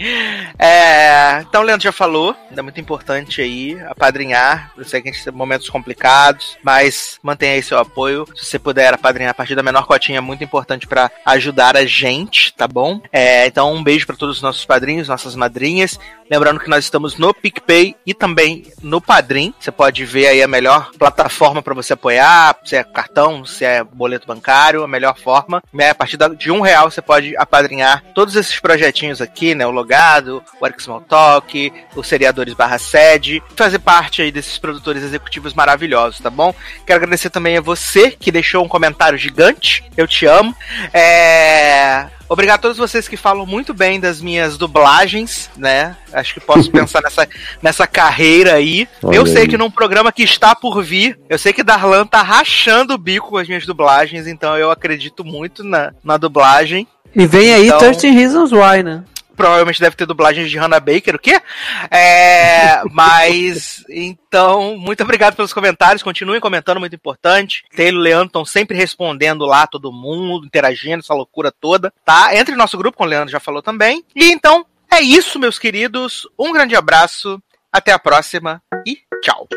É, 0.58 1.44
então, 1.48 1.62
o 1.62 1.64
Leandro 1.64 1.84
já 1.84 1.92
falou, 1.92 2.36
é 2.56 2.62
muito 2.62 2.80
importante 2.80 3.42
aí 3.42 3.80
apadrinhar. 3.88 4.72
Eu 4.78 4.86
sei 4.86 5.02
que 5.02 5.10
a 5.10 5.12
gente 5.12 5.24
tem 5.24 5.34
momentos 5.34 5.70
complicados, 5.70 6.58
mas 6.64 7.20
mantenha 7.24 7.54
aí 7.54 7.64
seu 7.64 7.78
apoio. 7.78 8.26
Se 8.36 8.46
você 8.46 8.60
puder 8.60 8.94
apadrinhar 8.94 9.32
a 9.32 9.36
partir 9.36 9.56
da 9.56 9.64
menor 9.64 9.86
cotinha, 9.86 10.18
é 10.18 10.22
muito 10.22 10.44
importante 10.44 10.88
pra 10.88 11.12
ajudar 11.26 11.76
a 11.76 11.86
gente, 11.86 12.54
tá 12.54 12.68
bom? 12.68 13.02
É, 13.12 13.48
então, 13.48 13.74
um 13.74 13.84
beijo 13.84 14.06
pra 14.06 14.16
todos 14.16 14.38
os 14.38 14.42
nossos 14.42 14.66
padrinhos, 14.66 15.08
nossas 15.08 15.36
madrinhas. 15.36 16.00
Lembrando 16.32 16.62
que 16.62 16.70
nós 16.70 16.86
estamos 16.86 17.18
no 17.18 17.34
PicPay 17.34 17.94
e 18.06 18.14
também 18.14 18.64
no 18.82 19.02
Padrim. 19.02 19.54
Você 19.60 19.70
pode 19.70 20.06
ver 20.06 20.28
aí 20.28 20.42
a 20.42 20.48
melhor 20.48 20.92
plataforma 20.98 21.62
para 21.62 21.74
você 21.74 21.92
apoiar, 21.92 22.51
se 22.64 22.76
é 22.76 22.84
cartão, 22.84 23.46
se 23.46 23.66
é 23.66 23.84
boleto 23.84 24.28
bancário, 24.28 24.84
a 24.84 24.88
melhor 24.88 25.18
forma. 25.18 25.62
É, 25.78 25.90
A 25.90 25.96
partir 25.96 26.18
de 26.38 26.52
um 26.52 26.62
real 26.62 26.90
você 26.90 27.02
pode 27.02 27.36
apadrinhar 27.38 28.04
todos 28.14 28.36
esses 28.36 28.60
projetinhos 28.60 29.22
aqui, 29.22 29.56
né? 29.56 29.66
O 29.66 29.72
Logado, 29.72 30.44
o 30.60 30.66
Eric 30.66 30.82
Small 30.82 31.02
Talk, 31.02 31.74
o 31.96 32.04
Seriadores 32.04 32.54
Barra 32.54 32.78
Sede, 32.78 33.42
fazer 33.56 33.80
parte 33.80 34.22
aí 34.22 34.32
desses 34.32 34.58
produtores 34.58 35.04
executivos 35.04 35.54
maravilhosos, 35.54 36.20
tá 36.20 36.30
bom? 36.30 36.54
Quero 36.86 36.98
agradecer 36.98 37.30
também 37.30 37.58
a 37.58 37.62
você 37.62 38.12
que 38.12 38.32
deixou 38.32 38.64
um 38.64 38.68
comentário 38.68 39.18
gigante. 39.18 39.84
Eu 39.96 40.08
te 40.08 40.26
amo. 40.26 40.56
É... 40.94 42.08
Obrigado 42.32 42.60
a 42.60 42.62
todos 42.62 42.78
vocês 42.78 43.10
que 43.10 43.18
falam 43.18 43.46
muito 43.46 43.74
bem 43.74 44.00
das 44.00 44.22
minhas 44.22 44.58
dublagens, 44.58 45.50
né? 45.58 45.98
Acho 46.14 46.34
que 46.34 46.40
posso 46.40 46.72
pensar 46.72 47.02
nessa, 47.02 47.28
nessa 47.62 47.86
carreira 47.86 48.54
aí. 48.54 48.88
Olha 49.04 49.18
eu 49.18 49.26
sei 49.26 49.42
aí. 49.42 49.48
que 49.50 49.58
num 49.58 49.70
programa 49.70 50.14
que 50.14 50.24
está 50.24 50.56
por 50.56 50.82
vir, 50.82 51.20
eu 51.28 51.38
sei 51.38 51.52
que 51.52 51.62
Darlan 51.62 52.06
tá 52.06 52.22
rachando 52.22 52.94
o 52.94 52.98
bico 52.98 53.32
com 53.32 53.38
as 53.38 53.50
minhas 53.50 53.66
dublagens, 53.66 54.28
então 54.28 54.58
eu 54.58 54.72
acredito 54.72 55.26
muito 55.26 55.62
na, 55.62 55.92
na 56.02 56.16
dublagem. 56.16 56.88
E 57.14 57.28
vem 57.28 57.54
aí 57.54 57.68
Então- 57.68 57.80
13 57.80 58.10
Reasons 58.12 58.54
Why, 58.54 58.82
né? 58.82 59.04
Provavelmente 59.42 59.82
deve 59.82 59.96
ter 59.96 60.06
dublagens 60.06 60.52
de 60.52 60.58
Hannah 60.60 60.80
Baker, 60.80 61.16
o 61.16 61.20
quê? 61.20 61.42
É, 61.90 62.84
mas, 62.94 63.84
então, 63.90 64.78
muito 64.78 65.02
obrigado 65.02 65.36
pelos 65.36 65.52
comentários, 65.52 66.04
continuem 66.04 66.40
comentando, 66.40 66.80
muito 66.80 66.96
importante. 66.96 67.64
Taylor 67.76 68.00
e 68.00 68.04
Leandro 68.04 68.28
estão 68.28 68.46
sempre 68.46 68.78
respondendo 68.78 69.44
lá, 69.44 69.66
todo 69.66 69.92
mundo, 69.92 70.46
interagindo, 70.46 71.00
essa 71.00 71.16
loucura 71.16 71.52
toda, 71.52 71.92
tá? 72.06 72.36
Entre 72.36 72.52
no 72.52 72.60
nosso 72.60 72.78
grupo, 72.78 72.98
como 72.98 73.08
o 73.08 73.10
Leandro 73.10 73.32
já 73.32 73.40
falou 73.40 73.64
também. 73.64 74.06
E 74.16 74.32
então, 74.32 74.64
é 74.92 75.02
isso, 75.02 75.40
meus 75.40 75.58
queridos. 75.58 76.30
Um 76.38 76.54
grande 76.54 76.76
abraço, 76.76 77.42
até 77.72 77.92
a 77.92 77.98
próxima 77.98 78.62
e 78.86 79.00
tchau. 79.24 79.48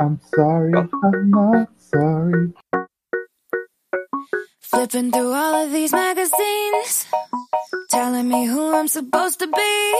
I'm 0.00 0.16
sorry, 0.32 0.70
I'm 0.70 1.28
not 1.28 1.68
sorry. 1.76 2.52
Flipping 4.72 5.12
through 5.12 5.32
all 5.34 5.64
of 5.66 5.70
these 5.70 5.92
magazines, 5.92 7.06
telling 7.90 8.26
me 8.26 8.46
who 8.46 8.74
I'm 8.74 8.88
supposed 8.88 9.38
to 9.40 9.46
be. 9.46 9.94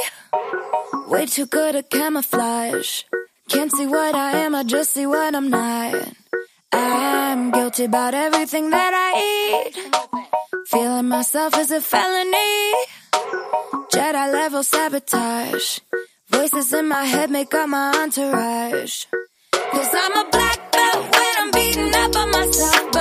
Way 1.09 1.27
too 1.27 1.45
good 1.45 1.77
at 1.77 1.91
camouflage. 1.91 3.03
Can't 3.51 3.71
see 3.71 3.87
what 3.87 4.15
I 4.15 4.39
am, 4.39 4.55
I 4.55 4.65
just 4.65 4.95
see 4.95 5.07
what 5.07 5.35
I'm 5.35 5.51
not. 5.51 6.15
I'm 6.73 7.51
guilty 7.51 7.85
about 7.85 8.15
everything 8.15 8.71
that 8.71 8.93
I 8.95 9.11
eat. 9.33 9.75
Feeling 10.69 11.09
myself 11.09 11.59
is 11.59 11.71
a 11.71 11.83
felony. 11.83 12.73
Jedi 13.93 14.33
level 14.33 14.63
sabotage. 14.63 15.81
Voices 16.31 16.73
in 16.73 16.89
my 16.89 17.05
head 17.05 17.31
make 17.31 17.53
up 17.53 17.69
my 17.69 17.93
entourage. 18.03 19.05
Cause 19.53 19.91
I'm 19.93 20.27
a 20.27 20.31
black 20.31 20.73
belt 20.73 21.03
when 21.15 21.35
I'm 21.41 21.51
beating 21.51 21.95
up 21.95 22.17
on 22.17 22.31
myself. 22.31 22.92